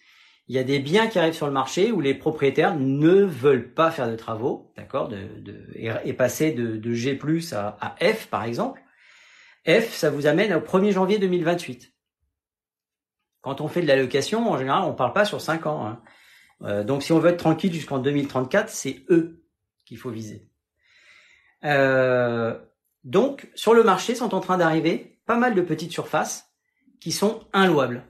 Il 0.53 0.57
y 0.57 0.59
a 0.59 0.65
des 0.65 0.81
biens 0.81 1.07
qui 1.07 1.19
arrivent 1.19 1.33
sur 1.33 1.47
le 1.47 1.53
marché 1.53 1.93
où 1.93 2.03
les 2.03 2.13
propriétaires 2.13 2.77
ne 2.77 3.23
veulent 3.23 3.73
pas 3.73 3.91
faire 3.91 4.07
de 4.07 4.17
travaux, 4.17 4.71
d'accord, 4.77 5.11
et, 5.75 6.13
passer 6.13 6.53
de, 6.53 6.93
G+ 6.93 7.19
à, 7.55 7.97
F 8.03 8.27
par 8.27 8.45
exemple. 8.45 8.83
F, 9.67 9.95
ça 9.95 10.11
vous 10.11 10.27
amène 10.27 10.53
au 10.53 10.61
1er 10.61 10.93
janvier 10.93 11.19
2028. 11.19 11.95
Quand 13.41 13.63
on 13.63 13.69
fait 13.69 13.81
de 13.81 13.87
la 13.87 13.97
location, 13.97 14.53
en 14.53 14.59
général, 14.59 14.83
on 14.83 14.93
parle 14.93 15.15
pas 15.15 15.25
sur 15.25 15.41
5 15.41 15.65
ans. 15.65 15.87
Hein. 15.87 16.03
Euh, 16.65 16.85
donc 16.85 17.03
si 17.03 17.13
on 17.13 17.19
veut 17.19 17.31
être 17.31 17.39
tranquille 17.39 17.73
jusqu'en 17.73 17.99
2034, 17.99 18.69
c'est 18.69 19.07
eux 19.09 19.47
qu'il 19.87 19.97
faut 19.97 20.11
viser. 20.11 20.51
Euh, 21.65 22.61
donc 23.05 23.49
sur 23.55 23.73
le 23.73 23.85
marché 23.85 24.15
sont 24.15 24.35
en 24.35 24.41
train 24.41 24.59
d'arriver 24.59 25.19
pas 25.25 25.39
mal 25.39 25.55
de 25.55 25.63
petites 25.63 25.93
surfaces 25.93 26.53
qui 27.01 27.11
sont 27.11 27.41
inlouables. 27.55 28.05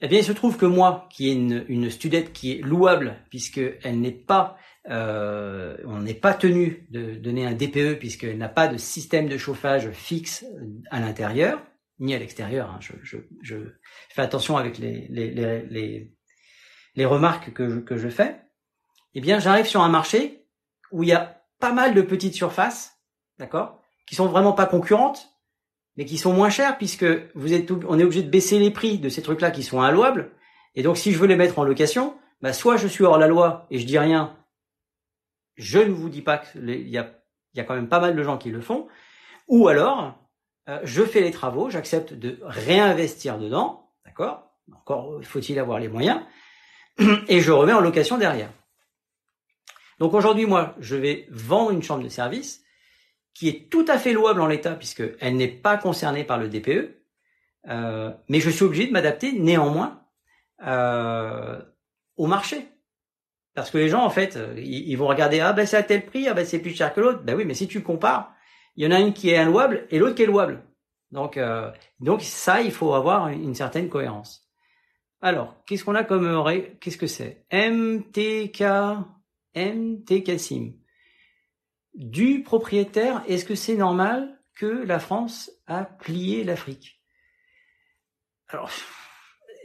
Eh 0.00 0.08
bien, 0.08 0.18
il 0.18 0.24
se 0.24 0.32
trouve 0.32 0.56
que 0.56 0.66
moi, 0.66 1.08
qui 1.10 1.28
ai 1.28 1.32
une, 1.32 1.64
une 1.68 1.90
studette 1.90 2.32
qui 2.32 2.52
est 2.52 2.62
louable, 2.62 3.16
puisqu'elle 3.30 4.00
n'est 4.00 4.12
pas, 4.12 4.56
euh, 4.90 5.76
on 5.86 6.00
n'est 6.00 6.14
pas 6.14 6.34
tenu 6.34 6.86
de 6.90 7.14
donner 7.14 7.46
un 7.46 7.54
DPE, 7.54 7.98
puisqu'elle 7.98 8.38
n'a 8.38 8.48
pas 8.48 8.68
de 8.68 8.76
système 8.76 9.28
de 9.28 9.38
chauffage 9.38 9.90
fixe 9.92 10.44
à 10.90 11.00
l'intérieur, 11.00 11.62
ni 12.00 12.14
à 12.14 12.18
l'extérieur. 12.18 12.70
Hein. 12.70 12.80
Je, 12.80 13.56
fais 14.10 14.22
attention 14.22 14.56
avec 14.56 14.78
les, 14.78 15.06
les, 15.10 15.30
les, 15.30 16.12
les 16.96 17.04
remarques 17.04 17.52
que 17.52 17.68
je, 17.68 17.78
que 17.78 17.96
je 17.96 18.08
fais, 18.08 18.40
eh 19.14 19.20
bien, 19.20 19.38
j'arrive 19.38 19.66
sur 19.66 19.80
un 19.80 19.88
marché 19.88 20.46
où 20.90 21.02
il 21.02 21.08
y 21.08 21.12
a 21.12 21.40
pas 21.60 21.72
mal 21.72 21.94
de 21.94 22.02
petites 22.02 22.34
surfaces, 22.34 23.00
d'accord, 23.38 23.80
qui 24.06 24.16
sont 24.16 24.26
vraiment 24.26 24.52
pas 24.52 24.66
concurrentes, 24.66 25.33
mais 25.96 26.04
qui 26.04 26.18
sont 26.18 26.32
moins 26.32 26.50
chères 26.50 26.76
puisque 26.78 27.06
vous 27.34 27.52
êtes, 27.52 27.70
on 27.70 27.98
est 27.98 28.04
obligé 28.04 28.22
de 28.22 28.30
baisser 28.30 28.58
les 28.58 28.70
prix 28.70 28.98
de 28.98 29.08
ces 29.08 29.22
trucs-là 29.22 29.50
qui 29.50 29.62
sont 29.62 29.80
inlouables. 29.80 30.32
Et 30.74 30.82
donc, 30.82 30.96
si 30.96 31.12
je 31.12 31.18
veux 31.18 31.26
les 31.26 31.36
mettre 31.36 31.58
en 31.58 31.64
location, 31.64 32.16
bah, 32.42 32.52
soit 32.52 32.76
je 32.76 32.88
suis 32.88 33.04
hors 33.04 33.18
la 33.18 33.28
loi 33.28 33.66
et 33.70 33.78
je 33.78 33.86
dis 33.86 33.98
rien, 33.98 34.36
je 35.56 35.78
ne 35.78 35.92
vous 35.92 36.08
dis 36.08 36.22
pas 36.22 36.38
qu'il 36.38 36.88
y 36.88 36.98
a, 36.98 37.10
y 37.54 37.60
a 37.60 37.64
quand 37.64 37.74
même 37.74 37.88
pas 37.88 38.00
mal 38.00 38.16
de 38.16 38.22
gens 38.22 38.38
qui 38.38 38.50
le 38.50 38.60
font, 38.60 38.88
ou 39.46 39.68
alors, 39.68 40.18
euh, 40.68 40.80
je 40.82 41.02
fais 41.02 41.20
les 41.20 41.30
travaux, 41.30 41.70
j'accepte 41.70 42.14
de 42.14 42.38
réinvestir 42.42 43.38
dedans, 43.38 43.90
d'accord? 44.04 44.50
Encore 44.72 45.20
faut-il 45.22 45.58
avoir 45.58 45.78
les 45.78 45.88
moyens, 45.88 46.20
et 47.28 47.40
je 47.40 47.52
remets 47.52 47.72
en 47.72 47.80
location 47.80 48.18
derrière. 48.18 48.50
Donc 49.98 50.14
aujourd'hui, 50.14 50.46
moi, 50.46 50.74
je 50.80 50.96
vais 50.96 51.26
vendre 51.30 51.70
une 51.70 51.82
chambre 51.82 52.02
de 52.02 52.08
service 52.08 52.63
qui 53.34 53.48
est 53.48 53.68
tout 53.70 53.84
à 53.88 53.98
fait 53.98 54.12
louable 54.12 54.40
en 54.40 54.46
l'état 54.46 54.74
puisqu'elle 54.74 55.36
n'est 55.36 55.48
pas 55.48 55.76
concernée 55.76 56.24
par 56.24 56.38
le 56.38 56.48
DPE, 56.48 56.96
euh, 57.68 58.10
mais 58.28 58.40
je 58.40 58.50
suis 58.50 58.64
obligé 58.64 58.86
de 58.86 58.92
m'adapter 58.92 59.32
néanmoins 59.32 60.02
euh, 60.66 61.60
au 62.16 62.26
marché. 62.26 62.68
Parce 63.54 63.70
que 63.70 63.78
les 63.78 63.88
gens, 63.88 64.04
en 64.04 64.10
fait, 64.10 64.38
ils, 64.56 64.96
vont 64.96 65.06
regarder, 65.06 65.38
ah 65.38 65.52
ben 65.52 65.64
c'est 65.64 65.76
à 65.76 65.82
tel 65.84 66.04
prix, 66.04 66.26
ah 66.26 66.34
ben 66.34 66.44
c'est 66.44 66.58
plus 66.58 66.74
cher 66.74 66.92
que 66.92 67.00
l'autre. 67.00 67.22
Ben 67.22 67.36
oui, 67.36 67.44
mais 67.44 67.54
si 67.54 67.68
tu 67.68 67.82
compares, 67.82 68.34
il 68.74 68.84
y 68.84 68.86
en 68.86 68.90
a 68.90 68.98
une 68.98 69.12
qui 69.12 69.30
est 69.30 69.36
inlouable 69.36 69.86
et 69.90 69.98
l'autre 69.98 70.16
qui 70.16 70.22
est 70.22 70.26
louable. 70.26 70.64
Donc, 71.12 71.36
euh, 71.36 71.70
donc 72.00 72.22
ça, 72.22 72.62
il 72.62 72.72
faut 72.72 72.94
avoir 72.94 73.28
une 73.28 73.54
certaine 73.54 73.88
cohérence. 73.88 74.48
Alors, 75.20 75.54
qu'est-ce 75.64 75.84
qu'on 75.84 75.94
a 75.94 76.02
comme 76.02 76.44
qu'est-ce 76.80 76.98
que 76.98 77.06
c'est? 77.06 77.46
MTK 77.52 78.64
MTK 79.54 80.38
SIM. 80.38 80.72
Du 81.94 82.42
propriétaire, 82.42 83.22
est-ce 83.28 83.44
que 83.44 83.54
c'est 83.54 83.76
normal 83.76 84.40
que 84.56 84.66
la 84.66 84.98
France 84.98 85.50
a 85.66 85.84
plié 85.84 86.44
l'Afrique? 86.44 87.00
Alors, 88.48 88.70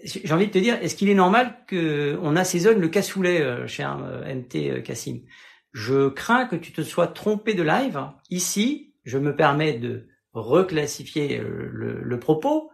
j'ai 0.04 0.32
envie 0.32 0.48
de 0.48 0.52
te 0.52 0.58
dire, 0.58 0.76
est-ce 0.76 0.96
qu'il 0.96 1.10
est 1.10 1.16
normal 1.16 1.66
qu'on 1.70 2.36
assaisonne 2.36 2.80
le 2.80 2.88
cassoulet 2.88 3.42
euh, 3.42 3.68
chez 3.68 3.84
un 3.84 4.02
euh, 4.04 4.36
MT 4.36 4.84
Cassim? 4.84 5.22
Je 5.72 6.10
crains 6.10 6.46
que 6.46 6.56
tu 6.56 6.72
te 6.72 6.82
sois 6.82 7.08
trompé 7.08 7.54
de 7.54 7.64
live. 7.64 8.00
Ici, 8.30 8.94
je 9.04 9.18
me 9.18 9.36
permets 9.36 9.74
de 9.74 10.08
reclassifier 10.34 11.40
euh, 11.40 11.70
le 11.72 12.20
propos. 12.20 12.72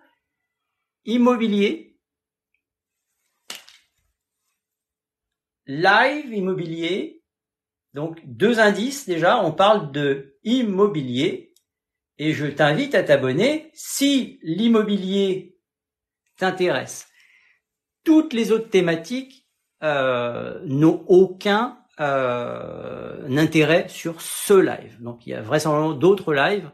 Immobilier, 1.06 1.96
live 5.68 6.34
immobilier. 6.34 7.24
Donc 7.96 8.20
deux 8.26 8.60
indices 8.60 9.08
déjà, 9.08 9.42
on 9.42 9.54
parle 9.54 9.94
de 9.94 10.36
immobilier 10.44 11.54
et 12.18 12.34
je 12.34 12.46
t'invite 12.46 12.94
à 12.94 13.04
t'abonner 13.04 13.72
si 13.74 14.38
l'immobilier 14.44 15.58
t'intéresse. 16.38 17.08
Toutes 18.04 18.34
les 18.34 18.52
autres 18.52 18.70
thématiques 18.70 19.48
euh, 19.82 20.60
n'ont 20.66 21.06
aucun 21.08 21.78
euh, 22.02 23.30
intérêt 23.38 23.88
sur 23.88 24.20
ce 24.20 24.54
live. 24.54 25.02
Donc 25.02 25.26
il 25.26 25.30
y 25.30 25.34
a 25.34 25.42
vraisemblablement 25.42 25.94
d'autres 25.94 26.34
lives 26.34 26.70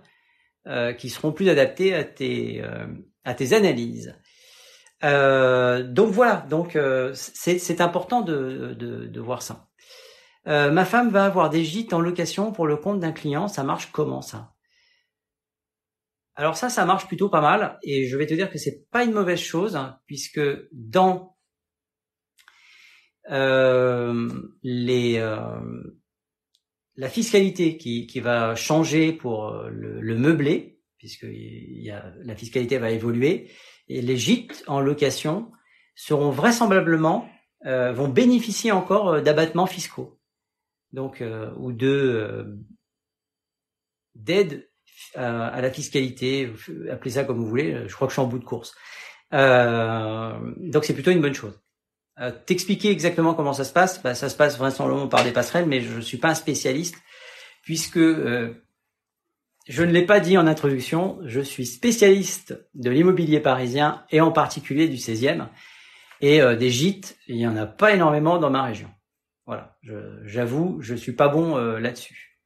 euh, 0.65 0.91
qui 0.91 1.11
seront 1.11 1.31
plus 1.31 1.49
adaptés 1.49 1.93
à 1.93 2.03
tes, 2.03 2.63
analyses. 3.53 4.17
Donc 5.03 6.11
voilà, 6.11 6.47
donc 6.49 6.75
c'est 7.13 7.79
important 7.79 8.21
de, 8.21 9.19
voir 9.19 9.43
ça. 9.43 9.67
Euh, 10.47 10.71
ma 10.71 10.85
femme 10.85 11.09
va 11.09 11.25
avoir 11.25 11.49
des 11.49 11.63
gîtes 11.63 11.93
en 11.93 11.99
location 11.99 12.51
pour 12.51 12.67
le 12.67 12.77
compte 12.77 12.99
d'un 12.99 13.11
client. 13.11 13.47
Ça 13.47 13.63
marche 13.63 13.91
comment 13.91 14.21
ça? 14.21 14.53
Alors 16.35 16.57
ça, 16.57 16.69
ça 16.69 16.85
marche 16.85 17.07
plutôt 17.07 17.29
pas 17.29 17.41
mal. 17.41 17.79
Et 17.83 18.07
je 18.07 18.17
vais 18.17 18.25
te 18.25 18.33
dire 18.33 18.49
que 18.49 18.57
c'est 18.57 18.89
pas 18.89 19.03
une 19.03 19.11
mauvaise 19.11 19.39
chose 19.39 19.75
hein, 19.75 19.99
puisque 20.07 20.41
dans 20.71 21.37
les 24.63 25.19
la 26.97 27.09
fiscalité 27.09 27.77
qui, 27.77 28.05
qui 28.05 28.19
va 28.19 28.55
changer 28.55 29.13
pour 29.13 29.53
le, 29.69 30.01
le 30.01 30.15
meublé, 30.15 30.81
puisque 30.97 31.25
la 31.25 32.35
fiscalité 32.35 32.77
va 32.77 32.91
évoluer, 32.91 33.49
et 33.87 34.01
les 34.01 34.17
gîtes 34.17 34.63
en 34.67 34.81
location 34.81 35.51
seront 35.95 36.29
vraisemblablement 36.29 37.29
euh, 37.65 37.91
vont 37.91 38.07
bénéficier 38.07 38.71
encore 38.71 39.09
euh, 39.09 39.21
d'abattements 39.21 39.67
fiscaux, 39.67 40.19
donc 40.93 41.21
euh, 41.21 41.51
ou 41.57 41.71
de 41.71 42.57
d'aide 44.15 44.69
à, 45.15 45.61
la 45.61 45.71
fiscalité, 45.71 46.51
appelez 46.91 47.11
ça 47.11 47.23
comme 47.23 47.37
vous 47.37 47.47
voulez. 47.47 47.87
Je 47.87 47.95
crois 47.95 48.07
que 48.07 48.11
je 48.11 48.15
suis 48.15 48.21
en 48.21 48.27
bout 48.27 48.39
de 48.39 48.45
course. 48.45 48.75
donc 49.31 50.85
c'est 50.85 50.93
plutôt 50.93 51.11
une 51.11 51.21
bonne 51.21 51.33
chose. 51.33 51.59
T'expliquer 52.45 52.91
exactement 52.91 53.33
comment 53.33 53.53
ça 53.53 53.63
se 53.63 53.73
passe, 53.73 54.03
bah, 54.03 54.13
ça 54.13 54.29
se 54.29 54.35
passe 54.35 54.57
vraisemblablement 54.57 55.07
par 55.07 55.23
des 55.23 55.31
passerelles, 55.31 55.65
mais 55.65 55.81
je 55.81 55.95
ne 55.95 56.01
suis 56.01 56.17
pas 56.17 56.29
un 56.29 56.35
spécialiste 56.35 56.97
puisque 57.63 57.99
je 59.67 59.83
ne 59.83 59.91
l'ai 59.91 60.05
pas 60.05 60.19
dit 60.19 60.37
en 60.37 60.47
introduction, 60.47 61.19
je 61.23 61.39
suis 61.39 61.65
spécialiste 61.65 62.57
de 62.73 62.89
l'immobilier 62.89 63.39
parisien 63.39 64.03
et 64.09 64.19
en 64.19 64.31
particulier 64.31 64.87
du 64.87 64.97
16e. 64.97 65.47
Et 66.21 66.41
euh, 66.41 66.55
des 66.55 66.69
gîtes, 66.69 67.17
il 67.27 67.37
n'y 67.37 67.47
en 67.47 67.55
a 67.57 67.65
pas 67.65 67.93
énormément 67.93 68.37
dans 68.37 68.49
ma 68.49 68.63
région. 68.63 68.89
Voilà, 69.51 69.75
j'avoue, 70.23 70.77
je, 70.79 70.93
ne 70.93 70.97
suis 70.97 71.11
pas 71.11 71.27
bon 71.27 71.57
euh, 71.57 71.77
là-dessus. 71.77 72.39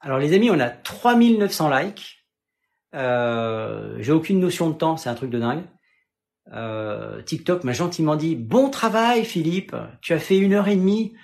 Alors 0.00 0.18
les 0.18 0.32
amis, 0.32 0.50
on 0.50 0.58
a 0.58 0.68
3900 0.68 1.70
likes. 1.70 2.26
Euh, 2.96 3.96
j'ai 4.00 4.10
aucune 4.10 4.40
notion 4.40 4.68
de 4.68 4.74
temps, 4.74 4.96
c'est 4.96 5.08
un 5.08 5.14
truc 5.14 5.30
de 5.30 5.38
dingue. 5.38 5.62
Euh, 6.52 7.22
TikTok 7.22 7.62
m'a 7.62 7.72
gentiment 7.72 8.16
dit 8.16 8.34
bon 8.34 8.68
travail 8.68 9.24
Philippe, 9.24 9.76
tu 10.02 10.12
as 10.12 10.18
fait 10.18 10.36
une 10.36 10.54
heure 10.54 10.66
et 10.66 10.74
demie. 10.74 11.14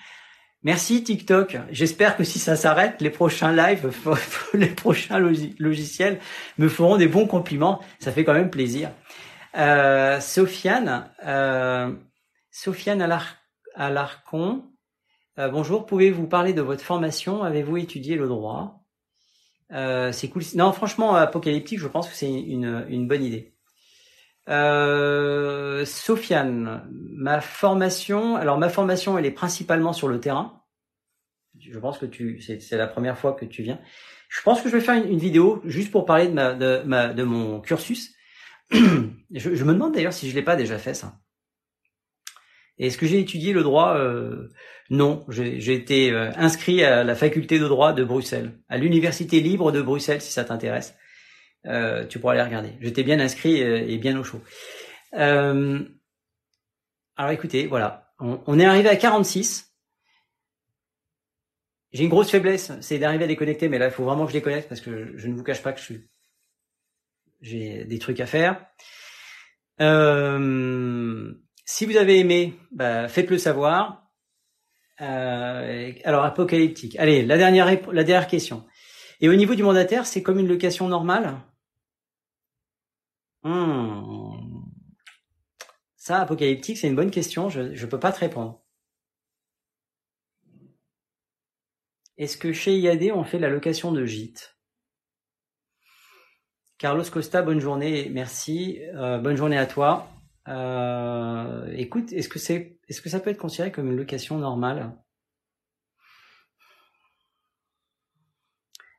Merci 0.63 1.03
TikTok. 1.03 1.59
J'espère 1.73 2.17
que 2.17 2.23
si 2.23 2.39
ça 2.39 2.55
s'arrête, 2.55 3.01
les 3.01 3.11
prochains 3.11 3.53
lives, 3.53 3.91
les 4.55 4.69
prochains 4.69 5.19
logiciels 5.59 6.21
me 6.59 6.69
feront 6.69 6.99
des 6.99 7.09
bons 7.09 7.27
compliments. 7.27 7.81
Ça 7.99 8.13
fait 8.13 8.23
quand 8.23 8.35
même 8.35 8.51
plaisir. 8.51 8.93
Euh, 9.57 10.21
Sofiane, 10.21 11.11
Sofiane 12.53 13.03
Alarcon, 13.75 14.65
euh, 15.39 15.49
bonjour. 15.49 15.87
Pouvez-vous 15.87 16.27
parler 16.27 16.53
de 16.53 16.63
votre 16.63 16.83
formation? 16.83 17.43
Avez-vous 17.43 17.79
étudié 17.79 18.17
le 18.17 18.29
droit? 18.29 18.85
Euh, 19.73 20.13
C'est 20.13 20.29
cool. 20.29 20.43
Non, 20.55 20.73
franchement, 20.73 21.15
apocalyptique, 21.15 21.79
je 21.79 21.89
pense 21.89 22.09
que 22.09 22.15
c'est 22.15 22.31
une, 22.31 22.85
une 22.89 23.09
bonne 23.09 23.25
idée. 23.25 23.55
Euh, 24.49 25.85
Sofiane, 25.85 26.89
ma 26.91 27.41
formation, 27.41 28.37
alors 28.37 28.59
ma 28.59 28.69
formation, 28.69 29.17
elle 29.17 29.27
est 29.27 29.31
principalement 29.31 29.93
sur 29.93 30.09
le 30.09 30.21
terrain. 30.21 30.63
Je 31.59 31.79
pense 31.79 31.99
que 31.99 32.07
tu, 32.07 32.41
c'est 32.41 32.77
la 32.77 32.89
première 32.89 33.17
fois 33.17 33.33
que 33.33 33.45
tu 33.45 33.63
viens. 33.63 33.81
Je 34.29 34.43
pense 34.43 34.61
que 34.63 34.69
je 34.69 34.77
vais 34.77 34.83
faire 34.83 34.95
une, 34.95 35.19
vidéo 35.19 35.63
juste 35.65 35.93
pour 35.93 36.07
parler 36.07 36.27
de 36.27 36.33
ma, 36.33 36.55
de 36.55 36.83
ma, 36.85 37.09
de 37.09 37.23
mon 37.23 37.61
cursus. 37.61 38.15
je, 38.71 39.11
je, 39.31 39.65
me 39.65 39.75
demande 39.75 39.95
d'ailleurs 39.95 40.15
si 40.15 40.29
je 40.29 40.35
l'ai 40.35 40.43
pas 40.43 40.57
déjà 40.57 40.79
fait 40.79 40.95
ça. 40.95 41.22
Est-ce 42.79 42.99
que 42.99 43.07
j'ai 43.07 43.21
étudié 43.21 43.53
le 43.53 43.63
droit? 43.63 43.97
Euh, 43.97 44.49
Non, 44.91 45.25
j'ai 45.29 45.75
été 45.75 46.11
euh, 46.11 46.31
inscrit 46.37 46.85
à 46.85 47.05
la 47.05 47.15
faculté 47.15 47.59
de 47.59 47.67
droit 47.67 47.93
de 47.93 48.05
Bruxelles, 48.05 48.53
à 48.69 48.79
l'université 48.79 49.41
libre 49.41 49.73
de 49.73 49.83
Bruxelles, 49.83 50.21
si 50.21 50.33
ça 50.33 50.45
t'intéresse. 50.45 50.95
Euh, 51.67 52.05
tu 52.07 52.19
pourras 52.19 52.35
aller 52.35 52.43
regarder. 52.43 52.73
J'étais 52.81 53.05
bien 53.05 53.21
inscrit 53.21 53.61
et 53.61 53.99
bien 53.99 54.19
au 54.19 54.25
chaud. 54.25 54.41
Alors 55.13 55.87
écoutez, 57.31 57.67
voilà, 57.67 58.13
on, 58.19 58.59
est 58.59 58.65
arrivé 58.65 58.89
à 58.89 58.97
46. 58.97 59.69
J'ai 61.93 62.05
une 62.05 62.11
grosse 62.11 62.31
faiblesse, 62.31 62.73
c'est 62.81 62.99
d'arriver 62.99 63.25
à 63.25 63.29
déconnecter, 63.29 63.69
mais 63.69 63.79
là, 63.79 63.87
il 63.87 63.93
faut 63.93 64.05
vraiment 64.05 64.25
que 64.25 64.33
je 64.33 64.39
déconnecte 64.39 64.69
parce 64.69 64.81
que 64.81 65.17
je 65.17 65.29
ne 65.29 65.35
vous 65.35 65.45
cache 65.45 65.63
pas 65.63 65.73
que 65.73 65.81
je 65.81 65.95
j'ai 67.43 67.85
des 67.85 67.99
trucs 67.99 68.21
à 68.21 68.27
faire. 68.27 68.65
Si 71.65 71.87
vous 71.87 71.97
avez 71.97 72.19
aimé, 72.19 72.59
bah, 72.71 73.09
faites-le 73.09 73.39
savoir. 73.39 74.11
Euh, 75.01 75.93
alors 76.05 76.25
apocalyptique. 76.25 76.97
Allez, 76.99 77.25
la 77.25 77.37
dernière 77.37 78.27
question. 78.27 78.65
Et 79.21 79.29
au 79.29 79.35
niveau 79.35 79.55
du 79.55 79.63
mandataire, 79.63 80.07
c'est 80.07 80.23
comme 80.23 80.39
une 80.39 80.49
location 80.49 80.89
normale? 80.89 81.41
Hmm. 83.45 84.63
Ça, 85.97 86.21
apocalyptique, 86.21 86.79
c'est 86.79 86.89
une 86.89 86.97
bonne 86.97 87.11
question. 87.11 87.49
Je 87.49 87.61
ne 87.61 87.87
peux 87.87 88.01
pas 88.01 88.13
te 88.13 88.19
répondre. 88.19 88.61
Est-ce 92.19 92.37
que 92.37 92.53
chez 92.53 92.77
IAD, 92.77 93.13
on 93.15 93.25
fait 93.25 93.39
la 93.39 93.49
location 93.49 93.93
de 93.93 94.05
gîte 94.05 94.57
Carlos 96.79 97.05
Costa, 97.05 97.43
bonne 97.43 97.61
journée, 97.61 98.09
merci. 98.11 98.81
Euh, 98.95 99.19
bonne 99.19 99.37
journée 99.37 99.57
à 99.57 99.67
toi. 99.67 100.12
Euh, 100.49 101.73
écoute, 101.77 102.13
est-ce 102.13 102.29
que 102.29 102.39
c'est, 102.39 102.79
est-ce 102.89 103.01
que 103.01 103.09
ça 103.09 103.21
peut 103.21 103.31
être 103.31 103.39
considéré 103.39 103.71
comme 103.71 103.91
une 103.91 103.97
location 103.97 104.39
normale? 104.39 104.93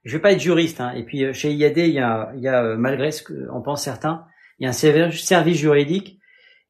Je 0.03 0.17
vais 0.17 0.21
pas 0.21 0.33
être 0.33 0.39
juriste, 0.39 0.81
hein. 0.81 0.91
et 0.91 1.03
puis 1.03 1.23
euh, 1.23 1.33
chez 1.33 1.53
IAD, 1.53 1.77
il 1.77 1.93
y 1.93 1.99
a, 1.99 2.33
il 2.35 2.41
y 2.41 2.47
a 2.49 2.75
malgré 2.75 3.11
ce 3.11 3.23
qu'on 3.23 3.61
pense 3.61 3.83
certains, 3.83 4.25
il 4.59 4.63
y 4.63 4.65
a 4.67 4.69
un 4.69 4.73
service 4.73 5.57
juridique 5.57 6.19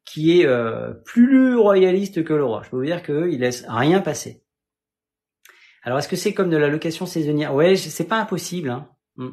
qui 0.06 0.40
est 0.40 0.46
euh, 0.46 0.94
plus 1.06 1.56
royaliste 1.56 2.24
que 2.24 2.34
le 2.34 2.46
roi. 2.46 2.62
Je 2.64 2.70
peux 2.70 2.78
vous 2.78 2.86
dire 2.86 3.04
qu'il 3.04 3.40
laisse 3.40 3.66
rien 3.68 4.02
passer. 4.02 4.44
Alors 5.84 6.00
est-ce 6.00 6.08
que 6.08 6.16
c'est 6.16 6.34
comme 6.34 6.50
de 6.50 6.58
la 6.58 6.68
location 6.68 7.06
saisonnière? 7.06 7.54
Ouais, 7.56 7.76
c'est 7.76 8.08
pas 8.08 8.20
impossible. 8.20 8.70
Hein. 8.70 8.90
Hmm. 9.16 9.32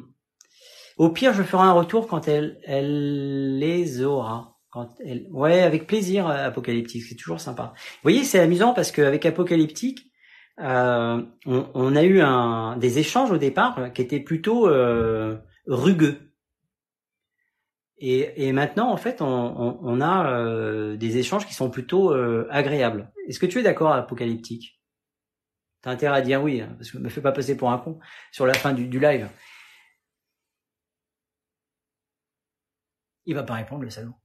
Au 0.97 1.09
pire, 1.09 1.33
je 1.33 1.43
ferai 1.43 1.63
un 1.63 1.71
retour 1.71 2.07
quand 2.07 2.27
elle, 2.27 2.59
elle 2.65 3.57
les 3.57 4.01
aura. 4.03 4.50
Quand 4.71 4.89
ouais, 5.31 5.61
avec 5.61 5.85
plaisir, 5.85 6.27
euh, 6.27 6.47
apocalyptique, 6.47 7.03
c'est 7.03 7.15
toujours 7.15 7.39
sympa. 7.39 7.73
Vous 7.75 7.99
voyez, 8.03 8.23
c'est 8.23 8.39
amusant 8.39 8.73
parce 8.73 8.91
qu'avec 8.91 9.25
apocalyptique, 9.25 10.11
euh, 10.59 11.21
on, 11.45 11.95
a 11.95 12.03
eu 12.03 12.21
des 12.79 12.99
échanges 12.99 13.31
au 13.31 13.37
départ 13.37 13.93
qui 13.93 14.01
étaient 14.01 14.19
plutôt 14.19 14.69
rugueux. 15.67 16.31
Et, 18.03 18.51
maintenant, 18.51 18.91
en 18.91 18.97
fait, 18.97 19.21
on, 19.21 20.01
a 20.01 20.31
euh, 20.31 20.97
des 20.97 21.17
échanges 21.17 21.45
qui 21.45 21.53
sont 21.53 21.69
plutôt 21.69 22.11
euh, 22.11 22.47
agréables. 22.49 23.11
Est-ce 23.27 23.39
que 23.39 23.45
tu 23.45 23.59
es 23.59 23.63
d'accord, 23.63 23.93
Apocalyptique? 23.93 24.81
T'as 25.83 25.91
intérêt 25.91 26.17
à 26.17 26.21
dire 26.21 26.41
oui, 26.41 26.61
hein, 26.61 26.73
parce 26.77 26.89
que 26.89 26.97
me 26.97 27.09
fais 27.09 27.21
pas 27.21 27.31
passer 27.31 27.55
pour 27.55 27.71
un 27.71 27.77
con 27.77 27.99
sur 28.31 28.47
la 28.47 28.55
fin 28.55 28.73
du, 28.73 28.87
du 28.87 28.99
live. 28.99 29.29
Il 33.25 33.35
va 33.35 33.43
pas 33.43 33.53
répondre, 33.55 33.83
le 33.83 33.91
salaud. 33.91 34.15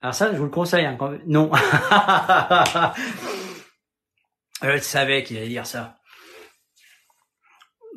Alors 0.00 0.14
ça, 0.14 0.32
je 0.32 0.38
vous 0.38 0.44
le 0.44 0.50
conseille. 0.50 0.84
Hein, 0.84 0.96
quand... 0.98 1.18
Non. 1.26 1.50
Euh, 4.64 4.76
je 4.76 4.82
savais 4.82 5.22
qu'il 5.22 5.36
allait 5.36 5.48
dire 5.48 5.66
ça. 5.66 6.00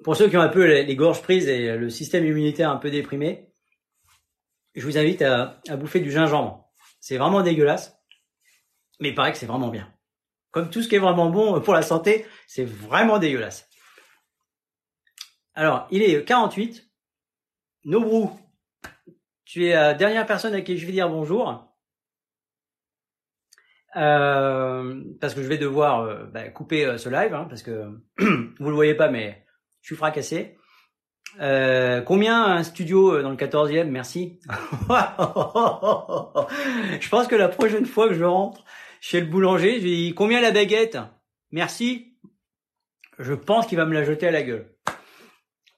Pour 0.04 0.16
ceux 0.16 0.30
qui 0.30 0.38
ont 0.38 0.42
un 0.42 0.50
peu 0.50 0.64
les, 0.64 0.96
gorges 0.96 1.24
prises 1.24 1.48
et 1.48 1.76
le 1.76 1.90
système 1.90 2.24
immunitaire 2.24 2.70
un 2.70 2.78
peu 2.78 2.92
déprimé, 2.92 3.52
je 4.76 4.86
vous 4.86 4.98
invite 4.98 5.24
à, 5.24 5.60
bouffer 5.72 6.02
du 6.02 6.12
gingembre. 6.12 6.72
C'est 7.00 7.18
vraiment 7.18 7.42
dégueulasse, 7.42 8.00
mais 9.00 9.10
il 9.10 9.16
paraît 9.16 9.32
que 9.32 9.40
c'est 9.40 9.48
vraiment 9.48 9.70
bien. 9.70 9.92
Comme 10.52 10.70
tout 10.70 10.84
ce 10.84 10.88
qui 10.88 10.96
est 10.96 11.00
vraiment 11.00 11.32
bon 11.32 11.60
pour 11.62 11.74
la 11.74 11.82
santé, 11.82 12.28
c'est 12.46 12.66
vraiment 12.66 13.18
dégueulasse. 13.18 13.68
Alors, 15.56 15.88
il 15.90 16.04
est 16.04 16.24
48. 16.24 16.88
Nobrou, 17.86 18.40
tu 19.46 19.66
es 19.66 19.74
la 19.74 19.96
dernière 19.96 20.28
personne 20.28 20.54
à 20.54 20.62
qui 20.62 20.78
je 20.78 20.86
vais 20.86 20.92
dire 20.92 21.10
bonjour. 21.10 21.71
Euh, 23.98 25.04
parce 25.20 25.34
que 25.34 25.44
je 25.44 25.48
vais 25.48 25.58
devoir 25.58 26.02
euh, 26.02 26.24
bah, 26.26 26.48
couper 26.50 26.86
euh, 26.86 26.98
ce 26.98 27.10
live, 27.10 27.34
hein, 27.34 27.46
parce 27.50 27.62
que 27.64 27.90
vous 28.20 28.70
le 28.70 28.76
voyez 28.76 28.96
pas, 28.96 29.10
mais 29.10 29.46
je 29.82 29.88
suis 29.88 29.96
fracassé. 29.96 30.58
combien 31.38 32.44
un 32.44 32.64
studio 32.64 33.22
dans 33.22 33.30
le 33.30 33.36
14e 33.36 33.86
Merci. 33.86 34.40
je 37.00 37.10
pense 37.10 37.28
que 37.28 37.36
la 37.36 37.50
prochaine 37.50 37.86
fois 37.86 38.08
que 38.08 38.14
je 38.14 38.24
rentre 38.24 38.64
chez 39.02 39.20
le 39.20 39.28
boulanger, 39.28 39.80
je 39.80 39.86
dis 39.86 40.14
combien 40.16 40.40
la 40.42 40.52
baguette? 40.52 40.98
Merci. 41.52 42.18
Je 43.20 43.34
pense 43.34 43.68
qu'il 43.68 43.78
va 43.78 43.86
me 43.86 43.94
la 43.94 44.04
jeter 44.04 44.28
à 44.28 44.32
la 44.32 44.44
gueule. 44.44 44.74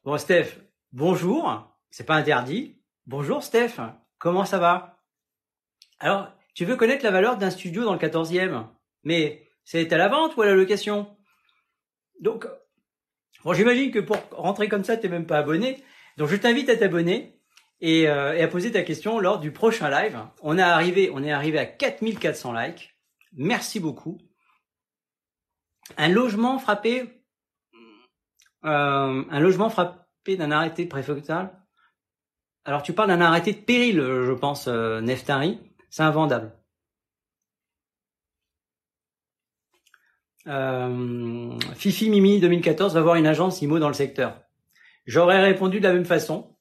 Bon, 0.04 0.18
Steph, 0.18 0.58
bonjour. 0.92 1.68
C'est 1.90 2.06
pas 2.06 2.16
interdit. 2.16 2.82
Bonjour, 3.06 3.44
Steph. 3.44 3.80
Comment 4.18 4.46
ça 4.46 4.60
va? 4.60 5.00
Alors, 6.00 6.30
tu 6.54 6.66
veux 6.66 6.76
connaître 6.76 7.04
la 7.04 7.12
valeur 7.12 7.38
d'un 7.38 7.50
studio 7.50 7.84
dans 7.84 7.94
le 7.94 8.00
14e, 8.00 8.66
mais 9.04 9.48
c'est 9.64 9.92
à 9.92 9.98
la 9.98 10.08
vente 10.08 10.36
ou 10.38 10.42
à 10.42 10.46
la 10.46 10.54
location? 10.54 11.16
Donc, 12.20 12.48
bon, 13.44 13.54
j'imagine 13.54 13.92
que 13.92 14.00
pour 14.00 14.18
rentrer 14.32 14.68
comme 14.70 14.84
ça, 14.84 14.98
tu 14.98 15.04
n'es 15.04 15.10
même 15.10 15.26
pas 15.26 15.40
abonné. 15.40 15.84
Donc, 16.18 16.30
je 16.30 16.36
t'invite 16.36 16.70
à 16.70 16.78
t'abonner 16.78 17.40
et, 17.82 18.08
euh, 18.08 18.34
et, 18.34 18.42
à 18.42 18.48
poser 18.48 18.72
ta 18.72 18.84
question 18.84 19.20
lors 19.20 19.40
du 19.40 19.52
prochain 19.52 19.90
live. 19.90 20.18
On, 20.42 20.58
a 20.58 20.68
arrivé, 20.68 21.10
on 21.14 21.24
est 21.24 21.32
arrivé 21.32 21.58
à 21.58 21.66
4400 21.66 22.54
likes. 22.54 22.96
Merci 23.34 23.80
beaucoup. 23.80 24.20
Un 25.98 26.10
logement 26.10 26.60
frappé, 26.60 27.24
euh, 28.64 29.24
un 29.30 29.40
logement 29.40 29.70
frappé 29.70 30.38
d'un 30.38 30.52
arrêté 30.52 30.86
préfectoral? 30.86 31.60
Alors, 32.66 32.84
tu 32.84 32.94
parles 32.94 33.10
d'un 33.10 33.20
arrêté 33.20 33.52
de 33.52 33.60
péril, 33.60 33.98
je 33.98 34.32
pense, 34.32 34.68
euh, 34.68 35.02
Neftari. 35.02 35.60
C'est 35.94 36.02
invendable. 36.02 36.52
Euh, 40.48 41.56
Fifi 41.76 42.10
Mimi 42.10 42.40
2014 42.40 42.96
va 42.96 43.02
voir 43.02 43.14
une 43.14 43.28
agence 43.28 43.62
IMO 43.62 43.78
dans 43.78 43.90
le 43.90 43.94
secteur. 43.94 44.42
J'aurais 45.06 45.44
répondu 45.44 45.78
de 45.78 45.84
la 45.84 45.94
même 45.94 46.06
façon. 46.06 46.58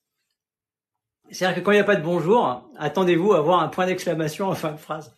C'est-à-dire 1.31 1.57
que 1.57 1.65
quand 1.65 1.73
il 1.73 1.77
n'y 1.77 1.81
a 1.81 1.85
pas 1.85 1.97
de 1.97 2.03
bonjour, 2.03 2.71
attendez-vous 2.77 3.33
à 3.33 3.39
avoir 3.39 3.61
un 3.61 3.69
point 3.69 3.87
d'exclamation 3.87 4.51
en 4.51 4.55
fin 4.55 4.73
de 4.73 4.77
phrase. 4.77 5.17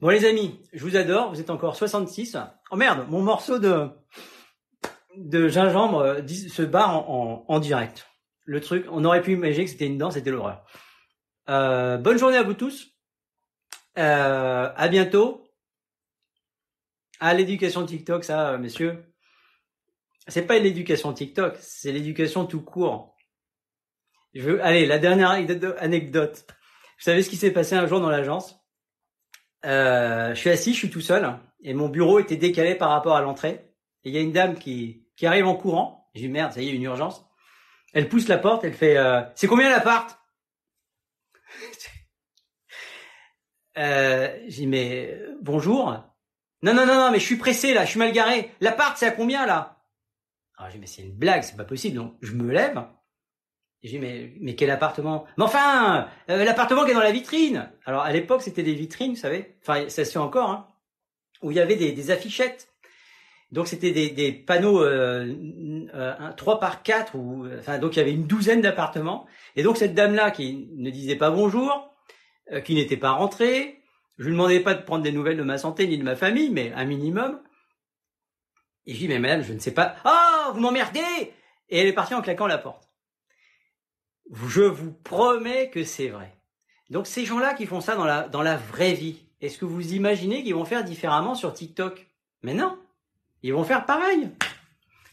Bon 0.00 0.10
les 0.10 0.26
amis, 0.26 0.60
je 0.74 0.84
vous 0.84 0.96
adore, 0.96 1.30
vous 1.30 1.40
êtes 1.40 1.48
encore 1.48 1.76
66. 1.76 2.36
Oh 2.70 2.76
merde, 2.76 3.06
mon 3.08 3.22
morceau 3.22 3.58
de, 3.58 3.88
de 5.18 5.48
gingembre 5.48 5.98
euh, 6.00 6.26
se 6.26 6.62
barre 6.62 7.10
en, 7.10 7.58
direct. 7.58 8.06
le 8.44 8.60
truc, 8.60 8.86
on 8.90 9.04
aurait 9.04 9.22
pu 9.22 9.32
imaginer 9.32 9.64
que 9.64 9.70
c'était 9.70 9.86
une 9.86 9.98
danse, 9.98 10.14
c'était 10.14 10.30
l'horreur. 10.30 10.64
Euh, 11.50 11.96
bonne 11.96 12.18
journée 12.18 12.36
à 12.36 12.42
vous 12.42 12.54
tous. 12.54 12.88
Euh, 13.98 14.72
à 14.74 14.88
bientôt. 14.88 15.44
À 17.20 17.34
l'éducation 17.34 17.84
TikTok, 17.84 18.24
ça, 18.24 18.56
messieurs. 18.58 19.04
C'est 20.28 20.46
pas 20.46 20.58
l'éducation 20.58 21.12
TikTok, 21.12 21.56
c'est 21.58 21.90
l'éducation 21.90 22.44
tout 22.46 22.62
court. 22.62 23.16
Allez, 24.62 24.86
la 24.86 24.98
dernière 24.98 25.30
anecdote. 25.30 26.44
Vous 26.46 27.04
savez 27.04 27.22
ce 27.22 27.30
qui 27.30 27.36
s'est 27.36 27.50
passé 27.50 27.74
un 27.74 27.86
jour 27.86 28.00
dans 28.00 28.10
l'agence? 28.10 28.62
Je 29.64 30.34
suis 30.36 30.50
assis, 30.50 30.74
je 30.74 30.78
suis 30.78 30.90
tout 30.90 31.00
seul, 31.00 31.34
et 31.62 31.74
mon 31.74 31.88
bureau 31.88 32.20
était 32.20 32.36
décalé 32.36 32.74
par 32.74 32.90
rapport 32.90 33.16
à 33.16 33.22
l'entrée. 33.22 33.72
Et 34.04 34.10
il 34.10 34.14
y 34.14 34.18
a 34.18 34.20
une 34.20 34.32
dame 34.32 34.56
qui, 34.56 35.07
qui 35.18 35.26
arrive 35.26 35.48
en 35.48 35.56
courant. 35.56 36.08
J'ai 36.14 36.22
dit 36.22 36.28
merde, 36.28 36.52
ça 36.52 36.62
y 36.62 36.68
est, 36.68 36.72
une 36.72 36.82
urgence. 36.84 37.26
Elle 37.92 38.08
pousse 38.08 38.28
la 38.28 38.38
porte, 38.38 38.62
elle 38.64 38.72
fait 38.72 38.96
euh, 38.96 39.20
C'est 39.34 39.48
combien 39.48 39.68
l'appart? 39.68 40.16
Euh, 43.76 44.38
J'ai 44.46 44.62
dit 44.62 44.66
mais 44.68 45.20
bonjour. 45.42 45.86
Non 46.62 46.72
non 46.74 46.86
non 46.86 46.94
non, 46.94 47.10
mais 47.10 47.18
je 47.18 47.24
suis 47.24 47.36
pressé 47.36 47.74
là, 47.74 47.84
je 47.84 47.90
suis 47.90 47.98
mal 47.98 48.12
garé. 48.12 48.52
L'appart 48.60 48.96
c'est 48.96 49.06
à 49.06 49.10
combien 49.10 49.44
là? 49.44 49.82
Alors 50.56 50.70
j'ai 50.70 50.74
dit 50.76 50.80
mais 50.80 50.86
c'est 50.86 51.02
une 51.02 51.16
blague, 51.16 51.42
c'est 51.42 51.56
pas 51.56 51.64
possible. 51.64 51.96
Donc 51.96 52.14
je 52.22 52.34
me 52.34 52.52
lève. 52.52 52.80
J'ai 53.82 53.90
dit 53.90 53.98
mais 53.98 54.32
mais 54.40 54.54
quel 54.54 54.70
appartement? 54.70 55.24
Mais 55.36 55.44
enfin, 55.44 56.08
euh, 56.30 56.44
l'appartement 56.44 56.84
qui 56.84 56.92
est 56.92 56.94
dans 56.94 57.00
la 57.00 57.12
vitrine. 57.12 57.72
Alors 57.84 58.02
à 58.02 58.12
l'époque 58.12 58.42
c'était 58.42 58.62
des 58.62 58.74
vitrines, 58.74 59.12
vous 59.14 59.20
savez. 59.20 59.56
Enfin 59.62 59.88
ça 59.88 60.04
se 60.04 60.12
fait 60.12 60.18
encore, 60.18 60.50
hein, 60.50 60.68
où 61.42 61.50
il 61.50 61.56
y 61.56 61.60
avait 61.60 61.76
des 61.76 62.10
affichettes 62.12 62.72
donc 63.50 63.66
c'était 63.66 63.92
des, 63.92 64.32
panneaux 64.32 64.82
euh, 64.82 65.34
euh, 65.94 66.32
3 66.36 66.60
par 66.60 66.82
4 66.82 67.14
ou 67.14 67.46
enfin 67.58 67.78
donc 67.78 67.96
il 67.96 67.98
y 67.98 68.02
avait 68.02 68.12
une 68.12 68.26
douzaine 68.26 68.60
d'appartements 68.60 69.26
et 69.56 69.62
donc 69.62 69.78
cette 69.78 69.94
dame 69.94 70.14
là 70.14 70.30
qui 70.30 70.68
ne 70.76 70.90
disait 70.90 71.16
pas 71.16 71.30
bonjour, 71.30 71.94
euh, 72.52 72.60
qui 72.60 72.74
n'était 72.74 72.98
pas 72.98 73.12
rentrée, 73.12 73.80
je 74.18 74.24
lui 74.24 74.32
demandais 74.32 74.60
pas 74.60 74.74
de 74.74 74.82
prendre 74.82 75.02
des 75.02 75.12
nouvelles 75.12 75.38
de 75.38 75.42
ma 75.42 75.56
santé 75.56 75.86
ni 75.86 75.96
de 75.96 76.02
ma 76.02 76.14
famille 76.14 76.50
mais 76.50 76.72
un 76.74 76.84
minimum. 76.84 77.40
Et 78.84 78.92
je 78.94 78.98
dis 78.98 79.08
mais 79.08 79.18
madame, 79.18 79.42
je 79.42 79.52
ne 79.52 79.58
sais 79.58 79.72
pas. 79.72 79.96
Oh, 80.04 80.52
vous 80.52 80.60
m'emmerdez 80.60 81.00
Et 81.70 81.78
elle 81.78 81.86
est 81.86 81.92
partie 81.92 82.14
en 82.14 82.22
claquant 82.22 82.46
la 82.46 82.58
porte. 82.58 82.88
Je 84.30 84.62
vous 84.62 84.92
promets 84.92 85.70
que 85.70 85.84
c'est 85.84 86.08
vrai. 86.08 86.38
Donc 86.90 87.06
ces 87.06 87.24
gens-là 87.24 87.54
qui 87.54 87.64
font 87.64 87.80
ça 87.80 87.96
dans 87.96 88.04
la 88.04 88.28
dans 88.28 88.42
la 88.42 88.56
vraie 88.56 88.92
vie, 88.92 89.24
est-ce 89.40 89.56
que 89.56 89.64
vous 89.64 89.94
imaginez 89.94 90.42
qu'ils 90.42 90.54
vont 90.54 90.66
faire 90.66 90.84
différemment 90.84 91.34
sur 91.34 91.54
TikTok? 91.54 92.06
Mais 92.42 92.54
non. 92.54 92.78
Ils 93.42 93.52
vont 93.52 93.64
faire 93.64 93.86
pareil. 93.86 94.30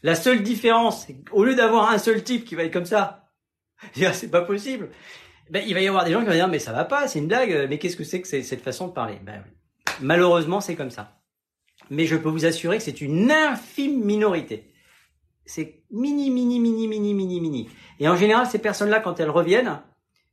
La 0.02 0.14
seule 0.14 0.42
différence, 0.42 1.06
au 1.32 1.44
lieu 1.44 1.54
d'avoir 1.54 1.90
un 1.90 1.98
seul 1.98 2.22
type 2.22 2.44
qui 2.44 2.54
va 2.54 2.64
être 2.64 2.72
comme 2.72 2.86
ça, 2.86 3.30
c'est 3.94 4.30
pas 4.30 4.42
possible. 4.42 4.90
Ben, 5.50 5.64
il 5.66 5.74
va 5.74 5.80
y 5.80 5.88
avoir 5.88 6.04
des 6.04 6.12
gens 6.12 6.20
qui 6.20 6.26
vont 6.26 6.32
dire 6.32 6.48
mais 6.48 6.58
ça 6.58 6.72
va 6.72 6.84
pas, 6.84 7.06
c'est 7.08 7.20
une 7.20 7.28
blague, 7.28 7.68
mais 7.68 7.78
qu'est-ce 7.78 7.96
que 7.96 8.04
c'est 8.04 8.20
que 8.20 8.26
cette 8.26 8.62
façon 8.62 8.88
de 8.88 8.92
parler? 8.92 9.18
Ben, 9.22 9.44
Malheureusement, 10.00 10.60
c'est 10.60 10.76
comme 10.76 10.90
ça. 10.90 11.20
Mais 11.90 12.06
je 12.06 12.16
peux 12.16 12.28
vous 12.28 12.46
assurer 12.46 12.78
que 12.78 12.82
c'est 12.82 13.00
une 13.00 13.30
infime 13.30 14.04
minorité. 14.04 14.72
C'est 15.44 15.84
mini, 15.90 16.30
mini, 16.30 16.58
mini, 16.58 16.88
mini, 16.88 17.14
mini, 17.14 17.40
mini. 17.40 17.70
Et 18.00 18.08
en 18.08 18.16
général, 18.16 18.46
ces 18.46 18.58
personnes-là, 18.58 19.00
quand 19.00 19.20
elles 19.20 19.30
reviennent, 19.30 19.80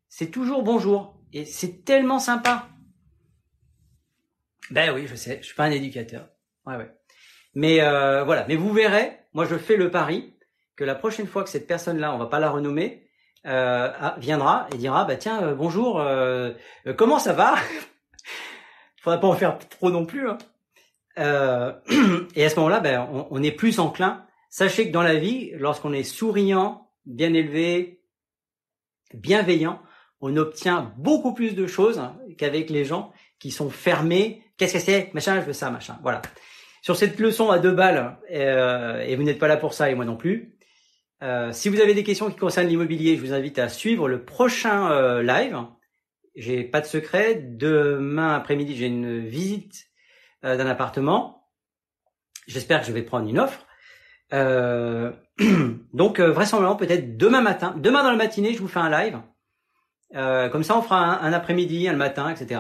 c'est 0.10 0.32
toujours 0.32 0.64
bonjour. 0.64 1.20
Et 1.32 1.46
c'est 1.46 1.86
tellement 1.86 2.20
sympa. 2.20 2.70
Ben 4.72 4.94
oui, 4.94 5.06
je 5.08 5.16
sais, 5.16 5.40
je 5.42 5.48
suis 5.48 5.56
pas 5.56 5.66
un 5.66 5.72
éducateur. 5.72 6.30
Ouais, 6.66 6.76
ouais. 6.78 6.92
Mais 7.56 7.82
euh, 7.82 8.24
voilà, 8.24 8.46
mais 8.48 8.56
vous 8.56 8.74
verrez, 8.74 9.20
moi 9.34 9.46
je 9.46 9.56
fais 9.56 9.78
le 9.78 9.92
pari 9.92 10.34
que 10.76 10.84
la 10.84 10.96
prochaine 10.96 11.28
fois 11.28 11.44
que 11.44 11.50
cette 11.50 11.68
personne-là, 11.68 12.14
on 12.14 12.18
va 12.18 12.26
pas 12.26 12.40
la 12.40 12.50
renommer, 12.50 13.08
euh, 13.46 13.92
viendra 14.18 14.68
et 14.74 14.78
dira 14.78 15.06
bah 15.06 15.18
tiens 15.18 15.44
euh, 15.44 15.54
bonjour, 15.54 16.00
euh, 16.00 16.54
euh, 16.88 16.94
comment 16.94 17.20
ça 17.20 17.34
va? 17.34 17.56
Faudra 19.02 19.20
pas 19.20 19.28
en 19.28 19.34
faire 19.34 19.60
trop 19.60 19.92
non 19.92 20.06
plus. 20.06 20.28
Hein. 20.30 20.38
et 22.36 22.46
à 22.46 22.50
ce 22.50 22.56
moment-là, 22.56 22.80
ben, 22.80 23.08
on, 23.12 23.28
on 23.30 23.44
est 23.44 23.52
plus 23.52 23.80
enclin. 23.80 24.26
Sachez 24.50 24.88
que 24.88 24.94
dans 24.94 25.04
la 25.04 25.16
vie, 25.16 25.52
lorsqu'on 25.56 25.94
est 25.94 26.04
souriant, 26.04 26.90
bien 27.06 27.34
élevé, 27.34 28.02
bienveillant, 29.14 29.82
on 30.22 30.38
obtient 30.38 30.94
beaucoup 30.98 31.34
plus 31.34 31.54
de 31.54 31.68
choses 31.68 32.02
qu'avec 32.38 32.70
les 32.70 32.86
gens 32.86 33.12
qui 33.40 33.52
sont 33.52 33.70
fermés. 33.70 34.42
Qu'est-ce 34.58 34.74
que 34.74 34.80
c'est? 34.80 35.14
Machin, 35.14 35.42
je 35.42 35.46
veux 35.46 35.54
ça, 35.54 35.70
machin. 35.70 36.00
Voilà 36.02 36.22
sur 36.84 36.98
cette 36.98 37.18
leçon 37.18 37.50
à 37.50 37.60
deux 37.60 37.72
balles, 37.72 38.18
euh, 38.30 39.00
et 39.00 39.16
vous 39.16 39.24
n'êtes 39.24 39.40
pas 39.40 39.48
là 39.48 39.56
pour 39.56 39.74
ça 39.74 39.90
et 39.90 39.96
moi 39.96 40.04
non 40.04 40.18
plus. 40.18 40.54
Euh, 41.24 41.54
si 41.54 41.70
vous 41.70 41.80
avez 41.80 41.94
des 41.94 42.04
questions 42.04 42.30
qui 42.30 42.36
concernent 42.36 42.68
l'immobilier, 42.68 43.16
je 43.16 43.22
vous 43.22 43.32
invite 43.32 43.58
à 43.58 43.70
suivre 43.70 44.10
le 44.10 44.26
prochain 44.26 44.92
euh, 44.92 45.24
live. 45.24 45.58
J'ai 46.36 46.66
pas 46.66 46.82
de 46.82 46.86
secret. 46.86 47.36
Demain 47.36 48.36
après-midi, 48.36 48.76
j'ai 48.76 48.88
une 48.88 49.26
visite 49.26 49.88
d'un 50.42 50.68
appartement. 50.68 51.48
J'espère 52.48 52.82
que 52.82 52.88
je 52.88 52.92
vais 52.92 53.04
prendre 53.04 53.30
une 53.30 53.40
offre. 53.40 53.66
donc 55.94 56.20
vraisemblablement 56.20 56.76
peut-être 56.76 57.18
demain 57.18 57.42
matin, 57.42 57.76
demain 57.78 58.04
dans 58.04 58.12
la 58.12 58.18
matinée, 58.18 58.54
je 58.54 58.60
vous 58.60 58.68
fais 58.68 58.80
un 58.80 58.90
live. 58.90 59.22
comme 60.52 60.64
ça, 60.64 60.78
on 60.78 60.82
fera 60.82 60.98
un, 60.98 61.30
un 61.30 61.34
après-midi, 61.34 61.88
un 61.88 61.96
matin, 61.96 62.30
etc. 62.30 62.60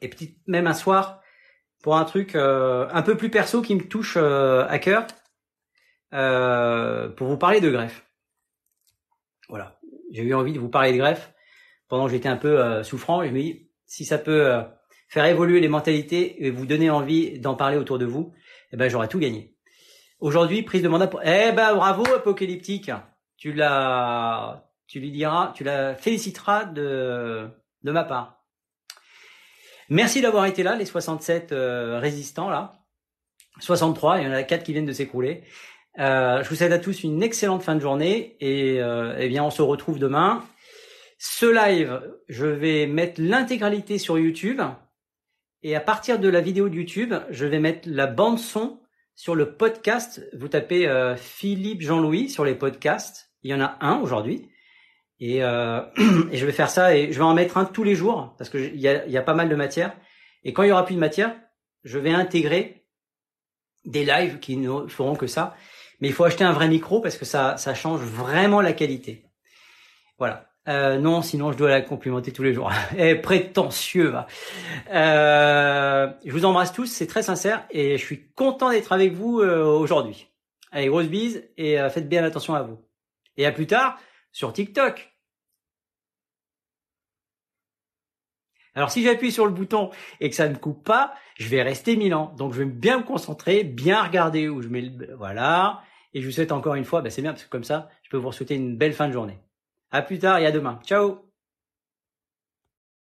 Et 0.00 0.08
peut-être 0.08 0.34
même 0.48 0.66
un 0.66 0.74
soir, 0.74 1.20
pour 1.82 1.96
un 1.96 2.04
truc 2.04 2.34
euh, 2.34 2.88
un 2.92 3.02
peu 3.02 3.16
plus 3.16 3.30
perso 3.30 3.62
qui 3.62 3.74
me 3.74 3.86
touche 3.86 4.16
euh, 4.16 4.66
à 4.68 4.78
cœur, 4.78 5.06
euh, 6.12 7.08
pour 7.08 7.28
vous 7.28 7.36
parler 7.36 7.60
de 7.60 7.70
greffe. 7.70 8.04
Voilà, 9.48 9.78
j'ai 10.12 10.22
eu 10.22 10.34
envie 10.34 10.52
de 10.52 10.58
vous 10.58 10.68
parler 10.68 10.92
de 10.92 10.98
greffe 10.98 11.32
pendant 11.88 12.06
que 12.06 12.12
j'étais 12.12 12.28
un 12.28 12.36
peu 12.36 12.82
souffrant. 12.82 13.24
Je 13.24 13.30
me 13.30 13.40
dis, 13.40 13.70
si 13.86 14.04
ça 14.04 14.18
peut 14.18 14.62
faire 15.08 15.24
évoluer 15.24 15.60
les 15.60 15.68
mentalités 15.68 16.44
et 16.44 16.50
vous 16.50 16.66
donner 16.66 16.90
envie 16.90 17.38
d'en 17.38 17.54
parler 17.54 17.78
autour 17.78 17.98
de 17.98 18.04
vous, 18.04 18.34
eh 18.72 18.76
ben 18.76 18.90
j'aurais 18.90 19.08
tout 19.08 19.18
gagné. 19.18 19.56
Aujourd'hui, 20.20 20.62
prise 20.62 20.82
de 20.82 20.88
mandat. 20.88 21.08
Eh 21.24 21.52
ben 21.52 21.74
bravo 21.74 22.04
Apocalyptique 22.14 22.90
Tu 23.38 23.52
l'as... 23.52 24.64
Tu 24.86 25.00
lui 25.00 25.10
diras, 25.10 25.52
tu 25.54 25.64
la 25.64 25.94
féliciteras 25.94 26.64
de, 26.64 27.48
de 27.82 27.92
ma 27.92 28.04
part. 28.04 28.37
Merci 29.90 30.20
d'avoir 30.20 30.44
été 30.44 30.62
là, 30.62 30.76
les 30.76 30.84
67 30.84 31.52
euh, 31.52 31.98
résistants 31.98 32.50
là. 32.50 32.74
63, 33.60 34.20
il 34.20 34.24
y 34.24 34.28
en 34.28 34.32
a 34.32 34.42
4 34.42 34.62
qui 34.62 34.72
viennent 34.72 34.86
de 34.86 34.92
s'écrouler. 34.92 35.42
Euh, 35.98 36.42
je 36.42 36.48
vous 36.48 36.54
souhaite 36.54 36.72
à 36.72 36.78
tous 36.78 37.02
une 37.02 37.22
excellente 37.22 37.62
fin 37.62 37.74
de 37.74 37.80
journée 37.80 38.36
et 38.40 38.80
euh, 38.80 39.16
eh 39.18 39.28
bien 39.28 39.42
on 39.42 39.50
se 39.50 39.62
retrouve 39.62 39.98
demain. 39.98 40.44
Ce 41.18 41.46
live, 41.46 42.00
je 42.28 42.46
vais 42.46 42.86
mettre 42.86 43.20
l'intégralité 43.20 43.98
sur 43.98 44.18
YouTube 44.18 44.60
et 45.62 45.74
à 45.74 45.80
partir 45.80 46.20
de 46.20 46.28
la 46.28 46.40
vidéo 46.40 46.68
de 46.68 46.74
YouTube, 46.74 47.14
je 47.30 47.46
vais 47.46 47.58
mettre 47.58 47.88
la 47.90 48.06
bande 48.06 48.38
son 48.38 48.80
sur 49.16 49.34
le 49.34 49.56
podcast. 49.56 50.22
Vous 50.34 50.46
tapez 50.46 50.88
Philippe 51.16 51.82
Jean-Louis 51.82 52.28
sur 52.28 52.44
les 52.44 52.54
podcasts. 52.54 53.32
Il 53.42 53.50
y 53.50 53.54
en 53.54 53.60
a 53.60 53.76
un 53.80 53.98
aujourd'hui. 53.98 54.48
Et, 55.20 55.42
euh, 55.42 55.80
et, 56.32 56.36
je 56.36 56.46
vais 56.46 56.52
faire 56.52 56.70
ça 56.70 56.96
et 56.96 57.12
je 57.12 57.18
vais 57.18 57.24
en 57.24 57.34
mettre 57.34 57.56
un 57.56 57.64
tous 57.64 57.84
les 57.84 57.94
jours 57.94 58.34
parce 58.38 58.50
que 58.50 58.58
il 58.58 58.80
y 58.80 58.88
a, 58.88 59.22
pas 59.22 59.34
mal 59.34 59.48
de 59.48 59.56
matière. 59.56 59.92
Et 60.44 60.52
quand 60.52 60.62
il 60.62 60.68
y 60.68 60.72
aura 60.72 60.84
plus 60.84 60.94
de 60.94 61.00
matière, 61.00 61.34
je 61.84 61.98
vais 61.98 62.12
intégrer 62.12 62.84
des 63.84 64.04
lives 64.04 64.38
qui 64.38 64.56
ne 64.56 64.86
feront 64.86 65.16
que 65.16 65.26
ça. 65.26 65.56
Mais 66.00 66.08
il 66.08 66.14
faut 66.14 66.24
acheter 66.24 66.44
un 66.44 66.52
vrai 66.52 66.68
micro 66.68 67.00
parce 67.00 67.16
que 67.16 67.24
ça, 67.24 67.56
ça 67.56 67.74
change 67.74 68.00
vraiment 68.00 68.60
la 68.60 68.72
qualité. 68.72 69.24
Voilà. 70.18 70.48
Euh, 70.68 70.98
non, 70.98 71.22
sinon 71.22 71.50
je 71.50 71.56
dois 71.56 71.70
la 71.70 71.80
complimenter 71.80 72.32
tous 72.32 72.42
les 72.42 72.52
jours. 72.52 72.70
Eh, 72.98 73.14
prétentieux, 73.14 74.08
va. 74.08 74.26
Euh, 74.92 76.08
je 76.24 76.32
vous 76.32 76.44
embrasse 76.44 76.72
tous, 76.72 76.86
c'est 76.86 77.06
très 77.06 77.22
sincère 77.22 77.64
et 77.70 77.96
je 77.96 78.04
suis 78.04 78.28
content 78.34 78.70
d'être 78.70 78.92
avec 78.92 79.14
vous 79.14 79.40
euh, 79.40 79.64
aujourd'hui. 79.64 80.28
Allez, 80.70 80.88
grosse 80.88 81.06
bise 81.06 81.48
et 81.56 81.80
euh, 81.80 81.88
faites 81.88 82.08
bien 82.08 82.22
attention 82.22 82.54
à 82.54 82.62
vous. 82.62 82.78
Et 83.38 83.46
à 83.46 83.52
plus 83.52 83.66
tard 83.66 83.98
sur 84.38 84.52
TikTok. 84.52 85.12
Alors 88.76 88.92
si 88.92 89.02
j'appuie 89.02 89.32
sur 89.32 89.46
le 89.46 89.52
bouton 89.52 89.90
et 90.20 90.30
que 90.30 90.36
ça 90.36 90.48
ne 90.48 90.54
coupe 90.54 90.84
pas, 90.84 91.12
je 91.36 91.48
vais 91.48 91.60
rester 91.60 91.96
mille 91.96 92.14
ans. 92.14 92.32
Donc 92.38 92.52
je 92.52 92.60
vais 92.60 92.64
bien 92.64 92.98
me 92.98 93.02
concentrer, 93.02 93.64
bien 93.64 94.00
regarder 94.00 94.48
où 94.48 94.62
je 94.62 94.68
mets 94.68 94.82
le... 94.82 95.16
Voilà. 95.16 95.82
Et 96.14 96.20
je 96.20 96.26
vous 96.26 96.32
souhaite 96.32 96.52
encore 96.52 96.76
une 96.76 96.84
fois, 96.84 97.02
ben 97.02 97.10
c'est 97.10 97.22
bien 97.22 97.32
parce 97.32 97.42
que 97.42 97.50
comme 97.50 97.64
ça, 97.64 97.90
je 98.04 98.10
peux 98.10 98.16
vous 98.16 98.30
souhaiter 98.30 98.54
une 98.54 98.76
belle 98.76 98.92
fin 98.92 99.08
de 99.08 99.12
journée. 99.12 99.40
À 99.90 100.02
plus 100.02 100.20
tard 100.20 100.38
et 100.38 100.46
à 100.46 100.52
demain. 100.52 100.78
Ciao 100.84 101.27